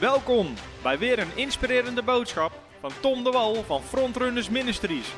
Welkom 0.00 0.54
bij 0.82 0.98
weer 0.98 1.18
een 1.18 1.36
inspirerende 1.36 2.02
boodschap 2.02 2.52
van 2.80 2.90
Tom 3.00 3.24
de 3.24 3.30
Wal 3.30 3.62
van 3.62 3.82
Frontrunners 3.82 4.48
Ministries. 4.48 5.14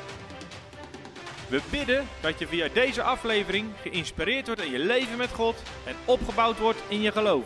We 1.49 1.61
bidden 1.71 2.07
dat 2.21 2.39
je 2.39 2.47
via 2.47 2.67
deze 2.73 3.01
aflevering 3.01 3.67
geïnspireerd 3.81 4.45
wordt 4.45 4.61
in 4.61 4.71
je 4.71 4.79
leven 4.79 5.17
met 5.17 5.29
God 5.29 5.55
en 5.85 5.95
opgebouwd 6.05 6.59
wordt 6.59 6.83
in 6.87 7.01
je 7.01 7.11
geloof. 7.11 7.45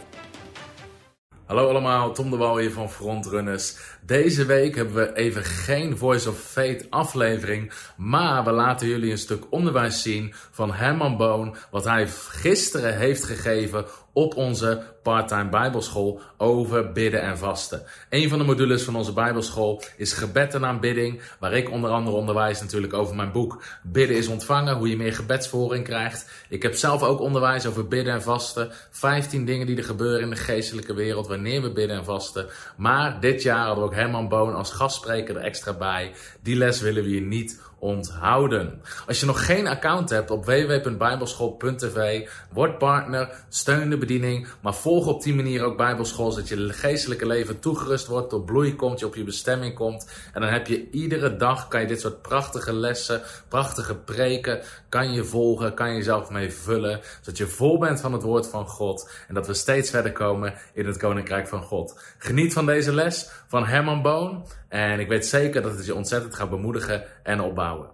Hallo 1.45 1.69
allemaal, 1.69 2.13
Tom 2.13 2.29
de 2.29 2.37
Wal 2.37 2.57
hier 2.57 2.71
van 2.71 2.89
Frontrunners. 2.89 3.77
Deze 4.01 4.45
week 4.45 4.75
hebben 4.75 4.95
we 4.95 5.15
even 5.15 5.43
geen 5.43 5.97
Voice 5.97 6.29
of 6.29 6.39
Faith 6.39 6.87
aflevering, 6.89 7.71
maar 7.97 8.43
we 8.43 8.51
laten 8.51 8.87
jullie 8.87 9.11
een 9.11 9.17
stuk 9.17 9.43
onderwijs 9.49 10.01
zien 10.01 10.33
van 10.51 10.73
Herman 10.73 11.17
Boon, 11.17 11.55
wat 11.71 11.83
hij 11.83 12.07
gisteren 12.29 12.97
heeft 12.97 13.23
gegeven 13.23 13.85
op 14.15 14.35
onze 14.35 14.81
parttime 15.03 15.49
bijbelschool 15.49 16.21
over 16.37 16.91
bidden 16.91 17.21
en 17.21 17.37
vasten. 17.37 17.81
Een 18.09 18.29
van 18.29 18.37
de 18.37 18.43
modules 18.43 18.83
van 18.83 18.95
onze 18.95 19.13
bijbelschool 19.13 19.81
is 19.97 20.13
gebed 20.13 20.53
en 20.53 20.65
aanbidding, 20.65 21.21
waar 21.39 21.53
ik 21.53 21.71
onder 21.71 21.89
andere 21.89 22.15
onderwijs 22.15 22.61
natuurlijk 22.61 22.93
over 22.93 23.15
mijn 23.15 23.31
boek 23.31 23.63
Bidden 23.83 24.17
is 24.17 24.27
ontvangen, 24.27 24.75
hoe 24.75 24.89
je 24.89 24.97
meer 24.97 25.13
gebedsvoering 25.13 25.83
krijgt. 25.83 26.29
Ik 26.49 26.61
heb 26.61 26.73
zelf 26.73 27.03
ook 27.03 27.19
onderwijs 27.19 27.65
over 27.65 27.87
bidden 27.87 28.13
en 28.13 28.21
vasten, 28.21 28.71
15 28.91 29.45
dingen 29.45 29.67
die 29.67 29.77
er 29.77 29.83
gebeuren 29.83 30.21
in 30.21 30.29
de 30.29 30.35
geestelijke 30.35 30.93
wereld 30.93 31.27
wanneer 31.27 31.61
we 31.61 31.71
bidden 31.71 31.97
en 31.97 32.05
vasten. 32.05 32.45
Maar 32.77 33.19
dit 33.19 33.41
jaar 33.41 33.65
hadden 33.65 33.83
we 33.83 33.89
ook 33.89 33.95
Herman 33.95 34.29
Boon 34.29 34.55
als 34.55 34.71
gastspreker 34.71 35.35
er 35.35 35.43
extra 35.43 35.73
bij. 35.73 36.11
Die 36.41 36.55
les 36.55 36.81
willen 36.81 37.03
we 37.03 37.09
je 37.09 37.21
niet 37.21 37.61
onthouden. 37.85 38.81
Als 39.07 39.19
je 39.19 39.25
nog 39.25 39.45
geen 39.45 39.67
account 39.67 40.09
hebt 40.09 40.31
op 40.31 40.45
www.bijbelschool.tv, 40.45 42.27
word 42.51 42.77
partner, 42.77 43.29
steun 43.49 43.89
de 43.89 43.97
bediening, 43.97 44.47
maar 44.61 44.75
volg 44.75 45.07
op 45.07 45.23
die 45.23 45.35
manier 45.35 45.63
ook 45.63 45.77
Bijbelschool, 45.77 46.31
zodat 46.31 46.47
je 46.47 46.73
geestelijke 46.73 47.25
leven 47.25 47.59
toegerust 47.59 48.07
wordt, 48.07 48.29
tot 48.29 48.45
bloei 48.45 48.75
komt, 48.75 48.99
je 48.99 49.05
op 49.05 49.15
je 49.15 49.23
bestemming 49.23 49.75
komt. 49.75 50.11
En 50.33 50.41
dan 50.41 50.49
heb 50.49 50.67
je 50.67 50.89
iedere 50.89 51.35
dag, 51.35 51.67
kan 51.67 51.81
je 51.81 51.87
dit 51.87 52.01
soort 52.01 52.21
prachtige 52.21 52.73
lessen, 52.73 53.21
prachtige 53.47 53.95
preken, 53.95 54.61
kan 54.89 55.13
je 55.13 55.23
volgen, 55.23 55.73
kan 55.73 55.89
je 55.89 55.95
jezelf 55.95 56.29
mee 56.29 56.51
vullen, 56.51 56.99
zodat 57.21 57.37
je 57.37 57.47
vol 57.47 57.77
bent 57.77 58.01
van 58.01 58.13
het 58.13 58.23
woord 58.23 58.47
van 58.47 58.67
God 58.67 59.09
en 59.27 59.33
dat 59.33 59.47
we 59.47 59.53
steeds 59.53 59.89
verder 59.89 60.11
komen 60.11 60.53
in 60.73 60.85
het 60.85 60.97
Koninkrijk 60.97 61.47
van 61.47 61.61
God. 61.61 61.99
Geniet 62.17 62.53
van 62.53 62.65
deze 62.65 62.93
les 62.93 63.29
van 63.47 63.65
Herman 63.65 64.01
Boon 64.01 64.45
en 64.69 64.99
ik 64.99 65.07
weet 65.07 65.25
zeker 65.25 65.61
dat 65.61 65.75
het 65.75 65.85
je 65.85 65.95
ontzettend 65.95 66.35
gaat 66.35 66.49
bemoedigen 66.49 67.03
en 67.25 67.41
opbouwen. 67.41 67.89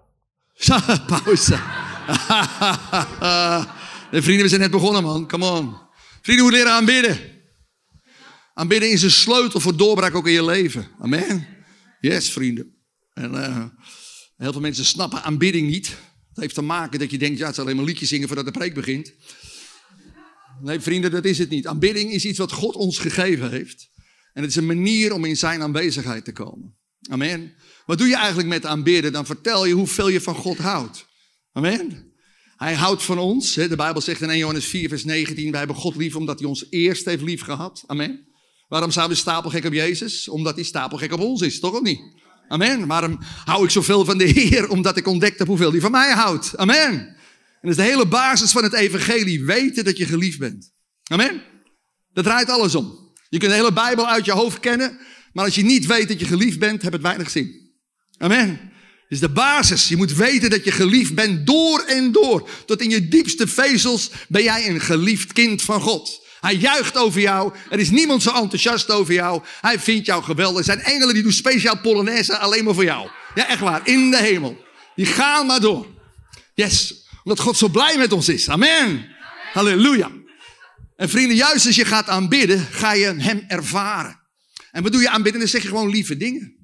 Pauze. 1.07 1.57
vrienden, 4.11 4.43
we 4.43 4.47
zijn 4.47 4.61
net 4.61 4.71
begonnen, 4.71 5.03
man. 5.03 5.27
Come 5.27 5.45
on. 5.45 5.77
Vrienden, 6.21 6.45
hoe 6.45 6.53
leren 6.53 6.71
aanbidden. 6.71 7.19
Aanbidden 8.53 8.91
is 8.91 9.01
een 9.01 9.11
sleutel 9.11 9.59
voor 9.59 9.77
doorbraak 9.77 10.15
ook 10.15 10.27
in 10.27 10.33
je 10.33 10.45
leven. 10.45 10.87
Amen. 10.99 11.47
Yes, 11.99 12.31
vrienden. 12.31 12.75
En 13.13 13.33
uh, 13.33 13.65
heel 14.37 14.51
veel 14.51 14.61
mensen 14.61 14.85
snappen 14.85 15.23
aanbidding 15.23 15.69
niet. 15.69 15.87
Dat 16.33 16.43
heeft 16.43 16.55
te 16.55 16.61
maken 16.61 16.99
dat 16.99 17.11
je 17.11 17.17
denkt, 17.17 17.37
ja, 17.39 17.45
het 17.45 17.55
is 17.55 17.61
alleen 17.61 17.75
maar 17.75 17.85
liedjes 17.85 18.09
zingen 18.09 18.27
voordat 18.27 18.45
de 18.45 18.51
preek 18.51 18.73
begint. 18.73 19.13
Nee, 20.61 20.79
vrienden, 20.79 21.11
dat 21.11 21.25
is 21.25 21.37
het 21.37 21.49
niet. 21.49 21.67
Aanbidding 21.67 22.11
is 22.11 22.25
iets 22.25 22.37
wat 22.37 22.51
God 22.51 22.75
ons 22.75 22.97
gegeven 22.97 23.49
heeft. 23.49 23.89
En 24.33 24.41
het 24.41 24.51
is 24.51 24.55
een 24.55 24.65
manier 24.65 25.13
om 25.13 25.25
in 25.25 25.37
zijn 25.37 25.61
aanwezigheid 25.61 26.25
te 26.25 26.31
komen. 26.31 26.75
Amen. 27.09 27.53
Wat 27.85 27.97
doe 27.97 28.07
je 28.07 28.15
eigenlijk 28.15 28.47
met 28.47 28.65
aanbidden? 28.65 29.11
Dan 29.11 29.25
vertel 29.25 29.65
je 29.65 29.73
hoeveel 29.73 30.07
je 30.07 30.21
van 30.21 30.35
God 30.35 30.57
houdt. 30.57 31.05
Amen. 31.53 32.11
Hij 32.55 32.73
houdt 32.73 33.03
van 33.03 33.17
ons. 33.17 33.53
De 33.53 33.75
Bijbel 33.75 34.01
zegt 34.01 34.21
in 34.21 34.29
1 34.29 34.37
Johannes 34.37 34.65
4, 34.65 34.89
vers 34.89 35.03
19: 35.03 35.49
Wij 35.49 35.59
hebben 35.59 35.77
God 35.77 35.95
lief 35.95 36.15
omdat 36.15 36.39
hij 36.39 36.47
ons 36.47 36.65
eerst 36.69 37.05
heeft 37.05 37.21
lief 37.21 37.41
gehad. 37.41 37.83
Amen. 37.87 38.27
Waarom 38.67 38.91
zijn 38.91 39.09
we 39.09 39.15
stapelgek 39.15 39.65
op 39.65 39.73
Jezus? 39.73 40.27
Omdat 40.27 40.55
hij 40.55 40.63
stapelgek 40.63 41.11
op 41.11 41.19
ons 41.19 41.41
is, 41.41 41.59
toch 41.59 41.73
of 41.73 41.81
niet? 41.81 42.01
Amen. 42.47 42.87
Waarom 42.87 43.19
hou 43.45 43.63
ik 43.63 43.69
zoveel 43.69 44.05
van 44.05 44.17
de 44.17 44.23
Heer? 44.23 44.69
Omdat 44.69 44.97
ik 44.97 45.07
ontdekt 45.07 45.39
heb 45.39 45.47
hoeveel 45.47 45.71
hij 45.71 45.79
van 45.79 45.91
mij 45.91 46.11
houdt. 46.11 46.57
Amen. 46.57 46.91
En 46.91 47.69
dat 47.69 47.71
is 47.71 47.75
de 47.75 47.91
hele 47.91 48.07
basis 48.07 48.51
van 48.51 48.63
het 48.63 48.73
evangelie. 48.73 49.45
Weten 49.45 49.83
dat 49.83 49.97
je 49.97 50.05
geliefd 50.05 50.39
bent. 50.39 50.71
Amen. 51.03 51.41
Dat 52.13 52.23
draait 52.23 52.49
alles 52.49 52.75
om. 52.75 53.11
Je 53.29 53.37
kunt 53.37 53.51
de 53.51 53.57
hele 53.57 53.73
Bijbel 53.73 54.07
uit 54.07 54.25
je 54.25 54.31
hoofd 54.31 54.59
kennen. 54.59 54.99
Maar 55.33 55.45
als 55.45 55.55
je 55.55 55.63
niet 55.63 55.85
weet 55.85 56.07
dat 56.07 56.19
je 56.19 56.25
geliefd 56.25 56.59
bent, 56.59 56.81
heb 56.81 56.93
het 56.93 57.01
weinig 57.01 57.29
zin. 57.29 57.60
Amen. 58.21 58.47
Dat 58.49 59.19
is 59.19 59.19
de 59.19 59.29
basis. 59.29 59.87
Je 59.87 59.97
moet 59.97 60.13
weten 60.13 60.49
dat 60.49 60.63
je 60.63 60.71
geliefd 60.71 61.15
bent 61.15 61.47
door 61.47 61.79
en 61.79 62.11
door. 62.11 62.49
Tot 62.65 62.81
in 62.81 62.89
je 62.89 63.07
diepste 63.07 63.47
vezels 63.47 64.11
ben 64.27 64.43
jij 64.43 64.69
een 64.69 64.81
geliefd 64.81 65.33
kind 65.33 65.61
van 65.61 65.81
God. 65.81 66.21
Hij 66.39 66.55
juicht 66.55 66.97
over 66.97 67.21
jou. 67.21 67.53
Er 67.69 67.79
is 67.79 67.89
niemand 67.89 68.23
zo 68.23 68.33
enthousiast 68.33 68.91
over 68.91 69.13
jou. 69.13 69.41
Hij 69.61 69.79
vindt 69.79 70.05
jou 70.05 70.23
geweldig. 70.23 70.57
Er 70.57 70.63
zijn 70.63 70.79
engelen 70.79 71.13
die 71.13 71.23
doen 71.23 71.31
speciaal 71.31 71.79
Polonaise 71.79 72.37
alleen 72.37 72.63
maar 72.63 72.73
voor 72.73 72.83
jou. 72.83 73.09
Ja, 73.35 73.47
echt 73.47 73.59
waar. 73.59 73.81
In 73.83 74.11
de 74.11 74.17
hemel. 74.17 74.63
Die 74.95 75.05
gaan 75.05 75.45
maar 75.45 75.59
door. 75.59 75.87
Yes. 76.53 77.05
Omdat 77.23 77.39
God 77.39 77.57
zo 77.57 77.67
blij 77.67 77.97
met 77.97 78.13
ons 78.13 78.29
is. 78.29 78.49
Amen. 78.49 79.05
Halleluja. 79.53 80.11
En 80.95 81.09
vrienden, 81.09 81.35
juist 81.35 81.65
als 81.65 81.75
je 81.75 81.85
gaat 81.85 82.07
aanbidden, 82.07 82.67
ga 82.71 82.93
je 82.93 83.15
hem 83.17 83.43
ervaren. 83.47 84.19
En 84.71 84.83
wat 84.83 84.91
doe 84.91 85.01
je 85.01 85.09
aanbidden? 85.09 85.41
Dan 85.41 85.49
zeg 85.49 85.61
je 85.61 85.67
gewoon 85.67 85.89
lieve 85.89 86.17
dingen. 86.17 86.60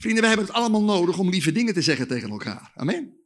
Vrienden, 0.00 0.22
we 0.22 0.28
hebben 0.28 0.46
het 0.46 0.54
allemaal 0.54 0.82
nodig 0.82 1.18
om 1.18 1.30
lieve 1.30 1.52
dingen 1.52 1.74
te 1.74 1.82
zeggen 1.82 2.08
tegen 2.08 2.30
elkaar. 2.30 2.72
Amen. 2.74 3.16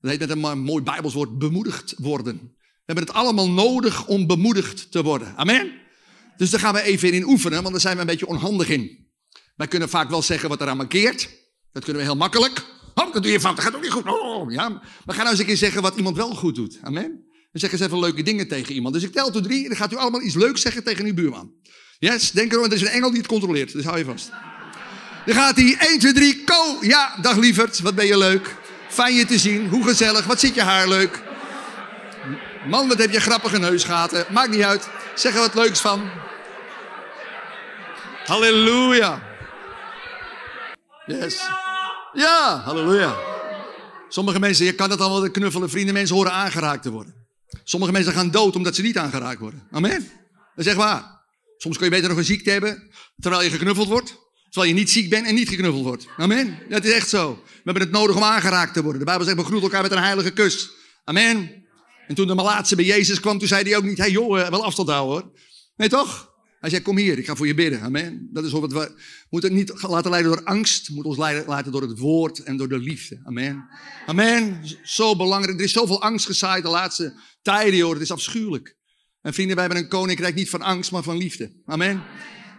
Dat 0.00 0.10
heet 0.10 0.20
met 0.20 0.30
een 0.30 0.58
mooi 0.58 0.82
Bijbelswoord 0.82 1.38
bemoedigd 1.38 1.94
worden. 1.98 2.36
We 2.54 2.82
hebben 2.84 3.04
het 3.04 3.14
allemaal 3.14 3.50
nodig 3.50 4.06
om 4.06 4.26
bemoedigd 4.26 4.90
te 4.90 5.02
worden. 5.02 5.36
Amen. 5.36 5.72
Dus 6.36 6.50
daar 6.50 6.60
gaan 6.60 6.74
we 6.74 6.82
even 6.82 7.12
in 7.12 7.24
oefenen, 7.24 7.58
want 7.58 7.70
daar 7.70 7.80
zijn 7.80 7.94
we 7.94 8.00
een 8.00 8.06
beetje 8.06 8.26
onhandig 8.26 8.68
in. 8.68 9.08
Wij 9.56 9.68
kunnen 9.68 9.88
vaak 9.88 10.10
wel 10.10 10.22
zeggen 10.22 10.48
wat 10.48 10.60
eraan 10.60 10.76
markeert. 10.76 11.30
Dat 11.72 11.84
kunnen 11.84 12.02
we 12.02 12.08
heel 12.08 12.18
makkelijk. 12.18 12.64
Oh, 12.94 13.12
dat 13.12 13.22
doe 13.22 13.32
je 13.32 13.40
van, 13.40 13.54
dat 13.54 13.64
gaat 13.64 13.74
ook 13.74 13.82
niet 13.82 13.90
goed. 13.90 14.06
Oh, 14.06 14.52
ja. 14.52 14.68
Maar 14.68 15.14
ga 15.14 15.16
nou 15.16 15.28
eens 15.28 15.38
een 15.38 15.46
keer 15.46 15.56
zeggen 15.56 15.82
wat 15.82 15.96
iemand 15.96 16.16
wel 16.16 16.34
goed 16.34 16.54
doet. 16.54 16.78
Amen. 16.82 17.24
Dan 17.52 17.60
zeggen 17.60 17.78
ze 17.78 17.84
even 17.84 17.98
leuke 17.98 18.22
dingen 18.22 18.48
tegen 18.48 18.74
iemand. 18.74 18.94
Dus 18.94 19.02
ik 19.02 19.12
tel 19.12 19.30
tot 19.30 19.42
drie 19.42 19.62
en 19.62 19.68
dan 19.68 19.76
gaat 19.76 19.92
u 19.92 19.96
allemaal 19.96 20.22
iets 20.22 20.34
leuks 20.34 20.60
zeggen 20.60 20.84
tegen 20.84 21.04
uw 21.04 21.14
buurman. 21.14 21.52
Yes, 21.98 22.30
denk 22.30 22.52
erom, 22.52 22.64
er 22.64 22.72
is 22.72 22.80
een 22.80 22.86
engel 22.86 23.10
die 23.10 23.18
het 23.18 23.28
controleert. 23.28 23.72
Dus 23.72 23.84
hou 23.84 23.98
je 23.98 24.04
vast. 24.04 24.30
Dan 25.26 25.34
gaat 25.34 25.56
hij 25.56 25.76
1, 25.78 25.98
2, 25.98 26.12
3, 26.12 26.44
ko. 26.44 26.76
Ja, 26.80 27.16
dag 27.20 27.36
lieverd, 27.36 27.80
wat 27.80 27.94
ben 27.94 28.06
je 28.06 28.18
leuk. 28.18 28.54
Fijn 28.88 29.14
je 29.14 29.24
te 29.24 29.38
zien, 29.38 29.68
hoe 29.68 29.84
gezellig, 29.84 30.24
wat 30.24 30.40
zit 30.40 30.54
je 30.54 30.62
haar 30.62 30.88
leuk. 30.88 31.22
Man, 32.66 32.88
wat 32.88 32.98
heb 32.98 33.10
je 33.10 33.20
grappige 33.20 33.58
neusgaten. 33.58 34.26
Maakt 34.30 34.50
niet 34.50 34.62
uit, 34.62 34.88
zeg 35.14 35.34
er 35.34 35.40
wat 35.40 35.54
leuks 35.54 35.80
van. 35.80 36.10
Halleluja. 38.24 39.22
Yes. 41.06 41.40
Ja, 42.12 42.62
halleluja. 42.64 43.16
Sommige 44.08 44.38
mensen, 44.38 44.64
je 44.64 44.74
kan 44.74 44.90
het 44.90 45.00
allemaal 45.00 45.30
knuffelen, 45.30 45.70
vrienden, 45.70 45.94
mensen 45.94 46.16
horen 46.16 46.32
aangeraakt 46.32 46.82
te 46.82 46.90
worden. 46.90 47.14
Sommige 47.64 47.92
mensen 47.92 48.12
gaan 48.12 48.30
dood 48.30 48.56
omdat 48.56 48.74
ze 48.74 48.82
niet 48.82 48.98
aangeraakt 48.98 49.40
worden. 49.40 49.66
Amen. 49.70 50.10
Dat 50.54 50.64
is 50.64 50.66
echt 50.66 50.76
waar. 50.76 51.18
Soms 51.56 51.76
kun 51.76 51.84
je 51.84 51.92
beter 51.92 52.08
nog 52.08 52.18
een 52.18 52.24
ziekte 52.24 52.50
hebben 52.50 52.90
terwijl 53.20 53.42
je 53.42 53.50
geknuffeld 53.50 53.88
wordt. 53.88 54.16
Terwijl 54.50 54.72
je 54.72 54.78
niet 54.78 54.90
ziek 54.90 55.10
bent 55.10 55.26
en 55.26 55.34
niet 55.34 55.48
geknuffeld 55.48 55.84
wordt. 55.84 56.06
Amen. 56.16 56.58
Dat 56.68 56.84
is 56.84 56.92
echt 56.92 57.08
zo. 57.08 57.42
We 57.44 57.60
hebben 57.64 57.82
het 57.82 57.92
nodig 57.92 58.16
om 58.16 58.22
aangeraakt 58.22 58.74
te 58.74 58.82
worden. 58.82 58.98
De 58.98 59.06
Bijbel 59.06 59.24
zegt, 59.24 59.36
begroet 59.36 59.62
elkaar 59.62 59.82
met 59.82 59.92
een 59.92 60.02
heilige 60.02 60.30
kus. 60.30 60.70
Amen. 61.04 61.64
En 62.06 62.14
toen 62.14 62.26
de 62.26 62.34
malaatse 62.34 62.76
bij 62.76 62.84
Jezus 62.84 63.20
kwam, 63.20 63.38
toen 63.38 63.48
zei 63.48 63.62
hij 63.62 63.76
ook 63.76 63.84
niet, 63.84 63.98
hey 63.98 64.10
joh, 64.10 64.48
wel 64.48 64.64
afstand 64.64 64.88
houden 64.88 65.22
hoor. 65.22 65.32
Nee 65.76 65.88
toch? 65.88 66.28
Hij 66.60 66.70
zei, 66.70 66.82
kom 66.82 66.96
hier, 66.96 67.18
ik 67.18 67.26
ga 67.26 67.34
voor 67.36 67.46
je 67.46 67.54
bidden. 67.54 67.80
Amen. 67.80 68.28
Dat 68.32 68.44
is 68.44 68.52
wat 68.52 68.72
we 68.72 68.92
moeten 69.30 69.54
niet 69.54 69.82
laten 69.82 70.10
leiden 70.10 70.32
door 70.32 70.44
angst. 70.44 70.86
We 70.86 70.94
moeten 70.94 71.10
ons 71.10 71.20
leiden, 71.20 71.46
laten 71.46 71.72
door 71.72 71.82
het 71.82 71.98
woord 71.98 72.38
en 72.38 72.56
door 72.56 72.68
de 72.68 72.78
liefde. 72.78 73.20
Amen. 73.24 73.68
Amen. 74.06 74.60
Zo 74.82 75.16
belangrijk. 75.16 75.58
Er 75.58 75.64
is 75.64 75.72
zoveel 75.72 76.02
angst 76.02 76.26
gezaaid 76.26 76.62
de 76.62 76.68
laatste 76.68 77.20
tijden, 77.42 77.76
joh. 77.76 77.92
Het 77.92 78.02
is 78.02 78.10
afschuwelijk. 78.10 78.76
En 79.22 79.34
vrienden, 79.34 79.56
wij 79.56 79.64
hebben 79.64 79.82
een 79.82 79.90
koninkrijk 79.90 80.34
niet 80.34 80.50
van 80.50 80.62
angst, 80.62 80.90
maar 80.90 81.02
van 81.02 81.16
liefde. 81.16 81.52
Amen. 81.66 82.02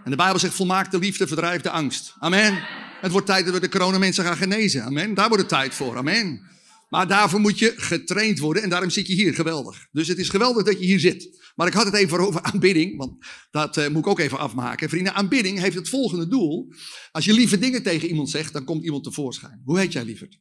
En 0.03 0.11
de 0.11 0.17
Bijbel 0.17 0.39
zegt, 0.39 0.53
volmaakte 0.53 0.99
liefde 0.99 1.27
verdrijft 1.27 1.63
de 1.63 1.69
angst. 1.69 2.15
Amen. 2.19 2.63
Het 3.01 3.11
wordt 3.11 3.27
tijd 3.27 3.45
dat 3.45 3.53
we 3.53 3.59
de 3.59 3.69
coronamensen 3.69 4.23
gaan 4.23 4.37
genezen. 4.37 4.83
Amen. 4.83 5.13
Daar 5.13 5.27
wordt 5.27 5.41
het 5.41 5.51
tijd 5.51 5.73
voor. 5.73 5.97
Amen. 5.97 6.49
Maar 6.89 7.07
daarvoor 7.07 7.39
moet 7.39 7.59
je 7.59 7.73
getraind 7.75 8.39
worden 8.39 8.63
en 8.63 8.69
daarom 8.69 8.89
zit 8.89 9.07
je 9.07 9.13
hier. 9.13 9.33
Geweldig. 9.33 9.87
Dus 9.91 10.07
het 10.07 10.17
is 10.17 10.29
geweldig 10.29 10.63
dat 10.63 10.79
je 10.79 10.85
hier 10.85 10.99
zit. 10.99 11.51
Maar 11.55 11.67
ik 11.67 11.73
had 11.73 11.85
het 11.85 11.93
even 11.93 12.19
over 12.19 12.41
aanbidding, 12.41 12.97
want 12.97 13.25
dat 13.51 13.77
uh, 13.77 13.87
moet 13.87 13.97
ik 13.97 14.07
ook 14.07 14.19
even 14.19 14.37
afmaken. 14.37 14.89
Vrienden, 14.89 15.13
aanbidding 15.13 15.59
heeft 15.59 15.75
het 15.75 15.89
volgende 15.89 16.27
doel. 16.27 16.73
Als 17.11 17.25
je 17.25 17.33
lieve 17.33 17.57
dingen 17.57 17.83
tegen 17.83 18.07
iemand 18.07 18.29
zegt, 18.29 18.53
dan 18.53 18.63
komt 18.63 18.83
iemand 18.83 19.03
tevoorschijn. 19.03 19.61
Hoe 19.65 19.79
heet 19.79 19.93
jij 19.93 20.03
lieverd? 20.03 20.39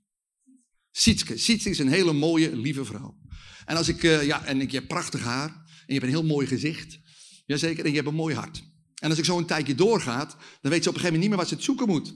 Sietske. 0.91 1.39
Sietske 1.39 1.71
is 1.71 1.79
een 1.79 1.89
hele 1.89 2.13
mooie, 2.13 2.57
lieve 2.57 2.85
vrouw. 2.85 3.19
En 3.65 3.77
als 3.77 3.89
ik, 3.89 4.03
uh, 4.03 4.27
ja, 4.27 4.45
en 4.45 4.61
ik, 4.61 4.71
je 4.71 4.87
prachtig 4.87 5.23
haar. 5.23 5.49
En 5.49 5.85
je 5.87 5.93
hebt 5.93 6.05
een 6.05 6.19
heel 6.19 6.25
mooi 6.25 6.47
gezicht. 6.47 6.99
Jazeker, 7.47 7.85
en 7.85 7.91
je 7.91 7.97
hebt 7.97 8.09
een 8.09 8.15
mooi 8.15 8.35
hart. 8.35 8.70
En 9.01 9.11
als 9.11 9.19
ik 9.19 9.25
zo 9.25 9.39
een 9.39 9.47
tijdje 9.47 9.75
doorgaat, 9.75 10.37
dan 10.61 10.71
weet 10.71 10.83
ze 10.83 10.89
op 10.89 10.95
een 10.95 11.01
gegeven 11.01 11.03
moment 11.03 11.21
niet 11.21 11.29
meer 11.29 11.39
wat 11.39 11.49
ze 11.49 11.55
het 11.55 11.65
zoeken 11.65 11.87
moet. 11.87 12.15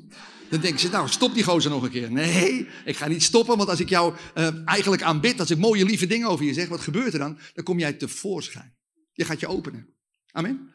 Dan 0.51 0.61
denken 0.61 0.81
ze, 0.81 0.89
nou, 0.89 1.09
stop 1.09 1.35
die 1.35 1.43
gozer 1.43 1.71
nog 1.71 1.83
een 1.83 1.91
keer. 1.91 2.13
Nee, 2.13 2.69
ik 2.85 2.97
ga 2.97 3.09
niet 3.09 3.23
stoppen, 3.23 3.57
want 3.57 3.69
als 3.69 3.81
ik 3.81 3.89
jou 3.89 4.15
uh, 4.35 4.49
eigenlijk 4.65 5.03
aanbid, 5.03 5.41
als 5.41 5.51
ik 5.51 5.59
mooie, 5.59 5.85
lieve 5.85 6.07
dingen 6.07 6.29
over 6.29 6.45
je 6.45 6.53
zeg, 6.53 6.69
wat 6.69 6.81
gebeurt 6.81 7.13
er 7.13 7.19
dan? 7.19 7.39
Dan 7.55 7.65
kom 7.65 7.79
jij 7.79 7.93
tevoorschijn. 7.93 8.75
Je 9.13 9.25
gaat 9.25 9.41
je 9.41 9.47
openen. 9.47 9.89
Amen. 10.31 10.73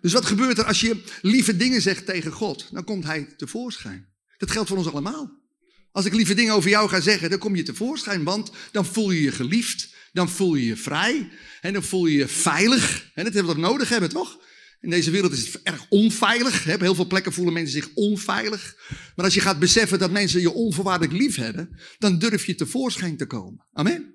Dus 0.00 0.12
wat 0.12 0.24
gebeurt 0.24 0.58
er 0.58 0.64
als 0.64 0.80
je 0.80 1.02
lieve 1.22 1.56
dingen 1.56 1.82
zegt 1.82 2.06
tegen 2.06 2.32
God? 2.32 2.68
Dan 2.72 2.84
komt 2.84 3.04
hij 3.04 3.34
tevoorschijn. 3.36 4.08
Dat 4.38 4.50
geldt 4.50 4.68
voor 4.68 4.78
ons 4.78 4.90
allemaal. 4.90 5.38
Als 5.92 6.04
ik 6.04 6.14
lieve 6.14 6.34
dingen 6.34 6.54
over 6.54 6.70
jou 6.70 6.88
ga 6.88 7.00
zeggen, 7.00 7.30
dan 7.30 7.38
kom 7.38 7.56
je 7.56 7.62
tevoorschijn, 7.62 8.24
want 8.24 8.50
dan 8.72 8.86
voel 8.86 9.10
je 9.10 9.22
je 9.22 9.32
geliefd, 9.32 9.94
dan 10.12 10.28
voel 10.28 10.54
je 10.54 10.66
je 10.66 10.76
vrij 10.76 11.30
en 11.60 11.72
dan 11.72 11.82
voel 11.82 12.06
je 12.06 12.18
je 12.18 12.28
veilig. 12.28 13.10
En 13.14 13.24
dat 13.24 13.34
hebben 13.34 13.54
we 13.54 13.60
nodig 13.60 13.88
hebben, 13.88 14.08
toch? 14.08 14.38
In 14.80 14.90
deze 14.90 15.10
wereld 15.10 15.32
is 15.32 15.46
het 15.46 15.62
erg 15.62 15.86
onveilig. 15.88 16.74
Op 16.74 16.80
heel 16.80 16.94
veel 16.94 17.06
plekken 17.06 17.32
voelen 17.32 17.54
mensen 17.54 17.72
zich 17.72 17.88
onveilig. 17.94 18.76
Maar 19.16 19.24
als 19.24 19.34
je 19.34 19.40
gaat 19.40 19.58
beseffen 19.58 19.98
dat 19.98 20.10
mensen 20.10 20.40
je 20.40 20.52
onvoorwaardelijk 20.52 21.18
lief 21.18 21.36
hebben, 21.36 21.80
dan 21.98 22.18
durf 22.18 22.46
je 22.46 22.54
tevoorschijn 22.54 23.16
te 23.16 23.26
komen. 23.26 23.66
Amen. 23.72 24.14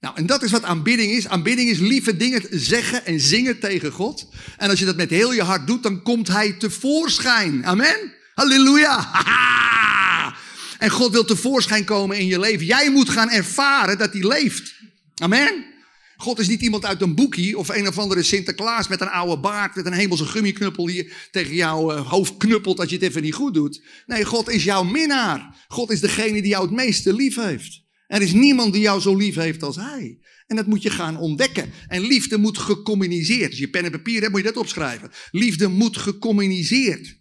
Nou, 0.00 0.16
en 0.16 0.26
dat 0.26 0.42
is 0.42 0.50
wat 0.50 0.62
aanbidding 0.62 1.12
is. 1.12 1.28
Aanbidding 1.28 1.70
is 1.70 1.78
lieve 1.78 2.16
dingen 2.16 2.42
zeggen 2.50 3.06
en 3.06 3.20
zingen 3.20 3.58
tegen 3.58 3.92
God. 3.92 4.28
En 4.56 4.70
als 4.70 4.78
je 4.78 4.84
dat 4.84 4.96
met 4.96 5.10
heel 5.10 5.32
je 5.32 5.42
hart 5.42 5.66
doet, 5.66 5.82
dan 5.82 6.02
komt 6.02 6.28
Hij 6.28 6.52
tevoorschijn. 6.52 7.66
Amen. 7.66 8.14
Halleluja. 8.34 9.10
En 10.78 10.90
God 10.90 11.12
wil 11.12 11.24
tevoorschijn 11.24 11.84
komen 11.84 12.18
in 12.18 12.26
je 12.26 12.40
leven. 12.40 12.66
Jij 12.66 12.90
moet 12.90 13.08
gaan 13.08 13.30
ervaren 13.30 13.98
dat 13.98 14.12
hij 14.12 14.26
leeft. 14.26 14.74
Amen. 15.14 15.73
God 16.16 16.38
is 16.38 16.48
niet 16.48 16.60
iemand 16.60 16.84
uit 16.84 17.02
een 17.02 17.14
boekie 17.14 17.58
of 17.58 17.68
een 17.68 17.88
of 17.88 17.98
andere 17.98 18.22
Sinterklaas 18.22 18.88
met 18.88 19.00
een 19.00 19.08
oude 19.08 19.40
baard, 19.40 19.74
met 19.74 19.86
een 19.86 19.92
hemelse 19.92 20.24
gummiknuppel 20.24 20.86
die 20.86 21.12
tegen 21.30 21.54
jouw 21.54 21.90
eh, 21.90 22.10
hoofd 22.10 22.36
knuppelt 22.36 22.80
als 22.80 22.88
je 22.88 22.94
het 22.94 23.04
even 23.04 23.22
niet 23.22 23.34
goed 23.34 23.54
doet. 23.54 23.82
Nee, 24.06 24.24
God 24.24 24.48
is 24.48 24.64
jouw 24.64 24.82
minnaar. 24.82 25.64
God 25.68 25.90
is 25.90 26.00
degene 26.00 26.42
die 26.42 26.50
jou 26.50 26.62
het 26.62 26.74
meeste 26.74 27.14
lief 27.14 27.36
heeft. 27.36 27.82
Er 28.06 28.22
is 28.22 28.32
niemand 28.32 28.72
die 28.72 28.82
jou 28.82 29.00
zo 29.00 29.16
lief 29.16 29.34
heeft 29.34 29.62
als 29.62 29.76
hij. 29.76 30.18
En 30.46 30.56
dat 30.56 30.66
moet 30.66 30.82
je 30.82 30.90
gaan 30.90 31.18
ontdekken. 31.18 31.72
En 31.86 32.06
liefde 32.06 32.38
moet 32.38 32.58
gecommuniceerd. 32.58 33.50
Als 33.50 33.58
je 33.58 33.68
pen 33.68 33.84
en 33.84 33.90
papier 33.90 34.20
hebt, 34.20 34.32
moet 34.32 34.40
je 34.40 34.46
dat 34.46 34.56
opschrijven. 34.56 35.10
Liefde 35.30 35.68
moet 35.68 35.96
gecommuniceerd. 35.96 37.20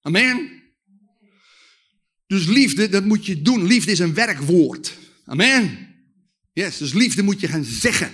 Amen. 0.00 0.62
Dus 2.26 2.46
liefde, 2.46 2.88
dat 2.88 3.04
moet 3.04 3.26
je 3.26 3.42
doen. 3.42 3.66
Liefde 3.66 3.90
is 3.90 3.98
een 3.98 4.14
werkwoord. 4.14 4.98
Amen. 5.24 5.88
Yes, 6.52 6.78
dus 6.78 6.92
liefde 6.92 7.22
moet 7.22 7.40
je 7.40 7.48
gaan 7.48 7.64
zeggen. 7.64 8.12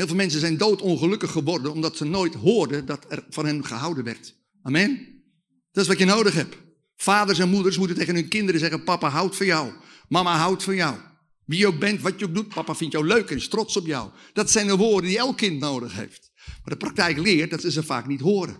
Heel 0.00 0.08
veel 0.08 0.18
mensen 0.18 0.40
zijn 0.40 0.56
doodongelukkig 0.56 1.30
geworden 1.30 1.72
omdat 1.72 1.96
ze 1.96 2.04
nooit 2.04 2.34
hoorden 2.34 2.86
dat 2.86 3.06
er 3.08 3.24
van 3.30 3.46
hen 3.46 3.64
gehouden 3.64 4.04
werd. 4.04 4.34
Amen. 4.62 5.06
Dat 5.72 5.82
is 5.82 5.88
wat 5.88 5.98
je 5.98 6.04
nodig 6.04 6.34
hebt. 6.34 6.56
Vaders 6.96 7.38
en 7.38 7.48
moeders 7.48 7.78
moeten 7.78 7.96
tegen 7.96 8.14
hun 8.14 8.28
kinderen 8.28 8.60
zeggen: 8.60 8.84
Papa 8.84 9.08
houdt 9.08 9.36
van 9.36 9.46
jou. 9.46 9.72
Mama 10.08 10.36
houdt 10.36 10.62
van 10.62 10.74
jou. 10.74 10.96
Wie 11.44 11.58
je 11.58 11.66
ook 11.66 11.78
bent, 11.78 12.00
wat 12.00 12.18
je 12.18 12.24
ook 12.24 12.34
doet, 12.34 12.48
papa 12.48 12.74
vindt 12.74 12.92
jou 12.92 13.06
leuk 13.06 13.30
en 13.30 13.36
is 13.36 13.48
trots 13.48 13.76
op 13.76 13.86
jou. 13.86 14.10
Dat 14.32 14.50
zijn 14.50 14.66
de 14.66 14.76
woorden 14.76 15.10
die 15.10 15.18
elk 15.18 15.36
kind 15.36 15.60
nodig 15.60 15.94
heeft. 15.94 16.30
Maar 16.34 16.60
de 16.64 16.76
praktijk 16.76 17.18
leert 17.18 17.50
dat 17.50 17.60
ze 17.60 17.70
ze 17.70 17.82
vaak 17.82 18.06
niet 18.06 18.20
horen. 18.20 18.56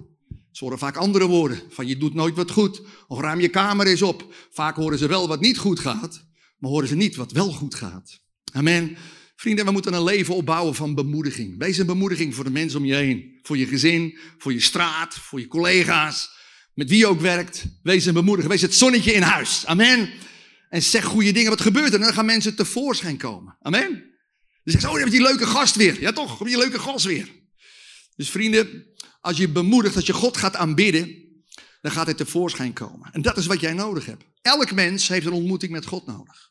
Ze 0.51 0.65
horen 0.65 0.79
vaak 0.79 0.97
andere 0.97 1.27
woorden, 1.27 1.63
van 1.69 1.87
je 1.87 1.97
doet 1.97 2.15
nooit 2.15 2.37
wat 2.37 2.51
goed, 2.51 2.83
of 3.09 3.21
ruim 3.21 3.41
je 3.41 3.49
kamer 3.49 3.87
eens 3.87 4.03
op. 4.03 4.35
Vaak 4.51 4.77
horen 4.77 4.99
ze 4.99 5.07
wel 5.07 5.29
wat 5.29 5.41
niet 5.41 5.59
goed 5.59 5.81
gaat, 5.81 6.25
maar 6.59 6.71
horen 6.71 6.89
ze 6.89 6.97
niet 6.97 7.17
wat 7.17 7.33
wel 7.33 7.53
goed 7.53 7.75
gaat. 7.75 8.21
Amen. 8.53 8.97
Vrienden, 9.41 9.65
we 9.65 9.71
moeten 9.71 9.93
een 9.93 10.05
leven 10.05 10.35
opbouwen 10.35 10.75
van 10.75 10.95
bemoediging. 10.95 11.59
Wees 11.59 11.79
een 11.79 11.87
bemoediging 11.87 12.35
voor 12.35 12.45
de 12.45 12.51
mensen 12.51 12.79
om 12.79 12.85
je 12.85 12.95
heen. 12.95 13.39
Voor 13.43 13.57
je 13.57 13.67
gezin, 13.67 14.19
voor 14.39 14.53
je 14.53 14.61
straat, 14.61 15.15
voor 15.15 15.41
je 15.41 15.47
collega's. 15.47 16.31
Met 16.75 16.89
wie 16.89 16.99
je 16.99 17.07
ook 17.07 17.21
werkt. 17.21 17.65
Wees 17.83 18.07
een 18.07 18.15
bemoediger. 18.15 18.51
Wees 18.51 18.63
het 18.63 18.75
zonnetje 18.75 19.13
in 19.13 19.23
huis. 19.23 19.67
Amen. 19.67 20.11
En 20.69 20.83
zeg 20.83 21.05
goede 21.05 21.33
dingen. 21.33 21.51
Wat 21.51 21.61
gebeurt 21.61 21.93
er? 21.93 21.99
Dan 21.99 22.13
gaan 22.13 22.25
mensen 22.25 22.55
tevoorschijn 22.55 23.17
komen. 23.17 23.57
Amen. 23.61 24.05
Dus 24.65 24.75
zeg, 24.75 24.87
oh, 24.87 24.93
je 24.93 24.99
hebt 24.99 25.11
die 25.11 25.23
leuke 25.23 25.47
gast 25.47 25.77
weer. 25.77 26.01
Ja 26.01 26.13
toch, 26.13 26.39
heb 26.39 26.49
je 26.49 26.59
leuke 26.59 26.79
gast 26.79 27.05
weer. 27.05 27.29
Dus 28.17 28.31
vrienden, 28.31 28.87
als 29.21 29.37
je 29.37 29.49
bemoedigt 29.49 29.95
dat 29.95 30.07
je 30.07 30.13
God 30.13 30.37
gaat 30.37 30.57
aanbidden, 30.57 31.15
dan 31.81 31.93
gaat 31.93 32.07
hij 32.07 32.15
tevoorschijn 32.15 32.73
komen. 32.73 33.13
En 33.13 33.23
dat 33.23 33.37
is 33.37 33.47
wat 33.47 33.61
jij 33.61 33.73
nodig 33.73 34.07
hebt. 34.07 34.25
Elk 34.43 34.73
mens 34.73 35.09
heeft 35.09 35.27
een 35.27 35.33
ontmoeting 35.33 35.73
met 35.73 35.87
God 35.87 36.07
nodig. 36.07 36.50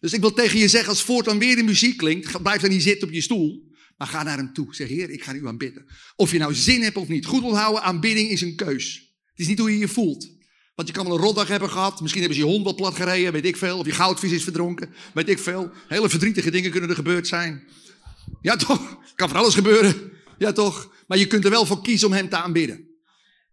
Dus 0.00 0.12
ik 0.12 0.20
wil 0.20 0.32
tegen 0.32 0.58
je 0.58 0.68
zeggen, 0.68 0.88
als 0.88 1.02
voortaan 1.02 1.38
weer 1.38 1.56
de 1.56 1.62
muziek 1.62 1.96
klinkt, 1.96 2.42
blijf 2.42 2.60
dan 2.60 2.70
niet 2.70 2.82
zitten 2.82 3.08
op 3.08 3.14
je 3.14 3.20
stoel. 3.20 3.64
Maar 3.96 4.08
ga 4.08 4.22
naar 4.22 4.36
hem 4.36 4.52
toe. 4.52 4.74
Zeg, 4.74 4.88
Heer, 4.88 5.10
ik 5.10 5.24
ga 5.24 5.34
u 5.34 5.46
aanbidden. 5.46 5.86
Of 6.16 6.32
je 6.32 6.38
nou 6.38 6.54
zin 6.54 6.82
hebt 6.82 6.96
of 6.96 7.08
niet. 7.08 7.26
Goed 7.26 7.42
onthouden, 7.42 7.82
aanbidding 7.82 8.30
is 8.30 8.40
een 8.40 8.56
keus. 8.56 9.14
Het 9.30 9.40
is 9.40 9.46
niet 9.46 9.58
hoe 9.58 9.70
je 9.70 9.78
je 9.78 9.88
voelt. 9.88 10.34
Want 10.74 10.88
je 10.88 10.94
kan 10.94 11.06
wel 11.06 11.16
een 11.16 11.22
rotdag 11.22 11.48
hebben 11.48 11.70
gehad. 11.70 12.00
Misschien 12.00 12.22
hebben 12.22 12.40
ze 12.40 12.46
je 12.46 12.52
hond 12.52 12.64
wel 12.64 12.74
plat 12.74 12.94
gereden, 12.94 13.32
weet 13.32 13.44
ik 13.44 13.56
veel. 13.56 13.78
Of 13.78 13.86
je 13.86 13.92
goudvis 13.92 14.32
is 14.32 14.42
verdronken, 14.42 14.94
weet 15.14 15.28
ik 15.28 15.38
veel. 15.38 15.70
Hele 15.88 16.08
verdrietige 16.08 16.50
dingen 16.50 16.70
kunnen 16.70 16.90
er 16.90 16.96
gebeurd 16.96 17.26
zijn. 17.26 17.62
Ja 18.40 18.56
toch? 18.56 18.98
Kan 19.14 19.28
van 19.28 19.38
alles 19.38 19.54
gebeuren. 19.54 20.12
Ja 20.38 20.52
toch? 20.52 20.94
Maar 21.06 21.18
je 21.18 21.26
kunt 21.26 21.44
er 21.44 21.50
wel 21.50 21.66
voor 21.66 21.82
kiezen 21.82 22.06
om 22.08 22.12
hem 22.12 22.28
te 22.28 22.36
aanbidden. 22.36 22.88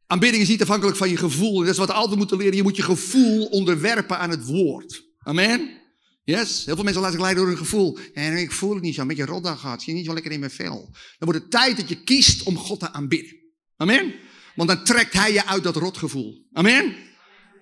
Aanbidding 0.07 0.43
is 0.43 0.49
niet 0.49 0.61
afhankelijk 0.61 0.97
van 0.97 1.09
je 1.09 1.17
gevoel. 1.17 1.59
Dat 1.59 1.69
is 1.69 1.77
wat 1.77 1.87
we 1.87 1.93
altijd 1.93 2.17
moeten 2.17 2.37
leren. 2.37 2.55
Je 2.55 2.63
moet 2.63 2.75
je 2.75 2.83
gevoel 2.83 3.45
onderwerpen 3.45 4.17
aan 4.17 4.29
het 4.29 4.45
woord. 4.45 5.03
Amen? 5.19 5.81
Yes? 6.23 6.65
Heel 6.65 6.75
veel 6.75 6.83
mensen 6.83 7.01
laten 7.01 7.19
leiden 7.19 7.43
door 7.43 7.51
hun 7.51 7.61
gevoel. 7.61 7.97
En 8.13 8.37
ik 8.37 8.51
voel 8.51 8.73
het 8.73 8.83
niet 8.83 8.95
zo, 8.95 9.01
een 9.01 9.07
beetje 9.07 9.25
rotdag 9.25 9.59
gehad. 9.59 9.79
Ik 9.79 9.83
zit 9.83 9.95
niet 9.95 10.05
zo 10.05 10.13
lekker 10.13 10.31
in 10.31 10.39
mijn 10.39 10.51
vel. 10.51 10.89
Dan 10.91 11.29
wordt 11.29 11.39
het 11.39 11.51
tijd 11.51 11.77
dat 11.77 11.89
je 11.89 12.03
kiest 12.03 12.43
om 12.43 12.57
God 12.57 12.79
te 12.79 12.91
aanbidden. 12.91 13.35
Amen? 13.77 14.13
Want 14.55 14.69
dan 14.69 14.83
trekt 14.83 15.13
hij 15.13 15.33
je 15.33 15.45
uit 15.45 15.63
dat 15.63 15.75
rotgevoel. 15.75 16.47
Amen? 16.51 16.95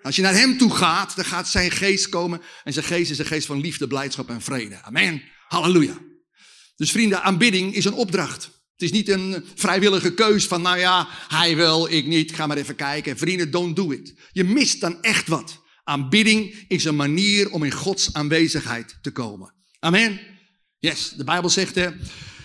Als 0.02 0.16
je 0.16 0.22
naar 0.22 0.34
hem 0.34 0.58
toe 0.58 0.76
gaat, 0.76 1.16
dan 1.16 1.26
gaat 1.26 1.48
zijn 1.48 1.72
geest 1.72 2.10
komen. 2.10 2.42
En 2.64 2.74
zijn 2.74 2.86
geest 2.86 3.12
is 3.12 3.20
een 3.20 3.26
geest 3.26 3.46
van 3.46 3.62
liefde, 3.62 3.88
blijdschap 3.88 4.30
en 4.30 4.42
vrede. 4.42 4.82
Amen? 4.82 5.24
Halleluja. 5.48 5.98
Dus 6.76 6.92
vrienden, 6.92 7.24
aanbidding 7.24 7.76
is 7.76 7.86
een 7.86 7.94
opdracht. 7.94 8.44
Het 8.44 8.82
is 8.82 8.92
niet 8.92 9.10
een 9.10 9.46
vrijwillige 9.56 10.14
keus 10.14 10.48
van, 10.48 10.62
nou 10.62 10.78
ja, 10.78 11.08
hij 11.28 11.56
wil, 11.56 11.88
ik 11.88 12.06
niet, 12.06 12.36
ga 12.36 12.48
maar 12.48 12.58
even 12.58 12.76
kijken. 12.76 13.18
Vrienden, 13.18 13.52
don't 13.52 13.76
do 13.76 13.92
it. 13.92 14.14
Je 14.32 14.44
mist 14.44 14.82
dan 14.82 15.02
echt 15.02 15.28
wat. 15.28 15.61
Aanbidding 15.92 16.66
is 16.68 16.84
een 16.84 16.96
manier 16.96 17.52
om 17.52 17.64
in 17.64 17.72
Gods 17.72 18.14
aanwezigheid 18.14 18.98
te 19.02 19.12
komen. 19.12 19.54
Amen. 19.80 20.20
Yes, 20.80 21.14
de 21.18 21.24
Bijbel 21.24 21.50
zegt 21.50 21.76
hè, 21.76 21.90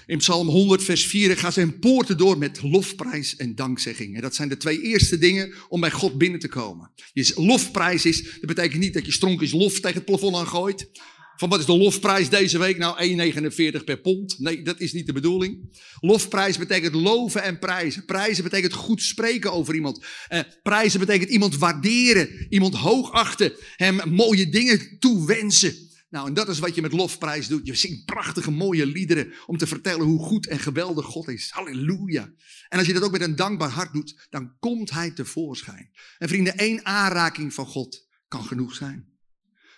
in 0.06 0.18
Psalm 0.18 0.48
100, 0.48 0.82
vers 0.82 1.06
4, 1.06 1.36
ga 1.36 1.50
zijn 1.50 1.78
poorten 1.78 2.16
door 2.16 2.38
met 2.38 2.62
lofprijs 2.62 3.36
en 3.36 3.54
dankzegging. 3.54 4.14
En 4.14 4.20
dat 4.20 4.34
zijn 4.34 4.48
de 4.48 4.56
twee 4.56 4.82
eerste 4.82 5.18
dingen 5.18 5.54
om 5.68 5.80
bij 5.80 5.90
God 5.90 6.18
binnen 6.18 6.40
te 6.40 6.48
komen. 6.48 6.90
Je 7.12 7.32
lofprijs 7.36 8.04
is, 8.04 8.22
dat 8.22 8.46
betekent 8.46 8.80
niet 8.80 8.94
dat 8.94 9.06
je 9.06 9.12
stronkjes 9.12 9.52
lof 9.52 9.74
tegen 9.74 9.96
het 9.96 10.04
plafond 10.04 10.36
aangooit. 10.36 10.90
Van 11.36 11.48
wat 11.48 11.58
is 11.58 11.66
de 11.66 11.76
lofprijs 11.76 12.28
deze 12.28 12.58
week? 12.58 12.78
Nou, 12.78 13.32
1,49 13.78 13.84
per 13.84 14.00
pond. 14.00 14.38
Nee, 14.38 14.62
dat 14.62 14.80
is 14.80 14.92
niet 14.92 15.06
de 15.06 15.12
bedoeling. 15.12 15.78
Lofprijs 16.00 16.58
betekent 16.58 16.94
loven 16.94 17.42
en 17.42 17.58
prijzen. 17.58 18.04
Prijzen 18.04 18.44
betekent 18.44 18.72
goed 18.72 19.02
spreken 19.02 19.52
over 19.52 19.74
iemand. 19.74 20.04
Eh, 20.28 20.40
prijzen 20.62 21.00
betekent 21.00 21.30
iemand 21.30 21.56
waarderen, 21.56 22.46
iemand 22.48 22.74
hoogachten, 22.74 23.52
hem 23.76 24.00
mooie 24.12 24.48
dingen 24.48 24.98
toewensen. 24.98 25.74
Nou, 26.08 26.28
en 26.28 26.34
dat 26.34 26.48
is 26.48 26.58
wat 26.58 26.74
je 26.74 26.82
met 26.82 26.92
lofprijs 26.92 27.46
doet. 27.48 27.66
Je 27.66 27.74
zingt 27.74 28.04
prachtige, 28.04 28.50
mooie 28.50 28.86
liederen 28.86 29.32
om 29.46 29.56
te 29.56 29.66
vertellen 29.66 30.06
hoe 30.06 30.22
goed 30.22 30.46
en 30.46 30.58
geweldig 30.58 31.06
God 31.06 31.28
is. 31.28 31.50
Halleluja. 31.50 32.32
En 32.68 32.78
als 32.78 32.86
je 32.86 32.92
dat 32.92 33.02
ook 33.02 33.12
met 33.12 33.20
een 33.20 33.36
dankbaar 33.36 33.70
hart 33.70 33.92
doet, 33.92 34.26
dan 34.30 34.56
komt 34.58 34.90
Hij 34.90 35.10
tevoorschijn. 35.10 35.90
En 36.18 36.28
vrienden, 36.28 36.56
één 36.56 36.84
aanraking 36.84 37.54
van 37.54 37.66
God 37.66 38.08
kan 38.28 38.44
genoeg 38.44 38.74
zijn. 38.74 39.15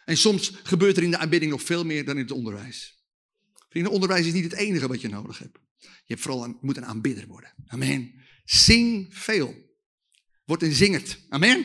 En 0.09 0.17
soms 0.17 0.53
gebeurt 0.63 0.97
er 0.97 1.03
in 1.03 1.11
de 1.11 1.19
aanbidding 1.19 1.51
nog 1.51 1.63
veel 1.63 1.85
meer 1.85 2.05
dan 2.05 2.17
in 2.17 2.23
het 2.23 2.31
onderwijs. 2.31 3.05
Vrienden, 3.69 3.93
onderwijs 3.93 4.27
is 4.27 4.33
niet 4.33 4.45
het 4.45 4.53
enige 4.53 4.89
wat 4.89 5.01
je 5.01 5.09
nodig 5.09 5.39
hebt. 5.39 5.59
Je, 5.79 5.89
hebt 6.07 6.21
vooral 6.21 6.45
een, 6.45 6.59
moet 6.61 6.77
een 6.77 6.87
aanbidder 6.87 7.27
worden. 7.27 7.55
Amen. 7.67 8.15
Zing 8.45 9.07
veel. 9.11 9.55
Word 10.45 10.63
een 10.63 10.73
zingerd. 10.73 11.19
Amen. 11.29 11.57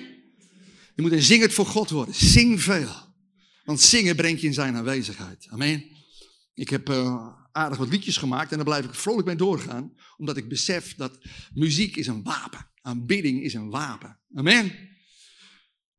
Je 0.95 1.01
moet 1.01 1.11
een 1.11 1.21
zingerd 1.21 1.53
voor 1.53 1.65
God 1.65 1.89
worden. 1.89 2.15
Zing 2.15 2.61
veel. 2.61 3.15
Want 3.63 3.81
zingen 3.81 4.15
brengt 4.15 4.41
je 4.41 4.47
in 4.47 4.53
zijn 4.53 4.75
aanwezigheid. 4.75 5.47
Amen. 5.49 5.85
Ik 6.53 6.69
heb 6.69 6.89
uh, 6.89 7.27
aardig 7.51 7.77
wat 7.77 7.89
liedjes 7.89 8.17
gemaakt 8.17 8.49
en 8.49 8.55
daar 8.55 8.65
blijf 8.65 8.85
ik 8.85 8.93
vrolijk 8.93 9.27
mee 9.27 9.35
doorgaan. 9.35 9.93
Omdat 10.17 10.37
ik 10.37 10.49
besef 10.49 10.95
dat 10.95 11.17
muziek 11.53 11.95
is 11.95 12.07
een 12.07 12.23
wapen. 12.23 12.69
Aanbidding 12.81 13.43
is 13.43 13.53
een 13.53 13.69
wapen. 13.69 14.19
Amen. 14.33 14.91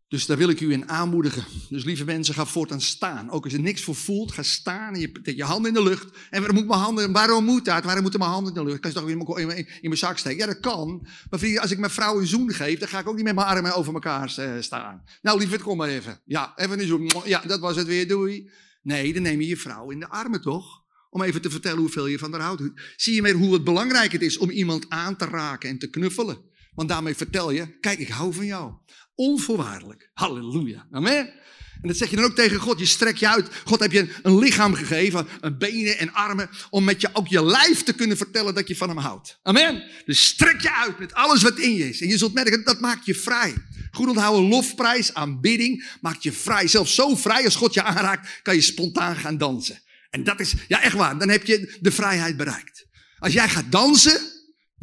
Dus 0.08 0.26
daar 0.26 0.36
wil 0.36 0.48
ik 0.48 0.60
u 0.60 0.72
in 0.72 0.88
aanmoedigen. 0.88 1.44
Dus 1.68 1.84
lieve 1.84 2.04
mensen, 2.04 2.34
ga 2.34 2.46
voortaan 2.46 2.80
staan. 2.80 3.30
Ook 3.30 3.44
als 3.44 3.52
je 3.52 3.58
niks 3.58 3.82
voor 3.82 3.94
voelt, 3.94 4.32
ga 4.32 4.42
staan. 4.42 4.94
En 4.94 5.00
je 5.00 5.10
zet 5.22 5.36
je 5.36 5.44
handen 5.44 5.68
in 5.68 5.82
de 5.82 5.88
lucht. 5.88 6.16
En 6.30 6.38
waarom 6.38 6.56
moet 6.56 6.66
mijn 6.66 6.80
handen, 6.80 7.12
waarom 7.12 7.44
moet 7.44 7.64
dat? 7.64 7.84
Waarom 7.84 8.02
moeten 8.02 8.20
mijn 8.20 8.32
handen 8.32 8.54
in 8.54 8.60
de 8.62 8.66
lucht? 8.66 8.80
Kan 8.80 8.90
je 8.90 8.96
toch 8.96 9.38
in 9.38 9.46
mijn, 9.46 9.58
in 9.58 9.78
mijn 9.80 9.96
zak 9.96 10.18
steken? 10.18 10.38
Ja, 10.38 10.46
dat 10.46 10.60
kan. 10.60 11.06
Maar 11.30 11.60
als 11.60 11.70
ik 11.70 11.78
mijn 11.78 11.92
vrouw 11.92 12.20
een 12.20 12.26
zoen 12.26 12.52
geef, 12.52 12.78
dan 12.78 12.88
ga 12.88 12.98
ik 12.98 13.08
ook 13.08 13.14
niet 13.14 13.24
met 13.24 13.34
mijn 13.34 13.46
armen 13.46 13.74
over 13.74 13.94
elkaar 13.94 14.34
eh, 14.36 14.60
staan. 14.60 15.02
Nou, 15.22 15.38
lieverd, 15.38 15.62
kom 15.62 15.76
maar 15.76 15.88
even. 15.88 16.20
Ja, 16.24 16.52
even 16.56 16.80
een 16.80 16.86
zoen. 16.86 17.10
Ja, 17.24 17.42
dat 17.46 17.60
was 17.60 17.76
het 17.76 17.86
weer, 17.86 18.08
doei. 18.08 18.50
Nee, 18.82 19.12
dan 19.12 19.22
neem 19.22 19.40
je 19.40 19.46
je 19.46 19.56
vrouw 19.56 19.90
in 19.90 20.00
de 20.00 20.08
armen, 20.08 20.40
toch? 20.40 20.82
Om 21.10 21.22
even 21.22 21.40
te 21.40 21.50
vertellen 21.50 21.78
hoeveel 21.78 22.06
je 22.06 22.18
van 22.18 22.32
haar 22.32 22.40
houdt. 22.40 22.62
Zie 22.96 23.14
je 23.14 23.22
meer 23.22 23.34
hoe 23.34 23.52
het 23.52 23.64
belangrijk 23.64 24.12
het 24.12 24.22
is 24.22 24.38
om 24.38 24.50
iemand 24.50 24.88
aan 24.88 25.16
te 25.16 25.24
raken 25.24 25.68
en 25.68 25.78
te 25.78 25.90
knuffelen. 25.90 26.52
Want 26.74 26.88
daarmee 26.88 27.14
vertel 27.14 27.50
je, 27.50 27.78
kijk, 27.78 27.98
ik 27.98 28.08
hou 28.08 28.34
van 28.34 28.46
jou. 28.46 28.72
Onvoorwaardelijk. 29.14 30.10
Halleluja. 30.12 30.86
Amen. 30.90 31.42
En 31.84 31.90
dat 31.90 31.98
zeg 31.98 32.10
je 32.10 32.16
dan 32.16 32.24
ook 32.24 32.34
tegen 32.34 32.58
God. 32.58 32.78
Je 32.78 32.86
strekt 32.86 33.18
je 33.18 33.28
uit. 33.28 33.48
God 33.64 33.80
heb 33.80 33.92
je 33.92 34.08
een 34.22 34.38
lichaam 34.38 34.74
gegeven, 34.74 35.26
een 35.40 35.58
benen 35.58 35.98
en 35.98 36.12
armen, 36.12 36.50
om 36.70 36.84
met 36.84 37.00
je 37.00 37.08
ook 37.12 37.28
je 37.28 37.44
lijf 37.44 37.82
te 37.82 37.92
kunnen 37.92 38.16
vertellen 38.16 38.54
dat 38.54 38.68
je 38.68 38.76
van 38.76 38.88
hem 38.88 38.98
houdt. 38.98 39.38
Amen. 39.42 39.82
Dus 40.04 40.26
strek 40.26 40.60
je 40.60 40.72
uit 40.72 40.98
met 40.98 41.14
alles 41.14 41.42
wat 41.42 41.58
in 41.58 41.74
je 41.74 41.88
is. 41.88 42.00
En 42.00 42.08
je 42.08 42.18
zult 42.18 42.34
merken, 42.34 42.64
dat 42.64 42.80
maakt 42.80 43.06
je 43.06 43.14
vrij. 43.14 43.54
Goed 43.90 44.08
onthouden, 44.08 44.48
lofprijs, 44.48 45.14
aanbidding 45.14 45.96
maakt 46.00 46.22
je 46.22 46.32
vrij. 46.32 46.68
Zelfs 46.68 46.94
zo 46.94 47.14
vrij 47.14 47.44
als 47.44 47.56
God 47.56 47.74
je 47.74 47.82
aanraakt, 47.82 48.40
kan 48.42 48.54
je 48.54 48.60
spontaan 48.60 49.16
gaan 49.16 49.38
dansen. 49.38 49.82
En 50.10 50.24
dat 50.24 50.40
is, 50.40 50.54
ja 50.68 50.82
echt 50.82 50.96
waar, 50.96 51.18
dan 51.18 51.28
heb 51.28 51.44
je 51.44 51.76
de 51.80 51.92
vrijheid 51.92 52.36
bereikt. 52.36 52.86
Als 53.18 53.32
jij 53.32 53.48
gaat 53.48 53.72
dansen, 53.72 54.20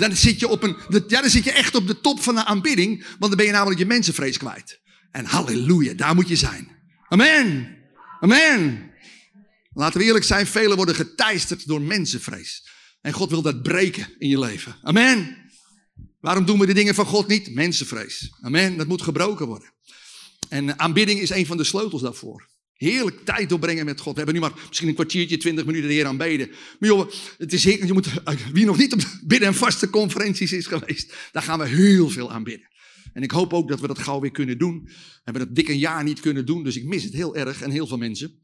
dan 0.08 0.16
zit 0.16 0.40
je, 0.40 0.48
op 0.48 0.64
een, 0.64 0.78
ja, 1.08 1.22
dan 1.22 1.30
zit 1.30 1.44
je 1.44 1.52
echt 1.52 1.76
op 1.76 1.88
de 1.88 2.00
top 2.00 2.22
van 2.22 2.36
de 2.36 2.46
aanbidding, 2.46 3.06
want 3.06 3.20
dan 3.20 3.36
ben 3.36 3.46
je 3.46 3.52
namelijk 3.52 3.80
je 3.80 3.86
mensenvrees 3.86 4.38
kwijt. 4.38 4.80
En 5.12 5.26
halleluja, 5.26 5.94
daar 5.94 6.16
moet 6.16 6.28
je 6.28 6.36
zijn. 6.36 6.68
Amen. 7.08 7.78
Amen. 8.20 8.92
Laten 9.74 10.00
we 10.00 10.06
eerlijk 10.06 10.26
zijn, 10.26 10.48
velen 10.48 10.76
worden 10.76 10.96
geteisterd 10.96 11.68
door 11.68 11.82
mensenvrees. 11.82 12.70
En 13.02 13.14
God 13.14 13.30
wil 13.30 13.42
dat 13.42 13.62
breken 13.62 14.16
in 14.18 14.30
je 14.30 14.40
leven. 14.40 14.76
Amen. 14.82 15.38
Waarom 16.20 16.46
doen 16.46 16.60
we 16.60 16.66
de 16.66 16.74
dingen 16.74 16.96
van 16.96 17.06
God 17.06 17.28
niet? 17.28 17.54
Mensenvrees. 17.54 18.34
Amen. 18.42 18.78
Dat 18.78 18.88
moet 18.88 19.02
gebroken 19.02 19.48
worden. 19.48 19.74
En 20.50 20.80
aanbidding 20.80 21.20
is 21.20 21.30
een 21.30 21.46
van 21.46 21.58
de 21.58 21.64
sleutels 21.64 22.02
daarvoor. 22.02 22.50
Heerlijk 22.82 23.26
tijd 23.26 23.50
doorbrengen 23.50 23.86
met 23.86 24.00
God. 24.00 24.12
We 24.12 24.18
hebben 24.18 24.36
nu 24.36 24.42
maar 24.42 24.60
misschien 24.68 24.88
een 24.88 24.94
kwartiertje, 24.94 25.38
twintig 25.38 25.66
minuten 25.66 25.88
de 25.88 25.94
Heer 25.94 26.06
aanbeden. 26.06 26.50
Maar 26.80 26.90
joh, 26.90 27.12
het 27.38 27.54
is 27.54 27.64
heerlijk. 27.64 27.86
Je 27.86 27.94
moet, 27.94 28.08
wie 28.54 28.66
nog 28.66 28.78
niet 28.78 28.94
op 28.94 29.00
bidden 29.28 29.48
en 29.48 29.54
vaste 29.54 29.90
conferenties 29.90 30.52
is 30.52 30.68
geweest, 30.68 31.14
daar 31.32 31.44
gaan 31.44 31.60
we 31.60 31.68
heel 31.68 32.10
veel 32.10 32.32
aan 32.32 32.44
bidden. 32.44 32.68
En 33.14 33.24
ik 33.24 33.32
hoop 33.32 33.54
ook 33.54 33.70
dat 33.70 33.80
we 33.80 33.88
dat 33.88 34.00
gauw 34.00 34.20
weer 34.20 34.32
kunnen 34.32 34.58
doen. 34.58 34.82
We 34.84 35.22
hebben 35.24 35.46
dat 35.46 35.56
dik 35.56 35.68
een 35.68 35.78
jaar 35.78 36.04
niet 36.04 36.20
kunnen 36.20 36.46
doen, 36.46 36.64
dus 36.64 36.76
ik 36.76 36.84
mis 36.84 37.04
het 37.04 37.14
heel 37.14 37.36
erg 37.36 37.62
en 37.62 37.72
heel 37.72 37.88
veel 37.88 37.98
mensen. 37.98 38.40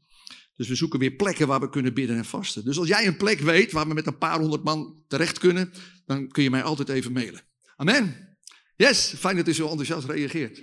Dus 0.56 0.68
we 0.68 0.74
zoeken 0.74 0.98
weer 0.98 1.12
plekken 1.12 1.46
waar 1.46 1.60
we 1.60 1.68
kunnen 1.68 1.94
bidden 1.94 2.16
en 2.16 2.24
vasten. 2.24 2.64
Dus 2.64 2.78
als 2.78 2.88
jij 2.88 3.06
een 3.06 3.16
plek 3.16 3.40
weet 3.40 3.72
waar 3.72 3.88
we 3.88 3.94
met 3.94 4.06
een 4.06 4.18
paar 4.18 4.38
honderd 4.38 4.64
man 4.64 5.02
terecht 5.08 5.38
kunnen, 5.38 5.72
dan 6.06 6.28
kun 6.28 6.42
je 6.42 6.50
mij 6.50 6.62
altijd 6.62 6.88
even 6.88 7.12
mailen. 7.12 7.40
Amen. 7.76 8.36
Yes, 8.76 9.14
fijn 9.16 9.36
dat 9.36 9.48
u 9.48 9.52
zo 9.52 9.68
enthousiast 9.68 10.06
reageert. 10.06 10.62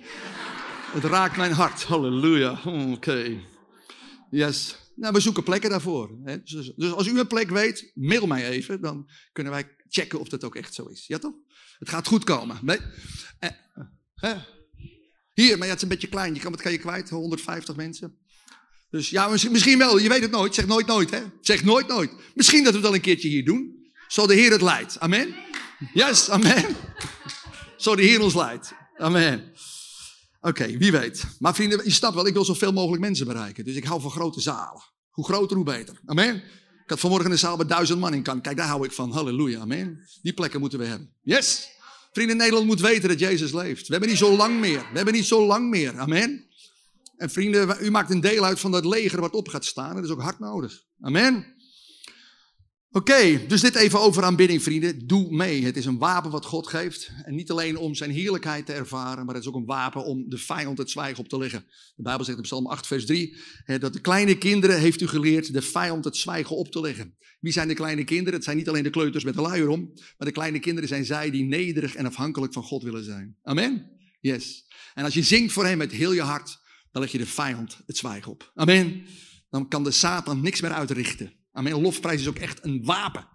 Het 0.93 1.03
raakt 1.03 1.37
mijn 1.37 1.51
hart. 1.51 1.83
Halleluja. 1.83 2.61
Oké. 2.65 3.53
Yes. 4.29 4.75
Nou, 4.95 5.13
we 5.13 5.19
zoeken 5.19 5.43
plekken 5.43 5.69
daarvoor. 5.69 6.09
Dus, 6.43 6.73
dus 6.75 6.91
als 6.91 7.07
u 7.07 7.19
een 7.19 7.27
plek 7.27 7.49
weet, 7.49 7.91
mail 7.93 8.27
mij 8.27 8.49
even. 8.49 8.81
Dan 8.81 9.09
kunnen 9.31 9.53
wij 9.53 9.75
checken 9.89 10.19
of 10.19 10.29
dat 10.29 10.43
ook 10.43 10.55
echt 10.55 10.73
zo 10.73 10.85
is. 10.85 11.07
Ja 11.07 11.17
toch? 11.17 11.33
Het 11.79 11.89
gaat 11.89 12.07
goed 12.07 12.23
komen. 12.23 12.59
Nee? 12.61 12.79
Eh, 13.39 14.31
Hier, 15.33 15.57
maar 15.57 15.67
ja, 15.67 15.73
het 15.73 15.75
is 15.75 15.81
een 15.81 15.87
beetje 15.89 16.07
klein. 16.07 16.33
Je 16.33 16.39
kan, 16.39 16.51
wat 16.51 16.61
kan 16.61 16.71
je 16.71 16.77
kwijt? 16.77 17.09
150 17.09 17.75
mensen. 17.75 18.17
Dus 18.89 19.09
ja, 19.09 19.27
misschien 19.27 19.77
wel. 19.77 19.97
Je 19.97 20.09
weet 20.09 20.21
het 20.21 20.31
nooit. 20.31 20.55
Zeg 20.55 20.67
nooit 20.67 20.87
nooit, 20.87 21.09
hè? 21.09 21.21
Zeg 21.41 21.63
nooit 21.63 21.87
nooit. 21.87 22.11
Misschien 22.33 22.63
dat 22.63 22.71
we 22.71 22.77
het 22.79 22.87
al 22.87 22.93
een 22.93 23.01
keertje 23.01 23.27
hier 23.27 23.45
doen. 23.45 23.91
Zo 24.07 24.27
de 24.27 24.33
Heer 24.33 24.51
het 24.51 24.61
leidt. 24.61 24.99
Amen. 24.99 25.35
Yes, 25.93 26.29
amen. 26.29 26.65
Zo 27.77 27.95
de 27.95 28.01
Heer 28.01 28.21
ons 28.21 28.35
leidt. 28.35 28.73
Amen. 28.97 29.51
Oké, 30.45 30.77
wie 30.77 30.91
weet. 30.91 31.25
Maar 31.39 31.55
vrienden, 31.55 31.81
je 31.83 31.91
snapt 31.91 32.15
wel, 32.15 32.27
ik 32.27 32.33
wil 32.33 32.45
zoveel 32.45 32.71
mogelijk 32.71 33.01
mensen 33.01 33.25
bereiken. 33.25 33.65
Dus 33.65 33.75
ik 33.75 33.83
hou 33.83 34.01
van 34.01 34.11
grote 34.11 34.41
zalen. 34.41 34.83
Hoe 35.09 35.25
groter, 35.25 35.55
hoe 35.55 35.65
beter. 35.65 35.99
Amen. 36.05 36.35
Ik 36.35 36.91
had 36.91 36.99
vanmorgen 36.99 37.31
een 37.31 37.37
zaal 37.37 37.57
met 37.57 37.69
duizend 37.69 37.99
man 37.99 38.13
in 38.13 38.23
kan. 38.23 38.41
Kijk, 38.41 38.57
daar 38.57 38.67
hou 38.67 38.85
ik 38.85 38.91
van. 38.91 39.11
Halleluja, 39.11 39.59
amen. 39.59 39.99
Die 40.21 40.33
plekken 40.33 40.59
moeten 40.59 40.79
we 40.79 40.85
hebben. 40.85 41.13
Yes. 41.21 41.69
Vrienden, 42.11 42.37
Nederland 42.37 42.65
moet 42.65 42.79
weten 42.79 43.09
dat 43.09 43.19
Jezus 43.19 43.53
leeft. 43.53 43.87
We 43.87 43.91
hebben 43.91 44.09
niet 44.09 44.17
zo 44.17 44.35
lang 44.35 44.59
meer. 44.59 44.79
We 44.79 44.95
hebben 44.95 45.13
niet 45.13 45.25
zo 45.25 45.45
lang 45.45 45.69
meer. 45.69 45.97
Amen. 45.97 46.45
En 47.17 47.29
vrienden, 47.29 47.77
u 47.81 47.91
maakt 47.91 48.09
een 48.09 48.21
deel 48.21 48.45
uit 48.45 48.59
van 48.59 48.71
dat 48.71 48.85
leger 48.85 49.21
wat 49.21 49.33
op 49.33 49.47
gaat 49.47 49.65
staan. 49.65 49.95
Dat 49.95 50.03
is 50.03 50.09
ook 50.09 50.21
hard 50.21 50.39
nodig. 50.39 50.83
Amen. 51.01 51.54
Oké, 52.95 53.45
dus 53.47 53.61
dit 53.61 53.75
even 53.75 53.99
over 53.99 54.23
aanbidding, 54.23 54.63
vrienden. 54.63 55.07
Doe 55.07 55.35
mee. 55.35 55.63
Het 55.63 55.77
is 55.77 55.85
een 55.85 55.97
wapen 55.97 56.31
wat 56.31 56.45
God 56.45 56.67
geeft. 56.67 57.11
En 57.23 57.35
niet 57.35 57.51
alleen 57.51 57.77
om 57.77 57.95
zijn 57.95 58.11
heerlijkheid 58.11 58.65
te 58.65 58.73
ervaren, 58.73 59.25
maar 59.25 59.35
het 59.35 59.43
is 59.43 59.49
ook 59.49 59.55
een 59.55 59.65
wapen 59.65 60.05
om 60.05 60.29
de 60.29 60.37
vijand 60.37 60.77
het 60.77 60.89
zwijgen 60.89 61.23
op 61.23 61.29
te 61.29 61.37
leggen. 61.37 61.65
De 61.95 62.03
Bijbel 62.03 62.25
zegt 62.25 62.37
in 62.37 62.43
Psalm 62.43 62.67
8, 62.67 62.87
vers 62.87 63.05
3, 63.05 63.37
dat 63.79 63.93
de 63.93 64.01
kleine 64.01 64.37
kinderen 64.37 64.79
heeft 64.79 65.01
u 65.01 65.07
geleerd 65.07 65.53
de 65.53 65.61
vijand 65.61 66.05
het 66.05 66.17
zwijgen 66.17 66.55
op 66.55 66.71
te 66.71 66.81
leggen. 66.81 67.17
Wie 67.39 67.51
zijn 67.51 67.67
de 67.67 67.73
kleine 67.73 68.03
kinderen? 68.03 68.33
Het 68.33 68.43
zijn 68.43 68.57
niet 68.57 68.69
alleen 68.69 68.83
de 68.83 68.89
kleuters 68.89 69.23
met 69.23 69.33
de 69.33 69.41
luier 69.41 69.67
om, 69.67 69.91
maar 70.17 70.27
de 70.27 70.31
kleine 70.31 70.59
kinderen 70.59 70.89
zijn 70.89 71.05
zij 71.05 71.29
die 71.29 71.43
nederig 71.43 71.95
en 71.95 72.05
afhankelijk 72.05 72.53
van 72.53 72.63
God 72.63 72.83
willen 72.83 73.03
zijn. 73.03 73.37
Amen? 73.43 73.91
Yes. 74.19 74.65
En 74.93 75.03
als 75.03 75.13
je 75.13 75.23
zingt 75.23 75.53
voor 75.53 75.65
hem 75.65 75.77
met 75.77 75.91
heel 75.91 76.13
je 76.13 76.21
hart, 76.21 76.59
dan 76.91 77.01
leg 77.01 77.11
je 77.11 77.17
de 77.17 77.25
vijand 77.25 77.81
het 77.85 77.97
zwijgen 77.97 78.31
op. 78.31 78.51
Amen? 78.53 79.05
Dan 79.49 79.67
kan 79.67 79.83
de 79.83 79.91
Satan 79.91 80.41
niks 80.41 80.61
meer 80.61 80.71
uitrichten. 80.71 81.43
Amen. 81.55 81.81
Lofprijs 81.81 82.21
is 82.21 82.27
ook 82.27 82.37
echt 82.37 82.63
een 82.63 82.83
wapen. 82.83 83.27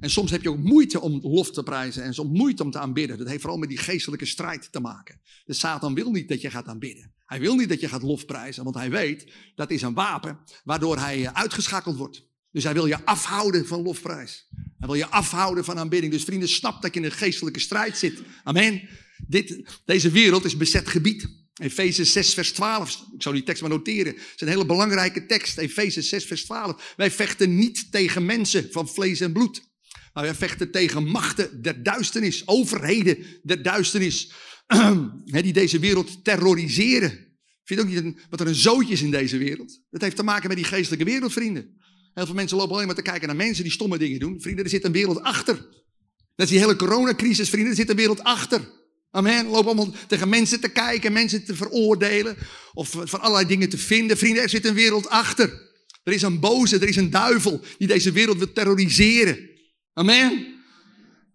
En 0.00 0.10
soms 0.10 0.30
heb 0.30 0.42
je 0.42 0.50
ook 0.50 0.58
moeite 0.58 1.00
om 1.00 1.20
lof 1.22 1.50
te 1.50 1.62
prijzen 1.62 2.02
en 2.02 2.14
soms 2.14 2.38
moeite 2.38 2.62
om 2.62 2.70
te 2.70 2.78
aanbidden. 2.78 3.18
Dat 3.18 3.28
heeft 3.28 3.40
vooral 3.40 3.58
met 3.58 3.68
die 3.68 3.78
geestelijke 3.78 4.26
strijd 4.26 4.72
te 4.72 4.80
maken. 4.80 5.20
De 5.44 5.52
Satan 5.52 5.94
wil 5.94 6.10
niet 6.10 6.28
dat 6.28 6.40
je 6.40 6.50
gaat 6.50 6.66
aanbidden. 6.66 7.12
Hij 7.26 7.40
wil 7.40 7.54
niet 7.54 7.68
dat 7.68 7.80
je 7.80 7.88
gaat 7.88 8.02
lofprijzen, 8.02 8.64
want 8.64 8.76
hij 8.76 8.90
weet 8.90 9.32
dat 9.54 9.70
is 9.70 9.82
een 9.82 9.94
wapen 9.94 10.38
waardoor 10.64 10.98
hij 10.98 11.26
eh, 11.26 11.32
uitgeschakeld 11.32 11.96
wordt. 11.96 12.28
Dus 12.50 12.64
hij 12.64 12.72
wil 12.72 12.86
je 12.86 13.04
afhouden 13.04 13.66
van 13.66 13.82
lofprijs. 13.82 14.48
Hij 14.78 14.88
wil 14.88 14.94
je 14.94 15.06
afhouden 15.06 15.64
van 15.64 15.78
aanbidding. 15.78 16.12
Dus 16.12 16.24
vrienden, 16.24 16.48
snap 16.48 16.82
dat 16.82 16.94
je 16.94 17.00
in 17.00 17.06
een 17.06 17.12
geestelijke 17.12 17.60
strijd 17.60 17.96
zit. 17.96 18.22
Amen. 18.42 18.88
Dit, 19.26 19.80
deze 19.84 20.10
wereld 20.10 20.44
is 20.44 20.56
bezet 20.56 20.88
gebied. 20.88 21.28
Efeze 21.60 22.04
6, 22.04 22.34
vers 22.34 22.52
12. 22.52 23.04
Ik 23.14 23.22
zou 23.22 23.34
die 23.34 23.44
tekst 23.44 23.62
maar 23.62 23.70
noteren. 23.70 24.12
Het 24.12 24.32
is 24.34 24.40
een 24.40 24.48
hele 24.48 24.66
belangrijke 24.66 25.26
tekst. 25.26 25.58
Efeze 25.58 26.02
6, 26.02 26.24
vers 26.24 26.44
12. 26.44 26.94
Wij 26.96 27.10
vechten 27.10 27.56
niet 27.56 27.92
tegen 27.92 28.24
mensen 28.24 28.68
van 28.70 28.88
vlees 28.88 29.20
en 29.20 29.32
bloed. 29.32 29.68
Maar 30.12 30.24
wij 30.24 30.34
vechten 30.34 30.70
tegen 30.70 31.04
machten 31.04 31.62
der 31.62 31.82
duisternis. 31.82 32.46
Overheden 32.46 33.26
der 33.42 33.62
duisternis. 33.62 34.32
die 35.24 35.52
deze 35.52 35.78
wereld 35.78 36.24
terroriseren. 36.24 37.10
Vind 37.64 37.80
je 37.80 37.86
ook 37.86 38.04
niet 38.04 38.26
wat 38.30 38.40
er 38.40 38.46
een 38.46 38.54
zootje 38.54 38.92
is 38.92 39.02
in 39.02 39.10
deze 39.10 39.38
wereld? 39.38 39.80
Dat 39.90 40.00
heeft 40.00 40.16
te 40.16 40.22
maken 40.22 40.48
met 40.48 40.56
die 40.56 40.66
geestelijke 40.66 41.04
wereld, 41.04 41.32
vrienden. 41.32 41.78
Heel 42.14 42.26
veel 42.26 42.34
mensen 42.34 42.56
lopen 42.56 42.74
alleen 42.74 42.86
maar 42.86 42.94
te 42.94 43.02
kijken 43.02 43.26
naar 43.26 43.36
mensen 43.36 43.64
die 43.64 43.72
stomme 43.72 43.98
dingen 43.98 44.20
doen. 44.20 44.40
Vrienden, 44.40 44.64
er 44.64 44.70
zit 44.70 44.84
een 44.84 44.92
wereld 44.92 45.22
achter. 45.22 45.54
Dat 46.36 46.46
is 46.46 46.48
die 46.48 46.58
hele 46.58 46.76
coronacrisis, 46.76 47.48
vrienden. 47.48 47.70
Er 47.70 47.76
zit 47.76 47.90
een 47.90 47.96
wereld 47.96 48.22
achter. 48.22 48.79
Amen. 49.10 49.46
Loop 49.46 49.66
allemaal 49.66 49.94
tegen 50.06 50.28
mensen 50.28 50.60
te 50.60 50.68
kijken, 50.68 51.12
mensen 51.12 51.44
te 51.44 51.54
veroordelen. 51.56 52.36
Of 52.72 52.88
van 52.90 53.20
allerlei 53.20 53.46
dingen 53.46 53.68
te 53.68 53.78
vinden. 53.78 54.18
Vrienden, 54.18 54.42
er 54.42 54.48
zit 54.48 54.66
een 54.66 54.74
wereld 54.74 55.08
achter. 55.08 55.68
Er 56.02 56.12
is 56.12 56.22
een 56.22 56.40
boze, 56.40 56.78
er 56.78 56.88
is 56.88 56.96
een 56.96 57.10
duivel 57.10 57.60
die 57.78 57.88
deze 57.88 58.12
wereld 58.12 58.38
wil 58.38 58.52
terroriseren. 58.52 59.50
Amen. 59.92 60.46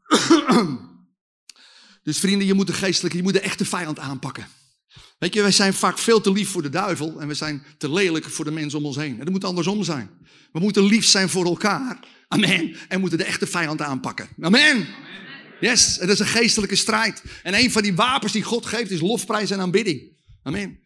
Dus 2.04 2.20
vrienden, 2.20 2.48
je 2.48 2.54
moet 2.54 2.68
de 2.68 2.74
geestelijke, 2.74 3.18
je 3.18 3.24
moet 3.24 3.34
de 3.34 3.40
echte 3.40 3.66
vijand 3.66 4.00
aanpakken. 4.00 4.48
Weet 5.18 5.34
je, 5.34 5.42
wij 5.42 5.52
zijn 5.52 5.74
vaak 5.74 5.98
veel 5.98 6.22
te 6.22 6.32
lief 6.32 6.50
voor 6.50 6.62
de 6.62 6.70
duivel 6.70 7.22
en 7.22 7.28
we 7.28 7.34
zijn 7.34 7.64
te 7.78 7.92
lelijk 7.92 8.26
voor 8.26 8.46
de 8.46 8.52
mensen 8.52 8.80
om 8.80 8.86
ons 8.86 8.96
heen. 8.96 9.20
En 9.20 9.32
moet 9.32 9.44
andersom 9.44 9.84
zijn. 9.84 10.10
We 10.52 10.60
moeten 10.60 10.84
lief 10.84 11.06
zijn 11.06 11.30
voor 11.30 11.46
elkaar. 11.46 12.00
Amen. 12.28 12.76
En 12.88 13.00
moeten 13.00 13.18
de 13.18 13.24
echte 13.24 13.48
vijand 13.48 13.82
aanpakken. 13.82 14.28
Amen. 14.42 14.88
Yes, 15.60 15.98
het 16.00 16.10
is 16.10 16.20
een 16.20 16.26
geestelijke 16.26 16.76
strijd. 16.76 17.24
En 17.44 17.54
een 17.54 17.72
van 17.72 17.82
die 17.82 17.96
wapens 17.96 18.32
die 18.32 18.44
God 18.44 18.66
geeft 18.66 18.92
is 18.92 19.00
lofprijs 19.00 19.52
en 19.52 19.60
aanbidding. 19.60 20.14
Amen. 20.44 20.80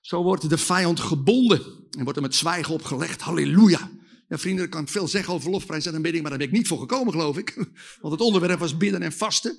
Zo 0.00 0.22
wordt 0.22 0.48
de 0.48 0.58
vijand 0.58 1.00
gebonden 1.00 1.60
en 1.90 2.02
wordt 2.02 2.16
er 2.16 2.22
met 2.22 2.34
zwijgen 2.34 2.74
opgelegd. 2.74 3.20
Halleluja. 3.20 3.90
Ja, 4.28 4.38
vrienden, 4.38 4.64
ik 4.64 4.70
kan 4.70 4.88
veel 4.88 5.08
zeggen 5.08 5.34
over 5.34 5.50
lofprijs 5.50 5.86
en 5.86 5.94
aanbidding, 5.94 6.22
maar 6.22 6.30
daar 6.30 6.40
ben 6.40 6.48
ik 6.48 6.56
niet 6.56 6.68
voor 6.68 6.78
gekomen, 6.78 7.12
geloof 7.12 7.38
ik. 7.38 7.54
Want 8.00 8.12
het 8.12 8.20
onderwerp 8.20 8.58
was 8.58 8.76
bidden 8.76 9.02
en 9.02 9.12
vasten. 9.12 9.58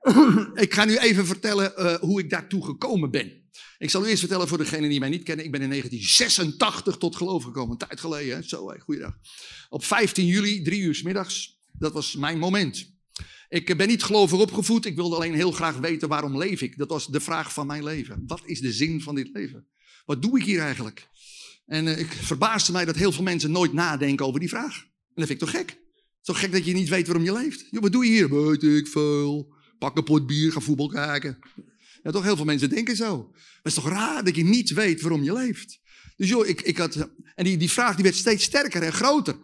ik 0.54 0.74
ga 0.74 0.84
nu 0.84 0.96
even 0.96 1.26
vertellen 1.26 1.72
uh, 1.78 1.94
hoe 1.94 2.20
ik 2.20 2.30
daartoe 2.30 2.64
gekomen 2.64 3.10
ben. 3.10 3.46
Ik 3.78 3.90
zal 3.90 4.04
u 4.04 4.08
eerst 4.08 4.18
vertellen 4.18 4.48
voor 4.48 4.58
degenen 4.58 4.90
die 4.90 5.00
mij 5.00 5.08
niet 5.08 5.22
kennen. 5.22 5.44
Ik 5.44 5.50
ben 5.50 5.62
in 5.62 5.68
1986 5.68 6.96
tot 6.96 7.16
geloof 7.16 7.44
gekomen. 7.44 7.70
Een 7.70 7.88
tijd 7.88 8.00
geleden? 8.00 8.44
Zo, 8.44 8.68
hey, 8.68 8.78
goeiedag. 8.78 9.14
Op 9.68 9.84
15 9.84 10.26
juli, 10.26 10.62
drie 10.62 10.80
uur 10.80 11.00
middags. 11.04 11.58
Dat 11.72 11.92
was 11.92 12.16
mijn 12.16 12.38
moment. 12.38 12.97
Ik 13.48 13.76
ben 13.76 13.88
niet 13.88 14.02
gelovig 14.02 14.38
opgevoed. 14.38 14.84
Ik 14.84 14.96
wilde 14.96 15.16
alleen 15.16 15.34
heel 15.34 15.52
graag 15.52 15.76
weten 15.76 16.08
waarom 16.08 16.38
leef 16.38 16.60
ik. 16.60 16.78
Dat 16.78 16.88
was 16.88 17.06
de 17.06 17.20
vraag 17.20 17.52
van 17.52 17.66
mijn 17.66 17.84
leven. 17.84 18.22
Wat 18.26 18.42
is 18.44 18.60
de 18.60 18.72
zin 18.72 19.02
van 19.02 19.14
dit 19.14 19.30
leven? 19.32 19.66
Wat 20.04 20.22
doe 20.22 20.38
ik 20.38 20.44
hier 20.44 20.60
eigenlijk? 20.60 21.08
En 21.66 21.86
uh, 21.86 21.98
ik 21.98 22.12
verbaasde 22.12 22.72
mij 22.72 22.84
dat 22.84 22.96
heel 22.96 23.12
veel 23.12 23.22
mensen 23.22 23.50
nooit 23.50 23.72
nadenken 23.72 24.26
over 24.26 24.40
die 24.40 24.48
vraag. 24.48 24.76
En 24.84 25.14
dat 25.14 25.26
vind 25.26 25.42
ik 25.42 25.48
toch 25.48 25.50
gek? 25.50 25.78
Toch 26.22 26.40
gek 26.40 26.52
dat 26.52 26.64
je 26.64 26.74
niet 26.74 26.88
weet 26.88 27.06
waarom 27.06 27.24
je 27.24 27.32
leeft? 27.32 27.66
Jo, 27.70 27.80
wat 27.80 27.92
doe 27.92 28.04
je 28.04 28.10
hier? 28.10 28.46
Weet 28.46 28.62
ik 28.62 28.86
veel. 28.86 29.54
Pak 29.78 29.96
een 29.96 30.04
pot 30.04 30.26
bier, 30.26 30.52
ga 30.52 30.60
voetbal 30.60 30.88
kijken. 30.88 31.38
Ja, 32.02 32.10
toch 32.10 32.22
heel 32.22 32.36
veel 32.36 32.44
mensen 32.44 32.70
denken 32.70 32.96
zo. 32.96 33.16
Maar 33.16 33.42
het 33.62 33.66
is 33.66 33.74
toch 33.74 33.88
raar 33.88 34.24
dat 34.24 34.36
je 34.36 34.44
niet 34.44 34.70
weet 34.70 35.00
waarom 35.00 35.22
je 35.22 35.32
leeft? 35.32 35.80
Dus 36.16 36.28
joh, 36.28 36.46
ik, 36.46 36.60
ik 36.60 36.76
had... 36.76 37.08
En 37.34 37.44
die, 37.44 37.56
die 37.56 37.70
vraag 37.70 37.94
die 37.94 38.04
werd 38.04 38.16
steeds 38.16 38.44
sterker 38.44 38.82
en 38.82 38.92
groter. 38.92 39.36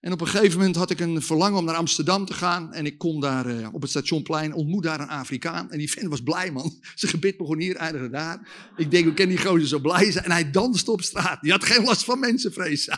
En 0.00 0.12
op 0.12 0.20
een 0.20 0.26
gegeven 0.26 0.58
moment 0.58 0.76
had 0.76 0.90
ik 0.90 1.00
een 1.00 1.22
verlangen 1.22 1.58
om 1.58 1.64
naar 1.64 1.74
Amsterdam 1.74 2.24
te 2.24 2.34
gaan. 2.34 2.72
En 2.72 2.86
ik 2.86 2.98
kom 2.98 3.20
daar 3.20 3.46
uh, 3.46 3.68
op 3.72 3.80
het 3.80 3.90
stationplein, 3.90 4.54
ontmoet 4.54 4.82
daar 4.82 5.00
een 5.00 5.08
Afrikaan. 5.08 5.70
En 5.70 5.78
die 5.78 5.90
vent 5.90 6.08
was 6.08 6.22
blij, 6.22 6.52
man. 6.52 6.78
Zijn 6.94 7.12
gebed 7.12 7.36
begon 7.36 7.58
hier, 7.58 7.76
eindigde 7.76 8.10
daar. 8.10 8.48
Ik 8.76 8.90
denk, 8.90 9.04
hoe 9.04 9.14
kan 9.14 9.28
die 9.28 9.38
gozer 9.38 9.68
zo 9.68 9.78
blij 9.78 10.12
zijn? 10.12 10.24
En 10.24 10.30
hij 10.30 10.50
danste 10.50 10.90
op 10.90 11.02
straat. 11.02 11.42
Die 11.42 11.52
had 11.52 11.64
geen 11.64 11.84
last 11.84 12.04
van 12.04 12.18
mensenvrees. 12.18 12.88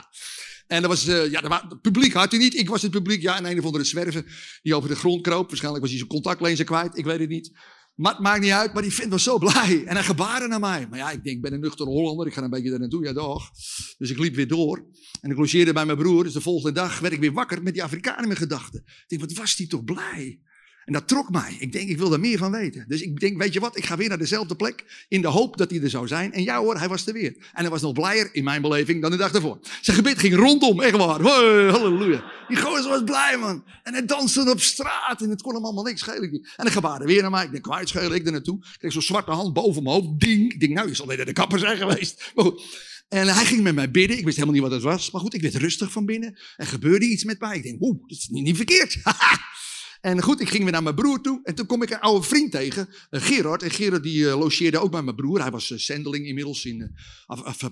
en 0.66 0.82
dat 0.82 0.90
was, 0.90 1.08
uh, 1.08 1.30
ja, 1.30 1.40
dat 1.40 1.50
was, 1.50 1.62
het 1.68 1.80
publiek 1.80 2.12
had 2.12 2.30
hij 2.30 2.40
niet. 2.40 2.54
Ik 2.54 2.68
was 2.68 2.82
het 2.82 2.90
publiek, 2.90 3.22
ja, 3.22 3.36
en 3.36 3.44
een 3.44 3.58
of 3.58 3.64
andere 3.64 3.84
zwerver 3.84 4.24
die 4.62 4.74
over 4.74 4.88
de 4.88 4.96
grond 4.96 5.22
kroop. 5.22 5.46
Waarschijnlijk 5.46 5.82
was 5.82 5.90
hij 5.90 5.98
zijn 5.98 6.12
contactlenzen 6.12 6.64
kwijt, 6.64 6.98
ik 6.98 7.04
weet 7.04 7.20
het 7.20 7.28
niet. 7.28 7.52
Het 7.96 8.18
maakt 8.18 8.40
niet 8.40 8.50
uit, 8.50 8.72
maar 8.72 8.82
die 8.82 8.94
vent 8.94 9.10
was 9.10 9.22
zo 9.22 9.38
blij. 9.38 9.84
En 9.86 9.94
hij 9.94 10.04
gebaarde 10.04 10.46
naar 10.46 10.60
mij. 10.60 10.86
Maar 10.90 10.98
ja, 10.98 11.10
ik 11.10 11.24
denk, 11.24 11.36
ik 11.36 11.42
ben 11.42 11.52
een 11.52 11.60
nuchtere 11.60 11.90
Hollander, 11.90 12.26
ik 12.26 12.32
ga 12.32 12.42
een 12.42 12.50
beetje 12.50 12.70
daar 12.70 12.78
naartoe, 12.78 13.04
ja 13.04 13.12
toch. 13.12 13.50
Dus 13.98 14.10
ik 14.10 14.18
liep 14.18 14.34
weer 14.34 14.48
door. 14.48 14.86
En 15.20 15.30
ik 15.30 15.36
logeerde 15.36 15.72
bij 15.72 15.86
mijn 15.86 15.98
broer. 15.98 16.24
Dus 16.24 16.32
de 16.32 16.40
volgende 16.40 16.80
dag 16.80 16.98
werd 16.98 17.14
ik 17.14 17.20
weer 17.20 17.32
wakker 17.32 17.62
met 17.62 17.72
die 17.72 17.82
Afrikanen 17.82 18.20
in 18.20 18.28
mijn 18.28 18.40
gedachten. 18.40 18.82
Ik 18.86 19.04
denk, 19.06 19.20
wat 19.20 19.32
was 19.32 19.56
die 19.56 19.66
toch 19.66 19.84
blij. 19.84 20.40
En 20.86 20.92
dat 20.92 21.08
trok 21.08 21.30
mij. 21.30 21.56
Ik 21.58 21.72
denk, 21.72 21.88
ik 21.88 21.98
wil 21.98 22.08
daar 22.08 22.20
meer 22.20 22.38
van 22.38 22.50
weten. 22.50 22.84
Dus 22.88 23.00
ik 23.00 23.20
denk, 23.20 23.42
weet 23.42 23.52
je 23.52 23.60
wat, 23.60 23.76
ik 23.76 23.84
ga 23.84 23.96
weer 23.96 24.08
naar 24.08 24.18
dezelfde 24.18 24.56
plek. 24.56 25.06
In 25.08 25.22
de 25.22 25.28
hoop 25.28 25.56
dat 25.56 25.70
hij 25.70 25.82
er 25.82 25.90
zou 25.90 26.06
zijn. 26.06 26.32
En 26.32 26.42
ja 26.42 26.58
hoor, 26.58 26.78
hij 26.78 26.88
was 26.88 27.06
er 27.06 27.12
weer. 27.12 27.36
En 27.36 27.60
hij 27.60 27.70
was 27.70 27.82
nog 27.82 27.92
blijer, 27.92 28.28
in 28.32 28.44
mijn 28.44 28.62
beleving, 28.62 29.02
dan 29.02 29.10
de 29.10 29.16
dag 29.16 29.32
ervoor. 29.32 29.58
Zijn 29.80 29.96
gebed 29.96 30.18
ging 30.18 30.34
rondom, 30.34 30.80
echt 30.80 30.96
waar. 30.96 31.20
Halleluja. 31.20 32.24
Die 32.48 32.56
gozer 32.56 32.90
was 32.90 33.04
blij, 33.04 33.36
man. 33.38 33.64
En 33.82 33.92
hij 33.92 34.04
danste 34.06 34.50
op 34.50 34.60
straat. 34.60 35.22
En 35.22 35.30
het 35.30 35.42
kon 35.42 35.54
hem 35.54 35.64
allemaal 35.64 35.84
niks 35.84 36.00
schelen. 36.00 36.30
En 36.32 36.42
hij 36.56 36.70
gebaarde 36.70 37.04
weer 37.04 37.22
naar 37.22 37.30
mij. 37.30 37.44
Ik 37.44 37.50
denk, 37.50 37.62
kwijt 37.62 37.88
schelen, 37.88 38.14
ik 38.14 38.26
er 38.26 38.32
naartoe. 38.32 38.56
Ik 38.56 38.78
kreeg 38.78 38.92
zo'n 38.92 39.02
zwarte 39.02 39.30
hand 39.30 39.52
boven 39.52 39.82
mijn 39.82 39.94
hoofd. 39.94 40.20
Ding. 40.20 40.52
Ik 40.52 40.60
denk, 40.60 40.72
nou, 40.72 40.88
je 40.88 40.94
zal 40.94 41.06
net 41.06 41.26
de 41.26 41.32
kapper 41.32 41.58
zijn 41.58 41.76
geweest. 41.76 42.32
Maar 42.34 42.44
goed. 42.44 42.62
En 43.08 43.28
hij 43.28 43.44
ging 43.44 43.62
met 43.62 43.74
mij 43.74 43.90
bidden. 43.90 44.18
Ik 44.18 44.24
wist 44.24 44.36
helemaal 44.36 44.60
niet 44.60 44.70
wat 44.70 44.82
het 44.82 44.92
was. 44.92 45.10
Maar 45.10 45.20
goed, 45.20 45.34
ik 45.34 45.42
werd 45.42 45.54
rustig 45.54 45.92
van 45.92 46.06
binnen. 46.06 46.38
Er 46.56 46.66
gebeurde 46.66 47.06
iets 47.06 47.24
met 47.24 47.40
mij. 47.40 47.56
Ik 47.56 47.62
denk, 47.62 47.82
oeh, 47.82 48.00
dat 48.00 48.18
is 48.18 48.28
niet, 48.28 48.44
niet 48.44 48.56
verkeerd. 48.56 48.98
En 50.06 50.22
goed, 50.22 50.40
ik 50.40 50.48
ging 50.48 50.62
weer 50.62 50.72
naar 50.72 50.82
mijn 50.82 50.94
broer 50.94 51.20
toe. 51.20 51.40
En 51.42 51.54
toen 51.54 51.66
kom 51.66 51.82
ik 51.82 51.90
een 51.90 52.00
oude 52.00 52.26
vriend 52.26 52.50
tegen, 52.50 52.88
uh, 53.10 53.22
Gerard. 53.22 53.62
En 53.62 53.70
Gerard 53.70 54.02
die 54.02 54.18
uh, 54.18 54.38
logeerde 54.38 54.78
ook 54.78 54.90
bij 54.90 55.02
mijn 55.02 55.16
broer. 55.16 55.40
Hij 55.40 55.50
was 55.50 55.70
uh, 55.70 55.78
zendeling 55.78 56.26
inmiddels 56.26 56.64
in 56.64 56.96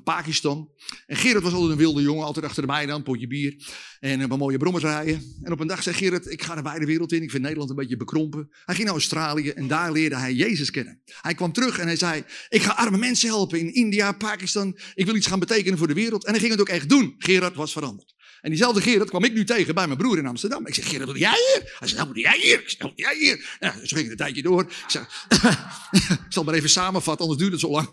Pakistan. 0.05 0.71
En 1.07 1.17
Gerard 1.17 1.43
was 1.43 1.53
altijd 1.53 1.71
een 1.71 1.79
wilde 1.79 2.03
jongen, 2.03 2.25
altijd 2.25 2.45
achter 2.45 2.63
de 2.63 2.69
mij 2.69 2.87
dan, 2.87 3.03
potje 3.03 3.27
bier. 3.27 3.55
En 4.01 4.21
een 4.21 4.39
mooie 4.39 4.59
brommers 4.59 4.85
rijden. 4.85 5.23
En 5.43 5.53
op 5.53 5.61
een 5.61 5.67
dag 5.67 5.83
zei 5.83 5.97
Gerard, 5.97 6.31
ik 6.31 6.43
ga 6.43 6.55
de 6.55 6.63
wijde 6.63 6.87
wereld 6.87 7.13
in. 7.13 7.23
Ik 7.23 7.31
vind 7.31 7.43
Nederland 7.43 7.71
een 7.71 7.77
beetje 7.77 7.97
bekrompen. 7.97 8.49
Hij 8.65 8.75
ging 8.75 8.87
naar 8.87 8.97
Australië 8.97 9.49
en 9.49 9.69
daar 9.69 9.93
leerde 9.93 10.17
hij 10.17 10.35
Jezus 10.35 10.71
kennen. 10.71 11.01
Hij 11.21 11.35
kwam 11.35 11.53
terug 11.53 11.79
en 11.79 11.87
hij 11.87 11.97
zei, 11.97 12.25
ik 12.49 12.63
ga 12.63 12.73
arme 12.73 12.99
mensen 12.99 13.29
helpen 13.29 13.59
in 13.59 13.75
India, 13.75 14.13
Pakistan. 14.13 14.79
Ik 14.95 15.05
wil 15.05 15.15
iets 15.15 15.27
gaan 15.27 15.39
betekenen 15.39 15.79
voor 15.79 15.89
de 15.89 15.95
wereld. 15.95 16.25
En 16.25 16.31
hij 16.31 16.41
ging 16.41 16.53
het 16.53 16.61
ook 16.61 16.69
echt 16.69 16.89
doen. 16.89 17.15
Gerard 17.19 17.55
was 17.55 17.73
veranderd. 17.73 18.14
En 18.45 18.51
diezelfde 18.51 18.81
Gerard 18.81 19.09
kwam 19.09 19.25
ik 19.25 19.33
nu 19.33 19.45
tegen 19.45 19.75
bij 19.75 19.87
mijn 19.87 19.99
broer 19.99 20.19
in 20.19 20.27
Amsterdam. 20.27 20.67
Ik 20.67 20.75
zeg, 20.75 20.85
Gerard, 20.85 21.05
wat 21.05 21.15
doe 21.15 21.25
jij 21.25 21.31
hier? 21.31 21.63
Hij 21.79 21.89
zegt, 21.89 21.95
nou, 21.95 22.07
wat 22.07 22.15
doe 22.15 22.25
jij 22.25 22.39
hier? 22.43 22.61
Ik 22.61 22.69
zeg, 22.69 22.79
wat 22.79 22.97
doe 22.97 23.07
jij 23.07 23.17
hier? 23.19 23.57
Ja, 23.61 23.73
zo 23.73 23.97
ging 23.97 24.01
het 24.01 24.11
een 24.11 24.17
tijdje 24.17 24.43
door. 24.43 24.63
Ik 24.63 24.85
zeg, 24.87 25.27
ik 26.27 26.33
zal 26.33 26.45
maar 26.45 26.55
even 26.55 26.71
samenvatten, 26.71 27.25
anders 27.25 27.41
duurt 27.41 27.53
het 27.53 27.61
zo 27.61 27.71
lang. 27.71 27.89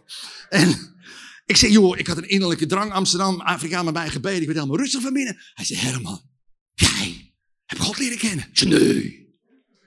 En 0.49 0.95
ik 1.45 1.57
zeg, 1.57 1.69
joh, 1.69 1.97
ik 1.97 2.07
had 2.07 2.17
een 2.17 2.29
innerlijke 2.29 2.65
drang 2.65 2.91
Amsterdam, 2.91 3.41
Afrika 3.41 3.83
met 3.83 3.93
mij 3.93 4.09
gebeden. 4.09 4.39
Ik 4.39 4.45
werd 4.45 4.57
helemaal 4.57 4.79
rustig 4.79 5.01
van 5.01 5.13
binnen. 5.13 5.41
Hij 5.53 5.65
zei, 5.65 5.79
Herman, 5.79 6.21
jij 6.73 7.33
hebt 7.65 7.81
God 7.81 7.97
leren 7.97 8.17
kennen? 8.17 8.45
Ik 8.51 8.57
zeg, 8.57 8.69
nee. 8.69 9.03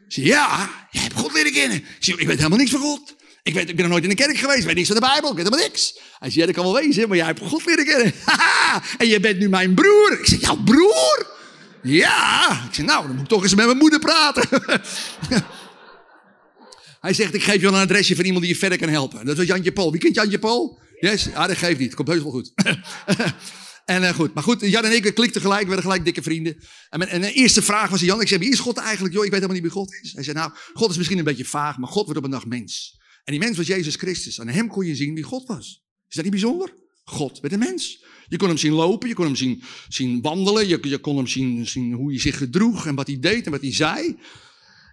Ik 0.07 0.13
zeg, 0.13 0.25
ja, 0.25 0.71
jij 0.91 1.03
hebt 1.03 1.15
God 1.15 1.33
leren 1.33 1.53
kennen. 1.53 1.77
Ik 1.77 1.97
zeg, 1.99 2.17
ik 2.17 2.27
weet 2.27 2.37
helemaal 2.37 2.59
niks 2.59 2.71
van 2.71 2.81
God. 2.81 3.17
Ik, 3.45 3.55
weet, 3.55 3.69
ik 3.69 3.77
ben 3.77 3.85
nog 3.85 3.91
nooit 3.91 4.03
in 4.03 4.09
de 4.09 4.15
kerk 4.15 4.37
geweest, 4.37 4.59
ik 4.59 4.65
weet 4.65 4.75
niks 4.75 4.87
van 4.87 4.97
de 4.97 5.07
Bijbel, 5.07 5.31
ik 5.31 5.37
weet 5.37 5.45
helemaal 5.45 5.67
niks. 5.67 5.99
Hij 6.19 6.31
zei, 6.31 6.41
ja, 6.41 6.47
dat 6.47 6.55
kan 6.55 6.65
wel 6.65 6.83
wezen, 6.83 7.09
maar 7.09 7.17
jij 7.17 7.27
hebt 7.27 7.41
God 7.41 7.67
leren 7.67 7.85
kennen. 7.85 8.13
en 8.99 9.07
je 9.07 9.21
bent 9.21 9.39
nu 9.39 9.49
mijn 9.49 9.75
broer. 9.75 10.19
Ik 10.21 10.27
zeg, 10.27 10.41
jouw 10.41 10.57
broer? 10.57 11.27
Ja. 11.83 12.51
Ik 12.69 12.75
zeg, 12.75 12.87
nou, 12.87 13.07
dan 13.07 13.13
moet 13.13 13.23
ik 13.25 13.29
toch 13.29 13.43
eens 13.43 13.55
met 13.55 13.67
mijn 13.67 13.79
moeder 13.79 13.99
praten. 13.99 14.49
Hij 17.01 17.13
zegt, 17.13 17.35
ik 17.35 17.43
geef 17.43 17.55
je 17.55 17.61
wel 17.61 17.75
een 17.75 17.81
adresje 17.81 18.15
van 18.15 18.25
iemand 18.25 18.45
die 18.45 18.53
je 18.53 18.59
verder 18.59 18.79
kan 18.79 18.89
helpen. 18.89 19.27
Dat 19.27 19.37
was 19.37 19.47
Jantje 19.47 19.73
Paul. 19.73 19.91
Wie 19.91 20.01
kent 20.01 20.15
Jantje 20.15 20.39
Paul? 20.39 20.79
Yes? 21.01 21.25
Ja, 21.25 21.47
dat 21.47 21.57
geeft 21.57 21.79
niet. 21.79 21.95
Komt 21.95 22.09
heus 22.09 22.23
wel 22.23 22.31
goed. 22.31 22.53
en 23.85 24.03
uh, 24.03 24.09
goed, 24.09 24.35
maar 24.35 24.43
goed, 24.43 24.61
Jan 24.61 24.85
en 24.85 24.95
ik 24.95 25.15
klikten 25.15 25.41
gelijk, 25.41 25.61
we 25.61 25.67
werden 25.67 25.85
gelijk 25.85 26.05
dikke 26.05 26.23
vrienden. 26.23 26.57
En, 26.91 26.99
mijn, 26.99 27.11
en 27.11 27.21
de 27.21 27.33
eerste 27.33 27.63
vraag 27.63 27.91
was 27.91 28.01
Jan, 28.01 28.21
ik 28.21 28.29
zei, 28.29 28.41
wie 28.41 28.53
is 28.53 28.59
God 28.59 28.77
eigenlijk? 28.77 29.15
Joh, 29.15 29.25
ik 29.25 29.31
weet 29.31 29.41
helemaal 29.41 29.63
niet 29.63 29.73
wie 29.73 29.83
God 29.83 29.99
is. 30.03 30.13
Hij 30.13 30.23
zei, 30.23 30.37
nou, 30.37 30.53
God 30.73 30.91
is 30.91 30.97
misschien 30.97 31.19
een 31.19 31.25
beetje 31.25 31.45
vaag, 31.45 31.79
maar 31.79 31.89
God 31.89 32.05
wordt 32.05 32.19
op 32.19 32.25
een 32.25 32.31
dag 32.31 32.47
mens. 32.47 33.03
En 33.25 33.33
die 33.33 33.39
mens 33.39 33.57
was 33.57 33.67
Jezus 33.67 33.95
Christus. 33.95 34.41
Aan 34.41 34.49
hem 34.49 34.69
kon 34.69 34.87
je 34.87 34.95
zien 34.95 35.15
wie 35.15 35.23
God 35.23 35.47
was. 35.47 35.85
Is 36.09 36.15
dat 36.15 36.25
niet 36.25 36.33
bijzonder? 36.33 36.77
God 37.05 37.41
werd 37.41 37.53
een 37.53 37.59
mens. 37.59 38.05
Je 38.29 38.37
kon 38.37 38.49
hem 38.49 38.57
zien 38.57 38.73
lopen, 38.73 39.09
je 39.09 39.15
kon 39.15 39.25
hem 39.25 39.37
zien, 39.37 39.63
zien 39.89 40.21
wandelen, 40.21 40.69
je, 40.69 40.79
je 40.89 40.99
kon 40.99 41.17
hem 41.17 41.27
zien, 41.27 41.67
zien 41.67 41.93
hoe 41.93 42.11
hij 42.11 42.21
zich 42.21 42.39
gedroeg 42.39 42.87
en 42.87 42.95
wat 42.95 43.07
hij 43.07 43.19
deed 43.19 43.45
en 43.45 43.51
wat 43.51 43.61
hij 43.61 43.73
zei. 43.73 44.19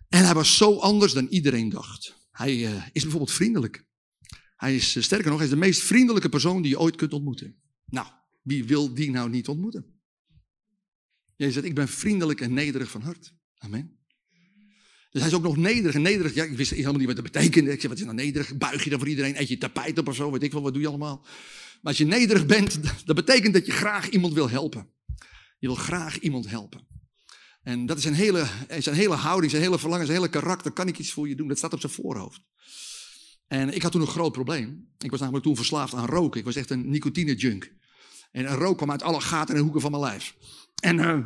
En 0.09 0.25
hij 0.25 0.33
was 0.33 0.57
zo 0.57 0.77
anders 0.77 1.13
dan 1.13 1.27
iedereen 1.27 1.69
dacht. 1.69 2.15
Hij 2.31 2.57
uh, 2.57 2.85
is 2.91 3.01
bijvoorbeeld 3.01 3.31
vriendelijk. 3.31 3.85
Hij 4.55 4.75
is, 4.75 4.95
uh, 4.95 5.03
sterker 5.03 5.29
nog, 5.29 5.37
hij 5.37 5.45
is 5.45 5.53
de 5.53 5.59
meest 5.59 5.81
vriendelijke 5.81 6.29
persoon 6.29 6.61
die 6.61 6.71
je 6.71 6.79
ooit 6.79 6.95
kunt 6.95 7.13
ontmoeten. 7.13 7.55
Nou, 7.85 8.07
wie 8.41 8.65
wil 8.65 8.93
die 8.93 9.11
nou 9.11 9.29
niet 9.29 9.47
ontmoeten? 9.47 9.85
Jezus 11.35 11.53
zegt, 11.53 11.65
ik 11.65 11.75
ben 11.75 11.87
vriendelijk 11.87 12.41
en 12.41 12.53
nederig 12.53 12.89
van 12.89 13.01
hart. 13.01 13.33
Amen. 13.57 14.00
Dus 15.11 15.21
hij 15.21 15.29
is 15.29 15.35
ook 15.35 15.43
nog 15.43 15.57
nederig. 15.57 15.95
En 15.95 16.01
nederig, 16.01 16.33
ja, 16.33 16.43
ik 16.43 16.57
wist 16.57 16.71
helemaal 16.71 16.93
niet 16.93 17.05
wat 17.05 17.15
dat 17.15 17.31
betekende. 17.31 17.71
Ik 17.71 17.79
zei, 17.79 17.87
wat 17.87 18.01
is 18.01 18.07
nou 18.07 18.17
nederig? 18.17 18.57
Buig 18.57 18.83
je 18.83 18.89
dan 18.89 18.99
voor 18.99 19.07
iedereen? 19.07 19.41
Eet 19.41 19.47
je 19.47 19.57
tapijt 19.57 19.97
op 19.97 20.07
of 20.07 20.15
zo? 20.15 20.31
Weet 20.31 20.43
ik 20.43 20.51
wel, 20.51 20.61
wat 20.61 20.73
doe 20.73 20.81
je 20.81 20.87
allemaal? 20.87 21.19
Maar 21.81 21.91
als 21.91 21.97
je 21.97 22.05
nederig 22.05 22.45
bent, 22.45 22.79
dat 23.05 23.15
betekent 23.15 23.53
dat 23.53 23.65
je 23.65 23.71
graag 23.71 24.09
iemand 24.09 24.33
wil 24.33 24.49
helpen. 24.49 24.87
Je 25.59 25.67
wil 25.67 25.75
graag 25.75 26.19
iemand 26.19 26.49
helpen. 26.49 26.87
En 27.63 27.85
dat 27.85 27.97
is 27.97 28.05
een 28.05 28.13
hele, 28.13 28.47
zijn 28.79 28.95
hele 28.95 29.15
houding, 29.15 29.51
zijn 29.51 29.63
hele 29.63 29.79
verlangen, 29.79 30.05
zijn 30.05 30.17
hele 30.17 30.29
karakter. 30.29 30.71
Kan 30.71 30.87
ik 30.87 30.99
iets 30.99 31.11
voor 31.11 31.27
je 31.27 31.35
doen? 31.35 31.47
Dat 31.47 31.57
staat 31.57 31.73
op 31.73 31.79
zijn 31.79 31.91
voorhoofd. 31.91 32.41
En 33.47 33.73
ik 33.73 33.81
had 33.81 33.91
toen 33.91 34.01
een 34.01 34.07
groot 34.07 34.31
probleem. 34.31 34.89
Ik 34.97 35.11
was 35.11 35.19
namelijk 35.19 35.45
toen 35.45 35.55
verslaafd 35.55 35.93
aan 35.93 36.05
roken. 36.05 36.39
Ik 36.39 36.45
was 36.45 36.55
echt 36.55 36.69
een 36.69 36.89
nicotine 36.89 37.35
junk. 37.35 37.73
En 38.31 38.47
rook 38.47 38.77
kwam 38.77 38.91
uit 38.91 39.03
alle 39.03 39.21
gaten 39.21 39.55
en 39.55 39.61
hoeken 39.61 39.81
van 39.81 39.91
mijn 39.91 40.03
lijf. 40.03 40.35
En 40.81 40.97
uh, 40.97 41.19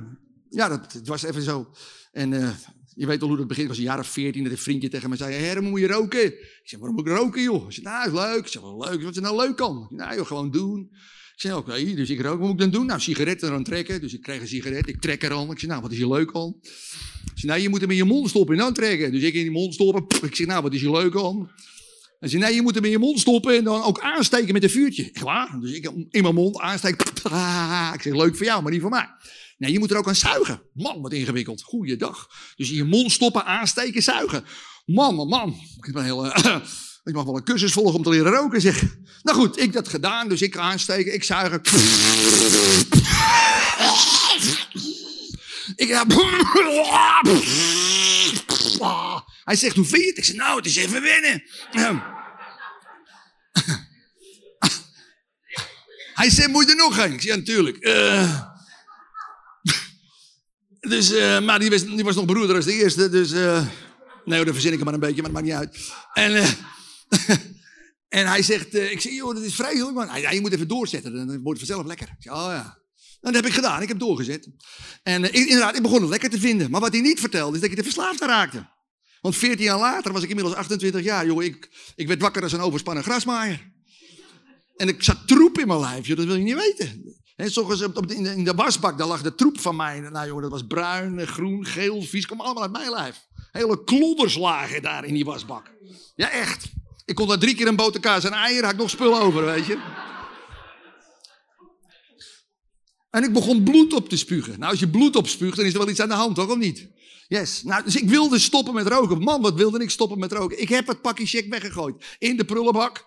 ja, 0.50 0.68
dat, 0.68 1.00
was 1.04 1.24
even 1.24 1.42
zo. 1.42 1.74
En 2.12 2.32
uh, 2.32 2.50
je 2.96 3.06
weet 3.06 3.22
al 3.22 3.28
hoe 3.28 3.38
dat 3.38 3.48
begint. 3.48 3.66
Ik 3.66 3.72
was 3.72 3.78
een 3.78 3.90
jaar 3.90 4.00
of 4.00 4.08
veertien 4.08 4.44
dat 4.44 4.52
een 4.52 4.58
vriendje 4.58 4.90
tegen 4.90 5.10
me 5.10 5.16
zei: 5.16 5.34
Herman, 5.34 5.70
moet 5.70 5.80
je 5.80 5.88
roken? 5.88 6.26
Ik 6.26 6.62
zei: 6.64 6.82
Waarom 6.82 6.98
moet 6.98 7.08
ik 7.08 7.18
roken, 7.18 7.42
joh? 7.42 7.66
Ik 7.66 7.72
zei: 7.72 7.86
Nou, 7.86 8.08
is 8.08 8.14
leuk. 8.14 8.46
Ik 8.46 8.48
zei: 8.48 8.64
Wel 8.64 8.86
leuk. 8.90 9.04
Wat 9.04 9.16
is 9.16 9.22
nou 9.22 9.36
leuk 9.36 9.56
kan? 9.56 9.88
Nou, 9.90 10.16
joh, 10.16 10.26
gewoon 10.26 10.52
doen. 10.52 10.90
Ik 11.36 11.42
zei: 11.42 11.54
Oké, 11.54 11.94
dus 11.96 12.10
ik 12.10 12.22
rook. 12.22 12.40
Wat 12.40 12.48
moet 12.48 12.52
ik 12.52 12.60
dan 12.60 12.70
doen? 12.70 12.86
Nou, 12.86 13.00
sigaretten 13.00 13.48
eraan 13.48 13.64
trekken. 13.64 14.02
Dus 14.02 14.14
ik 14.14 14.22
kreeg 14.22 14.42
een 14.42 14.48
sigaret. 14.48 14.88
Ik 14.88 15.02
trek 15.02 15.24
er 15.24 15.32
aan. 15.32 15.52
Ik 15.52 15.60
zei: 15.60 15.72
Nou, 15.72 15.84
wat 15.84 15.92
is 15.92 15.98
je 15.98 16.08
leuk 16.08 16.32
al? 16.32 16.60
Ik 16.62 17.32
zei: 17.34 17.52
Nou, 17.52 17.62
je 17.62 17.70
moet 17.70 17.82
hem 17.82 17.92
in 17.92 17.98
je 17.98 18.04
mond 18.04 18.30
stoppen 18.30 18.56
en 18.56 18.62
dan 18.62 18.74
trekken. 18.74 19.12
Dus 19.12 19.24
ik 19.24 19.34
in 19.34 19.42
die 19.42 19.52
mond 19.52 19.74
stoppen. 19.74 20.06
Ik 20.22 20.36
zeg: 20.36 20.48
Nou, 20.48 20.62
wat 20.62 20.74
is 20.74 20.82
je 20.82 20.92
leuk 20.92 21.16
al? 21.16 21.50
Hij 22.20 22.30
zei, 22.30 22.44
nee, 22.44 22.56
je 22.56 22.62
moet 22.62 22.76
hem 22.76 22.84
in 22.84 22.92
je 22.92 22.98
mond 22.98 23.20
stoppen 23.20 23.58
en 23.58 23.64
dan 23.64 23.84
ook 23.84 24.00
aansteken 24.00 24.54
met 24.54 24.64
een 24.64 24.70
vuurtje. 24.70 25.10
Echt 25.14 25.24
waar? 25.24 25.58
Dus 25.60 25.72
ik 25.72 25.92
in 26.10 26.22
mijn 26.24 26.36
mond 26.36 26.60
aansteken. 26.60 27.08
Ik 27.94 28.02
zeg, 28.02 28.14
leuk 28.14 28.36
voor 28.36 28.46
jou, 28.46 28.64
maar 28.64 28.72
niet 28.72 28.82
voor 28.82 28.90
mij. 28.90 29.08
Nee, 29.58 29.72
je 29.72 29.80
moet 29.80 29.92
er 29.92 29.98
ook 29.98 30.08
aan 30.08 30.16
zuigen. 30.16 30.62
Man, 30.74 31.02
wat 31.02 31.14
ingewikkeld. 31.14 31.64
Goeiedag. 31.64 32.30
Dus 32.56 32.70
in 32.70 32.76
je 32.76 32.84
mond 32.84 33.12
stoppen, 33.12 33.46
aansteken, 33.46 34.04
zuigen. 34.04 34.46
Man, 34.86 35.16
man, 35.16 35.28
man. 35.28 35.60
Ik, 35.82 35.94
ben 35.94 36.04
heel, 36.04 36.26
uh, 36.26 36.46
ik 37.04 37.14
mag 37.14 37.24
wel 37.24 37.38
een 37.38 37.44
cursus 37.44 37.74
volgen 37.74 37.96
om 37.96 38.04
te 38.04 38.10
leren 38.10 38.32
roken, 38.32 38.62
zeg. 38.62 38.84
Nou 39.22 39.38
goed, 39.38 39.60
ik 39.60 39.74
dat 39.74 39.88
gedaan, 39.88 40.30
dus 40.30 40.42
ik 40.42 40.58
aansteken, 40.58 41.14
ik 41.14 41.24
zuigen. 41.24 41.62
Ik 45.76 45.92
ga... 45.92 46.06
Hij 49.44 49.56
zegt, 49.56 49.76
hoe 49.76 49.86
vind 49.86 50.04
je? 50.04 50.14
Ik 50.14 50.26
zeg, 50.26 50.36
nou, 50.36 50.58
het 50.58 50.66
is 50.66 50.76
even 50.76 51.02
wennen. 51.02 51.44
Hij 56.14 56.30
zegt, 56.30 56.48
moet 56.48 56.66
je 56.66 56.72
er 56.72 56.78
nog 56.78 56.98
een? 56.98 57.14
Ik 57.14 57.22
zeg, 57.22 57.32
ja, 57.32 57.38
natuurlijk. 57.38 57.86
Uh, 57.86 58.42
dus, 60.90 61.12
uh, 61.12 61.40
maar 61.40 61.60
die 61.60 61.70
was, 61.70 61.84
was 62.02 62.16
nog 62.16 62.26
beroerder 62.26 62.56
als 62.56 62.66
de 62.66 62.74
eerste. 62.74 63.10
Dus, 63.10 63.34
uh, 63.34 63.68
nee, 64.26 64.46
dat 64.46 64.54
verzin 64.54 64.72
ik 64.72 64.78
hem 64.78 64.86
maar 64.86 64.94
een 64.94 65.00
beetje, 65.00 65.22
maar 65.22 65.32
dat 65.32 65.42
maakt 65.42 65.46
niet 65.46 65.56
uit. 65.56 65.94
En, 66.14 66.32
uh, 66.32 66.50
en 68.20 68.28
hij 68.28 68.42
zegt, 68.42 68.76
ik 68.76 69.02
zeg, 69.02 69.14
joh, 69.14 69.36
dat 69.36 69.44
is 69.44 69.56
vreselijk, 69.56 69.96
man. 69.96 70.10
Hij, 70.10 70.22
ja, 70.22 70.32
je 70.32 70.42
moet 70.42 70.54
even 70.54 70.68
doorzetten, 70.68 71.14
dan 71.14 71.42
wordt 71.42 71.60
het 71.60 71.68
vanzelf 71.68 71.86
lekker. 71.88 72.08
Oh 72.10 72.48
ja. 72.50 72.84
Nou, 73.22 73.38
dat 73.38 73.44
heb 73.44 73.46
ik 73.46 73.54
gedaan, 73.54 73.82
ik 73.82 73.88
heb 73.88 74.00
doorgezet. 74.00 74.50
En 75.04 75.34
inderdaad, 75.34 75.76
ik 75.76 75.82
begon 75.82 76.02
het 76.02 76.10
lekker 76.10 76.30
te 76.30 76.40
vinden. 76.40 76.72
Maar 76.72 76.82
wat 76.82 76.92
hij 76.92 77.02
niet 77.02 77.20
vertelde, 77.20 77.56
is 77.56 77.62
dat 77.62 77.72
ik 77.72 77.78
er 77.78 77.84
verslaafd 77.84 78.22
raakte. 78.22 78.68
Want 79.22 79.36
14 79.36 79.66
jaar 79.66 79.80
later 79.80 80.14
was 80.14 80.24
ik 80.24 80.30
inmiddels 80.30 80.56
28 80.56 81.04
jaar. 81.04 81.26
Joh, 81.26 81.44
ik, 81.44 81.70
ik 81.96 82.08
werd 82.08 82.22
wakker 82.22 82.44
als 82.44 82.54
een 82.54 82.60
overspannen 82.60 83.04
grasmaaier. 83.04 83.74
En 84.76 84.88
ik 84.88 85.04
zat 85.04 85.28
troep 85.28 85.60
in 85.60 85.68
mijn 85.68 85.80
lijf, 85.80 86.08
joh, 86.08 86.18
dat 86.18 86.26
wil 86.26 86.36
je 86.36 86.44
niet 86.44 86.56
weten. 86.56 87.05
En 87.36 87.52
in 88.38 88.44
de 88.44 88.54
wasbak, 88.56 88.98
daar 88.98 89.08
lag 89.08 89.22
de 89.22 89.36
troep 89.36 89.60
van 89.60 89.76
mij. 89.76 90.00
Nou 90.00 90.28
jongen, 90.28 90.42
dat 90.42 90.52
was 90.52 90.68
bruin, 90.68 91.28
groen, 91.28 91.66
geel, 91.66 92.02
vies. 92.02 92.26
kwam 92.26 92.42
allemaal 92.42 92.64
uit 92.64 92.72
mijn 92.72 92.90
lijf. 92.90 93.28
Hele 93.52 93.84
klodders 93.84 94.38
lagen 94.38 94.82
daar 94.82 95.06
in 95.06 95.14
die 95.14 95.26
wasbak. 95.26 95.72
Ja, 96.16 96.30
echt. 96.30 96.66
Ik 97.06 97.16
kon 97.16 97.28
daar 97.28 97.38
drie 97.40 97.56
keer 97.56 97.68
een 97.68 97.76
boterkaas 97.76 98.24
en 98.24 98.32
eieren, 98.32 98.66
had 98.66 98.78
nog 98.78 98.90
spul 98.90 99.20
over, 99.20 99.46
weet 99.46 99.66
je. 99.66 99.78
En 103.10 103.24
ik 103.24 103.34
begon 103.34 103.64
bloed 103.64 103.94
op 103.94 104.10
te 104.10 104.18
spugen. 104.18 104.60
Nou, 104.60 104.72
als 104.72 104.80
je 104.80 104.90
bloed 104.90 105.16
opspuugt, 105.16 105.56
dan 105.56 105.66
is 105.66 105.74
er 105.74 105.80
wel 105.80 105.90
iets 105.90 106.00
aan 106.00 106.08
de 106.10 106.14
hand, 106.14 106.36
toch? 106.36 106.50
Of 106.50 106.58
niet? 106.58 106.88
Yes. 107.28 107.64
Nou, 107.64 107.84
dus 107.84 107.96
ik 107.96 108.10
wilde 108.10 108.40
stoppen 108.40 108.74
met 108.74 108.88
roken. 108.88 109.20
Man, 109.20 109.42
wat 109.42 109.54
wilde 109.54 109.80
ik 109.80 109.90
stoppen 109.90 110.20
met 110.20 110.32
roken? 110.32 110.62
Ik 110.62 110.70
heb 110.70 110.88
het 110.88 111.02
pakje 111.02 111.26
check 111.26 111.50
weggegooid. 111.50 112.16
In 112.20 112.38
de 112.38 112.46
prullenbak. 112.46 113.06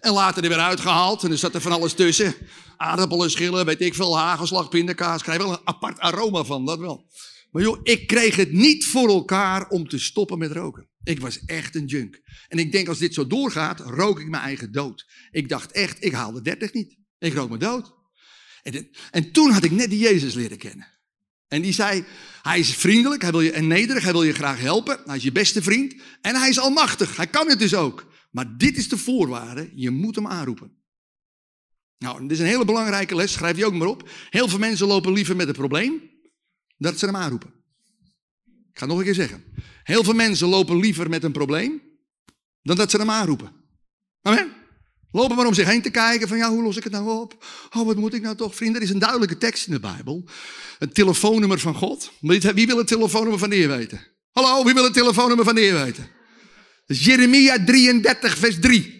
En 0.00 0.12
later 0.12 0.42
er 0.42 0.48
weer 0.48 0.58
uitgehaald. 0.58 1.22
En 1.22 1.30
er 1.30 1.38
zat 1.38 1.54
er 1.54 1.60
van 1.60 1.72
alles 1.72 1.92
tussen. 1.92 2.34
Aardappelen, 2.76 3.30
schillen, 3.30 3.66
weet 3.66 3.80
ik 3.80 3.94
veel, 3.94 4.18
hagelslag, 4.18 4.68
pindakaas. 4.68 5.22
Krijg 5.22 5.38
wel 5.38 5.52
een 5.52 5.60
apart 5.64 5.98
aroma 5.98 6.44
van, 6.44 6.66
dat 6.66 6.78
wel. 6.78 7.08
Maar 7.50 7.62
joh, 7.62 7.80
ik 7.82 8.06
kreeg 8.06 8.36
het 8.36 8.52
niet 8.52 8.86
voor 8.86 9.08
elkaar 9.08 9.68
om 9.68 9.88
te 9.88 9.98
stoppen 9.98 10.38
met 10.38 10.52
roken. 10.52 10.88
Ik 11.02 11.20
was 11.20 11.44
echt 11.44 11.74
een 11.74 11.86
junk. 11.86 12.20
En 12.48 12.58
ik 12.58 12.72
denk, 12.72 12.88
als 12.88 12.98
dit 12.98 13.14
zo 13.14 13.26
doorgaat, 13.26 13.80
rook 13.80 14.20
ik 14.20 14.28
mijn 14.28 14.42
eigen 14.42 14.72
dood. 14.72 15.06
Ik 15.30 15.48
dacht 15.48 15.72
echt, 15.72 16.04
ik 16.04 16.12
haal 16.12 16.32
de 16.32 16.42
30 16.42 16.72
niet. 16.72 16.96
Ik 17.18 17.34
rook 17.34 17.50
me 17.50 17.58
dood. 17.58 17.94
En, 18.62 18.90
en 19.10 19.32
toen 19.32 19.50
had 19.50 19.64
ik 19.64 19.70
net 19.70 19.90
die 19.90 19.98
Jezus 19.98 20.34
leren 20.34 20.58
kennen. 20.58 20.99
En 21.50 21.62
die 21.62 21.72
zei, 21.72 22.04
hij 22.42 22.58
is 22.58 22.74
vriendelijk, 22.74 23.22
hij 23.22 23.30
wil 23.30 23.40
je 23.40 23.52
en 23.52 23.66
nederig, 23.66 24.02
hij 24.02 24.12
wil 24.12 24.22
je 24.22 24.32
graag 24.32 24.60
helpen. 24.60 25.00
Hij 25.04 25.16
is 25.16 25.22
je 25.22 25.32
beste 25.32 25.62
vriend. 25.62 25.94
En 26.20 26.34
hij 26.34 26.48
is 26.48 26.58
almachtig, 26.58 27.16
hij 27.16 27.26
kan 27.26 27.48
het 27.48 27.58
dus 27.58 27.74
ook. 27.74 28.06
Maar 28.30 28.56
dit 28.56 28.76
is 28.76 28.88
de 28.88 28.98
voorwaarde, 28.98 29.70
je 29.74 29.90
moet 29.90 30.14
hem 30.14 30.26
aanroepen. 30.26 30.72
Nou, 31.98 32.20
dit 32.20 32.30
is 32.30 32.38
een 32.38 32.46
hele 32.46 32.64
belangrijke 32.64 33.14
les, 33.14 33.32
schrijf 33.32 33.56
je 33.56 33.66
ook 33.66 33.74
maar 33.74 33.88
op. 33.88 34.08
Heel 34.28 34.48
veel 34.48 34.58
mensen 34.58 34.86
lopen 34.86 35.12
liever 35.12 35.36
met 35.36 35.48
een 35.48 35.54
probleem, 35.54 36.00
dat 36.76 36.98
ze 36.98 37.06
hem 37.06 37.16
aanroepen. 37.16 37.50
Ik 38.44 38.78
ga 38.78 38.80
het 38.80 38.88
nog 38.88 38.98
een 38.98 39.04
keer 39.04 39.14
zeggen. 39.14 39.44
Heel 39.82 40.04
veel 40.04 40.14
mensen 40.14 40.48
lopen 40.48 40.80
liever 40.80 41.08
met 41.08 41.24
een 41.24 41.32
probleem, 41.32 41.82
dan 42.62 42.76
dat 42.76 42.90
ze 42.90 42.96
hem 42.96 43.10
aanroepen. 43.10 43.52
Amen. 44.22 44.59
Lopen 45.12 45.36
maar 45.36 45.46
om 45.46 45.54
zich 45.54 45.66
heen 45.66 45.82
te 45.82 45.90
kijken 45.90 46.28
van 46.28 46.36
ja, 46.36 46.50
hoe 46.50 46.62
los 46.62 46.76
ik 46.76 46.84
het 46.84 46.92
nou 46.92 47.20
op? 47.20 47.44
Oh, 47.76 47.86
wat 47.86 47.96
moet 47.96 48.14
ik 48.14 48.22
nou 48.22 48.36
toch? 48.36 48.54
Vrienden, 48.54 48.76
er 48.76 48.86
is 48.86 48.92
een 48.92 48.98
duidelijke 48.98 49.38
tekst 49.38 49.66
in 49.66 49.72
de 49.72 49.80
Bijbel. 49.80 50.24
Het 50.78 50.94
telefoonnummer 50.94 51.58
van 51.58 51.74
God. 51.74 52.10
Wie 52.20 52.66
wil 52.66 52.76
het 52.76 52.86
telefoonnummer 52.86 53.38
van 53.38 53.50
de 53.50 53.56
Heer 53.56 53.68
weten? 53.68 54.00
Hallo, 54.32 54.64
wie 54.64 54.74
wil 54.74 54.84
het 54.84 54.92
telefoonnummer 54.92 55.44
van 55.44 55.54
de 55.54 55.60
Heer 55.60 55.84
weten? 55.84 56.08
Jeremia 56.86 57.64
33, 57.64 58.38
vers 58.38 58.60
3. 58.60 58.98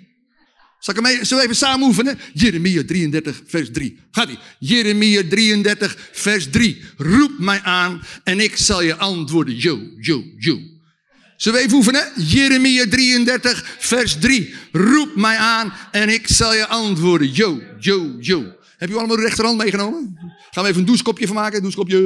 Zal 0.78 0.94
ik 0.94 1.04
hem 1.04 1.12
even, 1.12 1.40
even 1.40 1.56
samen 1.56 1.86
oefenen? 1.86 2.18
Jeremia 2.34 2.84
33, 2.84 3.42
vers 3.46 3.70
3. 3.72 3.98
Gaat 4.10 4.28
ie. 4.28 4.38
Jeremia 4.58 5.22
33, 5.28 6.10
vers 6.12 6.50
3. 6.50 6.84
Roep 6.96 7.38
mij 7.38 7.60
aan 7.60 8.02
en 8.24 8.40
ik 8.40 8.56
zal 8.56 8.82
je 8.82 8.96
antwoorden. 8.96 9.56
Jo, 9.56 9.80
jo, 9.96 10.24
jo. 10.36 10.60
Zullen 11.40 11.58
we 11.58 11.64
even 11.64 11.76
oefenen? 11.76 12.12
Jeremia 12.16 12.88
33, 12.88 13.76
vers 13.78 14.16
3. 14.18 14.54
Roep 14.72 15.16
mij 15.16 15.36
aan 15.36 15.72
en 15.90 16.08
ik 16.08 16.28
zal 16.28 16.54
je 16.54 16.66
antwoorden. 16.66 17.32
Jo, 17.32 17.60
jo, 17.78 18.16
jo. 18.18 18.52
Heb 18.76 18.88
je 18.88 18.96
allemaal 18.96 19.16
de 19.16 19.22
rechterhand 19.22 19.58
meegenomen? 19.58 20.18
Gaan 20.50 20.62
we 20.62 20.68
even 20.68 20.80
een 20.80 20.86
douchekopje 20.86 21.26
van 21.26 21.36
maken? 21.36 21.62
Douchekopje. 21.62 21.96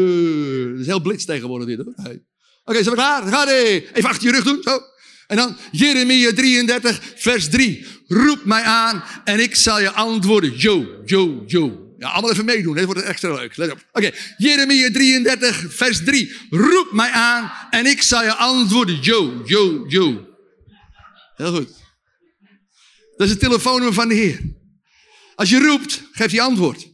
Dat 0.71 0.81
is 0.81 0.87
heel 0.87 1.01
blitz 1.01 1.25
tegenwoordig 1.25 1.67
dit 1.67 1.77
hoor. 1.77 1.95
Oké, 1.97 2.21
okay, 2.65 2.83
zijn 2.83 2.95
we 2.95 3.01
klaar? 3.01 3.23
Ga 3.23 3.47
Even 3.49 4.11
achter 4.11 4.27
je 4.27 4.33
rug 4.33 4.45
doen. 4.45 4.63
Zo. 4.63 4.81
En 5.27 5.37
dan 5.37 5.57
Jeremia 5.71 6.33
33, 6.33 7.01
vers 7.17 7.49
3. 7.49 7.87
Roep 8.07 8.45
mij 8.45 8.63
aan 8.63 9.05
en 9.25 9.41
ik 9.41 9.55
zal 9.55 9.81
je 9.81 9.91
antwoorden. 9.91 10.53
Jo, 10.57 10.87
jo, 11.05 11.43
jo. 11.47 11.84
Ja, 11.99 12.09
allemaal 12.09 12.31
even 12.31 12.45
meedoen, 12.45 12.75
dit 12.75 12.85
wordt 12.85 13.03
extra 13.03 13.35
leuk. 13.35 13.57
Let 13.57 13.73
op. 13.73 13.85
Oké, 13.93 14.11
Jeremia 14.37 14.91
33, 14.91 15.75
vers 15.75 16.05
3. 16.05 16.37
Roep 16.51 16.89
mij 16.93 17.11
aan 17.11 17.53
en 17.71 17.87
ik 17.87 18.03
zal 18.03 18.23
je 18.23 18.35
antwoorden. 18.35 18.99
Jo, 19.01 19.43
jo, 19.45 19.85
jo. 19.89 20.27
Heel 21.37 21.55
goed. 21.55 21.69
Dat 23.17 23.27
is 23.27 23.31
het 23.31 23.41
telefoonnummer 23.41 23.95
van 23.95 24.09
de 24.09 24.15
Heer. 24.15 24.41
Als 25.35 25.51
je 25.51 25.59
roept, 25.59 26.03
geeft 26.13 26.33
hij 26.33 26.41
antwoord. 26.41 26.89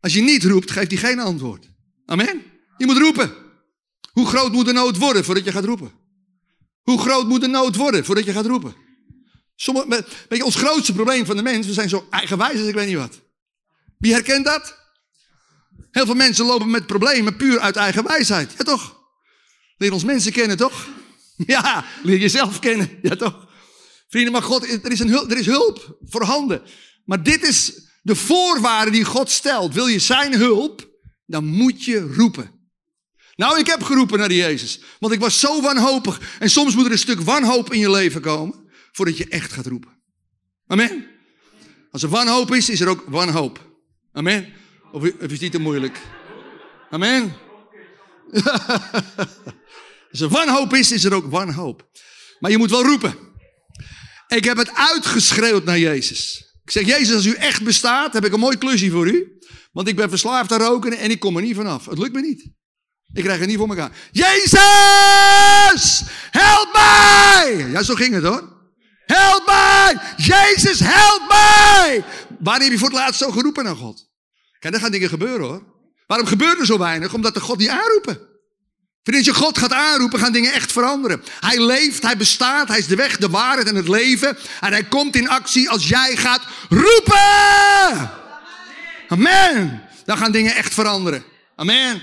Als 0.00 0.14
je 0.14 0.20
niet 0.20 0.44
roept, 0.44 0.70
geeft 0.70 0.90
hij 0.90 1.00
geen 1.00 1.18
antwoord. 1.18 1.70
Amen. 2.06 2.42
Je 2.76 2.86
moet 2.86 2.98
roepen. 2.98 3.32
Hoe 4.12 4.26
groot 4.26 4.52
moet 4.52 4.66
de 4.66 4.72
nood 4.72 4.96
worden 4.96 5.24
voordat 5.24 5.44
je 5.44 5.52
gaat 5.52 5.64
roepen? 5.64 5.92
Hoe 6.82 7.00
groot 7.00 7.28
moet 7.28 7.40
de 7.40 7.46
nood 7.46 7.76
worden 7.76 8.04
voordat 8.04 8.24
je 8.24 8.32
gaat 8.32 8.46
roepen? 8.46 8.74
Sommige, 9.56 10.04
weet 10.28 10.38
je, 10.38 10.44
ons 10.44 10.56
grootste 10.56 10.92
probleem 10.92 11.26
van 11.26 11.36
de 11.36 11.42
mens, 11.42 11.66
we 11.66 11.72
zijn 11.72 11.88
zo 11.88 12.06
eigenwijs 12.10 12.58
als 12.58 12.68
ik 12.68 12.74
weet 12.74 12.86
niet 12.86 12.96
wat. 12.96 13.20
Wie 14.04 14.12
herkent 14.12 14.44
dat? 14.44 14.78
Heel 15.90 16.06
veel 16.06 16.14
mensen 16.14 16.44
lopen 16.44 16.70
met 16.70 16.86
problemen 16.86 17.36
puur 17.36 17.60
uit 17.60 17.76
eigen 17.76 18.04
wijsheid. 18.06 18.52
Ja 18.58 18.64
toch? 18.64 19.00
Leer 19.76 19.92
ons 19.92 20.04
mensen 20.04 20.32
kennen 20.32 20.56
toch? 20.56 20.86
Ja, 21.46 21.84
leer 22.02 22.18
jezelf 22.18 22.58
kennen. 22.58 22.98
Ja 23.02 23.16
toch? 23.16 23.48
Vrienden, 24.08 24.32
maar 24.32 24.42
God, 24.42 24.84
er 24.84 24.90
is, 24.90 25.00
een 25.00 25.08
hulp, 25.08 25.30
er 25.30 25.38
is 25.38 25.46
hulp 25.46 25.98
voorhanden. 26.00 26.62
Maar 27.04 27.22
dit 27.22 27.42
is 27.42 27.88
de 28.02 28.14
voorwaarde 28.14 28.90
die 28.90 29.04
God 29.04 29.30
stelt. 29.30 29.74
Wil 29.74 29.86
je 29.86 29.98
zijn 29.98 30.34
hulp, 30.34 30.88
dan 31.26 31.44
moet 31.44 31.84
je 31.84 32.00
roepen. 32.00 32.50
Nou, 33.36 33.58
ik 33.58 33.66
heb 33.66 33.82
geroepen 33.82 34.18
naar 34.18 34.32
Jezus. 34.32 34.80
Want 34.98 35.12
ik 35.12 35.20
was 35.20 35.40
zo 35.40 35.60
wanhopig. 35.60 36.20
En 36.38 36.50
soms 36.50 36.74
moet 36.74 36.84
er 36.84 36.92
een 36.92 36.98
stuk 36.98 37.20
wanhoop 37.20 37.72
in 37.72 37.78
je 37.78 37.90
leven 37.90 38.20
komen. 38.20 38.70
Voordat 38.92 39.16
je 39.16 39.28
echt 39.28 39.52
gaat 39.52 39.66
roepen. 39.66 40.02
Amen. 40.66 41.06
Als 41.90 42.02
er 42.02 42.08
wanhoop 42.08 42.54
is, 42.54 42.68
is 42.68 42.80
er 42.80 42.88
ook 42.88 43.04
wanhoop. 43.06 43.73
Amen. 44.16 44.52
Of, 44.92 45.02
of 45.02 45.30
is 45.30 45.38
niet 45.38 45.52
te 45.52 45.58
moeilijk? 45.58 46.00
Amen. 46.90 47.34
Als 50.10 50.20
er 50.20 50.28
wanhoop 50.28 50.74
is, 50.74 50.92
is 50.92 51.04
er 51.04 51.14
ook 51.14 51.30
wanhoop. 51.30 51.88
Maar 52.38 52.50
je 52.50 52.58
moet 52.58 52.70
wel 52.70 52.84
roepen. 52.84 53.14
Ik 54.28 54.44
heb 54.44 54.56
het 54.56 54.74
uitgeschreeuwd 54.74 55.64
naar 55.64 55.78
Jezus. 55.78 56.52
Ik 56.64 56.70
zeg, 56.70 56.86
Jezus, 56.86 57.14
als 57.14 57.26
u 57.26 57.32
echt 57.34 57.62
bestaat, 57.62 58.12
heb 58.12 58.24
ik 58.24 58.32
een 58.32 58.40
mooi 58.40 58.58
klusje 58.58 58.90
voor 58.90 59.06
u. 59.06 59.38
Want 59.72 59.88
ik 59.88 59.96
ben 59.96 60.08
verslaafd 60.08 60.52
aan 60.52 60.60
roken 60.60 60.98
en 60.98 61.10
ik 61.10 61.20
kom 61.20 61.36
er 61.36 61.42
niet 61.42 61.56
vanaf. 61.56 61.86
Het 61.86 61.98
lukt 61.98 62.12
me 62.12 62.20
niet. 62.20 62.50
Ik 63.12 63.22
krijg 63.22 63.38
het 63.38 63.48
niet 63.48 63.58
voor 63.58 63.68
elkaar. 63.68 63.92
Jezus, 64.10 66.02
help 66.30 66.72
mij! 66.72 67.70
Ja, 67.70 67.82
zo 67.82 67.94
ging 67.94 68.14
het 68.14 68.24
hoor. 68.24 68.53
Help 69.06 69.46
mij! 69.46 69.98
Jezus, 70.16 70.80
help 70.82 71.22
mij! 71.28 72.04
Wanneer 72.38 72.62
heb 72.62 72.72
je 72.72 72.78
voor 72.78 72.88
het 72.88 72.98
laatst 72.98 73.20
zo 73.20 73.30
geroepen 73.30 73.64
naar 73.64 73.76
God? 73.76 74.08
Kijk, 74.58 74.74
er 74.74 74.80
gaan 74.80 74.90
dingen 74.90 75.08
gebeuren 75.08 75.46
hoor. 75.46 75.62
Waarom 76.06 76.26
gebeurt 76.26 76.58
er 76.58 76.66
zo 76.66 76.78
weinig? 76.78 77.14
Omdat 77.14 77.34
de 77.34 77.40
God 77.40 77.58
niet 77.58 77.68
aanroepen. 77.68 78.18
Vriend, 79.02 79.24
je 79.24 79.34
God 79.34 79.58
gaat 79.58 79.72
aanroepen, 79.72 80.18
gaan 80.18 80.32
dingen 80.32 80.52
echt 80.52 80.72
veranderen. 80.72 81.24
Hij 81.40 81.60
leeft, 81.60 82.02
hij 82.02 82.16
bestaat, 82.16 82.68
hij 82.68 82.78
is 82.78 82.86
de 82.86 82.96
weg, 82.96 83.16
de 83.16 83.28
waarheid 83.28 83.68
en 83.68 83.74
het 83.74 83.88
leven. 83.88 84.38
En 84.60 84.72
hij 84.72 84.84
komt 84.84 85.16
in 85.16 85.28
actie 85.28 85.70
als 85.70 85.88
jij 85.88 86.16
gaat 86.16 86.42
roepen. 86.68 88.10
Amen. 89.08 89.82
Dan 90.04 90.16
gaan 90.16 90.32
dingen 90.32 90.54
echt 90.54 90.74
veranderen. 90.74 91.24
Amen. 91.56 92.02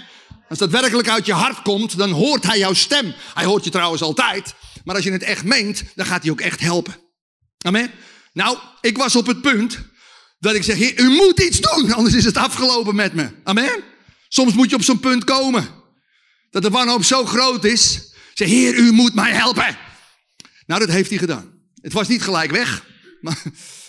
Als 0.49 0.59
dat 0.59 0.69
werkelijk 0.69 1.09
uit 1.09 1.25
je 1.25 1.33
hart 1.33 1.61
komt, 1.61 1.97
dan 1.97 2.11
hoort 2.11 2.43
hij 2.43 2.57
jouw 2.57 2.73
stem. 2.73 3.13
Hij 3.33 3.45
hoort 3.45 3.63
je 3.63 3.69
trouwens 3.69 4.01
altijd. 4.01 4.53
Maar 4.83 4.95
als 4.95 5.03
je 5.03 5.11
het 5.11 5.23
echt 5.23 5.43
meent, 5.43 5.83
dan 5.95 6.05
gaat 6.05 6.21
hij 6.21 6.31
ook 6.31 6.41
echt 6.41 6.59
helpen. 6.59 6.95
Amen. 7.57 7.91
Nou, 8.33 8.57
ik 8.81 8.97
was 8.97 9.15
op 9.15 9.27
het 9.27 9.41
punt 9.41 9.79
dat 10.39 10.55
ik 10.55 10.63
zeg, 10.63 10.77
heer, 10.77 10.99
u 10.99 11.09
moet 11.09 11.39
iets 11.39 11.59
doen, 11.59 11.91
anders 11.93 12.15
is 12.15 12.25
het 12.25 12.37
afgelopen 12.37 12.95
met 12.95 13.13
me. 13.13 13.29
Amen. 13.43 13.83
Soms 14.27 14.53
moet 14.53 14.69
je 14.69 14.75
op 14.75 14.83
zo'n 14.83 14.99
punt 14.99 15.23
komen. 15.23 15.67
Dat 16.49 16.61
de 16.61 16.69
wanhoop 16.69 17.03
zo 17.03 17.25
groot 17.25 17.65
is. 17.65 18.13
Zeg, 18.33 18.47
heer, 18.47 18.75
u 18.75 18.91
moet 18.91 19.13
mij 19.13 19.31
helpen. 19.31 19.77
Nou, 20.65 20.79
dat 20.79 20.89
heeft 20.89 21.09
hij 21.09 21.19
gedaan. 21.19 21.59
Het 21.81 21.93
was 21.93 22.07
niet 22.07 22.21
gelijk 22.21 22.51
weg. 22.51 22.85
Maar, 23.21 23.41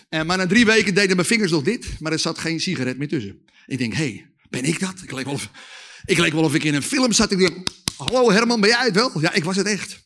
eh, 0.09 0.23
maar 0.23 0.37
na 0.37 0.47
drie 0.47 0.65
weken 0.65 0.95
deden 0.95 1.17
mijn 1.17 1.29
vingers 1.29 1.51
nog 1.51 1.63
dit. 1.63 1.87
Maar 1.99 2.13
er 2.13 2.19
zat 2.19 2.39
geen 2.39 2.61
sigaret 2.61 2.99
meer 2.99 3.09
tussen. 3.09 3.45
Ik 3.67 3.79
denk, 3.79 3.93
hé, 3.93 3.99
hey, 3.99 4.31
ben 4.51 4.65
ik 4.65 4.81
dat? 4.81 4.95
Ik 5.03 5.13
leek, 5.13 5.25
wel 5.25 5.35
of, 5.35 5.51
ik 6.05 6.17
wel 6.17 6.43
of 6.43 6.55
ik 6.55 6.65
in 6.65 6.75
een 6.75 6.83
film 6.83 7.13
zat. 7.13 7.31
Ik 7.31 7.39
denk, 7.39 7.69
hallo 7.97 8.31
Herman, 8.31 8.61
ben 8.61 8.71
jij 8.71 8.85
het 8.85 8.95
wel? 8.95 9.21
Ja, 9.21 9.33
ik 9.33 9.45
was 9.45 9.57
het 9.57 9.67
echt. 9.67 10.01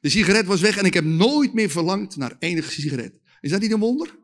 De 0.00 0.08
sigaret 0.08 0.46
was 0.46 0.60
weg 0.60 0.76
en 0.76 0.84
ik 0.84 0.94
heb 0.94 1.04
nooit 1.04 1.54
meer 1.54 1.70
verlangd 1.70 2.16
naar 2.16 2.36
enige 2.38 2.70
sigaret. 2.70 3.12
Is 3.40 3.50
dat 3.50 3.60
niet 3.60 3.72
een 3.72 3.78
wonder? 3.78 4.18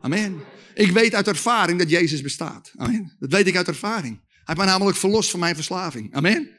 Amen. 0.00 0.40
Ik 0.74 0.90
weet 0.90 1.14
uit 1.14 1.28
ervaring 1.28 1.78
dat 1.78 1.90
Jezus 1.90 2.22
bestaat. 2.22 2.72
Amen. 2.76 3.16
Dat 3.18 3.32
weet 3.32 3.46
ik 3.46 3.56
uit 3.56 3.68
ervaring. 3.68 4.20
Hij 4.28 4.42
heeft 4.44 4.58
mij 4.58 4.66
namelijk 4.66 4.96
verlost 4.96 5.30
van 5.30 5.40
mijn 5.40 5.54
verslaving. 5.54 6.14
Amen. 6.14 6.50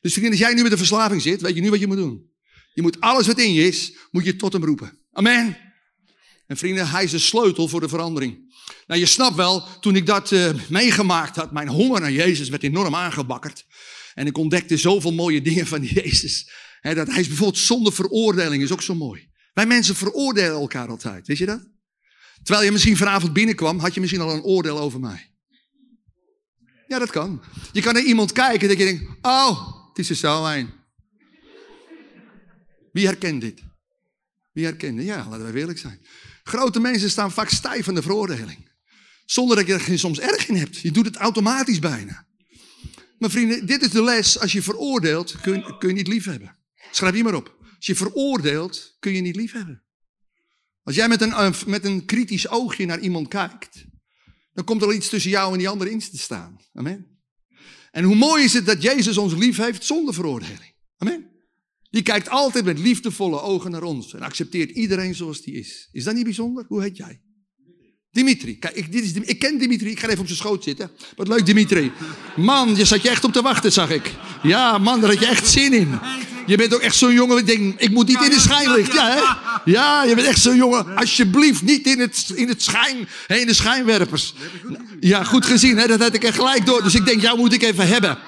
Dus 0.00 0.12
vrienden, 0.12 0.32
als 0.32 0.40
jij 0.40 0.54
nu 0.54 0.62
met 0.62 0.72
een 0.72 0.78
verslaving 0.78 1.22
zit, 1.22 1.40
weet 1.40 1.54
je 1.54 1.60
nu 1.60 1.70
wat 1.70 1.80
je 1.80 1.86
moet 1.86 1.96
doen. 1.96 2.30
Je 2.74 2.82
moet 2.82 3.00
alles 3.00 3.26
wat 3.26 3.38
in 3.38 3.52
je 3.52 3.66
is, 3.66 3.92
moet 4.10 4.24
je 4.24 4.36
tot 4.36 4.52
hem 4.52 4.64
roepen. 4.64 4.98
Amen. 5.12 5.56
En 6.46 6.56
vrienden, 6.56 6.88
hij 6.88 7.04
is 7.04 7.10
de 7.10 7.18
sleutel 7.18 7.68
voor 7.68 7.80
de 7.80 7.88
verandering. 7.88 8.54
Nou, 8.86 9.00
je 9.00 9.06
snapt 9.06 9.36
wel, 9.36 9.80
toen 9.80 9.96
ik 9.96 10.06
dat 10.06 10.30
uh, 10.30 10.50
meegemaakt 10.68 11.36
had, 11.36 11.52
mijn 11.52 11.68
honger 11.68 12.00
naar 12.00 12.12
Jezus 12.12 12.48
werd 12.48 12.62
enorm 12.62 12.94
aangebakkerd. 12.94 13.66
En 14.14 14.26
ik 14.26 14.38
ontdekte 14.38 14.76
zoveel 14.76 15.12
mooie 15.12 15.42
dingen 15.42 15.66
van 15.66 15.84
Jezus. 15.94 16.50
Dat 16.80 17.08
hij 17.08 17.20
is 17.20 17.28
bijvoorbeeld 17.28 17.58
zonder 17.58 17.92
veroordeling, 17.92 18.62
is 18.62 18.72
ook 18.72 18.82
zo 18.82 18.94
mooi. 18.94 19.28
Wij 19.52 19.66
mensen 19.66 19.96
veroordelen 19.96 20.60
elkaar 20.60 20.88
altijd, 20.88 21.26
weet 21.26 21.38
je 21.38 21.46
dat? 21.46 21.68
Terwijl 22.42 22.64
je 22.64 22.72
misschien 22.72 22.96
vanavond 22.96 23.32
binnenkwam, 23.32 23.78
had 23.78 23.94
je 23.94 24.00
misschien 24.00 24.20
al 24.20 24.34
een 24.34 24.42
oordeel 24.42 24.78
over 24.78 25.00
mij. 25.00 25.30
Ja, 26.86 26.98
dat 26.98 27.10
kan. 27.10 27.42
Je 27.72 27.82
kan 27.82 27.94
naar 27.94 28.02
iemand 28.02 28.32
kijken 28.32 28.68
dat 28.68 28.78
je 28.78 28.84
denkt, 28.84 29.04
oh, 29.22 29.88
het 29.88 29.98
is 29.98 30.10
er 30.10 30.16
zo 30.16 30.46
een. 30.46 30.70
Wie 32.92 33.06
herkent 33.06 33.40
dit? 33.40 33.62
Wie 34.52 34.64
herkent 34.64 34.96
dit? 34.96 35.06
Ja, 35.06 35.26
laten 35.28 35.52
we 35.52 35.58
eerlijk 35.58 35.78
zijn. 35.78 36.06
Grote 36.42 36.80
mensen 36.80 37.10
staan 37.10 37.32
vaak 37.32 37.48
stijf 37.48 37.84
van 37.84 37.94
de 37.94 38.02
veroordeling. 38.02 38.68
Zonder 39.24 39.56
dat 39.56 39.66
je 39.66 39.72
er 39.72 39.98
soms 39.98 40.20
erg 40.20 40.48
in 40.48 40.56
hebt. 40.56 40.78
Je 40.78 40.90
doet 40.90 41.06
het 41.06 41.16
automatisch 41.16 41.78
bijna. 41.78 42.26
Maar 43.18 43.30
vrienden, 43.30 43.66
dit 43.66 43.82
is 43.82 43.90
de 43.90 44.02
les. 44.02 44.38
Als 44.38 44.52
je 44.52 44.62
veroordeelt, 44.62 45.40
kun, 45.40 45.78
kun 45.78 45.88
je 45.88 45.94
niet 45.94 46.08
lief 46.08 46.24
hebben. 46.24 46.58
Schrijf 46.90 47.14
hier 47.14 47.24
maar 47.24 47.34
op. 47.34 47.58
Als 47.76 47.86
je 47.86 47.94
veroordeelt, 47.94 48.96
kun 48.98 49.12
je 49.12 49.20
niet 49.20 49.36
lief 49.36 49.52
hebben. 49.52 49.82
Als 50.82 50.94
jij 50.94 51.08
met 51.08 51.20
een, 51.20 51.32
eh, 51.32 51.62
met 51.66 51.84
een 51.84 52.04
kritisch 52.04 52.48
oogje 52.48 52.86
naar 52.86 53.00
iemand 53.00 53.28
kijkt, 53.28 53.84
dan 54.52 54.64
komt 54.64 54.82
er 54.82 54.94
iets 54.94 55.08
tussen 55.08 55.30
jou 55.30 55.52
en 55.52 55.58
die 55.58 55.68
andere 55.68 55.90
in 55.90 55.98
te 55.98 56.18
staan. 56.18 56.60
Amen. 56.72 57.18
En 57.90 58.04
hoe 58.04 58.14
mooi 58.14 58.44
is 58.44 58.52
het 58.52 58.66
dat 58.66 58.82
Jezus 58.82 59.16
ons 59.16 59.34
lief 59.34 59.56
heeft 59.56 59.84
zonder 59.84 60.14
veroordeling. 60.14 60.74
Amen. 60.96 61.30
Die 61.90 62.02
kijkt 62.02 62.28
altijd 62.28 62.64
met 62.64 62.78
liefdevolle 62.78 63.40
ogen 63.40 63.70
naar 63.70 63.82
ons 63.82 64.14
en 64.14 64.22
accepteert 64.22 64.70
iedereen 64.70 65.14
zoals 65.14 65.42
die 65.42 65.54
is. 65.54 65.88
Is 65.92 66.04
dat 66.04 66.14
niet 66.14 66.24
bijzonder? 66.24 66.64
Hoe 66.68 66.82
heet 66.82 66.96
jij? 66.96 67.20
Dimitri. 68.12 68.58
Kijk, 68.58 68.74
ik, 68.74 68.92
dit 68.92 69.04
is, 69.04 69.12
ik 69.12 69.38
ken 69.38 69.58
Dimitri. 69.58 69.90
Ik 69.90 70.00
ga 70.00 70.06
even 70.06 70.20
op 70.20 70.26
zijn 70.26 70.38
schoot 70.38 70.64
zitten. 70.64 70.90
Wat 71.16 71.28
leuk, 71.28 71.46
Dimitri. 71.46 71.92
Man, 72.36 72.76
je 72.76 72.84
zat 72.84 73.02
je 73.02 73.08
echt 73.08 73.24
op 73.24 73.32
te 73.32 73.42
wachten, 73.42 73.72
zag 73.72 73.90
ik. 73.90 74.14
Ja, 74.42 74.78
man, 74.78 75.00
daar 75.00 75.10
had 75.10 75.20
je 75.20 75.26
echt 75.26 75.48
zin 75.48 75.72
in. 75.72 75.98
Je 76.46 76.56
bent 76.56 76.74
ook 76.74 76.80
echt 76.80 76.96
zo'n 76.96 77.12
jongen. 77.12 77.38
Ik 77.38 77.46
denk, 77.46 77.80
ik 77.80 77.90
moet 77.90 78.06
niet 78.06 78.22
in 78.22 78.30
de 78.30 78.40
schijnlicht. 78.40 78.92
Ja, 78.92 79.10
hè? 79.10 79.20
Ja, 79.64 80.04
je 80.04 80.14
bent 80.14 80.26
echt 80.26 80.40
zo'n 80.40 80.56
jongen. 80.56 80.96
Alsjeblieft, 80.96 81.62
niet 81.62 81.86
in 81.86 82.00
het, 82.00 82.32
in 82.34 82.48
het 82.48 82.62
schijn, 82.62 83.08
in 83.26 83.46
de 83.46 83.54
schijnwerpers. 83.54 84.34
Ja, 85.00 85.24
goed 85.24 85.46
gezien, 85.46 85.78
hè? 85.78 85.86
dat 85.86 86.00
had 86.00 86.14
ik 86.14 86.24
echt 86.24 86.34
gelijk 86.34 86.66
door. 86.66 86.82
Dus 86.82 86.94
ik 86.94 87.04
denk, 87.04 87.20
jou 87.20 87.38
moet 87.38 87.52
ik 87.52 87.62
even 87.62 87.88
hebben. 87.88 88.18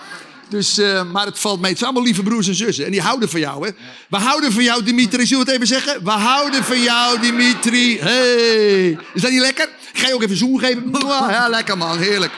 Dus, 0.53 0.79
uh, 0.79 1.11
maar 1.11 1.27
het 1.27 1.38
valt 1.38 1.61
mee. 1.61 1.71
Het 1.71 1.79
zijn 1.79 1.91
allemaal 1.91 2.09
lieve 2.09 2.23
broers 2.23 2.49
en 2.49 2.55
zussen. 2.55 2.85
En 2.85 2.91
die 2.91 3.01
houden 3.01 3.29
van 3.29 3.41
jou, 3.41 3.67
hè? 3.67 3.73
We 4.09 4.17
houden 4.17 4.53
van 4.53 4.62
jou, 4.62 4.83
Dimitri. 4.83 5.27
Zullen 5.27 5.45
we 5.45 5.53
het 5.53 5.62
even 5.62 5.75
zeggen? 5.75 6.05
We 6.05 6.11
houden 6.11 6.65
van 6.65 6.83
jou, 6.83 7.21
Dimitri. 7.21 7.99
Hey. 7.99 8.99
Is 9.15 9.23
dat 9.23 9.31
niet 9.31 9.41
lekker? 9.41 9.69
Ga 9.93 10.09
je 10.09 10.15
ook 10.15 10.23
even 10.23 10.37
zoen 10.37 10.59
geven? 10.59 10.91
Ja, 11.31 11.49
lekker 11.49 11.79
man. 11.79 11.99
Heerlijk. 11.99 12.33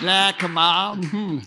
Lekker 0.00 0.50
man. 0.50 1.04
Hm. 1.10 1.38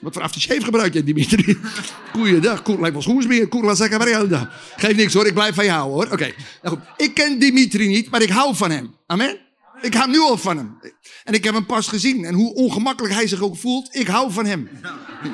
Wat 0.00 0.12
voor 0.12 0.22
aftershave 0.22 0.64
gebruik 0.64 0.92
je, 0.92 1.04
Dimitri? 1.04 1.58
Goeiedag. 2.12 2.62
Koer, 2.62 2.78
lijkt 2.78 2.92
wel 2.92 3.02
schoensmeer. 3.02 3.48
Koer, 3.48 3.64
laat 3.64 3.76
zeggen 3.76 4.50
Geef 4.76 4.96
niks 4.96 5.14
hoor. 5.14 5.26
Ik 5.26 5.34
blijf 5.34 5.54
van 5.54 5.64
jou 5.64 5.90
hoor. 5.90 6.08
Oké. 6.10 6.32
Nou 6.62 6.76
goed. 6.76 6.78
Ik 6.96 7.14
ken 7.14 7.38
Dimitri 7.38 7.88
niet, 7.88 8.10
maar 8.10 8.22
ik 8.22 8.30
hou 8.30 8.56
van 8.56 8.70
hem. 8.70 8.94
Amen? 9.06 9.47
Ik 9.80 9.94
hou 9.94 10.10
nu 10.10 10.18
al 10.18 10.38
van 10.38 10.56
hem. 10.56 10.78
En 11.24 11.34
ik 11.34 11.44
heb 11.44 11.54
hem 11.54 11.66
pas 11.66 11.88
gezien. 11.88 12.24
En 12.24 12.34
hoe 12.34 12.54
ongemakkelijk 12.54 13.14
hij 13.14 13.26
zich 13.26 13.40
ook 13.40 13.56
voelt, 13.56 13.94
ik 13.94 14.06
hou 14.06 14.32
van 14.32 14.46
hem. 14.46 14.68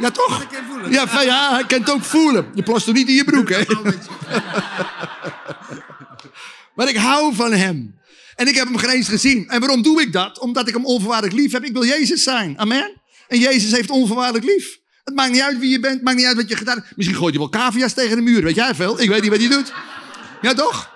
Ja, 0.01 0.11
toch? 0.11 0.47
Ja, 0.91 1.09
van, 1.09 1.25
ja, 1.25 1.55
hij 1.55 1.67
kent 1.67 1.91
ook 1.91 2.03
voelen. 2.03 2.47
Je 2.55 2.63
plast 2.63 2.85
toch 2.85 2.95
niet 2.95 3.09
in 3.09 3.15
je 3.15 3.25
broek, 3.25 3.49
hè? 3.49 3.63
maar 6.75 6.89
ik 6.89 6.97
hou 6.97 7.35
van 7.35 7.53
hem. 7.53 8.03
En 8.37 8.49
ik 8.49 8.55
heb 8.55 8.67
hem 8.67 8.77
geen 8.77 8.91
eens 8.91 9.09
gezien. 9.09 9.49
En 9.49 9.61
waarom 9.61 9.83
doe 9.83 10.01
ik 10.01 10.13
dat? 10.13 10.39
Omdat 10.39 10.69
ik 10.69 10.75
hem 10.75 10.85
onvoorwaardelijk 10.85 11.39
lief 11.39 11.53
heb. 11.53 11.65
Ik 11.65 11.73
wil 11.73 11.85
Jezus 11.85 12.23
zijn. 12.23 12.59
Amen. 12.59 13.03
En 13.29 13.39
Jezus 13.39 13.71
heeft 13.71 13.91
onvoorwaardelijk 13.91 14.45
lief. 14.45 14.79
Het 15.05 15.15
maakt 15.15 15.33
niet 15.33 15.41
uit 15.41 15.59
wie 15.59 15.71
je 15.71 15.81
bent, 15.81 15.95
het 15.95 16.03
maakt 16.03 16.17
niet 16.17 16.27
uit 16.27 16.37
wat 16.37 16.49
je 16.49 16.57
gedaan 16.57 16.77
hebt. 16.77 16.97
Misschien 16.97 17.19
gooit 17.19 17.35
hij 17.35 17.43
wel 17.43 17.51
cavia's 17.51 17.93
tegen 17.93 18.17
de 18.17 18.23
muur, 18.23 18.43
weet 18.43 18.55
jij 18.55 18.75
veel? 18.75 19.01
Ik 19.01 19.09
weet 19.09 19.23
niet 19.23 19.31
wat 19.31 19.41
hij 19.41 19.49
doet. 19.49 19.73
Ja, 20.41 20.55
toch? 20.55 20.94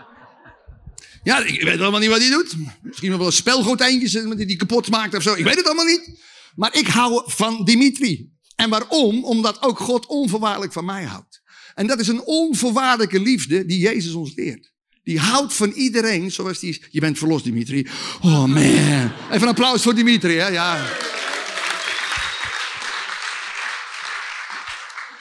Ja, 1.28 1.44
ik 1.44 1.62
weet 1.62 1.80
allemaal 1.80 2.00
niet 2.00 2.08
wat 2.08 2.20
hij 2.20 2.30
doet. 2.30 2.54
Misschien 2.82 3.18
wel 3.18 3.30
spelgotijntjes 3.30 4.14
eh, 4.14 4.30
die 4.36 4.56
kapot 4.56 4.90
maakt 4.90 5.14
of 5.14 5.22
zo. 5.22 5.34
Ik 5.34 5.44
weet 5.44 5.56
het 5.56 5.66
allemaal 5.66 5.84
niet. 5.84 6.20
Maar 6.54 6.76
ik 6.76 6.86
hou 6.86 7.22
van 7.26 7.64
Dimitri. 7.64 8.30
En 8.56 8.70
waarom? 8.70 9.24
Omdat 9.24 9.62
ook 9.62 9.78
God 9.78 10.06
onvoorwaardelijk 10.06 10.72
van 10.72 10.84
mij 10.84 11.04
houdt. 11.04 11.42
En 11.74 11.86
dat 11.86 12.00
is 12.00 12.08
een 12.08 12.22
onvoorwaardelijke 12.24 13.20
liefde 13.20 13.66
die 13.66 13.78
Jezus 13.78 14.12
ons 14.12 14.34
leert. 14.34 14.72
Die 15.02 15.18
houdt 15.18 15.54
van 15.54 15.70
iedereen 15.70 16.32
zoals 16.32 16.58
die 16.58 16.70
is. 16.70 16.80
Je 16.90 17.00
bent 17.00 17.18
verlost, 17.18 17.44
Dimitri. 17.44 17.86
Oh 18.22 18.44
man. 18.44 18.56
Even 18.56 19.12
een 19.30 19.48
applaus 19.48 19.82
voor 19.82 19.94
Dimitri, 19.94 20.34
hè? 20.34 20.48
Ja. 20.48 20.86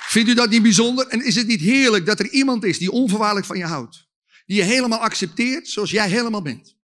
Vindt 0.08 0.30
u 0.30 0.34
dat 0.34 0.50
niet 0.50 0.62
bijzonder? 0.62 1.08
En 1.08 1.26
is 1.26 1.36
het 1.36 1.48
niet 1.48 1.62
heerlijk 1.62 2.06
dat 2.06 2.20
er 2.20 2.30
iemand 2.30 2.64
is 2.64 2.78
die 2.78 2.92
onvoorwaardelijk 2.92 3.48
van 3.48 3.58
je 3.58 3.66
houdt? 3.66 4.07
Die 4.48 4.58
je 4.58 4.64
helemaal 4.64 5.00
accepteert 5.00 5.68
zoals 5.68 5.92
jij 5.92 6.10
helemaal 6.10 6.42
bent. 6.42 6.76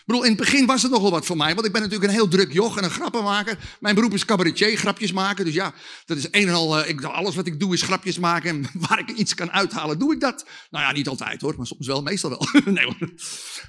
Ik 0.00 0.06
bedoel, 0.06 0.22
in 0.22 0.30
het 0.30 0.40
begin 0.40 0.66
was 0.66 0.82
het 0.82 0.90
nogal 0.90 1.10
wat 1.10 1.26
voor 1.26 1.36
mij, 1.36 1.54
want 1.54 1.66
ik 1.66 1.72
ben 1.72 1.82
natuurlijk 1.82 2.10
een 2.10 2.16
heel 2.16 2.28
druk 2.28 2.52
joch 2.52 2.76
en 2.76 2.84
een 2.84 2.90
grappenmaker. 2.90 3.76
Mijn 3.80 3.94
beroep 3.94 4.14
is 4.14 4.24
cabaretier, 4.24 4.76
grapjes 4.76 5.12
maken. 5.12 5.44
Dus 5.44 5.54
ja, 5.54 5.74
dat 6.04 6.16
is 6.16 6.26
een 6.30 6.48
en 6.48 6.54
al, 6.54 6.80
uh, 6.80 6.88
ik, 6.88 7.02
alles 7.02 7.34
wat 7.34 7.46
ik 7.46 7.60
doe 7.60 7.74
is 7.74 7.82
grapjes 7.82 8.18
maken. 8.18 8.50
En 8.50 8.66
waar 8.88 8.98
ik 8.98 9.10
iets 9.10 9.34
kan 9.34 9.50
uithalen, 9.50 9.98
doe 9.98 10.12
ik 10.12 10.20
dat. 10.20 10.44
Nou 10.70 10.84
ja, 10.84 10.92
niet 10.92 11.08
altijd 11.08 11.40
hoor, 11.40 11.54
maar 11.56 11.66
soms 11.66 11.86
wel, 11.86 12.02
meestal 12.02 12.30
wel. 12.30 12.48
nee. 12.74 12.96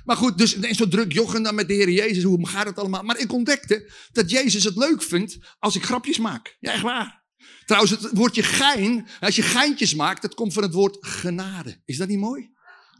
Maar 0.05 0.17
goed, 0.17 0.37
dus 0.37 0.59
zo 0.59 0.87
druk 0.87 1.11
jochen 1.11 1.43
dan 1.43 1.55
met 1.55 1.67
de 1.67 1.73
Heer 1.73 1.89
Jezus, 1.89 2.23
hoe 2.23 2.47
gaat 2.47 2.65
het 2.65 2.79
allemaal? 2.79 3.03
Maar 3.03 3.19
ik 3.19 3.33
ontdekte 3.33 3.91
dat 4.11 4.29
Jezus 4.29 4.63
het 4.63 4.75
leuk 4.75 5.03
vindt 5.03 5.37
als 5.59 5.75
ik 5.75 5.83
grapjes 5.83 6.17
maak. 6.17 6.57
Ja, 6.59 6.71
echt 6.71 6.81
waar. 6.81 7.23
Trouwens, 7.65 7.91
het 7.91 8.09
woordje 8.13 8.43
gein, 8.43 9.07
als 9.19 9.35
je 9.35 9.41
geintjes 9.41 9.95
maakt, 9.95 10.21
dat 10.21 10.33
komt 10.33 10.53
van 10.53 10.63
het 10.63 10.73
woord 10.73 10.97
genade. 10.99 11.81
Is 11.85 11.97
dat 11.97 12.07
niet 12.07 12.19
mooi? 12.19 12.49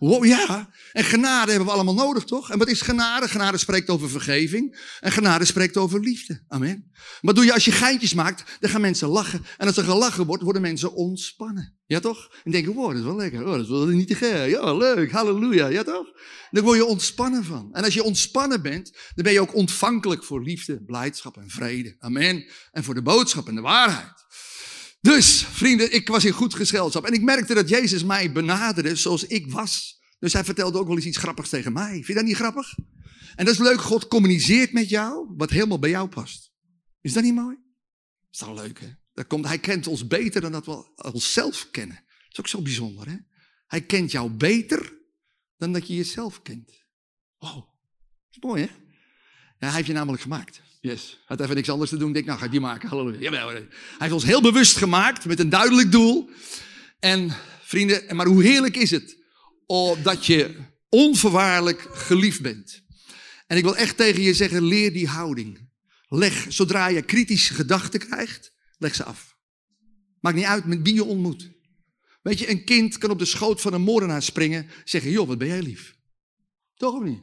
Wow, 0.01 0.25
ja, 0.25 0.69
en 0.91 1.03
genade 1.03 1.49
hebben 1.51 1.67
we 1.67 1.73
allemaal 1.73 1.93
nodig, 1.93 2.23
toch? 2.23 2.51
En 2.51 2.57
wat 2.57 2.67
is 2.67 2.81
genade? 2.81 3.27
Genade 3.27 3.57
spreekt 3.57 3.89
over 3.89 4.09
vergeving. 4.09 4.79
En 4.99 5.11
genade 5.11 5.45
spreekt 5.45 5.77
over 5.77 5.99
liefde. 5.99 6.43
Amen. 6.47 6.91
Wat 7.21 7.35
doe 7.35 7.45
je 7.45 7.53
als 7.53 7.65
je 7.65 7.71
geintjes 7.71 8.13
maakt? 8.13 8.43
Dan 8.59 8.69
gaan 8.69 8.81
mensen 8.81 9.07
lachen. 9.07 9.45
En 9.57 9.67
als 9.67 9.77
er 9.77 9.83
gelachen 9.83 10.25
wordt, 10.25 10.43
worden 10.43 10.61
mensen 10.61 10.93
ontspannen. 10.93 11.77
Ja, 11.85 11.99
toch? 11.99 12.29
En 12.43 12.51
denken, 12.51 12.73
wow, 12.73 12.87
dat 12.87 12.97
is 12.97 13.03
wel 13.03 13.15
lekker. 13.15 13.45
Oh, 13.45 13.51
dat 13.51 13.61
is 13.61 13.69
wel 13.69 13.85
niet 13.85 14.07
te 14.07 14.15
geil. 14.15 14.45
Ja, 14.45 14.73
leuk. 14.73 15.11
Halleluja. 15.11 15.67
Ja, 15.67 15.83
toch? 15.83 16.07
Dan 16.51 16.63
word 16.63 16.77
je 16.77 16.85
ontspannen 16.85 17.43
van. 17.43 17.69
En 17.73 17.83
als 17.83 17.93
je 17.93 18.03
ontspannen 18.03 18.61
bent, 18.61 18.91
dan 19.15 19.23
ben 19.23 19.33
je 19.33 19.41
ook 19.41 19.55
ontvankelijk 19.55 20.23
voor 20.23 20.43
liefde, 20.43 20.83
blijdschap 20.83 21.37
en 21.37 21.49
vrede. 21.49 21.95
Amen. 21.99 22.45
En 22.71 22.83
voor 22.83 22.93
de 22.93 23.01
boodschap 23.01 23.47
en 23.47 23.55
de 23.55 23.61
waarheid. 23.61 24.20
Dus, 25.01 25.45
vrienden, 25.45 25.93
ik 25.93 26.07
was 26.07 26.25
in 26.25 26.31
goed 26.31 26.53
gezelschap. 26.53 27.05
En 27.05 27.13
ik 27.13 27.21
merkte 27.21 27.53
dat 27.53 27.69
Jezus 27.69 28.03
mij 28.03 28.31
benaderde 28.31 28.95
zoals 28.95 29.23
ik 29.23 29.51
was. 29.51 29.99
Dus 30.19 30.33
hij 30.33 30.43
vertelde 30.43 30.79
ook 30.79 30.87
wel 30.87 30.95
eens 30.95 31.05
iets 31.05 31.17
grappigs 31.17 31.49
tegen 31.49 31.73
mij. 31.73 31.91
Vind 31.91 32.07
je 32.07 32.13
dat 32.13 32.23
niet 32.23 32.35
grappig? 32.35 32.77
En 33.35 33.45
dat 33.45 33.53
is 33.53 33.59
leuk, 33.59 33.81
God 33.81 34.07
communiceert 34.07 34.73
met 34.73 34.89
jou 34.89 35.33
wat 35.37 35.49
helemaal 35.49 35.79
bij 35.79 35.89
jou 35.89 36.09
past. 36.09 36.51
Is 37.01 37.13
dat 37.13 37.23
niet 37.23 37.33
mooi? 37.33 37.55
Dat 37.55 38.31
is 38.31 38.37
toch 38.37 38.61
leuk, 38.61 38.79
hè? 38.79 38.87
Dat 39.13 39.27
komt, 39.27 39.47
hij 39.47 39.59
kent 39.59 39.87
ons 39.87 40.07
beter 40.07 40.41
dan 40.41 40.51
dat 40.51 40.65
we 40.65 41.03
onszelf 41.11 41.67
kennen. 41.71 41.95
Dat 42.29 42.29
is 42.29 42.39
ook 42.39 42.47
zo 42.47 42.61
bijzonder, 42.61 43.09
hè? 43.09 43.17
Hij 43.67 43.81
kent 43.81 44.11
jou 44.11 44.29
beter 44.29 44.93
dan 45.57 45.73
dat 45.73 45.87
je 45.87 45.95
jezelf 45.95 46.41
kent. 46.41 46.71
Wow, 47.37 47.55
dat 47.55 47.65
is 48.31 48.37
mooi, 48.39 48.61
hè? 48.61 48.69
Ja, 49.59 49.67
hij 49.67 49.75
heeft 49.75 49.87
je 49.87 49.93
namelijk 49.93 50.21
gemaakt. 50.21 50.61
Yes. 50.81 51.19
Had 51.25 51.41
even 51.41 51.55
niks 51.55 51.69
anders 51.69 51.89
te 51.89 51.97
doen. 51.97 52.11
Denk, 52.13 52.25
nou 52.25 52.39
ga 52.39 52.45
ik 52.45 52.51
die 52.51 52.59
maken. 52.59 52.89
Halleluja. 52.89 53.31
Hij 53.31 53.67
heeft 53.97 54.13
ons 54.13 54.23
heel 54.23 54.41
bewust 54.41 54.77
gemaakt 54.77 55.25
met 55.25 55.39
een 55.39 55.49
duidelijk 55.49 55.91
doel. 55.91 56.29
En 56.99 57.31
vrienden, 57.61 58.15
maar 58.15 58.25
hoe 58.25 58.43
heerlijk 58.43 58.77
is 58.77 58.91
het 58.91 59.17
dat 60.03 60.25
je 60.25 60.55
onvoorwaardelijk 60.89 61.87
geliefd 61.91 62.41
bent. 62.41 62.83
En 63.47 63.57
ik 63.57 63.63
wil 63.63 63.75
echt 63.75 63.97
tegen 63.97 64.21
je 64.21 64.33
zeggen, 64.33 64.63
leer 64.63 64.93
die 64.93 65.07
houding. 65.07 65.69
Leg, 66.07 66.45
zodra 66.49 66.87
je 66.87 67.01
kritische 67.01 67.53
gedachten 67.53 67.99
krijgt, 67.99 68.53
leg 68.77 68.95
ze 68.95 69.03
af. 69.03 69.35
Maakt 70.19 70.35
niet 70.35 70.45
uit 70.45 70.65
met 70.65 70.79
wie 70.81 70.93
je 70.93 71.03
ontmoet. 71.03 71.51
Weet 72.21 72.39
je, 72.39 72.49
een 72.49 72.63
kind 72.63 72.97
kan 72.97 73.09
op 73.09 73.19
de 73.19 73.25
schoot 73.25 73.61
van 73.61 73.73
een 73.73 73.81
moordenaar 73.81 74.23
springen, 74.23 74.69
zeggen, 74.83 75.11
joh, 75.11 75.27
wat 75.27 75.37
ben 75.37 75.47
jij 75.47 75.61
lief. 75.61 75.95
Toch 76.75 76.93
of 76.93 77.03
niet? 77.03 77.21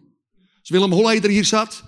Als 0.60 0.68
Willem 0.68 0.92
Holleder 0.92 1.30
hier 1.30 1.44
zat, 1.44 1.82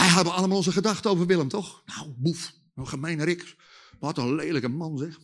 wij 0.00 0.08
hadden 0.08 0.32
allemaal 0.32 0.56
onze 0.56 0.72
gedachten 0.72 1.10
over 1.10 1.26
Willem, 1.26 1.48
toch? 1.48 1.82
Nou, 1.86 2.14
boef, 2.16 2.52
een 2.74 2.88
gemeene 2.88 3.24
Rick. 3.24 3.56
Wat 3.98 4.18
een 4.18 4.34
lelijke 4.34 4.68
man, 4.68 4.98
zeg. 4.98 5.18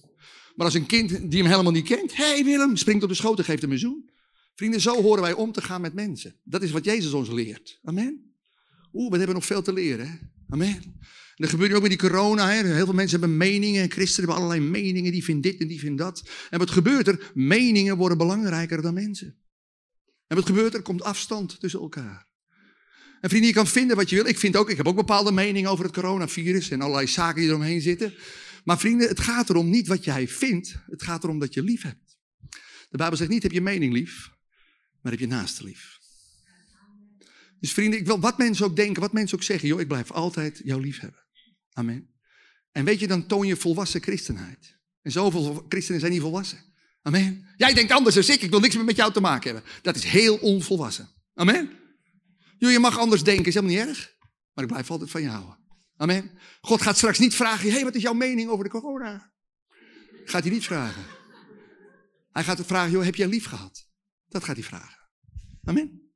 Maar 0.56 0.66
als 0.66 0.74
een 0.74 0.86
kind 0.86 1.30
die 1.30 1.42
hem 1.42 1.50
helemaal 1.50 1.72
niet 1.72 1.86
kent, 1.86 2.16
hé 2.16 2.24
hey 2.24 2.44
Willem, 2.44 2.76
springt 2.76 3.02
op 3.02 3.08
de 3.08 3.14
schoot 3.14 3.38
en 3.38 3.44
geeft 3.44 3.62
hem 3.62 3.72
een 3.72 3.78
zoen. 3.78 4.10
Vrienden, 4.54 4.80
zo 4.80 5.02
horen 5.02 5.22
wij 5.22 5.32
om 5.32 5.52
te 5.52 5.62
gaan 5.62 5.80
met 5.80 5.94
mensen. 5.94 6.34
Dat 6.44 6.62
is 6.62 6.70
wat 6.70 6.84
Jezus 6.84 7.12
ons 7.12 7.28
leert. 7.28 7.78
Amen. 7.82 8.34
Oeh, 8.92 9.10
we 9.10 9.16
hebben 9.16 9.34
nog 9.34 9.46
veel 9.46 9.62
te 9.62 9.72
leren. 9.72 10.08
Hè? 10.08 10.16
Amen. 10.48 10.82
En 11.36 11.42
dat 11.42 11.50
gebeurt 11.50 11.72
ook 11.72 11.80
met 11.80 11.90
die 11.90 11.98
corona. 11.98 12.48
Hè? 12.50 12.66
Heel 12.66 12.84
veel 12.84 12.94
mensen 12.94 13.20
hebben 13.20 13.36
meningen. 13.36 13.82
En 13.82 13.90
christenen 13.90 14.28
hebben 14.28 14.44
allerlei 14.44 14.70
meningen. 14.70 15.12
Die 15.12 15.24
vinden 15.24 15.50
dit 15.50 15.60
en 15.60 15.68
die 15.68 15.78
vinden 15.78 16.06
dat. 16.06 16.28
En 16.50 16.58
wat 16.58 16.70
gebeurt 16.70 17.08
er? 17.08 17.30
Meningen 17.34 17.96
worden 17.96 18.18
belangrijker 18.18 18.82
dan 18.82 18.94
mensen. 18.94 19.36
En 20.26 20.36
wat 20.36 20.46
gebeurt? 20.46 20.74
Er 20.74 20.82
komt 20.82 21.02
afstand 21.02 21.60
tussen 21.60 21.80
elkaar. 21.80 22.25
En 23.20 23.28
vrienden, 23.28 23.48
je 23.48 23.56
kan 23.56 23.66
vinden 23.66 23.96
wat 23.96 24.10
je 24.10 24.16
wil. 24.16 24.26
Ik 24.26 24.38
vind 24.38 24.56
ook, 24.56 24.70
ik 24.70 24.76
heb 24.76 24.86
ook 24.86 24.96
bepaalde 24.96 25.32
meningen 25.32 25.70
over 25.70 25.84
het 25.84 25.94
coronavirus 25.94 26.70
en 26.70 26.80
allerlei 26.80 27.06
zaken 27.06 27.40
die 27.40 27.48
eromheen 27.48 27.80
zitten. 27.80 28.14
Maar 28.64 28.78
vrienden, 28.78 29.08
het 29.08 29.20
gaat 29.20 29.50
erom 29.50 29.70
niet 29.70 29.86
wat 29.86 30.04
jij 30.04 30.28
vindt. 30.28 30.76
Het 30.86 31.02
gaat 31.02 31.24
erom 31.24 31.38
dat 31.38 31.54
je 31.54 31.62
lief 31.62 31.82
hebt. 31.82 32.18
De 32.90 32.96
Bijbel 32.96 33.16
zegt 33.16 33.30
niet, 33.30 33.42
heb 33.42 33.52
je 33.52 33.60
mening 33.60 33.92
lief, 33.92 34.30
maar 35.02 35.12
heb 35.12 35.20
je 35.20 35.26
naaste 35.26 35.64
lief. 35.64 35.98
Dus 37.60 37.72
vrienden, 37.72 37.98
ik 37.98 38.06
wil 38.06 38.20
wat 38.20 38.38
mensen 38.38 38.64
ook 38.64 38.76
denken, 38.76 39.02
wat 39.02 39.12
mensen 39.12 39.36
ook 39.36 39.42
zeggen, 39.42 39.68
joh, 39.68 39.80
ik 39.80 39.88
blijf 39.88 40.10
altijd 40.10 40.60
jou 40.64 40.80
lief 40.80 41.00
hebben. 41.00 41.24
Amen. 41.72 42.14
En 42.72 42.84
weet 42.84 43.00
je, 43.00 43.06
dan 43.06 43.26
toon 43.26 43.46
je 43.46 43.56
volwassen 43.56 44.02
christenheid. 44.02 44.78
En 45.02 45.12
zoveel 45.12 45.64
christenen 45.68 46.00
zijn 46.00 46.12
niet 46.12 46.20
volwassen. 46.20 46.58
Amen. 47.02 47.46
Jij 47.56 47.74
denkt 47.74 47.92
anders 47.92 48.14
dan 48.14 48.34
ik, 48.34 48.42
ik 48.42 48.50
wil 48.50 48.60
niks 48.60 48.74
meer 48.74 48.84
met 48.84 48.96
jou 48.96 49.12
te 49.12 49.20
maken 49.20 49.52
hebben. 49.52 49.70
Dat 49.82 49.96
is 49.96 50.04
heel 50.04 50.36
onvolwassen. 50.36 51.08
Amen. 51.34 51.70
Joh, 52.58 52.70
je 52.70 52.78
mag 52.78 52.98
anders 52.98 53.22
denken, 53.22 53.44
is 53.44 53.54
helemaal 53.54 53.76
niet 53.76 53.86
erg. 53.86 54.14
Maar 54.52 54.64
ik 54.64 54.70
blijf 54.70 54.90
altijd 54.90 55.10
van 55.10 55.22
je 55.22 55.28
houden. 55.28 55.58
Amen. 55.96 56.30
God 56.60 56.82
gaat 56.82 56.96
straks 56.96 57.18
niet 57.18 57.34
vragen, 57.34 57.70
hey, 57.70 57.84
wat 57.84 57.94
is 57.94 58.02
jouw 58.02 58.12
mening 58.12 58.50
over 58.50 58.64
de 58.64 58.70
corona? 58.70 59.34
gaat 60.24 60.42
hij 60.42 60.52
niet 60.52 60.64
vragen. 60.64 61.02
Hij 62.32 62.44
gaat 62.44 62.66
vragen, 62.66 62.90
joh, 62.90 63.04
heb 63.04 63.14
jij 63.14 63.26
lief 63.26 63.46
gehad? 63.46 63.88
Dat 64.28 64.44
gaat 64.44 64.56
hij 64.56 64.64
vragen. 64.64 65.08
Amen. 65.64 66.12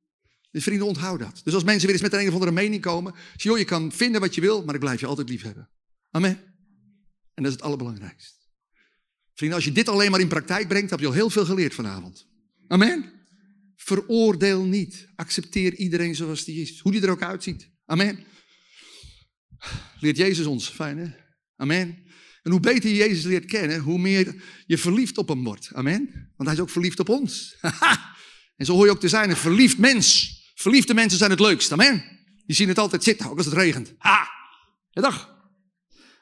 Dus 0.51 0.63
vrienden, 0.63 0.87
onthoud 0.87 1.19
dat. 1.19 1.41
Dus 1.43 1.53
als 1.53 1.63
mensen 1.63 1.85
weer 1.85 1.95
eens 1.95 2.03
met 2.03 2.13
een, 2.13 2.19
een 2.19 2.27
of 2.27 2.33
andere 2.33 2.51
mening 2.51 2.81
komen, 2.81 3.13
zie 3.35 3.49
joh, 3.49 3.57
je 3.57 3.65
kan 3.65 3.91
vinden 3.91 4.21
wat 4.21 4.35
je 4.35 4.41
wil, 4.41 4.63
maar 4.63 4.73
ik 4.73 4.79
blijf 4.79 4.99
je 4.99 5.05
altijd 5.05 5.29
lief 5.29 5.41
hebben. 5.41 5.69
Amen. 6.09 6.37
En 7.33 7.43
dat 7.43 7.45
is 7.45 7.51
het 7.51 7.61
allerbelangrijkste. 7.61 8.39
Vrienden, 9.33 9.57
als 9.57 9.67
je 9.67 9.73
dit 9.73 9.89
alleen 9.89 10.11
maar 10.11 10.19
in 10.19 10.27
praktijk 10.27 10.67
brengt, 10.67 10.89
heb 10.89 10.99
je 10.99 11.07
al 11.07 11.11
heel 11.11 11.29
veel 11.29 11.45
geleerd 11.45 11.73
vanavond. 11.73 12.27
Amen. 12.67 13.20
Veroordeel 13.83 14.63
niet. 14.63 15.07
Accepteer 15.15 15.75
iedereen 15.75 16.15
zoals 16.15 16.43
die 16.43 16.61
is. 16.61 16.79
Hoe 16.79 16.91
die 16.91 17.01
er 17.01 17.09
ook 17.09 17.21
uitziet. 17.21 17.69
Amen. 17.85 18.23
Leert 19.99 20.17
Jezus 20.17 20.45
ons. 20.45 20.69
Fijn 20.69 20.97
hè? 20.97 21.07
Amen. 21.55 22.09
En 22.43 22.51
hoe 22.51 22.59
beter 22.59 22.89
je 22.89 22.95
Jezus 22.95 23.23
leert 23.23 23.45
kennen, 23.45 23.79
hoe 23.79 23.99
meer 23.99 24.43
je 24.65 24.77
verliefd 24.77 25.17
op 25.17 25.27
hem 25.27 25.43
wordt. 25.43 25.69
Amen. 25.73 26.31
Want 26.35 26.49
hij 26.49 26.53
is 26.53 26.59
ook 26.59 26.69
verliefd 26.69 26.99
op 26.99 27.09
ons. 27.09 27.57
en 28.57 28.65
zo 28.65 28.73
hoor 28.73 28.85
je 28.85 28.91
ook 28.91 28.99
te 28.99 29.09
zijn, 29.09 29.29
een 29.29 29.35
verliefd 29.35 29.77
mens. 29.77 30.39
Verliefde 30.55 30.93
mensen 30.93 31.17
zijn 31.17 31.31
het 31.31 31.39
leukst. 31.39 31.71
Amen. 31.71 32.03
Die 32.45 32.55
zien 32.55 32.67
het 32.67 32.77
altijd 32.77 33.03
zitten, 33.03 33.29
ook 33.29 33.37
als 33.37 33.45
het 33.45 33.55
regent. 33.55 33.93
Ha! 33.97 34.29
Dag. 34.91 35.29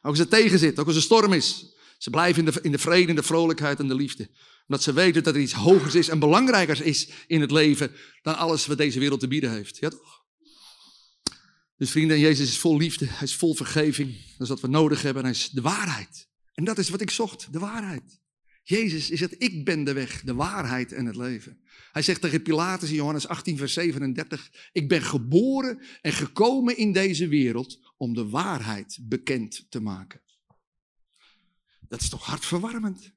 Ook 0.02 0.12
als 0.12 0.19
het 0.19 0.30
tegen 0.30 0.60
zit, 0.60 0.80
ook 0.80 0.88
als 0.88 0.95
er 0.95 1.02
storm 1.02 1.34
is. 1.34 1.78
Ze 2.00 2.10
blijven 2.10 2.46
in 2.46 2.52
de, 2.52 2.60
in 2.62 2.72
de 2.72 2.78
vrede, 2.78 3.10
in 3.10 3.16
de 3.16 3.24
vrolijkheid 3.24 3.80
en 3.80 3.88
de 3.88 3.96
liefde. 3.96 4.30
Omdat 4.68 4.84
ze 4.84 4.94
weten 4.94 5.24
dat 5.24 5.36
er 5.36 5.42
iets 5.42 5.54
hogers 5.54 5.96
is 5.96 6.08
en 6.08 6.20
belangrijkers 6.20 6.82
is 6.82 7.10
in 7.28 7.42
het 7.42 7.52
leven 7.52 7.92
dan 8.22 8.38
alles 8.38 8.66
wat 8.66 8.78
deze 8.78 9.00
wereld 9.00 9.20
te 9.20 9.28
bieden 9.28 9.52
heeft. 9.52 9.78
Ja 9.78 9.90
toch? 9.90 10.24
Dus 11.78 11.92
vrienden, 11.92 12.20
Jezus 12.20 12.50
is 12.50 12.58
vol 12.58 12.78
liefde, 12.78 13.06
hij 13.06 13.28
is 13.28 13.36
vol 13.36 13.56
vergeving. 13.56 14.12
Dat 14.12 14.42
is 14.42 14.48
wat 14.48 14.62
we 14.62 14.68
nodig 14.68 15.02
hebben 15.02 15.24
hij 15.24 15.32
is 15.32 15.50
de 15.50 15.62
waarheid. 15.62 16.28
En 16.54 16.64
dat 16.64 16.78
is 16.78 16.90
wat 16.90 17.02
ik 17.02 17.10
zocht, 17.10 17.54
de 17.54 17.60
waarheid. 17.60 18.20
Jezus 18.64 19.10
is 19.10 19.20
het, 19.20 19.36
ik 19.38 19.66
ben 19.66 19.84
de 19.84 19.94
weg, 19.94 20.22
de 20.22 20.34
waarheid 20.34 20.92
en 20.92 21.06
het 21.06 21.16
leven. 21.16 21.62
Hij 21.92 22.02
zegt 22.02 22.22
tegen 22.22 22.42
Pilatus 22.42 22.90
in 22.90 22.96
Johannes 22.96 23.28
18, 23.28 23.58
vers 23.58 23.74
37, 23.74 24.70
ik 24.72 24.88
ben 24.88 25.02
geboren 25.02 25.82
en 26.02 26.14
gekomen 26.14 26.78
in 26.78 26.92
deze 26.92 27.28
wereld 27.28 27.80
om 27.98 28.14
de 28.14 28.30
waarheid 28.30 29.00
bekend 29.02 29.66
te 29.70 29.80
maken. 29.80 30.22
Dat 31.89 32.02
is 32.02 32.10
toch 32.10 32.25
hartverwarmend? 32.25 33.12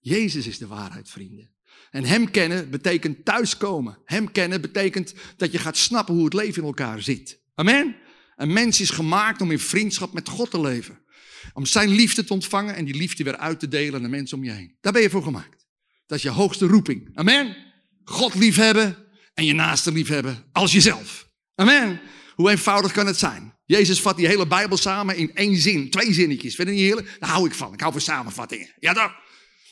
Jezus 0.00 0.46
is 0.46 0.58
de 0.58 0.66
waarheid, 0.66 1.10
vrienden. 1.10 1.54
En 1.90 2.04
Hem 2.04 2.30
kennen 2.30 2.70
betekent 2.70 3.24
thuiskomen. 3.24 3.98
Hem 4.04 4.32
kennen 4.32 4.60
betekent 4.60 5.14
dat 5.36 5.52
je 5.52 5.58
gaat 5.58 5.76
snappen 5.76 6.14
hoe 6.14 6.24
het 6.24 6.32
leven 6.32 6.62
in 6.62 6.68
elkaar 6.68 7.02
zit. 7.02 7.40
Amen? 7.54 7.96
Een 8.36 8.52
mens 8.52 8.80
is 8.80 8.90
gemaakt 8.90 9.40
om 9.40 9.50
in 9.50 9.58
vriendschap 9.58 10.12
met 10.12 10.28
God 10.28 10.50
te 10.50 10.60
leven. 10.60 11.00
Om 11.52 11.66
zijn 11.66 11.88
liefde 11.88 12.24
te 12.24 12.32
ontvangen 12.32 12.74
en 12.74 12.84
die 12.84 12.94
liefde 12.94 13.24
weer 13.24 13.36
uit 13.36 13.60
te 13.60 13.68
delen 13.68 13.94
aan 13.94 14.02
de 14.02 14.08
mensen 14.08 14.36
om 14.36 14.44
je 14.44 14.50
heen. 14.50 14.76
Daar 14.80 14.92
ben 14.92 15.02
je 15.02 15.10
voor 15.10 15.22
gemaakt. 15.22 15.66
Dat 16.06 16.16
is 16.16 16.22
je 16.22 16.30
hoogste 16.30 16.66
roeping. 16.66 17.10
Amen? 17.14 17.56
God 18.04 18.34
liefhebben 18.34 18.96
en 19.34 19.44
je 19.44 19.52
naaste 19.52 19.92
liefhebben 19.92 20.44
als 20.52 20.72
jezelf. 20.72 21.28
Amen? 21.54 22.00
Hoe 22.34 22.50
eenvoudig 22.50 22.92
kan 22.92 23.06
het 23.06 23.18
zijn? 23.18 23.57
Jezus 23.68 24.00
vat 24.00 24.16
die 24.16 24.26
hele 24.26 24.46
Bijbel 24.46 24.76
samen 24.76 25.16
in 25.16 25.30
één 25.34 25.56
zin, 25.56 25.90
twee 25.90 26.12
zinnetjes. 26.12 26.54
Vind 26.54 26.68
je 26.68 26.74
niet 26.74 26.84
heerlijk? 26.84 27.16
Daar 27.18 27.30
hou 27.30 27.46
ik 27.46 27.54
van. 27.54 27.72
Ik 27.72 27.80
hou 27.80 27.92
van 27.92 28.00
samenvattingen. 28.00 28.68
Ja 28.80 28.92
dan. 28.92 29.12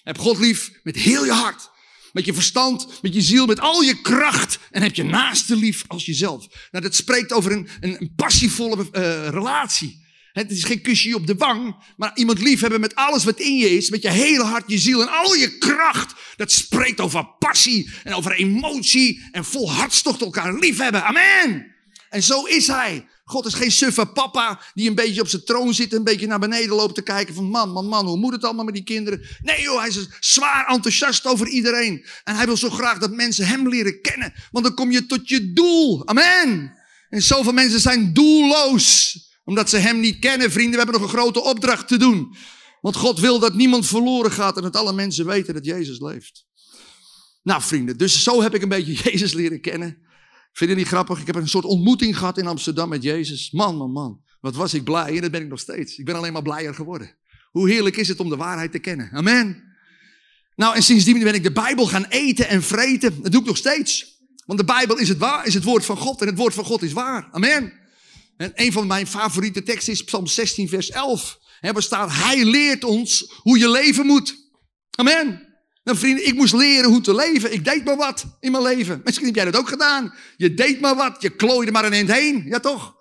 Heb 0.03 0.19
God 0.19 0.39
lief 0.39 0.71
met 0.83 0.97
heel 0.97 1.25
je 1.25 1.33
hart. 1.33 1.71
Met 2.13 2.25
je 2.25 2.35
verstand, 2.35 3.03
met 3.03 3.15
je 3.15 3.21
ziel, 3.21 3.47
met 3.47 3.61
al 3.61 3.81
je 3.81 4.01
kracht. 4.01 4.59
En 4.71 4.83
heb 4.83 4.95
je 4.95 5.03
naaste 5.03 5.57
lief 5.57 5.85
als 5.87 6.07
jezelf. 6.07 6.47
Nou, 6.71 6.85
dat 6.85 6.95
spreekt 6.95 7.33
over 7.33 7.53
een, 7.53 7.69
een, 7.81 8.13
passievolle 8.17 8.77
uh, 8.77 9.29
relatie. 9.29 10.05
Het 10.33 10.51
is 10.51 10.65
geen 10.65 10.81
kusje 10.81 11.15
op 11.15 11.27
de 11.27 11.35
wang, 11.35 11.77
maar 11.97 12.11
iemand 12.15 12.41
lief 12.41 12.61
hebben 12.61 12.81
met 12.81 12.95
alles 12.95 13.25
wat 13.25 13.41
in 13.41 13.57
je 13.57 13.77
is, 13.77 13.91
met 13.91 14.03
je 14.03 14.11
hele 14.11 14.45
hart, 14.45 14.65
je 14.67 14.79
ziel 14.79 15.03
en 15.03 15.09
al 15.09 15.35
je 15.35 15.59
kracht. 15.59 16.15
Dat 16.37 16.53
spreekt 16.53 17.01
over 17.01 17.27
passie 17.39 17.91
en 18.03 18.15
over 18.15 18.33
emotie 18.33 19.29
en 19.33 19.45
vol 19.45 19.73
hartstocht 19.73 20.21
elkaar 20.21 20.55
lief 20.59 20.79
hebben. 20.79 21.05
Amen. 21.05 21.75
En 22.09 22.23
zo 22.23 22.45
is 22.45 22.67
hij. 22.67 23.07
God 23.29 23.47
is 23.47 23.55
geen 23.55 23.73
suffe 23.73 24.07
papa 24.07 24.61
die 24.75 24.89
een 24.89 24.95
beetje 24.95 25.21
op 25.21 25.29
zijn 25.29 25.45
troon 25.45 25.75
zit 25.75 25.91
en 25.91 25.97
een 25.97 26.05
beetje 26.05 26.27
naar 26.27 26.39
beneden 26.39 26.77
loopt 26.77 26.95
te 26.95 27.03
kijken 27.03 27.35
van 27.35 27.45
man, 27.45 27.71
man, 27.71 27.87
man, 27.87 28.07
hoe 28.07 28.19
moet 28.19 28.33
het 28.33 28.45
allemaal 28.45 28.65
met 28.65 28.75
die 28.75 28.83
kinderen? 28.83 29.23
Nee 29.43 29.63
joh, 29.63 29.79
hij 29.79 29.89
is 29.89 30.09
zwaar 30.21 30.67
enthousiast 30.67 31.27
over 31.27 31.49
iedereen. 31.49 32.07
En 32.25 32.37
hij 32.37 32.47
wil 32.47 32.57
zo 32.57 32.71
graag 32.71 32.99
dat 32.99 33.11
mensen 33.11 33.47
hem 33.47 33.69
leren 33.69 34.01
kennen, 34.01 34.35
want 34.51 34.65
dan 34.65 34.75
kom 34.75 34.91
je 34.91 35.07
tot 35.07 35.29
je 35.29 35.53
doel. 35.53 36.09
Amen. 36.09 36.73
En 37.09 37.23
zoveel 37.23 37.53
mensen 37.53 37.81
zijn 37.81 38.13
doelloos, 38.13 39.19
omdat 39.45 39.71
ze 39.71 39.77
hem 39.77 40.01
niet 40.01 40.19
kennen. 40.19 40.53
Vrienden, 40.53 40.73
we 40.73 40.77
hebben 40.77 41.01
nog 41.01 41.11
een 41.11 41.19
grote 41.19 41.43
opdracht 41.43 41.89
te 41.89 41.97
doen. 41.97 42.37
Want 42.81 42.97
God 42.97 43.21
wil 43.21 43.39
dat 43.39 43.55
niemand 43.55 43.87
verloren 43.87 44.33
gaat 44.33 44.57
en 44.57 44.63
dat 44.63 44.77
alle 44.77 44.93
mensen 44.93 45.27
weten 45.27 45.55
dat 45.55 45.65
Jezus 45.65 46.01
leeft. 46.01 46.47
Nou 47.43 47.63
vrienden, 47.63 47.97
dus 47.97 48.23
zo 48.23 48.43
heb 48.43 48.55
ik 48.55 48.63
een 48.63 48.69
beetje 48.69 48.93
Jezus 49.11 49.33
leren 49.33 49.61
kennen. 49.61 50.06
Vind 50.57 50.71
je 50.71 50.77
niet 50.77 50.87
grappig? 50.87 51.21
Ik 51.21 51.27
heb 51.27 51.37
een 51.37 51.49
soort 51.49 51.65
ontmoeting 51.65 52.19
gehad 52.19 52.39
in 52.39 52.47
Amsterdam 52.47 52.89
met 52.89 53.03
Jezus. 53.03 53.51
Man, 53.51 53.77
man, 53.77 53.91
man. 53.91 54.21
Wat 54.41 54.55
was 54.55 54.75
ik 54.75 54.85
blij 54.85 55.15
en 55.15 55.21
dat 55.21 55.31
ben 55.31 55.43
ik 55.43 55.49
nog 55.49 55.61
steeds. 55.61 55.99
Ik 55.99 56.05
ben 56.05 56.15
alleen 56.15 56.33
maar 56.33 56.43
blijer 56.43 56.75
geworden. 56.75 57.17
Hoe 57.51 57.71
heerlijk 57.71 57.97
is 57.97 58.09
het 58.09 58.21
om 58.21 58.29
de 58.29 58.37
waarheid 58.37 58.73
te 58.73 58.79
kennen. 58.79 59.11
Amen. 59.13 59.63
Nou, 60.55 60.75
en 60.75 60.83
sindsdien 60.83 61.19
ben 61.19 61.35
ik 61.35 61.43
de 61.43 61.53
Bijbel 61.53 61.87
gaan 61.87 62.05
eten 62.05 62.49
en 62.49 62.63
vreten. 62.63 63.23
Dat 63.23 63.33
doe 63.33 63.41
ik 63.41 63.47
nog 63.47 63.57
steeds. 63.57 64.21
Want 64.47 64.59
de 64.59 64.65
Bijbel 64.65 64.99
is 64.99 65.09
het, 65.09 65.19
waar, 65.19 65.47
is 65.47 65.55
het 65.55 65.65
woord 65.65 65.85
van 65.85 65.97
God 65.97 66.21
en 66.21 66.27
het 66.27 66.37
woord 66.37 66.55
van 66.55 66.65
God 66.65 66.83
is 66.83 66.93
waar. 66.93 67.29
Amen. 67.31 67.73
En 68.37 68.53
een 68.55 68.73
van 68.73 68.87
mijn 68.87 69.07
favoriete 69.07 69.63
teksten 69.63 69.93
is 69.93 70.05
Psalm 70.05 70.27
16, 70.27 70.69
vers 70.69 70.91
11. 70.91 71.39
Er 71.61 71.83
staat, 71.83 72.13
Hij 72.13 72.45
leert 72.45 72.85
ons 72.85 73.33
hoe 73.43 73.59
je 73.59 73.71
leven 73.71 74.07
moet. 74.07 74.37
Amen. 74.91 75.46
Nou 75.87 75.99
vrienden, 75.99 76.27
ik 76.27 76.35
moest 76.35 76.53
leren 76.53 76.91
hoe 76.91 77.01
te 77.01 77.15
leven. 77.15 77.53
Ik 77.53 77.65
deed 77.65 77.85
maar 77.85 77.97
wat 77.97 78.25
in 78.41 78.53
mijn 78.53 78.63
leven. 78.63 79.01
Misschien 79.05 79.27
heb 79.27 79.35
jij 79.35 79.45
dat 79.45 79.57
ook 79.57 79.69
gedaan. 79.69 80.15
Je 80.37 80.55
deed 80.55 80.81
maar 80.81 80.95
wat, 80.95 81.23
je 81.23 81.31
klooide 81.31 81.73
maar 81.73 81.85
een 81.85 81.93
eind 81.93 82.13
heen. 82.13 82.45
Ja 82.47 82.61
toch? 82.61 82.95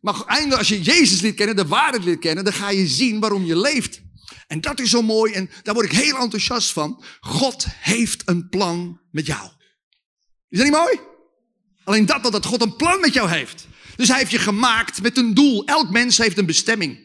Maar 0.00 0.24
eindelijk 0.26 0.58
als 0.58 0.68
je 0.68 0.82
Jezus 0.82 1.20
leert 1.20 1.34
kennen, 1.34 1.56
de 1.56 1.66
waarheid 1.66 2.04
leert 2.04 2.18
kennen, 2.18 2.44
dan 2.44 2.52
ga 2.52 2.70
je 2.70 2.86
zien 2.86 3.20
waarom 3.20 3.44
je 3.44 3.58
leeft. 3.58 4.00
En 4.46 4.60
dat 4.60 4.80
is 4.80 4.90
zo 4.90 5.02
mooi 5.02 5.32
en 5.32 5.50
daar 5.62 5.74
word 5.74 5.86
ik 5.86 5.98
heel 5.98 6.18
enthousiast 6.18 6.72
van. 6.72 7.04
God 7.20 7.66
heeft 7.68 8.22
een 8.24 8.48
plan 8.48 9.00
met 9.10 9.26
jou. 9.26 9.48
Is 10.48 10.58
dat 10.58 10.66
niet 10.66 10.76
mooi? 10.76 11.00
Alleen 11.84 12.06
dat, 12.06 12.22
dat 12.22 12.46
God 12.46 12.62
een 12.62 12.76
plan 12.76 13.00
met 13.00 13.14
jou 13.14 13.28
heeft. 13.28 13.66
Dus 13.96 14.08
hij 14.08 14.18
heeft 14.18 14.30
je 14.30 14.38
gemaakt 14.38 15.02
met 15.02 15.16
een 15.16 15.34
doel. 15.34 15.64
Elk 15.64 15.90
mens 15.90 16.18
heeft 16.18 16.38
een 16.38 16.46
bestemming. 16.46 16.96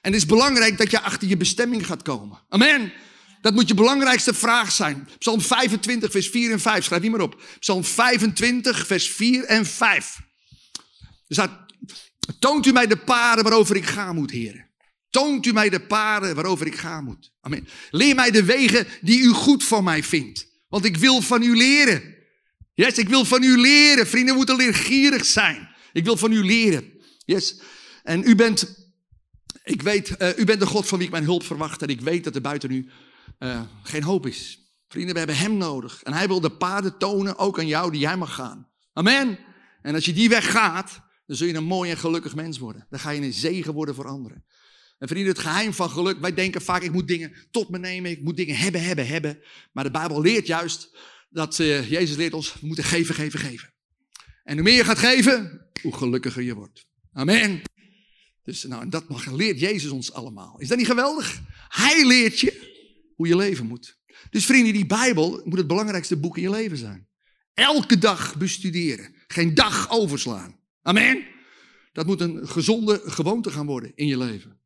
En 0.00 0.12
het 0.12 0.22
is 0.22 0.26
belangrijk 0.26 0.78
dat 0.78 0.90
je 0.90 1.00
achter 1.00 1.28
je 1.28 1.36
bestemming 1.36 1.86
gaat 1.86 2.02
komen. 2.02 2.38
Amen. 2.48 2.92
Dat 3.42 3.54
moet 3.54 3.68
je 3.68 3.74
belangrijkste 3.74 4.34
vraag 4.34 4.72
zijn. 4.72 5.08
Psalm 5.18 5.40
25, 5.40 6.10
vers 6.10 6.28
4 6.28 6.50
en 6.50 6.60
5. 6.60 6.84
Schrijf 6.84 7.02
die 7.02 7.10
maar 7.10 7.20
op. 7.20 7.42
Psalm 7.58 7.84
25, 7.84 8.86
vers 8.86 9.10
4 9.10 9.44
en 9.44 9.66
5. 9.66 10.20
Er 11.28 12.38
toont 12.38 12.66
u 12.66 12.72
mij 12.72 12.86
de 12.86 12.96
paden 12.96 13.44
waarover 13.44 13.76
ik 13.76 13.86
gaan 13.86 14.14
moet, 14.14 14.30
heren. 14.30 14.70
Toont 15.10 15.46
u 15.46 15.52
mij 15.52 15.68
de 15.68 15.80
paden 15.80 16.34
waarover 16.34 16.66
ik 16.66 16.76
gaan 16.76 17.04
moet. 17.04 17.32
Amen. 17.40 17.68
Leer 17.90 18.14
mij 18.14 18.30
de 18.30 18.44
wegen 18.44 18.86
die 19.00 19.20
u 19.20 19.28
goed 19.28 19.64
voor 19.64 19.82
mij 19.84 20.02
vindt. 20.02 20.46
Want 20.68 20.84
ik 20.84 20.96
wil 20.96 21.22
van 21.22 21.42
u 21.42 21.56
leren. 21.56 22.14
Yes, 22.74 22.98
ik 22.98 23.08
wil 23.08 23.24
van 23.24 23.42
u 23.42 23.58
leren. 23.58 24.06
Vrienden 24.06 24.34
moeten 24.34 24.56
leergierig 24.56 25.24
zijn. 25.24 25.68
Ik 25.92 26.04
wil 26.04 26.16
van 26.16 26.32
u 26.32 26.44
leren. 26.44 26.92
Yes. 27.24 27.60
En 28.02 28.22
u 28.28 28.34
bent, 28.34 28.90
ik 29.64 29.82
weet, 29.82 30.14
uh, 30.18 30.28
u 30.38 30.44
bent 30.44 30.60
de 30.60 30.66
God 30.66 30.88
van 30.88 30.98
wie 30.98 31.06
ik 31.06 31.12
mijn 31.12 31.24
hulp 31.24 31.44
verwacht. 31.44 31.82
En 31.82 31.88
ik 31.88 32.00
weet 32.00 32.24
dat 32.24 32.34
er 32.34 32.40
buiten 32.40 32.70
u 32.70 32.90
uh, 33.38 33.62
geen 33.82 34.02
hoop 34.02 34.26
is. 34.26 34.58
Vrienden, 34.88 35.12
we 35.12 35.18
hebben 35.18 35.38
Hem 35.38 35.56
nodig. 35.56 36.02
En 36.02 36.12
Hij 36.12 36.26
wil 36.26 36.40
de 36.40 36.50
paden 36.50 36.98
tonen, 36.98 37.38
ook 37.38 37.58
aan 37.58 37.66
jou, 37.66 37.90
die 37.90 38.00
jij 38.00 38.16
mag 38.16 38.34
gaan. 38.34 38.68
Amen. 38.92 39.38
En 39.82 39.94
als 39.94 40.04
je 40.04 40.12
die 40.12 40.28
weg 40.28 40.50
gaat, 40.50 41.00
dan 41.26 41.36
zul 41.36 41.46
je 41.46 41.54
een 41.54 41.64
mooi 41.64 41.90
en 41.90 41.96
gelukkig 41.96 42.34
mens 42.34 42.58
worden. 42.58 42.86
Dan 42.90 42.98
ga 42.98 43.10
je 43.10 43.20
een 43.20 43.32
zegen 43.32 43.72
worden 43.72 43.94
voor 43.94 44.06
anderen. 44.06 44.44
En 44.98 45.08
vrienden, 45.08 45.32
het 45.32 45.42
geheim 45.42 45.72
van 45.72 45.90
geluk, 45.90 46.20
wij 46.20 46.34
denken 46.34 46.62
vaak, 46.62 46.82
ik 46.82 46.92
moet 46.92 47.08
dingen 47.08 47.32
tot 47.50 47.68
me 47.68 47.78
nemen, 47.78 48.10
ik 48.10 48.22
moet 48.22 48.36
dingen 48.36 48.56
hebben, 48.56 48.82
hebben, 48.82 49.06
hebben. 49.06 49.42
Maar 49.72 49.84
de 49.84 49.90
Bijbel 49.90 50.20
leert 50.20 50.46
juist 50.46 50.96
dat 51.30 51.58
uh, 51.58 51.90
Jezus 51.90 52.16
leert 52.16 52.34
ons, 52.34 52.54
we 52.60 52.66
moeten 52.66 52.84
geven, 52.84 53.14
geven, 53.14 53.38
geven. 53.38 53.72
En 54.44 54.54
hoe 54.54 54.62
meer 54.62 54.76
je 54.76 54.84
gaat 54.84 54.98
geven, 54.98 55.70
hoe 55.82 55.96
gelukkiger 55.96 56.42
je 56.42 56.54
wordt. 56.54 56.86
Amen. 57.12 57.62
Dus 58.42 58.62
nou, 58.64 58.88
dat 58.88 59.08
mag, 59.08 59.30
leert 59.30 59.60
Jezus 59.60 59.90
ons 59.90 60.12
allemaal. 60.12 60.60
Is 60.60 60.68
dat 60.68 60.78
niet 60.78 60.86
geweldig? 60.86 61.40
Hij 61.68 62.06
leert 62.06 62.40
je 62.40 62.61
hoe 63.14 63.28
je 63.28 63.36
leven 63.36 63.66
moet. 63.66 64.00
Dus 64.30 64.46
vrienden, 64.46 64.72
die 64.72 64.86
Bijbel 64.86 65.40
moet 65.44 65.58
het 65.58 65.66
belangrijkste 65.66 66.16
boek 66.16 66.36
in 66.36 66.42
je 66.42 66.50
leven 66.50 66.76
zijn. 66.76 67.08
Elke 67.54 67.98
dag 67.98 68.36
bestuderen. 68.36 69.14
Geen 69.26 69.54
dag 69.54 69.90
overslaan. 69.90 70.56
Amen. 70.82 71.26
Dat 71.92 72.06
moet 72.06 72.20
een 72.20 72.48
gezonde 72.48 73.02
gewoonte 73.04 73.50
gaan 73.50 73.66
worden 73.66 73.92
in 73.94 74.06
je 74.06 74.18
leven. 74.18 74.60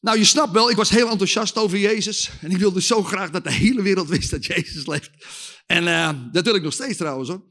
Nou, 0.00 0.18
je 0.18 0.24
snapt 0.24 0.52
wel, 0.52 0.70
ik 0.70 0.76
was 0.76 0.90
heel 0.90 1.10
enthousiast 1.10 1.56
over 1.56 1.78
Jezus. 1.78 2.30
En 2.40 2.50
ik 2.50 2.56
wilde 2.56 2.82
zo 2.82 3.02
graag 3.02 3.30
dat 3.30 3.44
de 3.44 3.52
hele 3.52 3.82
wereld 3.82 4.08
wist 4.08 4.30
dat 4.30 4.46
Jezus 4.46 4.86
leeft. 4.86 5.10
En 5.66 5.84
uh, 5.84 6.10
dat 6.32 6.44
wil 6.44 6.54
ik 6.54 6.62
nog 6.62 6.72
steeds 6.72 6.96
trouwens 6.96 7.28
hoor. 7.28 7.42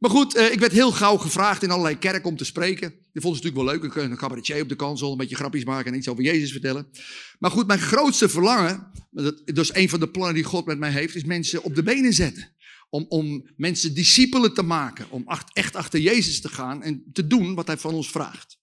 Maar 0.00 0.10
goed, 0.10 0.34
eh, 0.34 0.52
ik 0.52 0.60
werd 0.60 0.72
heel 0.72 0.92
gauw 0.92 1.16
gevraagd 1.16 1.62
in 1.62 1.70
allerlei 1.70 1.98
kerken 1.98 2.30
om 2.30 2.36
te 2.36 2.44
spreken. 2.44 2.88
Die 2.88 3.22
vonden 3.22 3.40
ze 3.40 3.46
natuurlijk 3.46 3.82
wel 3.82 3.90
leuk. 3.90 4.10
Een 4.10 4.16
cabaretier 4.16 4.62
op 4.62 4.68
de 4.68 4.76
kansel, 4.76 5.12
een 5.12 5.18
beetje 5.18 5.36
grapjes 5.36 5.64
maken 5.64 5.92
en 5.92 5.98
iets 5.98 6.08
over 6.08 6.24
Jezus 6.24 6.52
vertellen. 6.52 6.90
Maar 7.38 7.50
goed, 7.50 7.66
mijn 7.66 7.78
grootste 7.78 8.28
verlangen, 8.28 8.90
dat, 9.10 9.42
dat 9.44 9.64
is 9.64 9.74
een 9.74 9.88
van 9.88 10.00
de 10.00 10.10
plannen 10.10 10.34
die 10.34 10.44
God 10.44 10.66
met 10.66 10.78
mij 10.78 10.90
heeft, 10.90 11.14
is 11.14 11.24
mensen 11.24 11.62
op 11.62 11.74
de 11.74 11.82
benen 11.82 12.12
zetten. 12.12 12.54
Om, 12.90 13.06
om 13.08 13.50
mensen 13.56 13.94
discipelen 13.94 14.54
te 14.54 14.62
maken. 14.62 15.10
Om 15.10 15.24
echt 15.52 15.76
achter 15.76 16.00
Jezus 16.00 16.40
te 16.40 16.48
gaan 16.48 16.82
en 16.82 17.04
te 17.12 17.26
doen 17.26 17.54
wat 17.54 17.66
hij 17.66 17.78
van 17.78 17.94
ons 17.94 18.10
vraagt. 18.10 18.58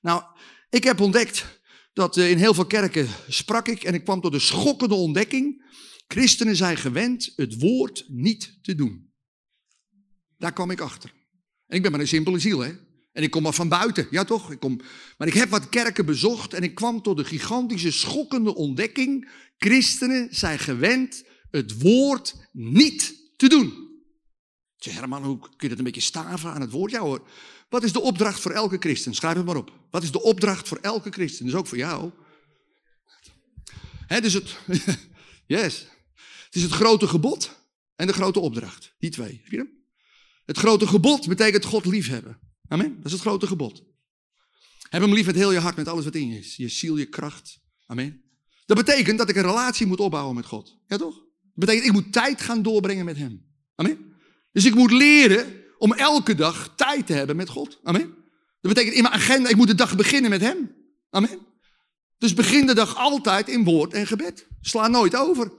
Nou, 0.00 0.22
ik 0.70 0.84
heb 0.84 1.00
ontdekt 1.00 1.62
dat 1.92 2.16
eh, 2.16 2.30
in 2.30 2.38
heel 2.38 2.54
veel 2.54 2.66
kerken 2.66 3.08
sprak 3.28 3.68
ik 3.68 3.82
en 3.82 3.94
ik 3.94 4.04
kwam 4.04 4.20
tot 4.20 4.32
de 4.32 4.38
schokkende 4.38 4.94
ontdekking. 4.94 5.68
Christenen 6.06 6.56
zijn 6.56 6.76
gewend 6.76 7.32
het 7.36 7.58
woord 7.58 8.04
niet 8.08 8.58
te 8.62 8.74
doen. 8.74 9.09
Daar 10.40 10.52
kwam 10.52 10.70
ik 10.70 10.80
achter. 10.80 11.12
En 11.66 11.76
ik 11.76 11.82
ben 11.82 11.90
maar 11.90 12.00
een 12.00 12.08
simpele 12.08 12.38
ziel, 12.38 12.58
hè. 12.58 12.72
En 13.12 13.22
ik 13.22 13.30
kom 13.30 13.42
maar 13.42 13.52
van 13.52 13.68
buiten, 13.68 14.06
ja 14.10 14.24
toch? 14.24 14.50
Ik 14.50 14.60
kom, 14.60 14.80
maar 15.18 15.28
ik 15.28 15.34
heb 15.34 15.48
wat 15.48 15.68
kerken 15.68 16.06
bezocht 16.06 16.54
en 16.54 16.62
ik 16.62 16.74
kwam 16.74 17.02
tot 17.02 17.16
de 17.16 17.24
gigantische, 17.24 17.90
schokkende 17.90 18.54
ontdekking. 18.54 19.30
Christenen 19.58 20.28
zijn 20.30 20.58
gewend 20.58 21.24
het 21.50 21.82
woord 21.82 22.36
niet 22.52 23.14
te 23.36 23.48
doen. 23.48 23.88
Zeg 24.76 24.94
Herman, 24.94 25.24
hoe 25.24 25.38
kun 25.38 25.50
je 25.58 25.68
dat 25.68 25.78
een 25.78 25.84
beetje 25.84 26.00
staven 26.00 26.52
aan 26.52 26.60
het 26.60 26.70
woord? 26.70 26.90
Ja 26.90 27.00
hoor. 27.00 27.28
Wat 27.68 27.82
is 27.82 27.92
de 27.92 28.00
opdracht 28.00 28.40
voor 28.40 28.50
elke 28.50 28.76
christen? 28.78 29.14
Schrijf 29.14 29.36
het 29.36 29.46
maar 29.46 29.56
op. 29.56 29.72
Wat 29.90 30.02
is 30.02 30.12
de 30.12 30.22
opdracht 30.22 30.68
voor 30.68 30.78
elke 30.78 31.10
christen? 31.10 31.44
Dus 31.44 31.54
ook 31.54 31.66
voor 31.66 31.78
jou. 31.78 32.10
Het 34.06 34.24
is 34.24 34.34
het, 34.34 34.56
yes. 35.46 35.86
Het 36.44 36.54
is 36.54 36.62
het 36.62 36.72
grote 36.72 37.06
gebod 37.06 37.58
en 37.96 38.06
de 38.06 38.12
grote 38.12 38.40
opdracht. 38.40 38.94
Die 38.98 39.10
twee. 39.10 39.40
Heb 39.42 39.52
je 39.52 39.56
hem? 39.56 39.79
Het 40.50 40.58
grote 40.58 40.86
gebod 40.86 41.28
betekent 41.28 41.64
God 41.64 41.84
liefhebben. 41.84 42.38
Amen. 42.68 42.96
Dat 42.96 43.06
is 43.06 43.12
het 43.12 43.20
grote 43.20 43.46
gebod. 43.46 43.82
Heb 44.88 45.02
hem 45.02 45.12
lief 45.12 45.26
met 45.26 45.34
heel 45.34 45.52
je 45.52 45.58
hart, 45.58 45.76
met 45.76 45.88
alles 45.88 46.04
wat 46.04 46.14
in 46.14 46.28
je 46.28 46.38
is. 46.38 46.56
Je 46.56 46.68
ziel, 46.68 46.96
je 46.96 47.06
kracht. 47.06 47.60
Amen. 47.86 48.22
Dat 48.66 48.76
betekent 48.76 49.18
dat 49.18 49.28
ik 49.28 49.36
een 49.36 49.42
relatie 49.42 49.86
moet 49.86 50.00
opbouwen 50.00 50.34
met 50.34 50.46
God. 50.46 50.76
Ja 50.86 50.96
toch? 50.96 51.14
Dat 51.14 51.24
betekent 51.54 51.86
ik 51.86 51.92
moet 51.92 52.12
tijd 52.12 52.40
gaan 52.40 52.62
doorbrengen 52.62 53.04
met 53.04 53.16
hem. 53.16 53.46
Amen. 53.74 53.98
Dus 54.52 54.64
ik 54.64 54.74
moet 54.74 54.90
leren 54.90 55.64
om 55.78 55.92
elke 55.92 56.34
dag 56.34 56.72
tijd 56.76 57.06
te 57.06 57.12
hebben 57.12 57.36
met 57.36 57.48
God. 57.48 57.78
Amen. 57.82 58.14
Dat 58.60 58.74
betekent 58.74 58.94
in 58.94 59.02
mijn 59.02 59.14
agenda, 59.14 59.48
ik 59.48 59.56
moet 59.56 59.68
de 59.68 59.74
dag 59.74 59.96
beginnen 59.96 60.30
met 60.30 60.40
hem. 60.40 60.74
Amen. 61.10 61.38
Dus 62.18 62.34
begin 62.34 62.66
de 62.66 62.74
dag 62.74 62.96
altijd 62.96 63.48
in 63.48 63.64
woord 63.64 63.92
en 63.92 64.06
gebed. 64.06 64.46
Sla 64.60 64.88
nooit 64.88 65.16
over. 65.16 65.52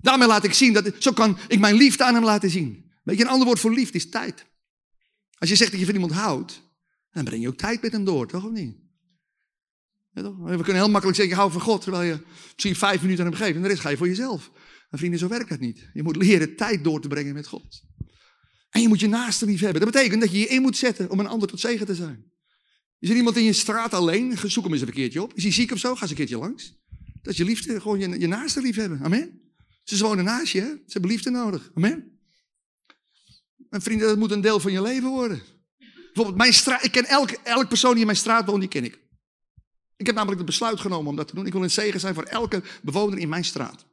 Daarmee 0.00 0.28
laat 0.28 0.44
ik 0.44 0.52
zien 0.52 0.72
dat, 0.72 0.92
zo 0.98 1.12
kan 1.12 1.38
ik 1.48 1.58
mijn 1.58 1.74
liefde 1.74 2.04
aan 2.04 2.14
hem 2.14 2.24
laten 2.24 2.50
zien. 2.50 2.85
Weet 3.06 3.18
je, 3.18 3.24
een 3.24 3.30
ander 3.30 3.46
woord 3.46 3.60
voor 3.60 3.74
liefde 3.74 3.98
is 3.98 4.08
tijd. 4.08 4.46
Als 5.38 5.48
je 5.48 5.56
zegt 5.56 5.70
dat 5.70 5.80
je 5.80 5.86
van 5.86 5.94
iemand 5.94 6.12
houdt, 6.12 6.62
dan 7.10 7.24
breng 7.24 7.42
je 7.42 7.48
ook 7.48 7.56
tijd 7.56 7.82
met 7.82 7.92
hem 7.92 8.04
door, 8.04 8.28
toch 8.28 8.44
of 8.44 8.50
niet? 8.50 8.76
We 10.12 10.22
kunnen 10.42 10.74
heel 10.74 10.90
makkelijk 10.90 11.16
zeggen, 11.16 11.28
je 11.28 11.34
houdt 11.34 11.52
van 11.52 11.62
God, 11.62 11.82
terwijl 11.82 12.02
je 12.12 12.20
misschien 12.52 12.76
vijf 12.76 13.02
minuten 13.02 13.24
aan 13.24 13.30
hem 13.30 13.40
geeft 13.40 13.56
en 13.56 13.62
de 13.62 13.68
rest 13.68 13.80
ga 13.80 13.88
je 13.88 13.96
voor 13.96 14.08
jezelf. 14.08 14.50
Maar 14.90 14.98
vrienden, 14.98 15.18
zo 15.18 15.28
werkt 15.28 15.48
dat 15.48 15.60
niet. 15.60 15.90
Je 15.92 16.02
moet 16.02 16.16
leren 16.16 16.56
tijd 16.56 16.84
door 16.84 17.00
te 17.00 17.08
brengen 17.08 17.34
met 17.34 17.46
God. 17.46 17.82
En 18.70 18.80
je 18.80 18.88
moet 18.88 19.00
je 19.00 19.08
naaste 19.08 19.46
lief 19.46 19.60
hebben. 19.60 19.80
Dat 19.80 19.92
betekent 19.92 20.20
dat 20.20 20.32
je 20.32 20.38
je 20.38 20.46
in 20.46 20.62
moet 20.62 20.76
zetten 20.76 21.10
om 21.10 21.20
een 21.20 21.26
ander 21.26 21.48
tot 21.48 21.60
zegen 21.60 21.86
te 21.86 21.94
zijn. 21.94 22.32
Is 22.98 23.10
er 23.10 23.16
iemand 23.16 23.36
in 23.36 23.44
je 23.44 23.52
straat 23.52 23.94
alleen? 23.94 24.38
Zoek 24.38 24.64
hem 24.64 24.72
eens 24.72 24.82
een 24.82 24.92
keertje 24.92 25.22
op. 25.22 25.34
Is 25.34 25.42
hij 25.42 25.52
ziek 25.52 25.72
of 25.72 25.78
zo? 25.78 25.94
Ga 25.94 26.00
eens 26.00 26.10
een 26.10 26.16
keertje 26.16 26.38
langs. 26.38 26.74
Dat 27.22 27.32
is 27.32 27.36
je 27.36 27.44
liefde, 27.44 27.80
gewoon 27.80 27.98
je, 27.98 28.18
je 28.18 28.26
naaste 28.26 28.60
lief 28.60 28.76
hebben. 28.76 29.00
Amen. 29.02 29.40
Ze 29.84 30.04
wonen 30.04 30.24
naast 30.24 30.52
je, 30.52 30.60
hè? 30.60 30.66
ze 30.66 30.82
hebben 30.86 31.10
liefde 31.10 31.30
nodig. 31.30 31.70
Amen. 31.74 32.15
En 33.76 33.82
vrienden, 33.82 34.08
dat 34.08 34.18
moet 34.18 34.30
een 34.30 34.40
deel 34.40 34.60
van 34.60 34.72
je 34.72 34.82
leven 34.82 35.08
worden. 35.08 35.42
Bijvoorbeeld, 36.04 36.36
mijn 36.36 36.52
straat, 36.52 36.84
ik 36.84 36.92
ken 36.92 37.04
elke, 37.04 37.38
elke 37.42 37.66
persoon 37.66 37.90
die 37.90 38.00
in 38.00 38.06
mijn 38.06 38.18
straat 38.18 38.46
woont, 38.46 38.60
die 38.60 38.68
ken 38.68 38.84
ik. 38.84 38.98
Ik 39.96 40.06
heb 40.06 40.14
namelijk 40.14 40.40
het 40.40 40.50
besluit 40.50 40.80
genomen 40.80 41.10
om 41.10 41.16
dat 41.16 41.28
te 41.28 41.34
doen. 41.34 41.46
Ik 41.46 41.52
wil 41.52 41.62
een 41.62 41.70
zegen 41.70 42.00
zijn 42.00 42.14
voor 42.14 42.22
elke 42.22 42.62
bewoner 42.82 43.18
in 43.18 43.28
mijn 43.28 43.44
straat. 43.44 43.84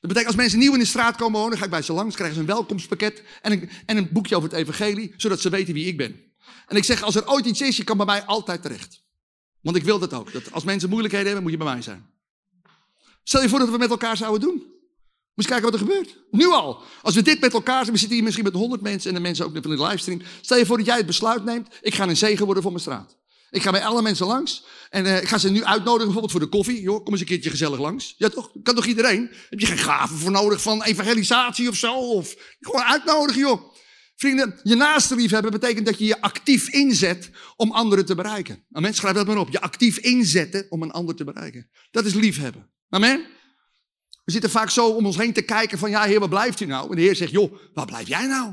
Dat 0.00 0.12
betekent, 0.12 0.26
als 0.26 0.36
mensen 0.36 0.58
nieuw 0.58 0.72
in 0.72 0.78
de 0.78 0.84
straat 0.84 1.16
komen 1.16 1.40
wonen, 1.40 1.58
ga 1.58 1.64
ik 1.64 1.70
bij 1.70 1.82
ze 1.82 1.92
langs, 1.92 2.14
krijgen 2.14 2.36
ze 2.36 2.40
een 2.40 2.46
welkomstpakket 2.46 3.22
en 3.42 3.52
een, 3.52 3.70
en 3.86 3.96
een 3.96 4.08
boekje 4.12 4.36
over 4.36 4.48
het 4.48 4.58
evangelie, 4.58 5.14
zodat 5.16 5.40
ze 5.40 5.50
weten 5.50 5.74
wie 5.74 5.86
ik 5.86 5.96
ben. 5.96 6.20
En 6.66 6.76
ik 6.76 6.84
zeg, 6.84 7.02
als 7.02 7.14
er 7.14 7.28
ooit 7.28 7.46
iets 7.46 7.60
is, 7.60 7.76
je 7.76 7.84
kan 7.84 7.96
bij 7.96 8.06
mij 8.06 8.24
altijd 8.24 8.62
terecht. 8.62 9.02
Want 9.60 9.76
ik 9.76 9.84
wil 9.84 9.98
dat 9.98 10.12
ook. 10.12 10.32
Dat 10.32 10.52
als 10.52 10.64
mensen 10.64 10.88
moeilijkheden 10.88 11.26
hebben, 11.26 11.42
moet 11.42 11.52
je 11.52 11.64
bij 11.64 11.72
mij 11.72 11.82
zijn. 11.82 12.06
Stel 13.22 13.42
je 13.42 13.48
voor 13.48 13.58
dat 13.58 13.70
we 13.70 13.78
met 13.78 13.90
elkaar 13.90 14.16
zouden 14.16 14.48
doen. 14.48 14.73
Moet 15.34 15.44
je 15.44 15.50
kijken 15.50 15.70
wat 15.70 15.80
er 15.80 15.86
gebeurt. 15.86 16.16
Nu 16.30 16.46
al. 16.46 16.82
Als 17.02 17.14
we 17.14 17.22
dit 17.22 17.40
met 17.40 17.52
elkaar 17.52 17.84
we 17.84 17.90
zitten 17.90 18.14
hier 18.14 18.22
misschien 18.22 18.44
met 18.44 18.54
honderd 18.54 18.82
mensen 18.82 19.08
en 19.08 19.14
de 19.14 19.22
mensen 19.22 19.44
ook 19.44 19.52
van 19.52 19.76
de 19.76 19.82
livestream. 19.82 20.22
Stel 20.40 20.58
je 20.58 20.66
voor 20.66 20.76
dat 20.76 20.86
jij 20.86 20.96
het 20.96 21.06
besluit 21.06 21.44
neemt, 21.44 21.68
ik 21.80 21.94
ga 21.94 22.08
een 22.08 22.16
zegen 22.16 22.44
worden 22.44 22.62
voor 22.62 22.72
mijn 22.72 22.84
straat. 22.84 23.16
Ik 23.50 23.62
ga 23.62 23.70
bij 23.70 23.84
alle 23.84 24.02
mensen 24.02 24.26
langs 24.26 24.64
en 24.90 25.04
uh, 25.04 25.22
ik 25.22 25.28
ga 25.28 25.38
ze 25.38 25.50
nu 25.50 25.64
uitnodigen 25.64 26.04
bijvoorbeeld 26.04 26.30
voor 26.30 26.40
de 26.40 26.46
koffie. 26.46 26.80
Joh, 26.80 27.04
kom 27.04 27.12
eens 27.12 27.20
een 27.20 27.26
keertje 27.26 27.50
gezellig 27.50 27.78
langs. 27.78 28.14
Ja 28.16 28.28
toch? 28.28 28.50
Kan 28.62 28.74
toch 28.74 28.86
iedereen? 28.86 29.30
Heb 29.48 29.60
je 29.60 29.66
geen 29.66 29.78
gaven 29.78 30.16
voor 30.16 30.30
nodig 30.30 30.62
van 30.62 30.82
evangelisatie 30.82 31.68
of 31.68 31.76
zo? 31.76 31.94
Of 31.94 32.34
gewoon 32.60 32.82
uitnodigen 32.82 33.40
joh. 33.40 33.72
Vrienden, 34.16 34.60
je 34.62 34.74
naaste 34.74 35.14
liefhebben 35.14 35.50
betekent 35.50 35.86
dat 35.86 35.98
je 35.98 36.04
je 36.04 36.20
actief 36.20 36.68
inzet 36.68 37.30
om 37.56 37.72
anderen 37.72 38.06
te 38.06 38.14
bereiken. 38.14 38.64
Amen. 38.72 38.94
Schrijf 38.94 39.14
dat 39.14 39.26
maar 39.26 39.36
op. 39.36 39.50
Je 39.50 39.60
actief 39.60 39.98
inzetten 39.98 40.66
om 40.68 40.82
een 40.82 40.90
ander 40.90 41.14
te 41.14 41.24
bereiken. 41.24 41.70
Dat 41.90 42.04
is 42.04 42.14
liefhebben. 42.14 42.70
Amen. 42.88 43.26
We 44.24 44.32
zitten 44.32 44.50
vaak 44.50 44.70
zo 44.70 44.86
om 44.86 45.06
ons 45.06 45.16
heen 45.16 45.32
te 45.32 45.42
kijken 45.42 45.78
van, 45.78 45.90
ja 45.90 46.02
heer, 46.02 46.20
waar 46.20 46.28
blijft 46.28 46.60
u 46.60 46.66
nou? 46.66 46.90
En 46.90 46.96
de 46.96 47.02
heer 47.02 47.16
zegt, 47.16 47.32
joh, 47.32 47.52
waar 47.74 47.86
blijf 47.86 48.08
jij 48.08 48.26
nou? 48.26 48.52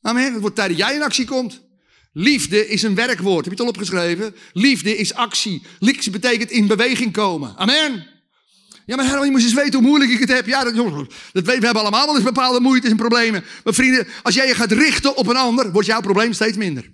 Amen. 0.00 0.32
Het 0.32 0.40
wordt 0.40 0.56
tijd 0.56 0.68
dat 0.68 0.78
jij 0.78 0.94
in 0.94 1.02
actie 1.02 1.26
komt. 1.26 1.64
Liefde 2.12 2.68
is 2.68 2.82
een 2.82 2.94
werkwoord. 2.94 3.44
Heb 3.44 3.44
je 3.44 3.50
het 3.50 3.60
al 3.60 3.66
opgeschreven? 3.66 4.34
Liefde 4.52 4.96
is 4.96 5.14
actie. 5.14 5.62
Liefde 5.78 6.10
betekent 6.10 6.50
in 6.50 6.66
beweging 6.66 7.12
komen. 7.12 7.56
Amen. 7.56 8.06
Ja, 8.86 8.96
maar 8.96 9.04
Herman, 9.04 9.24
je 9.24 9.30
moet 9.30 9.42
eens 9.42 9.52
weten 9.52 9.72
hoe 9.72 9.88
moeilijk 9.88 10.10
ik 10.10 10.20
het 10.20 10.28
heb. 10.28 10.46
Ja, 10.46 10.64
dat, 10.64 10.74
dat 11.32 11.44
we 11.44 11.52
hebben 11.52 11.74
allemaal 11.74 12.06
wel 12.06 12.14
eens 12.14 12.24
bepaalde 12.24 12.60
moeite 12.60 12.88
en 12.88 12.96
problemen. 12.96 13.44
Maar 13.64 13.74
vrienden, 13.74 14.06
als 14.22 14.34
jij 14.34 14.46
je 14.46 14.54
gaat 14.54 14.72
richten 14.72 15.16
op 15.16 15.26
een 15.26 15.36
ander, 15.36 15.72
wordt 15.72 15.86
jouw 15.86 16.00
probleem 16.00 16.32
steeds 16.32 16.56
minder. 16.56 16.92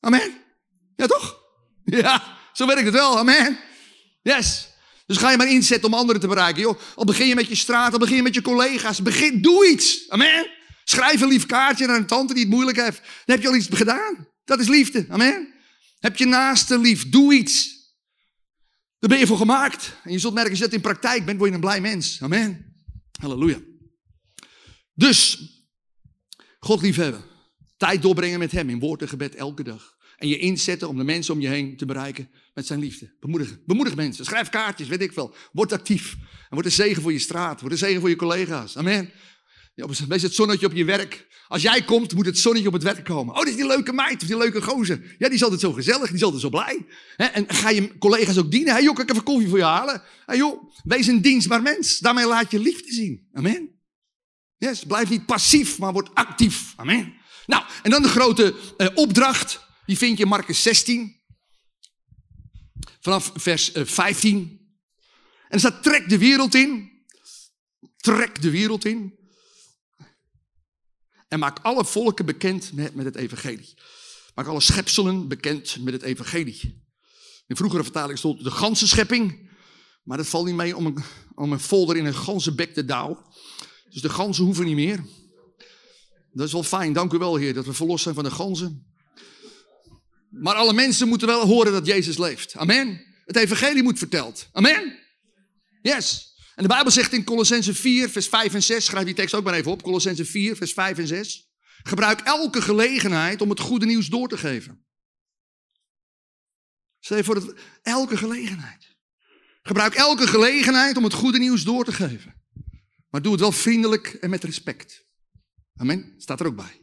Amen. 0.00 0.32
Ja, 0.96 1.06
toch? 1.06 1.34
Ja, 1.84 2.22
zo 2.52 2.66
werkt 2.66 2.84
het 2.84 2.92
wel. 2.92 3.18
Amen. 3.18 3.58
Yes. 4.22 4.68
Dus 5.06 5.16
ga 5.16 5.30
je 5.30 5.36
maar 5.36 5.50
inzetten 5.50 5.88
om 5.88 5.94
anderen 5.94 6.20
te 6.20 6.28
bereiken. 6.28 6.62
Joh. 6.62 6.80
Al 6.94 7.04
begin 7.04 7.26
je 7.26 7.34
met 7.34 7.48
je 7.48 7.54
straat, 7.54 7.92
al 7.92 7.98
begin 7.98 8.16
je 8.16 8.22
met 8.22 8.34
je 8.34 8.42
collega's. 8.42 9.02
Begin, 9.02 9.42
doe 9.42 9.68
iets. 9.68 10.08
Amen. 10.08 10.50
Schrijf 10.84 11.20
een 11.20 11.28
lief 11.28 11.46
kaartje 11.46 11.86
naar 11.86 11.96
een 11.96 12.06
tante 12.06 12.34
die 12.34 12.42
het 12.42 12.52
moeilijk 12.52 12.80
heeft. 12.80 12.98
Dan 12.98 13.34
heb 13.36 13.42
je 13.42 13.48
al 13.48 13.54
iets 13.54 13.68
gedaan. 13.70 14.28
Dat 14.44 14.60
is 14.60 14.68
liefde. 14.68 15.06
Amen. 15.08 15.54
Heb 15.98 16.16
je 16.16 16.26
naaste 16.26 16.78
lief. 16.78 17.08
Doe 17.08 17.34
iets. 17.34 17.74
Daar 18.98 19.10
ben 19.10 19.18
je 19.18 19.26
voor 19.26 19.36
gemaakt. 19.36 19.92
En 20.04 20.12
je 20.12 20.18
zult 20.18 20.34
merken, 20.34 20.50
als 20.50 20.60
je 20.60 20.64
dat 20.64 20.74
in 20.74 20.80
praktijk 20.80 21.24
bent, 21.24 21.38
word 21.38 21.48
je 21.48 21.54
een 21.54 21.62
blij 21.62 21.80
mens. 21.80 22.22
Amen. 22.22 22.74
Halleluja. 23.20 23.58
Dus, 24.94 25.48
God 26.58 26.82
liefhebben. 26.82 27.24
Tijd 27.76 28.02
doorbrengen 28.02 28.38
met 28.38 28.52
hem 28.52 28.70
in 28.70 28.78
woord 28.78 29.02
en 29.02 29.08
gebed 29.08 29.34
elke 29.34 29.62
dag. 29.62 29.95
En 30.16 30.28
je 30.28 30.38
inzetten 30.38 30.88
om 30.88 30.96
de 30.96 31.04
mensen 31.04 31.34
om 31.34 31.40
je 31.40 31.48
heen 31.48 31.76
te 31.76 31.86
bereiken 31.86 32.30
met 32.54 32.66
zijn 32.66 32.80
liefde. 32.80 33.16
Bemoedigen. 33.20 33.60
Bemoedig 33.66 33.94
mensen. 33.94 34.24
Schrijf 34.24 34.48
kaartjes, 34.48 34.88
weet 34.88 35.02
ik 35.02 35.12
veel. 35.12 35.34
Word 35.52 35.72
actief. 35.72 36.16
En 36.20 36.46
word 36.50 36.64
een 36.64 36.72
zegen 36.72 37.02
voor 37.02 37.12
je 37.12 37.18
straat. 37.18 37.60
Word 37.60 37.72
een 37.72 37.78
zegen 37.78 38.00
voor 38.00 38.08
je 38.08 38.16
collega's. 38.16 38.76
Amen. 38.76 39.10
wees 40.08 40.22
het 40.22 40.34
zonnetje 40.34 40.66
op 40.66 40.72
je 40.72 40.84
werk. 40.84 41.26
Als 41.48 41.62
jij 41.62 41.82
komt, 41.82 42.14
moet 42.14 42.26
het 42.26 42.38
zonnetje 42.38 42.68
op 42.68 42.74
het 42.74 42.82
werk 42.82 43.04
komen. 43.04 43.34
Oh, 43.34 43.40
dit 43.40 43.48
is 43.48 43.56
die 43.56 43.66
leuke 43.66 43.92
meid 43.92 44.22
of 44.22 44.28
die 44.28 44.36
leuke 44.36 44.62
gozer. 44.62 45.14
Ja, 45.18 45.26
die 45.26 45.36
is 45.36 45.42
altijd 45.42 45.60
zo 45.60 45.72
gezellig, 45.72 46.06
die 46.06 46.16
is 46.16 46.22
altijd 46.22 46.42
zo 46.42 46.48
blij. 46.48 46.86
En 47.16 47.44
ga 47.48 47.70
je 47.70 47.98
collega's 47.98 48.38
ook 48.38 48.50
dienen? 48.50 48.74
Hé 48.74 48.80
joh, 48.80 48.94
kan 48.94 49.04
ik 49.04 49.10
even 49.10 49.22
koffie 49.22 49.48
voor 49.48 49.58
je 49.58 49.64
halen? 49.64 50.02
Hé 50.26 50.34
joh, 50.34 50.72
wees 50.84 51.06
een 51.06 51.22
dienstbaar 51.22 51.62
mens. 51.62 51.98
Daarmee 51.98 52.26
laat 52.26 52.50
je 52.50 52.58
liefde 52.58 52.92
zien. 52.92 53.28
Amen. 53.32 53.70
Yes, 54.58 54.84
blijf 54.84 55.10
niet 55.10 55.26
passief, 55.26 55.78
maar 55.78 55.92
word 55.92 56.14
actief. 56.14 56.72
Amen. 56.76 57.14
Nou, 57.46 57.64
en 57.82 57.90
dan 57.90 58.02
de 58.02 58.08
grote 58.08 58.54
eh, 58.76 58.88
opdracht. 58.94 59.65
Die 59.86 59.98
vind 59.98 60.16
je 60.16 60.22
in 60.22 60.28
Marcus 60.28 60.62
16. 60.62 61.20
Vanaf 63.00 63.32
vers 63.34 63.70
15. 63.74 64.38
Eh, 64.38 64.66
en 65.44 65.52
er 65.52 65.58
staat, 65.58 65.82
trek 65.82 66.08
de 66.08 66.18
wereld 66.18 66.54
in. 66.54 66.90
Trek 67.96 68.42
de 68.42 68.50
wereld 68.50 68.84
in. 68.84 69.18
En 71.28 71.38
maak 71.38 71.58
alle 71.62 71.84
volken 71.84 72.26
bekend 72.26 72.72
met, 72.72 72.94
met 72.94 73.04
het 73.04 73.16
evangelie. 73.16 73.74
Maak 74.34 74.46
alle 74.46 74.60
schepselen 74.60 75.28
bekend 75.28 75.78
met 75.80 75.92
het 75.92 76.02
evangelie. 76.02 76.84
In 77.46 77.56
vroegere 77.56 77.82
vertaling 77.82 78.18
stond 78.18 78.44
de 78.44 78.50
ganse 78.50 78.88
schepping. 78.88 79.50
Maar 80.02 80.16
dat 80.16 80.26
valt 80.26 80.46
niet 80.46 80.54
mee 80.54 80.76
om 80.76 80.86
een, 80.86 81.02
om 81.34 81.52
een 81.52 81.60
folder 81.60 81.96
in 81.96 82.04
een 82.04 82.14
ganzenbek 82.14 82.74
te 82.74 82.84
douwen. 82.84 83.18
Dus 83.90 84.02
de 84.02 84.08
ganzen 84.08 84.44
hoeven 84.44 84.64
niet 84.64 84.74
meer. 84.74 85.04
Dat 86.32 86.46
is 86.46 86.52
wel 86.52 86.62
fijn, 86.62 86.92
dank 86.92 87.12
u 87.12 87.18
wel 87.18 87.36
Heer, 87.36 87.54
dat 87.54 87.66
we 87.66 87.72
verlost 87.72 88.02
zijn 88.02 88.14
van 88.14 88.24
de 88.24 88.30
ganzen. 88.30 88.95
Maar 90.30 90.54
alle 90.54 90.72
mensen 90.72 91.08
moeten 91.08 91.28
wel 91.28 91.46
horen 91.46 91.72
dat 91.72 91.86
Jezus 91.86 92.18
leeft. 92.18 92.56
Amen. 92.56 93.04
Het 93.24 93.36
evangelie 93.36 93.82
moet 93.82 93.98
verteld. 93.98 94.48
Amen. 94.52 94.98
Yes. 95.82 96.34
En 96.54 96.62
de 96.62 96.68
Bijbel 96.68 96.92
zegt 96.92 97.12
in 97.12 97.24
Colossense 97.24 97.74
4, 97.74 98.10
vers 98.10 98.28
5 98.28 98.54
en 98.54 98.62
6, 98.62 98.84
schrijf 98.84 99.04
die 99.04 99.14
tekst 99.14 99.34
ook 99.34 99.44
maar 99.44 99.54
even 99.54 99.70
op. 99.70 99.82
Colossense 99.82 100.24
4, 100.24 100.56
vers 100.56 100.72
5 100.72 100.98
en 100.98 101.06
6. 101.06 101.50
Gebruik 101.82 102.20
elke 102.20 102.62
gelegenheid 102.62 103.40
om 103.40 103.50
het 103.50 103.60
goede 103.60 103.86
nieuws 103.86 104.06
door 104.06 104.28
te 104.28 104.38
geven. 104.38 104.84
Stel 107.00 107.16
je 107.16 107.24
voor 107.24 107.34
dat 107.34 107.54
elke 107.82 108.16
gelegenheid. 108.16 108.96
Gebruik 109.62 109.94
elke 109.94 110.26
gelegenheid 110.26 110.96
om 110.96 111.04
het 111.04 111.12
goede 111.12 111.38
nieuws 111.38 111.64
door 111.64 111.84
te 111.84 111.92
geven. 111.92 112.34
Maar 113.10 113.22
doe 113.22 113.32
het 113.32 113.40
wel 113.40 113.52
vriendelijk 113.52 114.06
en 114.06 114.30
met 114.30 114.44
respect. 114.44 115.06
Amen. 115.76 116.14
Staat 116.18 116.40
er 116.40 116.46
ook 116.46 116.56
bij. 116.56 116.80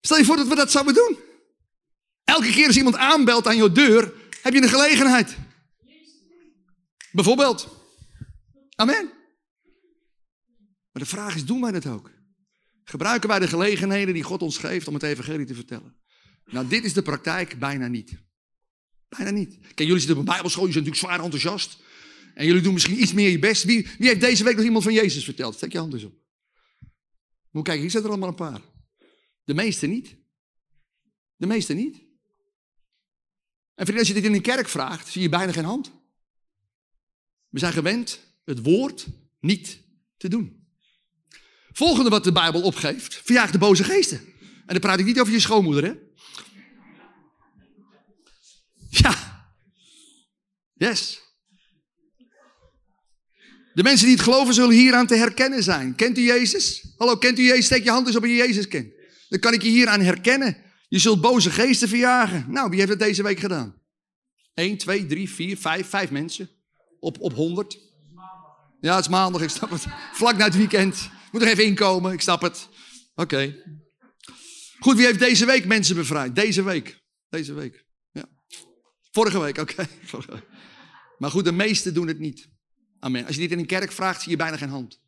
Stel 0.00 0.16
je 0.16 0.24
voor 0.24 0.36
dat 0.36 0.48
we 0.48 0.54
dat 0.54 0.70
zouden 0.70 0.94
doen. 0.94 1.18
Elke 2.36 2.50
keer 2.50 2.66
als 2.66 2.76
iemand 2.76 2.96
aanbelt 2.96 3.46
aan 3.46 3.56
jouw 3.56 3.72
deur, 3.72 4.12
heb 4.42 4.52
je 4.52 4.62
een 4.62 4.68
gelegenheid. 4.68 5.36
Bijvoorbeeld. 7.12 7.68
Amen. 8.74 9.10
Maar 10.92 11.02
de 11.02 11.06
vraag 11.06 11.34
is, 11.34 11.44
doen 11.44 11.60
wij 11.60 11.72
dat 11.72 11.86
ook? 11.86 12.10
Gebruiken 12.84 13.28
wij 13.28 13.38
de 13.38 13.48
gelegenheden 13.48 14.14
die 14.14 14.22
God 14.22 14.42
ons 14.42 14.58
geeft 14.58 14.88
om 14.88 14.94
het 14.94 15.02
evangelie 15.02 15.46
te 15.46 15.54
vertellen? 15.54 15.96
Nou, 16.44 16.68
dit 16.68 16.84
is 16.84 16.92
de 16.92 17.02
praktijk 17.02 17.58
bijna 17.58 17.86
niet. 17.86 18.16
Bijna 19.08 19.30
niet. 19.30 19.58
Kijk, 19.60 19.78
jullie 19.78 19.98
zitten 19.98 20.16
op 20.16 20.18
een 20.18 20.32
bijbelschool, 20.32 20.66
jullie 20.66 20.82
zijn 20.82 20.84
natuurlijk 20.84 21.14
zwaar 21.14 21.24
enthousiast. 21.24 21.82
En 22.34 22.46
jullie 22.46 22.62
doen 22.62 22.72
misschien 22.72 23.00
iets 23.00 23.12
meer 23.12 23.30
je 23.30 23.38
best. 23.38 23.64
Wie, 23.64 23.88
wie 23.98 24.08
heeft 24.08 24.20
deze 24.20 24.44
week 24.44 24.56
nog 24.56 24.64
iemand 24.64 24.84
van 24.84 24.92
Jezus 24.92 25.24
verteld? 25.24 25.54
Steek 25.54 25.72
je 25.72 25.78
hand 25.78 25.92
eens 25.92 26.04
op. 26.04 26.14
Moet 27.50 27.64
kijken, 27.64 27.82
hier 27.82 27.90
zitten 27.90 28.10
er 28.10 28.16
allemaal 28.16 28.28
een 28.28 28.52
paar. 28.52 28.60
De 29.44 29.54
meeste 29.54 29.86
niet. 29.86 30.16
De 31.36 31.46
meeste 31.46 31.74
niet. 31.74 32.05
En 33.76 33.84
vrienden, 33.84 33.98
als 33.98 34.08
je 34.08 34.14
dit 34.14 34.24
in 34.24 34.34
een 34.34 34.42
kerk 34.42 34.68
vraagt, 34.68 35.08
zie 35.08 35.22
je 35.22 35.28
bijna 35.28 35.52
geen 35.52 35.64
hand. 35.64 35.92
We 37.48 37.58
zijn 37.58 37.72
gewend 37.72 38.20
het 38.44 38.62
woord 38.62 39.06
niet 39.40 39.80
te 40.16 40.28
doen. 40.28 40.66
Volgende 41.72 42.10
wat 42.10 42.24
de 42.24 42.32
Bijbel 42.32 42.62
opgeeft, 42.62 43.20
verjaag 43.24 43.50
de 43.50 43.58
boze 43.58 43.84
geesten. 43.84 44.20
En 44.40 44.66
dan 44.66 44.80
praat 44.80 44.98
ik 44.98 45.04
niet 45.04 45.20
over 45.20 45.32
je 45.32 45.40
schoonmoeder, 45.40 45.84
hè? 45.84 45.94
Ja. 48.88 49.44
Yes. 50.74 51.20
De 53.74 53.82
mensen 53.82 54.06
die 54.06 54.14
het 54.14 54.24
geloven 54.24 54.54
zullen 54.54 54.76
hieraan 54.76 55.06
te 55.06 55.14
herkennen 55.14 55.62
zijn. 55.62 55.94
Kent 55.94 56.18
u 56.18 56.22
Jezus? 56.22 56.84
Hallo, 56.96 57.16
kent 57.16 57.38
u 57.38 57.42
Jezus? 57.42 57.64
Steek 57.64 57.84
je 57.84 57.90
hand 57.90 58.06
eens 58.06 58.16
op 58.16 58.24
je 58.24 58.34
Jezus 58.34 58.68
kent. 58.68 58.92
Dan 59.28 59.38
kan 59.38 59.52
ik 59.52 59.62
je 59.62 59.68
hieraan 59.68 60.00
herkennen. 60.00 60.56
Je 60.88 60.98
zult 60.98 61.20
boze 61.20 61.50
geesten 61.50 61.88
verjagen. 61.88 62.44
Nou, 62.48 62.70
wie 62.70 62.78
heeft 62.78 62.90
het 62.90 62.98
deze 62.98 63.22
week 63.22 63.38
gedaan? 63.38 63.74
1, 64.54 64.76
2, 64.76 65.06
3, 65.06 65.30
4, 65.30 65.56
5, 65.56 65.88
5 65.88 66.10
mensen. 66.10 66.50
Op, 67.00 67.20
op 67.20 67.32
100. 67.32 67.78
Ja, 68.80 68.94
het 68.94 69.04
is 69.04 69.10
maandag, 69.10 69.42
ik 69.42 69.48
snap 69.48 69.70
het. 69.70 69.86
Vlak 70.12 70.36
na 70.36 70.44
het 70.44 70.56
weekend. 70.56 71.10
Moet 71.32 71.42
er 71.42 71.48
even 71.48 71.64
inkomen, 71.64 72.12
ik 72.12 72.20
snap 72.20 72.42
het. 72.42 72.68
Oké. 73.14 73.62
Goed, 74.78 74.96
wie 74.96 75.06
heeft 75.06 75.18
deze 75.18 75.46
week 75.46 75.66
mensen 75.66 75.96
bevrijd? 75.96 76.34
Deze 76.34 76.62
week. 76.62 77.02
Deze 77.28 77.54
week. 77.54 77.84
Ja. 78.12 78.24
Vorige 79.10 79.40
week, 79.40 79.58
oké. 79.58 79.86
Maar 81.18 81.30
goed, 81.30 81.44
de 81.44 81.52
meesten 81.52 81.94
doen 81.94 82.06
het 82.06 82.18
niet. 82.18 82.48
Amen. 82.98 83.26
Als 83.26 83.34
je 83.34 83.40
dit 83.40 83.50
in 83.50 83.58
een 83.58 83.66
kerk 83.66 83.92
vraagt, 83.92 84.22
zie 84.22 84.30
je 84.30 84.36
bijna 84.36 84.56
geen 84.56 84.68
hand. 84.68 85.00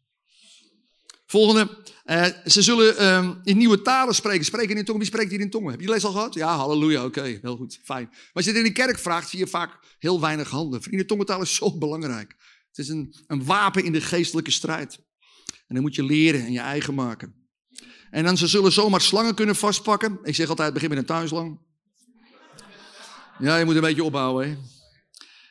Volgende. 1.31 1.83
Uh, 2.05 2.25
ze 2.45 2.63
zullen 2.63 3.03
uh, 3.03 3.31
in 3.43 3.57
nieuwe 3.57 3.83
talen 3.83 4.15
spreken. 4.15 4.45
Spreken 4.45 4.77
in 4.77 4.85
tongen. 4.85 5.01
Wie 5.01 5.11
spreekt 5.11 5.31
hier 5.31 5.41
in 5.41 5.51
tongen? 5.51 5.71
Heb 5.71 5.81
je 5.81 5.89
les 5.89 6.05
al 6.05 6.13
gehad? 6.13 6.35
Ja, 6.35 6.57
halleluja. 6.57 7.05
Oké, 7.05 7.39
heel 7.43 7.57
goed. 7.57 7.79
Fijn. 7.83 8.09
Maar 8.11 8.31
als 8.33 8.45
je 8.45 8.53
dit 8.53 8.61
in 8.61 8.67
een 8.67 8.73
kerk 8.73 8.99
vraagt, 8.99 9.29
zie 9.29 9.39
je 9.39 9.47
vaak 9.47 9.79
heel 9.99 10.21
weinig 10.21 10.51
handen. 10.51 10.83
Vrienden, 10.83 11.07
tongentaal 11.07 11.43
is 11.43 11.55
zo 11.55 11.79
belangrijk. 11.79 12.35
Het 12.69 12.79
is 12.79 12.89
een, 12.89 13.15
een 13.27 13.45
wapen 13.45 13.85
in 13.85 13.93
de 13.93 14.01
geestelijke 14.01 14.51
strijd. 14.51 14.99
En 15.67 15.75
dan 15.75 15.83
moet 15.83 15.95
je 15.95 16.05
leren 16.05 16.45
en 16.45 16.53
je 16.53 16.61
eigen 16.61 16.95
maken. 16.95 17.35
En 18.11 18.25
dan 18.25 18.37
ze 18.37 18.47
zullen 18.47 18.73
zomaar 18.73 19.01
slangen 19.01 19.35
kunnen 19.35 19.57
vastpakken. 19.57 20.19
Ik 20.23 20.35
zeg 20.35 20.49
altijd, 20.49 20.73
begin 20.73 20.89
met 20.89 20.99
een 20.99 21.05
tuinslang. 21.05 21.61
Ja, 23.39 23.57
je 23.57 23.65
moet 23.65 23.75
een 23.75 23.81
beetje 23.81 24.05
ophouden. 24.05 24.49
Hè? 24.49 24.57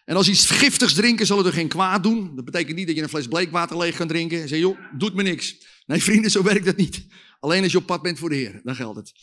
En 0.07 0.15
als 0.15 0.29
iets 0.29 0.49
giftigs 0.49 0.93
drinken, 0.93 1.25
zal 1.25 1.37
het 1.37 1.47
er 1.47 1.53
geen 1.53 1.67
kwaad 1.67 2.03
doen. 2.03 2.35
Dat 2.35 2.45
betekent 2.45 2.75
niet 2.75 2.87
dat 2.87 2.95
je 2.95 3.01
een 3.01 3.09
fles 3.09 3.27
bleekwater 3.27 3.77
leeg 3.77 3.95
kan 3.95 4.07
drinken. 4.07 4.41
En 4.41 4.47
zeg, 4.47 4.59
joh, 4.59 4.77
doet 4.97 5.13
me 5.13 5.23
niks. 5.23 5.55
Nee, 5.85 6.03
vrienden, 6.03 6.31
zo 6.31 6.43
werkt 6.43 6.65
dat 6.65 6.75
niet. 6.75 7.05
Alleen 7.39 7.63
als 7.63 7.71
je 7.71 7.77
op 7.77 7.85
pad 7.85 8.01
bent 8.01 8.19
voor 8.19 8.29
de 8.29 8.35
Heer, 8.35 8.59
dan 8.63 8.75
geldt 8.75 8.97
het. 8.97 9.13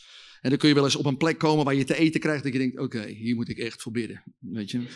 En 0.41 0.49
dan 0.49 0.59
kun 0.59 0.69
je 0.69 0.75
wel 0.75 0.83
eens 0.83 0.95
op 0.95 1.05
een 1.05 1.17
plek 1.17 1.37
komen 1.37 1.65
waar 1.65 1.75
je 1.75 1.83
te 1.83 1.97
eten 1.97 2.19
krijgt. 2.19 2.43
Dat 2.43 2.53
je 2.53 2.59
denkt, 2.59 2.79
oké, 2.79 3.05
hier 3.07 3.35
moet 3.35 3.49
ik 3.49 3.57
echt 3.57 3.81
voor 3.81 3.91
bidden. 3.91 4.23
Weet 4.39 4.71
je. 4.71 4.87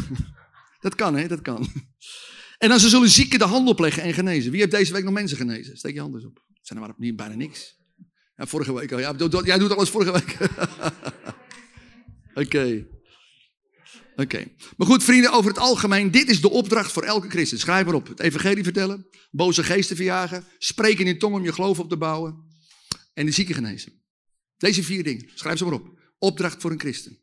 dat 0.80 0.94
kan, 0.94 1.16
hè, 1.16 1.28
dat 1.28 1.42
kan. 1.42 1.68
En 2.58 2.68
dan 2.68 2.80
ze 2.80 2.88
zullen 2.88 3.08
zieken 3.08 3.38
de 3.38 3.44
hand 3.44 3.68
opleggen 3.68 4.02
en 4.02 4.14
genezen. 4.14 4.50
Wie 4.50 4.60
heeft 4.60 4.72
deze 4.72 4.92
week 4.92 5.04
nog 5.04 5.12
mensen 5.12 5.36
genezen? 5.36 5.76
Steek 5.76 5.94
je 5.94 6.00
hand 6.00 6.14
eens 6.14 6.24
op. 6.24 6.44
Zijn 6.60 6.78
er 6.82 6.94
maar 6.98 7.14
bijna 7.14 7.34
niks. 7.34 7.76
Ja, 8.36 8.46
vorige 8.46 8.74
week 8.74 8.92
al. 8.92 8.98
Ja, 8.98 9.14
jij 9.44 9.58
doet 9.58 9.76
alles 9.76 9.90
vorige 9.90 10.12
week. 10.12 10.36
Oké. 12.44 12.86
Oké. 14.16 14.44
Maar 14.76 14.86
goed, 14.86 15.04
vrienden, 15.04 15.32
over 15.32 15.50
het 15.50 15.60
algemeen, 15.60 16.10
dit 16.10 16.28
is 16.28 16.40
de 16.40 16.50
opdracht 16.50 16.92
voor 16.92 17.02
elke 17.02 17.28
christen. 17.28 17.58
Schrijf 17.58 17.86
erop. 17.86 18.08
Het 18.08 18.20
evangelie 18.20 18.64
vertellen, 18.64 19.06
boze 19.30 19.64
geesten 19.64 19.96
verjagen, 19.96 20.44
spreken 20.58 21.06
in 21.06 21.18
tongen 21.18 21.38
om 21.38 21.44
je 21.44 21.52
geloof 21.52 21.78
op 21.78 21.88
te 21.88 21.96
bouwen 21.96 22.44
en 23.14 23.26
de 23.26 23.32
zieken 23.32 23.54
genezen. 23.54 23.92
Deze 24.56 24.82
vier 24.82 25.04
dingen. 25.04 25.30
Schrijf 25.34 25.58
ze 25.58 25.64
maar 25.64 25.72
op. 25.72 25.98
Opdracht 26.18 26.60
voor 26.60 26.70
een 26.70 26.80
christen. 26.80 27.18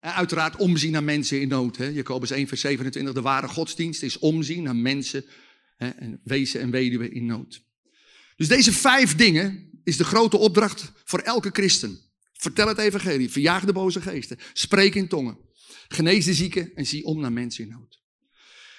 En 0.00 0.14
uiteraard 0.14 0.56
omzien 0.56 0.92
naar 0.92 1.04
mensen 1.04 1.40
in 1.40 1.48
nood. 1.48 1.76
Hè. 1.76 1.86
Jacobus 1.86 2.30
1, 2.30 2.48
vers 2.48 2.60
27. 2.60 3.14
De 3.14 3.20
ware 3.20 3.48
godsdienst 3.48 4.02
is 4.02 4.18
omzien 4.18 4.62
naar 4.62 4.76
mensen, 4.76 5.24
hè, 5.76 5.88
en 5.88 6.20
wezen 6.24 6.60
en 6.60 6.70
weduwen 6.70 7.12
in 7.12 7.26
nood. 7.26 7.62
Dus 8.36 8.48
deze 8.48 8.72
vijf 8.72 9.16
dingen 9.16 9.70
is 9.84 9.96
de 9.96 10.04
grote 10.04 10.36
opdracht 10.36 10.92
voor 11.04 11.18
elke 11.18 11.50
christen. 11.52 12.11
Vertel 12.42 12.68
het 12.68 12.78
evangelie, 12.78 13.30
verjaag 13.30 13.64
de 13.64 13.72
boze 13.72 14.00
geesten, 14.00 14.38
spreek 14.52 14.94
in 14.94 15.08
tongen, 15.08 15.38
genees 15.88 16.24
de 16.24 16.34
zieken 16.34 16.74
en 16.74 16.86
zie 16.86 17.04
om 17.04 17.20
naar 17.20 17.32
mensen 17.32 17.64
in 17.64 17.70
nood. 17.70 18.00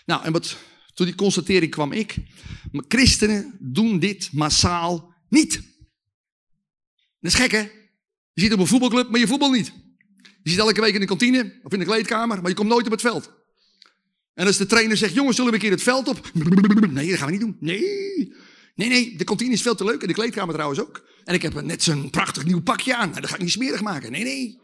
Nou, 0.06 0.24
en 0.24 0.32
wat, 0.32 0.58
toen 0.94 1.06
die 1.06 1.16
constatering 1.16 1.72
kwam 1.72 1.92
ik, 1.92 2.16
christenen 2.88 3.58
doen 3.60 4.00
dit 4.00 4.32
massaal 4.32 5.16
niet. 5.30 5.54
Dat 7.20 7.32
is 7.32 7.34
gek 7.34 7.52
hè? 7.52 7.60
Je 8.34 8.42
ziet 8.42 8.54
op 8.54 8.60
een 8.60 8.68
voetbalclub, 8.68 9.10
maar 9.10 9.20
je 9.20 9.28
voetbal 9.28 9.52
niet. 9.52 9.74
Je 10.44 10.50
zit 10.50 10.60
elke 10.60 10.82
week 10.82 10.94
in 10.94 11.00
de 11.00 11.06
kantine 11.06 11.60
of 11.64 11.74
in 11.74 11.80
de 11.80 11.86
kleedkamer, 11.86 12.42
maar 12.42 12.50
je 12.50 12.56
komt 12.56 12.70
nooit 12.70 12.86
op 12.86 12.92
het 12.92 13.02
veld. 13.02 13.32
En 14.34 14.48
als 14.48 14.58
de 14.58 14.66
trainer 14.66 14.98
zegt, 14.98 15.14
jongens, 15.14 15.36
zullen 15.36 15.52
we 15.52 15.58
een 15.58 15.64
keer 15.64 15.72
het 15.72 15.84
veld 15.84 16.08
op? 16.08 16.32
Nee, 16.34 17.10
dat 17.10 17.18
gaan 17.18 17.26
we 17.26 17.32
niet 17.32 17.42
doen. 17.42 17.58
Nee, 17.60 18.34
nee, 18.76 18.90
nee, 18.90 19.18
de 19.18 19.24
kantine 19.24 19.54
is 19.54 19.62
veel 19.62 19.76
te 19.76 19.84
leuk 19.84 20.02
en 20.02 20.08
de 20.08 20.14
kleedkamer 20.14 20.54
trouwens 20.54 20.80
ook. 20.80 21.08
En 21.24 21.34
ik 21.34 21.42
heb 21.42 21.62
net 21.62 21.84
zo'n 21.84 22.10
prachtig 22.10 22.46
nieuw 22.46 22.62
pakje 22.62 22.96
aan. 22.96 23.10
Nou, 23.10 23.22
dat 23.22 23.30
ga 23.30 23.36
ik 23.36 23.42
niet 23.42 23.52
smerig 23.52 23.82
maken. 23.82 24.12
Nee, 24.12 24.24
nee. 24.24 24.60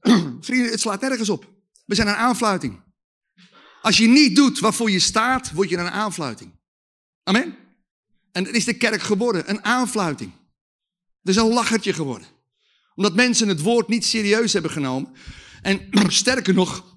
Vrienden, 0.40 0.70
het 0.70 0.80
slaat 0.80 1.00
nergens 1.00 1.28
op. 1.28 1.52
We 1.86 1.94
zijn 1.94 2.08
een 2.08 2.14
aanfluiting. 2.14 2.82
Als 3.82 3.96
je 3.96 4.06
niet 4.06 4.36
doet 4.36 4.58
waarvoor 4.58 4.90
je 4.90 4.98
staat, 4.98 5.52
word 5.52 5.68
je 5.68 5.76
een 5.76 5.90
aanfluiting. 5.90 6.60
Amen. 7.22 7.56
En 8.32 8.44
het 8.44 8.54
is 8.54 8.64
de 8.64 8.74
kerk 8.74 9.02
geworden, 9.02 9.50
een 9.50 9.64
aanfluiting. 9.64 10.32
Het 11.20 11.36
is 11.36 11.36
een 11.36 11.52
lachertje 11.52 11.92
geworden 11.92 12.34
omdat 12.94 13.14
mensen 13.14 13.48
het 13.48 13.60
woord 13.60 13.88
niet 13.88 14.04
serieus 14.04 14.52
hebben 14.52 14.70
genomen. 14.70 15.12
En 15.62 15.88
sterker 16.08 16.54
nog, 16.54 16.96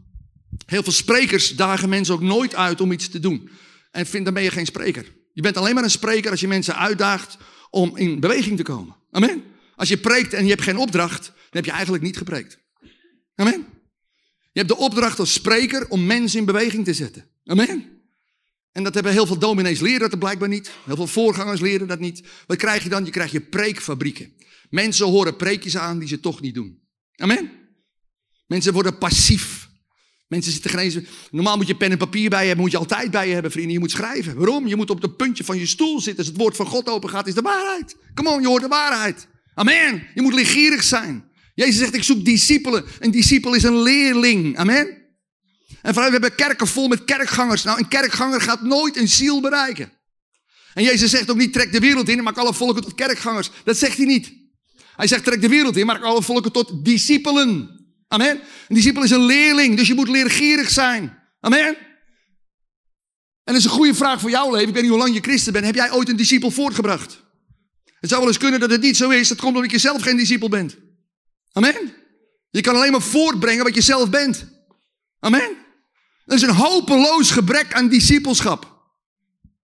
heel 0.66 0.84
veel 0.84 0.92
sprekers 0.92 1.56
dagen 1.56 1.90
mensen 1.90 2.14
ook 2.14 2.22
nooit 2.22 2.56
uit 2.56 2.82
om 2.82 2.92
iets 2.92 3.10
te 3.10 3.20
doen. 3.20 3.50
En 3.92 4.06
vind, 4.06 4.26
dan 4.26 4.34
ben 4.34 4.44
je 4.44 4.52
geen 4.52 4.66
spreker. 4.66 5.16
Je 5.38 5.44
bent 5.44 5.58
alleen 5.58 5.74
maar 5.76 5.84
een 5.84 5.90
spreker 5.90 6.32
als 6.32 6.40
je 6.40 6.48
mensen 6.48 6.78
uitdaagt 6.78 7.38
om 7.70 7.98
in 7.98 8.20
beweging 8.20 8.58
te 8.58 8.64
komen. 8.64 8.96
Amen. 9.12 9.44
Als 9.76 9.90
je 9.90 9.98
preekt 9.98 10.34
en 10.34 10.44
je 10.44 10.50
hebt 10.50 10.62
geen 10.62 10.78
opdracht, 10.78 11.26
dan 11.26 11.34
heb 11.50 11.66
je 11.66 11.72
eigenlijk 11.72 12.04
niet 12.04 12.18
gepreekt. 12.18 12.60
Amen. 13.36 13.66
Je 14.52 14.60
hebt 14.64 14.68
de 14.68 14.78
opdracht 14.78 15.20
als 15.20 15.34
spreker 15.34 15.90
om 15.90 16.06
mensen 16.06 16.40
in 16.40 16.46
beweging 16.46 16.86
te 16.86 16.94
zetten. 16.94 17.26
Amen. 17.46 17.86
En 18.72 18.84
dat 18.84 18.94
hebben 18.94 19.12
heel 19.12 19.26
veel 19.26 19.38
dominees 19.38 19.80
leren 19.80 20.10
dat 20.10 20.20
blijkbaar 20.20 20.50
niet. 20.50 20.72
Heel 20.86 20.96
veel 20.96 21.08
voorgangers 21.08 21.60
leren 21.60 21.88
dat 21.88 22.00
niet. 22.00 22.24
Wat 22.48 22.58
krijg 22.58 22.84
je 22.84 22.90
dan? 22.90 23.06
Je 23.06 23.12
krijgt 23.12 23.32
je 23.32 23.42
preekfabrieken. 23.42 24.34
Mensen 24.70 25.06
horen 25.06 25.36
preekjes 25.36 25.78
aan 25.78 26.00
die 26.00 26.08
ze 26.08 26.20
toch 26.20 26.42
niet 26.42 26.54
doen. 26.54 26.82
Amen. 27.16 27.52
Mensen 28.48 28.74
worden 28.74 28.98
passief. 28.98 29.67
Mensen 30.28 30.52
zitten 30.52 30.70
genezen. 30.70 31.08
Normaal 31.32 31.58
moet 31.58 31.68
je 31.68 31.76
pen 31.76 31.92
en 31.92 31.98
papier 31.98 32.30
bij 32.30 32.40
je 32.40 32.46
hebben, 32.46 32.64
moet 32.64 32.72
je 32.72 32.78
altijd 32.78 33.12
bij 33.12 33.28
je 33.28 33.34
hebben, 33.34 33.52
vrienden. 33.52 33.74
Je 33.74 33.80
moet 33.80 33.92
schrijven. 33.92 34.36
Waarom? 34.36 34.68
Je 34.68 34.76
moet 34.76 34.90
op 34.90 35.02
het 35.02 35.18
puntje 35.18 35.44
van 35.44 35.58
je 35.58 35.66
stoel 35.66 36.02
zitten. 36.02 36.18
Als 36.18 36.28
het 36.28 36.38
woord 36.38 36.56
van 36.56 36.66
God 36.66 36.90
open 36.90 37.10
gaat, 37.10 37.28
is 37.28 37.34
de 37.34 37.42
waarheid. 37.42 37.96
Kom 38.14 38.28
on, 38.28 38.42
je 38.42 38.48
hoort 38.48 38.62
de 38.62 38.68
waarheid. 38.68 39.28
Amen. 39.54 40.08
Je 40.16 40.22
moet 40.22 40.34
leergierig 40.34 40.84
zijn. 40.84 41.26
Jezus 41.56 41.78
zegt, 41.78 41.94
ik 41.94 42.04
zoek 42.04 42.26
discipelen. 42.26 42.86
Een 43.00 43.12
discipel 43.12 43.54
is 43.54 43.64
een 43.64 43.82
leerling. 43.82 44.58
Amen. 44.58 44.88
En 45.82 45.94
vooral, 45.94 46.06
we 46.06 46.12
hebben 46.12 46.36
kerken 46.36 46.68
vol 46.68 46.88
met 46.88 47.06
kerkgangers. 47.06 47.64
Nou, 47.64 47.80
een 47.80 47.88
kerkganger 47.88 48.42
gaat 48.42 48.62
nooit 48.62 48.98
een 48.98 49.08
ziel 49.08 49.42
bereiken. 49.42 49.92
En 50.74 50.84
Jezus 50.84 51.10
zegt 51.10 51.30
ook 51.30 51.38
niet, 51.38 51.54
trek 51.54 51.72
de 51.72 51.80
wereld 51.80 52.10
in 52.10 52.18
en 52.18 52.24
maak 52.24 52.38
alle 52.38 52.54
volken 52.54 52.82
tot 52.82 52.96
kerkgangers. 52.96 53.50
Dat 53.64 53.78
zegt 53.78 53.98
hij 53.98 54.06
niet. 54.06 54.34
Hij 54.96 55.08
zegt, 55.08 55.24
trek 55.24 55.42
de 55.42 55.48
wereld 55.48 55.78
in, 55.78 55.86
maak 55.86 56.04
alle 56.04 56.24
volken 56.24 56.52
tot 56.52 56.86
discipelen. 56.86 57.77
Amen. 58.08 58.40
Een 58.68 58.76
discipel 58.76 59.04
is 59.04 59.12
een 59.12 59.26
leerling, 59.26 59.78
dus 59.78 59.88
je 59.88 59.94
moet 59.94 60.08
leergierig 60.08 60.70
zijn. 60.70 61.20
Amen. 61.40 61.68
En 63.44 63.54
dat 63.54 63.56
is 63.56 63.64
een 63.64 63.70
goede 63.70 63.94
vraag 63.94 64.20
voor 64.20 64.30
jouw 64.30 64.52
leven. 64.52 64.68
Ik 64.68 64.74
weet 64.74 64.82
niet 64.82 64.92
hoe 64.92 65.00
lang 65.00 65.14
je 65.14 65.22
christen 65.22 65.54
bent. 65.54 65.66
Heb 65.66 65.76
jij 65.76 65.92
ooit 65.92 66.10
een 66.10 66.16
discipel 66.16 66.52
voortgebracht? 66.52 67.24
Het 68.00 68.10
zou 68.10 68.22
wel 68.22 68.30
eens 68.30 68.40
kunnen 68.40 68.60
dat 68.60 68.70
het 68.70 68.82
niet 68.82 68.98
zo 68.98 69.10
is. 69.10 69.28
Dat 69.28 69.38
komt 69.38 69.56
omdat 69.56 69.72
je 69.72 69.78
zelf 69.78 70.02
geen 70.02 70.18
discipel 70.18 70.50
bent. 70.50 70.76
Amen. 71.52 71.94
Je 72.50 72.62
kan 72.62 72.76
alleen 72.76 72.92
maar 72.92 73.02
voortbrengen 73.02 73.64
wat 73.64 73.76
je 73.76 73.82
zelf 73.82 74.10
bent. 74.10 74.48
Amen. 75.20 75.58
Er 76.26 76.36
is 76.36 76.42
een 76.42 76.50
hopeloos 76.50 77.32
gebrek 77.32 77.74
aan 77.74 77.88
discipelschap. 77.88 78.78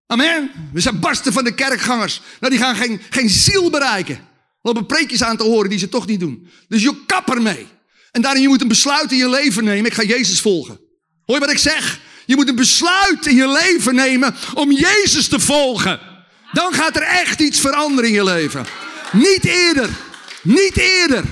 Amen. 0.08 0.52
We 0.74 0.80
zijn 0.80 1.00
barsten 1.00 1.34
van 1.34 1.44
de 1.44 1.54
kerkgangers. 1.54 2.22
Nou, 2.40 2.54
die 2.54 2.64
gaan 2.64 2.76
geen, 2.76 3.02
geen 3.10 3.30
ziel 3.30 3.70
bereiken. 3.70 4.28
Lopen 4.62 4.86
preekjes 4.86 5.24
aan 5.24 5.38
te 5.38 5.44
horen 5.44 5.70
die 5.70 5.80
ze 5.80 5.90
toch 5.90 6.08
niet 6.08 6.20
doen. 6.20 6.48
Dus 6.68 6.82
je 6.82 7.04
kap 7.06 7.30
ermee. 7.30 7.68
En 8.14 8.22
daarin 8.22 8.42
je 8.42 8.48
moet 8.48 8.62
een 8.62 8.68
besluit 8.68 9.12
in 9.12 9.18
je 9.18 9.30
leven 9.30 9.64
nemen. 9.64 9.86
Ik 9.86 9.94
ga 9.94 10.04
Jezus 10.04 10.42
volgen. 10.42 10.80
Hoor 11.26 11.36
je 11.36 11.42
wat 11.42 11.52
ik 11.52 11.58
zeg? 11.58 12.00
Je 12.26 12.36
moet 12.36 12.48
een 12.48 12.56
besluit 12.56 13.26
in 13.26 13.36
je 13.36 13.48
leven 13.48 13.96
nemen 13.96 14.36
om 14.54 14.72
Jezus 14.72 15.28
te 15.28 15.40
volgen. 15.40 16.00
Dan 16.52 16.74
gaat 16.74 16.96
er 16.96 17.02
echt 17.02 17.40
iets 17.40 17.60
veranderen 17.60 18.10
in 18.10 18.16
je 18.16 18.24
leven. 18.24 18.66
Niet 19.12 19.46
eerder. 19.46 19.90
Niet 20.42 20.78
eerder. 20.78 21.24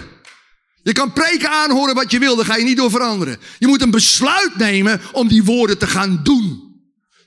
Je 0.83 0.91
kan 0.91 1.13
preken 1.13 1.49
aanhoren 1.49 1.95
wat 1.95 2.11
je 2.11 2.19
wil, 2.19 2.35
daar 2.35 2.45
ga 2.45 2.55
je 2.55 2.63
niet 2.63 2.77
door 2.77 2.89
veranderen. 2.89 3.37
Je 3.59 3.67
moet 3.67 3.81
een 3.81 3.91
besluit 3.91 4.55
nemen 4.55 5.01
om 5.11 5.27
die 5.27 5.43
woorden 5.43 5.77
te 5.77 5.87
gaan 5.87 6.19
doen. 6.23 6.75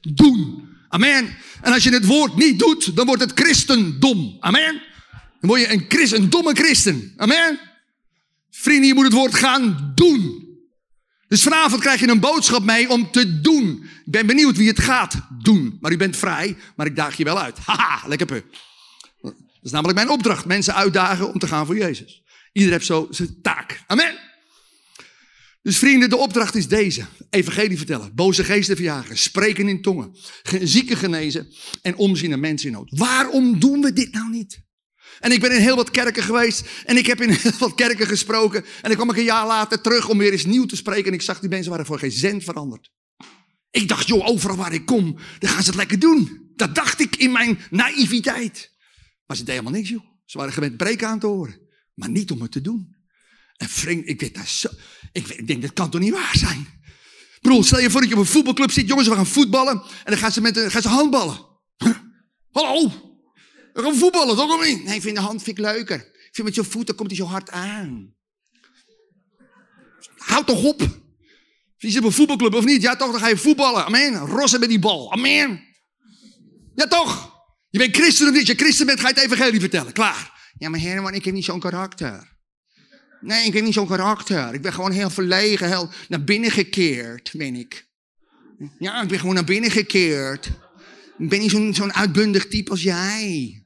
Doen. 0.01 0.69
Amen. 0.89 1.37
En 1.63 1.73
als 1.73 1.83
je 1.83 1.91
het 1.91 2.07
woord 2.07 2.37
niet 2.37 2.59
doet, 2.59 2.97
dan 2.97 3.07
wordt 3.07 3.23
het 3.23 3.33
christendom. 3.35 4.37
Amen. 4.41 4.83
Dan 5.41 5.51
word 5.51 5.61
je 5.61 5.73
een, 5.73 5.85
christ, 5.89 6.13
een 6.13 6.31
domme 6.31 6.55
christen. 6.55 7.13
Amen. 7.17 7.61
Vrienden, 8.57 8.87
je 8.87 8.95
moet 8.95 9.05
het 9.05 9.13
woord 9.13 9.35
gaan 9.35 9.93
doen. 9.95 10.49
Dus 11.29 11.43
vanavond 11.43 11.81
krijg 11.81 12.01
je 12.01 12.09
een 12.09 12.21
boodschap 12.21 12.63
mee 12.63 12.91
om 12.91 13.11
te 13.11 13.41
doen. 13.41 13.83
Ik 14.05 14.13
ben 14.13 14.27
benieuwd 14.27 14.57
wie 14.57 14.69
het 14.69 14.81
gaat 14.81 15.27
doen. 15.43 15.79
Maar 15.81 15.93
u 15.93 15.97
bent 15.97 16.17
vrij, 16.17 16.57
maar 16.77 16.87
ik 16.87 16.97
daag 16.97 17.17
je 17.17 17.25
wel 17.25 17.41
uit. 17.41 17.59
Haha, 17.67 18.09
lekker 18.09 18.27
pu. 18.27 18.45
Dat 19.21 19.35
is 19.63 19.71
namelijk 19.71 19.99
mijn 19.99 20.11
opdracht. 20.11 20.45
Mensen 20.45 20.75
uitdagen 20.75 21.33
om 21.33 21.39
te 21.39 21.47
gaan 21.47 21.67
voor 21.67 21.77
Jezus. 21.77 22.23
Ieder 22.53 22.73
heeft 22.73 22.87
zo 22.87 23.07
zijn 23.11 23.39
taak. 23.43 23.83
Amen. 23.87 24.19
Dus 25.63 25.79
vrienden, 25.79 26.11
de 26.11 26.17
opdracht 26.17 26.55
is 26.55 26.69
deze. 26.69 27.05
Evangelie 27.31 27.77
vertellen, 27.77 28.15
boze 28.15 28.45
geesten 28.45 28.77
verjagen, 28.77 29.19
spreken 29.19 29.69
in 29.69 29.83
tongen, 29.83 30.17
zieken 30.61 30.97
genezen 30.97 31.53
en 31.83 31.97
omzien 31.97 32.31
naar 32.31 32.39
mensen 32.39 32.69
in 32.69 32.75
nood. 32.75 32.99
Waarom 32.99 33.59
doen 33.59 33.81
we 33.81 33.93
dit 33.93 34.13
nou 34.13 34.31
niet? 34.31 34.63
En 35.25 35.33
ik 35.33 35.41
ben 35.41 35.53
in 35.53 35.61
heel 35.61 35.77
wat 35.77 35.91
kerken 35.91 36.22
geweest 36.22 36.68
en 36.85 36.97
ik 36.97 37.07
heb 37.07 37.20
in 37.20 37.31
heel 37.43 37.59
wat 37.59 37.75
kerken 37.75 38.07
gesproken. 38.07 38.64
En 38.64 38.89
dan 38.89 38.95
kwam 38.95 39.11
ik 39.11 39.16
een 39.16 39.25
jaar 39.25 39.47
later 39.47 39.81
terug 39.81 40.09
om 40.09 40.18
weer 40.18 40.33
eens 40.33 40.45
nieuw 40.45 40.66
te 40.66 40.77
spreken 40.77 41.07
en 41.07 41.12
ik 41.12 41.22
zag 41.22 41.41
die 41.41 41.49
mensen 41.49 41.70
waren 41.70 41.87
voor 41.87 41.99
geen 41.99 42.12
cent 42.12 42.45
veranderd. 42.45 42.91
Ik 43.70 43.89
dacht, 43.89 44.07
joh, 44.07 44.29
overal 44.29 44.57
waar 44.57 44.72
ik 44.72 44.87
kom, 44.87 45.18
dan 45.39 45.51
gaan 45.51 45.62
ze 45.62 45.68
het 45.68 45.79
lekker 45.79 45.99
doen. 45.99 46.53
Dat 46.57 46.75
dacht 46.75 47.01
ik 47.01 47.16
in 47.16 47.33
mijn 47.33 47.59
naïviteit. 47.70 48.70
Maar 49.27 49.37
ze 49.37 49.45
deden 49.45 49.61
helemaal 49.61 49.81
niks, 49.81 49.89
joh. 49.89 50.05
Ze 50.25 50.39
waren 50.39 50.53
gewend 50.53 50.77
breken 50.77 51.09
aan 51.09 51.18
te 51.18 51.27
horen, 51.27 51.61
maar 51.95 52.11
niet 52.11 52.31
om 52.31 52.43
het 52.43 52.53
te 52.53 52.61
doen. 52.61 52.97
En 53.57 53.68
vriend, 53.68 54.09
ik 54.09 54.20
weet 54.20 54.35
dat 54.35 54.49
zo, 54.49 54.68
ik, 55.12 55.29
ik 55.29 55.47
denk, 55.47 55.62
dat 55.62 55.72
kan 55.72 55.91
toch 55.91 56.01
niet 56.01 56.12
waar 56.12 56.37
zijn? 56.37 56.66
Bro, 57.41 57.62
stel 57.62 57.81
je 57.81 57.91
voor 57.91 58.01
dat 58.01 58.09
je 58.09 58.16
op 58.16 58.20
een 58.20 58.27
voetbalclub 58.27 58.70
zit, 58.70 58.89
jongens, 58.89 59.09
we 59.09 59.14
gaan 59.14 59.27
voetballen. 59.27 59.83
En 59.83 60.11
dan 60.11 60.18
gaan 60.18 60.33
ze, 60.33 60.41
met, 60.41 60.59
gaan 60.59 60.83
ze 60.83 60.89
handballen. 60.89 61.39
Hallo, 62.51 63.04
we 63.75 63.83
gaan 63.83 63.95
voetballen, 63.95 64.37
toch 64.37 64.59
of 64.59 64.66
niet? 64.66 64.85
Nee, 64.85 64.95
ik 64.95 65.03
vind 65.03 65.16
de 65.16 65.22
hand 65.22 65.43
vind 65.43 65.59
ik 65.59 65.64
leuker. 65.64 65.97
Ik 65.97 66.31
vind 66.33 66.47
met 66.47 66.55
je 66.55 66.64
voeten 66.64 66.95
komt 66.95 67.09
hij 67.09 67.18
zo 67.18 67.25
hard 67.25 67.51
aan. 67.51 68.14
Houd 70.16 70.47
toch 70.47 70.64
op. 70.64 70.81
Je 71.77 71.91
zit 71.91 71.99
op 71.99 72.05
een 72.05 72.12
voetbalclub 72.12 72.55
of 72.55 72.64
niet? 72.64 72.83
Ja 72.83 72.97
toch, 72.97 73.11
dan 73.11 73.20
ga 73.20 73.29
je 73.29 73.37
voetballen. 73.37 73.85
Amen. 73.85 74.16
Rossen 74.16 74.61
met 74.61 74.68
die 74.68 74.79
bal. 74.79 75.12
Amen. 75.12 75.61
Ja 76.75 76.87
toch? 76.87 77.33
Je 77.70 77.79
bent 77.79 77.97
christen 77.97 78.29
of 78.29 78.35
niet? 78.35 78.47
Je 78.47 78.55
christen 78.55 78.87
bent, 78.87 79.01
ga 79.01 79.09
je 79.09 79.14
het 79.14 79.25
evangelie 79.25 79.61
vertellen. 79.61 79.93
Klaar. 79.93 80.53
Ja, 80.59 80.68
maar 80.68 80.81
Herman, 80.81 81.14
ik 81.14 81.25
heb 81.25 81.35
niet 81.35 81.45
zo'n 81.45 81.61
karakter. 81.61 82.33
Nee, 83.20 83.47
ik 83.47 83.53
heb 83.53 83.64
niet 83.64 83.75
zo'n 83.75 83.87
karakter. 83.87 84.55
Ik 84.55 84.62
ben 84.62 84.72
gewoon 84.72 84.91
heel 84.91 85.11
verlegen, 85.11 85.68
heel 85.68 85.91
naar 86.09 86.25
binnen 86.25 86.51
gekeerd, 86.51 87.31
ben 87.37 87.55
ik. 87.55 87.89
Ja, 88.79 89.03
ik 89.03 89.09
ben 89.09 89.18
gewoon 89.18 89.35
naar 89.35 89.45
binnen 89.45 89.70
gekeerd. 89.70 90.47
Ik 91.18 91.29
ben 91.29 91.41
niet 91.41 91.51
zo'n 91.51 91.75
zo'n 91.75 91.95
uitbundig 91.95 92.49
type 92.49 92.70
als 92.70 92.83
jij. 92.83 93.64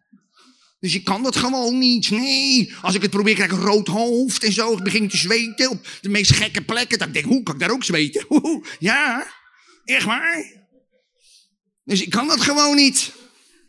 Dus 0.80 0.92
je 0.92 1.02
kan 1.02 1.22
dat 1.22 1.36
gewoon 1.36 1.78
niet. 1.78 2.10
Nee. 2.10 2.74
Als 2.82 2.94
ik 2.94 3.02
het 3.02 3.10
probeer, 3.10 3.34
krijg 3.34 3.50
ik 3.50 3.56
een 3.56 3.64
rood 3.64 3.86
hoofd 3.86 4.44
en 4.44 4.52
zo. 4.52 4.72
Ik 4.72 4.82
begin 4.82 5.08
te 5.08 5.16
zweten 5.16 5.70
op 5.70 5.88
de 6.00 6.08
meest 6.08 6.32
gekke 6.32 6.64
plekken. 6.64 6.98
Dan 6.98 7.12
denk 7.12 7.24
ik, 7.24 7.30
hoe 7.30 7.42
kan 7.42 7.54
ik 7.54 7.60
daar 7.60 7.70
ook 7.70 7.84
zweten? 7.84 8.26
Ja, 8.78 9.32
echt 9.84 10.04
waar. 10.04 10.66
Dus 11.84 12.02
ik 12.02 12.10
kan 12.10 12.26
dat 12.26 12.40
gewoon 12.40 12.76
niet. 12.76 13.12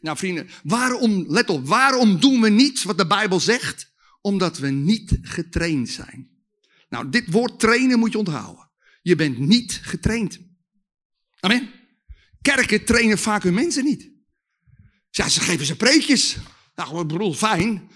Nou 0.01 0.17
vrienden, 0.17 0.49
waarom, 0.63 1.25
let 1.27 1.49
op, 1.49 1.67
waarom 1.67 2.19
doen 2.19 2.41
we 2.41 2.49
niet 2.49 2.83
wat 2.83 2.97
de 2.97 3.07
Bijbel 3.07 3.39
zegt? 3.39 3.91
Omdat 4.21 4.57
we 4.57 4.69
niet 4.69 5.17
getraind 5.21 5.89
zijn. 5.89 6.29
Nou, 6.89 7.09
dit 7.09 7.31
woord 7.31 7.59
trainen 7.59 7.99
moet 7.99 8.11
je 8.11 8.17
onthouden. 8.17 8.69
Je 9.01 9.15
bent 9.15 9.37
niet 9.37 9.79
getraind. 9.83 10.39
Amen. 11.39 11.69
Kerken 12.41 12.85
trainen 12.85 13.17
vaak 13.17 13.43
hun 13.43 13.53
mensen 13.53 13.83
niet. 13.83 14.09
Ja, 15.09 15.29
ze 15.29 15.39
geven 15.39 15.65
ze 15.65 15.75
preekjes. 15.75 16.37
Nou, 16.79 17.01
ik 17.01 17.07
bedoel, 17.07 17.33
fijn. 17.33 17.89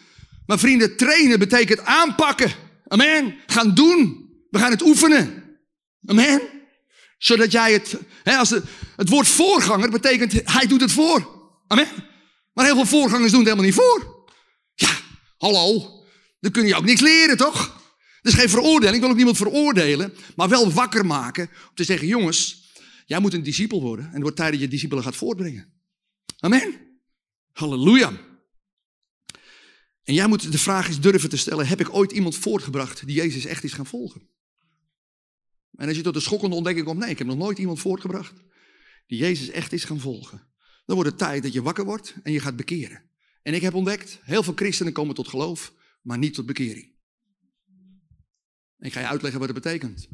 Maar 0.45 0.59
vrienden, 0.59 0.97
trainen 0.97 1.39
betekent 1.39 1.79
aanpakken. 1.79 2.51
Amen. 2.87 3.35
Gaan 3.45 3.73
doen. 3.73 4.29
We 4.49 4.59
gaan 4.59 4.71
het 4.71 4.81
oefenen. 4.81 5.43
Amen. 6.05 6.41
Zodat 7.17 7.51
jij 7.51 7.73
het, 7.73 7.97
hè, 8.23 8.35
als 8.35 8.49
het, 8.49 9.09
woord 9.09 9.27
voorganger 9.27 9.89
betekent, 9.89 10.31
hij 10.43 10.67
doet 10.67 10.81
het 10.81 10.91
voor. 10.91 11.27
Amen. 11.67 11.87
Maar 12.53 12.65
heel 12.65 12.75
veel 12.75 12.85
voorgangers 12.85 13.31
doen 13.31 13.39
het 13.39 13.49
helemaal 13.49 13.69
niet 13.71 13.75
voor. 13.75 14.25
Ja, 14.75 14.91
hallo. 15.37 15.89
Dan 16.39 16.51
kun 16.51 16.67
je 16.67 16.75
ook 16.75 16.85
niks 16.85 17.01
leren, 17.01 17.37
toch? 17.37 17.81
Dus 18.21 18.33
geen 18.33 18.49
veroordeling. 18.49 18.95
Ik 18.95 19.01
wil 19.01 19.09
ook 19.09 19.15
niemand 19.15 19.37
veroordelen. 19.37 20.13
Maar 20.35 20.49
wel 20.49 20.71
wakker 20.71 21.05
maken. 21.05 21.49
Om 21.69 21.75
te 21.75 21.83
zeggen, 21.83 22.07
jongens, 22.07 22.71
jij 23.05 23.19
moet 23.19 23.33
een 23.33 23.43
discipel 23.43 23.81
worden. 23.81 24.05
En 24.05 24.11
het 24.11 24.21
wordt 24.21 24.37
tijd 24.37 24.51
dat 24.51 24.61
je 24.61 24.67
discipelen 24.67 25.03
gaat 25.03 25.15
voortbrengen. 25.15 25.73
Amen. 26.39 26.79
Halleluja. 27.51 28.31
En 30.03 30.13
jij 30.13 30.27
moet 30.27 30.51
de 30.51 30.57
vraag 30.57 30.87
eens 30.87 31.01
durven 31.01 31.29
te 31.29 31.37
stellen: 31.37 31.67
heb 31.67 31.79
ik 31.79 31.93
ooit 31.93 32.11
iemand 32.11 32.35
voortgebracht 32.35 33.05
die 33.05 33.15
Jezus 33.15 33.45
echt 33.45 33.63
is 33.63 33.73
gaan 33.73 33.85
volgen? 33.85 34.29
En 35.75 35.87
als 35.87 35.97
je 35.97 36.03
tot 36.03 36.13
de 36.13 36.19
schokkende 36.19 36.55
ontdekking 36.55 36.85
komt: 36.85 36.99
nee, 36.99 37.09
ik 37.09 37.17
heb 37.17 37.27
nog 37.27 37.37
nooit 37.37 37.57
iemand 37.57 37.79
voortgebracht 37.79 38.33
die 39.07 39.17
Jezus 39.17 39.49
echt 39.49 39.73
is 39.73 39.83
gaan 39.83 39.99
volgen. 39.99 40.51
Dan 40.85 40.95
wordt 40.95 41.09
het 41.09 41.19
tijd 41.19 41.43
dat 41.43 41.53
je 41.53 41.61
wakker 41.61 41.85
wordt 41.85 42.15
en 42.23 42.31
je 42.31 42.39
gaat 42.39 42.55
bekeren. 42.55 43.03
En 43.41 43.53
ik 43.53 43.61
heb 43.61 43.73
ontdekt: 43.73 44.19
heel 44.21 44.43
veel 44.43 44.53
christenen 44.55 44.93
komen 44.93 45.15
tot 45.15 45.27
geloof, 45.27 45.73
maar 46.01 46.17
niet 46.17 46.33
tot 46.33 46.45
bekering. 46.45 46.91
Ik 48.79 48.93
ga 48.93 48.99
je 48.99 49.07
uitleggen 49.07 49.39
wat 49.39 49.49
het 49.49 49.63
betekent. 49.63 50.07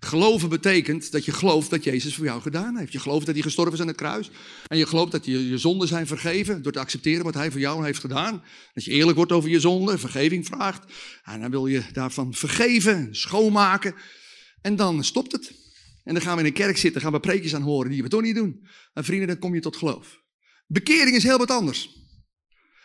Geloven 0.00 0.48
betekent 0.48 1.12
dat 1.12 1.24
je 1.24 1.32
gelooft 1.32 1.70
dat 1.70 1.84
Jezus 1.84 2.14
voor 2.14 2.24
jou 2.24 2.40
gedaan 2.42 2.76
heeft. 2.76 2.92
Je 2.92 2.98
gelooft 2.98 3.26
dat 3.26 3.34
hij 3.34 3.44
gestorven 3.44 3.74
is 3.74 3.80
aan 3.80 3.86
het 3.86 3.96
kruis. 3.96 4.30
En 4.66 4.78
je 4.78 4.86
gelooft 4.86 5.12
dat 5.12 5.24
je, 5.24 5.48
je 5.48 5.58
zonden 5.58 5.88
zijn 5.88 6.06
vergeven 6.06 6.62
door 6.62 6.72
te 6.72 6.78
accepteren 6.78 7.24
wat 7.24 7.34
hij 7.34 7.50
voor 7.50 7.60
jou 7.60 7.84
heeft 7.84 7.98
gedaan. 7.98 8.42
Dat 8.74 8.84
je 8.84 8.90
eerlijk 8.90 9.16
wordt 9.16 9.32
over 9.32 9.50
je 9.50 9.60
zonde, 9.60 9.98
vergeving 9.98 10.46
vraagt. 10.46 10.92
En 11.22 11.40
dan 11.40 11.50
wil 11.50 11.66
je 11.66 11.82
daarvan 11.92 12.34
vergeven, 12.34 13.08
schoonmaken. 13.10 13.94
En 14.60 14.76
dan 14.76 15.04
stopt 15.04 15.32
het. 15.32 15.52
En 16.04 16.14
dan 16.14 16.22
gaan 16.22 16.34
we 16.34 16.40
in 16.40 16.46
een 16.46 16.52
kerk 16.52 16.76
zitten, 16.76 17.00
gaan 17.00 17.12
we 17.12 17.20
preekjes 17.20 17.54
aan 17.54 17.62
horen 17.62 17.90
die 17.90 18.02
we 18.02 18.08
toch 18.08 18.22
niet 18.22 18.34
doen. 18.34 18.66
En 18.92 19.04
vrienden, 19.04 19.28
dan 19.28 19.38
kom 19.38 19.54
je 19.54 19.60
tot 19.60 19.76
geloof. 19.76 20.20
Bekering 20.66 21.16
is 21.16 21.22
heel 21.22 21.38
wat 21.38 21.50
anders. 21.50 21.98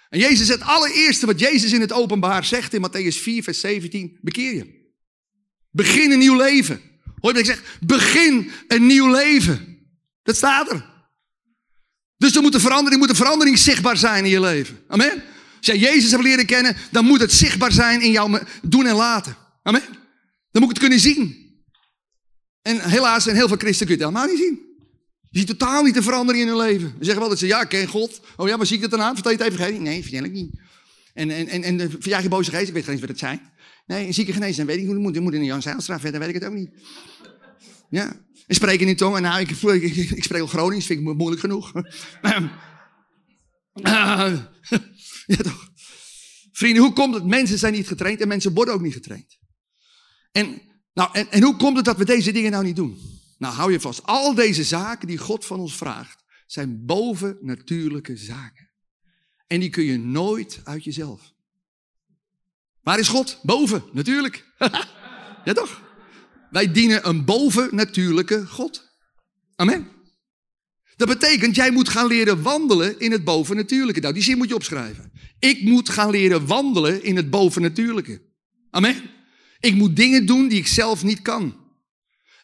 En 0.09 0.19
Jezus, 0.19 0.47
het 0.47 0.61
allereerste 0.61 1.25
wat 1.25 1.39
Jezus 1.39 1.73
in 1.73 1.81
het 1.81 1.91
openbaar 1.91 2.45
zegt 2.45 2.73
in 2.73 2.87
Matthäus 2.89 3.17
4, 3.21 3.43
vers 3.43 3.59
17, 3.59 4.17
bekeer 4.21 4.55
je. 4.55 4.93
Begin 5.71 6.11
een 6.11 6.19
nieuw 6.19 6.37
leven. 6.37 6.93
Hoor 7.19 7.33
je 7.33 7.37
wat 7.37 7.37
ik 7.37 7.45
zeg? 7.45 7.77
Begin 7.79 8.51
een 8.67 8.85
nieuw 8.85 9.11
leven. 9.11 9.77
Dat 10.23 10.35
staat 10.35 10.71
er. 10.71 10.93
Dus 12.17 12.35
er 12.35 12.41
moet 12.41 12.53
een 12.53 12.59
verandering, 12.59 13.01
moet 13.01 13.09
een 13.09 13.15
verandering 13.15 13.57
zichtbaar 13.57 13.97
zijn 13.97 14.23
in 14.23 14.29
je 14.29 14.39
leven. 14.39 14.79
Amen. 14.87 15.23
Als 15.57 15.65
jij 15.65 15.77
Jezus 15.77 16.11
hebt 16.11 16.23
leren 16.23 16.45
kennen, 16.45 16.75
dan 16.91 17.05
moet 17.05 17.19
het 17.19 17.33
zichtbaar 17.33 17.71
zijn 17.71 18.01
in 18.01 18.11
jouw 18.11 18.39
doen 18.61 18.85
en 18.85 18.95
laten. 18.95 19.35
Amen. 19.63 19.83
Dan 20.51 20.61
moet 20.61 20.63
ik 20.63 20.69
het 20.69 20.79
kunnen 20.79 20.99
zien. 20.99 21.43
En 22.61 22.89
helaas 22.89 23.23
zijn 23.23 23.35
heel 23.35 23.47
veel 23.47 23.57
christenen 23.57 23.87
kun 23.87 23.97
je 23.97 24.03
het 24.03 24.13
helemaal 24.13 24.35
niet 24.35 24.45
zien. 24.45 24.59
Je 25.29 25.39
ziet 25.39 25.47
totaal 25.47 25.83
niet 25.83 25.93
de 25.93 26.03
verandering 26.03 26.43
in 26.43 26.49
hun 26.49 26.65
leven. 26.65 26.89
Ze 26.97 27.03
zeggen 27.03 27.19
wel 27.19 27.29
dat 27.29 27.39
ze, 27.39 27.47
ja, 27.47 27.61
ik 27.61 27.69
ken 27.69 27.87
God. 27.87 28.21
Oh 28.35 28.47
ja, 28.47 28.57
maar 28.57 28.65
zie 28.65 28.75
ik 28.75 28.81
dat 28.81 28.91
dan 28.91 29.01
aan? 29.01 29.13
Vertel 29.13 29.31
je 29.31 29.37
het 29.37 29.59
even? 29.59 29.81
Nee, 29.81 30.01
vertel 30.01 30.23
ik 30.23 30.31
niet. 30.31 30.59
En, 31.13 31.31
en, 31.31 31.47
en, 31.47 31.63
en 31.63 31.91
verjaag 31.99 32.23
je 32.23 32.29
boze 32.29 32.51
geest? 32.51 32.67
Ik 32.67 32.73
weet 32.73 32.83
geen 32.83 32.91
eens 32.91 33.01
wat 33.01 33.09
het 33.09 33.19
zijn. 33.19 33.53
Nee, 33.85 34.07
een 34.07 34.13
zieke 34.13 34.33
genezen, 34.33 34.65
weet 34.65 34.77
ik 34.77 34.85
hoe 34.85 34.93
het 34.93 35.03
moet. 35.03 35.15
Je 35.15 35.21
moet 35.21 35.33
in 35.33 35.39
de 35.39 35.45
Jan 35.45 35.61
Zijlstra 35.61 35.99
verder, 35.99 36.19
weet 36.19 36.29
ik 36.29 36.35
het 36.35 36.45
ook 36.45 36.53
niet. 36.53 36.69
Ja. 37.89 38.23
En 38.47 38.55
spreken 38.55 38.87
in 38.87 38.95
tongen. 38.95 39.21
Nou, 39.21 39.39
ik, 39.39 39.49
ik, 39.49 39.95
ik, 40.11 40.23
spreek 40.23 40.41
al 40.41 40.47
Gronings, 40.47 40.85
vind 40.85 40.99
ik 40.99 41.15
moeilijk 41.15 41.41
genoeg. 41.41 41.71
ja, 45.27 45.41
toch. 45.41 45.69
Vrienden, 46.51 46.83
hoe 46.83 46.93
komt 46.93 47.13
het? 47.13 47.25
Mensen 47.25 47.57
zijn 47.57 47.73
niet 47.73 47.87
getraind 47.87 48.21
en 48.21 48.27
mensen 48.27 48.53
worden 48.53 48.73
ook 48.73 48.81
niet 48.81 48.93
getraind. 48.93 49.37
En, 50.31 50.61
nou, 50.93 51.09
en, 51.13 51.31
en 51.31 51.43
hoe 51.43 51.55
komt 51.55 51.75
het 51.75 51.85
dat 51.85 51.97
we 51.97 52.05
deze 52.05 52.31
dingen 52.31 52.51
nou 52.51 52.63
niet 52.63 52.75
doen? 52.75 52.97
Nou, 53.37 53.53
hou 53.53 53.71
je 53.71 53.79
vast. 53.79 54.03
Al 54.03 54.33
deze 54.33 54.63
zaken 54.63 55.07
die 55.07 55.17
God 55.17 55.45
van 55.45 55.59
ons 55.59 55.75
vraagt, 55.75 56.23
zijn 56.45 56.85
bovennatuurlijke 56.85 58.17
zaken. 58.17 58.69
En 59.47 59.59
die 59.59 59.69
kun 59.69 59.83
je 59.83 59.97
nooit 59.97 60.61
uit 60.63 60.83
jezelf. 60.83 61.33
Waar 62.85 62.99
is 62.99 63.07
God? 63.07 63.39
Boven, 63.41 63.83
natuurlijk. 63.91 64.45
ja 65.45 65.53
toch? 65.53 65.81
Wij 66.49 66.71
dienen 66.71 67.07
een 67.07 67.25
bovennatuurlijke 67.25 68.45
God. 68.47 68.97
Amen. 69.55 69.87
Dat 70.95 71.07
betekent, 71.07 71.55
jij 71.55 71.71
moet 71.71 71.89
gaan 71.89 72.07
leren 72.07 72.41
wandelen 72.41 72.99
in 72.99 73.11
het 73.11 73.23
bovennatuurlijke. 73.23 73.99
Nou, 73.99 74.13
die 74.13 74.23
zin 74.23 74.37
moet 74.37 74.47
je 74.47 74.55
opschrijven. 74.55 75.11
Ik 75.39 75.61
moet 75.61 75.89
gaan 75.89 76.09
leren 76.09 76.45
wandelen 76.45 77.03
in 77.03 77.15
het 77.15 77.29
bovennatuurlijke. 77.29 78.21
Amen. 78.69 78.95
Ik 79.59 79.75
moet 79.75 79.95
dingen 79.95 80.25
doen 80.25 80.47
die 80.47 80.59
ik 80.59 80.67
zelf 80.67 81.03
niet 81.03 81.21
kan. 81.21 81.55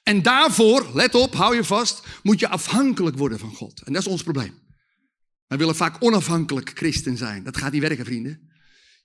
En 0.03 0.21
daarvoor, 0.21 0.89
let 0.93 1.15
op, 1.15 1.33
hou 1.33 1.55
je 1.55 1.63
vast, 1.63 2.03
moet 2.23 2.39
je 2.39 2.47
afhankelijk 2.47 3.17
worden 3.17 3.39
van 3.39 3.53
God. 3.53 3.81
En 3.81 3.93
dat 3.93 4.01
is 4.01 4.07
ons 4.07 4.23
probleem. 4.23 4.53
Wij 5.47 5.57
willen 5.57 5.75
vaak 5.75 5.95
onafhankelijk 5.99 6.71
christen 6.73 7.17
zijn. 7.17 7.43
Dat 7.43 7.57
gaat 7.57 7.71
niet 7.71 7.81
werken, 7.81 8.05
vrienden. 8.05 8.50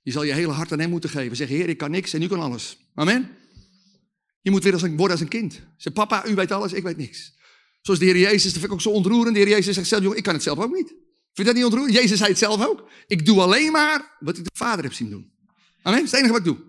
Je 0.07 0.13
zal 0.13 0.23
je 0.23 0.33
hele 0.33 0.53
hart 0.53 0.73
aan 0.73 0.79
hem 0.79 0.91
moeten 0.91 1.11
geven. 1.11 1.37
Zeg, 1.37 1.49
Heer, 1.49 1.69
ik 1.69 1.79
kan 1.79 1.91
niks 1.91 2.13
en 2.13 2.23
u 2.23 2.27
kan 2.27 2.41
alles. 2.41 2.79
Amen. 2.95 3.31
Je 4.41 4.51
moet 4.51 4.63
weer 4.63 4.73
als 4.73 4.83
een, 4.83 4.97
worden 4.97 5.11
als 5.11 5.21
een 5.21 5.29
kind. 5.29 5.61
Zeg, 5.77 5.93
papa, 5.93 6.27
u 6.27 6.35
weet 6.35 6.53
alles, 6.53 6.73
ik 6.73 6.83
weet 6.83 6.97
niks. 6.97 7.35
Zoals 7.83 8.01
de 8.01 8.07
Heer 8.07 8.19
Jezus, 8.19 8.43
dat 8.43 8.53
vind 8.53 8.65
ik 8.65 8.73
ook 8.73 8.81
zo 8.81 8.91
ontroerend. 8.91 9.35
De 9.35 9.41
Heer 9.41 9.51
Jezus 9.51 9.75
zegt 9.75 9.89
zelf, 9.89 10.15
ik 10.15 10.23
kan 10.23 10.35
het 10.35 10.43
zelf 10.43 10.59
ook 10.59 10.75
niet. 10.75 10.89
Vind 10.89 11.01
je 11.35 11.45
dat 11.45 11.55
niet 11.55 11.65
ontroerend? 11.65 11.95
Jezus 11.95 12.19
zei 12.19 12.31
het 12.31 12.39
zelf 12.39 12.67
ook. 12.67 12.89
Ik 13.07 13.27
doe 13.27 13.41
alleen 13.41 13.73
maar 13.73 14.17
wat 14.21 14.39
ik 14.39 14.45
de 14.45 14.51
Vader 14.55 14.85
heb 14.85 14.93
zien 14.93 15.11
doen. 15.11 15.33
Amen, 15.83 15.99
dat 15.99 16.07
is 16.07 16.11
het 16.11 16.21
enige 16.21 16.33
wat 16.33 16.47
ik 16.47 16.57
doe. 16.57 16.65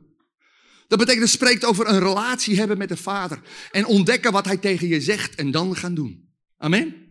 Dat 0.87 0.99
betekent, 0.99 1.23
het 1.23 1.33
spreekt 1.33 1.65
over 1.65 1.87
een 1.87 1.99
relatie 1.99 2.57
hebben 2.57 2.77
met 2.77 2.89
de 2.89 2.97
Vader. 2.97 3.41
En 3.71 3.85
ontdekken 3.85 4.31
wat 4.31 4.45
Hij 4.45 4.57
tegen 4.57 4.87
je 4.87 5.01
zegt 5.01 5.35
en 5.35 5.51
dan 5.51 5.75
gaan 5.75 5.93
doen. 5.93 6.29
Amen. 6.57 7.06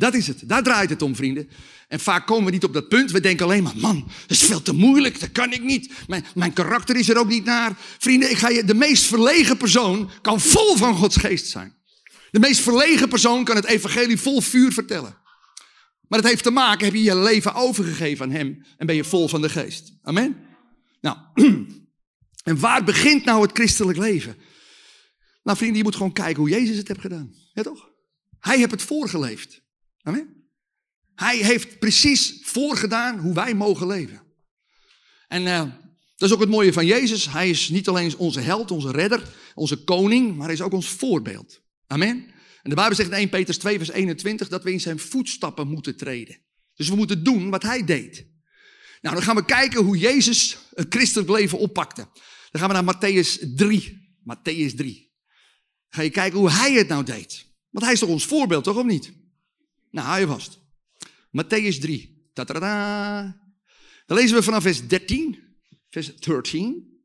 Dat 0.00 0.14
is 0.14 0.26
het. 0.26 0.42
Daar 0.48 0.62
draait 0.62 0.90
het 0.90 1.02
om, 1.02 1.16
vrienden. 1.16 1.48
En 1.88 2.00
vaak 2.00 2.26
komen 2.26 2.44
we 2.44 2.50
niet 2.50 2.64
op 2.64 2.72
dat 2.72 2.88
punt. 2.88 3.10
We 3.10 3.20
denken 3.20 3.44
alleen 3.44 3.62
maar, 3.62 3.76
man, 3.76 4.04
dat 4.20 4.30
is 4.30 4.42
veel 4.42 4.62
te 4.62 4.72
moeilijk. 4.72 5.20
Dat 5.20 5.32
kan 5.32 5.52
ik 5.52 5.62
niet. 5.62 5.92
Mijn, 6.06 6.24
mijn 6.34 6.52
karakter 6.52 6.96
is 6.96 7.08
er 7.08 7.18
ook 7.18 7.28
niet 7.28 7.44
naar. 7.44 7.76
Vrienden, 7.98 8.30
ik 8.30 8.36
ga 8.36 8.48
je, 8.48 8.64
de 8.64 8.74
meest 8.74 9.04
verlegen 9.04 9.56
persoon 9.56 10.10
kan 10.22 10.40
vol 10.40 10.76
van 10.76 10.94
Gods 10.94 11.16
geest 11.16 11.46
zijn. 11.46 11.74
De 12.30 12.38
meest 12.38 12.60
verlegen 12.60 13.08
persoon 13.08 13.44
kan 13.44 13.56
het 13.56 13.64
evangelie 13.64 14.20
vol 14.20 14.40
vuur 14.40 14.72
vertellen. 14.72 15.16
Maar 16.08 16.20
dat 16.20 16.30
heeft 16.30 16.42
te 16.42 16.50
maken, 16.50 16.84
heb 16.84 16.94
je 16.94 17.02
je 17.02 17.16
leven 17.16 17.54
overgegeven 17.54 18.24
aan 18.24 18.32
Hem 18.32 18.64
en 18.76 18.86
ben 18.86 18.96
je 18.96 19.04
vol 19.04 19.28
van 19.28 19.42
de 19.42 19.48
geest. 19.48 19.92
Amen. 20.02 20.36
Nou, 21.00 21.16
en 22.50 22.60
waar 22.60 22.84
begint 22.84 23.24
nou 23.24 23.42
het 23.42 23.50
christelijk 23.52 23.98
leven? 23.98 24.36
Nou 25.42 25.56
vrienden, 25.56 25.78
je 25.78 25.84
moet 25.84 25.96
gewoon 25.96 26.12
kijken 26.12 26.42
hoe 26.42 26.50
Jezus 26.50 26.76
het 26.76 26.88
heeft 26.88 27.00
gedaan. 27.00 27.34
Ja 27.52 27.62
toch? 27.62 27.88
Hij 28.38 28.58
heeft 28.58 28.70
het 28.70 28.82
voorgeleefd. 28.82 29.68
Amen. 30.02 30.48
Hij 31.14 31.36
heeft 31.36 31.78
precies 31.78 32.38
voorgedaan 32.42 33.18
hoe 33.18 33.34
wij 33.34 33.54
mogen 33.54 33.86
leven. 33.86 34.22
En 35.28 35.42
uh, 35.42 35.60
dat 36.16 36.28
is 36.28 36.34
ook 36.34 36.40
het 36.40 36.48
mooie 36.48 36.72
van 36.72 36.86
Jezus. 36.86 37.28
Hij 37.28 37.50
is 37.50 37.68
niet 37.68 37.88
alleen 37.88 38.16
onze 38.16 38.40
held, 38.40 38.70
onze 38.70 38.90
redder, 38.90 39.34
onze 39.54 39.84
koning, 39.84 40.36
maar 40.36 40.44
hij 40.44 40.54
is 40.54 40.62
ook 40.62 40.72
ons 40.72 40.88
voorbeeld. 40.88 41.60
Amen. 41.86 42.24
En 42.62 42.70
de 42.70 42.74
Bijbel 42.74 42.94
zegt 42.94 43.10
in 43.10 43.16
1 43.16 43.28
Petrus 43.28 43.58
2 43.58 43.76
vers 43.76 43.90
21 43.90 44.48
dat 44.48 44.62
we 44.62 44.72
in 44.72 44.80
zijn 44.80 44.98
voetstappen 44.98 45.68
moeten 45.68 45.96
treden. 45.96 46.38
Dus 46.74 46.88
we 46.88 46.96
moeten 46.96 47.24
doen 47.24 47.50
wat 47.50 47.62
hij 47.62 47.84
deed. 47.84 48.26
Nou, 49.00 49.14
dan 49.14 49.24
gaan 49.24 49.36
we 49.36 49.44
kijken 49.44 49.84
hoe 49.84 49.98
Jezus 49.98 50.58
het 50.74 50.86
christelijk 50.94 51.30
leven 51.30 51.58
oppakte. 51.58 52.08
Dan 52.50 52.60
gaan 52.60 52.68
we 52.68 52.82
naar 52.82 52.94
Matthäus 52.94 53.54
3. 53.54 54.08
Matthäus 54.20 54.74
3. 54.74 55.12
ga 55.88 56.02
je 56.02 56.10
kijken 56.10 56.38
hoe 56.38 56.50
hij 56.50 56.72
het 56.72 56.88
nou 56.88 57.04
deed. 57.04 57.46
Want 57.70 57.84
hij 57.84 57.94
is 57.94 58.00
toch 58.00 58.08
ons 58.08 58.26
voorbeeld, 58.26 58.64
toch 58.64 58.76
of 58.76 58.84
niet? 58.84 59.12
Nou, 59.90 60.06
hou 60.06 60.20
je 60.20 60.26
vast. 60.26 60.60
Matthäus 61.30 61.78
3. 61.78 62.30
Ta-ta-da. 62.32 63.22
Dan 64.06 64.16
lezen 64.16 64.36
we 64.36 64.42
vanaf 64.42 64.62
vers 64.62 64.88
13. 64.88 65.38
Vers 65.88 66.16
13. 66.16 67.02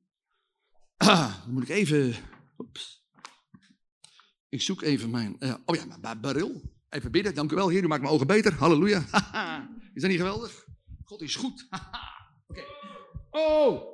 Ah, 0.97 1.43
dan 1.43 1.53
moet 1.53 1.63
ik 1.63 1.69
even... 1.69 2.15
Ik 4.49 4.61
zoek 4.61 4.81
even 4.81 5.09
mijn... 5.09 5.36
Uh, 5.39 5.53
oh 5.65 5.75
ja, 5.75 5.97
mijn 6.01 6.21
baril. 6.21 6.73
Even 6.89 7.11
bidden. 7.11 7.36
Dank 7.36 7.51
u 7.51 7.55
wel, 7.55 7.69
Heer. 7.69 7.83
U 7.83 7.88
maakt 7.88 8.01
mijn 8.01 8.13
ogen 8.13 8.27
beter. 8.27 8.53
Halleluja. 8.53 8.99
is 9.95 10.01
dat 10.01 10.09
niet 10.09 10.19
geweldig? 10.19 10.65
God 11.03 11.21
is 11.21 11.36
goed. 11.36 11.67
Oké. 12.47 12.63
Oh! 13.31 13.93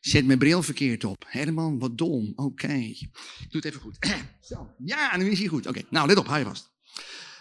Zet 0.00 0.26
mijn 0.26 0.38
bril 0.38 0.62
verkeerd 0.62 1.04
op. 1.04 1.24
Herman, 1.26 1.78
wat 1.78 1.98
dom. 1.98 2.32
Oké. 2.36 2.72
Ik 2.72 3.10
doe 3.48 3.60
het 3.60 3.64
even 3.64 3.80
goed. 3.80 3.96
Zo. 4.40 4.74
Ja, 4.84 5.16
nu 5.16 5.30
is 5.30 5.38
hij 5.38 5.48
goed. 5.48 5.66
Oké. 5.66 5.82
Nou, 5.90 6.06
let 6.06 6.18
op. 6.18 6.26
Hij 6.26 6.44
vast. 6.44 6.70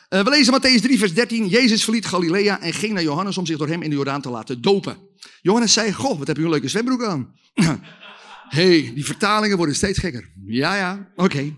Uh, 0.10 0.24
we 0.24 0.30
lezen 0.30 0.53
Matthäus 0.53 0.82
3, 0.82 0.97
vers 0.97 1.14
13. 1.14 1.47
Jezus 1.47 1.84
verliet 1.84 2.05
Galilea 2.05 2.62
en 2.62 2.74
ging 2.74 2.93
naar 2.93 3.03
Johannes 3.03 3.38
om 3.38 3.45
zich 3.45 3.57
door 3.57 3.68
hem 3.68 3.82
in 3.82 3.89
de 3.89 3.95
Jordaan 3.95 4.22
te 4.22 4.30
laten 4.30 4.62
dopen. 4.62 4.97
Johannes 5.41 5.74
zei, 5.74 5.93
goh, 5.93 6.18
wat 6.18 6.28
heb 6.28 6.38
je 6.38 6.43
een 6.43 6.49
leuke 6.49 6.68
zwembroek 6.68 7.03
aan. 7.03 7.36
hey, 8.57 8.91
die 8.93 9.05
vertalingen 9.05 9.57
worden 9.57 9.76
steeds 9.76 9.99
gekker. 9.99 10.32
Ja, 10.45 10.76
ja, 10.76 11.12
oké. 11.16 11.53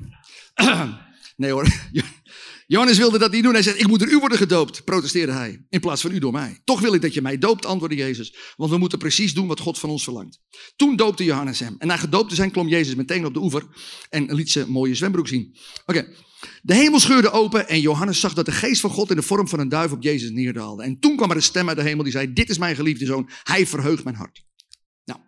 nee 1.37 1.51
hoor. 1.51 1.67
Johannes 2.67 2.97
wilde 2.97 3.17
dat 3.17 3.31
niet 3.31 3.43
doen. 3.43 3.53
Hij 3.53 3.63
zegt, 3.63 3.79
ik 3.79 3.87
moet 3.87 3.99
door 3.99 4.09
u 4.09 4.17
worden 4.17 4.37
gedoopt, 4.37 4.83
protesteerde 4.83 5.31
hij. 5.31 5.65
In 5.69 5.79
plaats 5.79 6.01
van 6.01 6.11
u 6.11 6.19
door 6.19 6.31
mij. 6.31 6.61
Toch 6.63 6.79
wil 6.79 6.93
ik 6.93 7.01
dat 7.01 7.13
je 7.13 7.21
mij 7.21 7.37
doopt, 7.37 7.65
antwoordde 7.65 7.97
Jezus. 7.97 8.35
Want 8.55 8.71
we 8.71 8.77
moeten 8.77 8.99
precies 8.99 9.33
doen 9.33 9.47
wat 9.47 9.59
God 9.59 9.79
van 9.79 9.89
ons 9.89 10.03
verlangt. 10.03 10.39
Toen 10.75 10.95
doopte 10.95 11.23
Johannes 11.23 11.59
hem. 11.59 11.75
En 11.77 11.87
na 11.87 11.97
gedoopt 11.97 12.29
te 12.29 12.35
zijn 12.35 12.51
klom 12.51 12.67
Jezus 12.67 12.95
meteen 12.95 13.25
op 13.25 13.33
de 13.33 13.39
oever. 13.39 13.67
En 14.09 14.33
liet 14.33 14.51
ze 14.51 14.69
mooie 14.69 14.95
zwembroek 14.95 15.27
zien. 15.27 15.55
Oké. 15.85 16.07
De 16.61 16.75
hemel 16.75 16.99
scheurde 16.99 17.31
open 17.31 17.67
en 17.67 17.81
Johannes 17.81 18.19
zag 18.19 18.33
dat 18.33 18.45
de 18.45 18.51
geest 18.51 18.81
van 18.81 18.89
God 18.89 19.09
in 19.09 19.15
de 19.15 19.21
vorm 19.21 19.47
van 19.47 19.59
een 19.59 19.69
duif 19.69 19.91
op 19.91 20.03
Jezus 20.03 20.29
neerdaalde. 20.29 20.83
En 20.83 20.99
toen 20.99 21.15
kwam 21.15 21.29
er 21.29 21.35
een 21.35 21.41
stem 21.43 21.67
uit 21.67 21.77
de 21.77 21.83
hemel 21.83 22.03
die 22.03 22.11
zei, 22.11 22.33
dit 22.33 22.49
is 22.49 22.57
mijn 22.57 22.75
geliefde 22.75 23.05
zoon, 23.05 23.29
hij 23.43 23.67
verheugt 23.67 24.03
mijn 24.03 24.15
hart. 24.15 24.43
Nou, 25.05 25.19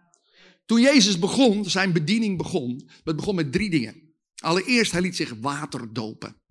toen 0.66 0.82
Jezus 0.82 1.20
begon, 1.20 1.70
zijn 1.70 1.94
bediening 1.94 2.38
begon, 2.38 2.90
het 3.04 3.16
begon 3.16 3.36
met 3.36 3.52
drie 3.52 3.70
dingen. 3.70 4.02
Allereerst, 4.36 4.92
hij 4.92 5.02
liet 5.02 5.16
zich 5.16 5.34
water 5.42 5.94
dopen. 5.94 6.42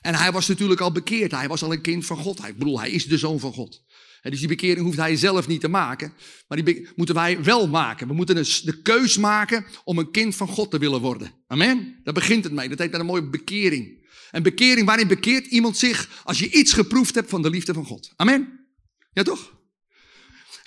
En 0.00 0.14
hij 0.14 0.32
was 0.32 0.48
natuurlijk 0.48 0.80
al 0.80 0.92
bekeerd, 0.92 1.30
hij 1.30 1.48
was 1.48 1.62
al 1.62 1.72
een 1.72 1.80
kind 1.80 2.06
van 2.06 2.16
God. 2.16 2.44
Ik 2.44 2.58
bedoel, 2.58 2.80
hij 2.80 2.90
is 2.90 3.06
de 3.06 3.18
zoon 3.18 3.40
van 3.40 3.52
God. 3.52 3.84
Dus 4.30 4.38
die 4.38 4.48
bekering 4.48 4.84
hoeft 4.84 4.98
hij 4.98 5.16
zelf 5.16 5.46
niet 5.46 5.60
te 5.60 5.68
maken, 5.68 6.12
maar 6.48 6.64
die 6.64 6.88
moeten 6.94 7.14
wij 7.14 7.42
wel 7.42 7.68
maken. 7.68 8.08
We 8.08 8.14
moeten 8.14 8.34
de 8.34 8.80
keus 8.82 9.16
maken 9.16 9.66
om 9.84 9.98
een 9.98 10.10
kind 10.10 10.36
van 10.36 10.48
God 10.48 10.70
te 10.70 10.78
willen 10.78 11.00
worden. 11.00 11.32
Amen. 11.46 12.00
Daar 12.04 12.14
begint 12.14 12.44
het 12.44 12.52
mee. 12.52 12.68
Dat 12.68 12.78
heet 12.78 12.90
dan 12.90 13.00
een 13.00 13.06
mooie 13.06 13.28
bekering. 13.28 14.04
Een 14.30 14.42
bekering 14.42 14.86
waarin 14.86 15.08
bekeert 15.08 15.46
iemand 15.46 15.76
zich 15.76 16.22
als 16.24 16.38
je 16.38 16.50
iets 16.50 16.72
geproefd 16.72 17.14
hebt 17.14 17.30
van 17.30 17.42
de 17.42 17.50
liefde 17.50 17.74
van 17.74 17.84
God. 17.84 18.12
Amen. 18.16 18.66
Ja 19.12 19.22
toch? 19.22 19.54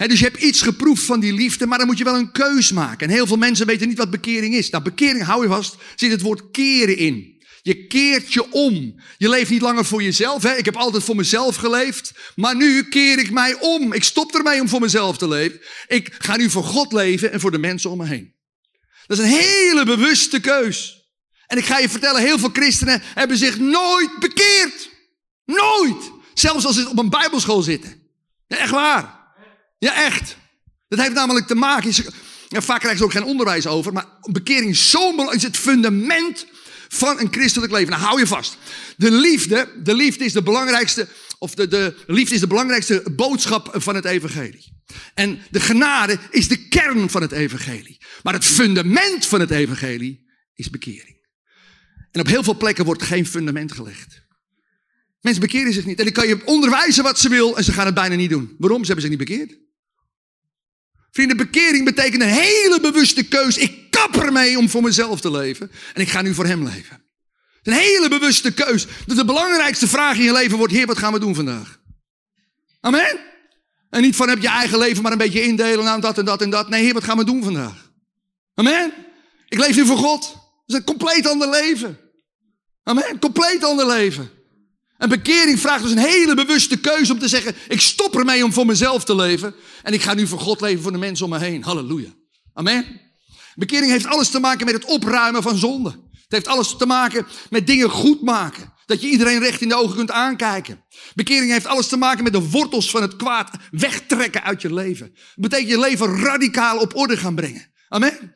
dus 0.08 0.20
je 0.20 0.26
hebt 0.26 0.44
iets 0.44 0.62
geproefd 0.62 1.04
van 1.04 1.20
die 1.20 1.34
liefde, 1.34 1.66
maar 1.66 1.78
dan 1.78 1.88
moet 1.88 1.98
je 1.98 2.04
wel 2.04 2.16
een 2.16 2.32
keus 2.32 2.72
maken. 2.72 3.08
En 3.08 3.14
heel 3.14 3.28
veel 3.28 3.38
mensen 3.38 3.66
weten 3.66 3.88
niet 3.88 3.98
wat 3.98 4.10
bekering 4.10 4.54
is. 4.54 4.70
Nou, 4.70 4.84
bekering, 4.84 5.24
hou 5.24 5.42
je 5.42 5.48
vast, 5.48 5.76
zit 5.96 6.12
het 6.12 6.22
woord 6.22 6.52
keren 6.52 6.98
in. 6.98 7.39
Je 7.62 7.88
keert 7.88 8.34
je 8.34 8.52
om. 8.52 9.02
Je 9.18 9.30
leeft 9.30 9.50
niet 9.50 9.62
langer 9.62 9.86
voor 9.86 10.04
jezelf. 10.04 10.44
Hè? 10.44 10.56
Ik 10.56 10.66
heb 10.66 10.76
altijd 10.76 11.04
voor 11.04 11.16
mezelf 11.16 11.56
geleefd. 11.56 12.12
Maar 12.36 12.56
nu 12.56 12.84
keer 12.84 13.20
ik 13.20 13.32
mij 13.32 13.54
om. 13.60 13.94
Ik 13.94 14.04
stop 14.04 14.36
ermee 14.36 14.62
om 14.62 14.70
voor 14.70 14.80
mezelf 14.80 15.18
te 15.18 15.28
leven. 15.28 15.60
Ik 15.88 16.16
ga 16.20 16.38
nu 16.38 16.50
voor 16.50 16.64
God 16.64 16.94
leven 16.94 17.32
en 17.32 17.40
voor 17.40 17.52
de 17.52 17.58
mensen 17.58 17.90
om 17.90 17.98
me 17.98 18.06
heen. 18.06 18.34
Dat 19.08 19.18
is 19.18 19.24
een 19.24 19.30
hele 19.30 19.86
bewuste 19.86 20.40
keus. 20.40 21.00
En 21.48 21.58
ik 21.58 21.66
ga 21.66 21.78
je 21.78 21.90
vertellen, 21.90 22.22
heel 22.22 22.40
veel 22.40 22.50
christenen 22.54 23.02
hebben 23.04 23.38
zich 23.38 23.60
nooit 23.60 24.20
bekeerd. 24.20 24.90
Nooit. 25.46 26.12
Zelfs 26.34 26.66
als 26.66 26.76
ze 26.76 26.90
op 26.90 27.00
een 27.00 27.10
bijbelschool 27.10 27.62
zitten. 27.62 28.08
Ja, 28.48 28.58
echt 28.58 28.72
waar. 28.72 29.34
Ja, 29.78 30.06
echt. 30.06 30.38
Dat 30.88 31.00
heeft 31.00 31.14
namelijk 31.14 31.48
te 31.48 31.56
maken. 31.56 31.94
Ja, 32.48 32.62
vaak 32.62 32.80
krijgen 32.80 33.00
ze 33.00 33.06
ook 33.06 33.12
geen 33.12 33.24
onderwijs 33.24 33.68
over. 33.68 33.94
Maar 33.94 34.06
bekering 34.22 34.70
is 34.70 34.90
zo 34.90 35.10
belangrijk. 35.10 35.38
is 35.38 35.44
het 35.44 35.58
fundament 35.58 36.46
van 36.90 37.20
een 37.20 37.28
christelijk 37.32 37.72
leven. 37.72 37.90
Nou, 37.90 38.02
hou 38.02 38.20
je 38.20 38.28
vast. 38.28 38.58
De 38.98 39.12
liefde, 39.12 39.72
de 39.84 39.96
liefde 39.96 40.26
is 40.26 40.34
de 40.34 40.44
belangrijkste, 40.44 41.08
of 41.38 41.56
de, 41.56 41.68
de 41.68 41.96
liefde 42.08 42.36
is 42.36 42.42
de 42.42 42.48
belangrijkste 42.48 43.04
boodschap 43.16 43.70
van 43.74 43.96
het 43.96 44.06
evangelie. 44.06 44.78
En 45.14 45.40
de 45.52 45.60
genade 45.60 46.20
is 46.30 46.48
de 46.48 46.68
kern 46.68 47.10
van 47.10 47.22
het 47.22 47.32
evangelie. 47.32 47.98
Maar 48.24 48.34
het 48.34 48.46
fundament 48.46 49.26
van 49.26 49.40
het 49.40 49.52
evangelie 49.52 50.28
is 50.54 50.70
bekering. 50.70 51.18
En 52.12 52.22
op 52.22 52.28
heel 52.28 52.44
veel 52.44 52.58
plekken 52.58 52.86
wordt 52.86 53.04
geen 53.04 53.28
fundament 53.28 53.72
gelegd. 53.72 54.28
Mensen 55.22 55.42
bekeren 55.42 55.74
zich 55.74 55.86
niet. 55.86 55.98
En 55.98 56.04
dan 56.04 56.14
kan 56.14 56.28
je 56.28 56.46
onderwijzen 56.46 57.04
wat 57.04 57.20
ze 57.20 57.30
wil 57.30 57.58
en 57.58 57.64
ze 57.64 57.72
gaan 57.72 57.86
het 57.86 57.96
bijna 57.96 58.16
niet 58.16 58.30
doen. 58.30 58.56
Waarom? 58.58 58.80
Ze 58.80 58.92
hebben 58.92 59.10
zich 59.10 59.18
niet 59.18 59.30
bekeerd. 59.30 59.58
Vrienden, 61.12 61.38
bekering 61.38 61.86
betekent 61.86 62.22
een 62.22 62.28
hele 62.28 62.80
bewuste 62.82 63.24
keus. 63.24 63.58
Ik 63.58 63.92
kap 63.92 64.16
ermee 64.16 64.58
om 64.58 64.70
voor 64.70 64.82
mezelf 64.82 65.22
te 65.22 65.32
leven. 65.32 65.72
En 65.94 66.02
ik 66.02 66.10
ga 66.10 66.22
nu 66.22 66.34
voor 66.34 66.46
hem 66.46 66.64
leven. 66.64 67.04
Een 67.64 67.74
hele 67.74 68.10
bewuste 68.10 68.54
keus. 68.54 68.88
Dat 69.06 69.18
de 69.18 69.26
belangrijkste 69.26 69.88
vraag 69.88 70.18
in 70.18 70.24
je 70.24 70.32
leven 70.32 70.58
wordt: 70.58 70.74
Heer, 70.74 70.86
wat 70.86 70.98
gaan 70.98 71.14
we 71.14 71.20
doen 71.20 71.36
vandaag? 71.36 71.80
Amen? 72.82 73.20
En 73.90 74.02
niet 74.02 74.16
van 74.16 74.30
heb 74.30 74.42
je 74.42 74.48
eigen 74.48 74.78
leven 74.78 75.04
maar 75.04 75.12
een 75.12 75.18
beetje 75.18 75.42
indelen. 75.42 75.84
Nou, 75.84 76.02
dat 76.02 76.18
en 76.18 76.26
dat 76.26 76.42
en 76.42 76.50
dat. 76.50 76.70
Nee, 76.70 76.84
Heer, 76.84 76.94
wat 76.94 77.04
gaan 77.04 77.18
we 77.18 77.24
doen 77.24 77.44
vandaag? 77.44 77.92
Amen? 78.54 78.94
Ik 79.48 79.58
leef 79.60 79.76
nu 79.76 79.86
voor 79.86 79.98
God. 79.98 80.22
Dat 80.22 80.42
is 80.66 80.76
een 80.76 80.84
compleet 80.84 81.28
ander 81.28 81.50
leven. 81.50 82.00
Amen? 82.84 83.20
Compleet 83.20 83.64
ander 83.64 83.88
leven. 83.88 84.32
Een 85.00 85.10
bekering 85.10 85.60
vraagt 85.60 85.84
dus 85.84 85.92
een 85.92 85.98
hele 85.98 86.36
bewuste 86.36 86.80
keuze 86.80 87.14
om 87.14 87.20
te 87.20 87.28
zeggen: 87.28 87.56
ik 87.68 87.82
stop 87.82 88.16
ermee 88.16 88.44
om 88.44 88.54
voor 88.54 88.66
mezelf 88.66 89.04
te 89.04 89.16
leven 89.16 89.56
en 89.84 89.94
ik 89.94 90.02
ga 90.02 90.14
nu 90.14 90.28
voor 90.28 90.40
God 90.40 90.62
leven 90.62 90.82
voor 90.82 90.92
de 90.92 90.98
mensen 90.98 91.26
om 91.26 91.32
me 91.32 91.40
heen. 91.40 91.64
Halleluja. 91.64 92.10
Amen. 92.54 93.02
Bekering 93.56 93.92
heeft 93.92 94.06
alles 94.06 94.30
te 94.30 94.40
maken 94.40 94.66
met 94.66 94.74
het 94.74 94.86
opruimen 94.86 95.44
van 95.44 95.58
zonde. 95.58 95.90
Het 96.12 96.32
heeft 96.32 96.48
alles 96.48 96.76
te 96.78 96.86
maken 96.86 97.28
met 97.50 97.68
dingen 97.68 97.90
goed 97.90 98.22
maken. 98.22 98.74
Dat 98.86 99.02
je 99.02 99.10
iedereen 99.10 99.40
recht 99.40 99.62
in 99.62 99.70
de 99.70 99.76
ogen 99.76 99.96
kunt 99.96 100.12
aankijken. 100.12 100.86
Bekering 101.16 101.52
heeft 101.52 101.66
alles 101.66 101.88
te 101.88 101.98
maken 101.98 102.24
met 102.24 102.34
de 102.34 102.50
wortels 102.50 102.90
van 102.90 103.02
het 103.02 103.16
kwaad 103.16 103.52
wegtrekken 103.72 104.44
uit 104.44 104.62
je 104.62 104.74
leven. 104.74 105.12
Dat 105.14 105.50
betekent 105.50 105.70
je 105.70 105.80
leven 105.80 106.20
radicaal 106.20 106.80
op 106.80 106.96
orde 106.96 107.18
gaan 107.18 107.36
brengen. 107.36 107.72
Amen. 107.90 108.36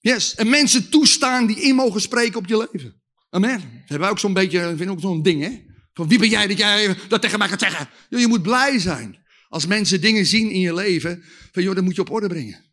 Yes. 0.00 0.34
En 0.34 0.48
mensen 0.48 0.90
toestaan 0.90 1.46
die 1.46 1.60
in 1.60 1.74
mogen 1.74 2.00
spreken 2.00 2.38
op 2.38 2.46
je 2.46 2.68
leven. 2.70 3.02
Amen. 3.30 3.58
Dat 3.60 3.88
hebben 3.88 4.08
ook 4.08 4.18
zo'n 4.18 4.32
beetje, 4.32 4.60
vind 4.60 4.80
ik 4.80 4.90
ook 4.90 5.00
zo'n 5.00 5.22
ding, 5.22 5.42
hè? 5.42 5.68
Van 5.92 6.08
wie 6.08 6.18
ben 6.18 6.28
jij 6.28 6.46
dat 6.46 6.58
jij 6.58 6.96
dat 7.08 7.22
tegen 7.22 7.38
mij 7.38 7.48
gaat 7.48 7.60
zeggen? 7.60 7.88
Je 8.08 8.26
moet 8.26 8.42
blij 8.42 8.78
zijn. 8.78 9.18
Als 9.48 9.66
mensen 9.66 10.00
dingen 10.00 10.26
zien 10.26 10.50
in 10.50 10.60
je 10.60 10.74
leven, 10.74 11.24
van 11.52 11.62
joh, 11.62 11.74
dat 11.74 11.84
moet 11.84 11.94
je 11.94 12.00
op 12.00 12.10
orde 12.10 12.28
brengen. 12.28 12.64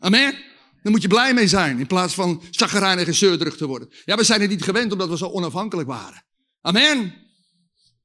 Amen. 0.00 0.34
Dan 0.82 0.92
moet 0.92 1.02
je 1.02 1.08
blij 1.08 1.34
mee 1.34 1.48
zijn, 1.48 1.78
in 1.78 1.86
plaats 1.86 2.14
van 2.14 2.42
chagrijnig 2.50 3.06
en 3.06 3.14
zeurderig 3.14 3.56
te 3.56 3.66
worden. 3.66 3.88
Ja, 4.04 4.16
we 4.16 4.24
zijn 4.24 4.40
het 4.40 4.50
niet 4.50 4.62
gewend 4.62 4.92
omdat 4.92 5.08
we 5.08 5.16
zo 5.16 5.26
onafhankelijk 5.26 5.88
waren. 5.88 6.24
Amen. 6.60 7.14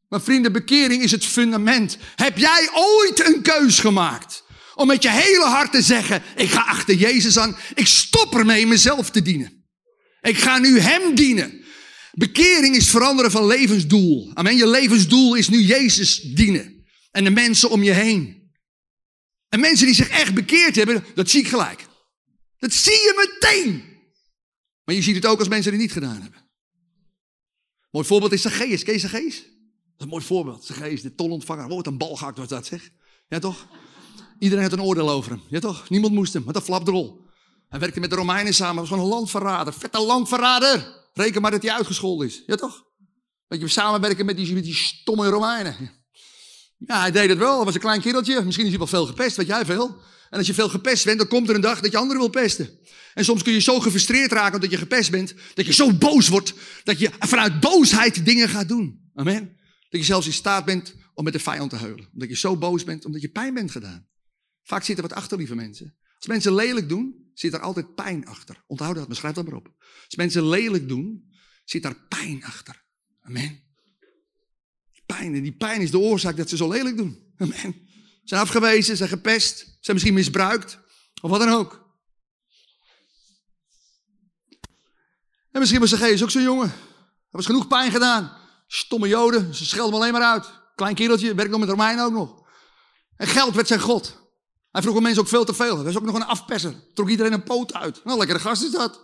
Maar 0.08 0.22
vrienden, 0.22 0.52
bekering 0.52 1.04
is 1.04 1.12
het 1.12 1.26
fundament. 1.26 1.98
Heb 2.16 2.38
jij 2.38 2.70
ooit 2.74 3.28
een 3.28 3.42
keus 3.42 3.80
gemaakt? 3.80 4.44
Om 4.76 4.88
met 4.88 5.04
je 5.04 5.10
hele 5.10 5.46
hart 5.46 5.72
te 5.72 5.82
zeggen, 5.82 6.24
ik 6.36 6.50
ga 6.50 6.62
achter 6.62 6.96
Jezus 6.96 7.38
aan. 7.38 7.58
Ik 7.76 7.88
stop 7.88 8.36
ermee 8.36 8.68
mezelf 8.68 9.10
te 9.10 9.22
dienen. 9.22 9.66
Ik 10.22 10.38
ga 10.38 10.58
nu 10.58 10.80
Hem 10.80 11.16
dienen. 11.16 11.66
Bekering 12.18 12.76
is 12.76 12.90
veranderen 12.90 13.32
van 13.32 13.46
levensdoel. 13.46 14.32
Amen. 14.34 14.56
Je 14.56 14.68
levensdoel 14.68 15.36
is 15.36 15.50
nu 15.50 15.62
Jezus 15.62 16.22
dienen. 16.22 16.86
En 17.12 17.24
de 17.24 17.30
mensen 17.30 17.70
om 17.70 17.84
je 17.84 17.92
heen. 17.92 18.52
En 19.50 19.60
mensen 19.60 19.86
die 19.86 19.96
zich 19.96 20.10
echt 20.10 20.34
bekeerd 20.34 20.76
hebben, 20.76 21.06
dat 21.16 21.30
zie 21.30 21.40
ik 21.40 21.48
gelijk. 21.48 21.88
Dat 22.58 22.74
zie 22.74 22.94
je 22.94 23.14
meteen. 23.40 23.84
Maar 24.84 24.96
je 24.96 25.02
ziet 25.02 25.16
het 25.16 25.26
ook 25.26 25.40
als 25.40 25.48
mensen 25.48 25.72
die 25.72 25.82
niet 25.82 25.92
gedaan 25.92 26.22
hebben. 26.22 26.50
Mooi 27.92 28.06
voorbeeld 28.06 28.32
is 28.32 28.42
Zacchaeus. 28.42 28.84
Ken 28.84 28.94
je 28.94 29.00
Zacchaeus? 29.00 29.36
Dat 29.36 29.46
is 29.98 30.04
een 30.04 30.08
mooi 30.08 30.24
voorbeeld. 30.24 30.66
Zacchaeus, 30.66 31.02
de 31.02 31.16
tolontvanger. 31.16 31.68
Wat 31.68 31.88
een 31.88 31.98
bal 31.98 32.16
gehakt 32.16 32.38
was 32.38 32.48
dat, 32.48 32.66
zeg. 32.66 32.90
Ja, 33.28 33.40
toch? 33.40 33.68
Iedereen 34.40 34.64
had 34.64 34.74
een 34.74 34.82
oordeel 34.82 35.10
over 35.10 35.32
hem. 35.32 35.42
Ja, 35.50 35.60
toch? 35.60 35.90
Niemand 35.90 36.14
moest 36.14 36.34
hem. 36.34 36.44
Wat 36.44 36.56
een 36.56 36.62
flapdrol. 36.62 37.26
Hij 37.70 37.80
werkte 37.80 38.00
met 38.00 38.10
de 38.10 38.16
Romeinen 38.16 38.54
samen. 38.54 38.76
was 38.76 38.88
gewoon 38.88 39.04
een 39.04 39.10
landverrader. 39.10 39.74
Vette 39.74 40.02
landverrader. 40.02 41.06
Reken 41.18 41.42
maar 41.42 41.52
dat 41.52 41.62
hij 41.62 41.72
uitgescholden 41.72 42.28
is. 42.28 42.44
Ja, 42.46 42.56
toch? 42.56 42.86
Dat 43.48 43.60
je 43.60 43.68
samenwerken 43.68 44.26
met 44.26 44.36
die, 44.36 44.76
stomme 44.76 45.28
Romeinen. 45.28 45.76
Ja, 46.78 47.00
hij 47.00 47.12
deed 47.12 47.30
het 47.30 47.38
wel. 47.38 47.56
Hij 47.56 47.66
was 47.66 47.74
een 47.74 47.80
klein 47.80 48.02
kereltje. 48.02 48.44
Misschien 48.44 48.66
is 48.66 48.70
hij 48.70 48.80
wel 48.80 48.88
veel 48.88 49.06
gepest, 49.06 49.36
weet 49.38 49.48
jij 49.48 49.66
veel. 49.66 50.02
En 50.30 50.38
als 50.38 50.48
je 50.48 50.54
veel 50.54 50.70
gepest 50.70 51.06
bent, 51.06 51.18
dan 51.18 51.28
komt 51.28 51.50
er 51.50 51.56
een 51.56 51.62
dag 51.62 51.80
dat 51.80 51.92
je 51.92 51.98
anderen 51.98 52.22
wil 52.22 52.30
pesten. 52.30 52.80
En 53.14 53.26
soms 53.26 53.44
kun 53.44 53.54
je 53.54 53.60
zo 53.60 53.80
gefrustreerd 53.80 54.32
raken 54.32 54.54
omdat 54.54 54.72
je 54.72 54.78
gepest 54.78 55.12
bent, 55.12 55.34
dat 55.54 55.66
je 55.66 55.74
zo 55.74 55.94
boos 55.94 56.28
wordt, 56.28 56.54
dat 56.84 57.00
je 57.00 57.10
vanuit 57.20 57.60
boosheid 57.60 58.26
dingen 58.26 58.50
gaat 58.50 58.68
doen. 58.68 59.10
Amen. 59.14 59.58
Dat 59.90 60.00
je 60.00 60.06
zelfs 60.06 60.26
in 60.26 60.34
staat 60.34 60.66
bent 60.66 60.96
om 61.14 61.24
met 61.24 61.34
de 61.34 61.40
vijand 61.40 61.70
te 61.70 61.76
huilen. 61.76 62.10
Omdat 62.14 62.30
je 62.30 62.36
zo 62.36 62.58
boos 62.58 62.84
bent, 62.84 63.06
omdat 63.06 63.22
je 63.22 63.30
pijn 63.30 63.54
bent 63.54 63.72
gedaan. 63.72 64.08
Vaak 64.64 64.84
zit 64.84 64.96
er 64.96 65.02
wat 65.02 65.14
achter, 65.14 65.38
lieve 65.38 65.56
mensen. 65.56 65.98
Als 66.16 66.28
mensen 66.28 66.56
lelijk 66.56 66.90
doen, 66.90 67.30
zit 67.34 67.54
er 67.54 67.60
altijd 67.60 67.96
pijn 67.96 68.26
achter. 68.26 68.64
Onthoud 68.68 68.96
dat, 68.96 69.08
maar 69.08 69.16
schrijf 69.16 69.36
dat 69.36 69.46
maar 69.46 69.56
op. 69.56 69.76
Als 70.08 70.16
mensen 70.16 70.48
lelijk 70.48 70.88
doen, 70.88 71.32
zit 71.66 71.84
daar 71.84 72.06
pijn 72.08 72.44
achter. 72.44 72.84
Amen. 73.22 73.66
Pijn, 75.06 75.36
en 75.36 75.44
die 75.44 75.56
pijn 75.56 75.82
is 75.82 75.92
de 75.92 76.00
oorzaak 76.00 76.38
dat 76.38 76.50
ze 76.50 76.58
zo 76.58 76.70
lelijk 76.70 76.98
doen. 76.98 77.34
Amen 77.38 77.88
zijn 78.30 78.42
afgewezen, 78.42 78.98
zijn 78.98 79.10
gepest, 79.10 79.58
zijn 79.58 79.96
misschien 79.96 80.14
misbruikt, 80.14 80.80
of 81.22 81.30
wat 81.30 81.40
dan 81.40 81.50
ook. 81.50 81.86
En 85.52 85.60
misschien 85.60 85.80
was 85.80 85.90
Zacchaeus 85.90 86.24
ook 86.24 86.30
zo'n 86.30 86.42
jongen. 86.42 86.68
Hij 86.68 87.30
was 87.30 87.46
genoeg 87.46 87.68
pijn 87.68 87.92
gedaan. 87.92 88.38
Stomme 88.68 89.08
joden, 89.08 89.56
ze 89.56 89.66
schelden 89.66 89.94
hem 89.94 90.02
alleen 90.02 90.14
maar 90.14 90.32
uit. 90.32 90.46
Klein 90.76 90.96
kereltje, 90.96 91.36
werkt 91.36 91.52
nog 91.52 91.60
met 91.60 91.70
Romeinen 91.70 92.06
ook 92.06 92.12
nog. 92.12 92.46
En 93.16 93.28
geld 93.28 93.56
werd 93.56 93.68
zijn 93.68 93.80
god. 93.80 94.22
Hij 94.72 94.82
vroeg 94.82 95.02
mensen 95.02 95.22
ook 95.22 95.28
veel 95.28 95.46
te 95.46 95.54
veel. 95.54 95.76
Hij 95.76 95.86
was 95.86 95.98
ook 95.98 96.06
nog 96.06 96.16
een 96.16 96.26
afperser. 96.26 96.74
Trok 96.94 97.10
iedereen 97.10 97.34
een 97.34 97.44
poot 97.44 97.74
uit. 97.74 98.04
Nou, 98.04 98.18
lekkere 98.18 98.40
gast 98.40 98.64
is 98.64 98.72
dat. 98.72 99.02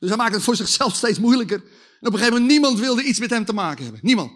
Dus 0.00 0.08
hij 0.08 0.18
maakte 0.18 0.34
het 0.34 0.44
voor 0.44 0.56
zichzelf 0.56 0.94
steeds 0.94 1.18
moeilijker. 1.18 1.56
En 1.56 2.06
op 2.06 2.12
een 2.12 2.18
gegeven 2.18 2.32
moment, 2.32 2.50
niemand 2.50 2.78
wilde 2.78 3.02
iets 3.02 3.18
met 3.18 3.30
hem 3.30 3.44
te 3.44 3.52
maken 3.52 3.82
hebben. 3.82 4.00
Niemand. 4.02 4.32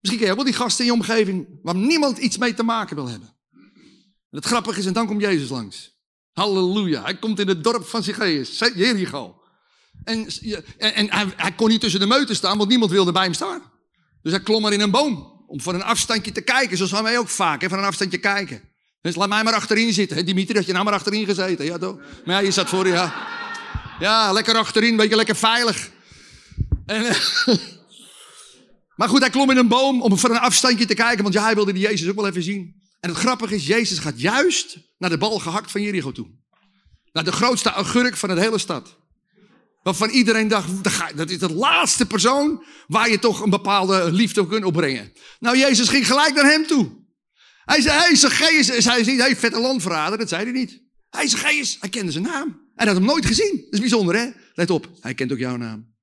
Misschien 0.00 0.20
ken 0.20 0.30
je 0.30 0.34
wel 0.34 0.44
die 0.44 0.54
gasten 0.54 0.84
in 0.84 0.90
je 0.90 0.96
omgeving 0.96 1.58
waar 1.62 1.74
niemand 1.74 2.18
iets 2.18 2.38
mee 2.38 2.54
te 2.54 2.62
maken 2.62 2.96
wil 2.96 3.08
hebben. 3.08 3.28
En 4.30 4.36
het 4.36 4.44
grappige 4.44 4.78
is, 4.78 4.86
en 4.86 4.92
dan 4.92 5.06
komt 5.06 5.20
Jezus 5.20 5.48
langs. 5.48 5.98
Halleluja. 6.32 7.02
Hij 7.02 7.18
komt 7.18 7.38
in 7.38 7.48
het 7.48 7.64
dorp 7.64 7.86
van 7.86 8.02
Zacchaeus, 8.02 8.58
Jericho. 8.58 9.40
En, 10.04 10.26
en, 10.78 11.08
en 11.10 11.32
hij, 11.36 11.52
kon 11.52 11.68
niet 11.68 11.80
tussen 11.80 12.00
de 12.00 12.06
meuten 12.06 12.36
staan, 12.36 12.58
want 12.58 12.68
niemand 12.68 12.90
wilde 12.90 13.12
bij 13.12 13.22
hem 13.22 13.34
staan. 13.34 13.62
Dus 14.22 14.32
hij 14.32 14.42
klom 14.42 14.62
maar 14.62 14.72
in 14.72 14.80
een 14.80 14.90
boom, 14.90 15.44
om 15.46 15.60
van 15.60 15.74
een 15.74 15.82
afstandje 15.82 16.32
te 16.32 16.40
kijken. 16.40 16.76
Zoals 16.76 16.92
wij 16.92 17.18
ook 17.18 17.28
vaak, 17.28 17.60
hè, 17.60 17.68
van 17.68 17.78
een 17.78 17.84
afstandje 17.84 18.18
kijken. 18.18 18.62
Dus 19.00 19.14
laat 19.14 19.28
mij 19.28 19.44
maar 19.44 19.54
achterin 19.54 19.92
zitten. 19.92 20.26
Dimitri, 20.26 20.56
had 20.56 20.66
je 20.66 20.72
nou 20.72 20.84
maar 20.84 20.94
achterin 20.94 21.24
gezeten? 21.24 21.64
Ja, 21.64 21.78
toch? 21.78 21.96
Maar 22.24 22.34
ja, 22.34 22.38
je 22.38 22.50
zat 22.50 22.68
voor, 22.68 22.86
ja. 22.86 23.38
Ja, 24.00 24.32
lekker 24.32 24.56
achterin, 24.56 24.96
beetje 24.96 25.16
lekker 25.16 25.36
veilig. 25.36 25.90
En, 26.86 27.02
maar 28.98 29.08
goed, 29.08 29.20
hij 29.20 29.30
klom 29.30 29.50
in 29.50 29.56
een 29.56 29.68
boom 29.68 30.02
om 30.02 30.18
van 30.18 30.30
een 30.30 30.38
afstandje 30.38 30.86
te 30.86 30.94
kijken, 30.94 31.22
want 31.22 31.34
ja, 31.34 31.42
hij 31.42 31.54
wilde 31.54 31.72
die 31.72 31.82
Jezus 31.82 32.08
ook 32.08 32.14
wel 32.14 32.28
even 32.28 32.42
zien. 32.42 32.74
En 33.00 33.10
het 33.10 33.18
grappige 33.18 33.54
is, 33.54 33.66
Jezus 33.66 33.98
gaat 33.98 34.20
juist 34.20 34.78
naar 34.98 35.10
de 35.10 35.18
bal 35.18 35.38
gehakt 35.38 35.70
van 35.70 35.82
Jericho 35.82 36.12
toe. 36.12 36.26
Naar 37.12 37.24
de 37.24 37.32
grootste 37.32 37.70
augurk 37.70 38.16
van 38.16 38.28
de 38.28 38.40
hele 38.40 38.58
stad. 38.58 38.98
Waarvan 39.82 40.08
iedereen 40.08 40.48
dacht, 40.48 40.68
dat 41.16 41.30
is 41.30 41.38
de 41.38 41.52
laatste 41.52 42.06
persoon 42.06 42.64
waar 42.86 43.10
je 43.10 43.18
toch 43.18 43.40
een 43.40 43.50
bepaalde 43.50 44.12
liefde 44.12 44.46
kunt 44.46 44.64
opbrengen. 44.64 45.12
Nou, 45.38 45.58
Jezus 45.58 45.88
ging 45.88 46.06
gelijk 46.06 46.34
naar 46.34 46.50
hem 46.50 46.66
toe. 46.66 46.98
Hij 47.64 47.80
zei, 47.80 47.98
hij 47.98 48.16
Zacchaeus, 48.16 48.68
hij 48.68 48.80
zei 48.80 49.16
hij 49.20 49.36
vette 49.36 49.60
landverrader, 49.60 50.18
dat 50.18 50.28
zei 50.28 50.42
hij 50.42 50.52
niet. 50.52 50.82
Hij 51.10 51.28
Zacchaeus, 51.28 51.76
hij 51.80 51.88
kende 51.88 52.12
zijn 52.12 52.24
naam. 52.24 52.69
Hij 52.80 52.88
had 52.88 52.98
hem 52.98 53.06
nooit 53.06 53.26
gezien. 53.26 53.56
Dat 53.56 53.72
is 53.72 53.80
bijzonder, 53.80 54.16
hè? 54.16 54.30
Let 54.54 54.70
op, 54.70 54.90
hij 55.00 55.14
kent 55.14 55.32
ook 55.32 55.38
jouw 55.38 55.56
naam. 55.56 55.94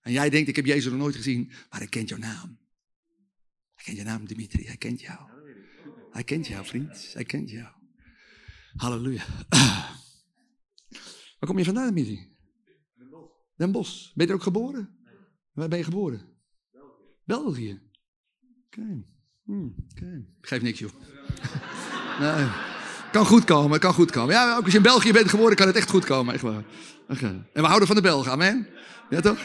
En 0.00 0.12
jij 0.12 0.30
denkt, 0.30 0.48
ik 0.48 0.56
heb 0.56 0.66
Jezus 0.66 0.90
nog 0.90 1.00
nooit 1.00 1.16
gezien, 1.16 1.46
maar 1.46 1.78
hij 1.78 1.88
kent 1.88 2.08
jouw 2.08 2.18
naam. 2.18 2.58
Hij 3.74 3.84
kent 3.84 3.96
je 3.96 4.04
naam, 4.04 4.26
Dimitri, 4.26 4.66
hij 4.66 4.76
kent 4.76 5.00
jou. 5.00 5.30
Hij 6.10 6.24
kent 6.24 6.46
jou, 6.46 6.66
vriend. 6.66 7.10
Hij 7.12 7.24
kent 7.24 7.50
jou. 7.50 7.68
Halleluja. 8.76 9.24
Waar 11.38 11.48
kom 11.48 11.58
je 11.58 11.64
vandaan, 11.64 11.94
Bosch. 11.94 12.28
Den 13.56 13.72
Bosch. 13.72 14.12
Ben 14.14 14.26
je 14.26 14.32
er 14.32 14.38
ook 14.38 14.44
geboren? 14.44 14.96
Nee. 15.04 15.14
Waar 15.52 15.68
ben 15.68 15.78
je 15.78 15.84
geboren? 15.84 16.28
België. 16.72 16.92
België. 17.24 17.80
Oké. 18.66 19.04
Hmm, 19.42 19.74
Geef 20.40 20.62
niks, 20.62 20.78
joh. 20.78 20.92
nee. 22.20 22.75
Kan 23.16 23.26
goed 23.26 23.44
komen, 23.44 23.78
kan 23.78 23.94
goed 23.94 24.10
komen. 24.10 24.34
Ja, 24.34 24.56
ook 24.56 24.62
als 24.62 24.70
je 24.72 24.76
in 24.76 24.82
België 24.82 25.12
bent 25.12 25.30
geboren, 25.30 25.56
kan 25.56 25.66
het 25.66 25.76
echt 25.76 25.90
goed 25.90 26.04
komen, 26.04 26.34
echt 26.34 26.42
waar. 26.42 26.64
En 27.06 27.46
we 27.52 27.60
houden 27.60 27.86
van 27.86 27.96
de 27.96 28.02
Belgen, 28.02 28.32
amen? 28.32 28.68
Ja, 29.10 29.20
toch? 29.20 29.38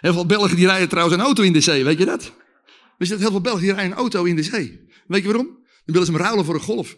Heel 0.00 0.12
veel 0.12 0.26
Belgen 0.26 0.56
die 0.56 0.66
rijden 0.66 0.88
trouwens 0.88 1.16
een 1.16 1.24
auto 1.24 1.42
in 1.42 1.52
de 1.52 1.60
zee, 1.60 1.84
weet 1.84 1.98
je 1.98 2.04
dat? 2.04 2.32
We 2.98 3.04
zitten 3.04 3.18
heel 3.18 3.30
veel 3.30 3.40
Belgen 3.40 3.60
die 3.60 3.72
rijden 3.72 3.90
een 3.92 3.98
auto 3.98 4.24
in 4.24 4.36
de 4.36 4.42
zee. 4.42 4.86
Weet 5.06 5.22
je 5.22 5.26
waarom? 5.26 5.46
Dan 5.46 5.64
willen 5.84 6.06
ze 6.06 6.12
hem 6.12 6.20
ruilen 6.20 6.44
voor 6.44 6.54
een 6.54 6.60
golf. 6.60 6.96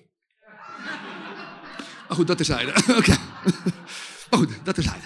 Maar 2.09 2.17
goed, 2.17 2.27
dat 2.27 2.41
is 2.41 2.49
hij. 2.55 2.67
Oké. 2.97 3.17
Maar 4.31 4.39
goed, 4.39 4.51
dat 4.63 4.79
is 4.79 4.85
hij. 4.85 5.01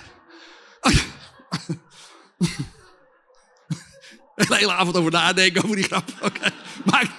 Een 4.49 4.57
hele 4.57 4.73
avond 4.73 4.97
over 4.97 5.11
nadenken 5.11 5.65
over 5.65 5.77
die 5.77 5.85
grap. 5.85 6.11
Okay. 6.29 6.53
Maakt, 6.85 7.11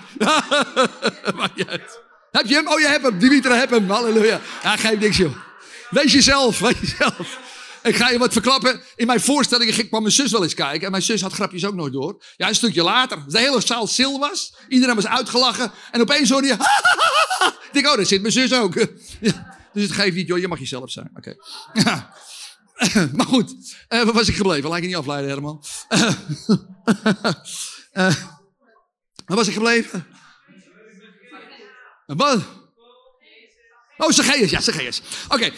maakt 1.39 1.55
niet 1.55 1.67
uit. 1.67 1.99
Heb 2.31 2.45
je 2.45 2.55
hem? 2.55 2.67
Oh, 2.67 2.79
je 2.79 2.87
hebt 2.87 3.03
hem. 3.03 3.19
Dimitri, 3.19 3.53
heb 3.53 3.69
hem. 3.69 3.89
Halleluja. 3.89 4.41
Ja, 4.63 4.77
geef 4.77 4.99
niks, 4.99 5.17
joh. 5.17 5.35
Wees 5.89 6.13
jezelf. 6.13 6.59
Wees 6.59 6.79
jezelf. 6.79 7.39
Ik 7.83 7.95
ga 7.95 8.09
je 8.09 8.17
wat 8.17 8.33
verklappen. 8.33 8.81
In 8.95 9.07
mijn 9.07 9.21
voorstellingen 9.21 9.73
ging, 9.73 9.87
kwam 9.87 10.01
mijn 10.01 10.13
zus 10.13 10.31
wel 10.31 10.43
eens 10.43 10.53
kijken. 10.53 10.85
En 10.85 10.91
mijn 10.91 11.03
zus 11.03 11.21
had 11.21 11.33
grapjes 11.33 11.65
ook 11.65 11.75
nooit 11.75 11.93
door. 11.93 12.23
Ja, 12.37 12.47
een 12.47 12.55
stukje 12.55 12.83
later. 12.83 13.23
De 13.27 13.39
hele 13.39 13.61
zaal 13.61 13.87
stil 13.87 14.19
was. 14.19 14.53
Iedereen 14.67 14.95
was 14.95 15.07
uitgelachen. 15.07 15.71
En 15.91 16.01
opeens 16.01 16.29
hoorde 16.29 16.47
je... 16.47 16.53
Ik 16.53 17.69
denk, 17.71 17.87
oh, 17.87 17.95
daar 17.95 18.05
zit 18.05 18.21
mijn 18.21 18.33
zus 18.33 18.53
ook. 18.53 18.73
Dus 19.73 19.83
het 19.83 19.91
geeft 19.91 20.15
niet, 20.15 20.27
joh. 20.27 20.39
Je 20.39 20.47
mag 20.47 20.59
jezelf 20.59 20.91
zijn. 20.91 21.11
Oké. 21.15 21.35
Maar 23.15 23.25
goed. 23.25 23.51
Uh, 23.89 24.03
waar 24.03 24.13
was 24.13 24.27
ik 24.27 24.35
gebleven? 24.35 24.69
Laat 24.69 24.77
ik 24.77 24.85
niet 24.85 24.95
afleiden, 24.95 25.29
Herman. 25.29 25.63
Uh, 25.93 26.11
waar 29.25 29.37
was 29.37 29.47
ik 29.47 29.53
gebleven? 29.53 30.05
Wat? 32.05 32.41
Oh, 33.97 34.09
Zacchaeus. 34.09 34.49
Ja, 34.49 34.61
Zacchaeus. 34.61 35.01
Oké. 35.29 35.51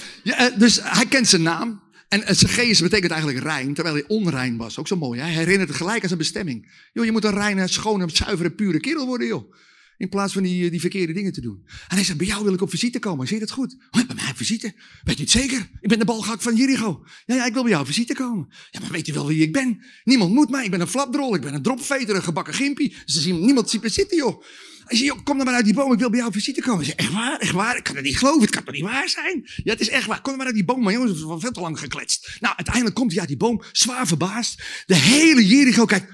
Dus 0.58 0.80
hij 0.84 1.06
kent 1.06 1.28
zijn 1.28 1.42
naam. 1.42 1.82
En 2.08 2.22
het 2.26 2.38
Zacchaeus 2.38 2.82
betekent 2.82 3.12
eigenlijk 3.12 3.44
rein, 3.44 3.74
terwijl 3.74 3.96
hij 3.96 4.04
onrein 4.08 4.58
was. 4.58 4.78
Ook 4.78 4.88
zo 4.88 4.96
mooi, 4.96 5.20
hè? 5.20 5.26
hij 5.26 5.34
herinnert 5.34 5.76
gelijk 5.76 6.02
aan 6.02 6.08
zijn 6.08 6.20
bestemming. 6.20 6.72
Je 6.94 7.12
moet 7.12 7.24
een 7.24 7.34
reine, 7.34 7.68
schone, 7.68 8.10
zuivere, 8.14 8.52
pure 8.52 8.80
kerel 8.80 9.06
worden, 9.06 9.28
joh. 9.28 9.54
In 10.02 10.10
plaats 10.10 10.34
van 10.34 10.44
die, 10.44 10.70
die 10.70 10.80
verkeerde 10.80 11.14
dingen 11.14 11.32
te 11.32 11.42
doen. 11.42 11.62
En 11.66 11.96
hij 11.96 12.04
zegt, 12.04 12.18
bij 12.18 12.28
jou 12.28 12.44
wil 12.44 12.54
ik 12.54 12.62
op 12.62 12.70
visite 12.70 13.00
komen. 13.00 13.28
Zie 13.28 13.40
je 13.40 13.46
dat 13.46 13.52
goed? 13.52 13.76
Oh, 13.92 14.06
bij 14.06 14.16
mij 14.16 14.34
visite? 14.36 14.74
Weet 15.04 15.18
u 15.18 15.22
het 15.22 15.32
zeker? 15.32 15.70
Ik 15.80 15.90
ben 15.90 16.00
de 16.00 16.06
balgak 16.06 16.42
van 16.42 16.56
Jericho. 16.56 17.06
Ja, 17.26 17.36
ja, 17.36 17.46
ik 17.46 17.54
wil 17.54 17.62
bij 17.62 17.72
jou 17.72 17.84
op 17.84 17.88
visite 17.88 18.14
komen. 18.14 18.48
Ja, 18.70 18.80
maar 18.80 18.92
weet 18.92 19.08
u 19.08 19.14
wel 19.14 19.28
wie 19.28 19.42
ik 19.42 19.54
ben? 19.54 19.86
Niemand 20.04 20.34
moet 20.34 20.50
mij. 20.50 20.66
Ik 20.66 20.72
ben 20.72 20.82
een 20.82 20.88
flapdrol. 20.88 21.36
Ik 21.36 21.42
ben 21.42 21.54
een 21.54 21.62
dropveter, 21.62 22.16
een 22.16 22.24
gebakken 22.24 22.54
gimpie. 22.54 22.96
Ze 23.06 23.20
zien, 23.20 23.46
niemand 23.46 23.70
ziet 23.70 23.82
me 23.82 23.90
zitten, 23.90 24.18
joh. 24.18 24.44
Hij 24.86 25.00
joh, 25.00 25.24
kom 25.24 25.38
dan 25.38 25.46
maar 25.46 25.56
uit 25.56 25.66
die 25.66 25.74
boom. 25.74 25.94
Ik 25.94 26.00
wil 26.00 26.10
bij 26.10 26.18
jou 26.18 26.30
op 26.30 26.36
visite 26.36 26.62
komen. 26.62 26.78
Hij 26.78 26.86
zegt, 26.86 27.00
echt 27.00 27.12
waar? 27.12 27.40
Echt 27.40 27.52
waar? 27.54 27.78
Ik 27.78 27.84
kan 27.84 27.96
het 27.96 28.04
niet 28.04 28.18
geloven. 28.18 28.42
Het 28.42 28.50
kan 28.50 28.64
toch 28.64 28.74
niet 28.74 28.84
waar 28.84 29.10
zijn? 29.10 29.50
Ja, 29.64 29.72
het 29.72 29.82
is 29.82 29.90
echt 29.90 30.06
waar. 30.06 30.22
Kom 30.22 30.30
dan 30.30 30.38
maar 30.38 30.46
uit 30.46 30.56
die 30.56 30.66
boom. 30.66 30.84
Maar 30.84 30.94
jongens, 30.94 31.12
is 31.12 31.24
wel 31.24 31.40
veel 31.40 31.52
te 31.52 31.60
lang 31.60 31.80
gekletst. 31.80 32.38
Nou, 32.40 32.56
uiteindelijk 32.56 32.96
komt 32.96 33.12
hij 33.12 33.20
uit 33.20 33.30
die 33.30 33.38
boom. 33.38 33.64
Zwaar 33.72 34.08
verbaasd. 34.08 34.64
De 34.86 34.96
hele 34.96 35.48
Jericho 35.48 35.86
kijkt. 35.86 36.08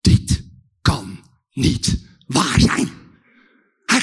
Dit 0.00 0.44
kan 0.80 1.18
niet 1.52 2.02
waar 2.26 2.60
zijn. 2.60 2.93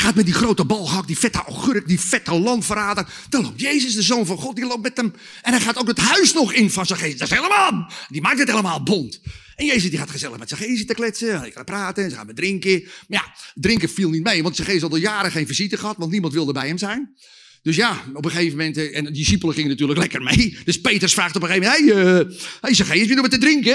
Gaat 0.02 0.16
met 0.16 0.26
die 0.26 0.34
grote 0.34 0.66
balhak, 0.66 1.08
die 1.08 1.18
vette 1.18 1.38
augurk, 1.38 1.88
die 1.88 2.00
vette 2.00 2.40
landverrader. 2.40 3.08
Dan 3.30 3.44
loopt 3.44 3.62
Jezus, 3.62 3.94
de 3.94 4.02
Zoon 4.02 4.26
van 4.26 4.38
God, 4.38 4.56
die 4.56 4.66
loopt 4.66 4.82
met 4.82 4.98
hem. 4.98 5.14
En 5.42 5.52
hij 5.52 5.62
gaat 5.62 5.78
ook 5.78 5.88
het 5.88 5.98
huis 5.98 6.34
nog 6.34 6.54
in 6.54 6.70
van 6.70 6.86
geest. 6.88 7.20
Dat 7.20 7.32
is 7.32 7.38
helemaal, 7.38 7.92
die 8.10 8.22
maakt 8.22 8.40
het 8.40 8.50
helemaal 8.50 8.84
bond. 8.84 9.22
En 9.56 9.66
Jezus 9.66 9.90
die 9.90 10.00
gaat 10.00 10.10
gezellig 10.10 10.38
met 10.38 10.54
geest 10.54 10.88
te 10.88 10.94
kletsen. 10.94 11.40
Hij 11.40 11.52
gaat 11.52 11.66
praten, 11.66 12.10
ze 12.10 12.16
gaan 12.16 12.26
met 12.26 12.36
drinken. 12.36 12.82
Maar 12.82 12.92
ja, 13.08 13.36
drinken 13.54 13.90
viel 13.90 14.10
niet 14.10 14.24
mee, 14.24 14.44
want 14.44 14.62
geest 14.62 14.82
had 14.82 14.92
al 14.92 14.98
jaren 14.98 15.32
geen 15.32 15.48
visite 15.48 15.78
gehad, 15.78 15.98
want 15.98 16.12
niemand 16.12 16.34
wilde 16.34 16.54
bij 16.54 16.68
hem 16.68 16.78
zijn. 16.78 17.14
Dus 17.62 17.76
ja, 17.76 18.04
op 18.14 18.26
een 18.26 18.32
gegeven 18.32 18.58
moment, 18.58 18.78
eh, 18.78 18.98
en 18.98 19.04
de 19.04 19.12
discipelen 19.12 19.56
gingen 19.56 19.70
natuurlijk 19.70 20.00
lekker 20.00 20.22
mee. 20.22 20.58
Dus 20.66 20.82
Peters 20.82 21.14
vraagt 21.14 21.36
op 21.36 21.42
een 21.42 21.48
gegeven 21.48 21.72
moment, 21.72 21.96
hé, 21.96 22.04
hey, 22.04 22.22
uh, 22.22 22.38
hey, 22.62 22.74
geest, 22.74 23.08
weer 23.08 23.22
met 23.22 23.32
te 23.32 23.38
drinken? 23.38 23.72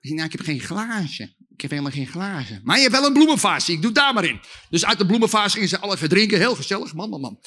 Hij 0.00 0.12
nou, 0.12 0.24
ik 0.24 0.32
heb 0.32 0.40
geen 0.40 0.60
glaasje. 0.60 1.34
Ik 1.54 1.60
heb 1.60 1.70
helemaal 1.70 1.92
geen 1.92 2.06
glazen. 2.06 2.60
Maar 2.64 2.76
je 2.76 2.82
hebt 2.82 2.94
wel 2.94 3.06
een 3.06 3.12
bloemenvaas. 3.12 3.68
Ik 3.68 3.82
doe 3.82 3.92
daar 3.92 4.14
maar 4.14 4.24
in. 4.24 4.40
Dus 4.70 4.84
uit 4.84 4.98
de 4.98 5.06
bloemenvaas 5.06 5.52
gingen 5.52 5.68
ze 5.68 5.78
al 5.78 5.94
even 5.94 6.08
drinken. 6.08 6.38
Heel 6.38 6.56
gezellig. 6.56 6.94
Man, 6.94 7.08
man, 7.08 7.20
man. 7.20 7.40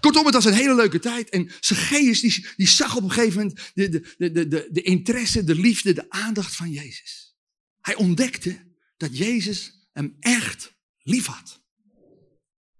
Kortom, 0.00 0.24
het 0.24 0.34
was 0.34 0.44
een 0.44 0.52
hele 0.52 0.74
leuke 0.74 0.98
tijd. 0.98 1.28
En 1.28 1.50
Zacchaeus, 1.60 2.20
die, 2.20 2.46
die 2.56 2.68
zag 2.68 2.96
op 2.96 3.02
een 3.02 3.10
gegeven 3.10 3.38
moment 3.38 3.70
de, 3.74 3.88
de, 3.88 4.30
de, 4.30 4.48
de, 4.48 4.68
de 4.70 4.82
interesse, 4.82 5.44
de 5.44 5.54
liefde, 5.54 5.92
de 5.92 6.10
aandacht 6.10 6.56
van 6.56 6.70
Jezus. 6.70 7.36
Hij 7.80 7.94
ontdekte 7.94 8.74
dat 8.96 9.18
Jezus 9.18 9.88
hem 9.92 10.16
echt 10.20 10.72
lief 11.02 11.26
had. 11.26 11.60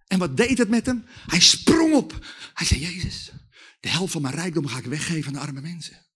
En 0.06 0.18
wat 0.18 0.36
deed 0.36 0.58
het 0.58 0.68
met 0.68 0.86
hem? 0.86 1.04
Hij 1.26 1.40
sprong 1.40 1.94
op. 1.94 2.26
Hij 2.54 2.66
zei, 2.66 2.80
Jezus, 2.80 3.30
de 3.80 3.88
helft 3.88 4.12
van 4.12 4.22
mijn 4.22 4.34
rijkdom 4.34 4.66
ga 4.66 4.78
ik 4.78 4.84
weggeven 4.84 5.26
aan 5.26 5.32
de 5.32 5.46
arme 5.46 5.60
mensen. 5.60 6.06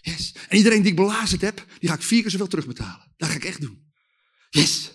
Yes. 0.00 0.34
En 0.48 0.56
iedereen 0.56 0.82
die 0.82 0.90
ik 0.90 0.96
belazerd 0.96 1.40
heb, 1.40 1.66
die 1.78 1.88
ga 1.88 1.94
ik 1.94 2.02
vier 2.02 2.22
keer 2.22 2.30
zoveel 2.30 2.46
terugbetalen. 2.46 3.12
Dat 3.16 3.28
ga 3.28 3.34
ik 3.34 3.44
echt 3.44 3.60
doen. 3.60 3.88
Yes. 4.50 4.92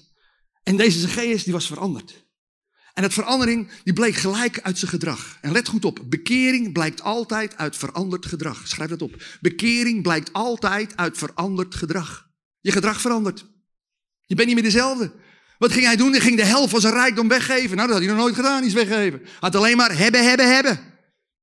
En 0.63 0.77
deze 0.77 0.99
Zacchaeus 0.99 1.43
die 1.43 1.53
was 1.53 1.67
veranderd. 1.67 2.25
En 2.93 3.01
dat 3.01 3.13
verandering 3.13 3.69
die 3.83 3.93
bleek 3.93 4.15
gelijk 4.15 4.61
uit 4.61 4.77
zijn 4.77 4.91
gedrag. 4.91 5.37
En 5.41 5.51
let 5.51 5.67
goed 5.67 5.85
op, 5.85 5.99
bekering 6.05 6.73
blijkt 6.73 7.01
altijd 7.01 7.57
uit 7.57 7.75
veranderd 7.75 8.25
gedrag. 8.25 8.67
Schrijf 8.67 8.89
dat 8.89 9.01
op. 9.01 9.37
Bekering 9.41 10.03
blijkt 10.03 10.33
altijd 10.33 10.97
uit 10.97 11.17
veranderd 11.17 11.75
gedrag. 11.75 12.29
Je 12.59 12.71
gedrag 12.71 13.01
verandert. 13.01 13.45
Je 14.25 14.35
bent 14.35 14.47
niet 14.47 14.55
meer 14.55 14.65
dezelfde. 14.65 15.11
Wat 15.57 15.71
ging 15.71 15.85
hij 15.85 15.95
doen? 15.95 16.11
Hij 16.11 16.21
ging 16.21 16.37
de 16.37 16.45
helft 16.45 16.69
van 16.69 16.81
zijn 16.81 16.93
rijkdom 16.93 17.27
weggeven. 17.27 17.75
Nou, 17.75 17.87
dat 17.87 17.97
had 17.97 18.05
hij 18.05 18.07
nog 18.07 18.17
nooit 18.17 18.35
gedaan, 18.35 18.63
iets 18.63 18.73
weggeven. 18.73 19.21
Had 19.39 19.55
alleen 19.55 19.77
maar 19.77 19.97
hebben, 19.97 20.23
hebben, 20.23 20.53
hebben. 20.53 20.79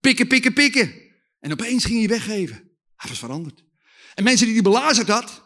Pikken, 0.00 0.26
pikken, 0.26 0.52
pikken. 0.52 0.92
En 1.40 1.52
opeens 1.52 1.84
ging 1.84 1.98
hij 1.98 2.08
weggeven. 2.08 2.56
Hij 2.96 3.10
was 3.10 3.18
veranderd. 3.18 3.64
En 4.14 4.24
mensen 4.24 4.46
die 4.46 4.54
hij 4.54 4.64
belazerd 4.64 5.08
had, 5.08 5.41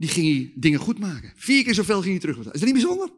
die 0.00 0.08
ging 0.08 0.26
hij 0.26 0.52
dingen 0.54 0.78
goed 0.78 0.98
maken. 0.98 1.32
Vier 1.36 1.64
keer 1.64 1.74
zoveel 1.74 2.00
ging 2.00 2.10
hij 2.10 2.20
terug. 2.20 2.38
Is 2.38 2.44
dat 2.44 2.62
niet 2.62 2.72
bijzonder? 2.72 3.10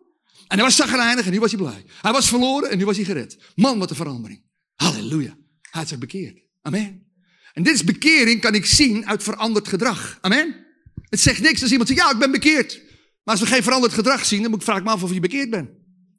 En 0.49 0.57
hij 0.57 0.63
was 0.63 0.77
zagrijnig 0.77 1.25
en 1.27 1.33
nu 1.33 1.41
was 1.41 1.51
hij 1.51 1.61
blij. 1.61 1.85
Hij 2.01 2.13
was 2.13 2.29
verloren 2.29 2.71
en 2.71 2.79
nu 2.79 2.85
was 2.85 2.97
hij 2.97 3.05
gered. 3.05 3.39
Man, 3.55 3.79
wat 3.79 3.91
een 3.91 3.97
verandering. 3.97 4.43
Halleluja. 4.75 5.37
Hij 5.61 5.81
had 5.81 5.89
zich 5.89 5.99
bekeerd. 5.99 6.41
Amen. 6.63 7.07
En 7.53 7.63
dit 7.63 7.75
is 7.75 7.85
bekering, 7.85 8.41
kan 8.41 8.55
ik 8.55 8.67
zien 8.67 9.07
uit 9.07 9.23
veranderd 9.23 9.69
gedrag. 9.69 10.19
Amen. 10.21 10.67
Het 11.09 11.21
zegt 11.21 11.41
niks 11.41 11.63
als 11.63 11.71
iemand 11.71 11.89
zegt, 11.89 12.01
ja, 12.01 12.11
ik 12.11 12.19
ben 12.19 12.31
bekeerd. 12.31 12.83
Maar 13.25 13.35
als 13.35 13.41
we 13.41 13.47
geen 13.47 13.63
veranderd 13.63 13.93
gedrag 13.93 14.25
zien, 14.25 14.43
dan 14.43 14.51
moet 14.51 14.61
ik 14.61 14.67
vraag 14.67 14.83
me 14.83 14.91
af 14.91 15.03
of 15.03 15.13
je 15.13 15.21
bekeerd 15.21 15.51
bent. 15.51 15.71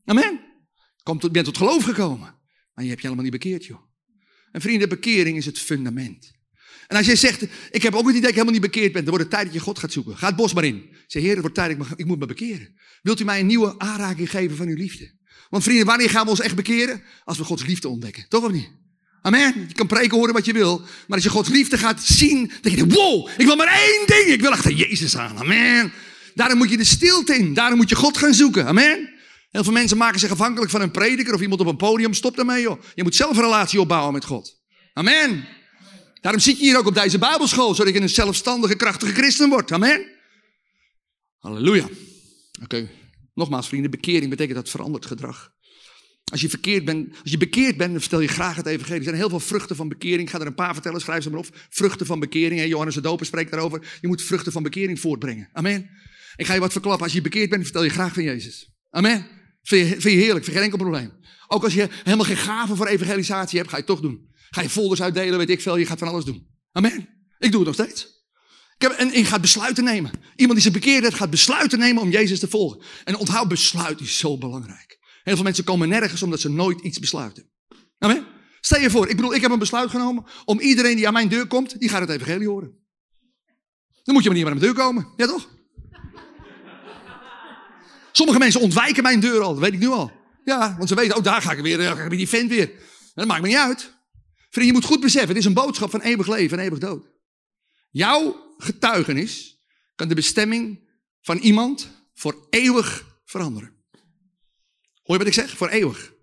Amen. 0.05 0.39
Je 1.03 1.30
bent 1.32 1.45
tot 1.45 1.57
geloof 1.57 1.84
gekomen. 1.84 2.36
Maar 2.74 2.84
je 2.84 2.89
hebt 2.89 3.01
je 3.01 3.07
helemaal 3.07 3.24
niet 3.24 3.41
bekeerd, 3.41 3.66
joh. 3.66 3.82
En 4.51 4.61
vrienden, 4.61 4.89
bekering 4.89 5.38
is 5.38 5.45
het 5.45 5.59
fundament. 5.59 6.32
En 6.88 6.98
als 6.98 7.06
jij 7.06 7.16
zegt, 7.16 7.46
ik 7.72 7.84
heb 7.84 7.94
ook 7.94 8.00
het 8.00 8.10
idee 8.10 8.22
dat 8.22 8.30
ik 8.30 8.36
helemaal 8.36 8.54
niet 8.54 8.72
bekeerd 8.72 8.92
ben, 8.92 9.02
dan 9.02 9.14
wordt 9.16 9.24
het 9.24 9.34
tijd 9.34 9.46
dat 9.46 9.54
je 9.54 9.60
God 9.60 9.80
gaat 9.80 9.92
zoeken. 9.92 10.18
Ga 10.18 10.28
het 10.28 10.36
bos 10.36 10.54
maar 10.54 10.64
in. 10.64 10.90
Zeg, 11.08 11.22
Heer, 11.22 11.32
het 11.32 11.42
wordt 11.42 11.56
tijd, 11.56 11.72
ik, 11.72 11.78
ik 11.96 12.06
moet 12.06 12.20
me 12.20 12.26
bekeren. 12.26 12.76
Wilt 13.02 13.20
u 13.20 13.24
mij 13.24 13.40
een 13.40 13.46
nieuwe 13.46 13.80
aanraking 13.80 14.30
geven 14.30 14.56
van 14.56 14.68
uw 14.68 14.76
liefde? 14.76 15.12
Want 15.50 15.64
vrienden, 15.64 15.86
wanneer 15.86 16.10
gaan 16.10 16.24
we 16.24 16.30
ons 16.30 16.40
echt 16.40 16.56
bekeren? 16.56 17.04
Als 17.24 17.38
we 17.38 17.44
Gods 17.44 17.66
liefde 17.66 17.88
ontdekken. 17.88 18.26
Toch 18.30 18.44
of 18.44 18.52
niet? 18.52 18.70
Amen. 19.22 19.66
Je 19.68 19.74
kan 19.74 19.88
preken 19.88 20.18
horen 20.18 20.34
wat 20.34 20.46
je 20.46 20.54
wil. 20.54 20.80
Maar 20.80 21.18
als 21.18 21.24
je 21.24 21.30
Gods 21.30 21.50
liefde 21.50 21.78
gaat 21.78 22.04
zien, 22.04 22.48
dan 22.48 22.58
denk 22.62 22.76
je, 22.76 22.88
wow, 22.88 23.30
ik 23.38 23.46
wil 23.46 23.56
maar 23.56 23.68
één 23.68 24.04
ding. 24.06 24.26
Ik 24.26 24.42
wil 24.42 24.52
achter 24.52 24.72
Jezus 24.72 25.18
aan. 25.18 25.38
Amen. 25.38 25.94
Daarom 26.34 26.58
moet 26.58 26.70
je 26.70 26.78
de 26.78 26.84
stilte 26.84 27.36
in. 27.36 27.54
Daarom 27.54 27.78
moet 27.78 27.90
je 27.90 27.96
God 27.96 28.18
gaan 28.18 28.34
zoeken. 28.34 28.66
Amen. 28.66 29.10
Heel 29.50 29.64
veel 29.64 29.74
mensen 29.74 29.98
maken 29.98 30.20
zich 30.20 30.32
afhankelijk 30.32 30.72
van 30.72 30.82
een 30.82 30.92
prediker 30.92 31.34
of 31.34 31.42
iemand 31.42 31.62
op 31.62 31.68
een 31.68 31.78
podium. 31.78 32.14
Stop 32.14 32.36
daarmee, 32.36 32.62
joh. 32.62 32.82
Je 32.96 33.04
moet 33.04 33.16
zelf 33.16 33.38
een 33.38 33.44
relatie 33.44 33.80
opbouwen 33.80 34.14
met 34.14 34.26
God. 34.26 34.62
Amen. 34.94 35.48
Daarom 36.24 36.41
zit 36.41 36.57
je 36.57 36.63
hier 36.63 36.78
ook 36.78 36.88
op 36.88 36.93
deze 36.93 37.17
Bijbelschool, 37.17 37.76
zodat 37.76 37.93
je 37.93 38.01
een 38.01 38.09
zelfstandige, 38.09 38.76
krachtige 38.76 39.13
christen 39.13 39.49
wordt. 39.49 39.71
Amen. 39.71 40.05
Halleluja. 41.38 41.88
Oké, 42.63 42.89
nogmaals 43.34 43.67
vrienden, 43.67 43.91
bekering 43.91 44.30
betekent 44.30 44.55
dat 44.55 44.69
veranderd 44.69 45.05
gedrag. 45.05 45.51
Als 46.32 46.41
je, 46.41 46.49
verkeerd 46.49 46.86
bent, 46.86 47.09
als 47.21 47.32
je 47.32 47.38
bekeerd 47.38 47.78
bent, 47.78 47.91
dan 47.91 47.99
vertel 47.99 48.19
je 48.19 48.28
graag 48.28 48.55
het 48.55 48.65
evangelie. 48.65 48.97
Er 48.97 49.03
zijn 49.03 49.15
heel 49.15 49.30
veel 49.30 49.39
vruchten 49.39 49.76
van 49.76 49.88
bekering. 49.88 50.21
Ik 50.21 50.30
ga 50.30 50.39
er 50.39 50.45
een 50.45 50.55
paar 50.55 50.74
vertellen, 50.74 51.01
schrijf 51.01 51.24
ze 51.24 51.30
maar 51.30 51.39
op. 51.39 51.47
Vruchten 51.69 52.05
van 52.05 52.19
bekering. 52.19 52.65
Johannes 52.65 52.95
de 52.95 53.01
Doper 53.01 53.26
spreekt 53.26 53.51
daarover. 53.51 53.97
Je 54.01 54.07
moet 54.07 54.21
vruchten 54.21 54.51
van 54.51 54.63
bekering 54.63 54.99
voortbrengen. 54.99 55.49
Amen. 55.53 55.89
Ik 56.36 56.45
ga 56.45 56.53
je 56.53 56.59
wat 56.59 56.71
verklappen. 56.71 57.03
Als 57.03 57.13
je 57.13 57.21
bekeerd 57.21 57.49
bent, 57.49 57.63
vertel 57.63 57.84
je 57.84 57.89
graag 57.89 58.13
van 58.13 58.24
Jezus. 58.24 58.69
Amen. 58.89 59.28
Vind 59.61 59.88
je, 59.88 60.01
vind 60.01 60.03
je 60.03 60.21
heerlijk, 60.21 60.45
vind 60.45 60.45
je 60.45 60.51
geen 60.51 60.71
enkel 60.71 60.78
probleem. 60.78 61.11
Ook 61.47 61.63
als 61.63 61.74
je 61.74 61.89
helemaal 62.03 62.26
geen 62.26 62.38
gave 62.38 62.76
voor 62.76 62.88
evangelisatie 62.88 63.57
hebt, 63.57 63.69
ga 63.69 63.78
je 63.78 63.84
het 63.84 63.91
toch 63.91 64.01
doen. 64.01 64.32
Ga 64.54 64.62
je 64.62 64.70
folders 64.70 65.01
uitdelen, 65.01 65.38
weet 65.38 65.49
ik 65.49 65.62
veel. 65.62 65.78
Je 65.78 65.86
gaat 65.86 65.99
van 65.99 66.08
alles 66.08 66.26
doen. 66.26 66.47
Amen. 66.72 67.10
Ik 67.39 67.51
doe 67.51 67.66
het 67.66 67.78
nog 67.78 67.88
steeds. 67.88 68.04
Ik 68.76 68.82
heb, 68.82 68.91
en 68.91 69.12
je 69.12 69.26
gaat 69.26 69.41
besluiten 69.41 69.84
nemen. 69.84 70.12
Iemand 70.36 70.54
die 70.54 70.72
zich 70.72 70.82
bekeerd 70.82 71.04
heeft, 71.04 71.16
gaat 71.16 71.30
besluiten 71.30 71.80
nemen 71.80 72.01
om 72.01 72.10
Jezus 72.10 72.39
te 72.39 72.47
volgen. 72.47 72.82
En 73.04 73.18
onthoud, 73.18 73.47
besluit 73.47 74.01
is 74.01 74.18
zo 74.18 74.38
belangrijk. 74.38 74.99
Heel 75.24 75.36
veel 75.36 75.43
mensen 75.43 75.64
komen 75.64 75.89
nergens 75.89 76.24
omdat 76.24 76.39
ze 76.39 76.49
nooit 76.49 76.82
iets 76.82 76.99
besluiten. 76.99 77.49
Amen. 77.97 78.26
Stel 78.62 78.82
je 78.82 78.89
voor, 78.89 79.10
ik 79.10 79.16
bedoel, 79.16 79.34
ik 79.34 79.41
heb 79.41 79.51
een 79.51 79.60
besluit 79.60 79.89
genomen 79.89 80.26
om 80.45 80.60
iedereen 80.60 80.95
die 80.95 81.08
aan 81.08 81.14
mijn 81.14 81.30
deur 81.30 81.47
komt, 81.47 81.80
die 81.80 81.89
gaat 81.89 82.01
het 82.01 82.10
evangelie 82.10 82.47
horen. 82.47 82.72
Dan 84.04 84.14
moet 84.14 84.24
je 84.24 84.30
maar 84.30 84.38
niet 84.38 84.47
meer 84.47 84.54
aan 84.54 84.60
mijn 84.60 84.74
deur 84.74 84.84
komen. 84.84 85.08
Ja 85.18 85.28
toch? 85.28 85.49
Sommige 88.12 88.39
mensen 88.39 88.62
ontwijken 88.62 89.04
mijn 89.04 89.20
deur 89.20 89.41
al, 89.41 89.54
dat 89.54 89.64
weet 89.64 89.74
ik 89.74 89.80
nu 89.80 89.88
al. 89.88 90.12
Ja, 90.43 90.76
want 90.78 90.89
ze 90.89 90.95
weten, 90.95 91.18
oh 91.18 91.24
daar 91.24 91.41
ga 91.41 91.51
ik 91.51 91.60
weer, 91.60 91.78
daar 91.78 91.95
ga 91.95 92.04
ik 92.04 92.10
weer 92.10 92.18
die 92.18 92.30
vent 92.30 92.49
weer. 92.49 92.72
Dat 93.14 93.28
maakt 93.28 93.41
me 93.41 93.47
niet 93.47 93.58
uit. 93.58 93.93
Vriend, 94.54 94.68
je 94.68 94.74
moet 94.74 94.86
goed 94.86 94.99
beseffen, 94.99 95.30
het 95.30 95.38
is 95.38 95.45
een 95.45 95.54
boodschap 95.54 95.89
van 95.89 96.01
eeuwig 96.01 96.28
leven 96.28 96.58
en 96.58 96.64
eeuwig 96.64 96.80
dood. 96.80 97.12
Jouw 97.89 98.54
getuigenis 98.58 99.64
kan 99.95 100.08
de 100.08 100.16
bestemming 100.16 100.89
van 101.22 101.38
iemand 101.38 101.89
voor 102.14 102.47
eeuwig 102.49 103.20
veranderen. 103.26 103.76
Hoor 105.04 105.16
je 105.16 105.18
wat 105.18 105.28
ik 105.28 105.34
zeg? 105.34 105.58
Voor 105.58 105.68
eeuwig. 105.68 106.14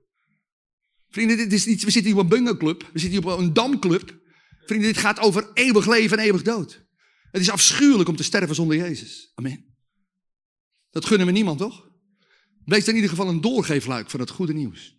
Vrienden, 1.09 1.37
dit 1.37 1.53
is 1.53 1.67
niet, 1.67 1.83
we 1.83 1.91
zitten 1.91 2.11
hier 2.11 2.21
op 2.21 2.23
een 2.23 2.37
bungalowclub, 2.37 2.91
we 2.93 2.99
zitten 2.99 3.21
hier 3.21 3.33
op 3.33 3.39
een 3.39 3.53
damclub. 3.53 4.21
Vrienden, 4.67 4.89
dit 4.93 4.99
gaat 4.99 5.19
over 5.19 5.51
eeuwig 5.55 5.87
leven 5.87 6.19
en 6.19 6.25
eeuwig 6.25 6.43
dood. 6.43 6.87
Het 7.31 7.41
is 7.41 7.51
afschuwelijk 7.51 8.09
om 8.09 8.17
te 8.17 8.23
sterven 8.23 8.55
zonder 8.55 8.77
Jezus. 8.77 9.33
Amen. 9.35 9.75
Dat 10.91 11.05
gunnen 11.05 11.27
we 11.27 11.33
niemand, 11.33 11.59
toch? 11.59 11.89
Wees 12.65 12.89
in 12.89 12.95
ieder 12.95 13.11
geval 13.11 13.29
een 13.29 13.41
doorgeefluik 13.41 14.11
van 14.11 14.21
het 14.21 14.31
goede 14.31 14.53
nieuws. 14.53 14.99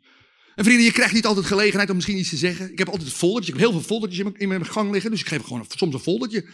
En 0.56 0.64
vrienden, 0.64 0.86
je 0.86 0.92
krijgt 0.92 1.14
niet 1.14 1.26
altijd 1.26 1.46
gelegenheid 1.46 1.90
om 1.90 1.96
misschien 1.96 2.18
iets 2.18 2.30
te 2.30 2.38
zeggen. 2.38 2.72
Ik 2.72 2.78
heb 2.78 2.88
altijd 2.90 3.08
een 3.08 3.16
foldertje. 3.16 3.54
Ik 3.54 3.60
heb 3.60 3.68
heel 3.68 3.80
veel 3.80 3.88
foldertjes 3.88 4.20
in 4.20 4.26
mijn, 4.26 4.38
in 4.38 4.48
mijn 4.48 4.66
gang 4.66 4.92
liggen. 4.92 5.12
Dus 5.12 5.20
ik 5.20 5.28
geef 5.28 5.42
gewoon 5.42 5.66
soms 5.76 5.94
een 5.94 6.00
foldertje. 6.00 6.46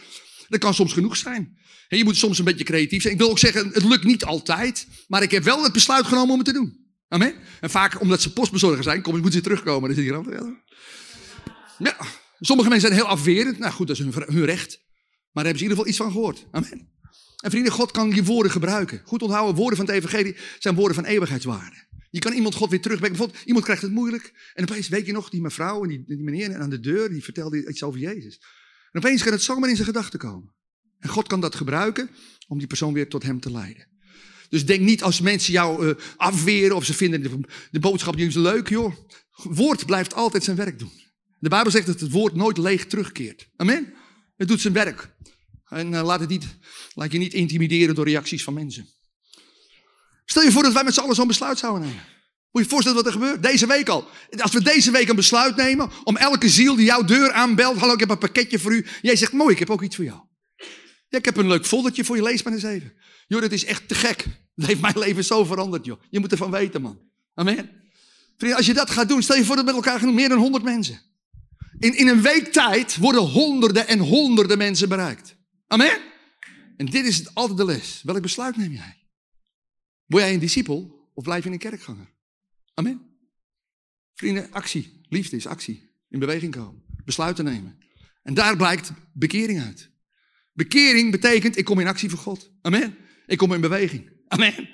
Dat 0.48 0.60
kan 0.60 0.74
soms 0.74 0.92
genoeg 0.92 1.16
zijn. 1.16 1.58
En 1.88 1.98
je 1.98 2.04
moet 2.04 2.16
soms 2.16 2.38
een 2.38 2.44
beetje 2.44 2.64
creatief 2.64 3.02
zijn. 3.02 3.14
Ik 3.14 3.20
wil 3.20 3.30
ook 3.30 3.38
zeggen, 3.38 3.70
het 3.72 3.84
lukt 3.84 4.04
niet 4.04 4.24
altijd. 4.24 4.86
Maar 5.06 5.22
ik 5.22 5.30
heb 5.30 5.42
wel 5.42 5.62
het 5.62 5.72
besluit 5.72 6.06
genomen 6.06 6.30
om 6.30 6.38
het 6.38 6.46
te 6.46 6.52
doen. 6.52 6.86
Amen. 7.08 7.34
En 7.60 7.70
vaak 7.70 8.00
omdat 8.00 8.22
ze 8.22 8.32
postbezorger 8.32 8.82
zijn, 8.82 9.02
kom, 9.02 9.12
moeten 9.12 9.32
ze 9.32 9.40
terugkomen. 9.40 9.88
Dat 9.88 9.98
is 9.98 10.04
hier 10.04 10.14
Ja, 11.78 11.96
sommige 12.40 12.68
mensen 12.68 12.88
zijn 12.88 13.00
heel 13.00 13.10
afwerend. 13.10 13.58
Nou 13.58 13.72
goed, 13.72 13.86
dat 13.86 13.98
is 13.98 14.04
hun, 14.04 14.12
hun 14.26 14.44
recht. 14.44 14.86
Maar 15.32 15.44
daar 15.44 15.52
hebben 15.52 15.58
ze 15.58 15.64
in 15.64 15.70
ieder 15.70 15.76
geval 15.76 15.86
iets 15.86 15.96
van 15.96 16.12
gehoord. 16.12 16.46
Amen. 16.50 16.96
En 17.42 17.50
vrienden, 17.50 17.72
God 17.72 17.90
kan 17.90 18.10
je 18.10 18.24
woorden 18.24 18.52
gebruiken. 18.52 19.02
Goed 19.04 19.22
onthouden, 19.22 19.54
woorden 19.54 19.76
van 19.76 19.86
het 19.86 19.94
evangelie 19.94 20.36
zijn 20.58 20.74
woorden 20.74 20.94
van 20.94 21.04
eeuwigheidswaarde. 21.04 21.87
Je 22.10 22.18
kan 22.18 22.32
iemand 22.32 22.54
God 22.54 22.70
weer 22.70 22.80
terugbrengen. 22.80 23.16
Bijvoorbeeld, 23.16 23.46
iemand 23.46 23.64
krijgt 23.64 23.82
het 23.82 23.92
moeilijk. 23.92 24.52
En 24.54 24.62
opeens 24.62 24.88
weet 24.88 25.06
je 25.06 25.12
nog, 25.12 25.30
die 25.30 25.40
mevrouw 25.40 25.82
en 25.82 25.88
die, 25.88 26.04
die 26.06 26.22
meneer 26.22 26.56
aan 26.56 26.70
de 26.70 26.80
deur, 26.80 27.08
die 27.08 27.24
vertelde 27.24 27.68
iets 27.68 27.82
over 27.82 28.00
Jezus. 28.00 28.40
En 28.90 29.00
opeens 29.00 29.22
kan 29.22 29.32
het 29.32 29.42
zomaar 29.42 29.68
in 29.68 29.74
zijn 29.74 29.88
gedachten 29.88 30.18
komen. 30.18 30.54
En 30.98 31.08
God 31.08 31.26
kan 31.26 31.40
dat 31.40 31.54
gebruiken 31.54 32.10
om 32.46 32.58
die 32.58 32.66
persoon 32.66 32.92
weer 32.92 33.08
tot 33.08 33.22
hem 33.22 33.40
te 33.40 33.50
leiden. 33.50 33.86
Dus 34.48 34.66
denk 34.66 34.80
niet 34.80 35.02
als 35.02 35.20
mensen 35.20 35.52
jou 35.52 35.86
uh, 35.86 35.94
afweren 36.16 36.76
of 36.76 36.84
ze 36.84 36.94
vinden 36.94 37.22
de, 37.22 37.40
de 37.70 37.78
boodschap 37.78 38.16
niet 38.16 38.34
leuk, 38.34 38.68
joh. 38.68 38.94
Woord 39.42 39.86
blijft 39.86 40.14
altijd 40.14 40.44
zijn 40.44 40.56
werk 40.56 40.78
doen. 40.78 40.92
De 41.38 41.48
Bijbel 41.48 41.70
zegt 41.70 41.86
dat 41.86 42.00
het 42.00 42.10
woord 42.10 42.34
nooit 42.34 42.58
leeg 42.58 42.86
terugkeert. 42.86 43.48
Amen. 43.56 43.92
Het 44.36 44.48
doet 44.48 44.60
zijn 44.60 44.72
werk. 44.72 45.16
En 45.68 45.92
uh, 45.92 46.02
laat, 46.02 46.20
het 46.20 46.28
niet, 46.28 46.46
laat 46.94 47.12
je 47.12 47.18
niet 47.18 47.34
intimideren 47.34 47.94
door 47.94 48.04
reacties 48.04 48.44
van 48.44 48.54
mensen. 48.54 48.88
Stel 50.30 50.42
je 50.42 50.52
voor 50.52 50.62
dat 50.62 50.72
wij 50.72 50.84
met 50.84 50.94
z'n 50.94 51.00
allen 51.00 51.14
zo'n 51.14 51.26
besluit 51.26 51.58
zouden 51.58 51.82
nemen. 51.82 52.02
Moet 52.50 52.62
je 52.62 52.62
je 52.62 52.68
voorstellen 52.68 53.02
wat 53.02 53.06
er 53.06 53.12
gebeurt? 53.12 53.42
Deze 53.42 53.66
week 53.66 53.88
al. 53.88 54.08
Als 54.38 54.52
we 54.52 54.62
deze 54.62 54.90
week 54.90 55.08
een 55.08 55.16
besluit 55.16 55.56
nemen 55.56 55.90
om 56.04 56.16
elke 56.16 56.48
ziel 56.48 56.76
die 56.76 56.84
jouw 56.84 57.04
deur 57.04 57.32
aanbelt. 57.32 57.78
Hallo, 57.78 57.92
ik 57.92 58.00
heb 58.00 58.10
een 58.10 58.18
pakketje 58.18 58.58
voor 58.58 58.72
u. 58.72 58.86
Jij 59.02 59.16
zegt, 59.16 59.32
mooi, 59.32 59.52
ik 59.52 59.58
heb 59.58 59.70
ook 59.70 59.82
iets 59.82 59.96
voor 59.96 60.04
jou. 60.04 60.20
Ja, 61.08 61.18
ik 61.18 61.24
heb 61.24 61.36
een 61.36 61.48
leuk 61.48 61.66
foldertje 61.66 62.04
voor 62.04 62.16
je, 62.16 62.22
lees 62.22 62.42
maar 62.42 62.52
eens 62.52 62.62
even. 62.62 62.92
Joh, 63.26 63.40
dat 63.40 63.52
is 63.52 63.64
echt 63.64 63.88
te 63.88 63.94
gek. 63.94 64.24
Dat 64.54 64.66
heeft 64.66 64.80
mijn 64.80 64.98
leven 64.98 65.24
zo 65.24 65.44
veranderd, 65.44 65.84
joh. 65.84 66.00
Je 66.10 66.20
moet 66.20 66.32
ervan 66.32 66.50
weten, 66.50 66.82
man. 66.82 66.98
Amen. 67.34 67.70
Vrienden, 68.36 68.58
als 68.58 68.66
je 68.66 68.74
dat 68.74 68.90
gaat 68.90 69.08
doen, 69.08 69.22
stel 69.22 69.36
je 69.36 69.44
voor 69.44 69.56
dat 69.56 69.64
met 69.64 69.74
elkaar 69.74 69.98
genoeg 69.98 70.14
meer 70.14 70.28
dan 70.28 70.38
honderd 70.38 70.64
mensen. 70.64 71.00
In, 71.78 71.96
in 71.96 72.08
een 72.08 72.22
week 72.22 72.52
tijd 72.52 72.96
worden 72.96 73.22
honderden 73.22 73.86
en 73.86 73.98
honderden 73.98 74.58
mensen 74.58 74.88
bereikt. 74.88 75.36
Amen. 75.66 75.98
En 76.76 76.86
dit 76.86 77.06
is 77.06 77.34
altijd 77.34 77.58
de 77.58 77.64
les. 77.64 78.00
Welk 78.04 78.22
besluit 78.22 78.56
neem 78.56 78.72
jij? 78.72 78.97
Word 80.08 80.22
jij 80.22 80.34
een 80.34 80.40
discipel 80.40 81.08
of 81.14 81.24
blijf 81.24 81.44
je 81.44 81.50
een 81.50 81.58
kerkganger? 81.58 82.10
Amen. 82.74 83.00
Vrienden, 84.14 84.52
actie. 84.52 85.00
Liefde 85.08 85.36
is 85.36 85.46
actie. 85.46 85.90
In 86.08 86.18
beweging 86.18 86.52
komen. 86.52 86.82
Besluiten 87.04 87.44
nemen. 87.44 87.78
En 88.22 88.34
daar 88.34 88.56
blijkt 88.56 88.92
bekering 89.12 89.62
uit. 89.62 89.90
Bekering 90.52 91.10
betekent, 91.10 91.56
ik 91.56 91.64
kom 91.64 91.80
in 91.80 91.86
actie 91.86 92.10
voor 92.10 92.18
God. 92.18 92.50
Amen. 92.62 92.96
Ik 93.26 93.38
kom 93.38 93.52
in 93.52 93.60
beweging. 93.60 94.10
Amen. 94.28 94.68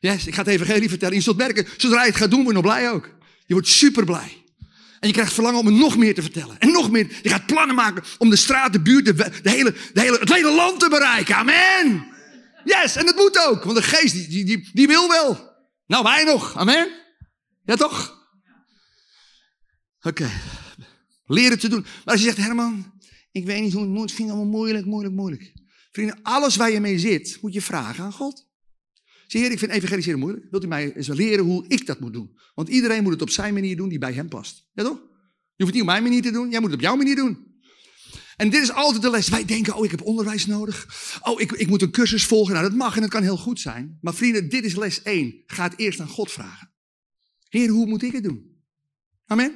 Yes, 0.00 0.26
ik 0.26 0.34
ga 0.34 0.42
het 0.42 0.50
evangelie 0.50 0.88
vertellen. 0.88 1.14
Je 1.14 1.20
zult 1.20 1.36
merken, 1.36 1.66
zodra 1.76 2.00
je 2.02 2.08
het 2.08 2.18
gaat 2.18 2.30
doen, 2.30 2.42
word 2.42 2.56
je 2.56 2.62
nog 2.62 2.72
blij 2.72 2.90
ook. 2.90 3.16
Je 3.46 3.52
wordt 3.52 3.68
super 3.68 4.04
blij. 4.04 4.44
En 5.00 5.08
je 5.08 5.14
krijgt 5.14 5.32
verlangen 5.32 5.60
om 5.60 5.66
er 5.66 5.72
nog 5.72 5.96
meer 5.96 6.14
te 6.14 6.22
vertellen. 6.22 6.58
En 6.58 6.70
nog 6.70 6.90
meer. 6.90 7.18
Je 7.22 7.28
gaat 7.28 7.46
plannen 7.46 7.76
maken 7.76 8.02
om 8.18 8.30
de 8.30 8.36
straat, 8.36 8.72
de 8.72 8.80
buurt, 8.80 9.04
de 9.04 9.30
hele, 9.42 9.74
de 9.92 10.00
hele, 10.00 10.18
het 10.18 10.32
hele 10.32 10.50
land 10.54 10.80
te 10.80 10.88
bereiken. 10.88 11.36
Amen. 11.36 12.06
Yes, 12.64 12.96
en 12.96 13.06
dat 13.06 13.16
moet 13.16 13.46
ook. 13.46 13.64
Want 13.64 13.76
de 13.76 13.82
geest, 13.82 14.30
die, 14.30 14.44
die, 14.44 14.70
die 14.72 14.86
wil 14.86 15.08
wel. 15.08 15.54
Nou, 15.86 16.02
wij 16.02 16.24
nog. 16.24 16.56
Amen. 16.56 16.88
Ja, 17.64 17.76
toch? 17.76 18.18
Oké. 20.02 20.30
Leren 21.24 21.58
te 21.58 21.68
doen. 21.68 21.80
Maar 21.80 22.14
als 22.14 22.20
je 22.20 22.26
zegt, 22.26 22.36
Herman, 22.36 22.92
ik 23.32 23.44
weet 23.44 23.62
niet 23.62 23.72
hoe 23.72 23.82
het 23.82 23.90
moet, 23.90 24.12
vind 24.12 24.28
het 24.28 24.36
allemaal 24.36 24.58
moeilijk, 24.58 24.86
moeilijk, 24.86 25.14
moeilijk. 25.14 25.52
Vrienden, 25.92 26.18
alles 26.22 26.56
waar 26.56 26.70
je 26.70 26.80
mee 26.80 26.98
zit, 26.98 27.38
moet 27.40 27.52
je 27.52 27.62
vragen 27.62 28.04
aan 28.04 28.12
God. 28.12 28.48
Zie 29.26 29.40
heer, 29.40 29.50
ik 29.50 29.58
vind 29.58 29.70
evangeliseren 29.70 30.18
moeilijk. 30.18 30.46
Wilt 30.50 30.64
u 30.64 30.66
mij 30.66 30.94
eens 30.94 31.08
leren 31.08 31.44
hoe 31.44 31.64
ik 31.68 31.86
dat 31.86 32.00
moet 32.00 32.12
doen? 32.12 32.38
Want 32.54 32.68
iedereen 32.68 33.02
moet 33.02 33.12
het 33.12 33.22
op 33.22 33.30
zijn 33.30 33.54
manier 33.54 33.76
doen 33.76 33.88
die 33.88 33.98
bij 33.98 34.12
hem 34.12 34.28
past. 34.28 34.68
Ja 34.72 34.82
toch? 34.82 34.96
Je 34.96 35.66
hoeft 35.66 35.72
het 35.72 35.72
niet 35.72 35.80
op 35.80 35.86
mijn 35.86 36.02
manier 36.02 36.22
te 36.22 36.30
doen, 36.30 36.50
jij 36.50 36.60
moet 36.60 36.70
het 36.70 36.78
op 36.78 36.84
jouw 36.84 36.96
manier 36.96 37.16
doen. 37.16 37.49
En 38.40 38.50
dit 38.50 38.62
is 38.62 38.72
altijd 38.72 39.02
de 39.02 39.10
les. 39.10 39.28
Wij 39.28 39.44
denken, 39.44 39.74
oh, 39.74 39.84
ik 39.84 39.90
heb 39.90 40.02
onderwijs 40.02 40.46
nodig. 40.46 40.86
Oh, 41.22 41.40
ik, 41.40 41.52
ik 41.52 41.68
moet 41.68 41.82
een 41.82 41.90
cursus 41.90 42.24
volgen. 42.24 42.54
Nou, 42.54 42.68
dat 42.68 42.76
mag 42.76 42.94
en 42.94 43.00
dat 43.00 43.10
kan 43.10 43.22
heel 43.22 43.36
goed 43.36 43.60
zijn. 43.60 43.98
Maar 44.00 44.14
vrienden, 44.14 44.48
dit 44.48 44.64
is 44.64 44.76
les 44.76 45.02
1. 45.02 45.42
Ga 45.46 45.62
het 45.62 45.78
eerst 45.78 46.00
aan 46.00 46.08
God 46.08 46.32
vragen. 46.32 46.72
Heer, 47.48 47.68
hoe 47.68 47.86
moet 47.86 48.02
ik 48.02 48.12
het 48.12 48.22
doen? 48.22 48.62
Amen. 49.26 49.54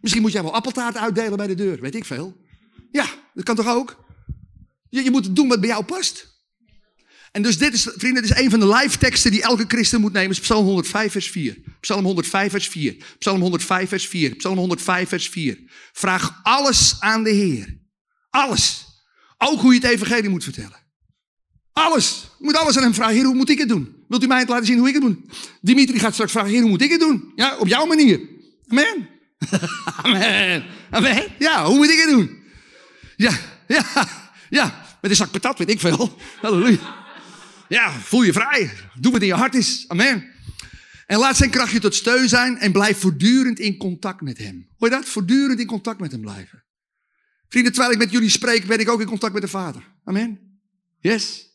Misschien 0.00 0.22
moet 0.22 0.32
jij 0.32 0.42
wel 0.42 0.54
appeltaart 0.54 0.96
uitdelen 0.96 1.36
bij 1.36 1.46
de 1.46 1.54
deur. 1.54 1.80
Weet 1.80 1.94
ik 1.94 2.04
veel. 2.04 2.36
Ja, 2.90 3.06
dat 3.34 3.44
kan 3.44 3.56
toch 3.56 3.68
ook? 3.68 4.04
Je, 4.88 5.04
je 5.04 5.10
moet 5.10 5.36
doen 5.36 5.48
wat 5.48 5.60
bij 5.60 5.68
jou 5.68 5.84
past. 5.84 6.40
En 7.32 7.42
dus 7.42 7.58
dit 7.58 7.72
is, 7.72 7.82
vrienden, 7.82 8.22
dit 8.22 8.30
is 8.30 8.44
een 8.44 8.50
van 8.50 8.60
de 8.60 8.68
live 8.68 8.98
teksten 8.98 9.30
die 9.30 9.42
elke 9.42 9.64
christen 9.68 10.00
moet 10.00 10.12
nemen. 10.12 10.30
Is 10.30 10.40
Psalm 10.40 10.64
105 10.64 11.12
vers 11.12 11.30
4. 11.30 11.58
Psalm 11.80 12.04
105 12.04 12.50
vers 12.50 12.68
4. 12.68 12.96
Psalm 13.18 13.40
105 13.40 13.88
vers 13.88 14.06
4. 14.06 14.34
Psalm 14.34 14.58
105 14.58 15.08
vers 15.08 15.28
4. 15.28 15.58
Vraag 15.92 16.40
alles 16.42 16.96
aan 17.00 17.22
de 17.22 17.30
Heer. 17.30 17.80
Alles. 18.32 18.84
Ook 19.38 19.60
hoe 19.60 19.74
je 19.74 19.80
het 19.80 19.90
evangelie 19.90 20.30
moet 20.30 20.44
vertellen. 20.44 20.80
Alles. 21.72 22.26
Je 22.38 22.44
moet 22.44 22.56
alles 22.56 22.76
aan 22.76 22.82
hem 22.82 22.94
vragen. 22.94 23.24
Hoe 23.24 23.34
moet 23.34 23.50
ik 23.50 23.58
het 23.58 23.68
doen? 23.68 24.04
Wilt 24.08 24.24
u 24.24 24.26
mij 24.26 24.38
het 24.38 24.48
laten 24.48 24.66
zien 24.66 24.78
hoe 24.78 24.88
ik 24.88 24.94
het 24.94 25.02
doe? 25.02 25.16
Dimitri 25.60 25.98
gaat 25.98 26.12
straks 26.12 26.32
vragen, 26.32 26.60
hoe 26.60 26.68
moet 26.68 26.82
ik 26.82 26.90
het 26.90 27.00
doen? 27.00 27.32
Ja, 27.36 27.56
op 27.56 27.66
jouw 27.66 27.86
manier. 27.86 28.20
Amen. 28.68 29.08
Amen. 30.02 30.64
Amen. 30.90 31.24
Ja, 31.38 31.64
hoe 31.64 31.76
moet 31.76 31.90
ik 31.90 31.98
het 31.98 32.08
doen? 32.08 32.42
Ja, 33.16 33.32
ja, 33.68 33.84
ja. 34.50 34.84
Met 35.00 35.10
een 35.10 35.16
zak 35.16 35.30
patat 35.30 35.58
weet 35.58 35.70
ik 35.70 35.80
veel. 35.80 36.18
Halleluja. 36.40 37.04
Ja, 37.68 37.92
voel 37.92 38.22
je 38.22 38.32
vrij. 38.32 38.70
Doe 38.94 39.12
wat 39.12 39.20
in 39.20 39.26
je 39.26 39.34
hart 39.34 39.54
is. 39.54 39.84
Amen. 39.88 40.30
En 41.06 41.18
laat 41.18 41.36
zijn 41.36 41.50
krachtje 41.50 41.80
tot 41.80 41.94
steun 41.94 42.28
zijn 42.28 42.58
en 42.58 42.72
blijf 42.72 42.98
voortdurend 42.98 43.58
in 43.58 43.76
contact 43.76 44.20
met 44.20 44.38
hem. 44.38 44.68
Hoor 44.78 44.88
je 44.88 44.94
dat? 44.94 45.08
Voortdurend 45.08 45.60
in 45.60 45.66
contact 45.66 46.00
met 46.00 46.12
hem 46.12 46.20
blijven. 46.20 46.64
Vrienden, 47.52 47.72
terwijl 47.72 47.92
ik 47.92 47.98
met 47.98 48.10
jullie 48.10 48.28
spreek, 48.28 48.66
ben 48.66 48.78
ik 48.78 48.88
ook 48.88 49.00
in 49.00 49.06
contact 49.06 49.32
met 49.32 49.42
de 49.42 49.48
Vader. 49.48 49.88
Amen. 50.04 50.60
Yes. 51.00 51.50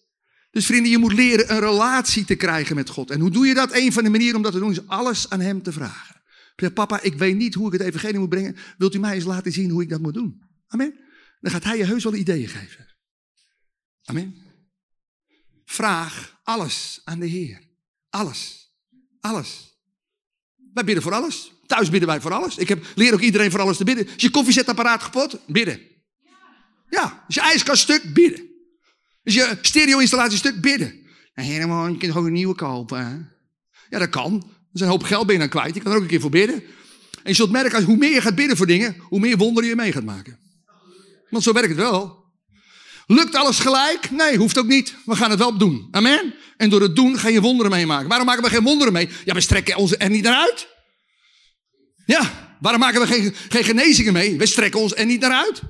Dus 0.52 0.66
vrienden, 0.66 0.92
je 0.92 0.98
moet 0.98 1.14
leren 1.14 1.52
een 1.52 1.60
relatie 1.60 2.26
te 2.26 2.36
krijgen 2.36 2.76
met 2.76 2.90
God. 2.90 3.12
En 3.12 3.20
hoe 3.20 3.32
doe 3.32 3.48
je 3.48 3.54
dat? 3.54 3.74
Een 3.74 3.94
van 3.94 4.04
de 4.04 4.10
manieren 4.10 4.36
om 4.36 4.42
dat 4.42 4.52
te 4.52 4.60
doen 4.60 4.72
is 4.72 4.88
alles 4.88 5.30
aan 5.30 5.40
hem 5.40 5.62
te 5.64 5.72
vragen. 5.72 6.22
Zeg, 6.56 6.74
papa, 6.74 7.02
ik 7.02 7.14
weet 7.14 7.36
niet 7.36 7.54
hoe 7.54 7.68
ik 7.74 7.80
het 7.80 7.88
evangelie 7.88 8.20
moet 8.20 8.30
brengen. 8.30 8.56
Wilt 8.78 8.96
u 8.96 9.00
mij 9.00 9.16
eens 9.16 9.24
laten 9.24 9.52
zien 9.52 9.70
hoe 9.70 9.82
ik 9.82 9.90
dat 9.90 10.02
moet 10.02 10.14
doen? 10.14 10.42
Amen. 10.68 11.00
Dan 11.40 11.52
gaat 11.52 11.64
hij 11.64 11.78
je 11.78 11.86
heus 11.86 12.04
wel 12.04 12.16
ideeën 12.16 12.48
geven. 12.48 12.96
Amen. 14.04 14.36
Vraag 15.66 16.40
alles 16.44 17.02
aan 17.04 17.20
de 17.20 17.28
Heer. 17.28 17.62
Alles. 18.10 18.72
Alles. 19.20 19.80
Wij 20.74 20.84
bidden 20.84 21.04
voor 21.04 21.14
alles. 21.14 21.54
Thuis 21.68 21.90
bidden 21.90 22.10
wij 22.10 22.22
voor 22.22 22.34
alles. 22.34 22.58
Ik 22.58 22.68
heb, 22.68 22.86
leer 22.96 23.14
ook 23.14 23.20
iedereen 23.20 23.52
voor 23.52 23.60
alles 23.60 23.78
te 23.78 23.84
bidden. 23.84 24.08
Is 24.16 24.22
je 24.22 24.30
koffiezetapparaat 24.30 25.04
kapot? 25.04 25.40
Bidden. 25.48 25.80
Ja. 26.90 27.26
Is 27.28 27.36
je 27.36 27.42
ijskast 27.42 27.82
stuk? 27.82 28.14
Bidden. 28.14 28.46
Is 29.24 29.34
je 29.34 29.58
stereo-installatie 29.62 30.38
stuk? 30.38 30.62
Bidden. 30.62 31.06
Ja, 31.34 31.44
helemaal, 31.44 31.88
je 31.88 31.98
kunt 31.98 32.12
gewoon 32.12 32.28
een 32.28 32.34
nieuwe 32.34 32.56
kopen. 32.56 33.08
Hè? 33.08 33.16
Ja, 33.90 34.00
dat 34.00 34.10
kan. 34.10 34.34
Er 34.34 34.74
is 34.74 34.82
een 34.82 34.88
hoop 34.88 35.04
geld 35.04 35.28
binnen 35.28 35.50
kwijt. 35.50 35.76
Je 35.76 35.82
kan 35.82 35.92
er 35.92 35.98
ook 35.98 36.04
een 36.04 36.10
keer 36.10 36.22
voor 36.22 36.30
bidden. 36.30 36.56
En 37.24 37.34
je 37.34 37.34
zult 37.34 37.52
merken, 37.52 37.84
hoe 37.84 37.98
meer 37.98 38.14
je 38.14 38.22
gaat 38.22 38.36
bidden 38.36 38.58
voor 38.58 38.68
dingen, 38.68 38.96
hoe 39.00 39.20
meer 39.20 39.38
wonderen 39.38 39.70
je 39.70 39.76
mee 39.76 39.92
gaat 39.92 40.04
maken. 40.04 40.40
Want 41.30 41.44
zo 41.44 41.54
werkt 41.54 41.70
het 41.70 41.78
wel. 41.78 42.26
Lukt 43.08 43.36
alles 43.36 43.60
gelijk? 43.60 44.12
Nee, 44.12 44.38
hoeft 44.38 44.58
ook 44.58 44.68
niet. 44.68 44.96
We 45.06 45.16
gaan 45.16 45.30
het 45.30 45.40
wel 45.40 45.58
doen. 45.58 45.88
Amen. 45.92 46.34
En 46.58 46.70
door 46.70 46.82
het 46.82 46.96
doen 46.96 47.18
ga 47.18 47.28
je 47.28 47.42
wonderen 47.42 47.72
meemaken. 47.72 48.08
Waarom 48.08 48.28
maken 48.28 48.44
we 48.44 48.50
geen 48.50 48.64
wonderen 48.64 48.94
mee? 48.94 49.10
Ja, 49.26 49.34
we 49.34 49.42
strekken 49.42 49.76
ons 49.76 49.96
er 49.98 50.10
niet 50.10 50.24
naar 50.24 50.36
uit. 50.36 50.68
Ja, 52.08 52.56
waarom 52.60 52.82
maken 52.82 53.02
we 53.02 53.08
geen, 53.08 53.64
genezingen 53.64 54.14
mee? 54.14 54.38
We 54.38 54.46
strekken 54.46 54.80
ons 54.80 54.96
er 54.96 55.06
niet 55.06 55.20
naar 55.20 55.46
uit. 55.46 55.62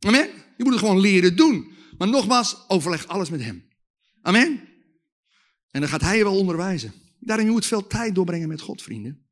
Amen. 0.00 0.28
Je 0.56 0.64
moet 0.64 0.72
het 0.72 0.82
gewoon 0.82 1.00
leren 1.00 1.36
doen. 1.36 1.72
Maar 1.98 2.08
nogmaals, 2.08 2.56
overleg 2.68 3.06
alles 3.06 3.30
met 3.30 3.42
hem. 3.42 3.68
Amen. 4.22 4.68
En 5.70 5.80
dan 5.80 5.88
gaat 5.88 6.00
hij 6.00 6.16
je 6.16 6.24
wel 6.24 6.38
onderwijzen. 6.38 6.92
Daarin 7.18 7.48
moet 7.48 7.66
veel 7.66 7.86
tijd 7.86 8.14
doorbrengen 8.14 8.48
met 8.48 8.60
God, 8.60 8.82
vrienden. 8.82 9.26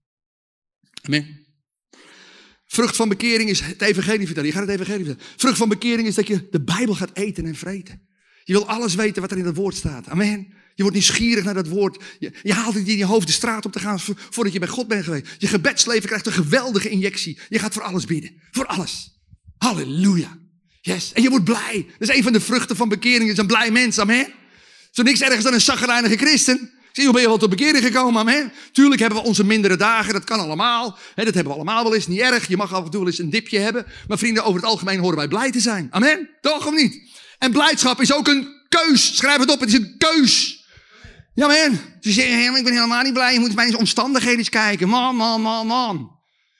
Amen. 1.02 1.46
Vrucht 2.66 2.96
van 2.96 3.08
bekering 3.08 3.50
is 3.50 3.60
het 3.60 3.82
evangelie 3.82 4.26
vertellen. 4.26 4.48
Je 4.48 4.54
gaat 4.54 4.66
het 4.68 4.80
evangelie 4.80 5.04
vertellen. 5.04 5.32
Vrucht 5.36 5.56
van 5.56 5.68
bekering 5.68 6.08
is 6.08 6.14
dat 6.14 6.26
je 6.26 6.48
de 6.50 6.64
Bijbel 6.64 6.94
gaat 6.94 7.16
eten 7.16 7.46
en 7.46 7.54
vreten. 7.54 8.08
Je 8.44 8.52
wil 8.52 8.68
alles 8.68 8.94
weten 8.94 9.22
wat 9.22 9.30
er 9.30 9.38
in 9.38 9.46
het 9.46 9.56
woord 9.56 9.74
staat. 9.74 10.08
Amen. 10.08 10.52
Je 10.78 10.84
wordt 10.84 10.98
nieuwsgierig 10.98 11.44
naar 11.44 11.54
dat 11.54 11.68
woord. 11.68 12.04
Je, 12.18 12.52
haalt 12.52 12.74
het 12.74 12.88
in 12.88 12.96
je 12.96 13.04
hoofd 13.04 13.26
de 13.26 13.32
straat 13.32 13.64
op 13.64 13.72
te 13.72 13.78
gaan 13.78 14.00
voordat 14.30 14.52
je 14.52 14.58
bij 14.58 14.68
God 14.68 14.88
bent 14.88 15.04
geweest. 15.04 15.26
Je 15.38 15.46
gebedsleven 15.46 16.06
krijgt 16.06 16.26
een 16.26 16.32
geweldige 16.32 16.88
injectie. 16.88 17.38
Je 17.48 17.58
gaat 17.58 17.72
voor 17.72 17.82
alles 17.82 18.04
bidden. 18.04 18.42
Voor 18.50 18.66
alles. 18.66 19.20
Halleluja. 19.56 20.38
Yes. 20.80 21.12
En 21.12 21.22
je 21.22 21.30
wordt 21.30 21.44
blij. 21.44 21.86
Dat 21.98 22.08
is 22.08 22.16
een 22.16 22.22
van 22.22 22.32
de 22.32 22.40
vruchten 22.40 22.76
van 22.76 22.88
bekering. 22.88 23.30
Is 23.30 23.38
een 23.38 23.46
blij 23.46 23.70
mens. 23.70 23.98
Amen. 23.98 24.32
Zo 24.90 25.02
niks 25.02 25.20
ergens 25.20 25.44
dan 25.44 25.52
een 25.52 25.60
zaggerijnige 25.60 26.16
christen. 26.16 26.70
Zie, 26.92 27.04
hoe 27.04 27.12
ben 27.12 27.22
je 27.22 27.28
wel 27.28 27.38
tot 27.38 27.50
bekering 27.50 27.84
gekomen? 27.84 28.20
Amen. 28.20 28.52
Tuurlijk 28.72 29.00
hebben 29.00 29.18
we 29.18 29.24
onze 29.24 29.44
mindere 29.44 29.76
dagen, 29.76 30.12
dat 30.12 30.24
kan 30.24 30.40
allemaal. 30.40 30.98
dat 31.14 31.24
hebben 31.24 31.44
we 31.44 31.52
allemaal 31.52 31.82
wel 31.82 31.94
eens, 31.94 32.06
niet 32.06 32.20
erg. 32.20 32.48
Je 32.48 32.56
mag 32.56 32.72
af 32.72 32.84
en 32.84 32.90
toe 32.90 33.00
wel 33.00 33.08
eens 33.08 33.18
een 33.18 33.30
dipje 33.30 33.58
hebben. 33.58 33.86
Maar 34.08 34.18
vrienden, 34.18 34.44
over 34.44 34.60
het 34.60 34.70
algemeen 34.70 34.98
horen 34.98 35.16
wij 35.16 35.28
blij 35.28 35.50
te 35.50 35.60
zijn. 35.60 35.88
Amen. 35.90 36.28
Toch 36.40 36.66
of 36.66 36.74
niet? 36.74 37.00
En 37.38 37.52
blijdschap 37.52 38.00
is 38.00 38.12
ook 38.12 38.28
een 38.28 38.48
keus. 38.68 39.16
Schrijf 39.16 39.38
het 39.38 39.50
op, 39.50 39.60
het 39.60 39.68
is 39.68 39.74
een 39.74 39.94
keus. 39.98 40.57
Ja, 41.38 41.46
man. 41.46 41.78
Ze 42.00 42.12
zeggen, 42.12 42.56
ik 42.56 42.64
ben 42.64 42.72
helemaal 42.72 43.02
niet 43.02 43.12
blij. 43.12 43.32
Je 43.32 43.38
moet 43.38 43.58
eens 43.58 43.76
omstandigheden 43.76 44.38
eens 44.38 44.48
kijken. 44.48 44.88
Man, 44.88 45.16
man, 45.16 45.40
man, 45.40 45.66
man. 45.66 46.16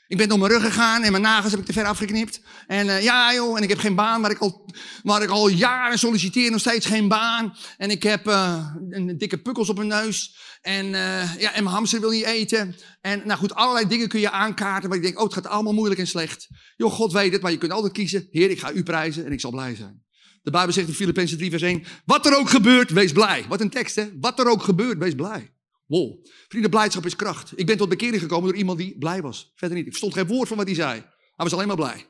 Ik 0.06 0.16
ben 0.16 0.28
door 0.28 0.38
mijn 0.38 0.52
rug 0.52 0.62
gegaan 0.62 1.02
en 1.02 1.10
mijn 1.10 1.22
nagels 1.22 1.50
heb 1.50 1.60
ik 1.60 1.66
te 1.66 1.72
ver 1.72 1.84
afgeknipt. 1.84 2.40
En 2.66 2.86
uh, 2.86 3.02
ja 3.02 3.34
joh, 3.34 3.56
en 3.56 3.62
ik 3.62 3.68
heb 3.68 3.78
geen 3.78 3.94
baan 3.94 4.20
waar 4.20 4.30
ik 4.30 4.38
al, 4.38 4.70
waar 5.02 5.22
ik 5.22 5.28
al 5.28 5.48
jaren 5.48 5.98
solliciteer, 5.98 6.50
nog 6.50 6.60
steeds 6.60 6.86
geen 6.86 7.08
baan. 7.08 7.56
En 7.76 7.90
ik 7.90 8.02
heb 8.02 8.28
uh, 8.28 8.66
een 8.90 9.18
dikke 9.18 9.38
pukkels 9.38 9.68
op 9.68 9.76
mijn 9.76 9.88
neus. 9.88 10.36
En, 10.60 10.86
uh, 10.86 11.34
ja, 11.38 11.52
en 11.52 11.62
mijn 11.62 11.74
hamster 11.74 12.00
wil 12.00 12.10
niet 12.10 12.24
eten. 12.24 12.76
En 13.00 13.22
nou 13.24 13.38
goed, 13.38 13.54
allerlei 13.54 13.86
dingen 13.86 14.08
kun 14.08 14.20
je 14.20 14.30
aankaarten. 14.30 14.88
Maar 14.88 14.98
ik 14.98 15.04
denk, 15.04 15.18
oh, 15.18 15.24
het 15.24 15.34
gaat 15.34 15.46
allemaal 15.46 15.74
moeilijk 15.74 16.00
en 16.00 16.06
slecht. 16.06 16.48
Joh, 16.76 16.92
God 16.92 17.12
weet 17.12 17.32
het, 17.32 17.42
maar 17.42 17.50
je 17.50 17.58
kunt 17.58 17.72
altijd 17.72 17.92
kiezen. 17.92 18.28
Heer, 18.30 18.50
ik 18.50 18.60
ga 18.60 18.72
u 18.72 18.82
prijzen 18.82 19.24
en 19.24 19.32
ik 19.32 19.40
zal 19.40 19.50
blij 19.50 19.74
zijn. 19.74 20.06
De 20.48 20.54
Bijbel 20.54 20.72
zegt 20.72 20.88
in 20.88 20.94
Filippenzen 20.94 21.38
3 21.38 21.50
vers 21.50 21.62
1. 21.62 21.84
Wat 22.04 22.26
er 22.26 22.36
ook 22.36 22.50
gebeurt, 22.50 22.90
wees 22.90 23.12
blij. 23.12 23.44
Wat 23.48 23.60
een 23.60 23.70
tekst 23.70 23.96
hè. 23.96 24.08
Wat 24.20 24.38
er 24.38 24.46
ook 24.46 24.62
gebeurt, 24.62 24.98
wees 24.98 25.14
blij. 25.14 25.52
Wow. 25.86 26.26
Vrienden, 26.48 26.70
blijdschap 26.70 27.06
is 27.06 27.16
kracht. 27.16 27.52
Ik 27.56 27.66
ben 27.66 27.76
tot 27.76 27.88
bekering 27.88 28.20
gekomen 28.20 28.48
door 28.48 28.58
iemand 28.58 28.78
die 28.78 28.98
blij 28.98 29.22
was. 29.22 29.52
Verder 29.54 29.76
niet. 29.76 29.86
Ik 29.86 29.92
verstond 29.92 30.14
geen 30.14 30.26
woord 30.26 30.48
van 30.48 30.56
wat 30.56 30.66
hij 30.66 30.74
zei. 30.74 30.92
Hij 31.00 31.10
was 31.36 31.52
alleen 31.52 31.66
maar 31.66 31.76
blij. 31.76 32.06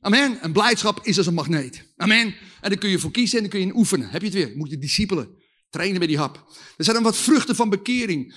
Amen. 0.00 0.40
En 0.40 0.52
blijdschap 0.52 1.00
is 1.02 1.16
als 1.16 1.26
een 1.26 1.34
magneet. 1.34 1.92
Amen. 1.96 2.34
En 2.60 2.70
daar 2.70 2.78
kun 2.78 2.90
je 2.90 2.98
voor 2.98 3.10
kiezen 3.10 3.36
en 3.36 3.42
dan 3.42 3.52
kun 3.52 3.66
je 3.66 3.76
oefenen. 3.76 4.08
Heb 4.08 4.20
je 4.20 4.26
het 4.26 4.36
weer? 4.36 4.56
Moet 4.56 4.70
je 4.70 4.78
discipelen 4.78 5.28
trainen 5.70 5.98
met 5.98 6.08
die 6.08 6.18
hap. 6.18 6.44
Er 6.76 6.84
zijn 6.84 6.96
dan 6.96 7.04
wat 7.04 7.16
vruchten 7.16 7.56
van 7.56 7.68
bekering. 7.68 8.34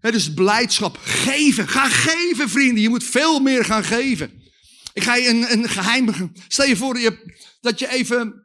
He, 0.00 0.10
dus 0.10 0.34
blijdschap. 0.34 0.98
Geven. 1.02 1.68
Ga 1.68 1.88
geven, 1.88 2.48
vrienden. 2.48 2.82
Je 2.82 2.88
moet 2.88 3.04
veel 3.04 3.40
meer 3.40 3.64
gaan 3.64 3.84
geven. 3.84 4.42
Ik 4.92 5.02
ga 5.02 5.14
je 5.14 5.28
een, 5.28 5.52
een 5.52 5.68
geheim. 5.68 6.32
Stel 6.48 6.66
je 6.66 6.76
voor 6.76 6.98
je, 6.98 7.36
dat 7.60 7.78
je 7.78 7.88
even. 7.88 8.39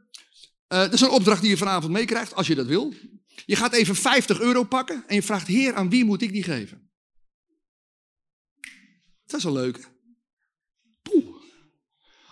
Uh, 0.76 0.82
dat 0.82 0.94
is 0.94 1.02
een 1.02 1.10
opdracht 1.10 1.42
die 1.42 1.50
je 1.50 1.58
vanavond 1.58 1.92
meekrijgt, 1.92 2.36
als 2.36 2.48
je 2.48 2.56
dat 2.56 2.66
wil. 2.66 2.94
Je 3.46 3.56
gaat 3.56 3.74
even 3.74 3.96
50 3.96 4.40
euro 4.40 4.64
pakken 4.64 5.04
en 5.08 5.16
je 5.16 5.22
vraagt, 5.22 5.48
Heer, 5.48 5.74
aan 5.74 5.90
wie 5.90 6.06
moet 6.06 6.22
ik 6.22 6.32
die 6.32 6.44
geven? 6.44 6.90
Dat 9.26 9.40
is 9.40 9.44
leuke. 9.44 9.80
Poeh. 11.02 11.26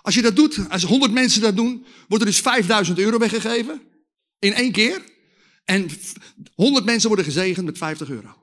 Als 0.02 0.16
je 0.16 0.22
dat 0.22 0.36
doet, 0.36 0.70
als 0.70 0.84
100 0.84 1.12
mensen 1.12 1.42
dat 1.42 1.56
doen, 1.56 1.86
wordt 2.08 2.24
er 2.24 2.30
dus 2.30 2.42
5000 2.42 3.00
euro 3.00 3.18
weggegeven. 3.18 3.82
In 4.40 4.54
één 4.54 4.72
keer. 4.72 5.04
En 5.64 5.90
100 6.56 6.86
mensen 6.86 7.08
worden 7.08 7.26
gezegend 7.26 7.66
met 7.66 7.78
50 7.78 8.10
euro. 8.10 8.36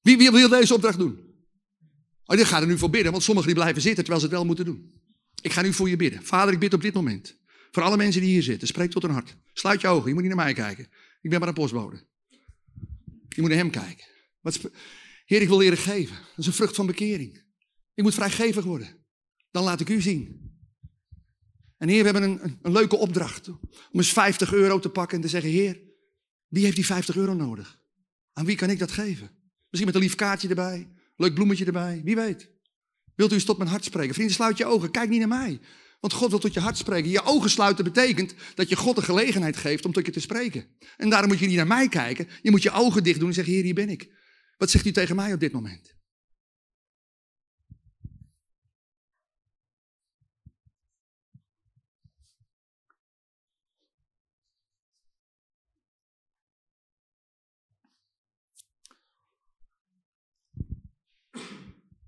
Wie, 0.00 0.16
wie 0.16 0.30
wil 0.30 0.48
deze 0.48 0.74
opdracht 0.74 0.98
doen? 0.98 1.18
Oh, 2.24 2.36
dit 2.36 2.46
gaat 2.46 2.60
er 2.60 2.66
nu 2.66 2.78
voor 2.78 2.90
bidden, 2.90 3.12
want 3.12 3.24
sommigen 3.24 3.52
die 3.52 3.60
blijven 3.60 3.82
zitten 3.82 4.04
terwijl 4.04 4.20
ze 4.20 4.26
het 4.26 4.36
wel 4.36 4.46
moeten 4.46 4.64
doen. 4.64 4.92
Ik 5.40 5.52
ga 5.52 5.62
nu 5.62 5.72
voor 5.72 5.88
je 5.88 5.96
bidden. 5.96 6.24
Vader, 6.24 6.52
ik 6.52 6.60
bid 6.60 6.74
op 6.74 6.82
dit 6.82 6.94
moment. 6.94 7.40
Voor 7.72 7.82
alle 7.82 7.96
mensen 7.96 8.20
die 8.20 8.30
hier 8.30 8.42
zitten, 8.42 8.68
spreek 8.68 8.90
tot 8.90 9.04
een 9.04 9.10
hart. 9.10 9.36
Sluit 9.52 9.80
je 9.80 9.88
ogen, 9.88 10.08
je 10.08 10.14
moet 10.14 10.22
niet 10.22 10.34
naar 10.34 10.44
mij 10.44 10.54
kijken. 10.54 10.88
Ik 11.20 11.30
ben 11.30 11.38
maar 11.38 11.48
een 11.48 11.54
postbode. 11.54 12.06
Je 13.28 13.40
moet 13.40 13.48
naar 13.48 13.58
hem 13.58 13.70
kijken. 13.70 14.06
Wat 14.40 14.60
Heer, 15.24 15.42
ik 15.42 15.48
wil 15.48 15.58
leren 15.58 15.78
geven. 15.78 16.16
Dat 16.16 16.38
is 16.38 16.46
een 16.46 16.52
vrucht 16.52 16.74
van 16.74 16.86
bekering. 16.86 17.44
Ik 17.94 18.02
moet 18.02 18.14
vrijgevig 18.14 18.64
worden. 18.64 19.06
Dan 19.50 19.64
laat 19.64 19.80
ik 19.80 19.88
u 19.88 20.00
zien. 20.00 20.50
En 21.78 21.88
Heer, 21.88 22.04
we 22.04 22.10
hebben 22.10 22.22
een, 22.30 22.44
een, 22.44 22.58
een, 22.62 22.72
leuke 22.72 22.96
opdracht. 22.96 23.48
Om 23.48 23.60
eens 23.90 24.12
50 24.12 24.52
euro 24.52 24.78
te 24.78 24.88
pakken 24.88 25.16
en 25.16 25.22
te 25.22 25.28
zeggen: 25.28 25.50
Heer, 25.50 25.80
wie 26.48 26.64
heeft 26.64 26.76
die 26.76 26.86
50 26.86 27.16
euro 27.16 27.34
nodig? 27.34 27.78
Aan 28.32 28.44
wie 28.44 28.56
kan 28.56 28.70
ik 28.70 28.78
dat 28.78 28.90
geven? 28.90 29.30
Misschien 29.68 29.86
met 29.86 29.94
een 29.94 30.08
lief 30.08 30.14
kaartje 30.14 30.48
erbij. 30.48 30.92
Leuk 31.16 31.34
bloemetje 31.34 31.64
erbij. 31.64 32.00
Wie 32.04 32.16
weet. 32.16 32.50
Wilt 33.14 33.30
u 33.30 33.34
eens 33.34 33.44
tot 33.44 33.58
mijn 33.58 33.70
hart 33.70 33.84
spreken? 33.84 34.14
Vrienden, 34.14 34.34
sluit 34.34 34.58
je 34.58 34.64
ogen. 34.64 34.90
Kijk 34.90 35.08
niet 35.08 35.18
naar 35.18 35.28
mij. 35.28 35.60
Want 36.02 36.14
God 36.14 36.30
wil 36.30 36.38
tot 36.38 36.54
je 36.54 36.60
hart 36.60 36.76
spreken. 36.76 37.10
Je 37.10 37.24
ogen 37.24 37.50
sluiten 37.50 37.84
betekent 37.84 38.34
dat 38.54 38.68
je 38.68 38.76
God 38.76 38.96
de 38.96 39.02
gelegenheid 39.02 39.56
geeft 39.56 39.84
om 39.84 39.92
tot 39.92 40.06
je 40.06 40.12
te 40.12 40.20
spreken. 40.20 40.66
En 40.96 41.10
daarom 41.10 41.28
moet 41.28 41.38
je 41.38 41.46
niet 41.46 41.56
naar 41.56 41.66
mij 41.66 41.88
kijken. 41.88 42.28
Je 42.42 42.50
moet 42.50 42.62
je 42.62 42.70
ogen 42.70 43.02
dicht 43.02 43.18
doen 43.18 43.28
en 43.28 43.34
zeggen, 43.34 43.52
Heer, 43.52 43.62
hier 43.62 43.74
ben 43.74 43.88
ik. 43.88 44.10
Wat 44.56 44.70
zegt 44.70 44.86
u 44.86 44.92
tegen 44.92 45.16
mij 45.16 45.32
op 45.32 45.40
dit 45.40 45.52
moment? 45.52 45.94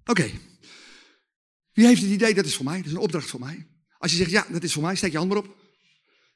Oké. 0.05 0.31
Wie 1.73 1.87
heeft 1.87 2.03
het 2.03 2.11
idee, 2.11 2.35
dat 2.35 2.45
is 2.45 2.57
voor 2.57 2.65
mij, 2.65 2.77
dat 2.77 2.87
is 2.87 2.93
een 2.93 2.99
opdracht 2.99 3.31
voor 3.31 3.41
mij. 3.41 3.74
Als 4.05 4.13
je 4.13 4.19
zegt, 4.19 4.31
ja, 4.31 4.47
dat 4.51 4.63
is 4.63 4.73
voor 4.73 4.83
mij, 4.83 4.97
steek 4.97 5.11
je 5.11 5.17
hand 5.17 5.29
maar 5.29 5.39
op. 5.39 5.57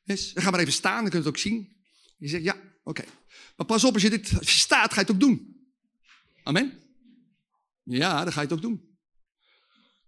Yes. 0.04 0.32
Dan 0.32 0.42
ga 0.42 0.50
maar 0.50 0.60
even 0.60 0.72
staan, 0.72 1.00
dan 1.00 1.10
kun 1.10 1.18
je 1.18 1.24
het 1.24 1.34
ook 1.34 1.40
zien. 1.40 1.76
Je 2.18 2.28
zegt, 2.28 2.42
ja, 2.42 2.56
oké. 2.82 3.04
Maar 3.56 3.66
pas 3.66 3.84
op, 3.84 3.94
als 3.94 4.02
je 4.02 4.10
dit 4.10 4.32
staat, 4.40 4.92
ga 4.92 5.00
je 5.00 5.06
het 5.06 5.10
ook 5.10 5.20
doen. 5.20 5.56
Amen? 6.42 6.78
Ja, 7.82 8.24
dan 8.24 8.32
ga 8.32 8.40
je 8.40 8.46
het 8.46 8.56
ook 8.56 8.62
doen. 8.62 8.98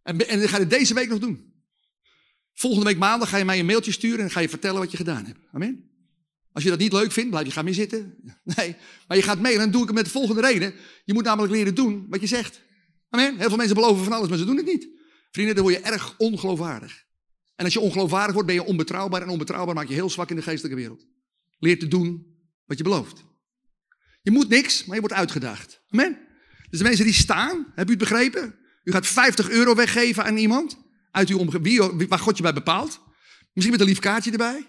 En, 0.02 0.28
en 0.28 0.38
dan 0.38 0.48
ga 0.48 0.56
je 0.56 0.62
het 0.62 0.70
deze 0.70 0.94
week 0.94 1.08
nog 1.08 1.18
doen. 1.18 1.54
Volgende 2.52 2.86
week 2.86 2.98
maandag 2.98 3.28
ga 3.28 3.36
je 3.36 3.44
mij 3.44 3.58
een 3.58 3.66
mailtje 3.66 3.92
sturen 3.92 4.24
en 4.24 4.30
ga 4.30 4.40
je 4.40 4.48
vertellen 4.48 4.80
wat 4.80 4.90
je 4.90 4.96
gedaan 4.96 5.24
hebt. 5.24 5.40
Amen? 5.52 5.90
Als 6.52 6.64
je 6.64 6.70
dat 6.70 6.78
niet 6.78 6.92
leuk 6.92 7.12
vindt, 7.12 7.30
blijf 7.30 7.46
je 7.46 7.52
gaan 7.52 7.64
meer 7.64 7.74
zitten. 7.74 8.16
Nee, 8.56 8.76
maar 9.08 9.16
je 9.16 9.22
gaat 9.22 9.40
mee 9.40 9.52
en 9.52 9.58
dan 9.58 9.70
doe 9.70 9.80
ik 9.80 9.86
het 9.86 9.96
met 9.96 10.04
de 10.04 10.10
volgende 10.10 10.40
reden. 10.40 10.74
Je 11.04 11.12
moet 11.12 11.24
namelijk 11.24 11.52
leren 11.52 11.74
doen 11.74 12.06
wat 12.08 12.20
je 12.20 12.26
zegt. 12.26 12.60
Amen? 13.08 13.38
Heel 13.38 13.48
veel 13.48 13.56
mensen 13.56 13.76
beloven 13.76 14.04
van 14.04 14.12
alles, 14.12 14.28
maar 14.28 14.38
ze 14.38 14.44
doen 14.44 14.56
het 14.56 14.66
niet. 14.66 14.88
Vrienden, 15.30 15.54
dan 15.54 15.64
word 15.64 15.76
je 15.76 15.82
erg 15.82 16.14
ongeloofwaardig. 16.18 17.08
En 17.60 17.66
als 17.66 17.74
je 17.74 17.80
ongeloofwaardig 17.80 18.32
wordt, 18.32 18.48
ben 18.48 18.56
je 18.56 18.64
onbetrouwbaar. 18.64 19.22
En 19.22 19.28
onbetrouwbaar 19.28 19.74
maak 19.74 19.88
je 19.88 19.94
heel 19.94 20.10
zwak 20.10 20.30
in 20.30 20.36
de 20.36 20.42
geestelijke 20.42 20.76
wereld. 20.76 21.06
Leer 21.58 21.78
te 21.78 21.88
doen 21.88 22.26
wat 22.66 22.76
je 22.76 22.84
belooft. 22.84 23.24
Je 24.22 24.30
moet 24.30 24.48
niks, 24.48 24.84
maar 24.84 24.94
je 24.94 25.00
wordt 25.00 25.16
uitgedaagd. 25.16 25.82
Amen. 25.90 26.18
Dus 26.70 26.78
de 26.78 26.84
mensen 26.84 27.04
die 27.04 27.14
staan, 27.14 27.56
hebben 27.74 27.94
u 27.94 27.98
het 27.98 28.08
begrepen? 28.08 28.54
U 28.84 28.92
gaat 28.92 29.06
50 29.06 29.50
euro 29.50 29.74
weggeven 29.74 30.24
aan 30.24 30.36
iemand. 30.36 30.78
Uit 31.10 31.28
uw 31.28 31.38
omgeving, 31.38 32.08
waar 32.08 32.18
God 32.18 32.36
je 32.36 32.42
bij 32.42 32.52
bepaalt. 32.52 33.00
Misschien 33.52 33.76
met 33.76 33.80
een 33.80 33.92
lief 33.92 33.98
kaartje 33.98 34.30
erbij. 34.30 34.66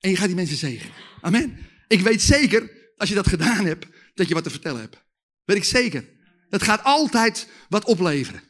En 0.00 0.10
je 0.10 0.16
gaat 0.16 0.26
die 0.26 0.36
mensen 0.36 0.56
zegenen. 0.56 0.94
Amen. 1.20 1.58
Ik 1.88 2.00
weet 2.00 2.22
zeker, 2.22 2.70
als 2.96 3.08
je 3.08 3.14
dat 3.14 3.28
gedaan 3.28 3.64
hebt, 3.64 3.86
dat 4.14 4.28
je 4.28 4.34
wat 4.34 4.44
te 4.44 4.50
vertellen 4.50 4.80
hebt. 4.80 5.04
Weet 5.44 5.56
ik 5.56 5.64
zeker. 5.64 6.04
Dat 6.48 6.62
gaat 6.62 6.84
altijd 6.84 7.48
wat 7.68 7.84
opleveren. 7.84 8.42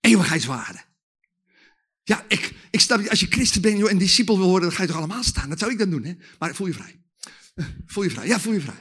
Eeuwigheidswaarde. 0.00 0.90
Ja, 2.04 2.24
ik, 2.28 2.52
ik 2.70 2.80
sta, 2.80 3.00
als 3.08 3.20
je 3.20 3.26
christen 3.30 3.60
bent 3.60 3.88
en 3.88 3.98
discipel 3.98 4.38
wil 4.38 4.48
worden, 4.48 4.68
dan 4.68 4.76
ga 4.76 4.82
je 4.82 4.88
toch 4.88 4.98
allemaal 4.98 5.22
staan. 5.22 5.48
Dat 5.48 5.58
zou 5.58 5.70
ik 5.70 5.78
dan 5.78 5.90
doen, 5.90 6.04
hè? 6.04 6.12
Maar 6.38 6.54
voel 6.54 6.66
je 6.66 6.72
vrij. 6.72 7.00
Voel 7.86 8.04
je 8.04 8.10
vrij. 8.10 8.26
Ja, 8.26 8.40
voel 8.40 8.52
je 8.52 8.60
vrij. 8.60 8.78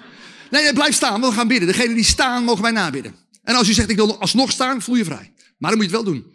Nee, 0.52 0.74
blijf 0.74 0.96
staan. 0.96 1.22
We 1.22 1.32
gaan 1.32 1.48
bidden. 1.48 1.68
Degenen 1.68 1.96
die 1.96 2.04
staan, 2.04 2.44
mogen 2.44 2.62
wij 2.62 2.72
nabidden. 2.72 3.16
En 3.44 3.56
als 3.56 3.70
u 3.70 3.74
zegt, 3.74 3.90
ik 3.90 3.96
wil 3.96 4.20
alsnog 4.20 4.52
staan, 4.52 4.82
voel 4.82 4.96
je 4.96 5.06
vrij. 5.06 5.34
Maar 5.58 5.70
dan 5.70 5.80
moet 5.80 5.90
je 5.90 5.96
het 5.96 6.04
wel 6.04 6.14
doen. 6.14 6.34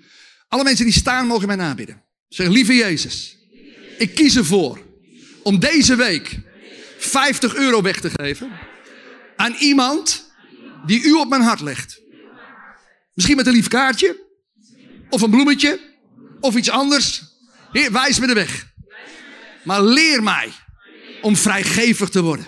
Alle 0.49 0.65
mensen 0.65 0.85
die 0.85 0.95
staan, 0.95 1.27
mogen 1.27 1.47
mij 1.47 1.57
nabidden. 1.57 2.03
Zeg, 2.29 2.49
lieve 2.49 2.75
Jezus, 2.75 3.37
ik 3.99 4.15
kies 4.15 4.37
ervoor 4.37 4.81
om 5.43 5.59
deze 5.59 5.97
week 5.97 6.41
50 6.99 7.55
euro 7.55 7.83
weg 7.83 8.01
te 8.01 8.11
geven 8.11 8.51
aan 9.37 9.55
iemand 9.59 10.35
die 10.87 11.03
u 11.03 11.13
op 11.13 11.29
mijn 11.29 11.43
hart 11.43 11.61
legt. 11.61 12.01
Misschien 13.15 13.37
met 13.37 13.47
een 13.47 13.53
lief 13.53 13.69
kaartje, 13.69 14.25
of 15.11 15.23
een 15.23 15.31
bloemetje, 15.31 15.81
of 16.41 16.55
iets 16.57 16.71
anders. 16.71 17.23
Heer, 17.73 17.93
wijs 17.93 18.19
me 18.19 18.27
de 18.27 18.35
weg. 18.35 18.67
Maar 19.65 19.83
leer 19.83 20.23
mij 20.23 20.53
om 21.23 21.37
vrijgevig 21.37 22.09
te 22.09 22.23
worden. 22.23 22.47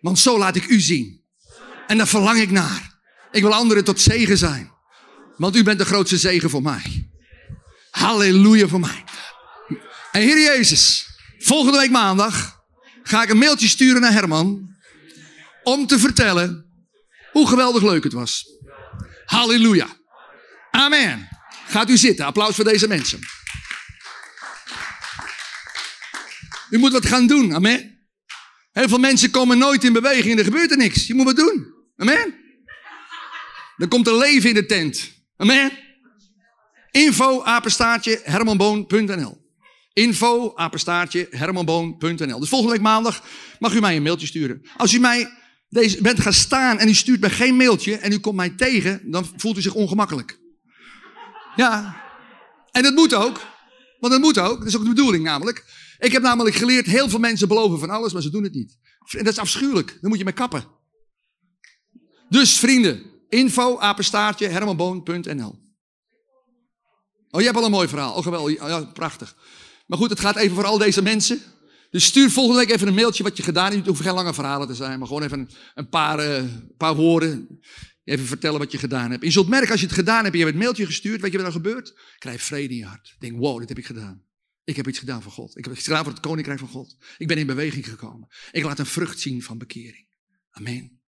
Want 0.00 0.18
zo 0.18 0.38
laat 0.38 0.56
ik 0.56 0.66
u 0.66 0.80
zien. 0.80 1.24
En 1.86 1.96
daar 1.96 2.08
verlang 2.08 2.40
ik 2.40 2.50
naar. 2.50 2.98
Ik 3.30 3.42
wil 3.42 3.54
anderen 3.54 3.84
tot 3.84 4.00
zegen 4.00 4.38
zijn. 4.38 4.72
Want 5.36 5.56
u 5.56 5.62
bent 5.62 5.78
de 5.78 5.84
grootste 5.84 6.16
zegen 6.16 6.50
voor 6.50 6.62
mij. 6.62 7.10
Halleluja 7.90 8.66
voor 8.66 8.80
mij. 8.80 9.04
En 10.12 10.20
Heer 10.20 10.40
Jezus, 10.40 11.06
volgende 11.38 11.78
week 11.78 11.90
maandag 11.90 12.62
ga 13.02 13.22
ik 13.22 13.28
een 13.28 13.38
mailtje 13.38 13.68
sturen 13.68 14.00
naar 14.00 14.12
Herman. 14.12 14.68
Om 15.62 15.86
te 15.86 15.98
vertellen 15.98 16.64
hoe 17.32 17.48
geweldig 17.48 17.82
leuk 17.82 18.04
het 18.04 18.12
was. 18.12 18.44
Halleluja. 19.24 19.86
Amen. 20.70 21.28
Gaat 21.70 21.90
u 21.90 21.96
zitten. 21.96 22.24
Applaus 22.24 22.54
voor 22.54 22.64
deze 22.64 22.88
mensen. 22.88 23.20
U 26.70 26.78
moet 26.78 26.92
wat 26.92 27.06
gaan 27.06 27.26
doen. 27.26 27.54
Amen. 27.54 27.98
Heel 28.72 28.88
veel 28.88 28.98
mensen 28.98 29.30
komen 29.30 29.58
nooit 29.58 29.84
in 29.84 29.92
beweging 29.92 30.32
en 30.32 30.38
er 30.38 30.44
gebeurt 30.44 30.70
er 30.70 30.76
niks. 30.76 31.06
Je 31.06 31.14
moet 31.14 31.24
wat 31.24 31.36
doen. 31.36 31.66
Amen. 31.96 32.34
Dan 33.76 33.88
komt 33.88 34.06
er 34.06 34.18
leven 34.18 34.48
in 34.48 34.54
de 34.54 34.66
tent. 34.66 35.12
Amen. 35.36 35.72
Info, 36.90 37.42
apenstaartje, 37.42 38.20
hermanboon.nl 38.22 39.38
Info, 39.92 40.52
apenstaartje, 40.54 41.26
hermanboon.nl 41.30 42.40
Dus 42.40 42.48
volgende 42.48 42.72
week 42.72 42.82
maandag 42.82 43.22
mag 43.58 43.74
u 43.74 43.80
mij 43.80 43.96
een 43.96 44.02
mailtje 44.02 44.26
sturen. 44.26 44.62
Als 44.76 44.92
u 44.92 44.98
mij 44.98 45.32
deze, 45.68 46.02
bent 46.02 46.20
gaan 46.20 46.32
staan 46.32 46.78
en 46.78 46.88
u 46.88 46.94
stuurt 46.94 47.20
mij 47.20 47.30
geen 47.30 47.56
mailtje 47.56 47.96
en 47.96 48.12
u 48.12 48.18
komt 48.18 48.36
mij 48.36 48.50
tegen, 48.50 49.00
dan 49.04 49.32
voelt 49.36 49.56
u 49.56 49.62
zich 49.62 49.74
ongemakkelijk. 49.74 50.39
Ja. 51.56 52.02
En 52.70 52.82
dat 52.82 52.94
moet 52.94 53.14
ook. 53.14 53.40
Want 54.00 54.12
dat 54.12 54.22
moet 54.22 54.38
ook. 54.38 54.58
Dat 54.58 54.66
is 54.66 54.76
ook 54.76 54.82
de 54.82 54.88
bedoeling 54.88 55.24
namelijk. 55.24 55.64
Ik 55.98 56.12
heb 56.12 56.22
namelijk 56.22 56.56
geleerd, 56.56 56.86
heel 56.86 57.08
veel 57.08 57.18
mensen 57.18 57.48
beloven 57.48 57.78
van 57.78 57.90
alles, 57.90 58.12
maar 58.12 58.22
ze 58.22 58.30
doen 58.30 58.42
het 58.42 58.54
niet. 58.54 58.78
En 59.10 59.24
dat 59.24 59.32
is 59.32 59.38
afschuwelijk. 59.38 59.98
Dan 60.00 60.10
moet 60.10 60.18
je 60.18 60.24
mee 60.24 60.32
kappen. 60.32 60.64
Dus 62.28 62.58
vrienden, 62.58 63.02
info, 63.28 63.78
apenstaartje, 63.78 64.46
hermanboon.nl 64.46 65.58
Oh, 67.30 67.40
je 67.40 67.46
hebt 67.46 67.58
al 67.58 67.64
een 67.64 67.70
mooi 67.70 67.88
verhaal. 67.88 68.14
Oh, 68.14 68.22
geweldig. 68.22 68.68
Ja, 68.68 68.84
prachtig. 68.84 69.36
Maar 69.86 69.98
goed, 69.98 70.10
het 70.10 70.20
gaat 70.20 70.36
even 70.36 70.54
voor 70.54 70.64
al 70.64 70.78
deze 70.78 71.02
mensen. 71.02 71.40
Dus 71.90 72.04
stuur 72.04 72.30
volgende 72.30 72.58
week 72.58 72.70
even 72.70 72.88
een 72.88 72.94
mailtje 72.94 73.22
wat 73.22 73.36
je 73.36 73.42
gedaan 73.42 73.64
hebt. 73.64 73.76
Het 73.76 73.86
hoeft 73.86 74.00
geen 74.00 74.14
lange 74.14 74.34
verhalen 74.34 74.66
te 74.66 74.74
zijn, 74.74 74.98
maar 74.98 75.08
gewoon 75.08 75.22
even 75.22 75.50
een 75.74 75.88
paar, 75.88 76.28
uh, 76.28 76.42
paar 76.76 76.94
woorden. 76.94 77.60
Even 78.10 78.26
vertellen 78.26 78.58
wat 78.58 78.72
je 78.72 78.78
gedaan 78.78 79.10
hebt. 79.10 79.24
je 79.24 79.30
zult 79.30 79.48
merken 79.48 79.70
als 79.70 79.80
je 79.80 79.86
het 79.86 79.94
gedaan 79.94 80.22
hebt 80.24 80.36
je 80.36 80.40
hebt 80.40 80.52
het 80.52 80.62
mailtje 80.62 80.86
gestuurd, 80.86 81.20
weet 81.20 81.32
je 81.32 81.38
wat 81.38 81.46
er 81.46 81.52
gebeurt? 81.52 81.98
Krijg 82.18 82.42
vrede 82.42 82.72
in 82.72 82.78
je 82.78 82.84
hart. 82.84 83.16
Denk, 83.18 83.38
wow, 83.38 83.58
dit 83.58 83.68
heb 83.68 83.78
ik 83.78 83.86
gedaan. 83.86 84.24
Ik 84.64 84.76
heb 84.76 84.88
iets 84.88 84.98
gedaan 84.98 85.22
voor 85.22 85.32
God. 85.32 85.56
Ik 85.56 85.64
heb 85.64 85.74
iets 85.74 85.84
gedaan 85.84 86.04
voor 86.04 86.12
het 86.12 86.22
koninkrijk 86.22 86.58
van 86.58 86.68
God. 86.68 86.96
Ik 87.18 87.26
ben 87.26 87.38
in 87.38 87.46
beweging 87.46 87.88
gekomen. 87.88 88.28
Ik 88.50 88.64
laat 88.64 88.78
een 88.78 88.86
vrucht 88.86 89.20
zien 89.20 89.42
van 89.42 89.58
bekering. 89.58 90.06
Amen. 90.50 91.00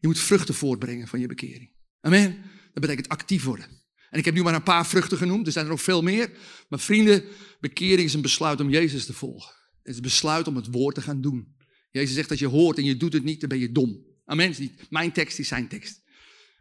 Je 0.00 0.06
moet 0.06 0.18
vruchten 0.18 0.54
voortbrengen 0.54 1.08
van 1.08 1.20
je 1.20 1.26
bekering. 1.26 1.72
Amen. 2.00 2.42
Dat 2.72 2.82
betekent 2.82 3.08
actief 3.08 3.44
worden. 3.44 3.66
En 4.10 4.18
ik 4.18 4.24
heb 4.24 4.34
nu 4.34 4.42
maar 4.42 4.54
een 4.54 4.62
paar 4.62 4.86
vruchten 4.86 5.18
genoemd. 5.18 5.46
Er 5.46 5.52
zijn 5.52 5.64
er 5.64 5.70
nog 5.70 5.82
veel 5.82 6.02
meer. 6.02 6.30
Maar 6.68 6.80
vrienden, 6.80 7.24
bekering 7.60 8.08
is 8.08 8.14
een 8.14 8.22
besluit 8.22 8.60
om 8.60 8.70
Jezus 8.70 9.06
te 9.06 9.12
volgen. 9.12 9.54
Het 9.78 9.90
is 9.90 9.96
een 9.96 10.02
besluit 10.02 10.46
om 10.46 10.56
het 10.56 10.66
woord 10.70 10.94
te 10.94 11.02
gaan 11.02 11.20
doen. 11.20 11.56
Jezus 11.90 12.14
zegt 12.14 12.28
dat 12.28 12.38
je 12.38 12.46
hoort 12.46 12.78
en 12.78 12.84
je 12.84 12.96
doet 12.96 13.12
het 13.12 13.24
niet, 13.24 13.40
dan 13.40 13.48
ben 13.48 13.58
je 13.58 13.72
dom. 13.72 14.04
Amen. 14.24 14.54
Niet 14.58 14.90
mijn 14.90 15.12
tekst 15.12 15.38
is 15.38 15.48
zijn 15.48 15.68
tekst. 15.68 16.04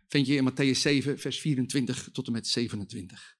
Vind 0.07 0.27
je 0.27 0.35
in 0.35 0.51
Matthäus 0.51 0.79
7, 0.79 1.19
vers 1.19 1.39
24 1.39 2.09
tot 2.11 2.27
en 2.27 2.31
met 2.31 2.47
27. 2.47 3.35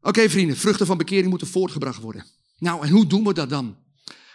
Oké 0.00 0.30
vrienden, 0.30 0.56
vruchten 0.56 0.86
van 0.86 0.98
bekering 0.98 1.28
moeten 1.28 1.46
voortgebracht 1.46 2.00
worden. 2.00 2.26
Nou, 2.58 2.86
en 2.86 2.90
hoe 2.90 3.06
doen 3.06 3.24
we 3.24 3.34
dat 3.34 3.48
dan? 3.48 3.76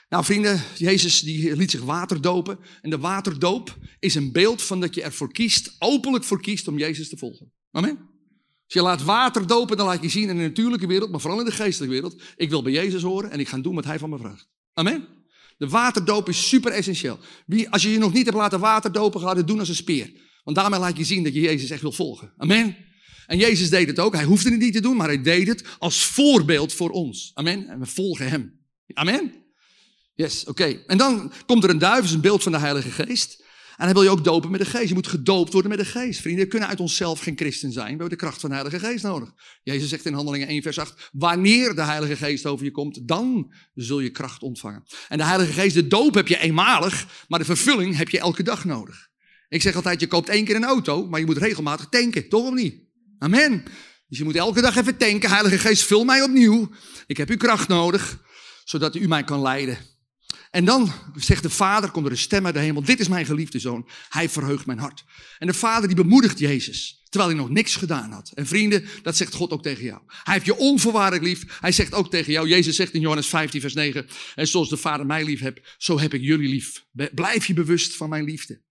Nou 0.09 0.25
vrienden, 0.25 0.61
Jezus 0.77 1.19
die 1.19 1.55
liet 1.55 1.71
zich 1.71 1.81
water 1.81 2.21
dopen. 2.21 2.59
En 2.81 2.89
de 2.89 2.97
waterdoop 2.97 3.77
is 3.99 4.15
een 4.15 4.31
beeld 4.31 4.61
van 4.61 4.79
dat 4.79 4.95
je 4.95 5.03
ervoor 5.03 5.31
kiest, 5.31 5.75
openlijk 5.79 6.23
voor 6.23 6.41
kiest 6.41 6.67
om 6.67 6.77
Jezus 6.77 7.09
te 7.09 7.17
volgen. 7.17 7.51
Amen. 7.71 7.97
Als 8.65 8.73
je 8.73 8.81
laat 8.81 9.03
water 9.03 9.47
dopen, 9.47 9.77
dan 9.77 9.85
laat 9.85 10.01
je 10.01 10.09
zien 10.09 10.29
in 10.29 10.37
de 10.37 10.43
natuurlijke 10.43 10.87
wereld, 10.87 11.11
maar 11.11 11.19
vooral 11.19 11.39
in 11.39 11.45
de 11.45 11.51
geestelijke 11.51 11.93
wereld. 11.93 12.21
Ik 12.35 12.49
wil 12.49 12.61
bij 12.61 12.71
Jezus 12.71 13.01
horen 13.01 13.31
en 13.31 13.39
ik 13.39 13.47
ga 13.47 13.57
doen 13.57 13.75
wat 13.75 13.85
hij 13.85 13.99
van 13.99 14.09
me 14.09 14.17
vraagt. 14.17 14.47
Amen. 14.73 15.07
De 15.57 15.69
waterdoop 15.69 16.29
is 16.29 16.49
super 16.49 16.71
essentieel. 16.71 17.19
Wie, 17.45 17.69
als 17.69 17.81
je 17.81 17.91
je 17.91 17.97
nog 17.97 18.13
niet 18.13 18.25
hebt 18.25 18.37
laten 18.37 18.59
waterdopen, 18.59 19.21
ga 19.21 19.35
het 19.35 19.47
doen 19.47 19.59
als 19.59 19.69
een 19.69 19.75
speer. 19.75 20.11
Want 20.47 20.59
daarmee 20.59 20.79
laat 20.79 20.97
je 20.97 21.03
zien 21.03 21.23
dat 21.23 21.33
je 21.33 21.39
Jezus 21.39 21.69
echt 21.69 21.81
wil 21.81 21.91
volgen. 21.91 22.33
Amen. 22.37 22.75
En 23.25 23.37
Jezus 23.37 23.69
deed 23.69 23.87
het 23.87 23.99
ook. 23.99 24.13
Hij 24.13 24.23
hoefde 24.23 24.49
het 24.49 24.59
niet 24.59 24.73
te 24.73 24.81
doen, 24.81 24.95
maar 24.97 25.07
hij 25.07 25.21
deed 25.21 25.47
het 25.47 25.63
als 25.79 26.05
voorbeeld 26.05 26.73
voor 26.73 26.89
ons. 26.89 27.31
Amen. 27.33 27.67
En 27.67 27.79
we 27.79 27.85
volgen 27.85 28.29
hem. 28.29 28.59
Amen. 28.93 29.33
Yes, 30.15 30.45
oké. 30.45 30.83
En 30.85 30.97
dan 30.97 31.31
komt 31.45 31.63
er 31.63 31.69
een 31.69 31.77
duif, 31.77 32.11
een 32.11 32.21
beeld 32.21 32.43
van 32.43 32.51
de 32.51 32.57
Heilige 32.57 32.91
Geest. 32.91 33.43
En 33.77 33.85
hij 33.85 33.93
wil 33.93 34.03
je 34.03 34.09
ook 34.09 34.23
dopen 34.23 34.51
met 34.51 34.59
de 34.59 34.65
geest. 34.65 34.87
Je 34.87 34.93
moet 34.93 35.07
gedoopt 35.07 35.53
worden 35.53 35.69
met 35.69 35.79
de 35.79 35.85
geest. 35.85 36.21
Vrienden, 36.21 36.43
we 36.43 36.49
kunnen 36.49 36.69
uit 36.69 36.79
onszelf 36.79 37.19
geen 37.19 37.37
christen 37.37 37.71
zijn. 37.71 37.85
We 37.85 37.91
hebben 37.91 38.09
de 38.09 38.15
kracht 38.15 38.39
van 38.39 38.49
de 38.49 38.55
Heilige 38.55 38.79
Geest 38.79 39.03
nodig. 39.03 39.33
Jezus 39.63 39.89
zegt 39.89 40.05
in 40.05 40.13
Handelingen 40.13 40.47
1 40.47 40.61
vers 40.61 40.79
8, 40.79 41.09
wanneer 41.11 41.75
de 41.75 41.83
Heilige 41.83 42.15
Geest 42.15 42.45
over 42.45 42.65
je 42.65 42.71
komt, 42.71 43.07
dan 43.07 43.53
zul 43.73 43.99
je 43.99 44.09
kracht 44.09 44.41
ontvangen. 44.41 44.83
En 45.07 45.17
de 45.17 45.23
Heilige 45.23 45.51
Geest, 45.51 45.75
de 45.75 45.87
doop 45.87 46.13
heb 46.13 46.27
je 46.27 46.39
eenmalig, 46.39 47.25
maar 47.27 47.39
de 47.39 47.45
vervulling 47.45 47.97
heb 47.97 48.09
je 48.09 48.19
elke 48.19 48.43
dag 48.43 48.65
nodig. 48.65 49.09
Ik 49.49 49.61
zeg 49.61 49.75
altijd, 49.75 49.99
je 49.99 50.07
koopt 50.07 50.29
één 50.29 50.45
keer 50.45 50.55
een 50.55 50.63
auto, 50.63 51.07
maar 51.07 51.19
je 51.19 51.25
moet 51.25 51.37
regelmatig 51.37 51.87
tanken, 51.89 52.29
toch 52.29 52.47
of 52.47 52.53
niet? 52.53 52.75
Amen. 53.19 53.63
Dus 54.07 54.17
je 54.17 54.23
moet 54.23 54.35
elke 54.35 54.61
dag 54.61 54.75
even 54.75 54.97
tanken. 54.97 55.29
Heilige 55.29 55.57
Geest, 55.57 55.83
vul 55.83 56.03
mij 56.03 56.21
opnieuw. 56.21 56.71
Ik 57.07 57.17
heb 57.17 57.29
uw 57.29 57.37
kracht 57.37 57.67
nodig, 57.67 58.23
zodat 58.63 58.95
u 58.95 59.07
mij 59.07 59.23
kan 59.23 59.41
leiden. 59.41 59.77
En 60.51 60.65
dan 60.65 60.91
zegt 61.15 61.43
de 61.43 61.49
vader, 61.49 61.91
komt 61.91 62.05
er 62.05 62.11
een 62.11 62.17
stem 62.17 62.45
uit 62.45 62.53
de 62.53 62.59
hemel, 62.59 62.83
dit 62.83 62.99
is 62.99 63.07
mijn 63.07 63.25
geliefde 63.25 63.59
zoon, 63.59 63.89
hij 64.09 64.29
verheugt 64.29 64.65
mijn 64.65 64.79
hart. 64.79 65.03
En 65.37 65.47
de 65.47 65.53
vader 65.53 65.87
die 65.87 65.97
bemoedigt 65.97 66.39
Jezus, 66.39 67.01
terwijl 67.09 67.31
hij 67.31 67.39
nog 67.39 67.49
niks 67.49 67.75
gedaan 67.75 68.11
had. 68.11 68.31
En 68.33 68.47
vrienden, 68.47 68.85
dat 69.01 69.17
zegt 69.17 69.33
God 69.33 69.51
ook 69.51 69.63
tegen 69.63 69.83
jou. 69.83 70.01
Hij 70.07 70.33
heeft 70.33 70.45
je 70.45 70.57
onvoorwaardelijk 70.57 71.23
lief, 71.23 71.59
hij 71.59 71.71
zegt 71.71 71.93
ook 71.93 72.09
tegen 72.09 72.31
jou, 72.31 72.47
Jezus 72.47 72.75
zegt 72.75 72.93
in 72.93 73.01
Johannes 73.01 73.27
15 73.27 73.61
vers 73.61 73.73
9, 73.73 74.07
en 74.35 74.47
zoals 74.47 74.69
de 74.69 74.77
vader 74.77 75.05
mij 75.05 75.23
lief 75.23 75.39
hebt, 75.39 75.75
zo 75.77 75.99
heb 75.99 76.13
ik 76.13 76.21
jullie 76.21 76.49
lief. 76.49 76.85
Blijf 77.13 77.45
je 77.45 77.53
bewust 77.53 77.95
van 77.95 78.09
mijn 78.09 78.23
liefde. 78.23 78.61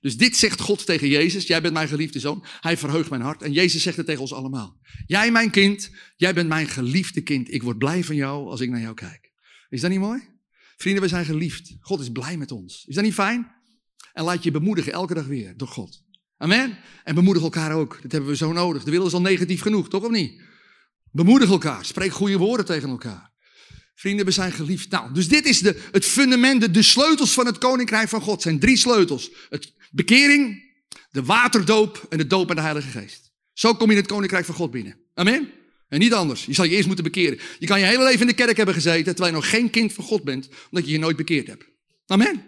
Dus 0.00 0.16
dit 0.16 0.36
zegt 0.36 0.60
God 0.60 0.86
tegen 0.86 1.08
Jezus, 1.08 1.46
jij 1.46 1.60
bent 1.60 1.74
mijn 1.74 1.88
geliefde 1.88 2.18
zoon, 2.18 2.44
hij 2.60 2.76
verheugt 2.76 3.10
mijn 3.10 3.22
hart. 3.22 3.42
En 3.42 3.52
Jezus 3.52 3.82
zegt 3.82 3.96
het 3.96 4.06
tegen 4.06 4.20
ons 4.20 4.32
allemaal. 4.32 4.80
Jij 5.06 5.30
mijn 5.30 5.50
kind, 5.50 5.90
jij 6.16 6.34
bent 6.34 6.48
mijn 6.48 6.68
geliefde 6.68 7.20
kind, 7.20 7.52
ik 7.52 7.62
word 7.62 7.78
blij 7.78 8.04
van 8.04 8.16
jou 8.16 8.48
als 8.48 8.60
ik 8.60 8.70
naar 8.70 8.80
jou 8.80 8.94
kijk. 8.94 9.32
Is 9.68 9.80
dat 9.80 9.90
niet 9.90 10.00
mooi? 10.00 10.20
Vrienden, 10.76 11.02
we 11.02 11.08
zijn 11.08 11.24
geliefd. 11.24 11.76
God 11.80 12.00
is 12.00 12.10
blij 12.10 12.36
met 12.36 12.52
ons. 12.52 12.84
Is 12.86 12.94
dat 12.94 13.04
niet 13.04 13.14
fijn? 13.14 13.54
En 14.12 14.24
laat 14.24 14.42
je 14.42 14.50
bemoedigen 14.50 14.92
elke 14.92 15.14
dag 15.14 15.26
weer 15.26 15.56
door 15.56 15.68
God. 15.68 16.02
Amen. 16.36 16.78
En 17.04 17.14
bemoedig 17.14 17.42
elkaar 17.42 17.72
ook. 17.72 17.98
Dat 18.02 18.12
hebben 18.12 18.30
we 18.30 18.36
zo 18.36 18.52
nodig. 18.52 18.84
De 18.84 18.90
wereld 18.90 19.08
is 19.08 19.14
al 19.14 19.20
negatief 19.20 19.60
genoeg, 19.62 19.88
toch 19.88 20.04
of 20.04 20.10
niet? 20.10 20.42
Bemoedig 21.10 21.50
elkaar. 21.50 21.84
Spreek 21.84 22.12
goede 22.12 22.36
woorden 22.36 22.66
tegen 22.66 22.88
elkaar. 22.88 23.34
Vrienden, 23.94 24.24
we 24.26 24.30
zijn 24.30 24.52
geliefd. 24.52 24.90
Nou, 24.90 25.12
dus 25.14 25.28
dit 25.28 25.46
is 25.46 25.60
de, 25.60 25.82
het 25.92 26.04
fundament, 26.04 26.60
de, 26.60 26.70
de 26.70 26.82
sleutels 26.82 27.32
van 27.32 27.46
het 27.46 27.58
koninkrijk 27.58 28.08
van 28.08 28.20
God. 28.20 28.42
zijn 28.42 28.58
drie 28.58 28.76
sleutels. 28.76 29.30
Het 29.48 29.74
bekering, 29.96 30.62
de 31.10 31.22
waterdoop 31.22 32.06
en 32.08 32.18
de 32.18 32.26
doop 32.26 32.48
met 32.48 32.56
de 32.56 32.62
Heilige 32.62 32.88
Geest. 32.98 33.32
Zo 33.52 33.74
kom 33.74 33.86
je 33.86 33.96
in 33.96 34.00
het 34.00 34.10
koninkrijk 34.10 34.44
van 34.44 34.54
God 34.54 34.70
binnen. 34.70 34.96
Amen. 35.14 35.50
En 35.88 35.98
niet 35.98 36.12
anders. 36.12 36.44
Je 36.44 36.54
zal 36.54 36.64
je 36.64 36.70
eerst 36.70 36.86
moeten 36.86 37.04
bekeren. 37.04 37.38
Je 37.58 37.66
kan 37.66 37.80
je 37.80 37.86
hele 37.86 38.04
leven 38.04 38.20
in 38.20 38.26
de 38.26 38.32
kerk 38.32 38.56
hebben 38.56 38.74
gezeten, 38.74 39.14
terwijl 39.14 39.34
je 39.34 39.40
nog 39.40 39.50
geen 39.50 39.70
kind 39.70 39.92
van 39.92 40.04
God 40.04 40.24
bent, 40.24 40.48
omdat 40.70 40.86
je 40.86 40.92
je 40.92 40.98
nooit 40.98 41.16
bekeerd 41.16 41.46
hebt. 41.46 41.64
Amen. 42.06 42.42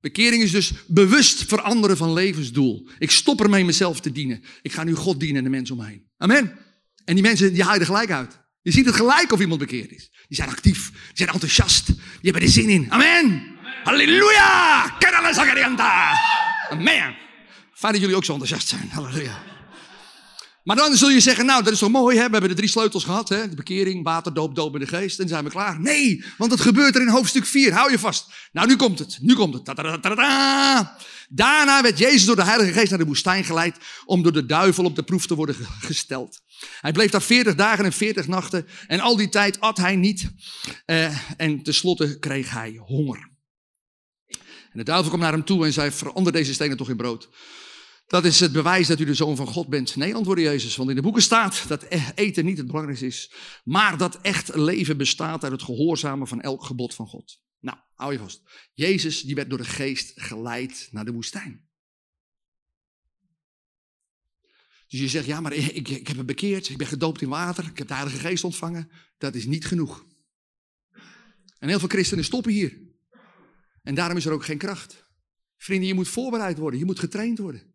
Bekering 0.00 0.42
is 0.42 0.50
dus 0.50 0.72
bewust 0.86 1.44
veranderen 1.44 1.96
van 1.96 2.12
levensdoel. 2.12 2.88
Ik 2.98 3.10
stop 3.10 3.40
ermee 3.40 3.64
mezelf 3.64 4.00
te 4.00 4.12
dienen. 4.12 4.42
Ik 4.62 4.72
ga 4.72 4.84
nu 4.84 4.94
God 4.94 5.20
dienen 5.20 5.36
en 5.36 5.44
de 5.44 5.50
mensen 5.50 5.76
omheen. 5.76 6.06
Amen. 6.16 6.58
En 7.04 7.14
die 7.14 7.22
mensen, 7.22 7.52
die 7.52 7.62
haaien 7.62 7.80
er 7.80 7.86
gelijk 7.86 8.10
uit. 8.10 8.38
Je 8.62 8.72
ziet 8.72 8.86
het 8.86 8.94
gelijk 8.94 9.32
of 9.32 9.40
iemand 9.40 9.60
bekeerd 9.60 9.92
is. 9.92 10.10
Die 10.28 10.36
zijn 10.36 10.48
actief, 10.48 10.90
die 10.90 11.00
zijn 11.12 11.28
enthousiast, 11.28 11.86
die 11.86 11.96
hebben 12.20 12.42
er 12.42 12.48
zin 12.48 12.68
in. 12.68 12.92
Amen. 12.92 13.55
Halleluja! 13.86 14.96
Amen. 16.70 17.16
Fijn 17.72 17.92
dat 17.92 18.00
jullie 18.00 18.16
ook 18.16 18.24
zo 18.24 18.32
enthousiast 18.32 18.68
zijn. 18.68 18.88
Halleluja. 18.90 19.42
Maar 20.62 20.76
dan 20.76 20.96
zul 20.96 21.10
je 21.10 21.20
zeggen, 21.20 21.46
nou, 21.46 21.62
dat 21.62 21.72
is 21.72 21.78
toch 21.78 21.90
mooi, 21.90 22.16
hè? 22.16 22.24
we 22.24 22.30
hebben 22.30 22.50
de 22.50 22.56
drie 22.56 22.68
sleutels 22.68 23.04
gehad, 23.04 23.28
hè? 23.28 23.48
de 23.48 23.56
bekering, 23.56 24.04
water, 24.04 24.34
doop, 24.34 24.74
in 24.74 24.80
de 24.80 24.86
geest, 24.86 25.18
en 25.18 25.28
zijn 25.28 25.44
we 25.44 25.50
klaar. 25.50 25.80
Nee, 25.80 26.24
want 26.38 26.50
het 26.50 26.60
gebeurt 26.60 26.94
er 26.94 27.00
in 27.00 27.08
hoofdstuk 27.08 27.46
4, 27.46 27.72
hou 27.72 27.90
je 27.90 27.98
vast. 27.98 28.26
Nou, 28.52 28.66
nu 28.66 28.76
komt 28.76 28.98
het, 28.98 29.18
nu 29.20 29.34
komt 29.34 29.54
het. 29.54 29.64
Daarna 31.28 31.82
werd 31.82 31.98
Jezus 31.98 32.24
door 32.24 32.36
de 32.36 32.44
Heilige 32.44 32.72
Geest 32.72 32.90
naar 32.90 32.98
de 32.98 33.04
woestijn 33.04 33.44
geleid 33.44 33.76
om 34.04 34.22
door 34.22 34.32
de 34.32 34.46
duivel 34.46 34.84
op 34.84 34.96
de 34.96 35.02
proef 35.02 35.26
te 35.26 35.34
worden 35.34 35.56
gesteld. 35.80 36.40
Hij 36.80 36.92
bleef 36.92 37.10
daar 37.10 37.22
40 37.22 37.54
dagen 37.54 37.84
en 37.84 37.92
40 37.92 38.26
nachten 38.26 38.66
en 38.86 39.00
al 39.00 39.16
die 39.16 39.28
tijd 39.28 39.60
at 39.60 39.76
hij 39.76 39.96
niet 39.96 40.30
eh, 40.84 41.18
en 41.36 41.62
tenslotte 41.62 42.18
kreeg 42.18 42.50
hij 42.50 42.80
honger. 42.84 43.34
En 44.76 44.84
de 44.84 44.90
duivel 44.90 45.08
kwam 45.08 45.22
naar 45.22 45.32
hem 45.32 45.44
toe 45.44 45.64
en 45.64 45.72
zei, 45.72 45.90
verander 45.90 46.32
deze 46.32 46.54
stenen 46.54 46.76
toch 46.76 46.88
in 46.88 46.96
brood. 46.96 47.28
Dat 48.06 48.24
is 48.24 48.40
het 48.40 48.52
bewijs 48.52 48.86
dat 48.86 49.00
u 49.00 49.04
de 49.04 49.14
zoon 49.14 49.36
van 49.36 49.46
God 49.46 49.68
bent. 49.68 49.96
Nee, 49.96 50.14
antwoordde 50.14 50.44
Jezus, 50.44 50.76
want 50.76 50.90
in 50.90 50.96
de 50.96 51.02
boeken 51.02 51.22
staat 51.22 51.68
dat 51.68 51.86
e- 51.88 52.10
eten 52.14 52.44
niet 52.44 52.56
het 52.56 52.66
belangrijkste 52.66 53.06
is, 53.06 53.32
maar 53.64 53.98
dat 53.98 54.20
echt 54.20 54.54
leven 54.54 54.96
bestaat 54.96 55.42
uit 55.42 55.52
het 55.52 55.62
gehoorzamen 55.62 56.26
van 56.26 56.40
elk 56.40 56.64
gebod 56.64 56.94
van 56.94 57.06
God. 57.06 57.40
Nou, 57.60 57.78
hou 57.94 58.12
je 58.12 58.18
vast. 58.18 58.42
Jezus 58.72 59.20
die 59.20 59.34
werd 59.34 59.48
door 59.48 59.58
de 59.58 59.64
geest 59.64 60.12
geleid 60.14 60.88
naar 60.90 61.04
de 61.04 61.12
woestijn. 61.12 61.68
Dus 64.88 65.00
je 65.00 65.08
zegt, 65.08 65.26
ja, 65.26 65.40
maar 65.40 65.52
ik, 65.52 65.88
ik 65.88 66.06
heb 66.06 66.16
me 66.16 66.24
bekeerd, 66.24 66.68
ik 66.68 66.76
ben 66.76 66.86
gedoopt 66.86 67.22
in 67.22 67.28
water, 67.28 67.64
ik 67.64 67.78
heb 67.78 67.88
de 67.88 67.94
Heilige 67.94 68.18
Geest 68.18 68.44
ontvangen. 68.44 68.90
Dat 69.18 69.34
is 69.34 69.46
niet 69.46 69.66
genoeg. 69.66 70.06
En 71.58 71.68
heel 71.68 71.78
veel 71.78 71.88
christenen 71.88 72.24
stoppen 72.24 72.52
hier. 72.52 72.85
En 73.86 73.94
daarom 73.94 74.16
is 74.16 74.26
er 74.26 74.32
ook 74.32 74.44
geen 74.44 74.58
kracht. 74.58 75.04
Vrienden, 75.56 75.88
je 75.88 75.94
moet 75.94 76.08
voorbereid 76.08 76.58
worden, 76.58 76.78
je 76.78 76.84
moet 76.84 76.98
getraind 76.98 77.38
worden. 77.38 77.74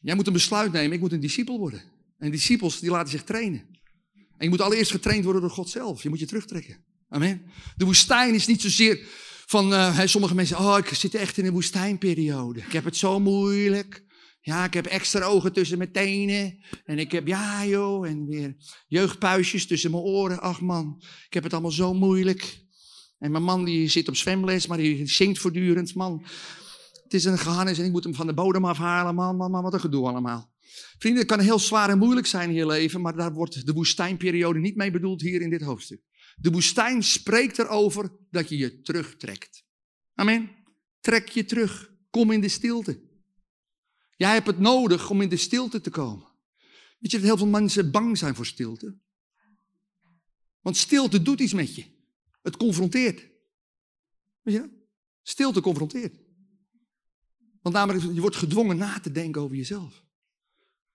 Jij 0.00 0.14
moet 0.14 0.26
een 0.26 0.32
besluit 0.32 0.72
nemen, 0.72 0.92
ik 0.92 1.00
moet 1.00 1.12
een 1.12 1.20
discipel 1.20 1.58
worden. 1.58 1.82
En 2.18 2.30
discipels 2.30 2.80
die 2.80 2.90
laten 2.90 3.10
zich 3.10 3.24
trainen. 3.24 3.60
En 4.14 4.44
je 4.44 4.48
moet 4.48 4.60
allereerst 4.60 4.90
getraind 4.90 5.24
worden 5.24 5.42
door 5.42 5.50
God 5.50 5.70
zelf. 5.70 6.02
Je 6.02 6.08
moet 6.08 6.18
je 6.18 6.26
terugtrekken. 6.26 6.84
Amen. 7.08 7.42
De 7.76 7.84
woestijn 7.84 8.34
is 8.34 8.46
niet 8.46 8.60
zozeer 8.60 9.06
van 9.46 9.72
uh, 9.72 10.00
sommige 10.04 10.34
mensen, 10.34 10.58
oh 10.58 10.78
ik 10.78 10.88
zit 10.88 11.14
echt 11.14 11.38
in 11.38 11.46
een 11.46 11.52
woestijnperiode. 11.52 12.60
Ik 12.60 12.72
heb 12.72 12.84
het 12.84 12.96
zo 12.96 13.20
moeilijk. 13.20 14.04
Ja, 14.40 14.64
ik 14.64 14.74
heb 14.74 14.86
extra 14.86 15.24
ogen 15.24 15.52
tussen 15.52 15.78
mijn 15.78 15.92
tenen. 15.92 16.64
En 16.84 16.98
ik 16.98 17.12
heb, 17.12 17.26
ja 17.26 17.66
joh, 17.66 18.08
en 18.08 18.26
weer 18.26 18.56
jeugdpuisjes 18.86 19.66
tussen 19.66 19.90
mijn 19.90 20.02
oren. 20.02 20.40
Ach 20.40 20.60
man, 20.60 21.02
ik 21.26 21.34
heb 21.34 21.42
het 21.42 21.52
allemaal 21.52 21.70
zo 21.70 21.94
moeilijk. 21.94 22.65
En 23.18 23.30
mijn 23.30 23.42
man 23.42 23.64
die 23.64 23.88
zit 23.88 24.08
op 24.08 24.16
zwemles, 24.16 24.66
maar 24.66 24.78
die 24.78 25.06
zingt 25.06 25.38
voortdurend. 25.38 25.94
Man, 25.94 26.22
het 27.02 27.14
is 27.14 27.24
een 27.24 27.38
gehannes 27.38 27.78
en 27.78 27.84
ik 27.84 27.90
moet 27.90 28.04
hem 28.04 28.14
van 28.14 28.26
de 28.26 28.34
bodem 28.34 28.64
afhalen. 28.64 29.14
Man, 29.14 29.36
man, 29.36 29.50
man, 29.50 29.62
wat 29.62 29.72
een 29.72 29.80
gedoe 29.80 30.08
allemaal. 30.08 30.54
Vrienden, 30.98 31.22
het 31.22 31.30
kan 31.30 31.40
heel 31.40 31.58
zwaar 31.58 31.90
en 31.90 31.98
moeilijk 31.98 32.26
zijn 32.26 32.48
in 32.48 32.54
je 32.54 32.66
leven, 32.66 33.00
maar 33.00 33.16
daar 33.16 33.32
wordt 33.32 33.66
de 33.66 33.72
woestijnperiode 33.72 34.58
niet 34.58 34.76
mee 34.76 34.90
bedoeld 34.90 35.20
hier 35.20 35.40
in 35.40 35.50
dit 35.50 35.62
hoofdstuk. 35.62 36.00
De 36.36 36.50
woestijn 36.50 37.02
spreekt 37.02 37.58
erover 37.58 38.10
dat 38.30 38.48
je 38.48 38.56
je 38.56 38.80
terugtrekt. 38.80 39.64
Amen. 40.14 40.50
Trek 41.00 41.28
je 41.28 41.44
terug. 41.44 41.94
Kom 42.10 42.30
in 42.30 42.40
de 42.40 42.48
stilte. 42.48 43.00
Jij 44.16 44.32
hebt 44.32 44.46
het 44.46 44.58
nodig 44.58 45.10
om 45.10 45.20
in 45.20 45.28
de 45.28 45.36
stilte 45.36 45.80
te 45.80 45.90
komen. 45.90 46.26
Weet 46.98 47.10
je 47.10 47.16
dat 47.16 47.26
heel 47.26 47.36
veel 47.36 47.46
mensen 47.46 47.90
bang 47.90 48.18
zijn 48.18 48.34
voor 48.34 48.46
stilte? 48.46 48.98
Want 50.60 50.76
stilte 50.76 51.22
doet 51.22 51.40
iets 51.40 51.52
met 51.52 51.74
je. 51.74 51.95
Het 52.46 52.56
confronteert. 52.56 53.20
Weet 54.42 54.54
je 54.54 54.60
dat? 54.60 54.70
Stilte 55.22 55.60
confronteert. 55.60 56.16
Want 57.62 57.74
namelijk, 57.74 58.04
je 58.14 58.20
wordt 58.20 58.36
gedwongen 58.36 58.76
na 58.76 59.00
te 59.00 59.12
denken 59.12 59.42
over 59.42 59.56
jezelf. 59.56 60.04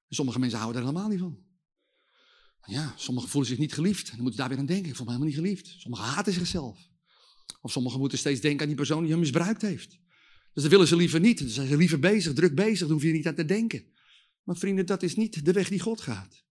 En 0.07 0.15
sommige 0.15 0.39
mensen 0.39 0.59
houden 0.59 0.81
er 0.81 0.87
helemaal 0.87 1.09
niet 1.09 1.19
van. 1.19 1.39
Ja, 2.65 2.93
sommigen 2.97 3.29
voelen 3.29 3.49
zich 3.49 3.59
niet 3.59 3.73
geliefd. 3.73 4.07
Dan 4.07 4.15
moeten 4.15 4.33
ze 4.33 4.39
daar 4.39 4.49
weer 4.49 4.57
aan 4.57 4.65
denken. 4.65 4.89
Ik 4.89 4.95
voel 4.95 5.05
me 5.05 5.11
helemaal 5.11 5.33
niet 5.33 5.43
geliefd. 5.43 5.67
Sommigen 5.67 6.05
haten 6.05 6.33
zichzelf. 6.33 6.89
Of 7.61 7.71
sommigen 7.71 7.99
moeten 7.99 8.17
steeds 8.17 8.41
denken 8.41 8.61
aan 8.61 8.67
die 8.67 8.75
persoon 8.75 9.01
die 9.01 9.11
hem 9.11 9.19
misbruikt 9.19 9.61
heeft. 9.61 9.89
Dus 10.53 10.63
dat 10.63 10.71
willen 10.71 10.87
ze 10.87 10.95
liever 10.95 11.19
niet. 11.19 11.39
Dan 11.39 11.47
zijn 11.47 11.67
ze 11.67 11.77
liever 11.77 11.99
bezig, 11.99 12.33
druk 12.33 12.55
bezig. 12.55 12.79
Dan 12.79 12.91
hoef 12.91 13.03
je 13.03 13.11
niet 13.11 13.27
aan 13.27 13.35
te 13.35 13.45
denken. 13.45 13.85
Maar 14.43 14.57
vrienden, 14.57 14.85
dat 14.85 15.03
is 15.03 15.15
niet 15.15 15.45
de 15.45 15.51
weg 15.51 15.69
die 15.69 15.79
God 15.79 16.01
gaat. 16.01 16.43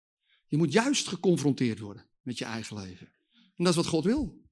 Je 0.47 0.57
moet 0.57 0.73
juist 0.73 1.09
geconfronteerd 1.09 1.79
worden 1.79 2.07
met 2.23 2.39
je 2.39 2.45
eigen 2.45 2.77
leven. 2.77 3.07
En 3.33 3.65
dat 3.65 3.69
is 3.69 3.75
wat 3.75 3.87
God 3.87 4.05
wil. 4.05 4.47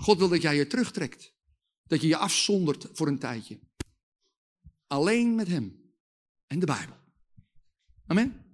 God 0.00 0.18
wil 0.18 0.28
dat 0.28 0.42
jij 0.42 0.56
je 0.56 0.66
terugtrekt. 0.66 1.34
Dat 1.86 2.00
je 2.00 2.06
je 2.06 2.16
afzondert 2.16 2.88
voor 2.92 3.08
een 3.08 3.18
tijdje. 3.18 3.58
Alleen 4.86 5.34
met 5.34 5.48
Hem 5.48 5.92
en 6.46 6.58
de 6.58 6.66
Bijbel. 6.66 6.96
Amen. 8.06 8.44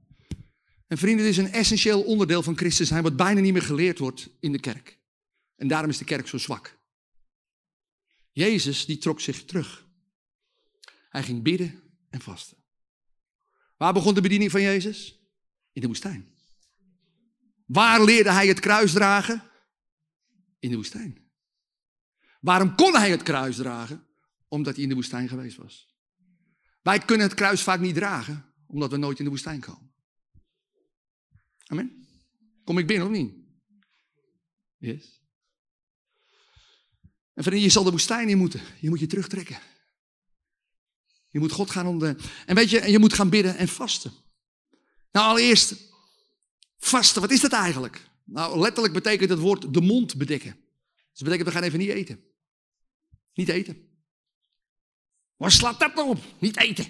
En 0.86 0.98
vrienden, 0.98 1.24
dit 1.24 1.38
is 1.38 1.44
een 1.44 1.52
essentieel 1.52 2.02
onderdeel 2.02 2.42
van 2.42 2.56
Christus 2.56 2.88
zijn, 2.88 3.02
wat 3.02 3.16
bijna 3.16 3.40
niet 3.40 3.52
meer 3.52 3.62
geleerd 3.62 3.98
wordt 3.98 4.30
in 4.40 4.52
de 4.52 4.60
kerk. 4.60 4.98
En 5.56 5.68
daarom 5.68 5.90
is 5.90 5.98
de 5.98 6.04
kerk 6.04 6.28
zo 6.28 6.38
zwak. 6.38 6.78
Jezus, 8.32 8.84
die 8.84 8.98
trok 8.98 9.20
zich 9.20 9.44
terug. 9.44 9.88
Hij 11.08 11.22
ging 11.22 11.42
bidden 11.42 11.82
en 12.10 12.20
vasten. 12.20 12.56
Waar 13.76 13.92
begon 13.92 14.14
de 14.14 14.20
bediening 14.20 14.50
van 14.50 14.62
Jezus? 14.62 15.20
In 15.72 15.80
de 15.80 15.86
woestijn. 15.86 16.28
Waar 17.66 18.04
leerde 18.04 18.30
hij 18.30 18.46
het 18.46 18.60
kruis 18.60 18.92
dragen? 18.92 19.42
In 20.58 20.70
de 20.70 20.76
woestijn. 20.76 21.25
Waarom 22.40 22.74
kon 22.74 22.96
hij 22.96 23.10
het 23.10 23.22
kruis 23.22 23.56
dragen? 23.56 24.06
Omdat 24.48 24.74
hij 24.74 24.82
in 24.82 24.88
de 24.88 24.94
woestijn 24.94 25.28
geweest 25.28 25.56
was. 25.56 25.94
Wij 26.82 26.98
kunnen 26.98 27.26
het 27.26 27.36
kruis 27.36 27.62
vaak 27.62 27.80
niet 27.80 27.94
dragen, 27.94 28.44
omdat 28.66 28.90
we 28.90 28.96
nooit 28.96 29.18
in 29.18 29.24
de 29.24 29.30
woestijn 29.30 29.60
komen. 29.60 29.92
Amen. 31.66 32.06
Kom 32.64 32.78
ik 32.78 32.86
binnen 32.86 33.06
of 33.06 33.12
niet? 33.12 33.34
Yes. 34.76 35.20
En 37.34 37.42
vrienden, 37.42 37.64
je 37.64 37.70
zal 37.70 37.84
de 37.84 37.90
woestijn 37.90 38.28
in 38.28 38.38
moeten. 38.38 38.60
Je 38.80 38.88
moet 38.88 39.00
je 39.00 39.06
terugtrekken. 39.06 39.58
Je 41.28 41.38
moet 41.38 41.52
God 41.52 41.70
gaan 41.70 41.86
onder. 41.86 42.16
En 42.46 42.54
weet 42.54 42.70
je, 42.70 42.90
je 42.90 42.98
moet 42.98 43.12
gaan 43.12 43.28
bidden 43.28 43.56
en 43.56 43.68
vasten. 43.68 44.12
Nou, 45.12 45.28
allereerst, 45.28 45.74
vasten, 46.78 47.20
wat 47.20 47.30
is 47.30 47.40
dat 47.40 47.52
eigenlijk? 47.52 48.10
Nou, 48.24 48.58
letterlijk 48.58 48.94
betekent 48.94 49.30
het 49.30 49.38
woord 49.38 49.74
de 49.74 49.80
mond 49.80 50.16
bedekken. 50.16 50.56
Dat 51.16 51.24
betekent, 51.24 51.48
we 51.48 51.54
gaan 51.54 51.62
even 51.62 51.78
niet 51.78 51.88
eten. 51.88 52.20
Niet 53.34 53.48
eten. 53.48 53.76
Waar 55.36 55.52
slaat 55.52 55.80
dat 55.80 55.94
nou 55.94 56.08
op? 56.08 56.18
Niet 56.38 56.56
eten. 56.56 56.86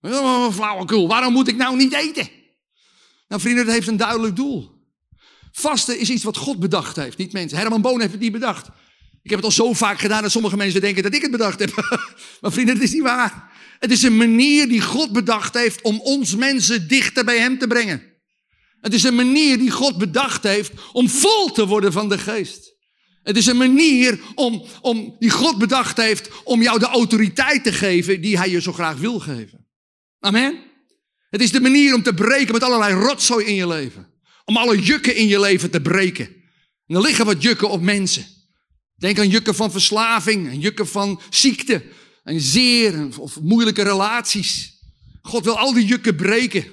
Oh, 0.00 0.52
flauwekul, 0.52 1.08
waarom 1.08 1.32
moet 1.32 1.48
ik 1.48 1.56
nou 1.56 1.76
niet 1.76 1.92
eten? 1.92 2.28
Nou 3.28 3.40
vrienden, 3.40 3.64
dat 3.64 3.74
heeft 3.74 3.88
een 3.88 3.96
duidelijk 3.96 4.36
doel. 4.36 4.72
Vasten 5.52 5.98
is 5.98 6.10
iets 6.10 6.24
wat 6.24 6.36
God 6.36 6.58
bedacht 6.58 6.96
heeft, 6.96 7.16
niet 7.16 7.32
mensen. 7.32 7.58
Herman 7.58 7.82
Boon 7.82 8.00
heeft 8.00 8.12
het 8.12 8.20
niet 8.20 8.32
bedacht. 8.32 8.66
Ik 9.22 9.30
heb 9.30 9.38
het 9.38 9.44
al 9.44 9.50
zo 9.50 9.72
vaak 9.72 9.98
gedaan 9.98 10.22
dat 10.22 10.30
sommige 10.30 10.56
mensen 10.56 10.80
denken 10.80 11.02
dat 11.02 11.14
ik 11.14 11.22
het 11.22 11.30
bedacht 11.30 11.58
heb. 11.58 11.74
maar 12.40 12.52
vrienden, 12.52 12.74
het 12.74 12.84
is 12.84 12.92
niet 12.92 13.02
waar. 13.02 13.52
Het 13.78 13.90
is 13.90 14.02
een 14.02 14.16
manier 14.16 14.68
die 14.68 14.80
God 14.80 15.12
bedacht 15.12 15.54
heeft 15.54 15.82
om 15.82 16.00
ons 16.00 16.36
mensen 16.36 16.88
dichter 16.88 17.24
bij 17.24 17.38
Hem 17.38 17.58
te 17.58 17.66
brengen. 17.66 18.02
Het 18.80 18.94
is 18.94 19.02
een 19.02 19.14
manier 19.14 19.58
die 19.58 19.70
God 19.70 19.98
bedacht 19.98 20.42
heeft 20.42 20.72
om 20.92 21.08
vol 21.08 21.52
te 21.52 21.66
worden 21.66 21.92
van 21.92 22.08
de 22.08 22.18
geest. 22.18 22.73
Het 23.24 23.36
is 23.36 23.46
een 23.46 23.56
manier 23.56 24.20
om, 24.34 24.64
om, 24.80 25.16
die 25.18 25.30
God 25.30 25.58
bedacht 25.58 25.96
heeft 25.96 26.28
om 26.44 26.62
jou 26.62 26.78
de 26.78 26.86
autoriteit 26.86 27.64
te 27.64 27.72
geven 27.72 28.20
die 28.20 28.38
Hij 28.38 28.50
je 28.50 28.60
zo 28.60 28.72
graag 28.72 28.96
wil 28.96 29.18
geven. 29.20 29.66
Amen. 30.20 30.58
Het 31.30 31.42
is 31.42 31.50
de 31.50 31.60
manier 31.60 31.94
om 31.94 32.02
te 32.02 32.14
breken 32.14 32.52
met 32.52 32.62
allerlei 32.62 32.94
rotzooi 32.94 33.46
in 33.46 33.54
je 33.54 33.66
leven. 33.66 34.06
Om 34.44 34.56
alle 34.56 34.78
jukken 34.78 35.16
in 35.16 35.28
je 35.28 35.40
leven 35.40 35.70
te 35.70 35.80
breken. 35.80 36.28
En 36.86 36.96
er 36.96 37.00
liggen 37.00 37.24
wat 37.24 37.42
jukken 37.42 37.70
op 37.70 37.80
mensen. 37.80 38.26
Denk 38.96 39.18
aan 39.18 39.28
jukken 39.28 39.54
van 39.54 39.70
verslaving, 39.70 40.48
en 40.48 40.60
jukken 40.60 40.88
van 40.88 41.20
ziekte, 41.30 41.82
en 42.24 42.40
zeer, 42.40 43.08
of 43.18 43.40
moeilijke 43.40 43.82
relaties. 43.82 44.78
God 45.22 45.44
wil 45.44 45.58
al 45.58 45.72
die 45.72 45.86
jukken 45.86 46.16
breken. 46.16 46.64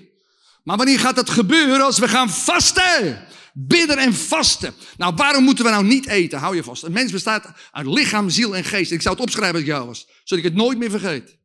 Maar 0.64 0.78
wanneer 0.78 1.00
gaat 1.00 1.16
dat 1.16 1.30
gebeuren? 1.30 1.82
Als 1.82 2.00
we 2.00 2.08
gaan 2.08 2.30
vasten. 2.30 3.28
Bidden 3.54 3.98
en 3.98 4.14
vasten. 4.14 4.74
Nou, 4.98 5.16
waarom 5.16 5.44
moeten 5.44 5.66
we 5.66 5.72
nou 5.72 5.86
niet 5.86 6.08
eten? 6.08 6.40
Hou 6.40 6.56
je 6.56 6.64
vast. 6.64 6.84
Een 6.84 6.92
mens 6.92 7.12
bestaat 7.12 7.54
uit 7.72 7.88
lichaam, 7.88 8.30
ziel 8.30 8.56
en 8.56 8.64
geest. 8.64 8.92
Ik 8.92 9.02
zou 9.02 9.16
het 9.16 9.24
opschrijven 9.24 9.56
als 9.56 9.66
jou 9.68 9.86
was, 9.86 10.08
zodat 10.24 10.46
ik 10.46 10.52
het 10.52 10.62
nooit 10.62 10.78
meer 10.78 10.90
vergeet. 10.90 11.38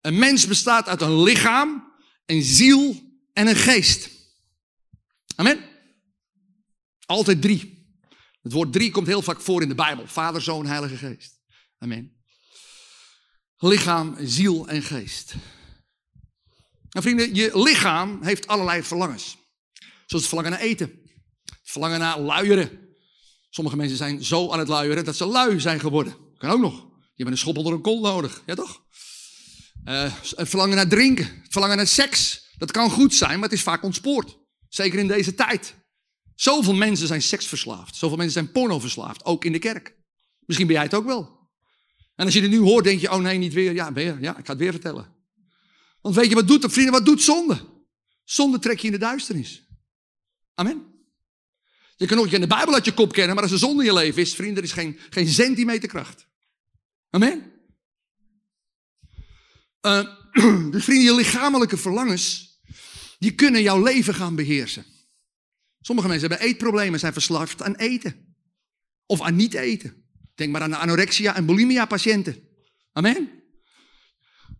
Een 0.00 0.18
mens 0.18 0.46
bestaat 0.46 0.88
uit 0.88 1.00
een 1.00 1.22
lichaam, 1.22 1.92
een 2.26 2.42
ziel 2.42 3.12
en 3.32 3.46
een 3.46 3.56
geest. 3.56 4.10
Amen. 5.36 5.58
Altijd 7.06 7.42
drie. 7.42 7.86
Het 8.42 8.52
woord 8.52 8.72
drie 8.72 8.90
komt 8.90 9.06
heel 9.06 9.22
vaak 9.22 9.40
voor 9.40 9.62
in 9.62 9.68
de 9.68 9.74
Bijbel. 9.74 10.06
Vader, 10.06 10.42
Zoon, 10.42 10.66
Heilige 10.66 10.96
Geest. 10.96 11.40
Amen. 11.78 12.16
Lichaam, 13.56 14.16
ziel 14.20 14.68
en 14.68 14.82
geest. 14.82 15.34
Nou 16.90 17.04
vrienden, 17.04 17.34
je 17.34 17.62
lichaam 17.62 18.22
heeft 18.22 18.46
allerlei 18.46 18.82
verlangens. 18.82 19.36
Zoals 20.06 20.24
het 20.24 20.26
verlangen 20.26 20.50
naar 20.50 20.60
eten. 20.60 21.01
Verlangen 21.72 21.98
naar 21.98 22.20
luieren. 22.20 22.70
Sommige 23.50 23.76
mensen 23.76 23.96
zijn 23.96 24.24
zo 24.24 24.50
aan 24.50 24.58
het 24.58 24.68
luieren 24.68 25.04
dat 25.04 25.16
ze 25.16 25.26
lui 25.26 25.60
zijn 25.60 25.80
geworden. 25.80 26.16
Kan 26.36 26.50
ook 26.50 26.60
nog. 26.60 26.74
Je 27.14 27.22
hebt 27.24 27.30
een 27.30 27.38
schop 27.38 27.56
onder 27.56 27.72
een 27.72 27.80
kol 27.80 28.00
nodig. 28.00 28.42
Ja 28.46 28.54
toch? 28.54 28.82
Het 29.84 30.48
verlangen 30.48 30.76
naar 30.76 30.88
drinken. 30.88 31.24
Het 31.24 31.52
verlangen 31.52 31.76
naar 31.76 31.86
seks. 31.86 32.50
Dat 32.56 32.70
kan 32.70 32.90
goed 32.90 33.14
zijn, 33.14 33.34
maar 33.34 33.48
het 33.48 33.58
is 33.58 33.62
vaak 33.62 33.82
ontspoord. 33.82 34.38
Zeker 34.68 34.98
in 34.98 35.06
deze 35.06 35.34
tijd. 35.34 35.74
Zoveel 36.34 36.74
mensen 36.74 37.06
zijn 37.06 37.22
seksverslaafd. 37.22 37.96
Zoveel 37.96 38.16
mensen 38.16 38.42
zijn 38.42 38.52
pornoverslaafd. 38.52 39.24
Ook 39.24 39.44
in 39.44 39.52
de 39.52 39.58
kerk. 39.58 39.96
Misschien 40.40 40.66
ben 40.66 40.76
jij 40.76 40.84
het 40.84 40.94
ook 40.94 41.06
wel. 41.06 41.40
En 42.14 42.24
als 42.24 42.34
je 42.34 42.40
het 42.40 42.50
nu 42.50 42.58
hoort, 42.58 42.84
denk 42.84 43.00
je, 43.00 43.10
oh 43.10 43.20
nee, 43.20 43.38
niet 43.38 43.52
weer. 43.52 43.72
Ja, 43.72 43.92
weer. 43.92 44.20
Ja, 44.20 44.38
ik 44.38 44.46
ga 44.46 44.52
het 44.52 44.60
weer 44.60 44.72
vertellen. 44.72 45.14
Want 46.00 46.14
weet 46.14 46.28
je 46.28 46.34
wat 46.34 46.48
doet, 46.48 46.72
vrienden, 46.72 46.92
wat 46.92 47.06
doet 47.06 47.22
zonde? 47.22 47.60
Zonde 48.24 48.58
trek 48.58 48.78
je 48.78 48.86
in 48.86 48.92
de 48.92 48.98
duisternis. 48.98 49.66
Amen. 50.54 50.91
Je 52.02 52.08
kan 52.08 52.18
ook 52.18 52.26
in 52.26 52.40
de 52.40 52.46
Bijbel 52.46 52.74
uit 52.74 52.84
je 52.84 52.92
kop 52.92 53.12
kennen, 53.12 53.34
maar 53.34 53.42
als 53.42 53.52
er 53.52 53.58
zonde 53.58 53.82
in 53.82 53.88
je 53.88 53.94
leven 53.94 54.22
is, 54.22 54.34
vrienden, 54.34 54.56
er 54.56 54.62
is 54.62 54.72
geen, 54.72 54.98
geen 55.10 55.28
centimeter 55.28 55.88
kracht. 55.88 56.26
Amen. 57.10 57.52
Uh, 59.86 60.06
dus 60.72 60.84
vrienden, 60.84 61.04
je 61.04 61.14
lichamelijke 61.14 61.76
verlangens, 61.76 62.58
die 63.18 63.34
kunnen 63.34 63.62
jouw 63.62 63.82
leven 63.82 64.14
gaan 64.14 64.34
beheersen. 64.34 64.84
Sommige 65.80 66.08
mensen 66.08 66.28
hebben 66.28 66.46
eetproblemen, 66.46 66.98
zijn 66.98 67.12
verslaafd 67.12 67.62
aan 67.62 67.74
eten. 67.74 68.36
Of 69.06 69.20
aan 69.20 69.36
niet 69.36 69.54
eten. 69.54 70.04
Denk 70.34 70.52
maar 70.52 70.62
aan 70.62 70.70
de 70.70 70.76
anorexia 70.76 71.34
en 71.34 71.46
bulimia 71.46 71.86
patiënten. 71.86 72.48
Amen. 72.92 73.30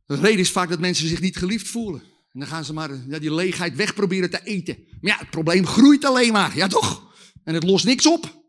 De 0.06 0.14
reden 0.14 0.39
is 0.39 0.51
vaak 0.51 0.69
dat 0.69 0.81
mensen 0.81 1.09
zich 1.09 1.20
niet 1.20 1.36
geliefd 1.36 1.69
voelen. 1.69 2.01
En 2.32 2.40
dan 2.40 2.48
gaan 2.48 2.64
ze 2.64 2.73
maar 2.73 2.90
ja, 3.09 3.19
die 3.19 3.35
leegheid 3.35 3.77
weg 3.77 3.94
proberen 3.94 4.31
te 4.31 4.40
eten. 4.44 4.77
Maar 5.01 5.12
ja, 5.12 5.19
het 5.19 5.31
probleem 5.31 5.66
groeit 5.66 6.05
alleen 6.05 6.32
maar. 6.32 6.56
Ja 6.56 6.66
toch? 6.66 7.11
En 7.44 7.55
het 7.55 7.64
lost 7.64 7.85
niks 7.85 8.06
op. 8.06 8.40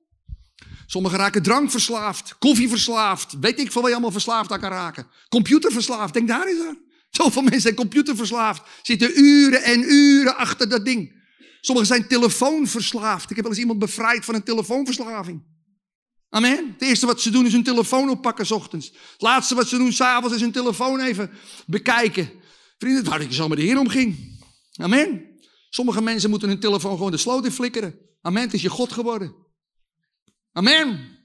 Sommigen 0.86 1.18
raken 1.18 1.44
drankverslaafd, 1.44 2.38
koffieverslaafd. 2.38 3.40
Weet 3.40 3.60
ik 3.60 3.72
veel 3.72 3.82
wat 3.82 3.90
je 3.90 3.96
allemaal 3.96 4.12
verslaafd 4.12 4.52
aan 4.52 4.60
kan 4.60 4.72
raken. 4.72 5.08
Computerverslaafd, 5.30 6.14
denk 6.14 6.28
daar 6.28 6.48
eens 6.48 6.68
aan. 6.68 6.78
Zoveel 7.10 7.42
mensen 7.42 7.62
zijn 7.62 7.76
computerverslaafd. 7.76 8.62
Zitten 8.82 9.20
uren 9.20 9.64
en 9.64 9.84
uren 9.84 10.38
achter 10.38 10.70
dat 10.70 10.86
ding. 10.86 11.22
Sommigen 11.62 11.90
zijn 11.96 12.08
telefoonverslaafd. 12.08 13.30
Ik 13.30 13.36
heb 13.36 13.46
wel 13.46 13.54
eens 13.54 13.62
iemand 13.62 13.80
bevrijd 13.80 14.26
van 14.26 14.36
een 14.36 14.44
telefoonverslaving. 14.44 15.44
Amen. 16.30 16.72
Het 16.72 16.82
eerste 16.82 17.06
wat 17.06 17.22
ze 17.22 17.30
doen 17.30 17.46
is 17.46 17.54
hun 17.54 17.64
telefoon 17.64 18.10
oppakken 18.10 18.46
s 18.46 18.52
ochtends. 18.52 18.88
Het 18.88 19.22
laatste 19.22 19.56
wat 19.56 19.68
ze 19.68 19.78
doen 19.78 19.92
s'avonds 19.92 20.36
is 20.36 20.42
hun 20.42 20.52
telefoon 20.52 21.00
even 21.00 21.32
bekijken. 21.66 22.32
Vrienden, 22.78 23.04
waar 23.04 23.22
ik 23.22 23.32
zo 23.32 23.48
met 23.48 23.58
de 23.58 23.64
Heer 23.64 23.80
omging. 23.80 24.40
Amen. 24.76 25.26
Sommige 25.70 26.02
mensen 26.02 26.30
moeten 26.30 26.50
hun 26.50 26.60
telefoon 26.60 26.96
gewoon 26.96 27.12
de 27.12 27.18
sloot 27.18 27.46
in 27.46 27.52
flikkeren. 27.52 27.96
Amen. 28.26 28.52
Is 28.52 28.62
je 28.62 28.70
God 28.70 28.92
geworden. 28.94 29.36
Amen. 30.52 31.18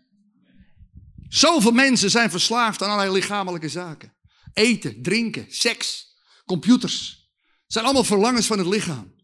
Zoveel 1.28 1.72
mensen 1.72 2.10
zijn 2.10 2.30
verslaafd 2.30 2.82
aan 2.82 2.90
allerlei 2.90 3.12
lichamelijke 3.12 3.68
zaken. 3.68 4.16
Eten, 4.52 5.02
drinken, 5.02 5.46
seks, 5.48 6.16
computers. 6.44 7.28
Het 7.62 7.72
zijn 7.72 7.84
allemaal 7.84 8.04
verlangens 8.04 8.46
van 8.46 8.58
het 8.58 8.66
lichaam. 8.66 9.14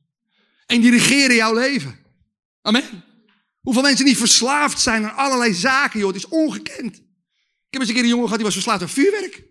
En 0.67 0.81
die 0.81 0.91
regeren 0.91 1.37
jouw 1.37 1.55
leven. 1.55 1.99
Amen. 2.63 3.05
Hoeveel 3.61 3.83
mensen 3.83 4.05
niet 4.05 4.17
verslaafd 4.17 4.81
zijn 4.81 5.05
aan 5.05 5.17
allerlei 5.17 5.55
zaken, 5.55 5.99
joh. 5.99 6.09
Het 6.09 6.17
is 6.17 6.29
ongekend. 6.29 6.97
Ik 6.97 7.71
heb 7.71 7.81
eens 7.81 7.89
een 7.89 7.95
keer 7.95 8.03
een 8.03 8.09
jongen 8.09 8.25
gehad 8.25 8.37
die 8.37 8.47
was 8.47 8.55
verslaafd 8.55 8.83
aan 8.83 8.89
vuurwerk. 8.89 9.43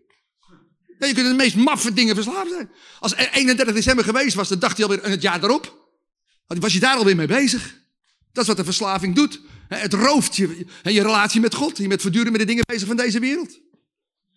Je 1.00 1.14
kunt 1.14 1.28
de 1.28 1.34
meest 1.34 1.56
maffe 1.56 1.94
dingen 1.94 2.16
verslaafd 2.16 2.50
zijn. 2.50 2.72
Als 3.00 3.16
31 3.16 3.76
december 3.76 4.06
geweest 4.06 4.36
was, 4.36 4.48
dan 4.48 4.60
dacht 4.60 4.78
hij 4.78 4.86
alweer 4.86 5.04
aan 5.04 5.12
het 5.12 5.22
jaar 5.22 5.40
daarop. 5.40 5.92
Was 6.48 6.74
je 6.74 6.80
daar 6.80 6.98
alweer 6.98 7.16
mee 7.16 7.28
bezig? 7.28 7.83
Dat 8.34 8.44
is 8.44 8.48
wat 8.48 8.58
de 8.58 8.64
verslaving 8.64 9.16
doet. 9.16 9.42
Het 9.68 9.94
rooft 9.94 10.36
je, 10.36 10.66
je 10.84 11.02
relatie 11.02 11.42
met 11.42 11.56
God. 11.56 11.78
Je 11.78 11.88
bent 11.88 12.02
voortdurend 12.02 12.32
met 12.32 12.40
de 12.40 12.48
dingen 12.48 12.64
bezig 12.66 12.88
van 12.88 12.98
deze 12.98 13.20
wereld. 13.20 13.60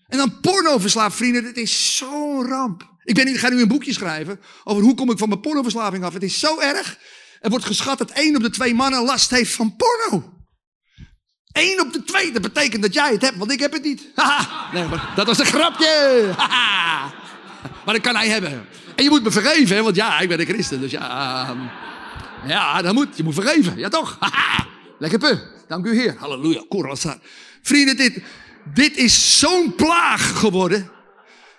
En 0.07 0.19
dan 0.19 0.41
pornoverslaafd, 0.41 1.17
vrienden. 1.17 1.45
Het 1.45 1.57
is 1.57 1.97
zo'n 1.97 2.47
ramp. 2.47 2.95
Ik, 3.05 3.15
ben, 3.15 3.29
ik 3.29 3.37
ga 3.37 3.49
nu 3.49 3.61
een 3.61 3.69
boekje 3.69 3.93
schrijven 3.93 4.41
over 4.65 4.83
hoe 4.83 4.95
kom 4.95 5.11
ik 5.11 5.19
van 5.19 5.29
mijn 5.29 5.41
pornoverslaving 5.41 6.05
af. 6.05 6.13
Het 6.13 6.23
is 6.23 6.39
zo 6.39 6.61
erg. 6.61 6.99
Er 7.41 7.51
wordt 7.51 7.65
geschat 7.65 7.99
dat 7.99 8.11
één 8.11 8.37
op 8.37 8.43
de 8.43 8.51
twee 8.51 8.75
mannen 8.75 9.05
last 9.05 9.31
heeft 9.31 9.53
van 9.53 9.77
porno. 9.77 10.35
Eén 11.53 11.81
op 11.81 11.93
de 11.93 12.05
twee, 12.05 12.33
dat 12.33 12.43
betekent 12.43 12.83
dat 12.83 12.95
jij 12.95 13.13
het 13.13 13.23
hebt, 13.23 13.37
want 13.37 13.53
ik 13.53 13.61
heb 13.61 13.73
het 13.73 13.83
niet. 13.83 14.11
nee, 14.73 14.87
dat 15.15 15.27
was 15.27 15.39
een 15.39 15.47
grapje. 15.47 16.33
maar 17.85 17.95
dat 17.95 18.01
kan 18.01 18.17
hij 18.17 18.29
hebben. 18.29 18.67
En 18.97 19.05
je 19.05 19.11
moet 19.11 19.23
me 19.23 19.31
vergeven, 19.31 19.85
want 19.85 19.97
ja, 19.97 20.21
ik 20.21 20.29
ben 20.29 20.41
een 20.41 20.47
christen. 20.47 20.81
Dus 20.81 20.91
ja, 20.91 21.51
um, 21.51 21.71
ja, 22.47 22.83
dat 22.83 22.95
moet. 22.95 23.17
Je 23.17 23.23
moet 23.23 23.35
vergeven. 23.35 23.79
Ja, 23.79 23.89
toch? 23.89 24.19
Lekker 24.99 25.19
pu. 25.19 25.39
Dank 25.69 25.87
u, 25.87 25.95
Heer. 25.95 26.15
Halleluja. 26.19 26.65
Vrienden, 27.63 27.97
dit, 27.97 28.23
dit 28.75 28.97
is 28.97 29.39
zo'n 29.39 29.75
plaag 29.75 30.39
geworden. 30.39 30.91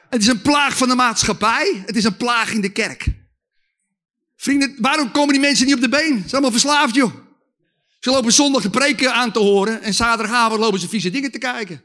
Het 0.09 0.21
is 0.21 0.27
een 0.27 0.41
plaag 0.41 0.77
van 0.77 0.87
de 0.87 0.95
maatschappij. 0.95 1.83
Het 1.85 1.95
is 1.95 2.03
een 2.03 2.17
plaag 2.17 2.51
in 2.51 2.61
de 2.61 2.71
kerk. 2.71 3.05
Vrienden, 4.35 4.75
waarom 4.79 5.11
komen 5.11 5.33
die 5.33 5.41
mensen 5.41 5.65
niet 5.65 5.75
op 5.75 5.81
de 5.81 5.89
been? 5.89 6.13
Ze 6.13 6.19
zijn 6.19 6.31
allemaal 6.31 6.51
verslaafd, 6.51 6.95
joh. 6.95 7.13
Ze 7.99 8.09
lopen 8.09 8.31
zondag 8.31 8.61
de 8.61 8.69
preken 8.69 9.13
aan 9.13 9.31
te 9.31 9.39
horen 9.39 9.81
en 9.81 9.93
zaterdagavond 9.93 10.59
lopen 10.59 10.79
ze 10.79 10.89
vieze 10.89 11.09
dingen 11.09 11.31
te 11.31 11.37
kijken. 11.37 11.83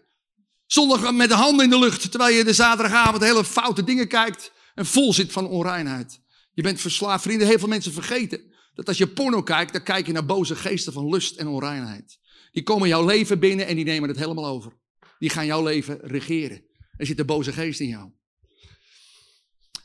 Zondag 0.66 1.12
met 1.12 1.28
de 1.28 1.34
handen 1.34 1.64
in 1.64 1.70
de 1.70 1.78
lucht, 1.78 2.10
terwijl 2.10 2.36
je 2.36 2.44
de 2.44 2.52
zaterdagavond 2.52 3.22
hele 3.22 3.44
foute 3.44 3.84
dingen 3.84 4.08
kijkt 4.08 4.52
en 4.74 4.86
vol 4.86 5.12
zit 5.12 5.32
van 5.32 5.46
onreinheid. 5.46 6.20
Je 6.52 6.62
bent 6.62 6.80
verslaafd. 6.80 7.22
Vrienden, 7.22 7.46
heel 7.46 7.58
veel 7.58 7.68
mensen 7.68 7.92
vergeten 7.92 8.51
dat 8.74 8.88
als 8.88 8.98
je 8.98 9.06
porno 9.06 9.42
kijkt, 9.42 9.72
dan 9.72 9.82
kijk 9.82 10.06
je 10.06 10.12
naar 10.12 10.26
boze 10.26 10.56
geesten 10.56 10.92
van 10.92 11.08
lust 11.08 11.36
en 11.36 11.46
onreinheid. 11.46 12.18
Die 12.50 12.62
komen 12.62 12.88
jouw 12.88 13.06
leven 13.06 13.38
binnen 13.38 13.66
en 13.66 13.76
die 13.76 13.84
nemen 13.84 14.08
het 14.08 14.18
helemaal 14.18 14.46
over. 14.46 14.72
Die 15.18 15.30
gaan 15.30 15.46
jouw 15.46 15.62
leven 15.62 15.98
regeren. 16.00 16.64
Er 16.96 17.06
zit 17.06 17.18
een 17.18 17.26
boze 17.26 17.52
geest 17.52 17.80
in 17.80 17.88
jou. 17.88 18.10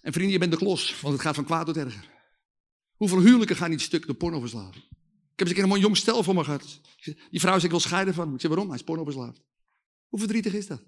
En 0.02 0.14
vrienden, 0.14 0.34
je 0.34 0.40
bent 0.40 0.52
de 0.52 0.58
klos, 0.58 1.02
want 1.02 1.14
het 1.14 1.24
gaat 1.24 1.36
van 1.36 1.46
kwaad 1.46 1.66
tot 1.66 1.78
erger. 1.78 2.10
Hoeveel 2.96 3.20
huwelijken 3.20 3.56
gaan 3.56 3.70
niet 3.70 3.82
stuk 3.82 4.06
door 4.06 4.16
pornoverslaving? 4.16 4.84
Ik 4.84 5.44
heb 5.44 5.48
eens 5.48 5.58
een 5.58 5.64
keer 5.64 5.76
een 5.76 5.82
jong 5.82 5.98
stel 5.98 6.24
voor 6.24 6.36
me 6.36 6.44
gehad. 6.44 6.82
Die 7.30 7.40
vrouw 7.40 7.54
zegt, 7.54 7.64
ik 7.64 7.70
wil 7.70 7.80
scheiden 7.80 8.14
van 8.14 8.34
Ik 8.34 8.42
zeg, 8.42 8.50
waarom? 8.50 8.68
Hij 8.68 8.78
is 8.78 8.84
pornoverslaafd. 8.84 9.42
Hoe 10.08 10.20
verdrietig 10.20 10.54
is 10.54 10.68
dat? 10.68 10.84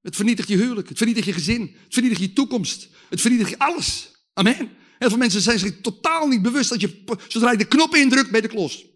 Het 0.00 0.16
vernietigt 0.16 0.48
je 0.48 0.56
huwelijk. 0.56 0.88
Het 0.88 0.96
vernietigt 0.96 1.26
je 1.26 1.32
gezin. 1.32 1.60
Het 1.84 1.94
vernietigt 1.94 2.20
je 2.20 2.32
toekomst. 2.32 2.88
Het 3.08 3.20
vernietigt 3.20 3.50
je 3.50 3.58
alles. 3.58 4.10
Amen. 4.32 4.70
Heel 4.98 5.08
veel 5.08 5.18
mensen 5.18 5.40
zijn 5.40 5.58
zich 5.58 5.80
totaal 5.80 6.28
niet 6.28 6.42
bewust 6.42 6.70
dat 6.70 6.80
je, 6.80 7.04
zodra 7.28 7.50
je 7.50 7.56
de 7.56 7.64
knop 7.64 7.94
indrukt, 7.94 8.30
bij 8.30 8.40
de 8.40 8.48
klos. 8.48 8.86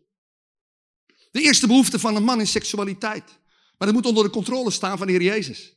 De 1.30 1.40
eerste 1.40 1.66
behoefte 1.66 1.98
van 1.98 2.16
een 2.16 2.24
man 2.24 2.40
is 2.40 2.50
seksualiteit. 2.50 3.24
Maar 3.78 3.88
dat 3.88 3.92
moet 3.92 4.06
onder 4.06 4.24
de 4.24 4.30
controle 4.30 4.70
staan 4.70 4.98
van 4.98 5.06
de 5.06 5.12
Heer 5.12 5.22
Jezus. 5.22 5.76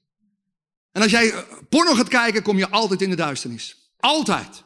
En 0.91 1.02
als 1.02 1.11
jij 1.11 1.31
eh, 1.31 1.43
porno 1.69 1.93
gaat 1.93 2.07
kijken, 2.07 2.43
kom 2.43 2.57
je 2.57 2.69
altijd 2.69 3.02
in 3.02 3.10
de 3.10 3.15
duisternis. 3.15 3.91
Altijd. 3.97 4.64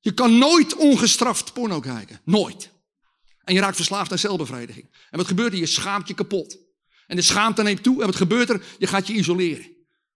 Je 0.00 0.14
kan 0.14 0.38
nooit 0.38 0.74
ongestraft 0.74 1.52
porno 1.52 1.80
kijken. 1.80 2.20
Nooit. 2.24 2.70
En 3.44 3.54
je 3.54 3.60
raakt 3.60 3.76
verslaafd 3.76 4.12
aan 4.12 4.18
zelfbevrediging. 4.18 4.86
En 5.10 5.18
wat 5.18 5.26
gebeurt 5.26 5.52
er? 5.52 5.58
Je 5.58 5.66
schaamt 5.66 6.08
je 6.08 6.14
kapot. 6.14 6.58
En 7.06 7.16
de 7.16 7.22
schaamte 7.22 7.62
neemt 7.62 7.82
toe. 7.82 8.00
En 8.00 8.06
wat 8.06 8.16
gebeurt 8.16 8.50
er? 8.50 8.62
Je 8.78 8.86
gaat 8.86 9.06
je 9.06 9.12
isoleren. 9.12 9.66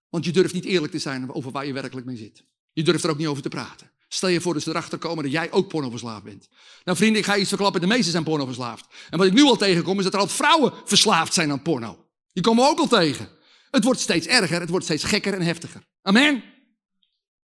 Want 0.09 0.25
je 0.25 0.33
durft 0.33 0.55
niet 0.55 0.65
eerlijk 0.65 0.93
te 0.93 0.99
zijn 0.99 1.33
over 1.33 1.51
waar 1.51 1.67
je 1.67 1.73
werkelijk 1.73 2.07
mee 2.07 2.17
zit. 2.17 2.45
Je 2.73 2.83
durft 2.83 3.05
er 3.05 3.11
ook 3.11 3.19
niet 3.19 3.27
over 3.27 3.43
te 3.43 3.49
praten. 3.49 3.91
Stel 4.15 4.29
je 4.29 4.41
voor 4.41 4.55
dat 4.55 4.63
ze 4.63 4.71
erachter 4.71 4.99
komen 4.99 5.25
dat 5.25 5.33
jij 5.33 5.53
ook 5.53 5.69
pornoverslaafd 5.69 6.25
bent. 6.25 6.49
Nou 6.85 6.97
vrienden, 6.97 7.19
ik 7.21 7.27
ga 7.27 7.37
iets 7.37 7.49
verklappen. 7.49 7.81
De 7.81 7.87
meesten 7.87 8.11
zijn 8.11 8.25
pornoverslaafd. 8.25 8.87
En 9.11 9.19
wat 9.19 9.27
ik 9.27 9.33
nu 9.33 9.43
al 9.43 9.57
tegenkom 9.57 9.99
is 9.99 10.05
dat 10.05 10.15
er 10.15 10.21
al 10.21 10.29
vrouwen 10.29 10.73
verslaafd 10.85 11.35
zijn 11.35 11.51
aan 11.51 11.63
porno. 11.63 12.07
Die 12.33 12.43
komen 12.43 12.65
we 12.65 12.71
ook 12.71 12.79
al 12.79 12.89
tegen. 12.89 13.29
Het 13.71 13.85
wordt 13.85 14.01
steeds 14.01 14.27
erger. 14.27 14.61
Het 14.61 14.69
wordt 14.69 14.85
steeds 14.85 15.05
gekker 15.05 15.35
en 15.35 15.43
heftiger. 15.43 15.83
Amen. 16.03 16.43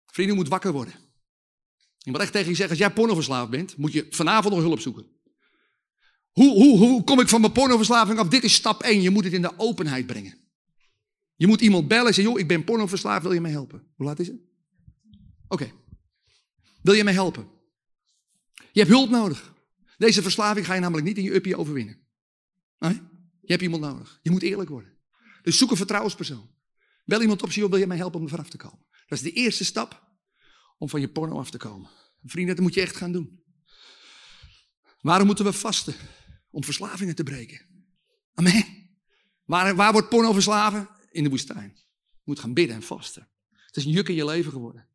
Vrienden, 0.06 0.34
je 0.34 0.42
moet 0.42 0.50
wakker 0.50 0.72
worden. 0.72 0.94
Ik 2.02 2.12
moet 2.12 2.20
echt 2.20 2.32
tegen 2.32 2.48
je 2.48 2.56
zeggen, 2.56 2.76
als 2.76 2.86
jij 2.86 2.94
pornoverslaafd 2.94 3.50
bent, 3.50 3.76
moet 3.76 3.92
je 3.92 4.06
vanavond 4.10 4.54
nog 4.54 4.62
hulp 4.62 4.80
zoeken. 4.80 5.06
Hoe, 6.32 6.52
hoe, 6.52 6.78
hoe 6.78 7.04
kom 7.04 7.20
ik 7.20 7.28
van 7.28 7.40
mijn 7.40 7.52
pornoverslaving 7.52 8.18
af? 8.18 8.28
Dit 8.28 8.44
is 8.44 8.54
stap 8.54 8.82
1. 8.82 9.00
Je 9.00 9.10
moet 9.10 9.24
het 9.24 9.32
in 9.32 9.42
de 9.42 9.52
openheid 9.56 10.06
brengen. 10.06 10.38
Je 11.34 11.46
moet 11.46 11.60
iemand 11.60 11.88
bellen 11.88 12.06
en 12.06 12.14
zeggen, 12.14 12.32
joh, 12.32 12.42
ik 12.42 12.48
ben 12.48 12.64
pornoverslaafd, 12.64 13.22
wil 13.22 13.32
je 13.32 13.40
mij 13.40 13.50
helpen? 13.50 13.86
Hoe 13.96 14.06
laat 14.06 14.18
is 14.18 14.26
het? 14.26 14.40
Oké. 15.48 15.72
Wil 16.89 16.97
je 16.97 17.05
mij 17.05 17.12
helpen? 17.12 17.48
Je 18.55 18.81
hebt 18.81 18.89
hulp 18.89 19.10
nodig. 19.10 19.55
Deze 19.98 20.23
verslaving 20.23 20.66
ga 20.66 20.74
je 20.74 20.81
namelijk 20.81 21.06
niet 21.06 21.16
in 21.16 21.23
je 21.23 21.35
uppie 21.35 21.56
overwinnen. 21.56 21.98
Nee? 22.78 22.93
Je 23.40 23.52
hebt 23.52 23.62
iemand 23.62 23.82
nodig. 23.82 24.19
Je 24.23 24.31
moet 24.31 24.43
eerlijk 24.43 24.70
worden. 24.70 24.93
Dus 25.43 25.59
zoek 25.59 25.70
een 25.70 25.77
vertrouwenspersoon. 25.77 26.51
Bel 27.05 27.20
iemand 27.20 27.43
op, 27.43 27.51
joh, 27.51 27.70
wil 27.70 27.78
je 27.78 27.86
mij 27.86 27.97
helpen 27.97 28.19
om 28.19 28.24
er 28.24 28.31
vanaf 28.31 28.48
te 28.48 28.56
komen? 28.56 28.86
Dat 28.90 29.19
is 29.19 29.24
de 29.24 29.32
eerste 29.32 29.65
stap 29.65 30.02
om 30.78 30.89
van 30.89 31.01
je 31.01 31.09
porno 31.09 31.39
af 31.39 31.51
te 31.51 31.59
komen. 31.59 31.90
Vrienden, 32.24 32.55
dat 32.55 32.65
moet 32.65 32.74
je 32.74 32.81
echt 32.81 32.97
gaan 32.97 33.12
doen. 33.12 33.43
Waarom 35.01 35.27
moeten 35.27 35.44
we 35.44 35.52
vasten? 35.52 35.94
Om 36.51 36.65
verslavingen 36.65 37.15
te 37.15 37.23
breken. 37.23 37.66
Amen. 38.35 38.65
Waar, 39.44 39.74
waar 39.74 39.93
wordt 39.93 40.09
porno 40.09 40.32
verslaven? 40.32 40.89
In 41.10 41.23
de 41.23 41.31
woestijn. 41.31 41.73
Je 42.12 42.23
moet 42.24 42.40
gaan 42.40 42.55
bidden 42.55 42.77
en 42.77 42.82
vasten. 42.82 43.28
Het 43.51 43.77
is 43.77 43.85
een 43.85 43.90
juk 43.90 44.09
in 44.09 44.15
je 44.15 44.24
leven 44.24 44.52
geworden. 44.52 44.89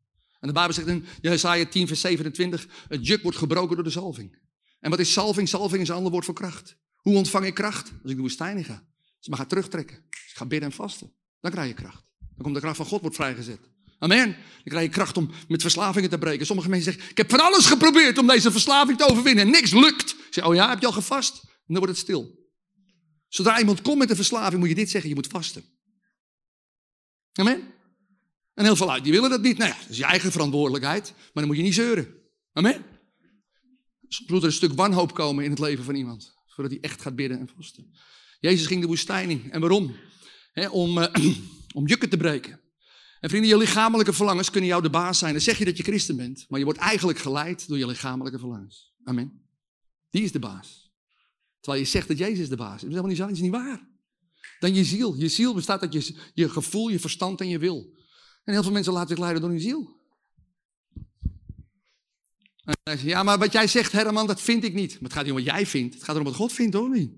En 0.44 0.50
de 0.50 0.56
Bijbel 0.56 0.74
zegt 0.74 0.88
in 0.88 1.04
Jesaja 1.20 1.66
10 1.66 1.86
vers 1.86 2.00
27, 2.00 2.66
het 2.88 3.06
juk 3.06 3.22
wordt 3.22 3.38
gebroken 3.38 3.74
door 3.74 3.84
de 3.84 3.90
salving. 3.90 4.38
En 4.80 4.90
wat 4.90 4.98
is 4.98 5.12
salving? 5.12 5.48
Salving 5.48 5.82
is 5.82 5.88
een 5.88 5.94
ander 5.94 6.12
woord 6.12 6.24
voor 6.24 6.34
kracht. 6.34 6.76
Hoe 6.96 7.16
ontvang 7.16 7.46
ik 7.46 7.54
kracht? 7.54 7.92
Als 8.02 8.10
ik 8.10 8.16
de 8.16 8.22
woestijn 8.22 8.56
in 8.56 8.64
ga. 8.64 8.86
Dus 9.18 9.28
maar 9.28 9.38
ga 9.38 9.44
terugtrekken. 9.44 10.04
Dus 10.10 10.32
ga 10.34 10.46
bidden 10.46 10.68
en 10.68 10.74
vasten. 10.74 11.12
Dan 11.40 11.50
krijg 11.50 11.68
je 11.68 11.74
kracht. 11.74 12.04
Dan 12.18 12.42
komt 12.42 12.54
de 12.54 12.60
kracht 12.60 12.76
van 12.76 12.86
God 12.86 13.00
wordt 13.00 13.16
vrijgezet. 13.16 13.60
Amen. 13.98 14.26
Dan 14.26 14.64
krijg 14.64 14.84
je 14.84 14.90
kracht 14.90 15.16
om 15.16 15.30
met 15.48 15.62
verslavingen 15.62 16.10
te 16.10 16.18
breken. 16.18 16.46
Sommige 16.46 16.68
mensen 16.68 16.92
zeggen, 16.92 17.10
ik 17.10 17.16
heb 17.16 17.30
van 17.30 17.40
alles 17.40 17.66
geprobeerd 17.66 18.18
om 18.18 18.26
deze 18.26 18.50
verslaving 18.50 18.98
te 18.98 19.08
overwinnen. 19.08 19.44
En 19.44 19.50
niks 19.50 19.72
lukt. 19.72 20.10
Ik 20.10 20.34
zeg, 20.34 20.46
oh 20.46 20.54
ja, 20.54 20.68
heb 20.68 20.80
je 20.80 20.86
al 20.86 20.92
gevast? 20.92 21.42
En 21.44 21.74
dan 21.74 21.76
wordt 21.76 21.92
het 21.92 22.02
stil. 22.02 22.48
Zodra 23.28 23.58
iemand 23.58 23.82
komt 23.82 23.98
met 23.98 24.10
een 24.10 24.16
verslaving, 24.16 24.60
moet 24.60 24.68
je 24.68 24.74
dit 24.74 24.90
zeggen, 24.90 25.08
je 25.08 25.14
moet 25.14 25.26
vasten. 25.26 25.64
Amen. 27.32 27.73
En 28.54 28.64
heel 28.64 28.76
veel 28.76 28.92
uit, 28.92 29.02
die 29.02 29.12
willen 29.12 29.30
dat 29.30 29.42
niet. 29.42 29.58
Nou 29.58 29.70
ja, 29.70 29.76
dat 29.80 29.90
is 29.90 29.96
je 29.96 30.04
eigen 30.04 30.32
verantwoordelijkheid. 30.32 31.12
Maar 31.16 31.30
dan 31.32 31.46
moet 31.46 31.56
je 31.56 31.62
niet 31.62 31.74
zeuren. 31.74 32.14
Amen. 32.52 32.84
Soms 34.08 34.30
moet 34.30 34.40
er 34.40 34.46
een 34.46 34.52
stuk 34.52 34.72
wanhoop 34.72 35.14
komen 35.14 35.44
in 35.44 35.50
het 35.50 35.58
leven 35.58 35.84
van 35.84 35.94
iemand. 35.94 36.34
Voordat 36.46 36.72
hij 36.72 36.82
echt 36.82 37.02
gaat 37.02 37.16
bidden 37.16 37.38
en 37.38 37.48
vasten. 37.56 37.90
Jezus 38.40 38.66
ging 38.66 38.80
de 38.80 38.86
woestijn 38.86 39.30
in. 39.30 39.50
En 39.50 39.60
waarom? 39.60 39.94
om, 40.70 40.98
uh, 40.98 41.06
om 41.78 41.86
jukken 41.86 42.08
te 42.08 42.16
breken. 42.16 42.60
En 43.20 43.28
vrienden, 43.30 43.50
je 43.50 43.56
lichamelijke 43.56 44.12
verlangens 44.12 44.50
kunnen 44.50 44.70
jou 44.70 44.82
de 44.82 44.90
baas 44.90 45.18
zijn. 45.18 45.32
Dan 45.32 45.42
zeg 45.42 45.58
je 45.58 45.64
dat 45.64 45.76
je 45.76 45.82
christen 45.82 46.16
bent, 46.16 46.44
maar 46.48 46.58
je 46.58 46.64
wordt 46.64 46.80
eigenlijk 46.80 47.18
geleid 47.18 47.68
door 47.68 47.78
je 47.78 47.86
lichamelijke 47.86 48.38
verlangens. 48.38 48.94
Amen. 49.04 49.42
Die 50.10 50.22
is 50.22 50.32
de 50.32 50.38
baas. 50.38 50.92
Terwijl 51.60 51.84
je 51.84 51.90
zegt 51.90 52.08
dat 52.08 52.18
Jezus 52.18 52.48
de 52.48 52.56
baas 52.56 52.74
is. 52.74 52.80
Dat 52.80 52.90
is 52.90 52.96
helemaal 52.96 53.10
niet 53.10 53.18
zo, 53.18 53.26
dat 53.26 53.36
is 53.36 53.42
niet 53.42 53.50
waar. 53.50 53.88
Dan 54.58 54.74
je 54.74 54.84
ziel. 54.84 55.14
Je 55.16 55.28
ziel 55.28 55.54
bestaat 55.54 55.80
uit 55.80 55.92
je, 55.92 56.16
je 56.34 56.48
gevoel, 56.48 56.88
je 56.88 57.00
verstand 57.00 57.40
en 57.40 57.48
je 57.48 57.58
wil. 57.58 57.92
En 58.44 58.52
heel 58.52 58.62
veel 58.62 58.72
mensen 58.72 58.92
laten 58.92 59.08
zich 59.08 59.18
leiden 59.18 59.42
door 59.42 59.50
hun 59.50 59.60
ziel. 59.60 60.02
En 62.64 62.76
hij 62.82 62.98
ja, 63.02 63.22
maar 63.22 63.38
wat 63.38 63.52
jij 63.52 63.66
zegt, 63.66 63.92
Herman, 63.92 64.26
dat 64.26 64.40
vind 64.40 64.64
ik 64.64 64.74
niet. 64.74 64.92
Maar 64.92 65.02
het 65.02 65.12
gaat 65.12 65.22
niet 65.22 65.32
om 65.32 65.38
wat 65.38 65.46
jij 65.46 65.66
vindt. 65.66 65.94
Het 65.94 66.04
gaat 66.04 66.14
erom 66.14 66.26
wat 66.26 66.36
God 66.36 66.52
vindt, 66.52 66.74
hoor 66.74 66.90
niet? 66.90 67.10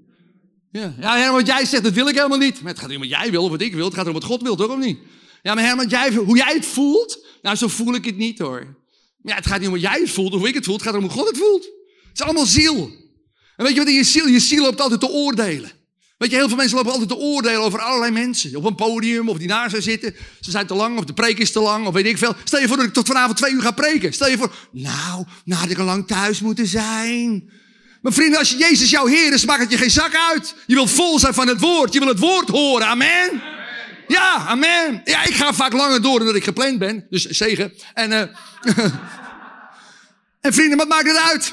Ja, 0.70 0.94
ja 1.01 1.16
Herman, 1.16 1.36
wat 1.36 1.47
jij 1.47 1.65
zegt, 1.65 1.82
dat 1.82 1.93
wil 1.93 2.09
ik 2.09 2.15
helemaal 2.15 2.39
niet. 2.39 2.61
Maar 2.61 2.73
het 2.73 2.81
gaat 2.81 2.89
niet 2.89 2.97
om 2.97 3.09
wat 3.09 3.20
jij 3.20 3.31
wil 3.31 3.44
of 3.44 3.51
wat 3.51 3.61
ik 3.61 3.74
wil. 3.74 3.85
Het 3.85 3.94
gaat 3.94 4.03
erom 4.03 4.15
wat 4.15 4.24
God 4.24 4.43
wil, 4.43 4.57
toch 4.57 4.70
of 4.70 4.78
niet? 4.78 4.98
Ja, 5.43 5.55
maar 5.55 5.65
Herman, 5.65 5.89
jij, 5.89 6.15
hoe 6.15 6.36
jij 6.36 6.55
het 6.55 6.66
voelt, 6.66 7.27
nou 7.43 7.57
zo 7.57 7.69
voel 7.69 7.94
ik 7.94 8.05
het 8.05 8.16
niet 8.16 8.39
hoor. 8.39 8.77
Ja, 9.23 9.35
het 9.35 9.47
gaat 9.47 9.59
niet 9.59 9.69
om 9.69 9.74
hoe 9.74 9.82
jij 9.82 10.01
het 10.01 10.11
voelt 10.11 10.32
of 10.32 10.39
hoe 10.39 10.48
ik 10.48 10.55
het 10.55 10.65
voel. 10.65 10.74
Het 10.74 10.82
gaat 10.82 10.93
erom 10.93 11.05
hoe 11.05 11.15
God 11.15 11.28
het 11.28 11.39
voelt. 11.39 11.65
Het 11.65 12.19
is 12.19 12.23
allemaal 12.23 12.47
ziel. 12.47 12.90
En 13.57 13.65
weet 13.65 13.73
je 13.73 13.78
wat 13.78 13.89
in 13.89 13.94
je 13.94 14.05
ziel? 14.05 14.27
Je 14.27 14.40
ziel 14.40 14.62
loopt 14.62 14.81
altijd 14.81 15.01
te 15.01 15.09
oordelen. 15.09 15.70
Weet 16.16 16.30
je, 16.30 16.36
heel 16.36 16.48
veel 16.48 16.56
mensen 16.56 16.76
lopen 16.76 16.93
altijd 16.93 17.09
te 17.09 17.16
oordelen 17.16 17.60
over 17.60 17.80
allerlei 17.80 18.12
mensen. 18.12 18.56
Op 18.56 18.64
een 18.64 18.74
podium, 18.74 19.28
of 19.28 19.38
die 19.38 19.48
naast 19.48 19.74
ze 19.74 19.80
zitten. 19.80 20.14
Ze 20.40 20.51
zijn 20.51 20.66
te 20.66 20.74
lang, 20.74 20.98
of 20.98 21.05
de 21.05 21.12
preek 21.12 21.38
is 21.38 21.52
te 21.52 21.60
lang, 21.60 21.86
of 21.86 21.94
weet 21.94 22.06
ik 22.06 22.18
veel. 22.18 22.34
Stel 22.44 22.60
je 22.60 22.68
voor 22.68 22.76
dat 22.76 22.86
ik 22.86 22.93
tot 22.93 23.06
vanavond 23.06 23.36
twee 23.36 23.52
uur 23.52 23.62
ga 23.62 23.70
preken. 23.70 24.12
Stel 24.12 24.28
je 24.28 24.36
voor, 24.36 24.55
nou, 24.72 25.24
nou 25.44 25.60
had 25.60 25.70
ik 25.70 25.78
al 25.78 25.84
lang 25.84 26.06
thuis 26.06 26.40
moeten 26.40 26.66
zijn. 26.66 27.51
Maar 28.02 28.12
vrienden, 28.12 28.38
als 28.38 28.51
je 28.51 28.56
Jezus 28.56 28.90
jouw 28.90 29.06
Heer 29.06 29.32
is, 29.32 29.44
maakt 29.44 29.60
het 29.60 29.70
je 29.70 29.78
geen 29.78 29.90
zak 29.90 30.14
uit. 30.14 30.55
Je 30.66 30.74
wilt 30.74 30.90
vol 30.90 31.18
zijn 31.18 31.34
van 31.34 31.48
het 31.48 31.60
woord. 31.60 31.93
Je 31.93 31.98
wil 31.98 32.09
het 32.09 32.18
woord 32.18 32.48
horen. 32.48 32.86
Amen. 32.86 33.43
Ja, 34.09 34.34
amen. 34.34 35.01
Ja, 35.05 35.24
ik 35.24 35.34
ga 35.34 35.55
vaak 35.55 35.72
langer 35.72 36.02
door 36.02 36.18
dan 36.18 36.26
dat 36.26 36.36
ik 36.36 36.44
gepland 36.44 36.78
ben. 36.78 37.06
Dus 37.10 37.24
zegen. 37.24 37.72
En, 37.94 38.10
uh, 38.10 38.20
en 40.47 40.52
vrienden, 40.52 40.78
wat 40.78 40.88
maakt 40.88 41.06
het 41.06 41.16
uit? 41.16 41.52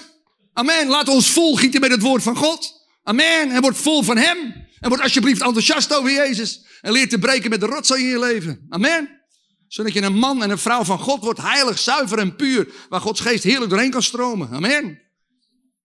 Amen. 0.54 0.88
Laat 0.88 1.08
ons 1.08 1.30
vol 1.30 1.56
gieten 1.56 1.82
met 1.82 1.92
het 1.92 2.02
woord 2.02 2.24
van 2.24 2.36
God. 2.36 2.83
Amen. 3.04 3.52
En 3.52 3.62
word 3.62 3.78
vol 3.78 4.04
van 4.04 4.18
Hem. 4.18 4.68
En 4.80 4.90
word 4.90 5.02
alsjeblieft 5.02 5.42
enthousiast 5.42 5.94
over 5.94 6.12
Jezus. 6.12 6.66
En 6.82 6.92
leer 6.92 7.10
te 7.10 7.20
breken 7.20 7.50
met 7.50 7.60
de 7.60 7.66
rotzooi 7.66 8.02
in 8.02 8.10
je 8.10 8.20
leven. 8.20 8.66
Amen. 8.70 9.22
Zodat 9.68 9.94
je 9.94 10.02
een 10.02 10.18
man 10.18 10.44
en 10.44 10.50
een 10.50 10.58
vrouw 10.58 10.84
van 10.84 11.00
God 11.00 11.24
wordt, 11.24 11.42
heilig, 11.42 11.80
zuiver 11.80 12.18
en 12.18 12.36
puur. 12.36 12.74
Waar 12.90 13.02
Gods 13.02 13.20
geest 13.20 13.44
heerlijk 13.44 13.70
doorheen 13.70 13.92
kan 13.92 14.04
stromen. 14.04 14.50
Amen. 14.50 15.02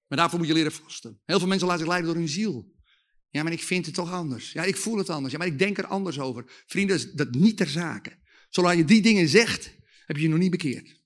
Maar 0.08 0.18
daarvoor 0.18 0.38
moet 0.38 0.48
je 0.48 0.54
leren 0.54 0.72
vasten. 0.72 1.20
Heel 1.24 1.38
veel 1.38 1.48
mensen 1.48 1.66
laten 1.66 1.82
zich 1.82 1.92
leiden 1.92 2.12
door 2.12 2.20
hun 2.22 2.32
ziel. 2.32 2.76
Ja, 3.30 3.42
maar 3.42 3.52
ik 3.52 3.62
vind 3.62 3.86
het 3.86 3.94
toch 3.94 4.12
anders. 4.12 4.52
Ja, 4.52 4.62
ik 4.62 4.76
voel 4.76 4.98
het 4.98 5.10
anders. 5.10 5.32
Ja, 5.32 5.38
maar 5.38 5.46
ik 5.46 5.58
denk 5.58 5.78
er 5.78 5.86
anders 5.86 6.18
over. 6.18 6.44
Vrienden, 6.66 7.16
dat 7.16 7.30
niet 7.30 7.56
ter 7.56 7.68
zake. 7.68 8.18
Zolang 8.48 8.78
je 8.78 8.84
die 8.84 9.02
dingen 9.02 9.28
zegt, 9.28 9.74
heb 10.06 10.16
je 10.16 10.22
je 10.22 10.28
nog 10.28 10.38
niet 10.38 10.50
bekeerd. 10.50 10.96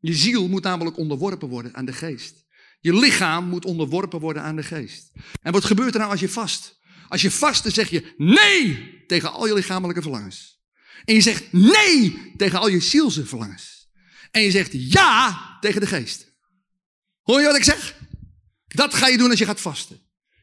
Je 0.00 0.14
ziel 0.14 0.48
moet 0.48 0.62
namelijk 0.62 0.96
onderworpen 0.96 1.48
worden 1.48 1.74
aan 1.74 1.84
de 1.84 1.92
geest. 1.92 2.45
Je 2.86 2.94
lichaam 2.94 3.48
moet 3.48 3.64
onderworpen 3.64 4.20
worden 4.20 4.42
aan 4.42 4.56
de 4.56 4.62
geest. 4.62 5.10
En 5.42 5.52
wat 5.52 5.64
gebeurt 5.64 5.92
er 5.94 5.98
nou 5.98 6.10
als 6.10 6.20
je 6.20 6.28
vast? 6.28 6.78
Als 7.08 7.22
je 7.22 7.30
vast, 7.30 7.72
zeg 7.72 7.90
je 7.90 8.14
nee 8.16 9.04
tegen 9.06 9.32
al 9.32 9.46
je 9.46 9.54
lichamelijke 9.54 10.02
verlangens. 10.02 10.60
En 11.04 11.14
je 11.14 11.20
zegt 11.20 11.52
nee 11.52 12.32
tegen 12.36 12.58
al 12.58 12.68
je 12.68 12.80
zielse 12.80 13.26
verlangens. 13.26 13.88
En 14.30 14.42
je 14.42 14.50
zegt 14.50 14.70
ja 14.72 15.40
tegen 15.60 15.80
de 15.80 15.86
geest. 15.86 16.32
Hoor 17.22 17.40
je 17.40 17.46
wat 17.46 17.56
ik 17.56 17.64
zeg? 17.64 17.96
Dat 18.66 18.94
ga 18.94 19.08
je 19.08 19.18
doen 19.18 19.30
als 19.30 19.38
je 19.38 19.44
gaat 19.44 19.60
vasten. 19.60 20.00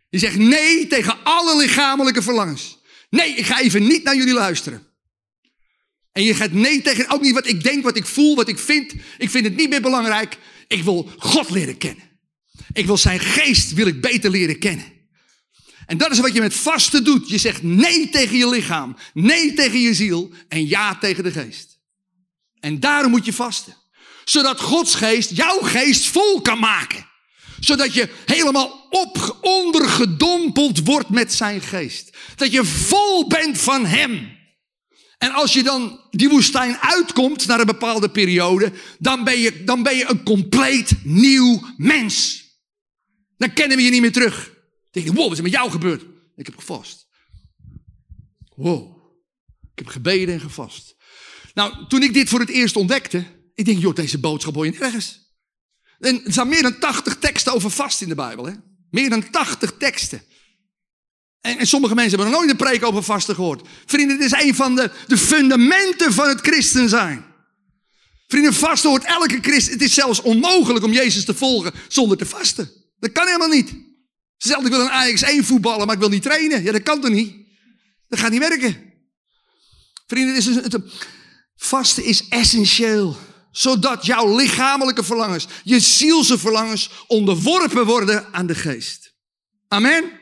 Je 0.09 0.19
zegt 0.19 0.37
nee 0.37 0.87
tegen 0.87 1.23
alle 1.23 1.57
lichamelijke 1.57 2.21
verlangens. 2.21 2.79
Nee, 3.09 3.35
ik 3.35 3.45
ga 3.45 3.59
even 3.59 3.87
niet 3.87 4.03
naar 4.03 4.15
jullie 4.15 4.33
luisteren. 4.33 4.87
En 6.11 6.23
je 6.23 6.35
gaat 6.35 6.51
nee 6.51 6.81
tegen 6.81 7.09
ook 7.09 7.21
niet 7.21 7.33
wat 7.33 7.47
ik 7.47 7.63
denk, 7.63 7.83
wat 7.83 7.97
ik 7.97 8.05
voel, 8.05 8.35
wat 8.35 8.47
ik 8.47 8.59
vind. 8.59 8.93
Ik 9.17 9.29
vind 9.29 9.45
het 9.45 9.55
niet 9.55 9.69
meer 9.69 9.81
belangrijk. 9.81 10.37
Ik 10.67 10.83
wil 10.83 11.11
God 11.17 11.49
leren 11.49 11.77
kennen. 11.77 12.11
Ik 12.73 12.85
wil 12.85 12.97
zijn 12.97 13.19
geest 13.19 13.73
wil 13.73 13.87
ik 13.87 14.01
beter 14.01 14.29
leren 14.29 14.59
kennen. 14.59 14.91
En 15.85 15.97
dat 15.97 16.11
is 16.11 16.19
wat 16.19 16.33
je 16.33 16.39
met 16.41 16.53
vasten 16.53 17.03
doet. 17.03 17.29
Je 17.29 17.37
zegt 17.37 17.63
nee 17.63 18.09
tegen 18.09 18.37
je 18.37 18.49
lichaam, 18.49 18.95
nee 19.13 19.53
tegen 19.53 19.79
je 19.79 19.93
ziel 19.93 20.31
en 20.47 20.67
ja 20.67 20.95
tegen 20.95 21.23
de 21.23 21.31
geest. 21.31 21.79
En 22.59 22.79
daarom 22.79 23.11
moet 23.11 23.25
je 23.25 23.33
vasten. 23.33 23.75
Zodat 24.25 24.59
Gods 24.59 24.95
geest 24.95 25.29
jouw 25.35 25.59
geest 25.59 26.05
vol 26.05 26.41
kan 26.41 26.59
maken. 26.59 27.05
Zodat 27.59 27.93
je 27.93 28.09
helemaal 28.25 28.87
op, 28.89 29.37
ondergedompeld 29.41 30.85
wordt 30.85 31.09
met 31.09 31.33
zijn 31.33 31.61
geest. 31.61 32.17
Dat 32.35 32.51
je 32.51 32.65
vol 32.65 33.27
bent 33.27 33.57
van 33.57 33.85
hem. 33.85 34.37
En 35.17 35.31
als 35.31 35.53
je 35.53 35.63
dan 35.63 35.99
die 36.11 36.29
woestijn 36.29 36.77
uitkomt 36.77 37.47
naar 37.47 37.59
een 37.59 37.65
bepaalde 37.65 38.09
periode, 38.09 38.71
dan 38.99 39.23
ben 39.23 39.39
je, 39.39 39.63
dan 39.63 39.83
ben 39.83 39.97
je 39.97 40.09
een 40.09 40.23
compleet 40.23 40.91
nieuw 41.03 41.63
mens. 41.77 42.42
Dan 43.43 43.53
kennen 43.53 43.77
we 43.77 43.83
je 43.83 43.89
niet 43.89 44.01
meer 44.01 44.11
terug. 44.11 44.45
Dan 44.45 44.53
denk 44.91 45.05
je, 45.05 45.13
wow, 45.13 45.23
wat 45.23 45.31
is 45.31 45.37
er 45.37 45.43
met 45.43 45.51
jou 45.51 45.71
gebeurd? 45.71 46.05
Ik 46.35 46.45
heb 46.45 46.57
gevast. 46.57 47.07
Wow. 48.55 48.97
Ik 49.61 49.79
heb 49.79 49.87
gebeden 49.87 50.33
en 50.33 50.39
gevast. 50.39 50.95
Nou, 51.53 51.87
toen 51.87 52.03
ik 52.03 52.13
dit 52.13 52.29
voor 52.29 52.39
het 52.39 52.49
eerst 52.49 52.75
ontdekte, 52.75 53.25
ik 53.53 53.65
denk, 53.65 53.81
joh, 53.81 53.95
deze 53.95 54.17
boodschap 54.17 54.55
hoor 54.55 54.65
je 54.65 54.75
nergens. 54.79 55.35
En 55.99 56.25
er 56.25 56.31
staan 56.31 56.47
meer 56.47 56.61
dan 56.61 56.79
80 56.79 57.15
teksten 57.17 57.53
over 57.53 57.69
vast 57.69 58.01
in 58.01 58.07
de 58.07 58.15
Bijbel. 58.15 58.45
Hè? 58.45 58.53
Meer 58.89 59.09
dan 59.09 59.29
80 59.29 59.73
teksten. 59.77 60.23
En, 61.41 61.57
en, 61.57 61.67
sommige 61.67 61.95
mensen 61.95 62.17
hebben 62.17 62.31
nog 62.31 62.39
nooit 62.39 62.51
een 62.51 62.65
preek 62.65 62.85
over 62.85 63.03
vasten 63.03 63.35
gehoord. 63.35 63.67
Vrienden, 63.85 64.17
dit 64.17 64.33
is 64.33 64.41
een 64.41 64.55
van 64.55 64.75
de, 64.75 64.91
de 65.07 65.17
fundamenten 65.17 66.13
van 66.13 66.27
het 66.27 66.41
christen 66.41 66.89
zijn. 66.89 67.25
Vrienden, 68.27 68.53
vasten 68.53 68.89
hoort 68.89 69.03
elke 69.03 69.39
christen. 69.41 69.73
Het 69.73 69.81
is 69.81 69.93
zelfs 69.93 70.21
onmogelijk 70.21 70.85
om 70.85 70.93
Jezus 70.93 71.25
te 71.25 71.33
volgen 71.33 71.73
zonder 71.87 72.17
te 72.17 72.25
vasten. 72.25 72.82
Dat 73.03 73.11
kan 73.11 73.25
helemaal 73.25 73.47
niet. 73.47 73.73
Zelfs 74.37 74.65
ik 74.65 74.71
wil 74.71 74.81
een 74.81 74.89
Ajax 74.89 75.21
1 75.21 75.43
voetballen, 75.43 75.85
maar 75.85 75.95
ik 75.95 76.01
wil 76.01 76.09
niet 76.09 76.21
trainen. 76.21 76.63
Ja, 76.63 76.71
dat 76.71 76.83
kan 76.83 77.01
toch 77.01 77.11
niet? 77.11 77.35
Dat 78.07 78.19
gaat 78.19 78.31
niet 78.31 78.39
werken. 78.39 78.93
Vrienden, 80.07 80.35
het 80.35 80.47
is 80.47 80.55
het, 80.55 80.77
vasten 81.55 82.03
is 82.03 82.27
essentieel. 82.27 83.17
Zodat 83.51 84.05
jouw 84.05 84.35
lichamelijke 84.35 85.03
verlangens, 85.03 85.47
je 85.63 85.79
zielse 85.79 86.37
verlangens 86.39 86.89
onderworpen 87.07 87.85
worden 87.85 88.33
aan 88.33 88.47
de 88.47 88.55
geest. 88.55 89.13
Amen 89.67 90.21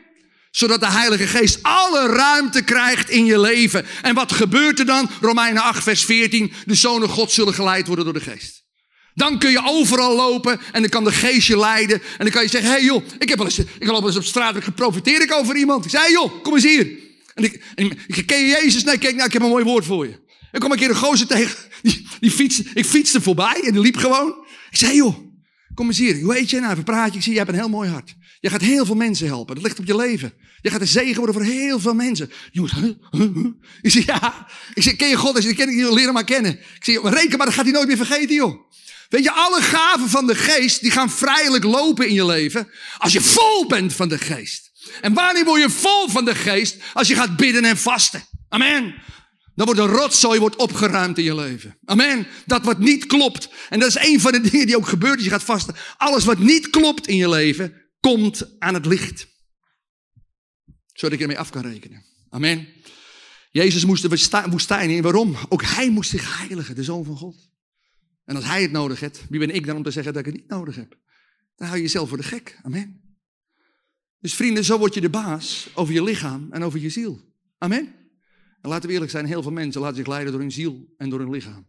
zodat 0.51 0.79
de 0.79 0.91
Heilige 0.91 1.27
Geest 1.27 1.59
alle 1.61 2.07
ruimte 2.07 2.63
krijgt 2.63 3.09
in 3.09 3.25
je 3.25 3.39
leven. 3.39 3.85
En 4.01 4.15
wat 4.15 4.31
gebeurt 4.31 4.79
er 4.79 4.85
dan? 4.85 5.09
Romeinen 5.21 5.61
8, 5.61 5.83
vers 5.83 6.05
14. 6.05 6.53
De 6.65 6.75
zonen 6.75 7.09
God 7.09 7.31
zullen 7.31 7.53
geleid 7.53 7.87
worden 7.87 8.05
door 8.05 8.13
de 8.13 8.19
Geest. 8.19 8.60
Dan 9.21 9.39
kun 9.39 9.51
je 9.51 9.61
overal 9.65 10.15
lopen 10.15 10.59
en 10.71 10.81
dan 10.81 10.89
kan 10.89 11.03
de 11.03 11.11
geest 11.11 11.47
je 11.47 11.57
leiden. 11.57 12.01
En 12.01 12.17
dan 12.17 12.29
kan 12.29 12.41
je 12.41 12.49
zeggen, 12.49 12.69
hé 12.69 12.75
hey 12.75 12.85
joh, 12.85 13.03
ik 13.19 13.29
heb 13.29 13.37
wel 13.37 13.47
eens, 13.47 13.59
ik 13.59 13.87
loop 13.87 14.05
eens 14.05 14.15
op 14.15 14.23
straat 14.23 14.55
en 14.55 14.61
geprofiteer 14.63 15.21
ik 15.21 15.33
over 15.33 15.55
iemand. 15.55 15.85
Ik 15.85 15.91
zei, 15.91 16.03
hey 16.03 16.11
joh, 16.11 16.43
kom 16.43 16.53
eens 16.53 16.63
hier. 16.63 16.87
En 17.33 17.43
ik, 17.43 17.63
en 17.75 17.91
ik 18.07 18.25
ken 18.25 18.39
je 18.39 18.47
Jezus? 18.47 18.83
Nee, 18.83 18.97
kijk, 18.97 19.15
nou, 19.15 19.27
ik 19.27 19.33
heb 19.33 19.41
een 19.41 19.49
mooi 19.49 19.63
woord 19.63 19.85
voor 19.85 20.07
je. 20.07 20.19
Ik 20.51 20.59
kwam 20.59 20.71
een 20.71 20.77
keer 20.77 20.89
een 20.89 20.95
gozer 20.95 21.27
tegen, 21.27 21.55
die, 21.81 22.07
die 22.19 22.31
fietste, 22.31 22.63
ik 22.73 22.85
fietste 22.85 23.21
voorbij 23.21 23.61
en 23.63 23.71
die 23.71 23.81
liep 23.81 23.97
gewoon. 23.97 24.45
Ik 24.71 24.77
zei, 24.77 24.95
joh, 24.95 25.15
kom 25.73 25.87
eens 25.87 25.97
hier. 25.97 26.21
Hoe 26.21 26.33
heet 26.33 26.49
je 26.49 26.59
nou? 26.59 26.71
Even 26.71 26.83
praatje. 26.83 27.17
Ik 27.17 27.23
zie, 27.23 27.31
je 27.31 27.37
hebt 27.37 27.51
een 27.51 27.57
heel 27.57 27.69
mooi 27.69 27.89
hart. 27.89 28.15
Je 28.39 28.49
gaat 28.49 28.61
heel 28.61 28.85
veel 28.85 28.95
mensen 28.95 29.27
helpen. 29.27 29.55
Dat 29.55 29.63
ligt 29.63 29.79
op 29.79 29.85
je 29.85 29.95
leven. 29.95 30.33
Je 30.61 30.69
gaat 30.69 30.81
een 30.81 30.87
zegen 30.87 31.17
worden 31.17 31.35
voor 31.35 31.43
heel 31.43 31.79
veel 31.79 31.93
mensen. 31.93 32.31
Jongens, 32.51 32.73
huh? 32.73 32.91
Huh? 33.11 33.45
Ik 33.81 33.91
zeg, 33.91 34.05
ja. 34.05 34.47
Ik 34.73 34.83
zeg, 34.83 34.95
ken 34.95 35.09
je 35.09 35.15
God? 35.15 35.45
Ik 35.45 35.55
ken 35.55 35.69
ik, 35.69 35.93
leren 35.93 36.13
maar 36.13 36.23
kennen. 36.23 36.51
Ik 36.51 36.83
zeg, 36.83 37.01
reken 37.01 37.37
maar, 37.37 37.45
dat 37.45 37.55
gaat 37.55 37.65
hij 37.65 37.73
nooit 37.73 37.87
meer 37.87 37.97
vergeten, 37.97 38.35
joh. 38.35 38.69
Weet 39.11 39.23
je, 39.23 39.31
alle 39.31 39.61
gaven 39.61 40.09
van 40.09 40.27
de 40.27 40.35
geest, 40.35 40.81
die 40.81 40.91
gaan 40.91 41.09
vrijelijk 41.09 41.63
lopen 41.63 42.07
in 42.07 42.13
je 42.13 42.25
leven. 42.25 42.71
Als 42.97 43.13
je 43.13 43.21
vol 43.21 43.67
bent 43.67 43.93
van 43.93 44.09
de 44.09 44.17
geest. 44.17 44.71
En 45.01 45.13
wanneer 45.13 45.45
word 45.45 45.61
je 45.61 45.69
vol 45.69 46.07
van 46.07 46.25
de 46.25 46.35
geest? 46.35 46.77
Als 46.93 47.07
je 47.07 47.15
gaat 47.15 47.37
bidden 47.37 47.65
en 47.65 47.77
vasten. 47.77 48.23
Amen. 48.49 48.95
Dan 49.55 49.65
wordt 49.65 49.79
een 49.79 49.87
rotzooi 49.87 50.39
wordt 50.39 50.55
opgeruimd 50.55 51.17
in 51.17 51.23
je 51.23 51.35
leven. 51.35 51.77
Amen. 51.85 52.27
Dat 52.45 52.63
wat 52.63 52.79
niet 52.79 53.05
klopt. 53.05 53.49
En 53.69 53.79
dat 53.79 53.87
is 53.87 54.11
een 54.11 54.19
van 54.19 54.31
de 54.31 54.41
dingen 54.49 54.65
die 54.65 54.77
ook 54.77 54.87
gebeurt 54.87 55.15
als 55.15 55.23
je 55.23 55.29
gaat 55.29 55.43
vasten. 55.43 55.75
Alles 55.97 56.25
wat 56.25 56.39
niet 56.39 56.69
klopt 56.69 57.07
in 57.07 57.15
je 57.15 57.29
leven, 57.29 57.73
komt 57.99 58.59
aan 58.59 58.73
het 58.73 58.85
licht. 58.85 59.27
Zodat 60.93 61.15
ik 61.15 61.21
ermee 61.21 61.39
af 61.39 61.49
kan 61.49 61.61
rekenen. 61.61 62.05
Amen. 62.29 62.67
Jezus 63.49 63.85
moest 63.85 64.01
de 64.01 64.47
woestijn 64.49 64.89
in. 64.89 65.01
Waarom? 65.01 65.35
Ook 65.49 65.63
hij 65.63 65.89
moest 65.89 66.09
zich 66.09 66.37
heiligen, 66.37 66.75
de 66.75 66.83
Zoon 66.83 67.05
van 67.05 67.17
God. 67.17 67.50
En 68.31 68.37
als 68.37 68.45
hij 68.45 68.61
het 68.61 68.71
nodig 68.71 68.99
heeft, 68.99 69.23
wie 69.29 69.39
ben 69.39 69.55
ik 69.55 69.65
dan 69.65 69.75
om 69.75 69.83
te 69.83 69.91
zeggen 69.91 70.13
dat 70.13 70.25
ik 70.25 70.31
het 70.31 70.41
niet 70.41 70.49
nodig 70.49 70.75
heb? 70.75 70.97
Dan 71.55 71.67
hou 71.67 71.77
je 71.77 71.83
jezelf 71.83 72.09
voor 72.09 72.17
de 72.17 72.23
gek. 72.23 72.59
Amen. 72.63 73.17
Dus 74.19 74.33
vrienden, 74.33 74.63
zo 74.63 74.77
word 74.77 74.93
je 74.93 75.01
de 75.01 75.09
baas 75.09 75.69
over 75.73 75.93
je 75.93 76.03
lichaam 76.03 76.47
en 76.51 76.63
over 76.63 76.79
je 76.79 76.89
ziel. 76.89 77.21
Amen. 77.57 77.95
En 78.61 78.69
laten 78.69 78.87
we 78.87 78.93
eerlijk 78.93 79.11
zijn, 79.11 79.25
heel 79.25 79.41
veel 79.41 79.51
mensen 79.51 79.81
laten 79.81 79.95
zich 79.97 80.07
leiden 80.07 80.31
door 80.31 80.41
hun 80.41 80.51
ziel 80.51 80.93
en 80.97 81.09
door 81.09 81.19
hun 81.19 81.29
lichaam. 81.29 81.67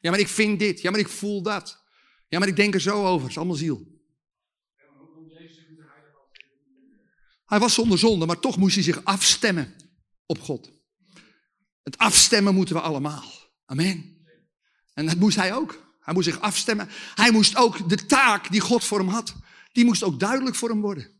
Ja, 0.00 0.10
maar 0.10 0.18
ik 0.18 0.28
vind 0.28 0.58
dit. 0.58 0.80
Ja, 0.80 0.90
maar 0.90 1.00
ik 1.00 1.08
voel 1.08 1.42
dat. 1.42 1.84
Ja, 2.28 2.38
maar 2.38 2.48
ik 2.48 2.56
denk 2.56 2.74
er 2.74 2.80
zo 2.80 3.04
over. 3.04 3.20
Het 3.20 3.30
is 3.30 3.36
allemaal 3.36 3.56
ziel. 3.56 3.86
Hij 7.46 7.58
was 7.58 7.74
zonder 7.74 7.98
zonde, 7.98 8.26
maar 8.26 8.40
toch 8.40 8.56
moest 8.56 8.74
hij 8.74 8.84
zich 8.84 9.04
afstemmen 9.04 9.74
op 10.26 10.40
God. 10.40 10.72
Het 11.82 11.98
afstemmen 11.98 12.54
moeten 12.54 12.74
we 12.74 12.80
allemaal. 12.80 13.32
Amen. 13.64 14.16
En 14.94 15.06
dat 15.06 15.16
moest 15.16 15.36
hij 15.36 15.54
ook. 15.54 15.86
Hij 16.08 16.16
moest 16.16 16.28
zich 16.28 16.40
afstemmen. 16.40 16.88
Hij 17.14 17.30
moest 17.30 17.56
ook 17.56 17.88
de 17.88 18.06
taak 18.06 18.50
die 18.50 18.60
God 18.60 18.84
voor 18.84 18.98
hem 18.98 19.08
had, 19.08 19.34
die 19.72 19.84
moest 19.84 20.02
ook 20.02 20.20
duidelijk 20.20 20.56
voor 20.56 20.68
hem 20.68 20.80
worden. 20.80 21.10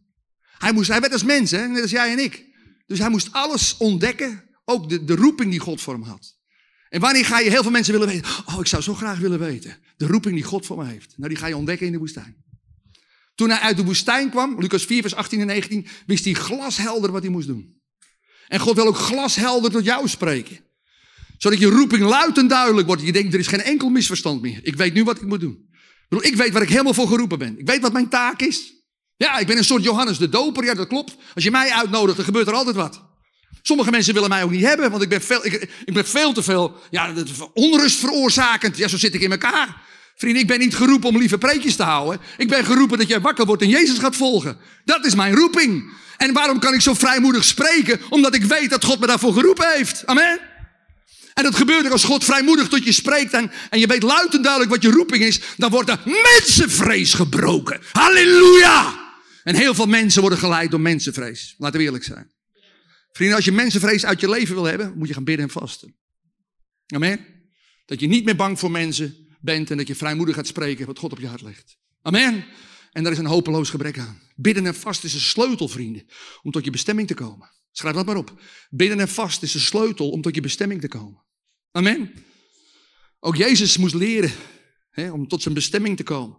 Hij, 0.59 0.73
moest, 0.73 0.89
hij 0.89 1.01
werd 1.01 1.13
als 1.13 1.23
mens, 1.23 1.51
hè? 1.51 1.69
net 1.69 1.83
als 1.83 1.91
jij 1.91 2.13
en 2.13 2.19
ik. 2.19 2.45
Dus 2.87 2.99
hij 2.99 3.09
moest 3.09 3.33
alles 3.33 3.77
ontdekken, 3.77 4.45
ook 4.65 4.89
de, 4.89 5.05
de 5.05 5.15
roeping 5.15 5.51
die 5.51 5.61
God 5.61 5.81
voor 5.81 5.95
hem 5.95 6.03
had. 6.03 6.37
En 6.89 7.01
wanneer 7.01 7.25
ga 7.25 7.39
je 7.39 7.51
heel 7.51 7.63
veel 7.63 7.71
mensen 7.71 7.93
willen 7.93 8.09
weten? 8.09 8.31
Oh, 8.47 8.61
ik 8.61 8.67
zou 8.67 8.83
zo 8.83 8.95
graag 8.95 9.19
willen 9.19 9.39
weten. 9.39 9.77
De 9.97 10.07
roeping 10.07 10.35
die 10.35 10.45
God 10.45 10.67
voor 10.67 10.77
me 10.77 10.85
heeft. 10.85 11.15
Nou, 11.17 11.29
die 11.29 11.39
ga 11.39 11.47
je 11.47 11.57
ontdekken 11.57 11.87
in 11.87 11.93
de 11.93 11.99
woestijn. 11.99 12.45
Toen 13.35 13.51
hij 13.51 13.59
uit 13.59 13.77
de 13.77 13.85
woestijn 13.85 14.31
kwam, 14.31 14.61
Lucas 14.61 14.85
4, 14.85 15.01
vers 15.01 15.15
18 15.15 15.41
en 15.41 15.47
19, 15.47 15.87
wist 16.07 16.25
hij 16.25 16.35
glashelder 16.35 17.13
wat 17.13 17.23
hij 17.23 17.31
moest 17.31 17.47
doen. 17.47 17.81
En 18.47 18.61
God 18.61 18.75
wil 18.75 18.87
ook 18.87 18.97
glashelder 18.97 19.71
tot 19.71 19.85
jou 19.85 20.09
spreken. 20.09 20.67
Zodat 21.39 21.59
je 21.59 21.67
roeping 21.67 22.03
luid 22.03 22.39
en 22.39 22.49
duidelijk 22.49 22.87
wordt. 22.87 23.03
Je 23.03 23.13
denkt, 23.13 23.35
er 23.35 23.41
is 23.41 23.47
geen 23.47 23.63
enkel 23.63 23.89
misverstand 23.89 24.43
meer. 24.43 24.61
Ik 24.63 24.77
weet 24.77 24.95
nu 24.95 25.05
wat 25.05 25.17
ik 25.17 25.27
moet 25.27 25.41
doen. 25.41 25.67
Ik, 26.21 26.37
weet 26.37 26.53
waar 26.53 26.63
ik 26.63 26.69
helemaal 26.69 26.95
voor 26.95 27.09
geroepen 27.09 27.39
ben. 27.39 27.59
Ik 27.59 27.67
weet 27.67 27.81
wat 27.81 27.93
mijn 27.93 28.09
taak 28.09 28.41
is. 28.41 28.73
Ja, 29.17 29.39
ik 29.39 29.47
ben 29.47 29.57
een 29.57 29.65
soort 29.65 29.83
Johannes 29.83 30.19
de 30.19 30.29
Doper. 30.29 30.65
Ja, 30.65 30.75
dat 30.75 30.87
klopt. 30.87 31.17
Als 31.35 31.45
je 31.45 31.51
mij 31.51 31.71
uitnodigt, 31.71 32.17
dan 32.17 32.25
gebeurt 32.25 32.47
er 32.47 32.55
altijd 32.55 32.77
wat. 32.77 33.07
Sommige 33.63 33.91
mensen 33.91 34.15
willen 34.15 34.29
mij 34.29 34.43
ook 34.43 34.51
niet 34.51 34.65
hebben, 34.65 34.91
want 34.91 35.03
ik 35.03 35.09
ben 35.09 35.23
veel, 35.23 35.45
ik 35.85 35.93
ben 35.93 36.07
veel 36.07 36.33
te 36.33 36.43
veel 36.43 36.77
ja, 36.91 37.13
onrust 37.55 37.99
veroorzakend. 37.99 38.77
Ja, 38.77 38.89
zo 38.89 38.97
zit 38.97 39.15
ik 39.15 39.21
in 39.21 39.31
elkaar. 39.31 39.83
Vriend, 40.17 40.39
ik 40.39 40.47
ben 40.47 40.59
niet 40.59 40.77
geroepen 40.77 41.09
om 41.09 41.19
lieve 41.19 41.39
preekjes 41.39 41.77
te 41.77 41.83
houden. 41.83 42.21
Ik 42.37 42.49
ben 42.49 42.65
geroepen 42.65 42.99
dat 42.99 43.09
jij 43.09 43.21
wakker 43.21 43.47
wordt 43.47 43.63
en 43.63 43.69
Jezus 43.69 43.99
gaat 43.99 44.17
volgen. 44.17 44.59
Dat 44.85 45.05
is 45.07 45.15
mijn 45.15 45.35
roeping. 45.35 45.93
En 46.17 46.33
waarom 46.33 46.59
kan 46.59 46.75
ik 46.75 46.81
zo 46.81 46.95
vrijmoedig 46.95 47.45
spreken? 47.45 48.01
Omdat 48.09 48.35
ik 48.35 48.45
weet 48.45 48.71
dat 48.71 48.85
God 48.85 49.01
me 49.01 49.07
daarvoor 49.07 49.33
geroepen 49.33 49.73
heeft. 49.73 50.07
Amen. 50.07 50.41
En 51.39 51.45
dat 51.45 51.55
gebeurt 51.55 51.85
er 51.85 51.93
als 51.93 52.05
God 52.05 52.25
vrijmoedig 52.25 52.69
tot 52.69 52.85
je 52.85 52.93
spreekt 52.93 53.33
en, 53.33 53.51
en 53.71 53.79
je 53.79 53.87
weet 53.87 54.03
luid 54.03 54.35
en 54.35 54.43
duidelijk 54.43 54.73
wat 54.73 54.83
je 54.83 54.91
roeping 54.91 55.25
is, 55.25 55.41
dan 55.57 55.71
wordt 55.71 55.89
er 55.89 56.01
mensenvrees 56.05 57.15
gebroken. 57.15 57.81
Halleluja! 57.93 59.07
En 59.43 59.55
heel 59.55 59.75
veel 59.75 59.87
mensen 59.87 60.21
worden 60.21 60.39
geleid 60.39 60.71
door 60.71 60.81
mensenvrees. 60.81 61.55
Laten 61.59 61.79
we 61.79 61.85
eerlijk 61.85 62.05
zijn. 62.05 62.31
Vrienden, 63.13 63.37
als 63.37 63.45
je 63.45 63.53
mensenvrees 63.53 64.05
uit 64.05 64.21
je 64.21 64.29
leven 64.29 64.55
wil 64.55 64.65
hebben, 64.65 64.93
moet 64.97 65.09
je 65.09 65.15
gaan 65.15 65.25
bidden 65.25 65.45
en 65.45 65.51
vasten. 65.51 65.97
Amen. 66.87 67.27
Dat 67.87 68.01
je 68.01 68.07
niet 68.07 68.25
meer 68.25 68.37
bang 68.37 68.59
voor 68.59 68.71
mensen 68.71 69.37
bent 69.41 69.71
en 69.71 69.77
dat 69.77 69.87
je 69.87 69.95
vrijmoedig 69.95 70.35
gaat 70.35 70.47
spreken 70.47 70.87
wat 70.87 70.99
God 70.99 71.13
op 71.13 71.19
je 71.19 71.27
hart 71.27 71.43
legt. 71.43 71.77
Amen. 72.03 72.45
En 72.93 73.03
daar 73.03 73.13
is 73.13 73.19
een 73.19 73.27
hopeloos 73.27 73.71
gebrek 73.71 73.99
aan. 73.99 74.21
Bidden 74.37 74.67
en 74.67 74.75
vast 74.75 75.05
is 75.05 75.15
een 75.15 75.21
sleutel, 75.21 75.69
vrienden, 75.69 76.07
om 76.43 76.51
tot 76.51 76.65
je 76.65 76.71
bestemming 76.71 77.09
te 77.09 77.15
komen. 77.15 77.51
Schrijf 77.73 77.95
dat 77.95 78.07
maar 78.07 78.17
op. 78.17 78.41
Bidden 78.71 79.01
en 79.01 79.09
vast 79.09 79.43
is 79.43 79.55
een 79.55 79.61
sleutel 79.61 80.11
om 80.11 80.23
tot 80.23 80.35
je 80.35 80.41
bestemming 80.41 80.81
te 80.81 80.89
komen. 80.89 81.27
Amen. 81.79 82.15
Ook 83.21 83.37
Jezus 83.37 83.77
moest 83.77 83.95
leren 83.95 84.33
hè, 84.91 85.11
om 85.11 85.29
tot 85.29 85.43
zijn 85.43 85.55
bestemming 85.55 85.97
te 85.97 86.03
komen. 86.03 86.39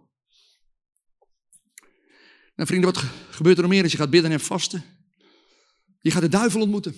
Nou 2.54 2.68
vrienden, 2.68 2.92
wat 2.92 3.02
gebeurt 3.30 3.56
er 3.56 3.62
nog 3.62 3.70
meer 3.70 3.82
als 3.82 3.92
je 3.92 3.98
gaat 3.98 4.10
bidden 4.10 4.30
en 4.30 4.40
vasten? 4.40 4.84
Je 6.00 6.10
gaat 6.10 6.22
de 6.22 6.28
duivel 6.28 6.60
ontmoeten. 6.60 6.94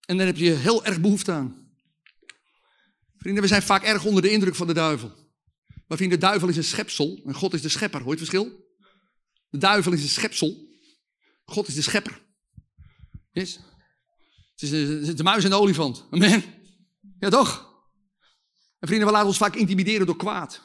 En 0.00 0.16
daar 0.16 0.26
heb 0.26 0.36
je 0.36 0.50
heel 0.50 0.84
erg 0.84 1.00
behoefte 1.00 1.32
aan. 1.32 1.76
Vrienden, 3.16 3.42
we 3.42 3.48
zijn 3.48 3.62
vaak 3.62 3.82
erg 3.82 4.04
onder 4.04 4.22
de 4.22 4.30
indruk 4.30 4.54
van 4.54 4.66
de 4.66 4.74
duivel. 4.74 5.12
Maar 5.86 5.96
vrienden, 5.96 6.20
de 6.20 6.26
duivel 6.26 6.48
is 6.48 6.56
een 6.56 6.64
schepsel 6.64 7.20
en 7.24 7.34
God 7.34 7.54
is 7.54 7.62
de 7.62 7.68
schepper. 7.68 8.00
Hoor 8.00 8.14
je 8.14 8.20
het 8.20 8.30
verschil? 8.30 8.68
De 9.48 9.58
duivel 9.58 9.92
is 9.92 10.02
een 10.02 10.08
schepsel. 10.08 10.68
God 11.44 11.68
is 11.68 11.74
de 11.74 11.82
schepper. 11.82 12.22
Yes? 13.30 13.60
Het 14.54 14.62
is 14.62 15.14
de, 15.14 15.22
muis 15.22 15.44
en 15.44 15.50
de 15.50 15.56
olifant. 15.56 16.06
Amen. 16.10 16.44
Ja, 17.18 17.28
toch? 17.28 17.72
En 18.78 18.88
vrienden, 18.88 19.06
we 19.06 19.12
laten 19.12 19.28
ons 19.28 19.36
vaak 19.36 19.54
intimideren 19.54 20.06
door 20.06 20.16
kwaad. 20.16 20.62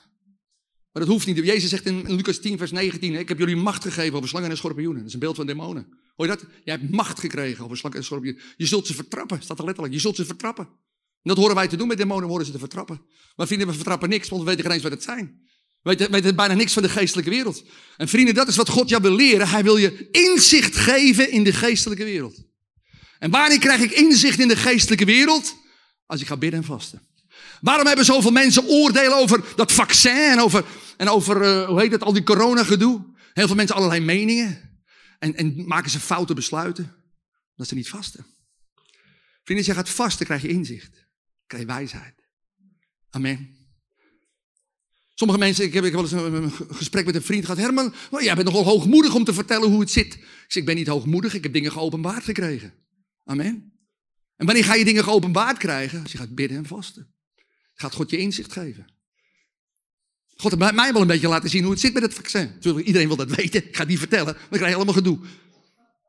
Maar 0.91 1.03
dat 1.03 1.07
hoeft 1.11 1.25
niet. 1.25 1.37
Jezus 1.37 1.69
zegt 1.69 1.85
in 1.85 2.15
Lucas 2.15 2.39
10, 2.39 2.57
vers 2.57 2.71
19: 2.71 3.15
Ik 3.15 3.27
heb 3.27 3.39
jullie 3.39 3.55
macht 3.55 3.83
gegeven 3.83 4.15
over 4.15 4.29
slangen 4.29 4.49
en 4.49 4.57
schorpioenen. 4.57 4.97
Dat 4.97 5.07
is 5.07 5.13
een 5.13 5.19
beeld 5.19 5.35
van 5.35 5.45
demonen. 5.45 5.87
Hoor 6.15 6.27
je 6.27 6.35
dat? 6.35 6.45
Jij 6.63 6.75
hebt 6.75 6.91
macht 6.91 7.19
gekregen 7.19 7.63
over 7.63 7.77
slangen 7.77 7.97
en 7.97 8.03
schorpioenen. 8.03 8.41
Je 8.57 8.65
zult 8.65 8.87
ze 8.87 8.93
vertrappen, 8.93 9.41
staat 9.41 9.59
er 9.59 9.65
letterlijk. 9.65 9.93
Je 9.93 9.99
zult 9.99 10.15
ze 10.15 10.25
vertrappen. 10.25 10.65
En 10.65 11.35
dat 11.35 11.37
horen 11.37 11.55
wij 11.55 11.67
te 11.67 11.75
doen 11.75 11.87
met 11.87 11.97
demonen, 11.97 12.29
horen 12.29 12.45
ze 12.45 12.51
te 12.51 12.59
vertrappen. 12.59 13.01
Maar 13.35 13.47
vrienden, 13.47 13.67
we 13.67 13.73
vertrappen 13.73 14.09
niks, 14.09 14.29
want 14.29 14.41
we 14.41 14.47
weten 14.47 14.63
geen 14.63 14.73
eens 14.73 14.83
wat 14.83 14.91
het 14.91 15.03
zijn. 15.03 15.41
We 15.81 15.89
weten, 15.89 16.11
weten 16.11 16.35
bijna 16.35 16.53
niks 16.53 16.73
van 16.73 16.83
de 16.83 16.89
geestelijke 16.89 17.29
wereld. 17.29 17.63
En 17.97 18.07
vrienden, 18.07 18.33
dat 18.33 18.47
is 18.47 18.55
wat 18.55 18.69
God 18.69 18.89
jou 18.89 19.01
wil 19.01 19.15
leren. 19.15 19.47
Hij 19.47 19.63
wil 19.63 19.77
je 19.77 20.09
inzicht 20.11 20.75
geven 20.75 21.31
in 21.31 21.43
de 21.43 21.53
geestelijke 21.53 22.03
wereld. 22.03 22.48
En 23.19 23.31
wanneer 23.31 23.59
krijg 23.59 23.81
ik 23.81 23.91
inzicht 23.91 24.39
in 24.39 24.47
de 24.47 24.55
geestelijke 24.55 25.05
wereld? 25.05 25.55
Als 26.05 26.21
ik 26.21 26.27
ga 26.27 26.37
bidden 26.37 26.59
en 26.59 26.65
vasten. 26.65 27.01
Waarom 27.61 27.87
hebben 27.87 28.05
zoveel 28.05 28.31
mensen 28.31 28.67
oordelen 28.67 29.17
over 29.17 29.43
dat 29.55 29.71
vaccin 29.71 30.31
en 30.31 30.39
over, 30.39 30.65
en 30.97 31.09
over 31.09 31.41
uh, 31.41 31.67
hoe 31.67 31.79
heet 31.81 31.91
het, 31.91 32.03
al 32.03 32.13
die 32.13 32.23
corona-gedoe? 32.23 33.05
Heel 33.33 33.47
veel 33.47 33.55
mensen 33.55 33.75
allerlei 33.75 34.01
meningen. 34.01 34.81
En, 35.19 35.35
en 35.35 35.67
maken 35.67 35.91
ze 35.91 35.99
foute 35.99 36.33
besluiten. 36.33 36.95
Dat 37.55 37.67
ze 37.67 37.75
niet 37.75 37.89
vasten. 37.89 38.25
Vrienden, 39.43 39.57
als 39.57 39.65
je 39.65 39.73
gaat 39.73 39.89
vasten, 39.89 40.25
krijg 40.25 40.41
je 40.41 40.47
inzicht. 40.47 41.07
Krijg 41.47 41.63
je 41.63 41.69
wijsheid. 41.69 42.13
Amen. 43.09 43.57
Sommige 45.15 45.39
mensen, 45.39 45.65
ik 45.65 45.73
heb, 45.73 45.83
ik 45.83 45.91
heb 45.91 46.01
wel 46.01 46.21
eens 46.21 46.33
een, 46.33 46.75
gesprek 46.75 47.05
met 47.05 47.15
een 47.15 47.21
vriend 47.21 47.45
gehad. 47.45 47.59
Herman, 47.59 47.93
jij 48.19 48.35
bent 48.35 48.47
nogal 48.47 48.63
hoogmoedig 48.63 49.15
om 49.15 49.23
te 49.23 49.33
vertellen 49.33 49.69
hoe 49.69 49.79
het 49.79 49.91
zit. 49.91 50.13
Ik 50.15 50.23
zeg, 50.47 50.61
ik 50.61 50.65
ben 50.65 50.75
niet 50.75 50.87
hoogmoedig, 50.87 51.33
ik 51.33 51.43
heb 51.43 51.53
dingen 51.53 51.71
geopenbaard 51.71 52.23
gekregen. 52.23 52.73
Amen. 53.29 53.73
En 54.35 54.45
wanneer 54.45 54.63
ga 54.63 54.73
je 54.73 54.85
dingen 54.85 55.03
geopenbaard 55.03 55.57
krijgen? 55.57 56.01
Als 56.01 56.11
je 56.11 56.17
gaat 56.17 56.35
bidden 56.35 56.57
en 56.57 56.65
vasten. 56.65 57.13
Gaat 57.73 57.93
God 57.93 58.09
je 58.09 58.17
inzicht 58.17 58.51
geven. 58.51 58.93
God 60.35 60.59
heeft 60.59 60.73
mij 60.73 60.93
wel 60.93 61.01
een 61.01 61.07
beetje 61.07 61.27
laten 61.27 61.49
zien 61.49 61.61
hoe 61.61 61.71
het 61.71 61.79
zit 61.79 61.93
met 61.93 62.03
het 62.03 62.13
vaccin. 62.13 62.57
Iedereen 62.61 63.07
wil 63.07 63.15
dat 63.15 63.35
weten. 63.35 63.67
Ik 63.67 63.75
ga 63.75 63.79
het 63.79 63.89
niet 63.89 63.99
vertellen, 63.99 64.33
dan 64.33 64.47
krijg 64.49 64.69
je 64.69 64.75
allemaal 64.75 64.93
gedoe. 64.93 65.19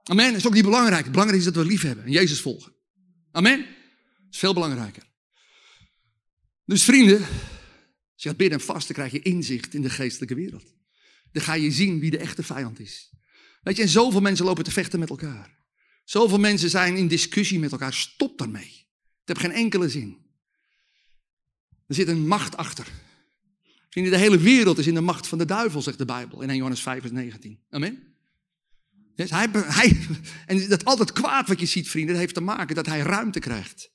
Amen. 0.02 0.26
Dat 0.26 0.36
is 0.36 0.46
ook 0.46 0.52
niet 0.52 0.64
belangrijk. 0.64 1.02
Het 1.02 1.10
belangrijkste 1.10 1.50
is 1.50 1.56
dat 1.56 1.64
we 1.64 1.70
lief 1.70 1.82
hebben 1.82 2.04
en 2.04 2.10
Jezus 2.10 2.40
volgen. 2.40 2.72
Amen. 3.30 3.58
Dat 3.58 4.30
is 4.30 4.38
veel 4.38 4.54
belangrijker. 4.54 5.02
Dus 6.64 6.84
vrienden, 6.84 7.18
als 7.18 8.22
je 8.22 8.28
gaat 8.28 8.36
bidden 8.36 8.58
en 8.58 8.64
vasten, 8.64 8.94
krijg 8.94 9.12
je 9.12 9.22
inzicht 9.22 9.74
in 9.74 9.82
de 9.82 9.90
geestelijke 9.90 10.34
wereld. 10.34 10.74
Dan 11.32 11.42
ga 11.42 11.54
je 11.54 11.70
zien 11.70 12.00
wie 12.00 12.10
de 12.10 12.18
echte 12.18 12.42
vijand 12.42 12.80
is. 12.80 13.10
Weet 13.62 13.76
je, 13.76 13.82
en 13.82 13.88
zoveel 13.88 14.20
mensen 14.20 14.44
lopen 14.44 14.64
te 14.64 14.70
vechten 14.70 14.98
met 14.98 15.10
elkaar. 15.10 15.59
Zoveel 16.10 16.38
mensen 16.38 16.70
zijn 16.70 16.96
in 16.96 17.08
discussie 17.08 17.58
met 17.58 17.72
elkaar. 17.72 17.92
Stop 17.92 18.38
daarmee. 18.38 18.86
Het 19.24 19.38
heeft 19.38 19.40
geen 19.40 19.52
enkele 19.52 19.88
zin. 19.88 20.16
Er 21.86 21.94
zit 21.94 22.08
een 22.08 22.26
macht 22.26 22.56
achter. 22.56 22.86
Vrienden, 23.88 24.12
de 24.12 24.18
hele 24.18 24.38
wereld 24.38 24.78
is 24.78 24.86
in 24.86 24.94
de 24.94 25.00
macht 25.00 25.26
van 25.26 25.38
de 25.38 25.44
duivel, 25.44 25.82
zegt 25.82 25.98
de 25.98 26.04
Bijbel 26.04 26.40
in 26.40 26.48
1 26.48 26.56
Johannes 26.56 26.82
5, 26.82 27.00
vers 27.00 27.12
19. 27.12 27.60
Amen. 27.70 28.14
Yes, 29.14 29.30
hij, 29.30 29.48
hij, 29.52 29.98
en 30.46 30.68
dat 30.68 30.84
altijd 30.84 31.12
kwaad 31.12 31.48
wat 31.48 31.60
je 31.60 31.66
ziet, 31.66 31.88
vrienden, 31.88 32.16
heeft 32.16 32.34
te 32.34 32.40
maken 32.40 32.74
dat 32.74 32.86
hij 32.86 33.00
ruimte 33.00 33.38
krijgt. 33.38 33.90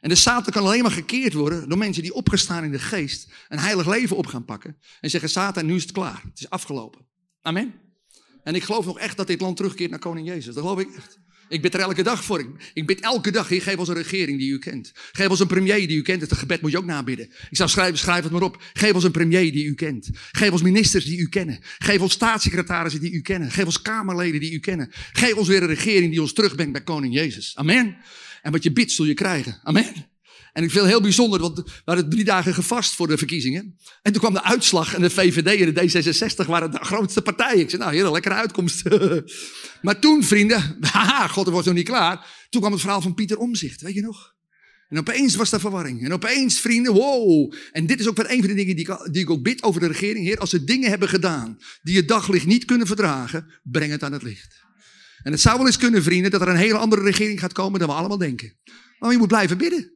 En 0.00 0.08
de 0.08 0.14
Satan 0.14 0.52
kan 0.52 0.62
alleen 0.62 0.82
maar 0.82 0.90
gekeerd 0.90 1.32
worden 1.32 1.68
door 1.68 1.78
mensen 1.78 2.02
die 2.02 2.14
opgestaan 2.14 2.64
in 2.64 2.70
de 2.70 2.78
geest 2.78 3.32
een 3.48 3.58
heilig 3.58 3.86
leven 3.86 4.16
op 4.16 4.26
gaan 4.26 4.44
pakken. 4.44 4.78
En 5.00 5.10
zeggen, 5.10 5.30
Satan, 5.30 5.66
nu 5.66 5.74
is 5.74 5.82
het 5.82 5.92
klaar. 5.92 6.22
Het 6.22 6.40
is 6.40 6.50
afgelopen. 6.50 7.06
Amen. 7.40 7.74
En 8.42 8.54
ik 8.54 8.62
geloof 8.62 8.84
nog 8.84 8.98
echt 8.98 9.16
dat 9.16 9.26
dit 9.26 9.40
land 9.40 9.56
terugkeert 9.56 9.90
naar 9.90 9.98
koning 9.98 10.26
Jezus. 10.26 10.54
Dat 10.54 10.62
geloof 10.62 10.80
ik 10.80 10.94
echt. 10.94 11.18
Ik 11.50 11.62
bid 11.62 11.74
er 11.74 11.80
elke 11.80 12.02
dag 12.02 12.24
voor. 12.24 12.44
Ik, 12.74 12.86
bid 12.86 13.00
elke 13.00 13.30
dag, 13.30 13.46
geef 13.46 13.76
ons 13.76 13.88
een 13.88 13.94
regering 13.94 14.38
die 14.38 14.50
u 14.50 14.58
kent. 14.58 14.92
Geef 15.12 15.28
ons 15.28 15.40
een 15.40 15.46
premier 15.46 15.88
die 15.88 15.96
u 15.96 16.02
kent. 16.02 16.20
Het 16.20 16.32
gebed 16.32 16.60
moet 16.60 16.70
je 16.70 16.78
ook 16.78 16.84
nabidden. 16.84 17.26
Ik 17.50 17.56
zou 17.56 17.68
schrijven, 17.68 17.98
schrijf 17.98 18.22
het 18.22 18.32
maar 18.32 18.42
op. 18.42 18.62
Geef 18.72 18.92
ons 18.92 19.04
een 19.04 19.10
premier 19.10 19.52
die 19.52 19.64
u 19.64 19.74
kent. 19.74 20.08
Geef 20.32 20.50
ons 20.50 20.62
ministers 20.62 21.04
die 21.04 21.18
u 21.18 21.28
kennen. 21.28 21.58
Geef 21.78 22.00
ons 22.00 22.12
staatssecretarissen 22.12 23.00
die 23.00 23.12
u 23.12 23.20
kennen. 23.20 23.50
Geef 23.50 23.64
ons 23.64 23.82
kamerleden 23.82 24.40
die 24.40 24.52
u 24.52 24.58
kennen. 24.58 24.90
Geef 25.12 25.34
ons 25.34 25.48
weer 25.48 25.62
een 25.62 25.68
regering 25.68 26.10
die 26.10 26.20
ons 26.20 26.32
terugbrengt 26.32 26.72
bij 26.72 26.82
koning 26.82 27.14
Jezus. 27.14 27.56
Amen. 27.56 27.96
En 28.42 28.52
wat 28.52 28.62
je 28.62 28.72
bidt 28.72 28.92
zul 28.92 29.04
je 29.04 29.14
krijgen. 29.14 29.60
Amen. 29.62 30.09
En 30.52 30.62
ik 30.62 30.70
vind 30.70 30.82
het 30.82 30.92
heel 30.92 31.00
bijzonder, 31.00 31.40
want 31.40 31.56
we 31.56 31.82
hadden 31.84 32.10
drie 32.10 32.24
dagen 32.24 32.54
gevast 32.54 32.94
voor 32.94 33.06
de 33.06 33.18
verkiezingen. 33.18 33.76
En 34.02 34.12
toen 34.12 34.20
kwam 34.20 34.32
de 34.32 34.42
uitslag 34.42 34.94
en 34.94 35.00
de 35.00 35.10
VVD 35.10 35.60
en 35.60 35.74
de 35.74 36.02
D66 36.42 36.46
waren 36.46 36.70
de 36.70 36.84
grootste 36.84 37.22
partijen. 37.22 37.60
Ik 37.60 37.70
zei, 37.70 37.82
nou, 37.82 37.94
hele 37.94 38.10
lekkere 38.10 38.34
uitkomst. 38.34 38.82
maar 39.82 40.00
toen, 40.00 40.24
vrienden, 40.24 40.76
haha, 40.92 41.26
god, 41.26 41.46
het 41.46 41.54
was 41.54 41.64
nog 41.64 41.74
niet 41.74 41.88
klaar. 41.88 42.46
Toen 42.48 42.60
kwam 42.60 42.72
het 42.72 42.80
verhaal 42.80 43.00
van 43.00 43.14
Pieter 43.14 43.36
Omzicht, 43.36 43.80
weet 43.80 43.94
je 43.94 44.00
nog? 44.00 44.34
En 44.88 44.98
opeens 44.98 45.34
was 45.36 45.52
er 45.52 45.60
verwarring. 45.60 46.04
En 46.04 46.12
opeens, 46.12 46.60
vrienden, 46.60 46.92
wow. 46.92 47.52
En 47.72 47.86
dit 47.86 48.00
is 48.00 48.08
ook 48.08 48.16
weer 48.16 48.30
een 48.30 48.38
van 48.38 48.48
de 48.48 48.54
dingen 48.54 48.76
die 48.76 48.88
ik, 48.88 49.08
die 49.12 49.22
ik 49.22 49.30
ook 49.30 49.42
bid 49.42 49.62
over 49.62 49.80
de 49.80 49.86
regering. 49.86 50.26
Heer, 50.26 50.38
als 50.38 50.50
ze 50.50 50.64
dingen 50.64 50.90
hebben 50.90 51.08
gedaan 51.08 51.58
die 51.82 51.96
het 51.96 52.08
daglicht 52.08 52.46
niet 52.46 52.64
kunnen 52.64 52.86
verdragen, 52.86 53.60
breng 53.62 53.90
het 53.90 54.02
aan 54.02 54.12
het 54.12 54.22
licht. 54.22 54.68
En 55.22 55.32
het 55.32 55.40
zou 55.40 55.56
wel 55.56 55.66
eens 55.66 55.76
kunnen, 55.76 56.02
vrienden, 56.02 56.30
dat 56.30 56.40
er 56.40 56.48
een 56.48 56.56
hele 56.56 56.78
andere 56.78 57.02
regering 57.02 57.40
gaat 57.40 57.52
komen 57.52 57.80
dan 57.80 57.88
we 57.88 57.94
allemaal 57.94 58.18
denken. 58.18 58.56
Maar 58.98 59.12
je 59.12 59.18
moet 59.18 59.28
blijven 59.28 59.58
bidden. 59.58 59.92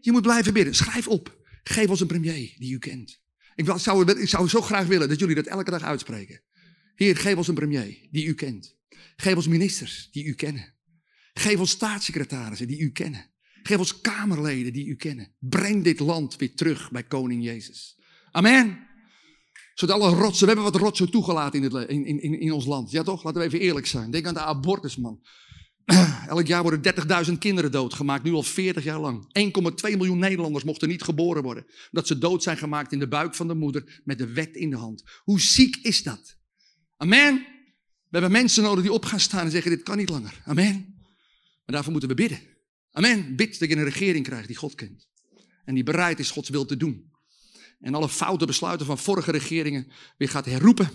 Je 0.00 0.12
moet 0.12 0.22
blijven 0.22 0.52
bidden. 0.52 0.74
Schrijf 0.74 1.08
op. 1.08 1.36
Geef 1.62 1.88
ons 1.88 2.00
een 2.00 2.06
premier 2.06 2.54
die 2.58 2.72
u 2.72 2.78
kent. 2.78 3.20
Ik 3.54 3.72
zou, 3.76 4.12
ik 4.20 4.28
zou 4.28 4.48
zo 4.48 4.60
graag 4.60 4.86
willen 4.86 5.08
dat 5.08 5.18
jullie 5.18 5.34
dat 5.34 5.46
elke 5.46 5.70
dag 5.70 5.82
uitspreken. 5.82 6.40
Heer, 6.94 7.16
geef 7.16 7.36
ons 7.36 7.48
een 7.48 7.54
premier 7.54 8.08
die 8.10 8.26
u 8.26 8.34
kent. 8.34 8.76
Geef 9.16 9.36
ons 9.36 9.48
ministers 9.48 10.08
die 10.10 10.24
u 10.24 10.34
kennen. 10.34 10.74
Geef 11.32 11.58
ons 11.58 11.70
staatssecretarissen 11.70 12.68
die 12.68 12.78
u 12.78 12.90
kennen. 12.90 13.30
Geef 13.62 13.78
ons 13.78 14.00
kamerleden 14.00 14.72
die 14.72 14.86
u 14.86 14.94
kennen. 14.94 15.32
Breng 15.38 15.84
dit 15.84 15.98
land 15.98 16.36
weer 16.36 16.54
terug 16.54 16.90
bij 16.90 17.02
koning 17.02 17.44
Jezus. 17.44 17.98
Amen. 18.30 18.86
Zodat 19.74 20.00
alle 20.00 20.14
rotsen, 20.14 20.46
we 20.46 20.52
hebben 20.52 20.72
wat 20.72 20.80
rotsen 20.80 21.10
toegelaten 21.10 21.62
in, 21.62 21.72
het, 21.72 21.88
in, 21.88 22.06
in, 22.06 22.40
in 22.40 22.52
ons 22.52 22.66
land. 22.66 22.90
Ja 22.90 23.02
toch? 23.02 23.24
Laten 23.24 23.40
we 23.40 23.46
even 23.46 23.60
eerlijk 23.60 23.86
zijn. 23.86 24.10
Denk 24.10 24.26
aan 24.26 24.34
de 24.34 24.40
abortusman. 24.40 25.20
Elk 26.28 26.46
jaar 26.46 26.62
worden 26.62 26.94
30.000 27.26 27.38
kinderen 27.38 27.70
doodgemaakt, 27.70 28.24
nu 28.24 28.32
al 28.32 28.42
40 28.42 28.84
jaar 28.84 29.00
lang. 29.00 29.24
1,2 29.90 29.96
miljoen 29.96 30.18
Nederlanders 30.18 30.64
mochten 30.64 30.88
niet 30.88 31.02
geboren 31.02 31.42
worden. 31.42 31.66
Omdat 31.90 32.06
ze 32.06 32.18
dood 32.18 32.42
zijn 32.42 32.56
gemaakt 32.56 32.92
in 32.92 32.98
de 32.98 33.08
buik 33.08 33.34
van 33.34 33.48
de 33.48 33.54
moeder 33.54 34.00
met 34.04 34.18
de 34.18 34.32
wet 34.32 34.56
in 34.56 34.70
de 34.70 34.76
hand. 34.76 35.02
Hoe 35.22 35.40
ziek 35.40 35.76
is 35.76 36.02
dat? 36.02 36.36
Amen. 36.96 37.34
We 38.08 38.18
hebben 38.18 38.30
mensen 38.30 38.62
nodig 38.62 38.82
die 38.82 38.92
op 38.92 39.04
gaan 39.04 39.20
staan 39.20 39.44
en 39.44 39.50
zeggen: 39.50 39.70
Dit 39.70 39.82
kan 39.82 39.96
niet 39.96 40.08
langer. 40.08 40.42
Amen. 40.44 40.94
Maar 41.64 41.74
daarvoor 41.74 41.92
moeten 41.92 42.10
we 42.10 42.14
bidden. 42.14 42.40
Amen. 42.90 43.36
Bid 43.36 43.58
dat 43.58 43.68
je 43.68 43.76
een 43.76 43.84
regering 43.84 44.24
krijgt 44.24 44.46
die 44.46 44.56
God 44.56 44.74
kent. 44.74 45.08
En 45.64 45.74
die 45.74 45.84
bereid 45.84 46.18
is 46.18 46.30
Gods 46.30 46.48
wil 46.48 46.64
te 46.64 46.76
doen. 46.76 47.12
En 47.80 47.94
alle 47.94 48.08
foute 48.08 48.46
besluiten 48.46 48.86
van 48.86 48.98
vorige 48.98 49.30
regeringen 49.30 49.92
weer 50.16 50.28
gaat 50.28 50.44
herroepen 50.44 50.90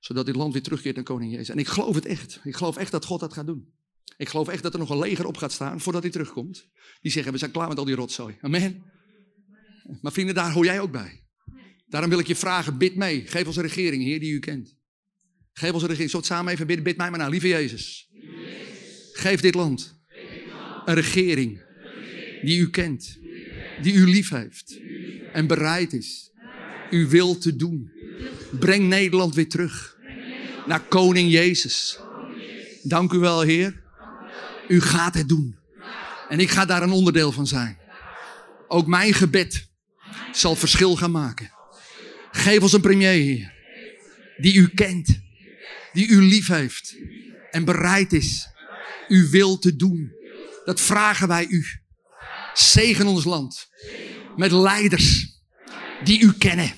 zodat 0.00 0.26
dit 0.26 0.34
land 0.34 0.52
weer 0.52 0.62
terugkeert 0.62 0.94
naar 0.94 1.04
koning 1.04 1.32
Jezus. 1.32 1.48
En 1.48 1.58
ik 1.58 1.68
geloof 1.68 1.94
het 1.94 2.06
echt. 2.06 2.40
Ik 2.44 2.56
geloof 2.56 2.76
echt 2.76 2.90
dat 2.90 3.04
God 3.04 3.20
dat 3.20 3.32
gaat 3.32 3.46
doen. 3.46 3.72
Ik 4.16 4.28
geloof 4.28 4.48
echt 4.48 4.62
dat 4.62 4.72
er 4.72 4.78
nog 4.78 4.90
een 4.90 4.98
leger 4.98 5.26
op 5.26 5.36
gaat 5.36 5.52
staan 5.52 5.80
voordat 5.80 6.02
hij 6.02 6.10
terugkomt. 6.10 6.68
Die 7.00 7.12
zeggen, 7.12 7.32
we 7.32 7.38
zijn 7.38 7.50
klaar 7.50 7.68
met 7.68 7.78
al 7.78 7.84
die 7.84 7.94
rotzooi. 7.94 8.36
Amen. 8.40 8.82
Maar 10.00 10.12
vrienden, 10.12 10.34
daar 10.34 10.52
hoor 10.52 10.64
jij 10.64 10.80
ook 10.80 10.92
bij. 10.92 11.24
Daarom 11.86 12.10
wil 12.10 12.18
ik 12.18 12.26
je 12.26 12.36
vragen, 12.36 12.78
bid 12.78 12.96
mee. 12.96 13.26
Geef 13.26 13.46
ons 13.46 13.56
een 13.56 13.62
regering, 13.62 14.02
Heer, 14.02 14.20
die 14.20 14.32
u 14.32 14.38
kent. 14.38 14.76
Geef 15.52 15.72
ons 15.72 15.82
een 15.82 15.88
regering. 15.88 16.10
Zullen 16.10 16.26
samen 16.26 16.52
even 16.52 16.66
bidden? 16.66 16.84
Bid 16.84 16.96
mij 16.96 17.10
maar 17.10 17.18
naar, 17.18 17.30
lieve 17.30 17.48
Jezus. 17.48 18.10
Geef 19.12 19.40
dit 19.40 19.54
land 19.54 19.98
een 20.84 20.94
regering 20.94 21.62
die 22.42 22.58
u 22.58 22.70
kent. 22.70 23.18
Die 23.82 23.94
u 23.94 24.06
lief 24.06 24.30
heeft. 24.30 24.80
En 25.32 25.46
bereid 25.46 25.92
is 25.92 26.30
uw 26.90 27.08
wil 27.08 27.38
te 27.38 27.56
doen. 27.56 27.90
Breng 28.50 28.88
Nederland 28.88 29.34
weer 29.34 29.48
terug. 29.48 29.96
Naar 30.66 30.80
koning 30.80 31.30
Jezus. 31.30 31.98
Dank 32.82 33.12
u 33.12 33.18
wel, 33.18 33.40
Heer. 33.40 33.82
U 34.68 34.80
gaat 34.80 35.14
het 35.14 35.28
doen. 35.28 35.58
En 36.28 36.40
ik 36.40 36.50
ga 36.50 36.64
daar 36.64 36.82
een 36.82 36.90
onderdeel 36.90 37.32
van 37.32 37.46
zijn. 37.46 37.78
Ook 38.68 38.86
mijn 38.86 39.14
gebed 39.14 39.68
zal 40.32 40.56
verschil 40.56 40.96
gaan 40.96 41.10
maken. 41.10 41.50
Geef 42.30 42.62
ons 42.62 42.72
een 42.72 42.80
premier, 42.80 43.12
Heer. 43.12 43.52
Die 44.36 44.54
u 44.54 44.68
kent. 44.68 45.20
Die 45.92 46.08
u 46.08 46.22
lief 46.22 46.46
heeft. 46.46 46.96
En 47.50 47.64
bereid 47.64 48.12
is 48.12 48.48
uw 49.08 49.28
wil 49.30 49.58
te 49.58 49.76
doen. 49.76 50.12
Dat 50.64 50.80
vragen 50.80 51.28
wij 51.28 51.46
u. 51.46 51.66
Zegen 52.54 53.06
ons 53.06 53.24
land. 53.24 53.68
Met 54.36 54.52
leiders 54.52 55.28
die 56.04 56.20
u 56.20 56.32
kennen. 56.32 56.72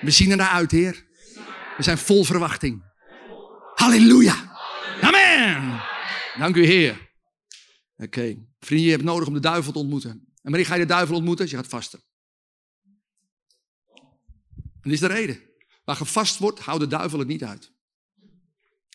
We 0.00 0.10
zien 0.10 0.30
ernaar 0.30 0.50
uit, 0.50 0.70
Heer. 0.70 1.06
We 1.76 1.82
zijn 1.82 1.98
vol 1.98 2.24
verwachting. 2.24 2.82
Halleluja. 3.74 4.58
Amen. 5.00 5.82
Dank 6.38 6.56
u, 6.56 6.64
Heer. 6.64 7.10
Oké. 7.96 8.36
Vrienden, 8.60 8.86
je 8.86 8.92
hebt 8.92 9.04
nodig 9.04 9.28
om 9.28 9.34
de 9.34 9.40
duivel 9.40 9.72
te 9.72 9.78
ontmoeten. 9.78 10.10
En 10.10 10.50
wanneer 10.50 10.66
ga 10.66 10.74
je 10.74 10.80
de 10.80 10.86
duivel 10.86 11.16
ontmoeten? 11.16 11.48
Je 11.48 11.56
gaat 11.56 11.66
vasten. 11.66 12.00
En 14.54 14.90
dit 14.90 14.92
is 14.92 15.00
de 15.00 15.06
reden. 15.06 15.40
Waar 15.84 15.96
gevast 15.96 16.38
wordt, 16.38 16.58
houdt 16.58 16.80
de 16.80 16.86
duivel 16.86 17.18
het 17.18 17.28
niet 17.28 17.44
uit. 17.44 17.72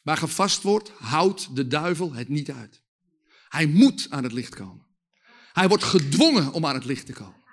Waar 0.04 0.18
gevast 0.18 0.62
wordt, 0.62 0.90
houdt 0.90 1.56
de 1.56 1.68
duivel 1.68 2.14
het 2.14 2.30
niet 2.30 2.52
uit. 2.52 2.84
Hij 3.48 3.66
moet 3.66 4.08
aan 4.10 4.24
het 4.24 4.32
licht 4.32 4.56
komen. 4.56 4.88
Hij 5.54 5.68
wordt 5.68 5.84
gedwongen 5.84 6.52
om 6.52 6.66
aan 6.66 6.74
het 6.74 6.86
licht 6.86 7.06
te 7.06 7.14
komen. 7.14 7.44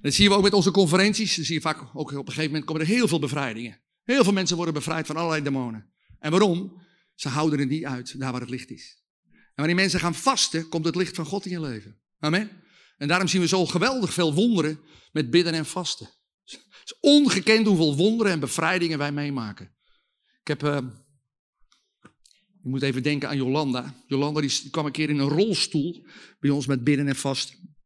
Dat 0.00 0.14
zien 0.14 0.28
we 0.28 0.34
ook 0.34 0.42
met 0.42 0.52
onze 0.52 0.70
conferenties. 0.70 1.36
Dan 1.36 1.44
zie 1.44 1.54
je 1.54 1.60
vaak 1.60 1.80
ook 1.80 2.10
op 2.10 2.16
een 2.16 2.26
gegeven 2.26 2.44
moment 2.44 2.64
komen 2.64 2.82
er 2.82 2.88
heel 2.88 3.08
veel 3.08 3.18
bevrijdingen. 3.18 3.80
Heel 4.02 4.24
veel 4.24 4.32
mensen 4.32 4.56
worden 4.56 4.74
bevrijd 4.74 5.06
van 5.06 5.16
allerlei 5.16 5.42
demonen. 5.42 5.92
En 6.18 6.30
waarom? 6.30 6.82
Ze 7.14 7.28
houden 7.28 7.58
het 7.58 7.68
niet 7.68 7.84
uit 7.84 8.20
daar 8.20 8.32
waar 8.32 8.40
het 8.40 8.50
licht 8.50 8.70
is. 8.70 9.02
En 9.30 9.64
wanneer 9.64 9.74
mensen 9.74 10.00
gaan 10.00 10.14
vasten, 10.14 10.68
komt 10.68 10.84
het 10.84 10.94
licht 10.94 11.16
van 11.16 11.24
God 11.24 11.44
in 11.44 11.50
je 11.50 11.60
leven. 11.60 12.00
Amen. 12.18 12.50
En 12.96 13.08
daarom 13.08 13.28
zien 13.28 13.40
we 13.40 13.48
zo 13.48 13.66
geweldig 13.66 14.12
veel 14.12 14.34
wonderen 14.34 14.80
met 15.12 15.30
bidden 15.30 15.52
en 15.52 15.66
vasten. 15.66 16.08
Het 16.44 16.60
is 16.84 16.96
ongekend 17.00 17.66
hoeveel 17.66 17.96
wonderen 17.96 18.32
en 18.32 18.40
bevrijdingen 18.40 18.98
wij 18.98 19.12
meemaken. 19.12 19.76
Ik 20.40 20.48
heb, 20.48 20.62
uh, 20.62 20.78
je 22.62 22.68
moet 22.68 22.82
even 22.82 23.02
denken 23.02 23.28
aan 23.28 23.36
Jolanda. 23.36 23.94
Jolanda 24.06 24.40
die 24.40 24.70
kwam 24.70 24.86
een 24.86 24.92
keer 24.92 25.10
in 25.10 25.18
een 25.18 25.28
rolstoel 25.28 26.06
bij 26.40 26.50
ons 26.50 26.66
met 26.66 26.84
bidden 26.84 27.08
en 27.08 27.16
vasten. 27.16 27.76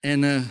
En 0.00 0.22
uh, 0.22 0.44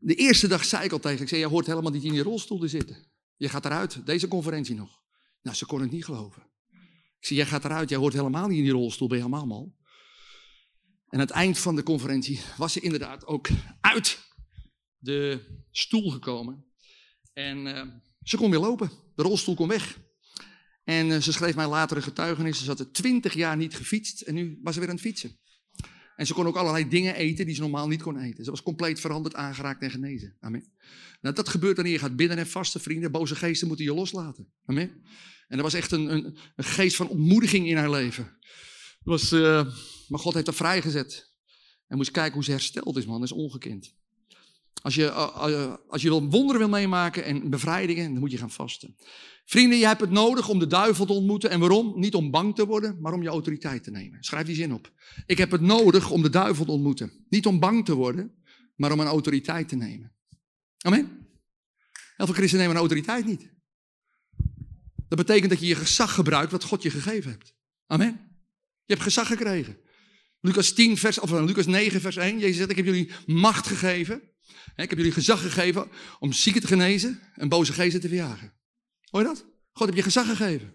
de 0.00 0.14
eerste 0.14 0.48
dag 0.48 0.64
zei 0.64 0.84
ik 0.84 0.92
al 0.92 0.98
tegen, 0.98 1.22
ik 1.22 1.28
zei, 1.28 1.40
je 1.40 1.46
hoort 1.46 1.66
helemaal 1.66 1.92
niet 1.92 2.04
in 2.04 2.12
die 2.12 2.22
rolstoel 2.22 2.58
te 2.58 2.68
zitten. 2.68 2.96
Je 3.36 3.48
gaat 3.48 3.64
eruit, 3.64 4.06
deze 4.06 4.28
conferentie 4.28 4.74
nog. 4.74 5.02
Nou, 5.42 5.56
ze 5.56 5.66
kon 5.66 5.80
het 5.80 5.90
niet 5.90 6.04
geloven. 6.04 6.42
Ik 7.18 7.26
zei, 7.26 7.38
jij 7.38 7.48
gaat 7.48 7.64
eruit, 7.64 7.88
jij 7.88 7.98
hoort 7.98 8.12
helemaal 8.12 8.48
niet 8.48 8.58
in 8.58 8.64
die 8.64 8.72
rolstoel, 8.72 9.08
ben 9.08 9.18
je 9.18 9.24
helemaal. 9.24 9.78
En 11.08 11.18
aan 11.18 11.26
het 11.26 11.30
eind 11.30 11.58
van 11.58 11.76
de 11.76 11.82
conferentie 11.82 12.40
was 12.56 12.72
ze 12.72 12.80
inderdaad 12.80 13.26
ook 13.26 13.48
uit 13.80 14.18
de 14.98 15.40
stoel 15.70 16.10
gekomen. 16.10 16.64
En 17.32 17.66
uh, 17.66 17.82
ze 18.22 18.36
kon 18.36 18.50
weer 18.50 18.60
lopen, 18.60 18.90
de 19.14 19.22
rolstoel 19.22 19.54
kon 19.54 19.68
weg. 19.68 19.98
En 20.84 21.06
uh, 21.06 21.18
ze 21.18 21.32
schreef 21.32 21.54
mij 21.54 21.66
later 21.66 21.96
een 21.96 22.02
getuigenis, 22.02 22.58
ze 22.58 22.66
had 22.66 22.80
er 22.80 22.92
twintig 22.92 23.34
jaar 23.34 23.56
niet 23.56 23.76
gefietst 23.76 24.20
en 24.20 24.34
nu 24.34 24.58
was 24.62 24.74
ze 24.74 24.80
weer 24.80 24.88
aan 24.88 24.94
het 24.94 25.04
fietsen. 25.04 25.38
En 26.20 26.26
ze 26.26 26.34
kon 26.34 26.46
ook 26.46 26.56
allerlei 26.56 26.88
dingen 26.88 27.14
eten 27.14 27.46
die 27.46 27.54
ze 27.54 27.60
normaal 27.60 27.88
niet 27.88 28.02
kon 28.02 28.18
eten. 28.18 28.44
Ze 28.44 28.50
was 28.50 28.62
compleet 28.62 29.00
veranderd, 29.00 29.34
aangeraakt 29.34 29.82
en 29.82 29.90
genezen. 29.90 30.36
Amen. 30.40 30.72
Nou, 31.20 31.34
dat 31.34 31.48
gebeurt 31.48 31.76
wanneer 31.76 31.92
je 31.92 31.98
gaat 31.98 32.16
bidden 32.16 32.38
en 32.38 32.46
vasten, 32.46 32.80
vrienden. 32.80 33.10
Boze 33.10 33.36
geesten 33.36 33.66
moeten 33.68 33.84
je 33.84 33.94
loslaten. 33.94 34.52
Amen. 34.64 35.02
En 35.48 35.56
er 35.56 35.62
was 35.62 35.74
echt 35.74 35.92
een, 35.92 36.12
een, 36.12 36.38
een 36.56 36.64
geest 36.64 36.96
van 36.96 37.08
ontmoediging 37.08 37.68
in 37.68 37.76
haar 37.76 37.90
leven. 37.90 38.38
Was, 39.02 39.32
uh, 39.32 39.74
maar 40.08 40.20
God 40.20 40.34
heeft 40.34 40.46
haar 40.46 40.54
vrijgezet. 40.54 41.32
En 41.86 41.96
moest 41.96 42.10
kijken 42.10 42.34
hoe 42.34 42.44
ze 42.44 42.50
hersteld 42.50 42.96
is, 42.96 43.06
man. 43.06 43.20
Dat 43.20 43.30
is 43.30 43.36
ongekend. 43.36 43.94
Als 44.82 44.94
je, 44.94 45.10
als 45.88 46.02
je 46.02 46.08
wil 46.08 46.28
wonderen 46.28 46.60
wil 46.60 46.68
meemaken 46.68 47.24
en 47.24 47.50
bevrijdingen, 47.50 48.10
dan 48.10 48.20
moet 48.20 48.30
je 48.30 48.38
gaan 48.38 48.50
vasten. 48.50 48.96
Vrienden, 49.44 49.78
je 49.78 49.86
hebt 49.86 50.00
het 50.00 50.10
nodig 50.10 50.48
om 50.48 50.58
de 50.58 50.66
duivel 50.66 51.06
te 51.06 51.12
ontmoeten. 51.12 51.50
En 51.50 51.60
waarom? 51.60 51.92
Niet 51.96 52.14
om 52.14 52.30
bang 52.30 52.54
te 52.54 52.66
worden, 52.66 53.00
maar 53.00 53.12
om 53.12 53.22
je 53.22 53.28
autoriteit 53.28 53.84
te 53.84 53.90
nemen. 53.90 54.22
Schrijf 54.22 54.46
die 54.46 54.54
zin 54.54 54.74
op. 54.74 54.92
Ik 55.26 55.38
heb 55.38 55.50
het 55.50 55.60
nodig 55.60 56.10
om 56.10 56.22
de 56.22 56.30
duivel 56.30 56.64
te 56.64 56.70
ontmoeten. 56.70 57.26
Niet 57.28 57.46
om 57.46 57.60
bang 57.60 57.84
te 57.84 57.94
worden, 57.94 58.34
maar 58.76 58.92
om 58.92 59.00
een 59.00 59.06
autoriteit 59.06 59.68
te 59.68 59.76
nemen. 59.76 60.12
Amen. 60.78 61.28
Heel 62.16 62.26
veel 62.26 62.34
christenen 62.34 62.66
nemen 62.66 62.74
een 62.74 62.88
autoriteit 62.88 63.26
niet. 63.26 63.50
Dat 65.08 65.18
betekent 65.18 65.50
dat 65.50 65.60
je 65.60 65.66
je 65.66 65.74
gezag 65.74 66.14
gebruikt 66.14 66.52
wat 66.52 66.64
God 66.64 66.82
je 66.82 66.90
gegeven 66.90 67.30
hebt. 67.30 67.54
Amen. 67.86 68.20
Je 68.84 68.92
hebt 68.92 69.02
gezag 69.02 69.26
gekregen. 69.26 69.78
Lucas 70.40 70.72
10 70.72 70.96
vers, 70.96 71.18
of 71.18 71.30
Lucas 71.30 71.66
9 71.66 72.00
vers 72.00 72.16
1. 72.16 72.38
Jezus 72.38 72.56
zegt, 72.56 72.70
ik 72.70 72.76
heb 72.76 72.84
jullie 72.84 73.10
macht 73.26 73.66
gegeven. 73.66 74.22
Ik 74.76 74.88
heb 74.90 74.98
jullie 74.98 75.12
gezag 75.12 75.42
gegeven 75.42 75.88
om 76.18 76.32
zieken 76.32 76.60
te 76.60 76.66
genezen 76.66 77.20
en 77.34 77.48
boze 77.48 77.72
geesten 77.72 78.00
te 78.00 78.08
verjagen. 78.08 78.52
Hoor 79.10 79.20
je 79.20 79.26
dat? 79.26 79.44
God 79.72 79.86
heb 79.86 79.96
je 79.96 80.02
gezag 80.02 80.26
gegeven. 80.26 80.72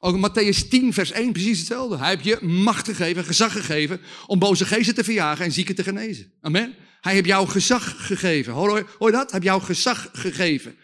Ook 0.00 0.14
in 0.14 0.30
Matthäus 0.30 0.68
10, 0.68 0.92
vers 0.92 1.10
1, 1.10 1.32
precies 1.32 1.58
hetzelfde. 1.58 1.96
Hij 1.96 2.08
heeft 2.08 2.24
je 2.24 2.46
macht 2.46 2.86
gegeven, 2.86 3.24
gezag 3.24 3.52
gegeven 3.52 4.00
om 4.26 4.38
boze 4.38 4.64
geesten 4.64 4.94
te 4.94 5.04
verjagen 5.04 5.44
en 5.44 5.52
zieken 5.52 5.74
te 5.74 5.82
genezen. 5.82 6.32
Amen. 6.40 6.74
Hij 7.00 7.12
heeft 7.12 7.26
jou 7.26 7.48
gezag 7.48 8.06
gegeven. 8.06 8.52
Hoor, 8.52 8.68
hoor 8.98 9.10
je 9.10 9.16
dat? 9.16 9.30
Hij 9.30 9.40
heeft 9.40 9.44
jou 9.44 9.62
gezag 9.62 10.08
gegeven. 10.12 10.76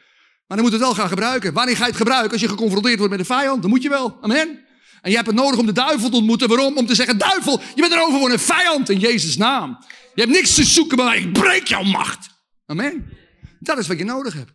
Maar 0.46 0.56
dan 0.56 0.60
moet 0.62 0.72
het 0.72 0.80
wel 0.80 0.94
gaan 0.94 1.08
gebruiken. 1.08 1.52
Wanneer 1.52 1.76
ga 1.76 1.82
je 1.82 1.88
het 1.88 1.96
gebruiken? 1.96 2.32
Als 2.32 2.40
je 2.40 2.48
geconfronteerd 2.48 2.98
wordt 2.98 3.10
met 3.10 3.20
een 3.20 3.26
vijand, 3.26 3.62
dan 3.62 3.70
moet 3.70 3.82
je 3.82 3.88
wel. 3.88 4.18
Amen. 4.20 4.63
En 5.04 5.10
je 5.10 5.16
hebt 5.16 5.28
het 5.28 5.36
nodig 5.36 5.58
om 5.58 5.66
de 5.66 5.72
duivel 5.72 6.10
te 6.10 6.16
ontmoeten. 6.16 6.48
Waarom? 6.48 6.76
Om 6.76 6.86
te 6.86 6.94
zeggen, 6.94 7.18
duivel, 7.18 7.60
je 7.74 7.88
bent 7.88 8.32
een 8.32 8.38
vijand 8.38 8.88
in 8.88 8.98
Jezus' 8.98 9.36
naam. 9.36 9.78
Je 10.14 10.20
hebt 10.20 10.32
niks 10.32 10.54
te 10.54 10.64
zoeken 10.64 10.96
bij 10.96 11.04
mij. 11.06 11.18
Ik 11.18 11.32
breek 11.32 11.66
jouw 11.66 11.82
macht. 11.82 12.28
Amen. 12.66 13.12
Dat 13.60 13.78
is 13.78 13.86
wat 13.86 13.98
je 13.98 14.04
nodig 14.04 14.34
hebt. 14.34 14.52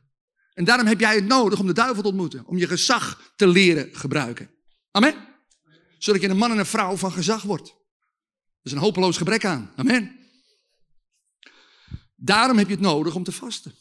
En 0.53 0.63
daarom 0.63 0.87
heb 0.87 0.99
jij 0.99 1.15
het 1.15 1.25
nodig 1.25 1.59
om 1.59 1.67
de 1.67 1.73
duivel 1.73 2.01
te 2.01 2.07
ontmoeten. 2.07 2.45
Om 2.45 2.57
je 2.57 2.67
gezag 2.67 3.33
te 3.35 3.47
leren 3.47 3.89
gebruiken. 3.91 4.49
Amen. 4.91 5.15
Zodat 5.97 6.21
je 6.21 6.29
een 6.29 6.37
man 6.37 6.51
en 6.51 6.57
een 6.57 6.65
vrouw 6.65 6.95
van 6.95 7.11
gezag 7.11 7.41
wordt. 7.41 7.67
Dat 7.67 7.75
is 8.63 8.71
een 8.71 8.77
hopeloos 8.77 9.17
gebrek 9.17 9.45
aan. 9.45 9.73
Amen. 9.75 10.19
Daarom 12.15 12.57
heb 12.57 12.67
je 12.67 12.73
het 12.73 12.83
nodig 12.83 13.15
om 13.15 13.23
te 13.23 13.31
vasten. 13.31 13.75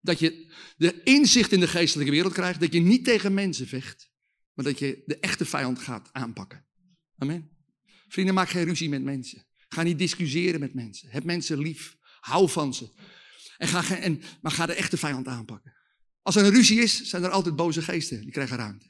Dat 0.00 0.18
je 0.18 0.54
de 0.76 1.02
inzicht 1.02 1.52
in 1.52 1.60
de 1.60 1.68
geestelijke 1.68 2.12
wereld 2.12 2.32
krijgt. 2.32 2.60
Dat 2.60 2.72
je 2.72 2.80
niet 2.80 3.04
tegen 3.04 3.34
mensen 3.34 3.66
vecht. 3.66 4.09
Maar 4.60 4.70
dat 4.70 4.78
je 4.78 5.02
de 5.06 5.18
echte 5.18 5.44
vijand 5.44 5.78
gaat 5.78 6.08
aanpakken. 6.12 6.64
Amen. 7.18 7.50
Vrienden, 8.08 8.34
maak 8.34 8.48
geen 8.48 8.64
ruzie 8.64 8.88
met 8.88 9.02
mensen. 9.02 9.46
Ga 9.68 9.82
niet 9.82 9.98
discussiëren 9.98 10.60
met 10.60 10.74
mensen. 10.74 11.10
Heb 11.10 11.24
mensen 11.24 11.58
lief. 11.58 11.96
Hou 12.20 12.50
van 12.50 12.74
ze. 12.74 12.88
En 13.56 13.68
ga, 13.68 13.96
en, 13.96 14.22
maar 14.40 14.52
ga 14.52 14.66
de 14.66 14.72
echte 14.72 14.96
vijand 14.96 15.26
aanpakken. 15.26 15.72
Als 16.22 16.36
er 16.36 16.44
een 16.44 16.50
ruzie 16.50 16.80
is, 16.80 17.02
zijn 17.02 17.22
er 17.22 17.30
altijd 17.30 17.56
boze 17.56 17.82
geesten. 17.82 18.20
Die 18.20 18.30
krijgen 18.30 18.56
ruimte. 18.56 18.86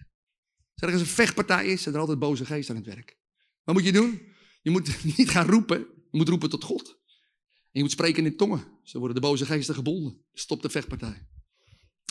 Als 0.75 0.93
er 0.93 1.01
een 1.01 1.07
vechtpartij 1.07 1.67
is, 1.67 1.83
zijn 1.83 1.95
er 1.95 2.01
altijd 2.01 2.19
boze 2.19 2.45
geesten 2.45 2.77
aan 2.77 2.83
het 2.83 2.95
werk. 2.95 3.19
Wat 3.63 3.75
moet 3.75 3.85
je 3.85 3.93
doen? 3.93 4.21
Je 4.63 4.71
moet 4.71 5.05
niet 5.17 5.31
gaan 5.31 5.47
roepen. 5.47 5.79
Je 6.11 6.19
moet 6.19 6.29
roepen 6.29 6.51
tot 6.51 6.65
God. 6.65 6.89
En 6.89 7.71
je 7.71 7.83
moet 7.83 7.91
spreken 7.91 8.25
in 8.25 8.37
tongen. 8.37 8.79
Zo 8.83 8.99
worden 8.99 9.17
de 9.17 9.27
boze 9.27 9.47
geesten 9.47 9.75
gebonden. 9.75 10.25
Stop 10.33 10.63
de 10.63 10.71
vechtpartij. 10.71 11.27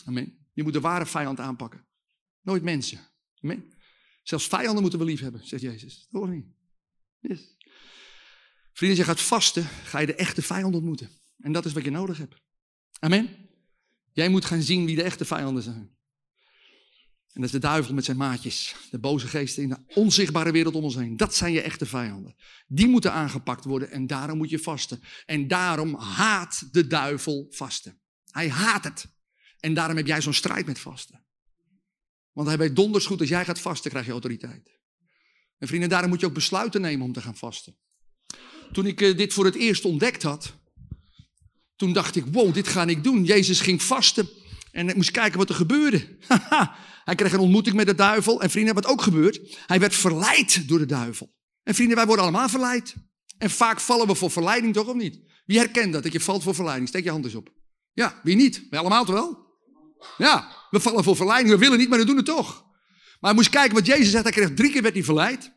Amen. 0.04 0.46
Je 0.52 0.62
moet 0.62 0.72
de 0.72 0.80
ware 0.80 1.06
vijand 1.06 1.40
aanpakken. 1.40 1.86
Nooit 2.40 2.62
mensen. 2.62 3.08
Amen. 3.42 3.72
Zelfs 4.22 4.46
vijanden 4.46 4.80
moeten 4.80 4.98
we 4.98 5.04
lief 5.04 5.20
hebben, 5.20 5.46
zegt 5.46 5.62
Jezus. 5.62 6.06
Dat 6.10 6.22
hoor 6.22 6.30
niet. 6.30 6.46
Yes. 7.18 7.56
Vrienden, 8.72 8.98
als 8.98 9.06
je 9.06 9.14
gaat 9.14 9.26
vasten, 9.26 9.64
ga 9.64 9.98
je 9.98 10.06
de 10.06 10.14
echte 10.14 10.42
vijand 10.42 10.74
ontmoeten. 10.74 11.10
En 11.38 11.52
dat 11.52 11.64
is 11.64 11.72
wat 11.72 11.84
je 11.84 11.90
nodig 11.90 12.18
hebt. 12.18 12.34
Amen. 12.98 13.48
Jij 14.12 14.28
moet 14.28 14.44
gaan 14.44 14.62
zien 14.62 14.84
wie 14.84 14.96
de 14.96 15.02
echte 15.02 15.24
vijanden 15.24 15.62
zijn. 15.62 15.98
En 17.32 17.40
dat 17.40 17.44
is 17.44 17.50
de 17.50 17.58
duivel 17.58 17.94
met 17.94 18.04
zijn 18.04 18.16
maatjes. 18.16 18.76
De 18.90 18.98
boze 18.98 19.26
geesten 19.26 19.62
in 19.62 19.68
de 19.68 19.78
onzichtbare 19.94 20.52
wereld 20.52 20.74
om 20.74 20.84
ons 20.84 20.94
heen. 20.94 21.16
Dat 21.16 21.34
zijn 21.34 21.52
je 21.52 21.60
echte 21.60 21.86
vijanden. 21.86 22.34
Die 22.66 22.86
moeten 22.86 23.12
aangepakt 23.12 23.64
worden 23.64 23.90
en 23.90 24.06
daarom 24.06 24.36
moet 24.36 24.50
je 24.50 24.58
vasten. 24.58 25.00
En 25.26 25.48
daarom 25.48 25.94
haat 25.94 26.68
de 26.72 26.86
duivel 26.86 27.46
vasten. 27.50 28.00
Hij 28.30 28.50
haat 28.50 28.84
het. 28.84 29.06
En 29.60 29.74
daarom 29.74 29.96
heb 29.96 30.06
jij 30.06 30.20
zo'n 30.20 30.34
strijd 30.34 30.66
met 30.66 30.78
vasten. 30.78 31.24
Want 32.32 32.48
hij 32.48 32.58
weet 32.58 32.76
donders 32.76 33.06
goed, 33.06 33.20
als 33.20 33.28
jij 33.28 33.44
gaat 33.44 33.60
vasten, 33.60 33.90
krijg 33.90 34.06
je 34.06 34.12
autoriteit. 34.12 34.78
En 35.58 35.68
vrienden, 35.68 35.88
daarom 35.88 36.10
moet 36.10 36.20
je 36.20 36.26
ook 36.26 36.34
besluiten 36.34 36.80
nemen 36.80 37.06
om 37.06 37.12
te 37.12 37.20
gaan 37.20 37.36
vasten. 37.36 37.76
Toen 38.72 38.86
ik 38.86 39.00
eh, 39.00 39.16
dit 39.16 39.32
voor 39.32 39.44
het 39.44 39.54
eerst 39.54 39.84
ontdekt 39.84 40.22
had, 40.22 40.54
toen 41.76 41.92
dacht 41.92 42.16
ik, 42.16 42.24
wow, 42.32 42.54
dit 42.54 42.68
ga 42.68 42.86
ik 42.86 43.04
doen. 43.04 43.24
Jezus 43.24 43.60
ging 43.60 43.82
vasten 43.82 44.28
en 44.72 44.88
ik 44.88 44.94
moest 44.94 45.10
kijken 45.10 45.38
wat 45.38 45.48
er 45.48 45.54
gebeurde. 45.54 46.16
hij 47.04 47.14
kreeg 47.14 47.32
een 47.32 47.38
ontmoeting 47.38 47.76
met 47.76 47.86
de 47.86 47.94
duivel. 47.94 48.42
En 48.42 48.50
vrienden, 48.50 48.74
wat 48.74 48.86
ook 48.86 49.02
gebeurt, 49.02 49.58
hij 49.66 49.80
werd 49.80 49.94
verleid 49.94 50.68
door 50.68 50.78
de 50.78 50.86
duivel. 50.86 51.34
En 51.62 51.74
vrienden, 51.74 51.96
wij 51.96 52.06
worden 52.06 52.24
allemaal 52.24 52.48
verleid. 52.48 52.94
En 53.38 53.50
vaak 53.50 53.80
vallen 53.80 54.06
we 54.06 54.14
voor 54.14 54.30
verleiding, 54.30 54.74
toch 54.74 54.86
of 54.86 54.94
niet? 54.94 55.20
Wie 55.44 55.58
herkent 55.58 55.92
dat, 55.92 56.02
dat 56.02 56.12
je 56.12 56.20
valt 56.20 56.42
voor 56.42 56.54
verleiding? 56.54 56.88
Steek 56.88 57.04
je 57.04 57.10
hand 57.10 57.24
eens 57.24 57.34
op. 57.34 57.52
Ja, 57.92 58.20
wie 58.22 58.36
niet? 58.36 58.66
Wij 58.70 58.78
allemaal 58.78 59.04
toch 59.04 59.14
wel? 59.14 59.49
Ja, 60.18 60.56
we 60.70 60.80
vallen 60.80 61.04
voor 61.04 61.16
verleiding, 61.16 61.54
we 61.54 61.60
willen 61.60 61.78
niet, 61.78 61.88
maar 61.88 61.98
we 61.98 62.04
doen 62.04 62.16
het 62.16 62.24
toch. 62.24 62.68
Maar 63.20 63.34
moest 63.34 63.48
kijken 63.48 63.74
wat 63.74 63.86
Jezus 63.86 64.10
zegt. 64.10 64.24
Hij 64.24 64.32
kreeg 64.32 64.54
drie 64.54 64.70
keer 64.72 64.82
werd 64.82 64.94
hij 64.94 65.04
verleid. 65.04 65.52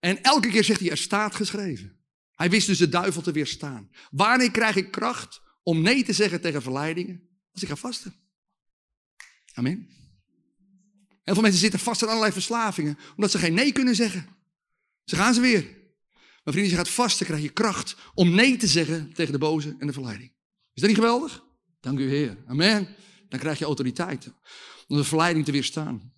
En 0.00 0.22
elke 0.22 0.48
keer 0.48 0.64
zegt 0.64 0.80
hij, 0.80 0.90
er 0.90 0.98
staat 0.98 1.34
geschreven. 1.34 2.00
Hij 2.32 2.50
wist 2.50 2.66
dus 2.66 2.78
de 2.78 2.88
duivel 2.88 3.22
te 3.22 3.32
weerstaan. 3.32 3.90
Wanneer 4.10 4.50
krijg 4.50 4.76
ik 4.76 4.90
kracht 4.90 5.40
om 5.62 5.80
nee 5.80 6.04
te 6.04 6.12
zeggen 6.12 6.40
tegen 6.40 6.62
verleidingen? 6.62 7.28
Als 7.52 7.62
ik 7.62 7.68
ga 7.68 7.76
vasten. 7.76 8.14
Amen. 9.54 9.88
Heel 11.22 11.34
veel 11.34 11.42
mensen 11.42 11.60
zitten 11.60 11.80
vast 11.80 12.02
aan 12.02 12.08
allerlei 12.08 12.32
verslavingen, 12.32 12.98
omdat 13.16 13.30
ze 13.30 13.38
geen 13.38 13.54
nee 13.54 13.72
kunnen 13.72 13.94
zeggen. 13.94 14.26
Ze 15.04 15.16
gaan 15.16 15.34
ze 15.34 15.40
weer. 15.40 15.62
Maar 16.44 16.52
vrienden, 16.54 16.62
als 16.62 16.70
je 16.70 16.76
gaat 16.76 17.04
vasten, 17.04 17.26
krijg 17.26 17.42
je 17.42 17.48
kracht 17.48 17.96
om 18.14 18.30
nee 18.30 18.56
te 18.56 18.66
zeggen 18.66 19.12
tegen 19.12 19.32
de 19.32 19.38
boze 19.38 19.76
en 19.78 19.86
de 19.86 19.92
verleiding. 19.92 20.30
Is 20.74 20.80
dat 20.80 20.90
niet 20.90 20.98
geweldig? 20.98 21.44
Dank 21.80 21.98
u 21.98 22.08
Heer. 22.08 22.38
Amen. 22.46 22.88
Dan 23.32 23.40
krijg 23.40 23.58
je 23.58 23.64
autoriteit 23.64 24.32
om 24.86 24.96
de 24.96 25.04
verleiding 25.04 25.44
te 25.44 25.52
weerstaan. 25.52 26.12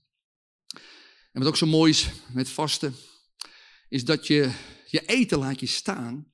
En 1.33 1.41
wat 1.41 1.47
ook 1.47 1.57
zo 1.57 1.67
mooi 1.67 1.91
is 1.91 2.09
met 2.33 2.49
vasten, 2.49 2.95
is 3.89 4.05
dat 4.05 4.27
je 4.27 4.51
je 4.87 5.05
eten 5.07 5.39
laat 5.39 5.61
je 5.61 5.67
staan. 5.67 6.33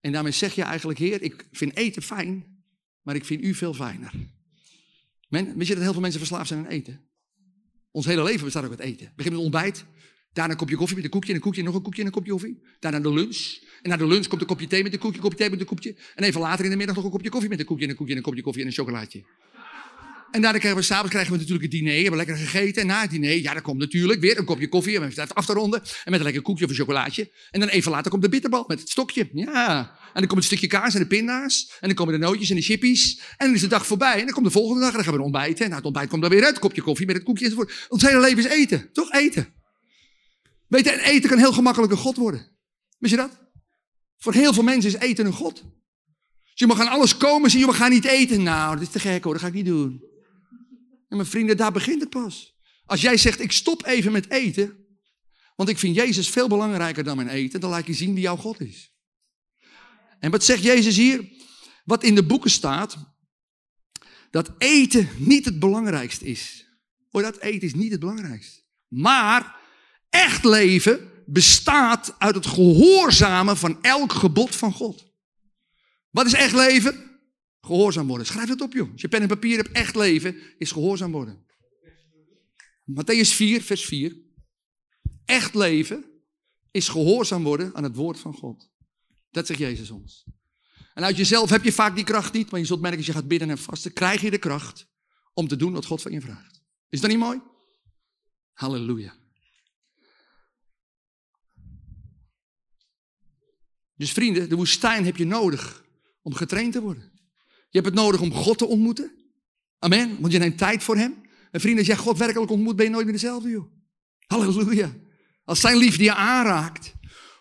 En 0.00 0.12
daarmee 0.12 0.32
zeg 0.32 0.54
je 0.54 0.62
eigenlijk, 0.62 0.98
Heer, 0.98 1.22
ik 1.22 1.48
vind 1.50 1.76
eten 1.76 2.02
fijn, 2.02 2.62
maar 3.02 3.14
ik 3.14 3.24
vind 3.24 3.44
u 3.44 3.54
veel 3.54 3.74
fijner. 3.74 4.12
Men, 5.28 5.56
weet 5.56 5.66
je 5.66 5.74
dat 5.74 5.82
heel 5.82 5.92
veel 5.92 6.00
mensen 6.00 6.20
verslaafd 6.20 6.48
zijn 6.48 6.64
aan 6.64 6.70
eten? 6.70 7.08
Ons 7.90 8.06
hele 8.06 8.22
leven 8.22 8.44
bestaat 8.44 8.64
ook 8.64 8.70
uit 8.70 8.80
eten. 8.80 9.12
Begin 9.16 9.32
met 9.32 9.40
ontbijt, 9.40 9.84
daarna 10.32 10.52
een 10.52 10.58
kopje 10.58 10.76
koffie 10.76 10.96
met 10.96 11.04
een 11.04 11.10
koekje 11.10 11.30
en 11.30 11.36
een 11.36 11.42
koekje 11.42 11.62
nog 11.62 11.74
een 11.74 11.82
koekje 11.82 12.00
en 12.00 12.06
een 12.06 12.12
kopje 12.12 12.30
koffie. 12.30 12.62
Daarna 12.78 13.00
de 13.00 13.12
lunch. 13.12 13.58
En 13.82 13.90
na 13.90 13.96
de 13.96 14.06
lunch 14.06 14.26
komt 14.26 14.40
een 14.40 14.46
kopje 14.46 14.66
thee 14.66 14.82
met 14.82 14.92
een 14.92 14.98
koekje, 14.98 15.20
kopje 15.20 15.38
thee 15.38 15.50
met 15.50 15.60
een 15.60 15.66
koekje. 15.66 15.96
En 16.14 16.24
even 16.24 16.40
later 16.40 16.64
in 16.64 16.70
de 16.70 16.76
middag 16.76 16.96
nog 16.96 17.04
een 17.04 17.10
kopje 17.10 17.30
koffie 17.30 17.48
met 17.48 17.58
een 17.58 17.64
koekje 17.64 17.84
en 17.84 17.90
een 17.90 17.96
koekje 17.96 18.12
en 18.12 18.18
een 18.18 18.24
kopje 18.24 18.42
koffie 18.42 18.62
en 18.62 18.68
een 18.68 18.74
chocolaatje. 18.74 19.24
En 20.32 20.42
daarna 20.42 20.58
krijgen 20.58 20.80
we 20.80 20.86
s'avonds 20.86 21.10
krijgen 21.10 21.32
we 21.32 21.38
natuurlijk 21.38 21.62
het 21.62 21.72
diner. 21.72 21.94
We 21.94 22.00
hebben 22.00 22.16
lekker 22.16 22.36
gegeten. 22.36 22.82
En 22.82 22.88
na 22.88 23.00
het 23.00 23.10
diner, 23.10 23.36
ja, 23.36 23.52
dan 23.52 23.62
komt 23.62 23.78
natuurlijk 23.78 24.20
weer 24.20 24.38
een 24.38 24.44
kopje 24.44 24.68
koffie. 24.68 24.96
En 24.96 25.08
even 25.08 25.32
af 25.32 25.46
te 25.46 25.52
ronden. 25.52 25.82
En 25.82 26.10
met 26.10 26.14
een 26.14 26.24
lekker 26.24 26.42
koekje 26.42 26.64
of 26.64 26.70
een 26.70 26.76
chocolaatje. 26.76 27.30
En 27.50 27.60
dan 27.60 27.68
even 27.68 27.90
later 27.90 28.10
komt 28.10 28.22
de 28.22 28.28
bitterbal 28.28 28.64
met 28.66 28.80
het 28.80 28.88
stokje. 28.88 29.28
Ja. 29.32 29.78
En 29.80 30.20
dan 30.20 30.26
komt 30.26 30.34
het 30.34 30.44
stukje 30.44 30.66
kaas 30.66 30.94
en 30.94 31.00
de 31.00 31.06
pinda's. 31.06 31.72
En 31.80 31.88
dan 31.88 31.96
komen 31.96 32.20
de 32.20 32.26
nootjes 32.26 32.50
en 32.50 32.56
de 32.56 32.62
chippies. 32.62 33.20
En 33.36 33.46
dan 33.46 33.54
is 33.54 33.60
de 33.60 33.66
dag 33.66 33.86
voorbij. 33.86 34.18
En 34.18 34.24
dan 34.24 34.34
komt 34.34 34.46
de 34.46 34.52
volgende 34.52 34.80
dag. 34.80 34.90
En 34.90 34.96
dan 34.96 35.04
gaan 35.04 35.14
we 35.14 35.22
ontbijten. 35.22 35.64
En 35.64 35.70
na 35.70 35.76
het 35.76 35.84
ontbijt 35.84 36.08
komt 36.08 36.22
dan 36.22 36.30
weer 36.30 36.44
het 36.44 36.58
kopje 36.58 36.82
koffie 36.82 37.06
met 37.06 37.14
het 37.14 37.24
koekje 37.24 37.44
enzovoort. 37.44 37.86
Ons 37.88 38.02
hele 38.02 38.20
leven 38.20 38.38
is 38.38 38.50
eten. 38.50 38.92
Toch 38.92 39.12
eten. 39.12 39.54
Weet 40.68 40.84
je, 40.84 40.90
en 40.90 41.10
eten 41.10 41.28
kan 41.28 41.38
heel 41.38 41.52
gemakkelijk 41.52 41.92
een 41.92 41.98
god 41.98 42.16
worden. 42.16 42.46
Wist 42.98 43.14
je 43.14 43.20
dat? 43.20 43.30
Voor 44.18 44.32
heel 44.32 44.52
veel 44.52 44.62
mensen 44.62 44.90
is 44.90 44.96
eten 44.96 45.26
een 45.26 45.32
god. 45.32 45.54
Dus 45.54 46.60
je 46.60 46.66
mag 46.66 46.80
aan 46.80 46.88
alles 46.88 47.16
komen 47.16 47.50
en 47.50 47.58
je 47.58 47.66
we 47.66 47.72
gaan 47.72 47.90
niet 47.90 48.04
eten. 48.04 48.42
Nou, 48.42 48.74
dat 48.74 48.82
is 48.82 48.90
te 48.90 48.98
gek 48.98 49.24
hoor, 49.24 49.32
dat 49.32 49.42
ga 49.42 49.48
ik 49.48 49.54
niet 49.54 49.66
doen. 49.66 50.10
En 51.12 51.18
mijn 51.18 51.30
vrienden, 51.30 51.56
daar 51.56 51.72
begint 51.72 52.00
het 52.00 52.10
pas. 52.10 52.54
Als 52.84 53.00
jij 53.00 53.16
zegt, 53.16 53.40
ik 53.40 53.52
stop 53.52 53.86
even 53.86 54.12
met 54.12 54.30
eten, 54.30 54.76
want 55.56 55.68
ik 55.68 55.78
vind 55.78 55.96
Jezus 55.96 56.28
veel 56.28 56.48
belangrijker 56.48 57.04
dan 57.04 57.16
mijn 57.16 57.28
eten, 57.28 57.60
dan 57.60 57.70
laat 57.70 57.86
je 57.86 57.94
zien 57.94 58.14
wie 58.14 58.22
jouw 58.22 58.36
God 58.36 58.60
is. 58.60 58.92
En 60.18 60.30
wat 60.30 60.44
zegt 60.44 60.62
Jezus 60.62 60.96
hier? 60.96 61.28
Wat 61.84 62.02
in 62.02 62.14
de 62.14 62.24
boeken 62.24 62.50
staat, 62.50 62.96
dat 64.30 64.50
eten 64.58 65.08
niet 65.16 65.44
het 65.44 65.58
belangrijkste 65.58 66.24
is. 66.24 66.66
Hoor, 67.10 67.22
dat 67.22 67.38
eten 67.38 67.68
is 67.68 67.74
niet 67.74 67.90
het 67.90 68.00
belangrijkste. 68.00 68.62
Maar 68.88 69.56
echt 70.08 70.44
leven 70.44 71.10
bestaat 71.26 72.14
uit 72.18 72.34
het 72.34 72.46
gehoorzamen 72.46 73.56
van 73.56 73.82
elk 73.82 74.12
gebod 74.12 74.56
van 74.56 74.72
God. 74.72 75.12
Wat 76.10 76.26
is 76.26 76.34
echt 76.34 76.54
leven? 76.54 77.11
Gehoorzaam 77.66 78.06
worden. 78.06 78.26
Schrijf 78.26 78.48
het 78.48 78.60
op, 78.60 78.72
joh. 78.72 78.92
Als 78.92 79.00
je 79.00 79.08
pen 79.08 79.22
en 79.22 79.28
papier 79.28 79.56
hebt, 79.56 79.72
echt 79.72 79.94
leven 79.94 80.36
is 80.58 80.70
gehoorzaam 80.70 81.12
worden. 81.12 81.46
Matthäus 82.84 83.34
4, 83.34 83.62
vers 83.62 83.84
4. 83.84 84.16
Echt 85.24 85.54
leven 85.54 86.04
is 86.70 86.88
gehoorzaam 86.88 87.42
worden 87.42 87.74
aan 87.74 87.82
het 87.82 87.96
woord 87.96 88.18
van 88.18 88.34
God. 88.34 88.70
Dat 89.30 89.46
zegt 89.46 89.58
Jezus 89.58 89.90
ons. 89.90 90.24
En 90.94 91.04
uit 91.04 91.16
jezelf 91.16 91.50
heb 91.50 91.64
je 91.64 91.72
vaak 91.72 91.94
die 91.94 92.04
kracht 92.04 92.32
niet, 92.32 92.50
maar 92.50 92.60
je 92.60 92.66
zult 92.66 92.80
merken 92.80 92.98
als 92.98 93.06
je 93.06 93.12
gaat 93.12 93.28
bidden 93.28 93.50
en 93.50 93.58
vasten, 93.58 93.92
krijg 93.92 94.20
je 94.20 94.30
de 94.30 94.38
kracht 94.38 94.86
om 95.34 95.48
te 95.48 95.56
doen 95.56 95.72
wat 95.72 95.84
God 95.84 96.02
van 96.02 96.12
je 96.12 96.20
vraagt. 96.20 96.62
Is 96.88 97.00
dat 97.00 97.10
niet 97.10 97.18
mooi? 97.18 97.40
Halleluja. 98.52 99.16
Dus 103.96 104.12
vrienden, 104.12 104.48
de 104.48 104.56
woestijn 104.56 105.04
heb 105.04 105.16
je 105.16 105.24
nodig 105.24 105.84
om 106.22 106.34
getraind 106.34 106.72
te 106.72 106.80
worden. 106.80 107.11
Je 107.72 107.78
hebt 107.78 107.86
het 107.86 107.94
nodig 107.94 108.20
om 108.20 108.32
God 108.32 108.58
te 108.58 108.66
ontmoeten. 108.66 109.12
Amen. 109.78 110.20
Want 110.20 110.32
je 110.32 110.38
neemt 110.38 110.58
tijd 110.58 110.82
voor 110.82 110.96
hem. 110.96 111.14
En 111.50 111.60
vrienden, 111.60 111.78
als 111.78 111.88
jij 111.88 111.96
God 111.96 112.18
werkelijk 112.18 112.50
ontmoet, 112.50 112.76
ben 112.76 112.84
je 112.84 112.90
nooit 112.90 113.04
meer 113.04 113.14
dezelfde, 113.14 113.48
joh. 113.48 113.72
Halleluja. 114.26 114.94
Als 115.44 115.60
zijn 115.60 115.76
liefde 115.76 116.04
je 116.04 116.14
aanraakt. 116.14 116.94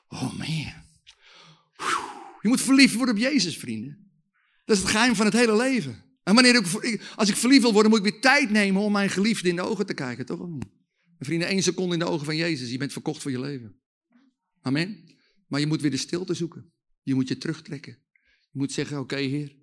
Oh 0.07 0.37
man. 0.37 0.47
Je 2.41 2.47
moet 2.47 2.61
verliefd 2.61 2.95
worden 2.95 3.15
op 3.15 3.21
Jezus, 3.21 3.57
vrienden. 3.57 4.11
Dat 4.65 4.75
is 4.75 4.81
het 4.81 4.91
geheim 4.91 5.15
van 5.15 5.25
het 5.25 5.35
hele 5.35 5.55
leven. 5.55 6.03
En 6.23 6.33
wanneer 6.33 6.55
ik, 6.55 7.01
als 7.15 7.29
ik 7.29 7.35
verliefd 7.35 7.61
wil 7.61 7.73
worden, 7.73 7.91
moet 7.91 8.05
ik 8.05 8.11
weer 8.11 8.21
tijd 8.21 8.49
nemen 8.49 8.81
om 8.81 8.91
mijn 8.91 9.09
geliefde 9.09 9.49
in 9.49 9.55
de 9.55 9.61
ogen 9.61 9.85
te 9.85 9.93
kijken, 9.93 10.25
toch? 10.25 10.39
En 10.39 11.25
vrienden, 11.25 11.47
één 11.47 11.63
seconde 11.63 11.93
in 11.93 11.99
de 11.99 12.05
ogen 12.05 12.25
van 12.25 12.35
Jezus. 12.35 12.71
Je 12.71 12.77
bent 12.77 12.91
verkocht 12.91 13.21
voor 13.21 13.31
je 13.31 13.39
leven. 13.39 13.79
Amen. 14.61 15.15
Maar 15.47 15.59
je 15.59 15.67
moet 15.67 15.81
weer 15.81 15.91
de 15.91 15.97
stilte 15.97 16.33
zoeken. 16.33 16.73
Je 17.01 17.15
moet 17.15 17.27
je 17.27 17.37
terugtrekken. 17.37 17.99
Je 18.51 18.59
moet 18.59 18.71
zeggen, 18.71 18.99
oké 18.99 19.15
Heer, 19.15 19.60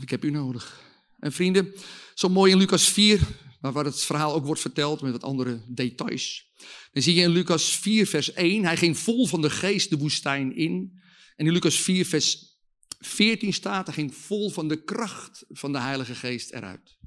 ik 0.00 0.10
heb 0.10 0.24
u 0.24 0.30
nodig. 0.30 0.80
En 1.18 1.32
vrienden, 1.32 1.74
zo 2.14 2.28
mooi 2.28 2.52
in 2.52 2.58
Lucas 2.58 2.88
4, 2.88 3.20
waar 3.60 3.84
het 3.84 4.00
verhaal 4.00 4.34
ook 4.34 4.44
wordt 4.44 4.60
verteld 4.60 5.00
met 5.02 5.12
wat 5.12 5.22
andere 5.22 5.64
details. 5.68 6.50
Dan 6.92 7.02
zie 7.02 7.14
je 7.14 7.22
in 7.22 7.30
Lucas 7.30 7.76
4, 7.76 8.06
vers 8.06 8.32
1, 8.32 8.64
hij 8.64 8.76
ging 8.76 8.98
vol 8.98 9.26
van 9.26 9.40
de 9.40 9.50
geest 9.50 9.90
de 9.90 9.96
woestijn 9.96 10.56
in. 10.56 11.00
En 11.36 11.46
in 11.46 11.52
Lucas 11.52 11.76
4, 11.76 12.06
vers 12.06 12.58
14 12.98 13.52
staat, 13.52 13.86
hij 13.86 13.94
ging 13.94 14.14
vol 14.14 14.50
van 14.50 14.68
de 14.68 14.84
kracht 14.84 15.44
van 15.48 15.72
de 15.72 15.78
Heilige 15.78 16.14
Geest 16.14 16.50
eruit. 16.50 17.00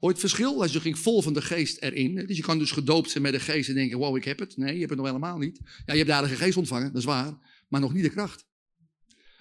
Het 0.00 0.18
verschil? 0.18 0.60
Hij 0.60 0.68
ging 0.68 0.98
vol 0.98 1.22
van 1.22 1.32
de 1.32 1.42
geest 1.42 1.78
erin. 1.78 2.14
Dus 2.14 2.36
je 2.36 2.42
kan 2.42 2.58
dus 2.58 2.70
gedoopt 2.70 3.10
zijn 3.10 3.22
met 3.22 3.32
de 3.32 3.40
geest 3.40 3.68
en 3.68 3.74
denken, 3.74 3.98
wow, 3.98 4.16
ik 4.16 4.24
heb 4.24 4.38
het. 4.38 4.56
Nee, 4.56 4.72
je 4.72 4.78
hebt 4.78 4.90
het 4.90 4.98
nog 4.98 5.06
helemaal 5.06 5.38
niet. 5.38 5.60
Ja, 5.62 5.92
je 5.92 5.92
hebt 5.92 6.06
de 6.06 6.12
Heilige 6.12 6.36
Geest 6.36 6.56
ontvangen, 6.56 6.86
dat 6.86 6.96
is 6.96 7.04
waar. 7.04 7.64
Maar 7.68 7.80
nog 7.80 7.92
niet 7.92 8.02
de 8.02 8.10
kracht. 8.10 8.44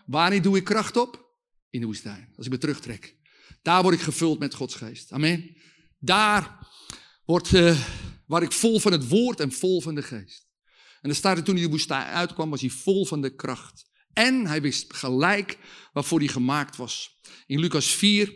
Wanneer 0.06 0.42
doe 0.42 0.58
ik 0.58 0.64
kracht 0.64 0.98
op? 0.98 1.29
In 1.70 1.80
de 1.80 1.86
woestijn. 1.86 2.34
Als 2.36 2.46
ik 2.46 2.52
me 2.52 2.58
terugtrek. 2.58 3.16
Daar 3.62 3.82
word 3.82 3.96
ik 3.96 4.02
gevuld 4.02 4.40
met 4.40 4.54
Gods 4.54 4.76
geest. 4.76 5.12
Amen. 5.12 5.56
Daar 6.00 6.68
wordt, 7.26 7.54
uh, 7.54 7.80
waar 8.26 8.42
ik 8.42 8.52
vol 8.52 8.80
van 8.80 8.92
het 8.92 9.08
woord 9.08 9.40
en 9.40 9.52
vol 9.52 9.82
van 9.82 9.96
de 9.96 10.02
geest. 10.02 10.48
En 11.02 11.10
dan 11.10 11.16
staat 11.16 11.46
toen 11.46 11.56
hij 11.56 11.64
de 11.64 11.70
woestijn 11.70 12.06
uitkwam, 12.06 12.50
was 12.50 12.62
hij 12.62 12.70
vol 12.70 13.06
van 13.06 13.22
de 13.22 13.36
kracht. 13.36 13.90
En 14.14 14.46
hij 14.46 14.62
wist 14.62 14.94
gelijk 14.94 15.58
waarvoor 15.94 16.20
hij 16.20 16.28
gemaakt 16.28 16.76
was. 16.76 17.20
In 17.46 17.60
Lucas 17.60 17.88
4, 17.88 18.34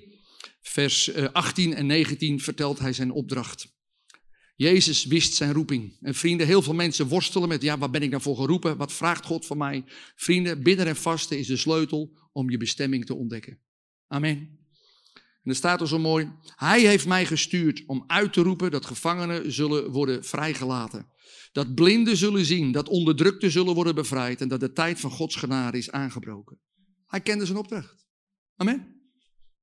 vers 0.61 1.13
18 1.13 1.73
eh, 1.73 1.79
en 1.79 1.85
19 1.85 2.39
vertelt 2.39 2.79
hij 2.79 2.93
zijn 2.93 3.11
opdracht. 3.11 3.71
Jezus 4.55 5.05
wist 5.05 5.33
zijn 5.33 5.53
roeping. 5.53 5.97
En 6.01 6.15
vrienden, 6.15 6.47
heel 6.47 6.61
veel 6.61 6.73
mensen 6.73 7.07
worstelen 7.07 7.49
met, 7.49 7.61
ja, 7.61 7.77
wat 7.77 7.91
ben 7.91 8.01
ik 8.01 8.09
nou 8.09 8.21
voor 8.21 8.35
geroepen? 8.35 8.77
Wat 8.77 8.93
vraagt 8.93 9.25
God 9.25 9.45
van 9.45 9.57
mij? 9.57 9.83
Vrienden, 10.15 10.63
bidden 10.63 10.87
en 10.87 10.95
vasten 10.95 11.37
is 11.37 11.47
de 11.47 11.57
sleutel 11.57 12.17
om 12.33 12.49
je 12.49 12.57
bestemming 12.57 13.05
te 13.05 13.15
ontdekken. 13.15 13.59
Amen. 14.07 14.61
En 15.43 15.49
er 15.49 15.55
staat 15.55 15.81
er 15.81 15.87
zo 15.87 15.99
mooi, 15.99 16.31
hij 16.55 16.81
heeft 16.81 17.07
mij 17.07 17.25
gestuurd 17.25 17.83
om 17.85 18.03
uit 18.07 18.33
te 18.33 18.41
roepen 18.41 18.71
dat 18.71 18.85
gevangenen 18.85 19.51
zullen 19.51 19.91
worden 19.91 20.23
vrijgelaten. 20.23 21.11
Dat 21.51 21.75
blinden 21.75 22.17
zullen 22.17 22.45
zien, 22.45 22.71
dat 22.71 22.89
onderdrukten 22.89 23.51
zullen 23.51 23.75
worden 23.75 23.95
bevrijd 23.95 24.41
en 24.41 24.47
dat 24.47 24.59
de 24.59 24.71
tijd 24.71 24.99
van 24.99 25.11
Gods 25.11 25.35
genade 25.35 25.77
is 25.77 25.91
aangebroken. 25.91 26.59
Hij 27.05 27.21
kende 27.21 27.45
zijn 27.45 27.57
opdracht. 27.57 28.07
Amen. 28.55 29.01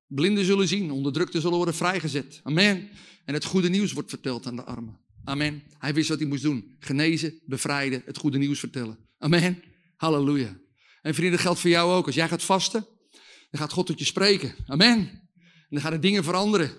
Blinden 0.07 0.45
zullen 0.45 0.67
zien, 0.67 0.91
onderdrukten 0.91 1.41
zullen 1.41 1.57
worden 1.57 1.75
vrijgezet. 1.75 2.39
Amen. 2.43 2.89
En 3.25 3.33
het 3.33 3.45
goede 3.45 3.69
nieuws 3.69 3.93
wordt 3.93 4.09
verteld 4.09 4.45
aan 4.45 4.55
de 4.55 4.63
armen. 4.63 4.99
Amen. 5.23 5.63
Hij 5.77 5.93
wist 5.93 6.09
wat 6.09 6.19
hij 6.19 6.27
moest 6.27 6.43
doen. 6.43 6.75
Genezen, 6.79 7.41
bevrijden, 7.45 8.01
het 8.05 8.17
goede 8.17 8.37
nieuws 8.37 8.59
vertellen. 8.59 8.97
Amen. 9.17 9.63
Halleluja. 9.95 10.60
En 11.01 11.13
vrienden, 11.13 11.31
dat 11.33 11.41
geldt 11.41 11.59
voor 11.59 11.69
jou 11.69 11.91
ook. 11.91 12.05
Als 12.05 12.15
jij 12.15 12.27
gaat 12.27 12.43
vasten, 12.43 12.87
dan 13.49 13.61
gaat 13.61 13.71
God 13.71 13.85
tot 13.85 13.99
je 13.99 14.05
spreken. 14.05 14.55
Amen. 14.65 14.97
En 14.97 15.67
dan 15.69 15.81
gaan 15.81 15.93
er 15.93 16.01
dingen 16.01 16.23
veranderen. 16.23 16.71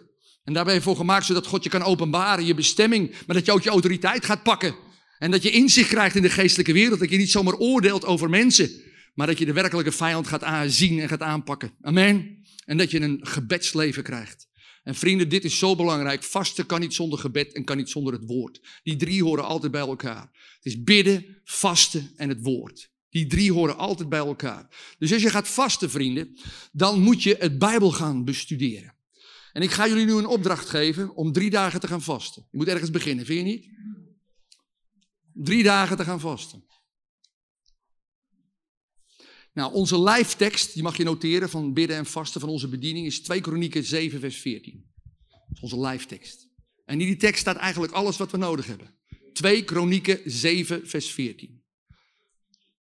En 0.44 0.52
daar 0.52 0.64
ben 0.64 0.74
je 0.74 0.80
voor 0.80 0.96
gemaakt 0.96 1.26
zodat 1.26 1.46
God 1.46 1.64
je 1.64 1.70
kan 1.70 1.82
openbaren, 1.82 2.44
je 2.44 2.54
bestemming. 2.54 3.10
Maar 3.26 3.36
dat 3.36 3.46
je 3.46 3.52
ook 3.52 3.62
je 3.62 3.70
autoriteit 3.70 4.24
gaat 4.24 4.42
pakken. 4.42 4.74
En 5.18 5.30
dat 5.30 5.42
je 5.42 5.50
inzicht 5.50 5.88
krijgt 5.88 6.16
in 6.16 6.22
de 6.22 6.30
geestelijke 6.30 6.72
wereld. 6.72 7.00
Dat 7.00 7.10
je 7.10 7.16
niet 7.16 7.30
zomaar 7.30 7.54
oordeelt 7.54 8.04
over 8.04 8.30
mensen. 8.30 8.70
Maar 9.14 9.26
dat 9.26 9.38
je 9.38 9.44
de 9.44 9.52
werkelijke 9.52 9.92
vijand 9.92 10.26
gaat 10.26 10.42
aanzien 10.42 11.00
en 11.00 11.08
gaat 11.08 11.22
aanpakken. 11.22 11.72
Amen. 11.80 12.44
En 12.64 12.76
dat 12.76 12.90
je 12.90 13.00
een 13.00 13.18
gebedsleven 13.22 14.02
krijgt. 14.02 14.48
En 14.82 14.94
vrienden, 14.94 15.28
dit 15.28 15.44
is 15.44 15.58
zo 15.58 15.76
belangrijk. 15.76 16.22
Vasten 16.22 16.66
kan 16.66 16.80
niet 16.80 16.94
zonder 16.94 17.18
gebed 17.18 17.52
en 17.52 17.64
kan 17.64 17.76
niet 17.76 17.90
zonder 17.90 18.12
het 18.12 18.24
woord. 18.26 18.60
Die 18.82 18.96
drie 18.96 19.22
horen 19.22 19.44
altijd 19.44 19.72
bij 19.72 19.80
elkaar. 19.80 20.30
Het 20.54 20.64
is 20.64 20.82
bidden, 20.82 21.40
vasten 21.44 22.12
en 22.16 22.28
het 22.28 22.42
woord. 22.42 22.91
Die 23.12 23.26
drie 23.26 23.52
horen 23.52 23.76
altijd 23.76 24.08
bij 24.08 24.18
elkaar. 24.18 24.94
Dus 24.98 25.12
als 25.12 25.22
je 25.22 25.30
gaat 25.30 25.48
vasten, 25.48 25.90
vrienden, 25.90 26.38
dan 26.72 27.00
moet 27.00 27.22
je 27.22 27.36
het 27.38 27.58
Bijbel 27.58 27.90
gaan 27.90 28.24
bestuderen. 28.24 28.94
En 29.52 29.62
ik 29.62 29.70
ga 29.70 29.88
jullie 29.88 30.04
nu 30.04 30.12
een 30.12 30.26
opdracht 30.26 30.68
geven 30.68 31.14
om 31.14 31.32
drie 31.32 31.50
dagen 31.50 31.80
te 31.80 31.86
gaan 31.86 32.02
vasten. 32.02 32.46
Je 32.50 32.56
moet 32.56 32.68
ergens 32.68 32.90
beginnen, 32.90 33.24
vind 33.26 33.38
je 33.38 33.44
niet? 33.44 33.70
Drie 35.32 35.62
dagen 35.62 35.96
te 35.96 36.04
gaan 36.04 36.20
vasten. 36.20 36.64
Nou, 39.52 39.72
onze 39.72 40.00
lijftekst, 40.00 40.74
die 40.74 40.82
mag 40.82 40.96
je 40.96 41.04
noteren 41.04 41.48
van 41.48 41.72
bidden 41.72 41.96
en 41.96 42.06
vasten 42.06 42.40
van 42.40 42.50
onze 42.50 42.68
bediening, 42.68 43.06
is 43.06 43.22
2 43.22 43.40
Kronieken 43.40 43.84
7, 43.84 44.20
vers 44.20 44.36
14. 44.36 44.90
Dat 45.30 45.56
is 45.56 45.62
onze 45.62 45.80
lijftekst. 45.80 46.48
En 46.84 47.00
in 47.00 47.06
die 47.06 47.16
tekst 47.16 47.40
staat 47.40 47.56
eigenlijk 47.56 47.92
alles 47.92 48.16
wat 48.16 48.30
we 48.30 48.36
nodig 48.36 48.66
hebben. 48.66 48.94
2 49.32 49.64
Kronieken 49.64 50.20
7, 50.24 50.88
vers 50.88 51.10
14. 51.10 51.61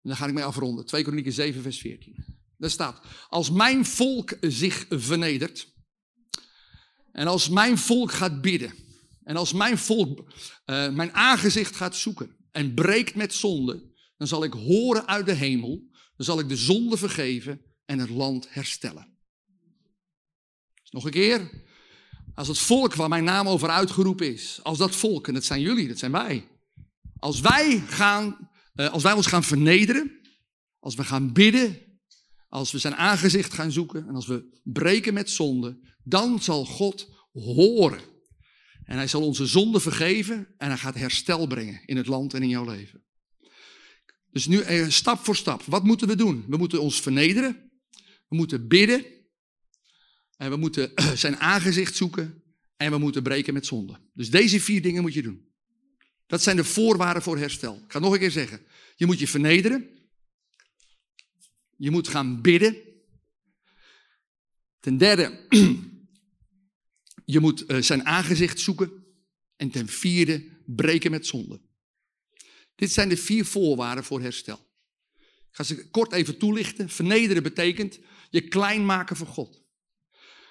En 0.02 0.08
daar 0.08 0.16
ga 0.16 0.26
ik 0.26 0.32
mee 0.34 0.44
afronden. 0.44 0.86
2 0.86 1.02
Kronieken 1.02 1.32
7, 1.32 1.62
vers 1.62 1.78
14. 1.78 2.24
Daar 2.56 2.70
staat, 2.70 3.00
als 3.28 3.50
mijn 3.50 3.84
volk 3.84 4.36
zich 4.40 4.86
vernedert 4.88 5.72
en 7.12 7.26
als 7.26 7.48
mijn 7.48 7.78
volk 7.78 8.12
gaat 8.12 8.40
bidden 8.40 8.74
en 9.22 9.36
als 9.36 9.52
mijn 9.52 9.78
volk 9.78 10.18
uh, 10.18 10.90
mijn 10.90 11.14
aangezicht 11.14 11.76
gaat 11.76 11.96
zoeken 11.96 12.36
en 12.50 12.74
breekt 12.74 13.14
met 13.14 13.34
zonde, 13.34 13.92
dan 14.16 14.26
zal 14.26 14.44
ik 14.44 14.52
horen 14.52 15.06
uit 15.06 15.26
de 15.26 15.34
hemel, 15.34 15.88
dan 16.16 16.26
zal 16.26 16.38
ik 16.38 16.48
de 16.48 16.56
zonde 16.56 16.96
vergeven 16.96 17.60
en 17.84 17.98
het 17.98 18.10
land 18.10 18.46
herstellen. 18.50 19.18
Nog 20.90 21.04
een 21.04 21.10
keer, 21.10 21.50
als 22.34 22.48
het 22.48 22.58
volk 22.58 22.94
waar 22.94 23.08
mijn 23.08 23.24
naam 23.24 23.48
over 23.48 23.68
uitgeroepen 23.68 24.32
is, 24.32 24.60
als 24.62 24.78
dat 24.78 24.96
volk, 24.96 25.28
en 25.28 25.34
dat 25.34 25.44
zijn 25.44 25.60
jullie, 25.60 25.88
dat 25.88 25.98
zijn 25.98 26.12
wij, 26.12 26.48
als 27.18 27.40
wij, 27.40 27.80
gaan, 27.86 28.49
als 28.88 29.02
wij 29.02 29.12
ons 29.12 29.26
gaan 29.26 29.44
vernederen, 29.44 30.20
als 30.78 30.94
we 30.94 31.04
gaan 31.04 31.32
bidden, 31.32 31.78
als 32.48 32.72
we 32.72 32.78
zijn 32.78 32.94
aangezicht 32.94 33.52
gaan 33.52 33.72
zoeken 33.72 34.08
en 34.08 34.14
als 34.14 34.26
we 34.26 34.60
breken 34.62 35.14
met 35.14 35.30
zonde, 35.30 35.80
dan 36.02 36.42
zal 36.42 36.64
God 36.64 37.08
horen. 37.32 38.00
En 38.84 38.96
hij 38.96 39.06
zal 39.06 39.22
onze 39.22 39.46
zonde 39.46 39.80
vergeven 39.80 40.54
en 40.56 40.68
hij 40.68 40.78
gaat 40.78 40.94
herstel 40.94 41.46
brengen 41.46 41.82
in 41.86 41.96
het 41.96 42.06
land 42.06 42.34
en 42.34 42.42
in 42.42 42.48
jouw 42.48 42.64
leven. 42.64 43.04
Dus 44.30 44.46
nu 44.46 44.60
eh, 44.60 44.88
stap 44.88 45.24
voor 45.24 45.36
stap. 45.36 45.62
Wat 45.62 45.84
moeten 45.84 46.08
we 46.08 46.16
doen? 46.16 46.44
We 46.48 46.56
moeten 46.56 46.80
ons 46.80 47.00
vernederen. 47.00 47.70
We 48.28 48.36
moeten 48.36 48.68
bidden. 48.68 49.04
En 50.36 50.50
we 50.50 50.56
moeten 50.56 50.92
zijn 51.14 51.36
aangezicht 51.36 51.96
zoeken. 51.96 52.42
En 52.76 52.90
we 52.90 52.98
moeten 52.98 53.22
breken 53.22 53.54
met 53.54 53.66
zonde. 53.66 53.98
Dus 54.14 54.30
deze 54.30 54.60
vier 54.60 54.82
dingen 54.82 55.02
moet 55.02 55.14
je 55.14 55.22
doen. 55.22 55.49
Dat 56.30 56.42
zijn 56.42 56.56
de 56.56 56.64
voorwaarden 56.64 57.22
voor 57.22 57.38
herstel. 57.38 57.74
Ik 57.74 57.80
ga 57.80 57.92
het 57.92 58.02
nog 58.02 58.12
een 58.12 58.18
keer 58.18 58.30
zeggen. 58.30 58.66
Je 58.96 59.06
moet 59.06 59.18
je 59.18 59.28
vernederen. 59.28 59.88
Je 61.76 61.90
moet 61.90 62.08
gaan 62.08 62.40
bidden. 62.40 62.76
Ten 64.80 64.96
derde, 64.96 65.46
je 67.34 67.40
moet 67.40 67.70
uh, 67.70 67.82
zijn 67.82 68.06
aangezicht 68.06 68.60
zoeken. 68.60 69.04
En 69.56 69.70
ten 69.70 69.88
vierde, 69.88 70.62
breken 70.66 71.10
met 71.10 71.26
zonde. 71.26 71.60
Dit 72.74 72.92
zijn 72.92 73.08
de 73.08 73.16
vier 73.16 73.44
voorwaarden 73.44 74.04
voor 74.04 74.20
herstel. 74.20 74.68
Ik 75.18 75.56
ga 75.56 75.62
ze 75.62 75.90
kort 75.90 76.12
even 76.12 76.38
toelichten. 76.38 76.88
Vernederen 76.88 77.42
betekent 77.42 77.98
je 78.30 78.48
klein 78.48 78.84
maken 78.84 79.16
voor 79.16 79.26
God. 79.26 79.62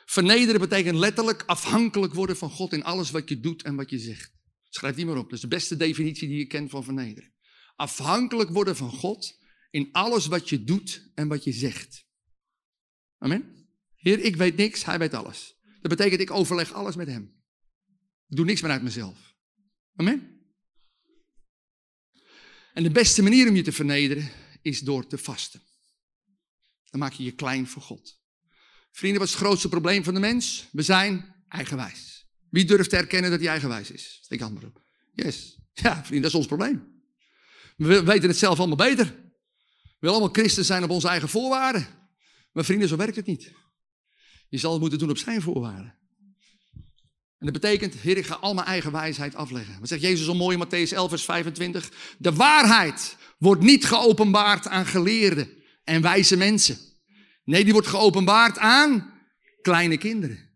Vernederen 0.05 0.59
betekent 0.59 0.97
letterlijk 0.97 1.43
afhankelijk 1.45 2.13
worden 2.13 2.37
van 2.37 2.49
God 2.49 2.73
in 2.73 2.83
alles 2.83 3.11
wat 3.11 3.29
je 3.29 3.39
doet 3.39 3.63
en 3.63 3.75
wat 3.75 3.89
je 3.89 3.99
zegt. 3.99 4.37
Schrijf 4.69 4.95
die 4.95 5.05
maar 5.05 5.17
op. 5.17 5.23
Dat 5.23 5.33
is 5.33 5.41
de 5.41 5.47
beste 5.47 5.75
definitie 5.75 6.27
die 6.27 6.37
je 6.37 6.45
kent 6.45 6.69
van 6.69 6.83
vernederen. 6.83 7.33
Afhankelijk 7.75 8.49
worden 8.49 8.75
van 8.75 8.91
God 8.91 9.39
in 9.69 9.89
alles 9.91 10.25
wat 10.25 10.49
je 10.49 10.63
doet 10.63 11.11
en 11.13 11.27
wat 11.27 11.43
je 11.43 11.51
zegt. 11.51 12.05
Amen. 13.17 13.67
Heer, 13.95 14.19
ik 14.19 14.35
weet 14.35 14.55
niks, 14.55 14.85
hij 14.85 14.99
weet 14.99 15.13
alles. 15.13 15.57
Dat 15.81 15.97
betekent 15.97 16.21
ik 16.21 16.31
overleg 16.31 16.73
alles 16.73 16.95
met 16.95 17.07
hem. 17.07 17.37
Ik 18.27 18.35
doe 18.35 18.45
niks 18.45 18.61
meer 18.61 18.71
uit 18.71 18.83
mezelf. 18.83 19.35
Amen. 19.95 20.39
En 22.73 22.83
de 22.83 22.91
beste 22.91 23.21
manier 23.21 23.49
om 23.49 23.55
je 23.55 23.61
te 23.61 23.71
vernederen 23.71 24.31
is 24.61 24.79
door 24.79 25.07
te 25.07 25.17
vasten. 25.17 25.61
Dan 26.89 26.99
maak 26.99 27.13
je 27.13 27.23
je 27.23 27.31
klein 27.31 27.67
voor 27.67 27.81
God. 27.81 28.21
Vrienden, 28.91 29.19
wat 29.19 29.27
is 29.27 29.35
het 29.35 29.43
grootste 29.43 29.69
probleem 29.69 30.03
van 30.03 30.13
de 30.13 30.19
mens? 30.19 30.67
We 30.71 30.81
zijn 30.81 31.35
eigenwijs. 31.47 32.18
Wie 32.49 32.65
durft 32.65 32.89
te 32.89 32.97
erkennen 32.97 33.31
dat 33.31 33.39
hij 33.39 33.49
eigenwijs 33.49 33.91
is? 33.91 34.19
Steek 34.23 34.39
handen 34.39 34.63
op. 34.63 34.81
Yes. 35.13 35.57
Ja, 35.73 35.95
vrienden, 35.95 36.21
dat 36.21 36.31
is 36.31 36.37
ons 36.37 36.47
probleem. 36.47 37.01
We 37.77 38.03
weten 38.03 38.29
het 38.29 38.37
zelf 38.37 38.57
allemaal 38.57 38.77
beter. 38.77 39.05
We 39.05 39.95
willen 39.99 40.15
allemaal 40.15 40.33
christen 40.33 40.65
zijn 40.65 40.83
op 40.83 40.89
onze 40.89 41.07
eigen 41.07 41.29
voorwaarden. 41.29 41.87
Maar 42.51 42.65
vrienden, 42.65 42.87
zo 42.87 42.95
werkt 42.95 43.15
het 43.15 43.25
niet. 43.25 43.51
Je 44.47 44.57
zal 44.57 44.71
het 44.71 44.81
moeten 44.81 44.99
doen 44.99 45.09
op 45.09 45.17
zijn 45.17 45.41
voorwaarden. 45.41 45.97
En 47.39 47.45
dat 47.45 47.53
betekent, 47.53 47.93
Heer, 47.93 48.17
ik 48.17 48.25
ga 48.25 48.35
al 48.35 48.53
mijn 48.53 48.67
eigen 48.67 48.91
wijsheid 48.91 49.35
afleggen. 49.35 49.79
Wat 49.79 49.87
zegt 49.87 50.01
Jezus 50.01 50.27
al 50.27 50.35
mooi 50.35 50.57
in 50.57 50.65
Matthäus 50.65 50.93
11, 50.93 51.09
vers 51.09 51.25
25? 51.25 51.91
De 52.17 52.33
waarheid 52.33 53.17
wordt 53.37 53.61
niet 53.61 53.85
geopenbaard 53.85 54.67
aan 54.67 54.85
geleerden 54.85 55.49
en 55.83 56.01
wijze 56.01 56.37
mensen. 56.37 56.77
Nee, 57.43 57.63
die 57.63 57.73
wordt 57.73 57.87
geopenbaard 57.87 58.57
aan 58.57 59.13
kleine 59.61 59.97
kinderen. 59.97 60.48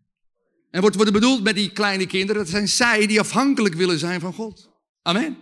En 0.74 0.80
wordt, 0.80 0.96
wordt 0.96 1.12
bedoeld 1.12 1.42
met 1.42 1.54
die 1.54 1.70
kleine 1.70 2.06
kinderen, 2.06 2.42
dat 2.42 2.50
zijn 2.50 2.68
zij 2.68 3.06
die 3.06 3.20
afhankelijk 3.20 3.74
willen 3.74 3.98
zijn 3.98 4.20
van 4.20 4.32
God. 4.32 4.70
Amen. 5.02 5.36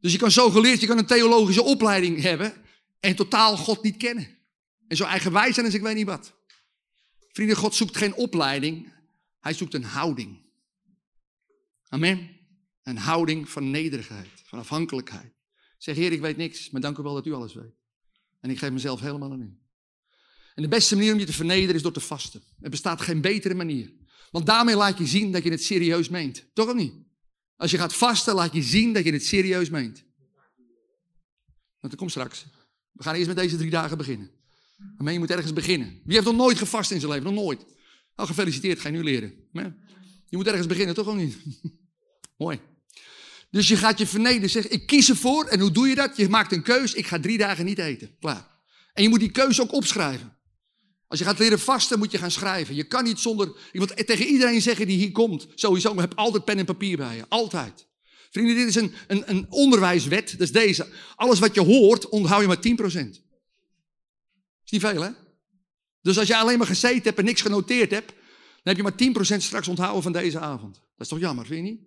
Dus 0.00 0.12
je 0.12 0.18
kan 0.18 0.30
zo 0.30 0.50
geleerd, 0.50 0.80
je 0.80 0.86
kan 0.86 0.98
een 0.98 1.06
theologische 1.06 1.62
opleiding 1.62 2.20
hebben 2.20 2.52
en 3.00 3.16
totaal 3.16 3.56
God 3.56 3.82
niet 3.82 3.96
kennen. 3.96 4.28
En 4.88 4.96
zo 4.96 5.04
eigenwijs 5.04 5.54
zijn 5.54 5.66
als 5.66 5.74
ik 5.74 5.82
weet 5.82 5.94
niet 5.94 6.06
wat. 6.06 6.34
Vrienden, 7.32 7.56
God 7.56 7.74
zoekt 7.74 7.96
geen 7.96 8.14
opleiding, 8.14 8.92
hij 9.40 9.52
zoekt 9.52 9.74
een 9.74 9.84
houding. 9.84 10.38
Amen. 11.88 12.30
Een 12.82 12.98
houding 12.98 13.48
van 13.48 13.70
nederigheid, 13.70 14.28
van 14.44 14.58
afhankelijkheid. 14.58 15.32
Zeg, 15.78 15.96
Heer, 15.96 16.12
ik 16.12 16.20
weet 16.20 16.36
niks, 16.36 16.70
maar 16.70 16.80
dank 16.80 16.98
u 16.98 17.02
wel 17.02 17.14
dat 17.14 17.26
u 17.26 17.32
alles 17.32 17.54
weet. 17.54 17.74
En 18.40 18.50
ik 18.50 18.58
geef 18.58 18.70
mezelf 18.70 19.00
helemaal 19.00 19.32
aan 19.32 19.42
u. 19.42 19.58
En 20.54 20.62
de 20.62 20.68
beste 20.68 20.96
manier 20.96 21.12
om 21.12 21.18
je 21.18 21.26
te 21.26 21.32
vernederen 21.32 21.74
is 21.74 21.82
door 21.82 21.92
te 21.92 22.00
vasten. 22.00 22.42
Er 22.60 22.70
bestaat 22.70 23.00
geen 23.00 23.20
betere 23.20 23.54
manier. 23.54 24.02
Want 24.34 24.46
daarmee 24.46 24.76
laat 24.76 24.98
je 24.98 25.06
zien 25.06 25.32
dat 25.32 25.42
je 25.42 25.50
het 25.50 25.62
serieus 25.62 26.08
meent. 26.08 26.44
Toch 26.54 26.68
of 26.68 26.74
niet? 26.74 26.94
Als 27.56 27.70
je 27.70 27.78
gaat 27.78 27.94
vasten, 27.94 28.34
laat 28.34 28.52
je 28.52 28.62
zien 28.62 28.92
dat 28.92 29.04
je 29.04 29.12
het 29.12 29.24
serieus 29.24 29.70
meent. 29.70 30.04
Want 31.80 31.92
dat 31.92 31.96
komt 31.96 32.10
straks. 32.10 32.46
We 32.92 33.02
gaan 33.02 33.14
eerst 33.14 33.26
met 33.26 33.36
deze 33.36 33.56
drie 33.56 33.70
dagen 33.70 33.96
beginnen. 33.96 34.30
Maar 34.98 35.12
je 35.12 35.18
moet 35.18 35.30
ergens 35.30 35.52
beginnen. 35.52 36.00
Wie 36.04 36.14
heeft 36.14 36.26
nog 36.26 36.36
nooit 36.36 36.58
gevast 36.58 36.90
in 36.90 37.00
zijn 37.00 37.12
leven? 37.12 37.34
Nog 37.34 37.44
nooit. 37.44 37.64
Nou, 38.16 38.28
gefeliciteerd, 38.28 38.80
ga 38.80 38.88
je 38.88 38.94
nu 38.94 39.02
leren. 39.02 39.34
Je 40.28 40.36
moet 40.36 40.46
ergens 40.46 40.66
beginnen, 40.66 40.94
toch 40.94 41.08
of 41.08 41.14
niet? 41.14 41.36
Mooi. 42.36 42.60
Dus 43.50 43.68
je 43.68 43.76
gaat 43.76 43.98
je 43.98 44.06
vernederen. 44.06 44.50
Zeg, 44.50 44.68
ik 44.68 44.86
kies 44.86 45.08
ervoor. 45.08 45.44
En 45.44 45.60
hoe 45.60 45.70
doe 45.70 45.88
je 45.88 45.94
dat? 45.94 46.16
Je 46.16 46.28
maakt 46.28 46.52
een 46.52 46.62
keus. 46.62 46.94
Ik 46.94 47.06
ga 47.06 47.20
drie 47.20 47.38
dagen 47.38 47.64
niet 47.64 47.78
eten. 47.78 48.16
Klaar. 48.20 48.46
En 48.92 49.02
je 49.02 49.08
moet 49.08 49.20
die 49.20 49.30
keuze 49.30 49.62
ook 49.62 49.72
opschrijven. 49.72 50.36
Als 51.14 51.22
je 51.22 51.28
gaat 51.28 51.38
leren 51.38 51.60
vasten, 51.60 51.98
moet 51.98 52.10
je 52.10 52.18
gaan 52.18 52.30
schrijven. 52.30 52.74
Je 52.74 52.84
kan 52.84 53.04
niet 53.04 53.18
zonder. 53.18 53.48
Ik 53.72 53.78
wil 53.78 53.86
tegen 53.86 54.26
iedereen 54.26 54.62
zeggen 54.62 54.86
die 54.86 54.98
hier 54.98 55.12
komt. 55.12 55.46
Sowieso, 55.54 55.96
heb 55.96 56.14
altijd 56.14 56.44
pen 56.44 56.58
en 56.58 56.64
papier 56.64 56.96
bij 56.96 57.16
je. 57.16 57.24
Altijd. 57.28 57.86
Vrienden, 58.30 58.56
dit 58.56 58.68
is 58.68 58.74
een, 58.74 58.92
een, 59.06 59.30
een 59.30 59.46
onderwijswet. 59.48 60.30
Dat 60.30 60.40
is 60.40 60.52
deze. 60.52 60.88
Alles 61.16 61.38
wat 61.38 61.54
je 61.54 61.60
hoort, 61.60 62.08
onthoud 62.08 62.40
je 62.40 62.46
maar 62.46 62.92
10%. 62.96 63.08
Is 64.64 64.70
niet 64.70 64.80
veel, 64.80 65.02
hè? 65.02 65.10
Dus 66.02 66.18
als 66.18 66.28
je 66.28 66.36
alleen 66.36 66.58
maar 66.58 66.66
gezeten 66.66 67.02
hebt 67.02 67.18
en 67.18 67.24
niks 67.24 67.40
genoteerd 67.40 67.90
hebt, 67.90 68.08
dan 68.62 68.74
heb 68.74 68.76
je 68.76 68.82
maar 68.82 69.36
10% 69.36 69.36
straks 69.36 69.68
onthouden 69.68 70.02
van 70.02 70.12
deze 70.12 70.38
avond. 70.38 70.74
Dat 70.74 70.82
is 70.98 71.08
toch 71.08 71.18
jammer, 71.18 71.46
vind 71.46 71.66
je 71.66 71.72
niet? 71.72 71.80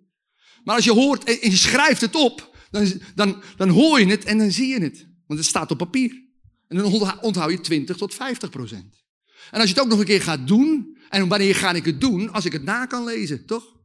Maar 0.64 0.74
als 0.74 0.84
je 0.84 0.92
hoort 0.92 1.24
en 1.24 1.50
je 1.50 1.56
schrijft 1.56 2.00
het 2.00 2.14
op, 2.14 2.56
dan, 2.70 3.00
dan, 3.14 3.42
dan 3.56 3.68
hoor 3.68 4.00
je 4.00 4.06
het 4.06 4.24
en 4.24 4.38
dan 4.38 4.50
zie 4.50 4.68
je 4.68 4.80
het. 4.80 5.06
Want 5.26 5.40
het 5.40 5.48
staat 5.48 5.70
op 5.70 5.78
papier. 5.78 6.26
En 6.68 6.76
dan 6.76 7.20
onthoud 7.20 7.50
je 7.50 7.60
20 7.60 7.96
tot 7.96 8.14
50 8.14 8.50
procent. 8.50 9.06
En 9.50 9.60
als 9.60 9.68
je 9.68 9.74
het 9.74 9.84
ook 9.84 9.88
nog 9.88 9.98
een 9.98 10.04
keer 10.04 10.22
gaat 10.22 10.46
doen, 10.46 10.96
en 11.08 11.28
wanneer 11.28 11.54
ga 11.54 11.72
ik 11.72 11.84
het 11.84 12.00
doen? 12.00 12.32
Als 12.32 12.44
ik 12.44 12.52
het 12.52 12.64
na 12.64 12.86
kan 12.86 13.04
lezen, 13.04 13.46
toch? 13.46 13.76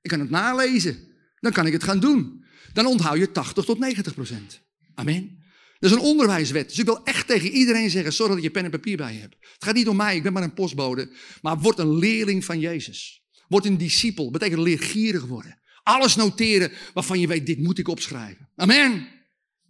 Ik 0.00 0.10
kan 0.10 0.20
het 0.20 0.30
nalezen. 0.30 0.98
Dan 1.40 1.52
kan 1.52 1.66
ik 1.66 1.72
het 1.72 1.84
gaan 1.84 2.00
doen. 2.00 2.44
Dan 2.72 2.86
onthoud 2.86 3.18
je 3.18 3.32
80 3.32 3.64
tot 3.64 3.78
90 3.78 4.14
procent. 4.14 4.60
Amen. 4.94 5.42
Dat 5.78 5.90
is 5.90 5.96
een 5.96 6.02
onderwijswet. 6.02 6.68
Dus 6.68 6.78
ik 6.78 6.84
wil 6.84 7.04
echt 7.04 7.26
tegen 7.26 7.50
iedereen 7.50 7.90
zeggen, 7.90 8.12
zorg 8.12 8.32
dat 8.32 8.42
je 8.42 8.50
pen 8.50 8.64
en 8.64 8.70
papier 8.70 8.96
bij 8.96 9.12
je 9.12 9.20
hebt. 9.20 9.36
Het 9.40 9.64
gaat 9.64 9.74
niet 9.74 9.88
om 9.88 9.96
mij, 9.96 10.16
ik 10.16 10.22
ben 10.22 10.32
maar 10.32 10.42
een 10.42 10.54
postbode. 10.54 11.10
Maar 11.42 11.58
word 11.58 11.78
een 11.78 11.98
leerling 11.98 12.44
van 12.44 12.60
Jezus. 12.60 13.22
Word 13.48 13.64
een 13.64 13.78
discipel. 13.78 14.30
Betekent 14.30 14.60
leergierig 14.60 15.24
worden. 15.24 15.58
Alles 15.82 16.16
noteren 16.16 16.72
waarvan 16.94 17.20
je 17.20 17.26
weet, 17.26 17.46
dit 17.46 17.58
moet 17.58 17.78
ik 17.78 17.88
opschrijven. 17.88 18.48
Amen. 18.56 19.08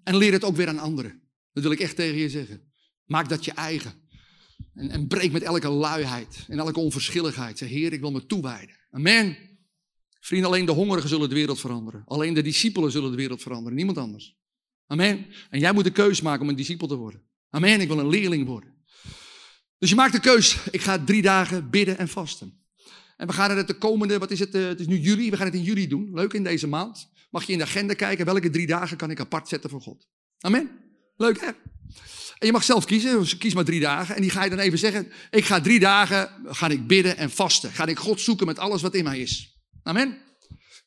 En 0.04 0.16
leer 0.16 0.32
het 0.32 0.44
ook 0.44 0.56
weer 0.56 0.68
aan 0.68 0.78
anderen. 0.78 1.22
Dat 1.52 1.62
wil 1.62 1.72
ik 1.72 1.80
echt 1.80 1.96
tegen 1.96 2.18
je 2.18 2.28
zeggen. 2.28 2.72
Maak 3.04 3.28
dat 3.28 3.44
je 3.44 3.52
eigen. 3.52 3.92
En, 4.74 4.90
en 4.90 5.06
breek 5.06 5.32
met 5.32 5.42
elke 5.42 5.68
luiheid 5.68 6.44
en 6.48 6.58
elke 6.58 6.80
onverschilligheid. 6.80 7.58
Zeg, 7.58 7.68
Heer, 7.68 7.92
ik 7.92 8.00
wil 8.00 8.10
me 8.10 8.26
toewijden. 8.26 8.76
Amen. 8.90 9.36
Vrienden, 10.20 10.48
alleen 10.48 10.64
de 10.64 10.72
hongerigen 10.72 11.08
zullen 11.08 11.28
de 11.28 11.34
wereld 11.34 11.60
veranderen. 11.60 12.02
Alleen 12.06 12.34
de 12.34 12.42
discipelen 12.42 12.90
zullen 12.90 13.10
de 13.10 13.16
wereld 13.16 13.42
veranderen. 13.42 13.74
Niemand 13.74 13.98
anders. 13.98 14.36
Amen. 14.86 15.26
En 15.50 15.60
jij 15.60 15.72
moet 15.72 15.84
de 15.84 15.90
keus 15.90 16.20
maken 16.20 16.42
om 16.42 16.48
een 16.48 16.56
discipel 16.56 16.86
te 16.86 16.94
worden. 16.94 17.22
Amen. 17.50 17.80
Ik 17.80 17.88
wil 17.88 17.98
een 17.98 18.08
leerling 18.08 18.46
worden. 18.46 18.74
Dus 19.78 19.90
je 19.90 19.94
maakt 19.94 20.12
de 20.12 20.20
keus. 20.20 20.58
Ik 20.70 20.80
ga 20.80 21.04
drie 21.04 21.22
dagen 21.22 21.70
bidden 21.70 21.98
en 21.98 22.08
vasten. 22.08 22.62
En 23.16 23.26
we 23.26 23.32
gaan 23.32 23.56
het 23.56 23.66
de 23.66 23.78
komende, 23.78 24.18
wat 24.18 24.30
is 24.30 24.38
het, 24.38 24.54
eh, 24.54 24.66
het 24.66 24.80
is 24.80 24.86
nu 24.86 24.98
juli, 24.98 25.30
we 25.30 25.36
gaan 25.36 25.46
het 25.46 25.54
in 25.54 25.62
juli 25.62 25.88
doen. 25.88 26.10
Leuk 26.12 26.32
in 26.32 26.44
deze 26.44 26.66
maand. 26.66 27.12
Mag 27.30 27.44
je 27.44 27.52
in 27.52 27.58
de 27.58 27.64
agenda 27.64 27.94
kijken, 27.94 28.24
welke 28.24 28.50
drie 28.50 28.66
dagen 28.66 28.96
kan 28.96 29.10
ik 29.10 29.20
apart 29.20 29.48
zetten 29.48 29.70
voor 29.70 29.80
God. 29.80 30.08
Amen. 30.38 30.70
Leuk 31.16 31.40
hè? 31.40 31.50
En 32.38 32.46
je 32.46 32.52
mag 32.52 32.64
zelf 32.64 32.84
kiezen, 32.84 33.18
dus 33.18 33.38
kies 33.38 33.54
maar 33.54 33.64
drie 33.64 33.80
dagen. 33.80 34.14
En 34.14 34.22
die 34.22 34.30
ga 34.30 34.44
je 34.44 34.50
dan 34.50 34.58
even 34.58 34.78
zeggen, 34.78 35.12
ik 35.30 35.44
ga 35.44 35.60
drie 35.60 35.80
dagen, 35.80 36.30
ga 36.44 36.68
ik 36.68 36.86
bidden 36.86 37.16
en 37.16 37.30
vasten. 37.30 37.72
Ga 37.72 37.86
ik 37.86 37.98
God 37.98 38.20
zoeken 38.20 38.46
met 38.46 38.58
alles 38.58 38.82
wat 38.82 38.94
in 38.94 39.04
mij 39.04 39.20
is. 39.20 39.58
Amen. 39.82 40.18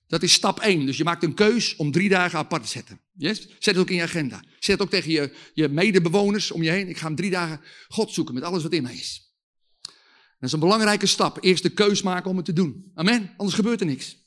Dat 0.07 0.24
is 0.24 0.34
stap 0.34 0.60
1. 0.60 0.86
Dus 0.86 0.98
je 0.98 1.03
maakt 1.03 1.24
een 1.24 1.34
keus 1.34 1.76
om 1.76 1.91
drie 1.91 2.10
dagen 2.10 2.40
apart 2.40 2.64
te 2.64 2.69
zetten. 2.69 3.02
Yes? 3.14 3.48
Zet 3.48 3.65
het 3.65 3.78
ook 3.78 3.90
in 3.90 3.95
je 3.95 4.02
agenda. 4.02 4.44
Zet 4.60 4.80
het 4.80 4.82
ook 4.82 4.90
tegen 4.90 5.11
je, 5.11 5.36
je 5.53 5.68
medebewoners 5.68 6.52
om 6.52 6.64
je 6.64 6.69
heen. 6.69 6.90
Ik 6.90 6.98
ga 6.98 7.06
hem 7.06 7.15
drie 7.15 7.32
dagen 7.32 7.61
God 7.88 8.11
zoeken 8.11 8.34
met 8.34 8.44
alles 8.44 8.64
wat 8.64 8.74
in 8.74 8.84
mij 8.84 8.95
is. 8.95 9.32
Dat 10.40 10.49
is 10.49 10.52
een 10.52 10.60
belangrijke 10.60 11.06
stap. 11.06 11.44
Eerst 11.44 11.64
de 11.64 11.69
keus 11.69 12.02
maken 12.02 12.30
om 12.30 12.36
het 12.36 12.45
te 12.45 12.53
doen. 12.53 12.91
Amen. 12.94 13.34
Anders 13.38 13.56
gebeurt 13.56 13.80
er 13.80 13.86
niks. 13.86 14.18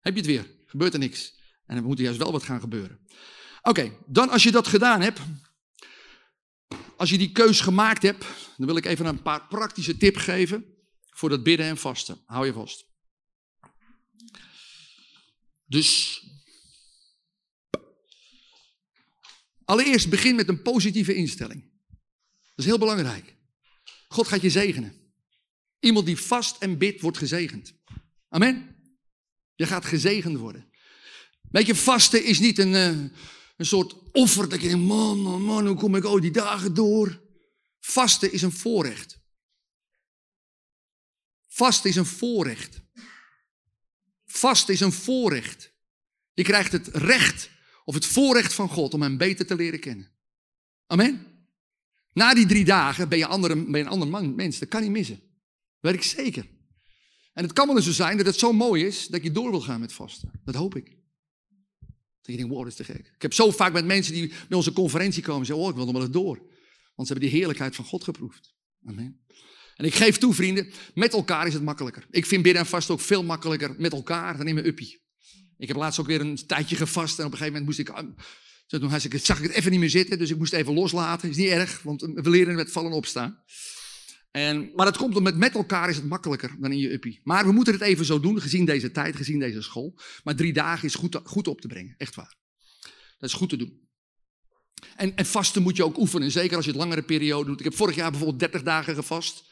Heb 0.00 0.12
je 0.12 0.18
het 0.18 0.28
weer? 0.28 0.50
Gebeurt 0.66 0.92
er 0.92 0.98
niks. 0.98 1.38
En 1.66 1.76
er 1.76 1.82
moet 1.82 1.98
juist 1.98 2.18
wel 2.18 2.32
wat 2.32 2.42
gaan 2.42 2.60
gebeuren. 2.60 3.00
Oké, 3.62 3.92
dan 4.06 4.28
als 4.28 4.42
je 4.42 4.50
dat 4.50 4.66
gedaan 4.66 5.00
hebt. 5.00 5.20
Als 7.00 7.10
je 7.10 7.18
die 7.18 7.32
keus 7.32 7.60
gemaakt 7.60 8.02
hebt. 8.02 8.24
Dan 8.56 8.66
wil 8.66 8.76
ik 8.76 8.84
even 8.84 9.06
een 9.06 9.22
paar 9.22 9.46
praktische 9.46 9.96
tips 9.96 10.22
geven. 10.22 10.64
Voor 11.10 11.28
dat 11.28 11.42
bidden 11.42 11.66
en 11.66 11.76
vasten. 11.76 12.18
Hou 12.26 12.46
je 12.46 12.52
vast. 12.52 12.86
Dus 15.66 16.22
allereerst 19.64 20.10
begin 20.10 20.34
met 20.34 20.48
een 20.48 20.62
positieve 20.62 21.14
instelling. 21.14 21.70
Dat 22.28 22.58
is 22.58 22.64
heel 22.64 22.78
belangrijk. 22.78 23.36
God 24.08 24.28
gaat 24.28 24.42
je 24.42 24.50
zegenen. 24.50 24.94
Iemand 25.78 26.06
die 26.06 26.16
vast 26.16 26.62
en 26.62 26.78
bidt 26.78 27.00
wordt 27.00 27.18
gezegend. 27.18 27.74
Amen. 28.28 28.76
Je 29.54 29.66
gaat 29.66 29.84
gezegend 29.84 30.38
worden. 30.38 30.70
Weet 31.50 31.66
je, 31.66 31.74
vasten 31.74 32.24
is 32.24 32.38
niet 32.38 32.58
een, 32.58 32.74
eh, 32.74 33.18
een 33.60 33.66
soort 33.66 33.94
offer 34.12 34.48
dat 34.48 34.60
je 34.60 34.68
denkt, 34.68 34.86
man, 34.86 35.18
man, 35.18 35.42
man, 35.42 35.66
hoe 35.66 35.76
kom 35.76 35.96
ik 35.96 36.04
al 36.04 36.20
die 36.20 36.30
dagen 36.30 36.74
door? 36.74 37.22
Vasten 37.78 38.32
is 38.32 38.42
een 38.42 38.52
voorrecht. 38.52 39.20
Vasten 41.46 41.90
is 41.90 41.96
een 41.96 42.06
voorrecht. 42.06 42.82
Vast 44.24 44.68
is 44.68 44.80
een 44.80 44.92
voorrecht. 44.92 45.72
Je 46.32 46.42
krijgt 46.42 46.72
het 46.72 46.86
recht 46.86 47.50
of 47.84 47.94
het 47.94 48.06
voorrecht 48.06 48.52
van 48.52 48.68
God 48.68 48.94
om 48.94 49.02
hem 49.02 49.16
beter 49.16 49.46
te 49.46 49.54
leren 49.54 49.80
kennen. 49.80 50.10
Amen. 50.86 51.26
Na 52.12 52.34
die 52.34 52.46
drie 52.46 52.64
dagen 52.64 53.08
ben 53.08 53.18
je, 53.18 53.38
ben 53.38 53.80
een 53.80 53.88
ander 53.88 54.08
man, 54.08 54.34
mens. 54.34 54.58
Dat 54.58 54.68
kan 54.68 54.82
niet 54.82 54.90
missen. 54.90 55.20
Dat 55.80 55.92
weet 55.92 55.94
ik 55.94 56.02
zeker. 56.02 56.48
En 57.32 57.42
het 57.42 57.52
kan 57.52 57.66
wel 57.66 57.76
eens 57.76 57.84
zo 57.84 57.92
zijn 57.92 58.16
dat 58.16 58.26
het 58.26 58.38
zo 58.38 58.52
mooi 58.52 58.84
is 58.84 59.06
dat 59.06 59.22
je 59.22 59.32
door 59.32 59.50
wil 59.50 59.60
gaan 59.60 59.80
met 59.80 59.92
vasten. 59.92 60.40
Dat 60.44 60.54
hoop 60.54 60.76
ik. 60.76 60.99
Je 62.30 62.36
denkt, 62.36 62.52
wow, 62.52 62.66
is 62.66 62.74
te 62.74 62.84
gek. 62.84 63.12
Ik 63.14 63.22
heb 63.22 63.32
zo 63.32 63.50
vaak 63.50 63.72
met 63.72 63.84
mensen 63.84 64.12
die 64.12 64.28
bij 64.28 64.56
onze 64.56 64.72
conferentie 64.72 65.22
komen 65.22 65.46
zeggen, 65.46 65.64
oh, 65.64 65.70
ik 65.70 65.76
wil 65.76 65.84
nog 65.84 65.94
wel 65.94 66.02
eens 66.02 66.12
door. 66.12 66.36
Want 66.94 67.08
ze 67.08 67.12
hebben 67.12 67.30
die 67.30 67.38
heerlijkheid 67.38 67.74
van 67.74 67.84
God 67.84 68.04
geproefd. 68.04 68.54
Amen. 68.84 69.20
En 69.76 69.84
ik 69.84 69.94
geef 69.94 70.18
toe, 70.18 70.34
vrienden, 70.34 70.72
met 70.94 71.12
elkaar 71.12 71.46
is 71.46 71.54
het 71.54 71.62
makkelijker. 71.62 72.06
Ik 72.10 72.26
vind 72.26 72.42
bidden 72.42 72.62
en 72.62 72.68
vast 72.68 72.90
ook 72.90 73.00
veel 73.00 73.24
makkelijker 73.24 73.74
met 73.78 73.92
elkaar 73.92 74.36
dan 74.36 74.48
in 74.48 74.54
mijn 74.54 74.66
uppie. 74.66 75.02
Ik 75.56 75.68
heb 75.68 75.76
laatst 75.76 76.00
ook 76.00 76.06
weer 76.06 76.20
een 76.20 76.46
tijdje 76.46 76.76
gevast 76.76 77.18
en 77.18 77.24
op 77.26 77.32
een 77.32 77.38
gegeven 77.38 77.60
moment 77.60 77.78
moest 77.78 77.88
ik... 77.88 77.96
Ah, 77.96 78.08
toen 78.66 78.90
zag 79.20 79.38
ik 79.38 79.42
het 79.42 79.52
even 79.52 79.70
niet 79.70 79.80
meer 79.80 79.90
zitten, 79.90 80.18
dus 80.18 80.30
ik 80.30 80.38
moest 80.38 80.52
even 80.52 80.74
loslaten. 80.74 81.28
Is 81.28 81.36
niet 81.36 81.48
erg, 81.48 81.82
want 81.82 82.00
we 82.00 82.30
leren 82.30 82.54
met 82.54 82.72
vallen 82.72 82.92
opstaan. 82.92 83.42
En, 84.30 84.70
maar 84.74 84.86
dat 84.86 84.96
komt 84.96 85.16
omdat 85.16 85.36
met 85.36 85.54
elkaar 85.54 85.88
is 85.88 85.96
het 85.96 86.08
makkelijker 86.08 86.56
dan 86.58 86.72
in 86.72 86.78
je 86.78 86.92
uppie. 86.92 87.20
Maar 87.24 87.46
we 87.46 87.52
moeten 87.52 87.72
het 87.72 87.82
even 87.82 88.04
zo 88.04 88.20
doen, 88.20 88.40
gezien 88.40 88.64
deze 88.64 88.90
tijd, 88.90 89.16
gezien 89.16 89.38
deze 89.38 89.62
school. 89.62 89.98
Maar 90.24 90.36
drie 90.36 90.52
dagen 90.52 90.88
is 90.88 90.94
goed, 90.94 91.20
goed 91.24 91.48
op 91.48 91.60
te 91.60 91.68
brengen, 91.68 91.94
echt 91.96 92.14
waar. 92.14 92.36
Dat 93.18 93.30
is 93.30 93.36
goed 93.36 93.48
te 93.48 93.56
doen. 93.56 93.88
En, 94.96 95.16
en 95.16 95.26
vasten 95.26 95.62
moet 95.62 95.76
je 95.76 95.84
ook 95.84 95.98
oefenen, 95.98 96.30
zeker 96.30 96.56
als 96.56 96.64
je 96.64 96.70
het 96.70 96.80
langere 96.80 97.02
periode 97.02 97.46
doet. 97.46 97.58
Ik 97.58 97.64
heb 97.64 97.74
vorig 97.74 97.94
jaar 97.94 98.10
bijvoorbeeld 98.10 98.40
30 98.40 98.62
dagen 98.62 98.94
gevast. 98.94 99.48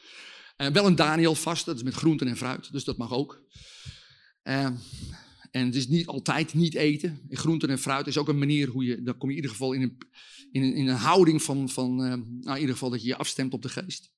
Wel 0.57 0.87
een 0.87 0.97
Daniel 0.97 1.35
vast, 1.35 1.65
dat 1.65 1.77
is 1.77 1.83
met 1.83 1.95
groenten 1.95 2.29
en 2.29 2.37
fruit, 2.37 2.73
dus 2.73 2.85
dat 2.85 2.97
mag 2.97 3.13
ook. 3.13 3.43
Uh, 4.43 4.65
en 5.51 5.67
het 5.67 5.75
is 5.75 5.89
niet 5.89 6.07
altijd 6.07 6.55
niet 6.55 6.75
eten. 6.75 7.21
Groenten 7.31 7.71
en 7.71 7.79
fruit 7.79 8.07
is 8.07 8.19
ook 8.19 8.29
een 8.29 8.39
manier 8.39 8.69
hoe 8.69 8.85
je, 8.85 9.03
dan 9.03 9.19
kom 9.19 9.29
je 9.31 9.37
in 9.37 9.43
ieder 9.43 9.57
geval 9.57 9.73
in 9.73 9.83
een, 9.83 9.99
in 10.53 10.75
in 10.75 10.89
een 10.89 10.97
houding 10.97 11.43
van, 11.43 11.69
van 11.69 11.91
uh, 11.91 12.09
nou 12.09 12.55
in 12.55 12.61
ieder 12.61 12.75
geval 12.75 12.91
dat 12.91 13.03
je 13.03 13.09
je 13.09 13.17
afstemt 13.17 13.53
op 13.53 13.63
de 13.63 13.69
geest. 13.69 14.11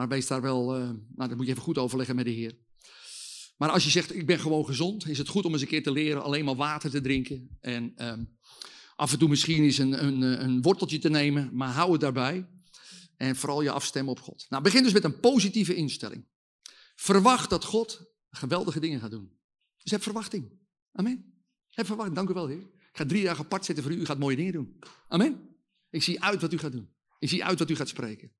Maar 0.00 0.08
wees 0.08 0.26
daar 0.26 0.40
wel, 0.40 0.78
uh, 0.78 0.82
nou 0.88 1.28
dat 1.28 1.36
moet 1.36 1.46
je 1.46 1.52
even 1.52 1.62
goed 1.62 1.78
overleggen 1.78 2.16
met 2.16 2.24
de 2.24 2.30
Heer. 2.30 2.58
Maar 3.56 3.70
als 3.70 3.84
je 3.84 3.90
zegt, 3.90 4.14
ik 4.14 4.26
ben 4.26 4.38
gewoon 4.38 4.64
gezond, 4.64 5.08
is 5.08 5.18
het 5.18 5.28
goed 5.28 5.44
om 5.44 5.52
eens 5.52 5.62
een 5.62 5.68
keer 5.68 5.82
te 5.82 5.92
leren 5.92 6.22
alleen 6.22 6.44
maar 6.44 6.56
water 6.56 6.90
te 6.90 7.00
drinken. 7.00 7.58
En 7.60 7.92
uh, 7.96 8.12
af 8.96 9.12
en 9.12 9.18
toe 9.18 9.28
misschien 9.28 9.62
eens 9.62 9.78
een, 9.78 10.04
een, 10.04 10.22
een 10.44 10.62
worteltje 10.62 10.98
te 10.98 11.08
nemen, 11.08 11.50
maar 11.52 11.72
hou 11.72 11.92
het 11.92 12.00
daarbij. 12.00 12.48
En 13.16 13.36
vooral 13.36 13.62
je 13.62 13.70
afstemmen 13.70 14.12
op 14.12 14.20
God. 14.20 14.46
Nou, 14.48 14.62
begin 14.62 14.82
dus 14.82 14.92
met 14.92 15.04
een 15.04 15.20
positieve 15.20 15.74
instelling. 15.74 16.26
Verwacht 16.94 17.50
dat 17.50 17.64
God 17.64 18.14
geweldige 18.30 18.80
dingen 18.80 19.00
gaat 19.00 19.10
doen. 19.10 19.32
Dus 19.82 19.90
heb 19.90 20.02
verwachting. 20.02 20.52
Amen. 20.92 21.44
Heb 21.70 21.86
verwachting. 21.86 22.16
Dank 22.16 22.30
u 22.30 22.34
wel, 22.34 22.46
Heer. 22.46 22.62
Ik 22.62 22.90
ga 22.92 23.06
drie 23.06 23.24
dagen 23.24 23.44
apart 23.44 23.64
zitten 23.64 23.84
voor 23.84 23.92
u. 23.92 23.96
U 24.00 24.04
gaat 24.04 24.18
mooie 24.18 24.36
dingen 24.36 24.52
doen. 24.52 24.78
Amen. 25.08 25.56
Ik 25.90 26.02
zie 26.02 26.22
uit 26.22 26.40
wat 26.40 26.52
u 26.52 26.58
gaat 26.58 26.72
doen. 26.72 26.88
Ik 27.18 27.28
zie 27.28 27.44
uit 27.44 27.58
wat 27.58 27.70
u 27.70 27.76
gaat 27.76 27.88
spreken. 27.88 28.32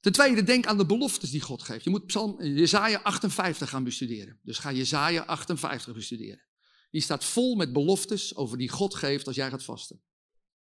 Ten 0.00 0.12
tweede, 0.12 0.42
denk 0.42 0.66
aan 0.66 0.78
de 0.78 0.86
beloftes 0.86 1.30
die 1.30 1.40
God 1.40 1.62
geeft. 1.62 1.84
Je 1.84 1.90
moet 1.90 2.06
Psalm 2.06 2.42
Jezaja 2.42 3.00
58 3.02 3.68
gaan 3.68 3.84
bestuderen. 3.84 4.38
Dus 4.42 4.58
ga 4.58 4.72
Jezaja 4.72 5.22
58 5.22 5.94
bestuderen. 5.94 6.42
Die 6.90 7.00
staat 7.00 7.24
vol 7.24 7.54
met 7.54 7.72
beloftes 7.72 8.36
over 8.36 8.58
die 8.58 8.68
God 8.68 8.94
geeft 8.94 9.26
als 9.26 9.36
jij 9.36 9.50
gaat 9.50 9.64
vasten. 9.64 10.00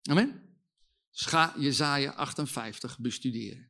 Amen. 0.02 0.42
Dus 1.10 1.26
ga 1.26 1.54
Jezaja 1.58 2.12
58 2.12 2.98
bestuderen. 2.98 3.69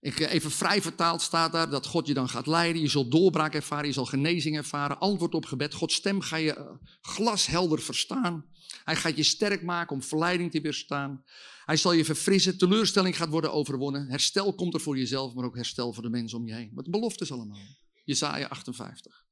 Ik, 0.00 0.20
eh, 0.20 0.32
even 0.32 0.50
vrij 0.50 0.82
vertaald 0.82 1.22
staat 1.22 1.52
daar 1.52 1.70
dat 1.70 1.86
God 1.86 2.06
je 2.06 2.14
dan 2.14 2.28
gaat 2.28 2.46
leiden. 2.46 2.82
Je 2.82 2.88
zult 2.88 3.10
doorbraak 3.10 3.54
ervaren, 3.54 3.86
je 3.86 3.92
zal 3.92 4.06
genezing 4.06 4.56
ervaren. 4.56 4.98
Antwoord 4.98 5.34
op 5.34 5.44
gebed. 5.44 5.74
Gods 5.74 5.94
stem 5.94 6.20
ga 6.20 6.36
je 6.36 6.54
eh, 6.54 6.66
glashelder 7.00 7.80
verstaan. 7.80 8.44
Hij 8.84 8.96
gaat 8.96 9.16
je 9.16 9.22
sterk 9.22 9.62
maken 9.62 9.96
om 9.96 10.02
verleiding 10.02 10.50
te 10.50 10.60
weerstaan. 10.60 11.24
Hij 11.64 11.76
zal 11.76 11.92
je 11.92 12.04
verfrissen. 12.04 12.58
Teleurstelling 12.58 13.16
gaat 13.16 13.28
worden 13.28 13.52
overwonnen. 13.52 14.08
Herstel 14.08 14.54
komt 14.54 14.74
er 14.74 14.80
voor 14.80 14.98
jezelf, 14.98 15.34
maar 15.34 15.44
ook 15.44 15.56
herstel 15.56 15.92
voor 15.92 16.02
de 16.02 16.10
mensen 16.10 16.38
om 16.38 16.46
je 16.46 16.54
heen. 16.54 16.70
Wat 16.74 16.90
beloftes 16.90 17.32
allemaal. 17.32 17.58
Jezaja 18.04 18.46
58. 18.46 19.24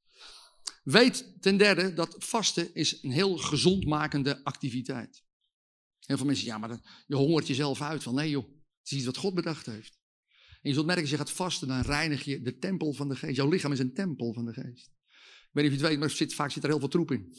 Weet 0.83 1.35
ten 1.41 1.57
derde 1.57 1.95
dat 1.95 2.17
vasten 2.19 2.75
is 2.75 3.03
een 3.03 3.11
heel 3.11 3.37
gezondmakende 3.37 4.45
activiteit. 4.45 5.23
Heel 5.99 6.17
veel 6.17 6.27
mensen 6.27 6.45
zeggen, 6.45 6.63
ja, 6.63 6.69
maar 6.69 7.05
je 7.07 7.15
hongert 7.15 7.47
jezelf 7.47 7.83
uit. 7.83 8.03
Van 8.03 8.15
nee 8.15 8.31
joh, 8.31 8.45
het 8.45 8.91
is 8.91 8.97
iets 8.97 9.07
wat 9.07 9.17
God 9.17 9.35
bedacht 9.35 9.67
heeft. 9.67 9.98
En 10.61 10.69
je 10.69 10.73
zult 10.73 10.87
merken, 10.87 11.03
als 11.03 11.13
je 11.13 11.19
gaat 11.19 11.31
vasten, 11.31 11.69
dan 11.69 11.81
reinig 11.81 12.25
je 12.25 12.43
de 12.43 12.59
tempel 12.59 12.93
van 12.93 13.09
de 13.09 13.17
geest. 13.17 13.37
Jouw 13.37 13.49
lichaam 13.49 13.73
is 13.73 13.79
een 13.79 13.95
tempel 13.95 14.33
van 14.33 14.45
de 14.45 14.53
geest. 14.53 14.91
Ik 15.17 15.51
weet 15.53 15.65
niet 15.65 15.73
of 15.73 15.79
je 15.79 15.85
het 15.85 15.91
weet, 15.91 15.99
maar 15.99 16.11
zit, 16.11 16.35
vaak 16.35 16.51
zit 16.51 16.63
er 16.63 16.69
heel 16.69 16.79
veel 16.79 16.89
troep 16.89 17.11
in. 17.11 17.35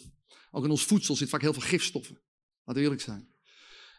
Ook 0.51 0.63
in 0.63 0.69
ons 0.69 0.83
voedsel 0.83 1.15
zit 1.15 1.29
vaak 1.29 1.41
heel 1.41 1.53
veel 1.53 1.61
gifstoffen. 1.61 2.21
Laten 2.63 2.73
we 2.73 2.81
eerlijk 2.81 3.01
zijn. 3.01 3.27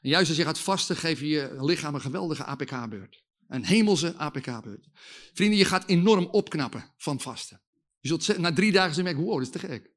En 0.00 0.08
juist 0.08 0.28
als 0.28 0.36
je 0.36 0.44
gaat 0.44 0.58
vasten, 0.58 0.96
geef 0.96 1.20
je 1.20 1.26
je 1.26 1.56
lichaam 1.64 1.94
een 1.94 2.00
geweldige 2.00 2.44
APK-beurt. 2.44 3.24
Een 3.46 3.64
hemelse 3.64 4.16
APK-beurt. 4.16 4.88
Vrienden, 5.32 5.58
je 5.58 5.64
gaat 5.64 5.88
enorm 5.88 6.24
opknappen 6.24 6.92
van 6.96 7.20
vasten. 7.20 7.62
Je 8.00 8.08
zult 8.08 8.38
na 8.38 8.52
drie 8.52 8.72
dagen 8.72 8.94
zeggen, 8.94 9.16
wow, 9.16 9.32
dat 9.32 9.42
is 9.42 9.50
te 9.50 9.58
gek. 9.58 9.90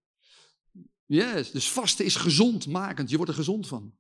Yes, 1.06 1.52
dus 1.52 1.70
vasten 1.70 2.06
is 2.06 2.16
gezondmakend. 2.16 3.10
Je 3.10 3.16
wordt 3.16 3.32
er 3.32 3.38
gezond 3.38 3.68
van. 3.68 3.94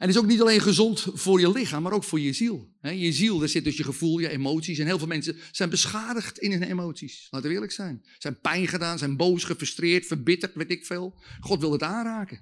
En 0.00 0.06
het 0.06 0.16
is 0.16 0.22
ook 0.22 0.28
niet 0.28 0.40
alleen 0.40 0.60
gezond 0.60 1.06
voor 1.12 1.40
je 1.40 1.50
lichaam, 1.50 1.82
maar 1.82 1.92
ook 1.92 2.04
voor 2.04 2.20
je 2.20 2.32
ziel. 2.32 2.72
Je 2.82 3.12
ziel, 3.12 3.38
daar 3.38 3.48
zit 3.48 3.64
dus 3.64 3.76
je 3.76 3.84
gevoel, 3.84 4.18
je 4.18 4.28
emoties. 4.28 4.78
En 4.78 4.86
heel 4.86 4.98
veel 4.98 5.06
mensen 5.06 5.36
zijn 5.50 5.70
beschadigd 5.70 6.38
in 6.38 6.50
hun 6.52 6.62
emoties. 6.62 7.26
Laten 7.30 7.48
we 7.48 7.54
eerlijk 7.54 7.72
zijn. 7.72 8.08
Zijn 8.18 8.40
pijn 8.40 8.68
gedaan, 8.68 8.98
zijn 8.98 9.16
boos, 9.16 9.44
gefrustreerd, 9.44 10.06
verbitterd, 10.06 10.54
weet 10.54 10.70
ik 10.70 10.86
veel. 10.86 11.22
God 11.40 11.60
wil 11.60 11.72
het 11.72 11.82
aanraken. 11.82 12.40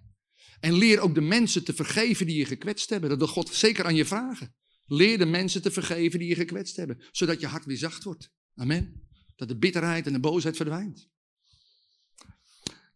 En 0.61 0.73
leer 0.73 1.01
ook 1.01 1.15
de 1.15 1.21
mensen 1.21 1.65
te 1.65 1.75
vergeven 1.75 2.27
die 2.27 2.37
je 2.37 2.45
gekwetst 2.45 2.91
hebben. 2.91 3.09
Dat 3.09 3.19
wil 3.19 3.29
God 3.29 3.55
zeker 3.55 3.85
aan 3.85 3.95
je 3.95 4.05
vragen. 4.05 4.55
Leer 4.87 5.19
de 5.19 5.27
mensen 5.27 5.63
te 5.63 5.71
vergeven 5.71 6.19
die 6.19 6.29
je 6.29 6.35
gekwetst 6.35 6.77
hebben. 6.77 7.05
Zodat 7.11 7.41
je 7.41 7.47
hart 7.47 7.65
weer 7.65 7.77
zacht 7.77 8.05
wordt. 8.05 8.31
Amen. 8.55 9.09
Dat 9.37 9.49
de 9.49 9.59
bitterheid 9.59 10.07
en 10.07 10.13
de 10.13 10.21
boosheid 10.21 10.57
verdwijnt. 10.57 11.09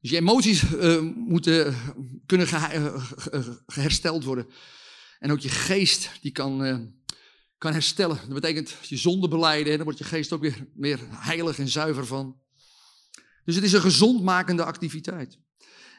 Dus 0.03 0.11
je 0.11 0.17
emoties 0.17 0.63
uh, 0.63 1.01
moeten 1.15 1.77
kunnen 2.27 2.49
hersteld 3.67 4.25
worden. 4.25 4.47
En 5.19 5.33
ook 5.33 5.41
je 5.41 5.49
geest 5.49 6.11
die 6.21 6.33
kan, 6.33 6.93
kan 7.59 7.73
herstellen. 7.73 8.17
Dat 8.17 8.41
betekent 8.41 8.77
je 8.83 8.97
zonde 8.97 9.29
beleiden. 9.29 9.75
Dan 9.77 9.85
wordt 9.85 9.99
je 9.99 10.05
geest 10.05 10.33
ook 10.33 10.41
weer, 10.41 10.67
weer 10.75 10.99
heilig 11.11 11.59
en 11.59 11.69
zuiver 11.69 12.07
van. 12.07 12.41
Dus 13.45 13.55
het 13.55 13.65
is 13.65 13.73
een 13.73 13.81
gezondmakende 13.81 14.65
activiteit. 14.65 15.39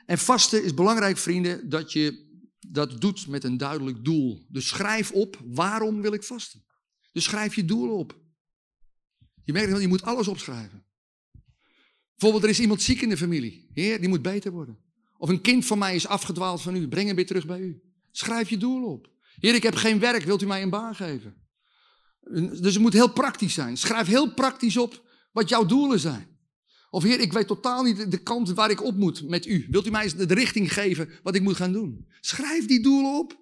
En 0.05 0.17
vasten 0.17 0.63
is 0.63 0.73
belangrijk, 0.73 1.17
vrienden, 1.17 1.69
dat 1.69 1.91
je 1.91 2.31
dat 2.67 3.01
doet 3.01 3.27
met 3.27 3.43
een 3.43 3.57
duidelijk 3.57 4.05
doel. 4.05 4.45
Dus 4.49 4.67
schrijf 4.67 5.11
op, 5.11 5.41
waarom 5.45 6.01
wil 6.01 6.13
ik 6.13 6.23
vasten? 6.23 6.63
Dus 7.11 7.23
schrijf 7.23 7.55
je 7.55 7.65
doel 7.65 7.97
op. 7.97 8.21
Je 9.43 9.53
merkt, 9.53 9.81
je 9.81 9.87
moet 9.87 10.03
alles 10.03 10.27
opschrijven. 10.27 10.82
Bijvoorbeeld, 12.23 12.51
er 12.51 12.57
is 12.57 12.63
iemand 12.63 12.81
ziek 12.81 13.01
in 13.01 13.09
de 13.09 13.17
familie. 13.17 13.69
Heer, 13.73 13.99
die 13.99 14.09
moet 14.09 14.21
beter 14.21 14.51
worden. 14.51 14.77
Of 15.17 15.29
een 15.29 15.41
kind 15.41 15.65
van 15.65 15.77
mij 15.77 15.95
is 15.95 16.07
afgedwaald 16.07 16.61
van 16.61 16.75
u. 16.75 16.87
Breng 16.87 17.07
hem 17.07 17.15
weer 17.15 17.25
terug 17.25 17.45
bij 17.45 17.59
u. 17.59 17.81
Schrijf 18.11 18.49
je 18.49 18.57
doel 18.57 18.91
op. 18.91 19.09
Heer, 19.39 19.55
ik 19.55 19.63
heb 19.63 19.75
geen 19.75 19.99
werk, 19.99 20.23
wilt 20.23 20.41
u 20.41 20.45
mij 20.45 20.61
een 20.61 20.69
baan 20.69 20.95
geven? 20.95 21.35
Dus 22.61 22.73
het 22.73 22.79
moet 22.79 22.93
heel 22.93 23.13
praktisch 23.13 23.53
zijn. 23.53 23.77
Schrijf 23.77 24.07
heel 24.07 24.33
praktisch 24.33 24.77
op 24.77 25.03
wat 25.31 25.49
jouw 25.49 25.65
doelen 25.65 25.99
zijn. 25.99 26.27
Of 26.89 27.03
Heer, 27.03 27.19
ik 27.19 27.33
weet 27.33 27.47
totaal 27.47 27.83
niet 27.83 28.11
de 28.11 28.17
kant 28.17 28.49
waar 28.49 28.69
ik 28.69 28.83
op 28.83 28.95
moet 28.95 29.29
met 29.29 29.45
u. 29.45 29.67
Wilt 29.69 29.87
u 29.87 29.91
mij 29.91 30.03
eens 30.03 30.15
de 30.15 30.33
richting 30.33 30.73
geven 30.73 31.09
wat 31.23 31.35
ik 31.35 31.41
moet 31.41 31.55
gaan 31.55 31.73
doen? 31.73 32.07
Schrijf 32.21 32.65
die 32.65 32.81
doelen 32.81 33.19
op. 33.19 33.39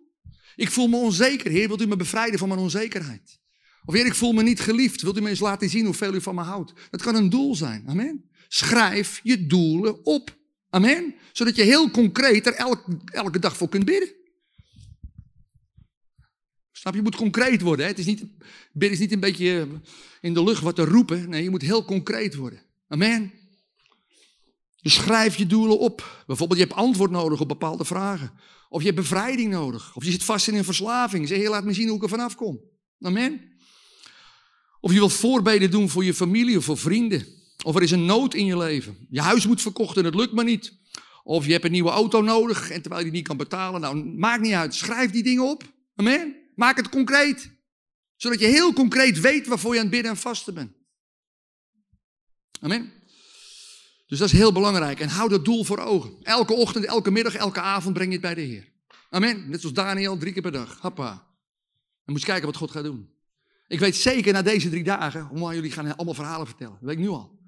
Ik 0.56 0.72
voel 0.72 0.88
me 0.88 0.98
onzeker. 0.98 1.52
Heer, 1.52 1.68
wilt 1.68 1.82
u 1.82 1.88
me 1.88 1.96
bevrijden 1.96 2.40
van 2.40 2.48
mijn 2.48 2.60
onzekerheid? 2.60 3.40
Of 3.86 3.94
Heer, 3.94 4.06
ik 4.06 4.16
voel 4.16 4.32
me 4.32 4.44
niet 4.44 4.60
geliefd. 4.60 5.02
Wilt 5.02 5.18
u 5.18 5.22
me 5.22 5.30
eens 5.30 5.40
laten 5.40 5.70
zien 5.70 5.86
hoeveel 5.86 6.14
u 6.14 6.22
van 6.22 6.36
me 6.36 6.42
houdt? 6.42 6.74
Dat 6.90 7.02
kan 7.02 7.16
een 7.16 7.30
doel 7.30 7.56
zijn. 7.56 7.84
Amen. 7.88 8.30
Schrijf 8.54 9.20
je 9.24 9.48
doelen 9.48 10.06
op. 10.06 10.38
Amen. 10.70 11.16
Zodat 11.32 11.56
je 11.56 11.64
heel 11.64 11.92
concreet 11.92 12.46
er 12.46 12.54
elke, 12.54 12.98
elke 13.06 13.40
dag 13.40 13.58
voor 13.58 13.70
kunt 13.70 13.86
bidden. 13.86 14.12
Snap 16.72 16.94
je? 16.94 17.00
Je 17.00 17.04
moet 17.04 17.16
concreet 17.16 17.62
worden. 17.62 17.86
Hè? 17.86 17.92
Het 17.92 18.00
is 18.00 18.06
niet, 18.06 18.24
bidden 18.72 18.92
is 18.92 19.00
niet 19.00 19.12
een 19.12 19.20
beetje 19.20 19.68
in 20.22 20.34
de 20.34 20.44
lucht 20.44 20.62
wat 20.62 20.76
te 20.76 20.86
roepen. 20.86 21.30
Nee, 21.30 21.44
je 21.44 21.50
moet 21.50 21.62
heel 21.62 21.86
concreet 21.86 22.36
worden. 22.36 22.62
Amen. 22.88 23.32
Dus 24.82 24.94
schrijf 24.94 25.36
je 25.36 25.48
doelen 25.48 25.80
op. 25.80 26.24
Bijvoorbeeld, 26.28 26.60
je 26.60 26.66
hebt 26.66 26.78
antwoord 26.78 27.12
nodig 27.12 27.40
op 27.40 27.48
bepaalde 27.48 27.86
vragen. 27.86 28.32
Of 28.70 28.80
je 28.80 28.88
hebt 28.88 29.00
bevrijding 29.00 29.52
nodig. 29.52 29.96
Of 29.96 30.04
je 30.04 30.12
zit 30.12 30.24
vast 30.24 30.48
in 30.48 30.56
een 30.56 30.64
verslaving. 30.64 31.28
Zeg, 31.28 31.42
je 31.42 31.50
laat 31.50 31.64
me 31.64 31.74
zien 31.74 31.88
hoe 31.88 31.98
ik 31.98 32.04
er 32.04 32.10
vanaf 32.10 32.36
kom. 32.36 32.62
Amen. 33.02 33.42
Of 34.80 34.92
je 34.92 34.98
wilt 34.98 35.14
voorbeden 35.14 35.72
doen 35.72 35.90
voor 35.90 36.04
je 36.04 36.14
familie 36.14 36.58
of 36.58 36.64
voor 36.64 36.78
vrienden. 36.78 37.40
Of 37.64 37.76
er 37.76 37.82
is 37.82 37.92
een 37.92 38.06
nood 38.06 38.34
in 38.34 38.46
je 38.46 38.58
leven. 38.58 39.08
Je 39.10 39.22
huis 39.22 39.48
moet 39.48 39.62
verkocht 39.62 39.98
en 39.98 40.06
het 40.06 40.16
lukt 40.16 40.34
maar 40.34 40.46
niet. 40.46 40.80
Of 41.24 41.46
je 41.46 41.52
hebt 41.52 41.66
een 41.66 41.72
nieuwe 41.72 41.90
auto 41.90 42.22
nodig 42.22 42.70
en 42.70 42.82
terwijl 42.82 43.04
je 43.04 43.10
die 43.10 43.20
niet 43.20 43.28
kan 43.28 43.38
betalen. 43.38 43.82
Nou, 43.82 44.06
maakt 44.06 44.42
niet 44.42 44.54
uit. 44.54 44.76
Schrijf 44.76 45.12
die 45.12 45.24
dingen 45.24 45.50
op. 45.50 45.64
Amen. 45.96 46.36
Maak 46.56 46.78
het 46.78 46.90
concreet. 46.90 47.52
Zodat 48.16 48.40
je 48.40 48.46
heel 48.46 48.74
concreet 48.74 49.20
weet 49.20 49.48
waarvoor 49.48 49.74
je 49.74 49.78
aan 49.78 49.86
het 49.86 49.94
bidden 49.94 50.12
en 50.12 50.18
vasten 50.18 50.54
bent. 50.54 50.72
Amen. 52.60 52.92
Dus 54.08 54.20
dat 54.20 54.28
is 54.28 54.38
heel 54.38 54.52
belangrijk. 54.52 55.00
En 55.00 55.10
hou 55.10 55.30
dat 55.30 55.46
doel 55.46 55.64
voor 55.64 55.78
ogen. 55.80 56.14
Elke 56.22 56.54
ochtend, 56.54 56.86
elke 56.86 57.12
middag, 57.12 57.36
elke 57.36 57.62
avond 57.62 57.94
breng 57.94 58.08
je 58.08 58.14
het 58.14 58.22
bij 58.22 58.36
de 58.36 58.42
Heer. 58.42 58.72
Amen. 59.10 59.50
Net 59.50 59.60
zoals 59.60 59.76
Daniel, 59.76 60.18
drie 60.18 60.34
keer 60.34 60.42
per 60.42 60.52
dag. 60.52 60.80
Hoppa. 60.80 61.10
Dan 62.06 62.14
moet 62.14 62.20
je 62.20 62.26
kijken 62.26 62.46
wat 62.46 62.56
God 62.56 62.72
gaat 62.72 62.84
doen. 62.84 63.10
Ik 63.68 63.80
weet 63.80 63.96
zeker 63.96 64.34
na 64.34 64.42
deze 64.42 64.70
drie 64.70 64.84
dagen, 64.84 65.22
hoe 65.22 65.54
jullie 65.54 65.72
gaan 65.72 65.96
allemaal 65.96 66.14
verhalen 66.14 66.48
vertellen. 66.48 66.74
Dat 66.74 66.90
weet 66.90 66.98
ik 66.98 67.04
nu 67.04 67.10
al. 67.10 67.41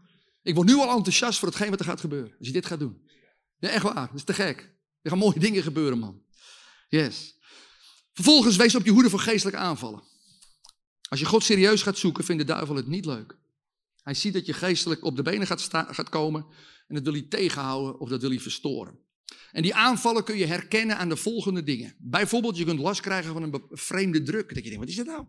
Ik 0.44 0.56
word 0.56 0.68
nu 0.68 0.76
al 0.76 0.96
enthousiast 0.96 1.40
voor 1.40 1.48
hetgeen 1.48 1.70
wat 1.70 1.80
er 1.80 1.86
gaat 1.86 2.00
gebeuren. 2.00 2.36
Als 2.38 2.48
je 2.48 2.54
dit 2.54 2.66
gaat 2.66 2.80
doen. 2.80 3.08
Ja, 3.60 3.70
echt 3.70 3.84
waar. 3.84 4.08
Dat 4.08 4.16
is 4.16 4.24
te 4.24 4.34
gek. 4.34 4.72
Er 5.02 5.10
gaan 5.10 5.20
mooie 5.20 5.40
dingen 5.40 5.64
gebeuren, 5.64 6.00
man. 6.00 6.22
Yes. 6.88 7.38
Vervolgens 8.14 8.56
wees 8.56 8.76
op 8.76 8.86
je 8.86 8.92
hoede 8.92 9.10
voor 9.10 9.20
geestelijke 9.20 9.60
aanvallen. 9.60 10.04
Als 11.10 11.20
je 11.20 11.26
God 11.26 11.44
serieus 11.44 11.82
gaat 11.82 11.98
zoeken, 11.98 12.24
vindt 12.24 12.48
de 12.48 12.54
duivel 12.54 12.76
het 12.76 12.88
niet 12.88 13.06
leuk. 13.06 13.38
Hij 14.04 14.14
ziet 14.14 14.34
dat 14.34 14.46
je 14.46 14.54
geestelijk 14.54 15.04
op 15.04 15.16
de 15.16 15.22
benen 15.22 15.48
gaat, 15.48 15.62
gaat 15.72 16.10
komen 16.10 16.46
en 16.88 16.96
dat 16.96 17.04
wil 17.04 17.14
hij 17.14 17.22
tegenhouden 17.22 18.00
of 18.00 18.10
dat 18.10 18.22
wil 18.22 18.30
hij 18.30 18.40
verstoren. 18.40 19.00
En 19.52 19.62
die 19.62 19.76
aanvallen 19.76 20.24
kun 20.24 20.38
je 20.38 20.46
herkennen 20.46 20.98
aan 20.98 21.10
de 21.10 21.16
volgende 21.16 21.64
dingen. 21.64 21.96
Bijvoorbeeld, 21.98 22.58
je 22.58 22.66
kunt 22.66 22.80
last 22.80 23.02
krijgen 23.02 23.34
van 23.34 23.44
een 23.44 23.62
vreemde 23.70 24.24
druk. 24.24 24.48
Dat 24.54 24.64
je 24.64 24.70
denkt, 24.70 24.78
wat 24.78 24.88
is 24.88 24.96
dat 24.96 25.06
nou? 25.06 25.26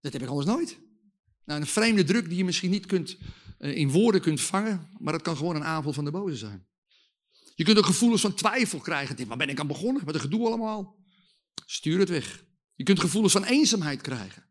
Dat 0.00 0.12
heb 0.12 0.22
ik 0.22 0.28
anders 0.28 0.46
nooit. 0.46 0.78
Nou, 1.44 1.60
een 1.60 1.66
vreemde 1.66 2.04
druk 2.04 2.28
die 2.28 2.36
je 2.36 2.44
misschien 2.44 2.70
niet 2.70 2.86
kunt, 2.86 3.16
in 3.72 3.90
woorden 3.90 4.20
kunt 4.20 4.40
vangen, 4.40 4.90
maar 4.98 5.12
dat 5.12 5.22
kan 5.22 5.36
gewoon 5.36 5.56
een 5.56 5.64
aanval 5.64 5.92
van 5.92 6.04
de 6.04 6.10
boze 6.10 6.36
zijn. 6.36 6.66
Je 7.54 7.64
kunt 7.64 7.78
ook 7.78 7.86
gevoelens 7.86 8.20
van 8.20 8.34
twijfel 8.34 8.78
krijgen. 8.78 9.26
Waar 9.26 9.36
ben 9.36 9.48
ik 9.48 9.60
aan 9.60 9.66
begonnen? 9.66 10.04
Wat 10.04 10.14
een 10.14 10.20
gedoe 10.20 10.46
allemaal. 10.46 10.96
Stuur 11.66 11.98
het 11.98 12.08
weg. 12.08 12.44
Je 12.74 12.84
kunt 12.84 13.00
gevoelens 13.00 13.32
van 13.32 13.44
eenzaamheid 13.44 14.00
krijgen. 14.00 14.44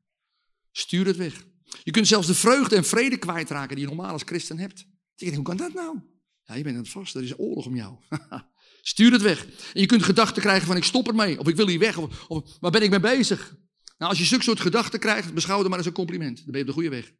Stuur 0.71 1.05
het 1.05 1.15
weg. 1.15 1.45
Je 1.83 1.91
kunt 1.91 2.07
zelfs 2.07 2.27
de 2.27 2.33
vreugde 2.33 2.75
en 2.75 2.85
vrede 2.85 3.17
kwijtraken 3.17 3.75
die 3.75 3.85
je 3.85 3.93
normaal 3.93 4.11
als 4.11 4.23
christen 4.25 4.59
hebt. 4.59 4.85
Je 5.15 5.35
hoe 5.35 5.43
kan 5.43 5.57
dat 5.57 5.73
nou? 5.73 5.99
Ja, 6.43 6.55
je 6.55 6.63
bent 6.63 6.75
aan 6.75 6.81
het 6.81 6.91
vast, 6.91 7.15
er 7.15 7.23
is 7.23 7.39
oorlog 7.39 7.65
om 7.65 7.75
jou. 7.75 7.95
Stuur 8.81 9.11
het 9.11 9.21
weg. 9.21 9.45
En 9.45 9.81
je 9.81 9.85
kunt 9.85 10.03
gedachten 10.03 10.41
krijgen 10.41 10.67
van 10.67 10.75
ik 10.75 10.83
stop 10.83 11.07
ermee, 11.07 11.39
of 11.39 11.47
ik 11.47 11.55
wil 11.55 11.67
hier 11.67 11.79
weg, 11.79 11.97
of, 11.97 12.25
of 12.27 12.57
waar 12.59 12.71
ben 12.71 12.81
ik 12.81 12.89
mee 12.89 12.99
bezig? 12.99 13.55
Nou, 13.97 14.11
als 14.11 14.19
je 14.19 14.25
zulke 14.25 14.43
soort 14.43 14.59
gedachten 14.59 14.99
krijgt, 14.99 15.33
beschouw 15.33 15.59
het 15.59 15.67
maar 15.67 15.77
als 15.77 15.87
een 15.87 15.93
compliment. 15.93 16.37
Dan 16.37 16.45
ben 16.45 16.55
je 16.55 16.61
op 16.61 16.67
de 16.67 16.73
goede 16.73 16.89
weg. 16.89 17.11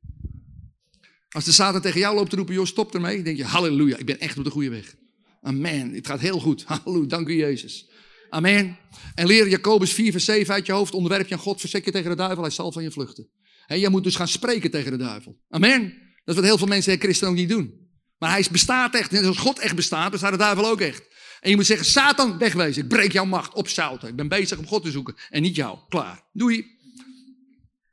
Als 1.33 1.45
de 1.45 1.51
Satan 1.51 1.81
tegen 1.81 1.99
jou 1.99 2.15
loopt 2.15 2.29
te 2.29 2.35
roepen, 2.35 2.53
joh, 2.53 2.65
stop 2.65 2.93
ermee, 2.93 3.15
dan 3.15 3.23
denk 3.23 3.37
je, 3.37 3.43
halleluja, 3.43 3.97
ik 3.97 4.05
ben 4.05 4.19
echt 4.19 4.37
op 4.37 4.43
de 4.43 4.49
goede 4.49 4.69
weg. 4.69 4.95
Amen, 5.41 5.93
het 5.93 6.07
gaat 6.07 6.19
heel 6.19 6.39
goed. 6.39 6.63
Halleluja, 6.83 7.07
dank 7.07 7.27
u 7.27 7.35
Jezus. 7.35 7.89
Amen. 8.29 8.77
En 9.15 9.27
leer 9.27 9.49
Jacobus 9.49 9.93
4 9.93 10.11
vers 10.11 10.25
7 10.25 10.53
uit 10.53 10.65
je 10.65 10.71
hoofd, 10.71 10.93
onderwerp 10.93 11.27
je 11.27 11.35
aan 11.35 11.41
God, 11.41 11.59
verzek 11.59 11.85
je 11.85 11.91
tegen 11.91 12.09
de 12.09 12.15
duivel, 12.15 12.41
hij 12.41 12.51
zal 12.51 12.71
van 12.71 12.83
je 12.83 12.91
vluchten. 12.91 13.29
En 13.65 13.79
jij 13.79 13.89
moet 13.89 14.03
dus 14.03 14.15
gaan 14.15 14.27
spreken 14.27 14.71
tegen 14.71 14.91
de 14.91 14.97
duivel. 14.97 15.39
Amen. 15.49 15.81
Dat 16.25 16.35
is 16.35 16.35
wat 16.35 16.43
heel 16.43 16.57
veel 16.57 16.67
mensen 16.67 16.93
en 16.93 16.99
christenen 16.99 17.31
ook 17.31 17.39
niet 17.39 17.49
doen. 17.49 17.83
Maar 18.17 18.31
hij 18.31 18.45
bestaat 18.51 18.95
echt. 18.95 19.11
Net 19.11 19.25
als 19.25 19.37
God 19.37 19.59
echt 19.59 19.75
bestaat, 19.75 20.11
bestaat 20.11 20.31
de 20.31 20.37
duivel 20.37 20.67
ook 20.67 20.81
echt. 20.81 21.03
En 21.39 21.49
je 21.49 21.55
moet 21.55 21.65
zeggen, 21.65 21.85
Satan, 21.85 22.37
wegwezen. 22.37 22.83
Ik 22.83 22.89
breek 22.89 23.11
jouw 23.11 23.25
macht. 23.25 23.53
Opzouten. 23.53 24.07
Ik 24.07 24.15
ben 24.15 24.27
bezig 24.27 24.57
om 24.57 24.67
God 24.67 24.83
te 24.83 24.91
zoeken. 24.91 25.15
En 25.29 25.41
niet 25.41 25.55
jou. 25.55 25.77
Klaar. 25.89 26.21
Doei. 26.33 26.65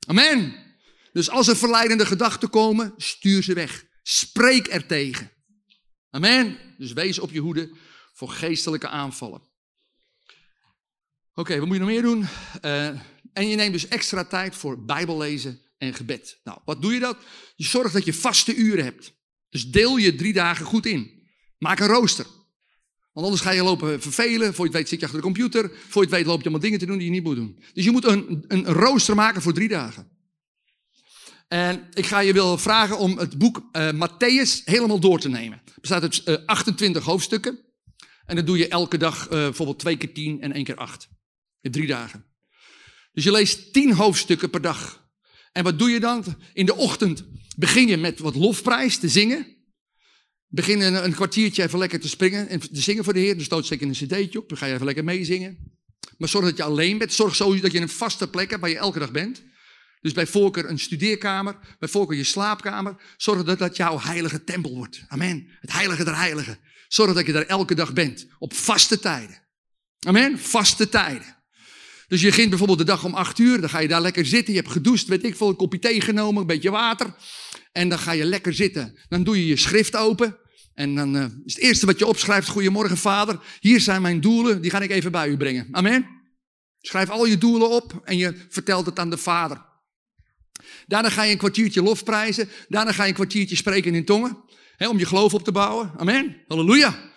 Amen. 0.06 0.54
Dus 1.12 1.30
als 1.30 1.48
er 1.48 1.56
verleidende 1.56 2.06
gedachten 2.06 2.50
komen, 2.50 2.94
stuur 2.96 3.42
ze 3.42 3.54
weg. 3.54 3.84
Spreek 4.02 4.72
er 4.72 4.86
tegen. 4.86 5.30
Amen. 6.10 6.58
Dus 6.78 6.92
wees 6.92 7.18
op 7.18 7.30
je 7.30 7.40
hoede 7.40 7.76
voor 8.12 8.28
geestelijke 8.28 8.88
aanvallen. 8.88 9.42
Oké, 11.34 11.58
wat 11.58 11.66
moet 11.66 11.76
je 11.76 11.82
nog 11.82 11.90
meer 11.90 12.02
doen? 12.02 12.26
Uh, 12.64 12.86
en 13.32 13.48
je 13.48 13.56
neemt 13.56 13.72
dus 13.72 13.88
extra 13.88 14.24
tijd 14.24 14.54
voor 14.54 14.84
bijbellezen 14.84 15.60
en 15.78 15.94
gebed. 15.94 16.40
Nou, 16.44 16.58
wat 16.64 16.82
doe 16.82 16.94
je 16.94 17.00
dat? 17.00 17.18
Je 17.56 17.64
zorgt 17.64 17.92
dat 17.92 18.04
je 18.04 18.14
vaste 18.14 18.54
uren 18.54 18.84
hebt. 18.84 19.12
Dus 19.48 19.70
deel 19.70 19.96
je 19.96 20.14
drie 20.14 20.32
dagen 20.32 20.66
goed 20.66 20.86
in. 20.86 21.28
Maak 21.58 21.80
een 21.80 21.86
rooster. 21.86 22.26
Want 23.12 23.26
anders 23.26 23.42
ga 23.42 23.50
je 23.50 23.62
lopen 23.62 24.02
vervelen. 24.02 24.54
Voor 24.54 24.64
je 24.64 24.70
het 24.70 24.80
weet 24.80 24.88
zit 24.88 24.98
je 24.98 25.04
achter 25.04 25.20
de 25.20 25.26
computer. 25.26 25.70
Voor 25.88 26.02
je 26.02 26.08
het 26.08 26.16
weet 26.16 26.26
loop 26.26 26.36
je 26.36 26.42
allemaal 26.42 26.60
dingen 26.60 26.78
te 26.78 26.86
doen 26.86 26.96
die 26.96 27.06
je 27.06 27.12
niet 27.12 27.22
moet 27.22 27.36
doen. 27.36 27.62
Dus 27.72 27.84
je 27.84 27.90
moet 27.90 28.04
een, 28.04 28.44
een 28.48 28.64
rooster 28.64 29.14
maken 29.14 29.42
voor 29.42 29.52
drie 29.52 29.68
dagen. 29.68 30.19
En 31.52 31.88
ik 31.94 32.06
ga 32.06 32.20
je 32.20 32.32
wel 32.32 32.58
vragen 32.58 32.98
om 32.98 33.18
het 33.18 33.38
boek 33.38 33.68
uh, 33.72 33.90
Matthäus 33.92 34.64
helemaal 34.64 35.00
door 35.00 35.20
te 35.20 35.28
nemen. 35.28 35.60
Het 35.64 35.80
bestaat 35.80 36.02
uit 36.02 36.22
uh, 36.24 36.36
28 36.46 37.04
hoofdstukken. 37.04 37.58
En 38.26 38.36
dat 38.36 38.46
doe 38.46 38.58
je 38.58 38.68
elke 38.68 38.98
dag 38.98 39.24
uh, 39.24 39.30
bijvoorbeeld 39.30 39.78
twee 39.78 39.96
keer 39.96 40.12
tien 40.12 40.40
en 40.40 40.52
één 40.52 40.64
keer 40.64 40.76
acht. 40.76 41.08
In 41.60 41.70
drie 41.70 41.86
dagen. 41.86 42.24
Dus 43.12 43.24
je 43.24 43.30
leest 43.30 43.72
tien 43.72 43.92
hoofdstukken 43.92 44.50
per 44.50 44.60
dag. 44.60 45.08
En 45.52 45.64
wat 45.64 45.78
doe 45.78 45.90
je 45.90 46.00
dan? 46.00 46.24
In 46.52 46.66
de 46.66 46.76
ochtend 46.76 47.24
begin 47.56 47.88
je 47.88 47.96
met 47.96 48.18
wat 48.18 48.34
lofprijs 48.34 48.98
te 48.98 49.08
zingen. 49.08 49.46
Begin 50.46 50.80
een, 50.80 51.14
kwartiertje 51.14 51.62
even 51.62 51.78
lekker 51.78 52.00
te 52.00 52.08
springen 52.08 52.48
en 52.48 52.60
te 52.60 52.80
zingen 52.80 53.04
voor 53.04 53.12
de 53.12 53.20
Heer. 53.20 53.36
Dus 53.36 53.44
stoot 53.44 53.66
zeker 53.66 53.86
een 53.86 53.92
cd'tje 53.92 54.38
op, 54.38 54.48
dan 54.48 54.58
ga 54.58 54.66
je 54.66 54.72
even 54.74 54.86
lekker 54.86 55.04
meezingen. 55.04 55.78
Maar 56.18 56.28
zorg 56.28 56.44
dat 56.44 56.56
je 56.56 56.62
alleen 56.62 56.98
bent. 56.98 57.12
Zorg 57.12 57.36
zo 57.36 57.60
dat 57.60 57.72
je 57.72 57.80
een 57.80 57.88
vaste 57.88 58.28
plek 58.28 58.50
hebt 58.50 58.60
waar 58.60 58.70
je 58.70 58.76
elke 58.76 58.98
dag 58.98 59.10
bent. 59.10 59.42
Dus 60.00 60.12
bij 60.12 60.26
voorkeur 60.26 60.68
een 60.68 60.78
studeerkamer, 60.78 61.56
bij 61.78 61.88
voorkeur 61.88 62.16
je 62.16 62.24
slaapkamer. 62.24 62.96
Zorg 63.16 63.44
dat 63.44 63.58
dat 63.58 63.76
jouw 63.76 64.00
heilige 64.00 64.44
tempel 64.44 64.74
wordt. 64.74 65.04
Amen. 65.08 65.46
Het 65.60 65.72
heilige 65.72 66.04
der 66.04 66.16
heiligen. 66.16 66.58
Zorg 66.88 67.12
dat 67.12 67.26
je 67.26 67.32
daar 67.32 67.46
elke 67.46 67.74
dag 67.74 67.92
bent. 67.92 68.26
Op 68.38 68.54
vaste 68.54 68.98
tijden. 68.98 69.42
Amen. 70.00 70.38
Vaste 70.38 70.88
tijden. 70.88 71.38
Dus 72.08 72.20
je 72.20 72.26
begint 72.26 72.48
bijvoorbeeld 72.48 72.78
de 72.78 72.84
dag 72.84 73.04
om 73.04 73.14
acht 73.14 73.38
uur, 73.38 73.60
dan 73.60 73.70
ga 73.70 73.78
je 73.78 73.88
daar 73.88 74.00
lekker 74.00 74.26
zitten. 74.26 74.54
Je 74.54 74.60
hebt 74.60 74.72
gedoucht, 74.72 75.06
weet 75.06 75.24
ik 75.24 75.36
veel, 75.36 75.48
een 75.48 75.56
kopje 75.56 75.78
thee 75.78 76.00
genomen, 76.00 76.40
een 76.40 76.46
beetje 76.46 76.70
water. 76.70 77.14
En 77.72 77.88
dan 77.88 77.98
ga 77.98 78.12
je 78.12 78.24
lekker 78.24 78.54
zitten. 78.54 78.98
Dan 79.08 79.24
doe 79.24 79.36
je 79.36 79.46
je 79.46 79.56
schrift 79.56 79.96
open. 79.96 80.36
En 80.74 80.94
dan 80.94 81.16
uh, 81.16 81.24
is 81.44 81.54
het 81.54 81.62
eerste 81.62 81.86
wat 81.86 81.98
je 81.98 82.06
opschrijft, 82.06 82.48
goedemorgen 82.48 82.96
vader. 82.96 83.40
Hier 83.60 83.80
zijn 83.80 84.02
mijn 84.02 84.20
doelen, 84.20 84.62
die 84.62 84.70
ga 84.70 84.80
ik 84.80 84.90
even 84.90 85.12
bij 85.12 85.28
u 85.28 85.36
brengen. 85.36 85.68
Amen. 85.70 86.06
Schrijf 86.80 87.10
al 87.10 87.26
je 87.26 87.38
doelen 87.38 87.70
op 87.70 88.00
en 88.04 88.16
je 88.16 88.46
vertelt 88.48 88.86
het 88.86 88.98
aan 88.98 89.10
de 89.10 89.18
vader. 89.18 89.68
Daarna 90.90 91.10
ga 91.10 91.22
je 91.22 91.32
een 91.32 91.38
kwartiertje 91.38 91.82
lofprijzen. 91.82 92.48
Daarna 92.68 92.92
ga 92.92 93.02
je 93.02 93.08
een 93.08 93.14
kwartiertje 93.14 93.56
spreken 93.56 93.94
in 93.94 94.04
tongen. 94.04 94.38
Hè, 94.76 94.88
om 94.88 94.98
je 94.98 95.06
geloof 95.06 95.34
op 95.34 95.44
te 95.44 95.52
bouwen. 95.52 95.92
Amen. 95.96 96.36
Halleluja. 96.46 97.10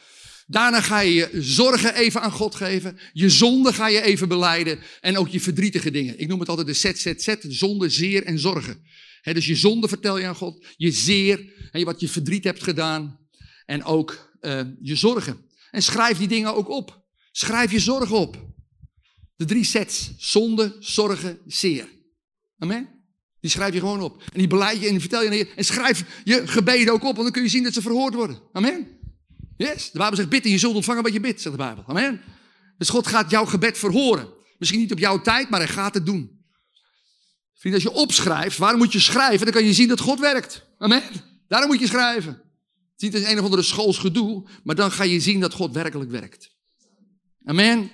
Daarna 0.48 0.82
ga 0.82 1.00
je 1.00 1.14
je 1.14 1.30
zorgen 1.34 1.96
even 1.96 2.22
aan 2.22 2.32
God 2.32 2.56
geven. 2.56 2.98
Je 3.14 3.30
zonde 3.30 3.74
ga 3.74 3.88
je 3.88 4.02
even 4.02 4.28
beleiden. 4.28 4.80
En 5.02 5.18
ook 5.18 5.28
je 5.28 5.40
verdrietige 5.40 5.92
dingen. 5.92 6.20
Ik 6.20 6.28
noem 6.28 6.40
het 6.40 6.50
altijd 6.50 6.68
de 6.68 6.74
ZZZ. 6.74 7.36
Zonde, 7.40 7.90
zeer 7.90 8.24
en 8.24 8.40
zorgen. 8.40 8.84
dus 9.24 9.46
je 9.46 9.56
zonde 9.56 9.88
vertel 9.88 10.18
je 10.18 10.28
aan 10.28 10.36
God. 10.36 10.66
Je 10.76 10.92
zeer. 10.92 11.54
En 11.72 11.86
wat 11.86 12.00
je 12.00 12.10
verdriet 12.10 12.44
hebt 12.44 12.64
gedaan. 12.64 13.20
En 13.66 13.84
ook 13.84 14.36
uh, 14.42 14.62
je 14.82 14.96
zorgen. 14.96 15.50
En 15.72 15.82
schrijf 15.82 16.18
die 16.18 16.28
dingen 16.28 16.56
ook 16.56 16.70
op. 16.70 17.04
Schrijf 17.32 17.72
je 17.72 17.80
zorgen 17.80 18.18
op. 18.18 18.48
De 19.36 19.46
drie 19.46 19.64
sets. 19.66 20.12
Zonde, 20.18 20.76
zorgen, 20.80 21.40
zeer. 21.46 21.88
Amen. 22.58 23.03
Die 23.44 23.52
schrijf 23.52 23.74
je 23.74 23.80
gewoon 23.80 24.02
op. 24.02 24.24
En 24.34 24.40
die 24.40 24.48
beleid 24.48 24.80
je 24.80 24.86
en 24.86 24.92
die 24.92 25.00
vertel 25.00 25.22
je. 25.22 25.52
En 25.56 25.66
schrijf 25.66 26.04
je 26.24 26.48
gebeden 26.48 26.94
ook 26.94 27.04
op. 27.04 27.16
Want 27.16 27.22
dan 27.24 27.32
kun 27.32 27.44
je 27.44 27.50
zien 27.50 27.64
dat 27.64 27.74
ze 27.74 27.82
verhoord 27.82 28.14
worden. 28.14 28.40
Amen. 28.54 28.88
Yes. 29.58 29.92
De 29.92 29.98
Bijbel 29.98 30.18
zegt, 30.18 30.30
bid 30.30 30.44
en 30.44 30.52
je 30.52 30.58
zult 30.58 30.76
ontvangen 30.76 31.04
wat 31.04 31.14
je 31.14 31.20
bidt, 31.20 31.42
zegt 31.42 31.56
de 31.56 31.64
Bijbel. 31.64 31.84
Amen. 31.88 32.22
Dus 32.78 32.90
God 32.90 33.08
gaat 33.08 33.30
jouw 33.30 33.46
gebed 33.46 33.78
verhoren. 33.78 34.28
Misschien 34.58 34.80
niet 34.80 34.92
op 34.92 35.00
jouw 35.00 35.22
tijd, 35.22 35.50
maar 35.50 35.60
hij 35.60 35.70
gaat 35.70 35.94
het 35.94 36.06
doen. 36.06 36.46
Vriend, 37.54 37.76
als 37.76 37.84
je 37.84 37.92
opschrijft, 37.92 38.58
waarom 38.58 38.80
moet 38.80 38.94
je 38.94 39.00
schrijven? 39.00 39.46
Dan 39.46 39.54
kan 39.54 39.66
je 39.66 39.74
zien 39.74 39.88
dat 39.88 40.00
God 40.00 40.20
werkt. 40.20 40.66
Amen. 40.78 41.04
Daarom 41.48 41.70
moet 41.70 41.80
je 41.80 41.88
schrijven. 41.88 42.32
Het 42.94 43.14
is 43.14 43.20
niet 43.20 43.30
een 43.30 43.38
of 43.38 43.44
andere 43.44 43.62
schoolsgedoe, 43.62 44.48
maar 44.64 44.76
dan 44.76 44.92
ga 44.92 45.04
je 45.04 45.20
zien 45.20 45.40
dat 45.40 45.54
God 45.54 45.74
werkelijk 45.74 46.12
werkt. 46.12 46.56
Amen. 47.46 47.92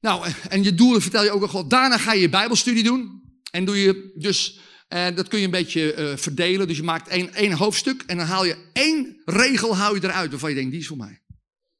Nou, 0.00 0.26
en 0.48 0.62
je 0.62 0.74
doelen 0.74 1.02
vertel 1.02 1.24
je 1.24 1.30
ook 1.30 1.42
aan 1.42 1.48
God. 1.48 1.70
Daarna 1.70 1.98
ga 1.98 2.12
je 2.12 2.20
je 2.20 2.28
Bijbelstudie 2.28 2.82
doen. 2.82 3.23
En 3.54 3.64
doe 3.64 3.76
je 3.76 4.12
dus, 4.14 4.58
eh, 4.88 5.14
dat 5.14 5.28
kun 5.28 5.38
je 5.38 5.44
een 5.44 5.50
beetje 5.50 5.96
uh, 5.96 6.16
verdelen. 6.16 6.66
Dus 6.66 6.76
je 6.76 6.82
maakt 6.82 7.08
één, 7.08 7.34
één 7.34 7.52
hoofdstuk 7.52 8.02
en 8.06 8.16
dan 8.16 8.26
haal 8.26 8.44
je 8.44 8.70
één 8.72 9.22
regel 9.24 9.76
hou 9.76 9.94
je 9.94 10.04
eruit 10.04 10.30
waarvan 10.30 10.48
je 10.48 10.56
denkt, 10.56 10.70
die 10.70 10.80
is 10.80 10.86
voor 10.86 10.96
mij. 10.96 11.22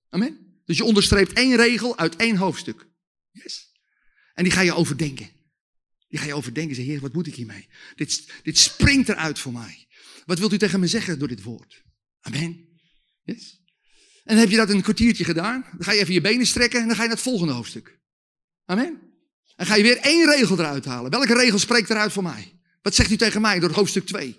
Amen. 0.08 0.60
Dus 0.64 0.76
je 0.76 0.84
onderstreept 0.84 1.32
één 1.32 1.56
regel 1.56 1.98
uit 1.98 2.16
één 2.16 2.36
hoofdstuk. 2.36 2.86
Yes. 3.30 3.72
En 4.34 4.44
die 4.44 4.52
ga 4.52 4.60
je 4.60 4.74
overdenken. 4.74 5.30
Die 6.08 6.18
ga 6.18 6.26
je 6.26 6.34
overdenken. 6.34 6.76
Zeg, 6.76 6.84
heer, 6.84 7.00
wat 7.00 7.12
moet 7.12 7.26
ik 7.26 7.34
hiermee? 7.34 7.68
Dit, 7.94 8.32
dit 8.42 8.58
springt 8.58 9.08
eruit 9.08 9.38
voor 9.38 9.52
mij. 9.52 9.86
Wat 10.24 10.38
wilt 10.38 10.52
u 10.52 10.58
tegen 10.58 10.80
me 10.80 10.86
zeggen 10.86 11.18
door 11.18 11.28
dit 11.28 11.42
woord? 11.42 11.82
Amen. 12.20 12.68
Yes. 13.22 13.60
En 14.24 14.34
dan 14.34 14.38
heb 14.38 14.50
je 14.50 14.56
dat 14.56 14.70
een 14.70 14.82
kwartiertje 14.82 15.24
gedaan. 15.24 15.62
Dan 15.62 15.84
ga 15.84 15.92
je 15.92 16.00
even 16.00 16.14
je 16.14 16.20
benen 16.20 16.46
strekken 16.46 16.80
en 16.80 16.86
dan 16.86 16.96
ga 16.96 17.02
je 17.02 17.08
naar 17.08 17.16
het 17.16 17.26
volgende 17.26 17.52
hoofdstuk. 17.52 18.00
Amen. 18.64 19.13
En 19.56 19.66
ga 19.66 19.74
je 19.74 19.82
weer 19.82 19.96
één 19.96 20.26
regel 20.26 20.58
eruit 20.58 20.84
halen. 20.84 21.10
Welke 21.10 21.34
regel 21.34 21.58
spreekt 21.58 21.90
eruit 21.90 22.12
voor 22.12 22.22
mij? 22.22 22.58
Wat 22.82 22.94
zegt 22.94 23.10
u 23.10 23.16
tegen 23.16 23.40
mij 23.40 23.60
door 23.60 23.70
hoofdstuk 23.70 24.06
2? 24.06 24.36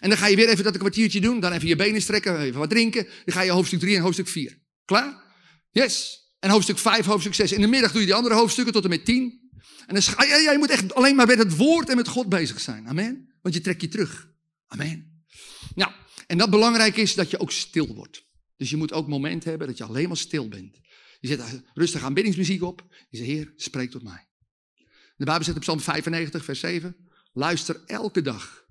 En 0.00 0.08
dan 0.08 0.18
ga 0.18 0.26
je 0.26 0.36
weer 0.36 0.48
even 0.48 0.64
dat 0.64 0.78
kwartiertje 0.78 1.20
doen. 1.20 1.40
Dan 1.40 1.52
even 1.52 1.68
je 1.68 1.76
benen 1.76 2.02
strekken, 2.02 2.40
even 2.40 2.58
wat 2.58 2.70
drinken. 2.70 3.04
Dan 3.24 3.34
ga 3.34 3.40
je 3.40 3.50
hoofdstuk 3.50 3.80
3 3.80 3.96
en 3.96 4.02
hoofdstuk 4.02 4.28
4. 4.28 4.58
Klaar? 4.84 5.22
Yes. 5.70 6.22
En 6.38 6.50
hoofdstuk 6.50 6.78
5, 6.78 7.06
hoofdstuk 7.06 7.34
6. 7.34 7.52
In 7.52 7.60
de 7.60 7.66
middag 7.66 7.90
doe 7.90 8.00
je 8.00 8.06
die 8.06 8.14
andere 8.14 8.34
hoofdstukken 8.34 8.72
tot 8.72 8.84
en 8.84 8.90
met 8.90 9.04
10. 9.04 9.50
En 9.86 9.94
dan 9.94 10.28
ja, 10.28 10.36
ja, 10.36 10.50
je 10.52 10.58
moet 10.58 10.70
echt 10.70 10.94
alleen 10.94 11.16
maar 11.16 11.26
met 11.26 11.38
het 11.38 11.56
woord 11.56 11.88
en 11.88 11.96
met 11.96 12.08
God 12.08 12.28
bezig 12.28 12.60
zijn. 12.60 12.88
Amen. 12.88 13.34
Want 13.42 13.54
je 13.54 13.60
trekt 13.60 13.80
je 13.80 13.88
terug. 13.88 14.28
Amen. 14.66 15.24
Nou, 15.74 15.92
en 16.26 16.38
dat 16.38 16.50
belangrijk 16.50 16.96
is 16.96 17.14
dat 17.14 17.30
je 17.30 17.38
ook 17.38 17.52
stil 17.52 17.94
wordt. 17.94 18.26
Dus 18.56 18.70
je 18.70 18.76
moet 18.76 18.92
ook 18.92 19.08
momenten 19.08 19.50
hebben 19.50 19.68
dat 19.68 19.78
je 19.78 19.84
alleen 19.84 20.08
maar 20.08 20.16
stil 20.16 20.48
bent. 20.48 20.78
Je 21.20 21.28
zet 21.28 21.62
rustig 21.74 22.02
aanbiddingsmuziek 22.02 22.62
op. 22.62 22.86
Je 23.08 23.16
zegt, 23.16 23.28
Heer, 23.28 23.52
spreek 23.56 23.90
tot 23.90 24.02
mij. 24.02 24.27
De 25.18 25.24
Bijbel 25.24 25.44
zegt 25.44 25.56
op 25.56 25.62
Psalm 25.62 25.80
95, 25.80 26.44
vers 26.44 26.60
7. 26.60 26.96
Luister 27.32 27.82
elke 27.86 28.22
dag 28.22 28.64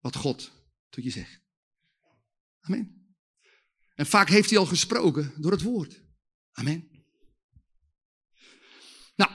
wat 0.00 0.16
God 0.16 0.52
tot 0.90 1.04
je 1.04 1.10
zegt. 1.10 1.40
Amen. 2.60 3.16
En 3.94 4.06
vaak 4.06 4.28
heeft 4.28 4.50
hij 4.50 4.58
al 4.58 4.66
gesproken 4.66 5.32
door 5.36 5.52
het 5.52 5.62
woord. 5.62 6.02
Amen. 6.52 6.88
Nou, 9.16 9.30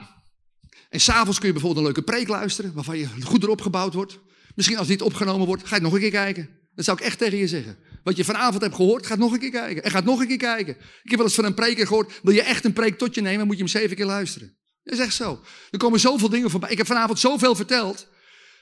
en 0.90 1.00
s'avonds 1.00 1.38
kun 1.38 1.48
je 1.48 1.54
bijvoorbeeld 1.54 1.86
een 1.86 1.94
leuke 1.94 2.12
preek 2.12 2.28
luisteren, 2.28 2.74
waarvan 2.74 2.98
je 2.98 3.22
goed 3.22 3.44
erop 3.44 3.62
gebouwd 3.62 3.94
wordt. 3.94 4.20
Misschien 4.56 4.78
als 4.78 4.88
dit 4.88 5.02
opgenomen 5.02 5.48
wordt, 5.48 5.68
ga 5.68 5.76
je 5.76 5.82
nog 5.82 5.94
een 5.94 6.00
keer 6.00 6.12
kijken. 6.12 6.50
Dat 6.76 6.86
zou 6.86 6.98
ik 6.98 7.04
echt 7.04 7.18
tegen 7.18 7.38
je 7.38 7.48
zeggen. 7.48 7.78
Wat 8.04 8.16
je 8.16 8.24
vanavond 8.24 8.62
hebt 8.62 8.76
gehoord, 8.76 9.06
ga 9.06 9.16
nog 9.16 9.34
een 9.34 9.40
keer 9.40 9.52
kijken. 9.52 9.84
En 9.84 9.92
ga 9.92 10.00
nog 10.00 10.20
een 10.20 10.28
keer 10.28 10.38
kijken. 10.38 10.76
Ik 10.78 11.10
heb 11.10 11.16
wel 11.16 11.26
eens 11.26 11.36
van 11.36 11.46
een 11.46 11.54
preker 11.54 11.88
gehoord, 11.88 12.20
wil 12.24 12.34
je 12.34 12.42
echt 12.42 12.66
een 12.66 12.74
preek 12.74 12.98
tot 12.98 13.16
je 13.16 13.22
nemen, 13.22 13.46
moet 13.46 13.56
je 13.56 13.64
hem 13.64 13.72
zeven 13.72 13.96
keer 13.96 14.06
luisteren. 14.06 14.59
Dat 14.90 15.00
is 15.00 15.06
echt 15.06 15.16
zo. 15.16 15.42
Er 15.72 15.78
komen 15.78 16.00
zoveel 16.00 16.30
dingen 16.30 16.50
voorbij. 16.50 16.70
Ik 16.70 16.78
heb 16.78 16.88
vanavond 16.88 17.20
zoveel 17.20 17.56
verteld. 17.56 18.08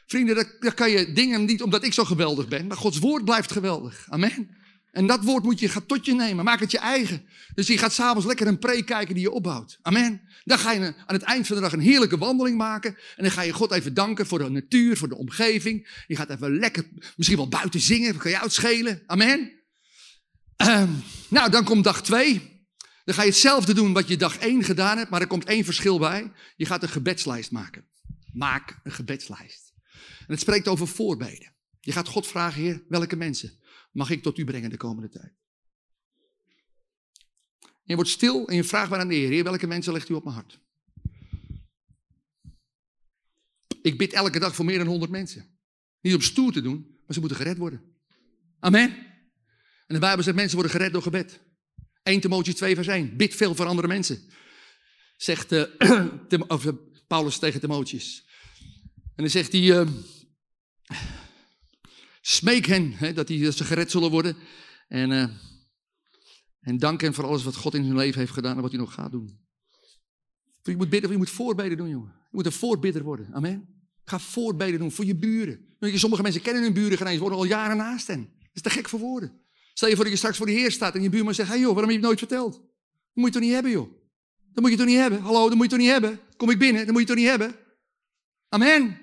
Vrienden, 0.05 0.47
daar 0.59 0.73
kan 0.73 0.89
je 0.89 1.13
dingen 1.13 1.45
niet 1.45 1.61
omdat 1.61 1.83
ik 1.83 1.93
zo 1.93 2.03
geweldig 2.03 2.47
ben, 2.47 2.67
maar 2.67 2.77
Gods 2.77 2.99
woord 2.99 3.25
blijft 3.25 3.51
geweldig. 3.51 4.05
Amen. 4.09 4.55
En 4.91 5.07
dat 5.07 5.23
woord 5.23 5.43
moet 5.43 5.59
je 5.59 5.69
gaat 5.69 5.87
tot 5.87 6.05
je 6.05 6.13
nemen. 6.13 6.45
Maak 6.45 6.59
het 6.59 6.71
je 6.71 6.77
eigen. 6.77 7.25
Dus 7.53 7.67
je 7.67 7.77
gaat 7.77 7.93
s'avonds 7.93 8.27
lekker 8.27 8.47
een 8.47 8.59
preek 8.59 8.85
kijken 8.85 9.13
die 9.13 9.23
je 9.23 9.31
opbouwt. 9.31 9.79
Amen. 9.81 10.21
Dan 10.43 10.59
ga 10.59 10.71
je 10.71 10.79
aan 10.79 11.15
het 11.15 11.21
eind 11.21 11.47
van 11.47 11.55
de 11.55 11.61
dag 11.61 11.73
een 11.73 11.79
heerlijke 11.79 12.17
wandeling 12.17 12.57
maken. 12.57 12.97
En 13.15 13.23
dan 13.23 13.31
ga 13.31 13.41
je 13.41 13.53
God 13.53 13.71
even 13.71 13.93
danken 13.93 14.27
voor 14.27 14.39
de 14.39 14.49
natuur, 14.49 14.97
voor 14.97 15.09
de 15.09 15.17
omgeving. 15.17 16.03
Je 16.07 16.15
gaat 16.15 16.29
even 16.29 16.59
lekker, 16.59 16.87
misschien 17.15 17.37
wel 17.37 17.47
buiten 17.47 17.79
zingen. 17.79 18.13
Dat 18.13 18.21
kan 18.21 18.31
je 18.31 18.41
uitschelen. 18.41 19.03
Amen. 19.05 19.51
Ehm, 20.55 20.89
nou, 21.27 21.49
dan 21.51 21.63
komt 21.63 21.83
dag 21.83 22.01
twee. 22.01 22.56
Dan 23.07 23.15
ga 23.15 23.21
je 23.21 23.29
hetzelfde 23.29 23.73
doen 23.73 23.93
wat 23.93 24.07
je 24.07 24.17
dag 24.17 24.37
één 24.37 24.63
gedaan 24.63 24.97
hebt. 24.97 25.09
Maar 25.09 25.21
er 25.21 25.27
komt 25.27 25.45
één 25.45 25.63
verschil 25.63 25.99
bij. 25.99 26.31
Je 26.55 26.65
gaat 26.65 26.83
een 26.83 26.89
gebedslijst 26.89 27.51
maken. 27.51 27.87
Maak 28.33 28.79
een 28.83 28.91
gebedslijst. 28.91 29.73
En 30.19 30.25
het 30.27 30.39
spreekt 30.39 30.67
over 30.67 30.87
voorbeden. 30.87 31.53
Je 31.79 31.91
gaat 31.91 32.07
God 32.07 32.27
vragen, 32.27 32.61
Heer, 32.61 32.83
welke 32.87 33.15
mensen 33.15 33.59
mag 33.91 34.09
ik 34.09 34.23
tot 34.23 34.37
u 34.37 34.45
brengen 34.45 34.69
de 34.69 34.77
komende 34.77 35.09
tijd? 35.09 35.33
je 37.83 37.95
wordt 37.95 38.09
stil 38.09 38.47
en 38.47 38.55
je 38.55 38.63
vraagt 38.63 38.89
maar 38.89 38.99
aan 38.99 39.07
de 39.07 39.15
Heer, 39.15 39.29
Heer, 39.29 39.43
welke 39.43 39.67
mensen 39.67 39.93
legt 39.93 40.09
u 40.09 40.13
op 40.13 40.23
mijn 40.23 40.35
hart? 40.35 40.59
Ik 43.81 43.97
bid 43.97 44.13
elke 44.13 44.39
dag 44.39 44.55
voor 44.55 44.65
meer 44.65 44.77
dan 44.77 44.87
100 44.87 45.11
mensen. 45.11 45.57
Niet 46.01 46.15
om 46.15 46.21
stoer 46.21 46.51
te 46.51 46.61
doen, 46.61 46.87
maar 47.05 47.13
ze 47.13 47.19
moeten 47.19 47.37
gered 47.37 47.57
worden. 47.57 47.81
Amen. 48.59 48.89
En 49.87 49.93
de 49.95 49.99
Bijbel 49.99 50.23
zegt, 50.23 50.35
mensen 50.35 50.55
worden 50.55 50.75
gered 50.75 50.93
door 50.93 51.01
gebed. 51.01 51.45
1 52.07 52.21
Timotheüs 52.21 52.55
2 52.55 52.75
vers 52.75 52.87
1. 52.87 53.17
Bid 53.17 53.35
veel 53.35 53.55
voor 53.55 53.65
andere 53.65 53.87
mensen. 53.87 54.19
Zegt 55.17 55.51
of, 56.47 56.65
uh, 56.65 56.73
Paulus 57.07 57.37
tegen 57.37 57.59
Timotheus. 57.59 58.25
En 59.15 59.23
dan 59.23 59.29
zegt 59.29 59.51
hij, 59.51 59.61
uh, 59.61 59.87
smeek 62.21 62.65
hen 62.65 62.93
hè, 62.93 63.13
dat, 63.13 63.27
die, 63.27 63.51
ze 63.51 63.63
gered 63.63 63.91
zullen 63.91 64.11
worden. 64.11 64.35
En, 64.87 65.39
en 66.59 66.77
dank 66.77 67.01
hen 67.01 67.13
voor 67.13 67.25
alles 67.25 67.43
wat 67.43 67.55
God 67.55 67.73
in 67.73 67.83
hun 67.83 67.95
leven 67.95 68.19
heeft 68.19 68.31
gedaan 68.31 68.55
en 68.55 68.61
wat 68.61 68.71
hij 68.71 68.79
nog 68.79 68.93
gaat 68.93 69.11
doen. 69.11 69.45
Je 70.63 70.77
moet 70.77 70.89
bidden, 70.89 71.11
je 71.11 71.17
moet 71.17 71.29
voorbeden 71.29 71.77
doen, 71.77 71.89
jongen. 71.89 72.13
Je 72.15 72.35
moet 72.35 72.45
een 72.45 72.51
voorbidder 72.51 73.03
worden. 73.03 73.33
Amen. 73.33 73.77
Ga 74.03 74.19
voorbeden 74.19 74.79
doen 74.79 74.91
voor 74.91 75.05
je 75.05 75.15
buren. 75.15 75.75
Sommige 75.79 76.21
mensen 76.21 76.41
kennen 76.41 76.63
hun 76.63 76.73
buren 76.73 76.97
geen 76.97 77.07
eens, 77.07 77.19
worden 77.19 77.37
al 77.37 77.45
jaren 77.45 77.77
naast 77.77 78.07
hen. 78.07 78.21
Dat 78.39 78.49
is 78.53 78.61
te 78.61 78.69
gek 78.69 78.89
voor 78.89 78.99
woorden. 78.99 79.46
Stel 79.77 79.89
je 79.89 79.95
voor 79.95 80.03
dat 80.03 80.13
je 80.13 80.19
straks 80.19 80.37
voor 80.37 80.45
de 80.45 80.51
Heer 80.51 80.71
staat 80.71 80.95
en 80.95 81.01
je 81.01 81.09
buurman 81.09 81.33
zegt: 81.33 81.47
Hé 81.47 81.53
hey 81.53 81.63
joh, 81.63 81.73
waarom 81.73 81.91
heb 81.91 82.01
je 82.01 82.07
het 82.07 82.07
nooit 82.07 82.19
verteld? 82.19 82.53
Dat 82.53 82.63
moet 83.13 83.25
je 83.25 83.31
toch 83.31 83.41
niet 83.41 83.51
hebben, 83.53 83.71
joh? 83.71 83.91
Dat 84.53 84.61
moet 84.61 84.71
je 84.71 84.77
toch 84.77 84.85
niet 84.85 84.97
hebben? 84.97 85.21
Hallo, 85.21 85.47
dat 85.47 85.55
moet 85.55 85.63
je 85.63 85.69
toch 85.69 85.79
niet 85.79 85.89
hebben? 85.89 86.19
Kom 86.37 86.49
ik 86.49 86.59
binnen, 86.59 86.85
dat 86.85 86.91
moet 86.91 87.01
je 87.01 87.07
toch 87.07 87.17
niet 87.17 87.27
hebben? 87.27 87.55
Amen. 88.49 88.99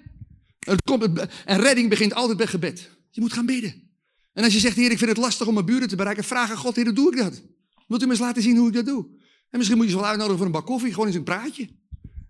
En 1.44 1.60
redding 1.60 1.88
begint 1.88 2.14
altijd 2.14 2.36
bij 2.36 2.46
gebed. 2.46 2.90
Je 3.10 3.20
moet 3.20 3.32
gaan 3.32 3.46
bidden. 3.46 3.90
En 4.32 4.44
als 4.44 4.52
je 4.52 4.58
zegt, 4.58 4.76
Heer, 4.76 4.90
ik 4.90 4.98
vind 4.98 5.10
het 5.10 5.18
lastig 5.18 5.46
om 5.46 5.54
mijn 5.54 5.66
buren 5.66 5.88
te 5.88 5.96
bereiken, 5.96 6.24
vraag 6.24 6.50
aan 6.50 6.56
God, 6.56 6.76
Heer, 6.76 6.84
hoe 6.84 6.94
doe 6.94 7.12
ik 7.12 7.18
dat? 7.18 7.42
Wilt 7.86 8.02
u 8.02 8.04
me 8.04 8.10
eens 8.10 8.20
laten 8.20 8.42
zien 8.42 8.56
hoe 8.56 8.68
ik 8.68 8.74
dat 8.74 8.86
doe? 8.86 9.06
En 9.50 9.58
misschien 9.58 9.76
moet 9.76 9.86
je 9.86 9.92
ze 9.92 9.98
wel 9.98 10.06
uitnodigen 10.06 10.36
voor 10.36 10.46
een 10.46 10.52
bak 10.52 10.66
koffie, 10.66 10.90
gewoon 10.90 11.06
eens 11.06 11.16
een 11.16 11.24
praatje. 11.24 11.68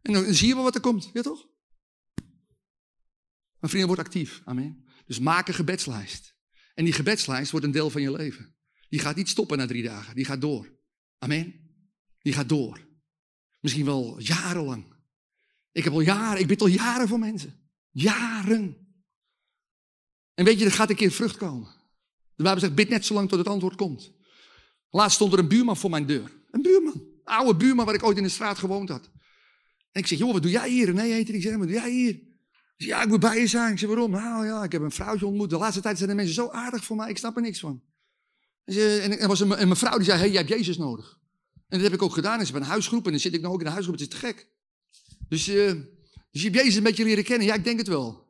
En 0.03 0.13
dan 0.13 0.35
zie 0.35 0.49
je 0.49 0.55
wel 0.55 0.63
wat 0.63 0.75
er 0.75 0.81
komt, 0.81 1.11
ja 1.13 1.23
toch? 1.23 1.47
Mijn 3.59 3.73
vrienden, 3.73 3.87
wordt 3.87 4.03
actief. 4.03 4.43
Amen. 4.45 4.85
Dus 5.07 5.19
maak 5.19 5.49
een 5.49 5.55
gebedslijst. 5.55 6.34
En 6.75 6.85
die 6.85 6.93
gebedslijst 6.93 7.51
wordt 7.51 7.67
een 7.67 7.73
deel 7.73 7.91
van 7.91 8.03
je 8.03 8.13
leven. 8.13 8.55
Die 8.89 9.01
gaat 9.01 9.17
niet 9.17 9.29
stoppen 9.29 9.59
na 9.59 9.67
drie 9.67 9.83
dagen, 9.83 10.15
die 10.15 10.25
gaat 10.25 10.41
door. 10.41 10.73
Amen. 11.19 11.55
Die 12.23 12.33
gaat 12.33 12.49
door. 12.49 12.87
Misschien 13.61 13.85
wel 13.85 14.21
jarenlang. 14.21 14.85
Ik 15.73 15.85
heb 15.85 15.93
al 15.93 16.01
jaren, 16.01 16.41
ik 16.41 16.47
bid 16.47 16.61
al 16.61 16.67
jaren 16.67 17.09
voor 17.09 17.19
mensen. 17.19 17.55
Jaren. 17.91 18.77
En 20.35 20.45
weet 20.45 20.59
je, 20.59 20.65
er 20.65 20.73
gaat 20.73 20.91
een 20.91 20.97
keer 20.97 21.11
vrucht 21.11 21.37
komen. 21.37 21.69
De 22.35 22.43
Bijbel 22.43 22.61
zegt, 22.61 22.75
bid 22.75 22.89
net 22.89 23.05
zo 23.05 23.15
lang 23.15 23.29
tot 23.29 23.39
het 23.39 23.49
antwoord 23.49 23.77
komt. 23.77 24.13
Laatst 24.91 25.15
stond 25.15 25.33
er 25.33 25.39
een 25.39 25.49
buurman 25.49 25.77
voor 25.77 25.91
mijn 25.91 26.07
deur. 26.07 26.33
Een 26.51 26.63
buurman. 26.63 26.95
Een 26.95 27.21
oude 27.25 27.57
buurman 27.57 27.85
waar 27.85 27.95
ik 27.95 28.03
ooit 28.03 28.17
in 28.17 28.23
de 28.23 28.29
straat 28.29 28.59
gewoond 28.59 28.89
had. 28.89 29.11
En 29.93 30.01
ik 30.01 30.07
zeg, 30.07 30.19
joh, 30.19 30.33
wat 30.33 30.43
doe 30.43 30.51
jij 30.51 30.71
hier? 30.71 30.95
Nee, 30.95 31.13
heet 31.13 31.27
hij. 31.27 31.37
Ik 31.37 31.43
zeg, 31.43 31.57
wat 31.57 31.67
doe 31.67 31.77
jij 31.77 31.91
hier? 31.91 32.21
Ja, 32.85 33.03
ik 33.03 33.09
moet 33.09 33.21
bij 33.21 33.41
je 33.41 33.47
zijn. 33.47 33.73
Ik 33.73 33.79
zeg, 33.79 33.89
waarom? 33.89 34.11
Nou 34.11 34.47
ja, 34.47 34.65
ik 34.65 34.73
heb 34.73 34.83
een 34.83 34.91
vrouwtje 34.91 35.27
ontmoet. 35.27 35.51
De 35.51 35.57
laatste 35.57 35.81
tijd 35.81 35.97
zijn 35.97 36.09
de 36.09 36.15
mensen 36.15 36.35
zo 36.35 36.49
aardig 36.49 36.85
voor 36.85 36.97
mij. 36.97 37.11
Ik 37.11 37.19
snap 37.19 37.37
er 37.37 37.43
niks 37.43 37.61
van. 37.61 37.83
En 38.65 39.19
er 39.19 39.29
was 39.29 39.41
een, 39.41 39.69
mevrouw 39.69 39.97
die 39.97 40.05
zei, 40.07 40.19
hey, 40.19 40.29
jij 40.29 40.37
hebt 40.37 40.49
Jezus 40.49 40.77
nodig. 40.77 41.19
En 41.69 41.79
dat 41.79 41.81
heb 41.81 41.93
ik 41.93 42.03
ook 42.03 42.15
gedaan. 42.15 42.39
En 42.39 42.47
ze 42.47 42.53
hebben 42.53 42.63
een 42.63 42.69
huisgroep. 42.69 43.05
En 43.05 43.11
dan 43.11 43.21
zit 43.21 43.35
ik 43.35 43.41
nou 43.41 43.55
ook 43.55 43.61
in 43.61 43.67
een 43.67 43.73
huisgroep. 43.73 43.99
Het 43.99 44.13
is 44.13 44.21
te 44.21 44.27
gek. 44.27 44.49
Dus, 45.29 45.49
uh, 45.49 45.55
dus 46.31 46.43
je 46.43 46.49
hebt 46.49 46.55
Jezus 46.55 46.75
een 46.75 46.83
beetje 46.83 47.05
leren 47.05 47.25
kennen. 47.25 47.47
Ja, 47.47 47.55
ik 47.55 47.65
denk 47.65 47.79
het 47.79 47.89
wel. 47.89 48.23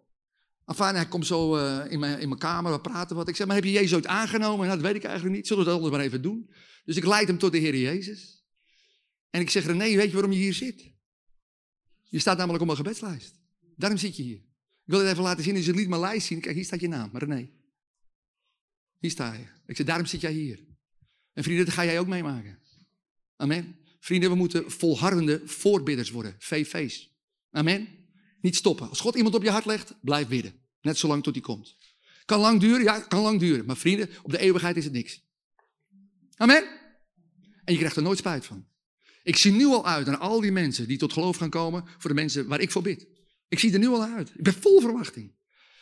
Enfin, 0.66 0.94
hij 0.94 1.06
komt 1.06 1.26
zo 1.26 1.56
uh, 1.56 1.80
in, 1.88 1.98
mijn, 1.98 2.20
in 2.20 2.28
mijn 2.28 2.40
kamer, 2.40 2.72
we 2.72 2.80
praten 2.80 3.16
wat. 3.16 3.28
Ik 3.28 3.36
zeg, 3.36 3.46
maar 3.46 3.56
heb 3.56 3.64
je 3.64 3.70
Jezus 3.70 3.94
ooit 3.94 4.06
aangenomen? 4.06 4.66
Nou, 4.66 4.78
dat 4.78 4.86
weet 4.86 4.96
ik 4.96 5.04
eigenlijk 5.04 5.36
niet. 5.36 5.46
Zullen 5.46 5.64
we 5.64 5.68
dat 5.68 5.78
anders 5.78 5.96
maar 5.96 6.06
even 6.06 6.22
doen? 6.22 6.50
Dus 6.84 6.96
ik 6.96 7.04
leid 7.04 7.28
hem 7.28 7.38
tot 7.38 7.52
de 7.52 7.58
Heer 7.58 7.76
Jezus. 7.76 8.44
En 9.30 9.40
ik 9.40 9.50
zeg, 9.50 9.66
René, 9.66 9.96
weet 9.96 10.06
je 10.06 10.12
waarom 10.12 10.32
je 10.32 10.38
hier 10.38 10.54
zit? 10.54 10.92
Je 12.02 12.18
staat 12.18 12.36
namelijk 12.36 12.60
op 12.60 12.66
mijn 12.66 12.78
gebedslijst. 12.78 13.43
Daarom 13.76 13.98
zit 13.98 14.16
je 14.16 14.22
hier. 14.22 14.36
Ik 14.84 14.90
wil 14.90 14.98
het 14.98 15.08
even 15.08 15.22
laten 15.22 15.44
zien, 15.44 15.56
als 15.56 15.64
je 15.64 15.74
liet 15.74 15.88
mijn 15.88 16.00
lijst 16.00 16.26
zien. 16.26 16.40
Kijk, 16.40 16.54
hier 16.54 16.64
staat 16.64 16.80
je 16.80 16.88
naam, 16.88 17.10
René. 17.12 17.50
Hier 18.98 19.10
sta 19.10 19.32
je. 19.32 19.44
Ik 19.66 19.76
zeg, 19.76 19.86
daarom 19.86 20.06
zit 20.06 20.20
jij 20.20 20.32
hier. 20.32 20.64
En 21.32 21.42
vrienden, 21.42 21.64
dat 21.64 21.74
ga 21.74 21.84
jij 21.84 21.98
ook 21.98 22.06
meemaken. 22.06 22.58
Amen. 23.36 23.76
Vrienden, 24.00 24.30
we 24.30 24.36
moeten 24.36 24.70
volhardende 24.70 25.42
voorbidders 25.44 26.10
worden. 26.10 26.34
VV's. 26.38 27.10
Amen. 27.50 27.88
Niet 28.40 28.56
stoppen. 28.56 28.88
Als 28.88 29.00
God 29.00 29.14
iemand 29.14 29.34
op 29.34 29.42
je 29.42 29.50
hart 29.50 29.64
legt, 29.64 29.94
blijf 30.00 30.28
bidden. 30.28 30.54
Net 30.80 30.98
zolang 30.98 31.22
tot 31.22 31.34
hij 31.34 31.42
komt. 31.42 31.76
Kan 32.24 32.40
lang 32.40 32.60
duren? 32.60 32.82
Ja, 32.82 33.00
kan 33.00 33.22
lang 33.22 33.40
duren. 33.40 33.64
Maar 33.64 33.76
vrienden, 33.76 34.08
op 34.22 34.30
de 34.30 34.38
eeuwigheid 34.38 34.76
is 34.76 34.84
het 34.84 34.92
niks. 34.92 35.22
Amen. 36.36 36.64
En 37.64 37.72
je 37.72 37.78
krijgt 37.78 37.96
er 37.96 38.02
nooit 38.02 38.18
spijt 38.18 38.46
van. 38.46 38.66
Ik 39.22 39.36
zie 39.36 39.52
nu 39.52 39.66
al 39.66 39.86
uit 39.86 40.06
naar 40.06 40.16
al 40.16 40.40
die 40.40 40.52
mensen 40.52 40.88
die 40.88 40.98
tot 40.98 41.12
geloof 41.12 41.36
gaan 41.36 41.50
komen 41.50 41.84
voor 41.98 42.10
de 42.10 42.16
mensen 42.16 42.46
waar 42.46 42.60
ik 42.60 42.70
voor 42.70 42.82
bid. 42.82 43.06
Ik 43.54 43.60
zie 43.60 43.72
er 43.72 43.78
nu 43.78 43.88
al 43.88 44.04
uit. 44.04 44.32
Ik 44.36 44.42
ben 44.42 44.54
vol 44.54 44.80
verwachting. 44.80 45.32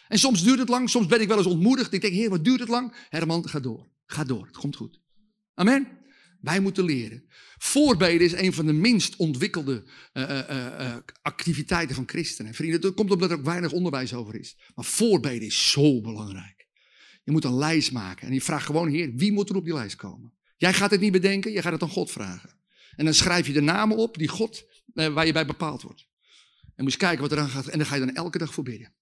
En 0.09 0.19
soms 0.19 0.43
duurt 0.43 0.59
het 0.59 0.69
lang, 0.69 0.91
soms 0.91 1.07
ben 1.07 1.21
ik 1.21 1.29
wel 1.29 1.37
eens 1.37 1.47
ontmoedigd. 1.47 1.93
Ik 1.93 2.01
denk, 2.01 2.13
heer, 2.13 2.31
wat 2.31 2.45
duurt 2.45 2.61
het 2.61 2.69
lang? 2.69 2.93
Herman, 3.09 3.49
ga 3.49 3.61
door. 3.61 3.89
Ga 4.07 4.25
door, 4.25 4.47
het 4.47 4.57
komt 4.57 4.77
goed. 4.77 5.01
Amen. 5.55 5.89
Wij 6.41 6.61
moeten 6.61 6.85
leren. 6.85 7.25
Voorbeden 7.59 8.27
is 8.27 8.33
een 8.33 8.53
van 8.53 8.67
de 8.67 8.73
minst 8.73 9.17
ontwikkelde 9.17 9.85
uh, 10.13 10.23
uh, 10.31 10.39
uh, 10.49 10.97
activiteiten 11.23 11.95
van 11.95 12.09
christenen. 12.09 12.55
Vrienden, 12.55 12.81
dat 12.81 12.95
komt 12.95 13.11
omdat 13.11 13.31
er 13.31 13.37
ook 13.37 13.45
weinig 13.45 13.73
onderwijs 13.73 14.15
over 14.15 14.35
is. 14.35 14.57
Maar 14.75 14.85
voorbeden 14.85 15.47
is 15.47 15.71
zo 15.71 16.01
belangrijk. 16.01 16.69
Je 17.25 17.33
moet 17.33 17.45
een 17.45 17.59
lijst 17.59 17.93
maken. 17.93 18.27
En 18.27 18.35
je 18.35 18.43
vraagt 18.43 18.67
gewoon, 18.67 18.89
heer, 18.89 19.13
wie 19.15 19.33
moet 19.33 19.51
er 19.51 19.57
op 19.57 19.65
die 19.65 19.75
lijst 19.75 19.97
komen? 19.97 20.33
Jij 20.57 20.73
gaat 20.73 20.91
het 20.91 21.01
niet 21.01 21.13
bedenken, 21.13 21.53
je 21.53 21.63
gaat 21.63 21.73
het 21.73 21.83
aan 21.83 21.89
God 21.89 22.11
vragen. 22.11 22.51
En 22.97 23.05
dan 23.05 23.15
schrijf 23.15 23.47
je 23.47 23.53
de 23.53 23.61
namen 23.61 23.97
op 23.97 24.19
die 24.19 24.29
God, 24.29 24.65
waar 24.93 25.27
je 25.27 25.33
bij 25.33 25.47
bepaald 25.47 25.83
wordt. 25.83 26.11
En 26.77 26.85
moet 26.85 26.93
je 26.93 26.99
kijken 26.99 27.21
wat 27.21 27.33
er 27.33 27.39
aan 27.39 27.49
gaat. 27.49 27.67
En 27.67 27.79
dan 27.79 27.87
ga 27.87 27.95
je 27.95 28.05
dan 28.05 28.15
elke 28.15 28.39
dag 28.39 28.55
voor 28.55 28.65
bidden. 28.65 28.93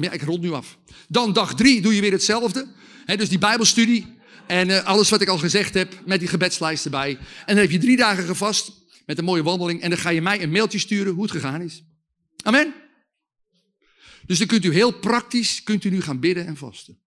Ja, 0.00 0.10
ik 0.10 0.22
rond 0.22 0.40
nu 0.42 0.52
af. 0.52 0.78
Dan 1.08 1.32
dag 1.32 1.54
drie 1.54 1.80
doe 1.80 1.94
je 1.94 2.00
weer 2.00 2.12
hetzelfde. 2.12 2.66
He, 3.04 3.16
dus 3.16 3.28
die 3.28 3.38
bijbelstudie. 3.38 4.14
En 4.46 4.68
uh, 4.68 4.84
alles 4.84 5.10
wat 5.10 5.20
ik 5.20 5.28
al 5.28 5.38
gezegd 5.38 5.74
heb, 5.74 6.02
met 6.06 6.18
die 6.18 6.28
gebedslijst 6.28 6.84
erbij. 6.84 7.10
En 7.16 7.54
dan 7.54 7.56
heb 7.56 7.70
je 7.70 7.78
drie 7.78 7.96
dagen 7.96 8.24
gevast, 8.24 8.72
met 9.06 9.18
een 9.18 9.24
mooie 9.24 9.42
wandeling. 9.42 9.80
En 9.80 9.90
dan 9.90 9.98
ga 9.98 10.10
je 10.10 10.22
mij 10.22 10.42
een 10.42 10.50
mailtje 10.50 10.78
sturen 10.78 11.12
hoe 11.12 11.22
het 11.22 11.32
gegaan 11.32 11.60
is. 11.60 11.84
Amen. 12.42 12.74
Dus 14.26 14.38
dan 14.38 14.46
kunt 14.46 14.64
u 14.64 14.72
heel 14.72 14.98
praktisch, 14.98 15.62
kunt 15.62 15.84
u 15.84 15.90
nu 15.90 16.00
gaan 16.00 16.20
bidden 16.20 16.46
en 16.46 16.56
vasten. 16.56 17.00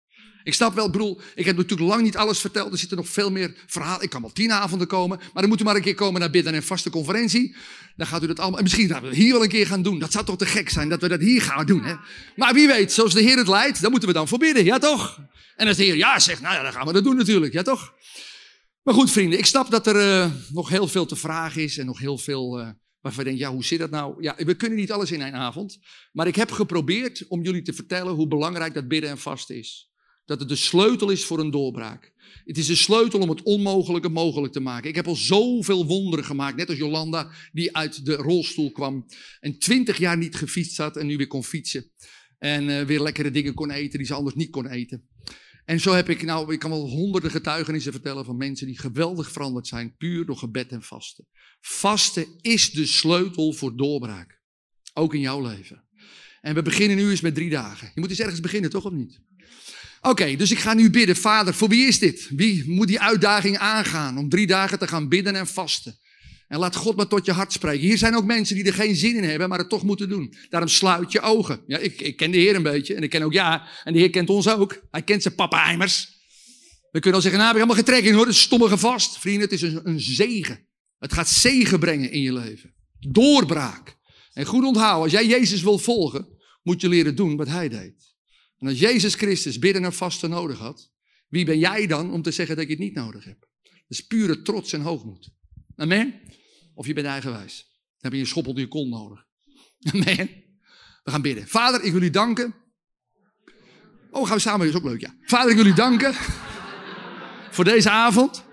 Ik 0.44 0.53
snap 0.53 0.74
wel, 0.74 0.90
broer, 0.90 1.24
ik 1.36 1.45
heb 1.45 1.56
natuurlijk 1.56 1.90
lang 1.90 2.02
niet 2.02 2.18
alles 2.18 2.40
verteld. 2.40 2.72
Er 2.72 2.78
zitten 2.78 2.98
nog 2.98 3.07
veel 3.07 3.32
meer 3.32 3.56
verhalen. 3.66 4.03
Ik 4.03 4.10
kan 4.10 4.22
wel 4.22 4.32
tien 4.32 4.52
avonden 4.52 4.88
komen. 4.88 5.18
Maar 5.18 5.41
dan 5.41 5.48
moet 5.49 5.61
u 5.61 5.64
maar 5.64 5.76
een 5.76 5.82
keer 5.82 5.95
komen 5.95 6.20
naar 6.20 6.30
bidden 6.30 6.53
en 6.53 6.64
vaste 6.64 6.90
conferentie. 6.90 7.56
Dan 7.95 8.07
gaat 8.07 8.24
u 8.24 8.28
dat 8.28 8.40
allemaal. 8.40 8.57
En 8.57 8.64
misschien 8.64 8.90
gaan 8.90 9.02
we 9.02 9.16
hier 9.16 9.34
wel 9.34 9.44
een 9.44 9.49
keer 9.49 9.68
gaan 9.68 9.82
doen. 9.82 9.99
Dat 9.99 10.11
zou 10.11 10.26
toch 10.26 10.38
te 10.38 10.45
gek 10.45 10.70
zijn 10.70 10.90
dat 10.90 11.02
we 11.02 11.07
dat 11.07 11.20
hier 11.20 11.41
gaan 11.41 11.66
doen. 11.66 11.84
Hè? 11.84 11.95
Maar 12.36 12.53
wie 12.53 12.68
weet, 12.68 12.91
zoals 12.91 13.14
de 13.14 13.22
Heer 13.22 13.38
het 13.38 13.48
leidt, 13.48 13.82
dan 13.82 13.91
moeten 13.91 14.10
we 14.10 14.16
dan 14.16 14.28
voor 14.28 14.40
bidden. 14.40 14.64
Ja, 14.64 14.78
toch? 14.78 15.20
En 15.56 15.68
als 15.68 15.78
de 15.78 15.84
Heer 15.84 15.95
ja 15.95 16.20
zegt, 16.20 16.41
nou 16.41 16.56
ja, 16.56 16.64
dan 16.64 16.74
gaan 16.74 16.88
we 16.88 16.94
dat 16.94 17.03
doen 17.03 17.16
natuurlijk. 17.16 17.53
Ja, 17.53 17.61
toch? 17.61 17.94
Maar 18.84 18.94
goed, 18.94 19.11
vrienden, 19.11 19.40
ik 19.40 19.45
snap 19.45 19.72
dat 19.72 19.88
er 19.88 19.95
uh, 19.95 20.32
nog 20.49 20.70
heel 20.70 20.88
veel 20.88 21.06
te 21.06 21.16
vragen 21.16 21.64
is. 21.64 21.78
En 21.78 21.86
nog 21.86 21.99
heel 21.99 22.18
veel. 22.18 22.60
Uh, 22.60 22.70
Waarvan 23.02 23.24
je 23.24 23.30
denkt, 23.30 23.45
ja, 23.45 23.52
hoe 23.52 23.66
zit 23.66 23.80
dat 23.80 23.90
nou? 23.90 24.22
Ja, 24.24 24.36
we 24.38 24.56
kunnen 24.56 24.78
niet 24.78 24.91
alles 24.91 25.11
in 25.11 25.22
één 25.22 25.34
avond. 25.34 25.80
Maar 26.11 26.28
ik 26.28 26.36
heb 26.36 26.52
geprobeerd 26.52 27.28
om 27.28 27.44
jullie 27.44 27.61
te 27.61 27.74
vertellen 27.74 28.14
hoe 28.14 28.28
belangrijk 28.28 28.74
dat 28.74 28.88
bidden 28.88 29.10
en 29.10 29.18
vasten 29.18 29.57
is. 29.57 29.89
Dat 30.30 30.39
het 30.39 30.49
de 30.49 30.56
sleutel 30.56 31.10
is 31.10 31.26
voor 31.26 31.39
een 31.39 31.51
doorbraak. 31.51 32.11
Het 32.45 32.57
is 32.57 32.65
de 32.65 32.76
sleutel 32.76 33.19
om 33.19 33.30
het 33.30 33.43
onmogelijke 33.43 34.10
mogelijk 34.10 34.53
te 34.53 34.60
maken. 34.60 34.89
Ik 34.89 34.95
heb 34.95 35.07
al 35.07 35.15
zoveel 35.15 35.85
wonderen 35.85 36.26
gemaakt, 36.26 36.57
net 36.57 36.69
als 36.69 36.77
Jolanda, 36.77 37.31
die 37.51 37.76
uit 37.76 38.06
de 38.06 38.15
rolstoel 38.15 38.72
kwam 38.72 39.06
en 39.39 39.60
twintig 39.60 39.97
jaar 39.97 40.18
niet 40.18 40.35
gefietst 40.35 40.77
had 40.77 40.97
en 40.97 41.06
nu 41.06 41.18
weer 41.18 41.27
kon 41.27 41.43
fietsen. 41.43 41.91
En 42.38 42.69
uh, 42.69 42.81
weer 42.81 43.01
lekkere 43.01 43.31
dingen 43.31 43.53
kon 43.53 43.72
eten 43.72 43.97
die 43.97 44.07
ze 44.07 44.14
anders 44.14 44.35
niet 44.35 44.49
kon 44.49 44.68
eten. 44.68 45.10
En 45.65 45.80
zo 45.80 45.93
heb 45.93 46.10
ik, 46.10 46.23
nou, 46.23 46.53
ik 46.53 46.60
kan 46.60 46.69
wel 46.69 46.89
honderden 46.89 47.31
getuigenissen 47.31 47.91
vertellen 47.91 48.26
van 48.26 48.38
mensen 48.38 48.68
die 48.68 48.80
geweldig 48.80 49.31
veranderd 49.31 49.68
zijn, 49.68 49.95
puur 49.97 50.26
door 50.26 50.38
gebed 50.38 50.72
en 50.72 50.81
vasten. 50.81 51.27
Vasten 51.60 52.26
is 52.41 52.72
de 52.72 52.85
sleutel 52.85 53.53
voor 53.53 53.76
doorbraak. 53.76 54.41
Ook 54.93 55.14
in 55.14 55.19
jouw 55.19 55.41
leven. 55.41 55.84
En 56.41 56.56
we 56.56 56.61
beginnen 56.61 56.97
nu 56.97 57.10
eens 57.10 57.22
met 57.22 57.35
drie 57.35 57.49
dagen. 57.49 57.91
Je 57.93 57.99
moet 57.99 58.10
eens 58.10 58.19
ergens 58.19 58.39
beginnen, 58.39 58.69
toch 58.69 58.85
of 58.85 58.93
niet? 58.93 59.22
Oké, 60.02 60.36
dus 60.36 60.52
ik 60.52 60.60
ga 60.60 60.74
nu 60.74 60.90
bidden. 60.90 61.16
Vader, 61.16 61.54
voor 61.54 61.70
wie 61.70 61.88
is 61.88 62.00
dit? 62.00 62.30
Wie 62.36 62.64
moet 62.70 62.88
die 62.88 63.00
uitdaging 63.00 63.58
aangaan 63.58 64.18
om 64.18 64.30
drie 64.30 64.48
dagen 64.48 64.80
te 64.80 64.88
gaan 64.88 65.08
bidden 65.08 65.36
en 65.36 65.48
vasten? 65.48 66.00
En 66.48 66.60
laat 66.60 66.76
God 66.76 66.96
maar 66.96 67.08
tot 67.08 67.26
je 67.26 67.32
hart 67.32 67.52
spreken. 67.52 67.88
Hier 67.88 67.98
zijn 67.98 68.16
ook 68.16 68.26
mensen 68.26 68.56
die 68.56 68.66
er 68.66 68.74
geen 68.74 68.96
zin 68.96 69.16
in 69.16 69.24
hebben, 69.24 69.50
maar 69.50 69.58
het 69.58 69.70
toch 69.70 69.84
moeten 69.84 70.10
doen. 70.10 70.34
Daarom 70.50 70.70
sluit 70.70 71.12
je 71.12 71.22
ogen. 71.22 71.62
Ja, 71.68 71.78
ik, 71.78 72.02
ik 72.02 72.18
ken 72.18 72.32
de 72.32 72.38
Heer 72.38 72.56
een 72.56 72.64
beetje 72.64 72.96
en 72.96 73.04
ik 73.04 73.10
ken 73.10 73.22
ook 73.22 73.34
ja. 73.34 73.68
En 73.84 73.94
de 73.94 74.00
Heer 74.00 74.10
kent 74.10 74.30
ons 74.30 74.50
ook. 74.50 74.82
Hij 74.92 75.02
kent 75.02 75.22
zijn 75.22 75.36
pappenheimers. 75.36 76.18
We 76.92 77.00
kunnen 77.00 77.14
al 77.14 77.22
zeggen, 77.22 77.40
nou 77.42 77.54
heb 77.54 77.62
ik 77.62 77.68
helemaal 77.68 77.86
geen 77.86 77.94
trek 77.94 78.12
in 78.12 78.14
hoor, 78.18 78.26
het 78.26 78.36
is 78.36 78.42
stommige 78.42 78.78
vast. 78.78 79.20
Vrienden, 79.20 79.42
het 79.42 79.52
is 79.52 79.62
een, 79.62 79.80
een 79.84 80.00
zegen. 80.00 80.68
Het 81.00 81.14
gaat 81.14 81.30
zegen 81.30 81.80
brengen 81.80 82.12
in 82.12 82.22
je 82.22 82.34
leven. 82.34 82.74
Doorbraak. 83.00 83.98
En 84.34 84.46
goed 84.46 84.64
onthouden, 84.64 85.04
als 85.04 85.12
jij 85.12 85.28
Jezus 85.28 85.62
wil 85.62 85.78
volgen, 85.78 86.28
moet 86.64 86.82
je 86.82 86.90
leren 86.90 87.16
doen 87.16 87.38
wat 87.38 87.48
hij 87.48 87.70
deed. 87.70 88.09
En 88.60 88.68
als 88.68 88.80
Jezus 88.80 89.15
Christus 89.15 89.60
bidden 89.60 89.84
en 89.84 89.94
vasten 89.94 90.30
nodig 90.30 90.57
had, 90.57 90.91
wie 91.27 91.45
ben 91.45 91.60
jij 91.60 91.88
dan 91.88 92.11
om 92.11 92.22
te 92.22 92.31
zeggen 92.31 92.56
dat 92.56 92.65
je 92.65 92.72
het 92.72 92.80
niet 92.80 92.94
nodig 92.94 93.23
hebt? 93.23 93.48
Dat 93.61 93.98
is 93.98 94.07
pure 94.07 94.41
trots 94.41 94.73
en 94.73 94.81
hoogmoed. 94.81 95.30
Amen? 95.76 96.22
Of 96.73 96.88
je 96.88 96.94
bent 96.94 97.07
eigenwijs. 97.07 97.68
Dan 97.68 97.98
heb 97.99 98.14
je 98.14 98.19
een 98.19 98.27
schop 98.27 98.48
onder 98.48 98.64
je 98.64 98.69
kont 98.69 98.90
nodig. 98.90 99.26
Amen? 99.94 100.30
We 101.03 101.11
gaan 101.11 101.22
bidden. 101.22 101.48
Vader, 101.48 101.84
ik 101.84 101.91
wil 101.91 102.02
u 102.02 102.10
danken. 102.10 102.56
Oh, 104.11 104.27
gaan 104.27 104.36
we 104.36 104.41
samen, 104.41 104.68
is 104.68 104.76
ook 104.76 104.84
leuk, 104.84 105.02
ja. 105.02 105.15
Vader, 105.22 105.49
ik 105.49 105.56
wil 105.56 105.65
u 105.65 105.73
danken 105.73 106.14
voor 107.56 107.64
deze 107.64 107.90
avond. 107.90 108.44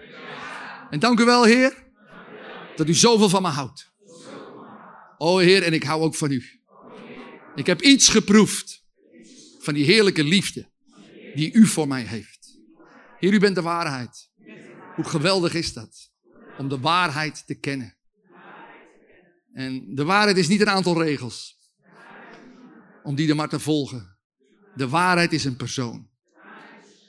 En 0.91 0.99
dank 0.99 1.21
u 1.21 1.25
wel, 1.25 1.45
Heer, 1.45 1.85
dat 2.77 2.89
u 2.89 2.95
zoveel 2.95 3.29
van 3.29 3.43
me 3.43 3.49
houdt. 3.49 3.95
Oh, 5.19 5.39
Heer, 5.41 5.63
en 5.63 5.73
ik 5.73 5.83
hou 5.83 6.03
ook 6.03 6.15
van 6.15 6.31
u. 6.31 6.45
Ik 7.55 7.67
heb 7.67 7.83
iets 7.83 8.09
geproefd 8.09 8.86
van 9.67 9.75
die 9.75 9.85
heerlijke 9.85 10.25
liefde 10.25 10.71
die 11.35 11.53
u 11.53 11.67
voor 11.67 11.89
mij 11.89 12.03
heeft. 12.03 12.59
Heer, 13.19 13.33
u 13.33 13.39
bent 13.39 13.55
de 13.55 13.63
waarheid. 13.63 14.31
Hoe 14.95 15.05
geweldig 15.05 15.55
is 15.55 15.73
dat? 15.73 16.11
Om 16.59 16.69
de 16.69 16.79
waarheid 16.79 17.47
te 17.47 17.55
kennen. 17.55 17.97
En 19.53 19.95
de 19.95 20.05
waarheid 20.05 20.37
is 20.37 20.49
niet 20.49 20.61
een 20.61 20.69
aantal 20.69 21.03
regels. 21.03 21.57
Om 23.03 23.15
die 23.15 23.29
er 23.29 23.37
maar 23.37 23.49
te 23.49 23.61
volgen. 23.61 24.17
De 24.75 24.89
waarheid 24.89 25.33
is 25.33 25.45
een 25.45 25.57
persoon. 25.57 26.09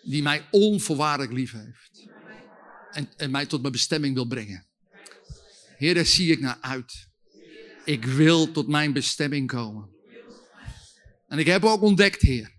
Die 0.04 0.22
mij 0.22 0.48
onvoorwaardelijk 0.52 1.34
lief 1.34 1.52
heeft. 1.52 2.10
En, 2.92 3.10
en 3.18 3.32
mij 3.32 3.46
tot 3.46 3.62
mijn 3.62 3.74
bestemming 3.74 4.14
wil 4.14 4.28
brengen. 4.28 4.68
Heer, 5.78 5.94
daar 5.94 6.06
zie 6.06 6.32
ik 6.32 6.40
naar 6.40 6.58
uit. 6.62 7.08
Ik 7.86 8.06
wil 8.06 8.52
tot 8.52 8.68
mijn 8.68 8.94
bestemming 8.94 9.48
komen. 9.48 9.97
En 11.28 11.40
ik 11.40 11.46
heb 11.46 11.64
ook 11.64 11.82
ontdekt, 11.82 12.22
Heer, 12.22 12.52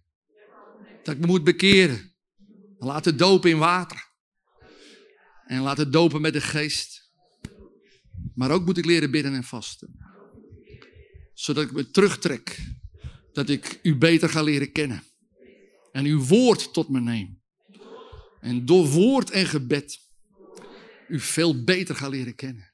dat 1.02 1.14
ik 1.14 1.20
me 1.20 1.26
moet 1.26 1.44
bekeren. 1.44 2.12
Laten 2.78 3.16
dopen 3.16 3.50
in 3.50 3.58
water. 3.58 4.06
En 5.46 5.60
laten 5.60 5.90
dopen 5.90 6.20
met 6.20 6.32
de 6.32 6.40
geest. 6.40 7.12
Maar 8.34 8.50
ook 8.50 8.64
moet 8.64 8.78
ik 8.78 8.84
leren 8.84 9.10
bidden 9.10 9.34
en 9.34 9.44
vasten. 9.44 9.98
Zodat 11.34 11.64
ik 11.64 11.72
me 11.72 11.90
terugtrek. 11.90 12.58
Dat 13.32 13.48
ik 13.48 13.78
u 13.82 13.96
beter 13.96 14.28
ga 14.28 14.42
leren 14.42 14.72
kennen. 14.72 15.02
En 15.92 16.04
uw 16.04 16.24
woord 16.24 16.72
tot 16.72 16.88
me 16.88 17.00
neem. 17.00 17.42
En 18.40 18.66
door 18.66 18.86
woord 18.86 19.30
en 19.30 19.46
gebed 19.46 20.00
u 21.08 21.20
veel 21.20 21.64
beter 21.64 21.94
ga 21.94 22.08
leren 22.08 22.34
kennen. 22.34 22.72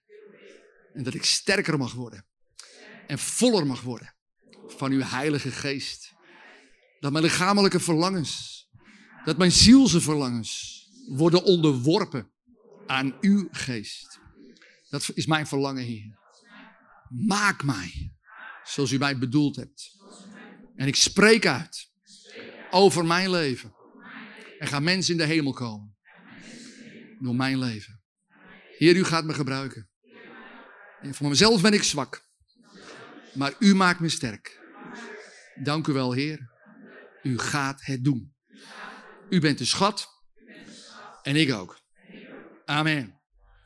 En 0.92 1.02
dat 1.02 1.14
ik 1.14 1.24
sterker 1.24 1.78
mag 1.78 1.92
worden. 1.92 2.26
En 3.06 3.18
voller 3.18 3.66
mag 3.66 3.80
worden 3.80 4.14
van 4.66 4.92
uw 4.92 5.02
Heilige 5.02 5.50
Geest. 5.50 6.12
Dat 7.00 7.12
mijn 7.12 7.24
lichamelijke 7.24 7.80
verlangens, 7.80 8.66
dat 9.24 9.36
mijn 9.36 9.52
zielse 9.52 10.00
verlangens 10.00 10.82
worden 11.08 11.44
onderworpen 11.44 12.30
aan 12.86 13.16
uw 13.20 13.48
geest. 13.50 14.20
Dat 14.90 15.10
is 15.14 15.26
mijn 15.26 15.46
verlangen, 15.46 15.84
Heer. 15.84 16.18
Maak 17.08 17.62
mij 17.62 18.12
zoals 18.64 18.92
u 18.92 18.98
mij 18.98 19.18
bedoeld 19.18 19.56
hebt. 19.56 19.96
En 20.76 20.86
ik 20.86 20.96
spreek 20.96 21.46
uit 21.46 21.90
over 22.70 23.04
mijn 23.06 23.30
leven. 23.30 23.74
En 24.58 24.66
ga 24.66 24.80
mensen 24.80 25.12
in 25.12 25.18
de 25.18 25.24
hemel 25.24 25.52
komen. 25.52 25.96
Door 27.18 27.34
mijn 27.34 27.58
leven. 27.58 28.02
Heer, 28.78 28.96
u 28.96 29.04
gaat 29.04 29.24
me 29.24 29.34
gebruiken. 29.34 29.88
En 31.00 31.14
voor 31.14 31.28
mezelf 31.28 31.62
ben 31.62 31.72
ik 31.72 31.82
zwak. 31.82 32.28
Maar 33.34 33.52
u 33.58 33.74
maakt 33.74 34.00
me 34.00 34.08
sterk. 34.08 34.60
Dank 35.54 35.86
u 35.86 35.92
wel, 35.92 36.12
Heer. 36.12 36.50
U 37.22 37.38
gaat 37.38 37.84
het 37.84 38.04
doen. 38.04 38.34
U 39.28 39.40
bent 39.40 39.58
de 39.58 39.64
schat. 39.64 40.08
En 41.22 41.36
ik 41.36 41.52
ook. 41.52 41.78
Amen. 42.64 43.18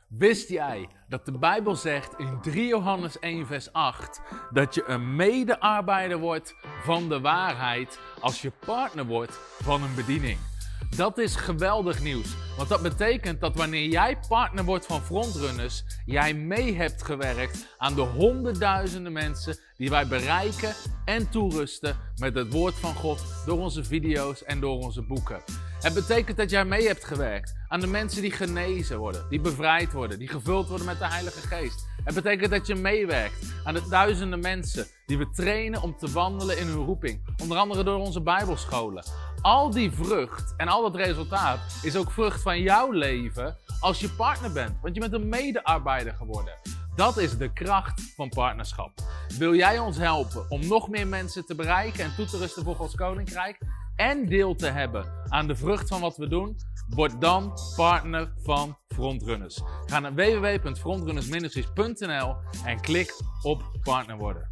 Wist 0.07 0.49
jij 0.49 0.89
dat 1.07 1.25
de 1.25 1.37
Bijbel 1.37 1.75
zegt 1.75 2.13
in 2.17 2.41
3 2.41 2.67
Johannes 2.67 3.19
1, 3.19 3.47
vers 3.47 3.73
8 3.73 4.21
dat 4.51 4.75
je 4.75 4.83
een 4.87 5.15
medearbeider 5.15 6.17
wordt 6.17 6.55
van 6.83 7.09
de 7.09 7.19
waarheid 7.19 7.99
als 8.19 8.41
je 8.41 8.51
partner 8.65 9.05
wordt 9.05 9.39
van 9.61 9.83
een 9.83 9.95
bediening? 9.95 10.48
Dat 10.95 11.17
is 11.17 11.35
geweldig 11.35 12.01
nieuws. 12.01 12.35
Want 12.57 12.69
dat 12.69 12.81
betekent 12.81 13.41
dat 13.41 13.55
wanneer 13.55 13.89
jij 13.89 14.17
partner 14.27 14.65
wordt 14.65 14.85
van 14.85 15.01
frontrunners, 15.01 15.83
jij 16.05 16.33
mee 16.33 16.75
hebt 16.75 17.03
gewerkt 17.03 17.65
aan 17.77 17.95
de 17.95 18.01
honderdduizenden 18.01 19.11
mensen 19.11 19.57
die 19.77 19.89
wij 19.89 20.07
bereiken 20.07 20.73
en 21.05 21.29
toerusten 21.29 21.97
met 22.17 22.35
het 22.35 22.51
woord 22.53 22.75
van 22.75 22.93
God 22.93 23.23
door 23.45 23.59
onze 23.59 23.83
video's 23.83 24.43
en 24.43 24.59
door 24.59 24.77
onze 24.77 25.01
boeken. 25.01 25.41
Het 25.79 25.93
betekent 25.93 26.37
dat 26.37 26.49
jij 26.49 26.65
mee 26.65 26.87
hebt 26.87 27.05
gewerkt 27.05 27.53
aan 27.67 27.79
de 27.79 27.87
mensen 27.87 28.21
die 28.21 28.31
genezen 28.31 28.97
worden, 28.97 29.25
die 29.29 29.41
bevrijd 29.41 29.91
worden, 29.91 30.19
die 30.19 30.27
gevuld 30.27 30.67
worden 30.67 30.85
met 30.85 30.99
de 30.99 31.07
Heilige 31.07 31.47
Geest. 31.47 31.88
Het 32.03 32.15
betekent 32.15 32.51
dat 32.51 32.67
je 32.67 32.75
meewerkt 32.75 33.53
aan 33.63 33.73
de 33.73 33.87
duizenden 33.89 34.39
mensen 34.39 34.87
die 35.05 35.17
we 35.17 35.29
trainen 35.29 35.81
om 35.81 35.97
te 35.97 36.11
wandelen 36.11 36.59
in 36.59 36.67
hun 36.67 36.85
roeping. 36.85 37.35
Onder 37.41 37.57
andere 37.57 37.83
door 37.83 37.99
onze 37.99 38.21
Bijbelscholen. 38.21 39.03
Al 39.41 39.69
die 39.69 39.91
vrucht 39.91 40.53
en 40.57 40.67
al 40.67 40.81
dat 40.81 40.95
resultaat 40.95 41.59
is 41.81 41.95
ook 41.95 42.11
vrucht 42.11 42.41
van 42.41 42.61
jouw 42.61 42.91
leven 42.91 43.57
als 43.79 43.99
je 43.99 44.09
partner 44.09 44.51
bent. 44.51 44.81
Want 44.81 44.95
je 44.95 45.01
bent 45.01 45.13
een 45.13 45.29
medearbeider 45.29 46.13
geworden. 46.13 46.53
Dat 46.95 47.17
is 47.17 47.37
de 47.37 47.53
kracht 47.53 48.13
van 48.15 48.29
partnerschap. 48.29 48.91
Wil 49.37 49.55
jij 49.55 49.79
ons 49.79 49.97
helpen 49.97 50.49
om 50.49 50.67
nog 50.67 50.89
meer 50.89 51.07
mensen 51.07 51.45
te 51.45 51.55
bereiken 51.55 52.03
en 52.03 52.15
toe 52.15 52.25
te 52.25 52.37
rusten 52.37 52.63
voor 52.63 52.75
Gods 52.75 52.95
Koninkrijk? 52.95 53.57
En 53.99 54.25
deel 54.25 54.55
te 54.55 54.67
hebben 54.67 55.05
aan 55.27 55.47
de 55.47 55.55
vrucht 55.55 55.87
van 55.87 56.01
wat 56.01 56.17
we 56.17 56.27
doen? 56.27 56.57
Word 56.89 57.21
dan 57.21 57.53
partner 57.75 58.33
van 58.43 58.77
Frontrunners. 58.87 59.61
Ga 59.85 59.99
naar 59.99 60.13
www.frontrunnersministries.nl 60.13 62.35
en 62.65 62.81
klik 62.81 63.13
op 63.41 63.63
partner 63.83 64.17
worden. 64.17 64.49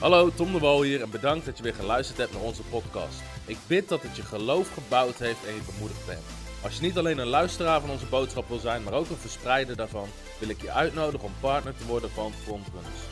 Hallo, 0.00 0.30
Tom 0.34 0.52
de 0.52 0.58
Wol 0.58 0.82
hier 0.82 1.02
en 1.02 1.10
bedankt 1.10 1.46
dat 1.46 1.56
je 1.56 1.62
weer 1.62 1.74
geluisterd 1.74 2.18
hebt 2.18 2.32
naar 2.32 2.42
onze 2.42 2.62
podcast. 2.62 3.22
Ik 3.46 3.58
bid 3.66 3.88
dat 3.88 4.02
het 4.02 4.16
je 4.16 4.22
geloof 4.22 4.74
gebouwd 4.74 5.18
heeft 5.18 5.46
en 5.46 5.54
je 5.54 5.62
bemoedigd 5.74 6.06
bent. 6.06 6.22
Als 6.62 6.76
je 6.76 6.82
niet 6.82 6.98
alleen 6.98 7.18
een 7.18 7.26
luisteraar 7.26 7.80
van 7.80 7.90
onze 7.90 8.06
boodschap 8.06 8.48
wil 8.48 8.58
zijn, 8.58 8.82
maar 8.82 8.92
ook 8.92 9.08
een 9.08 9.16
verspreider 9.16 9.76
daarvan, 9.76 10.08
wil 10.38 10.48
ik 10.48 10.62
je 10.62 10.72
uitnodigen 10.72 11.26
om 11.26 11.32
partner 11.40 11.76
te 11.76 11.86
worden 11.86 12.10
van 12.10 12.32
Frontrunners. 12.32 13.11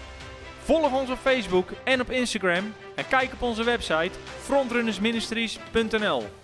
Volg 0.71 0.93
ons 0.93 1.09
op 1.09 1.17
Facebook 1.17 1.69
en 1.83 2.01
op 2.01 2.11
Instagram 2.11 2.73
en 2.95 3.07
kijk 3.07 3.33
op 3.33 3.41
onze 3.41 3.63
website 3.63 4.11
frontrunnersministries.nl. 4.41 6.40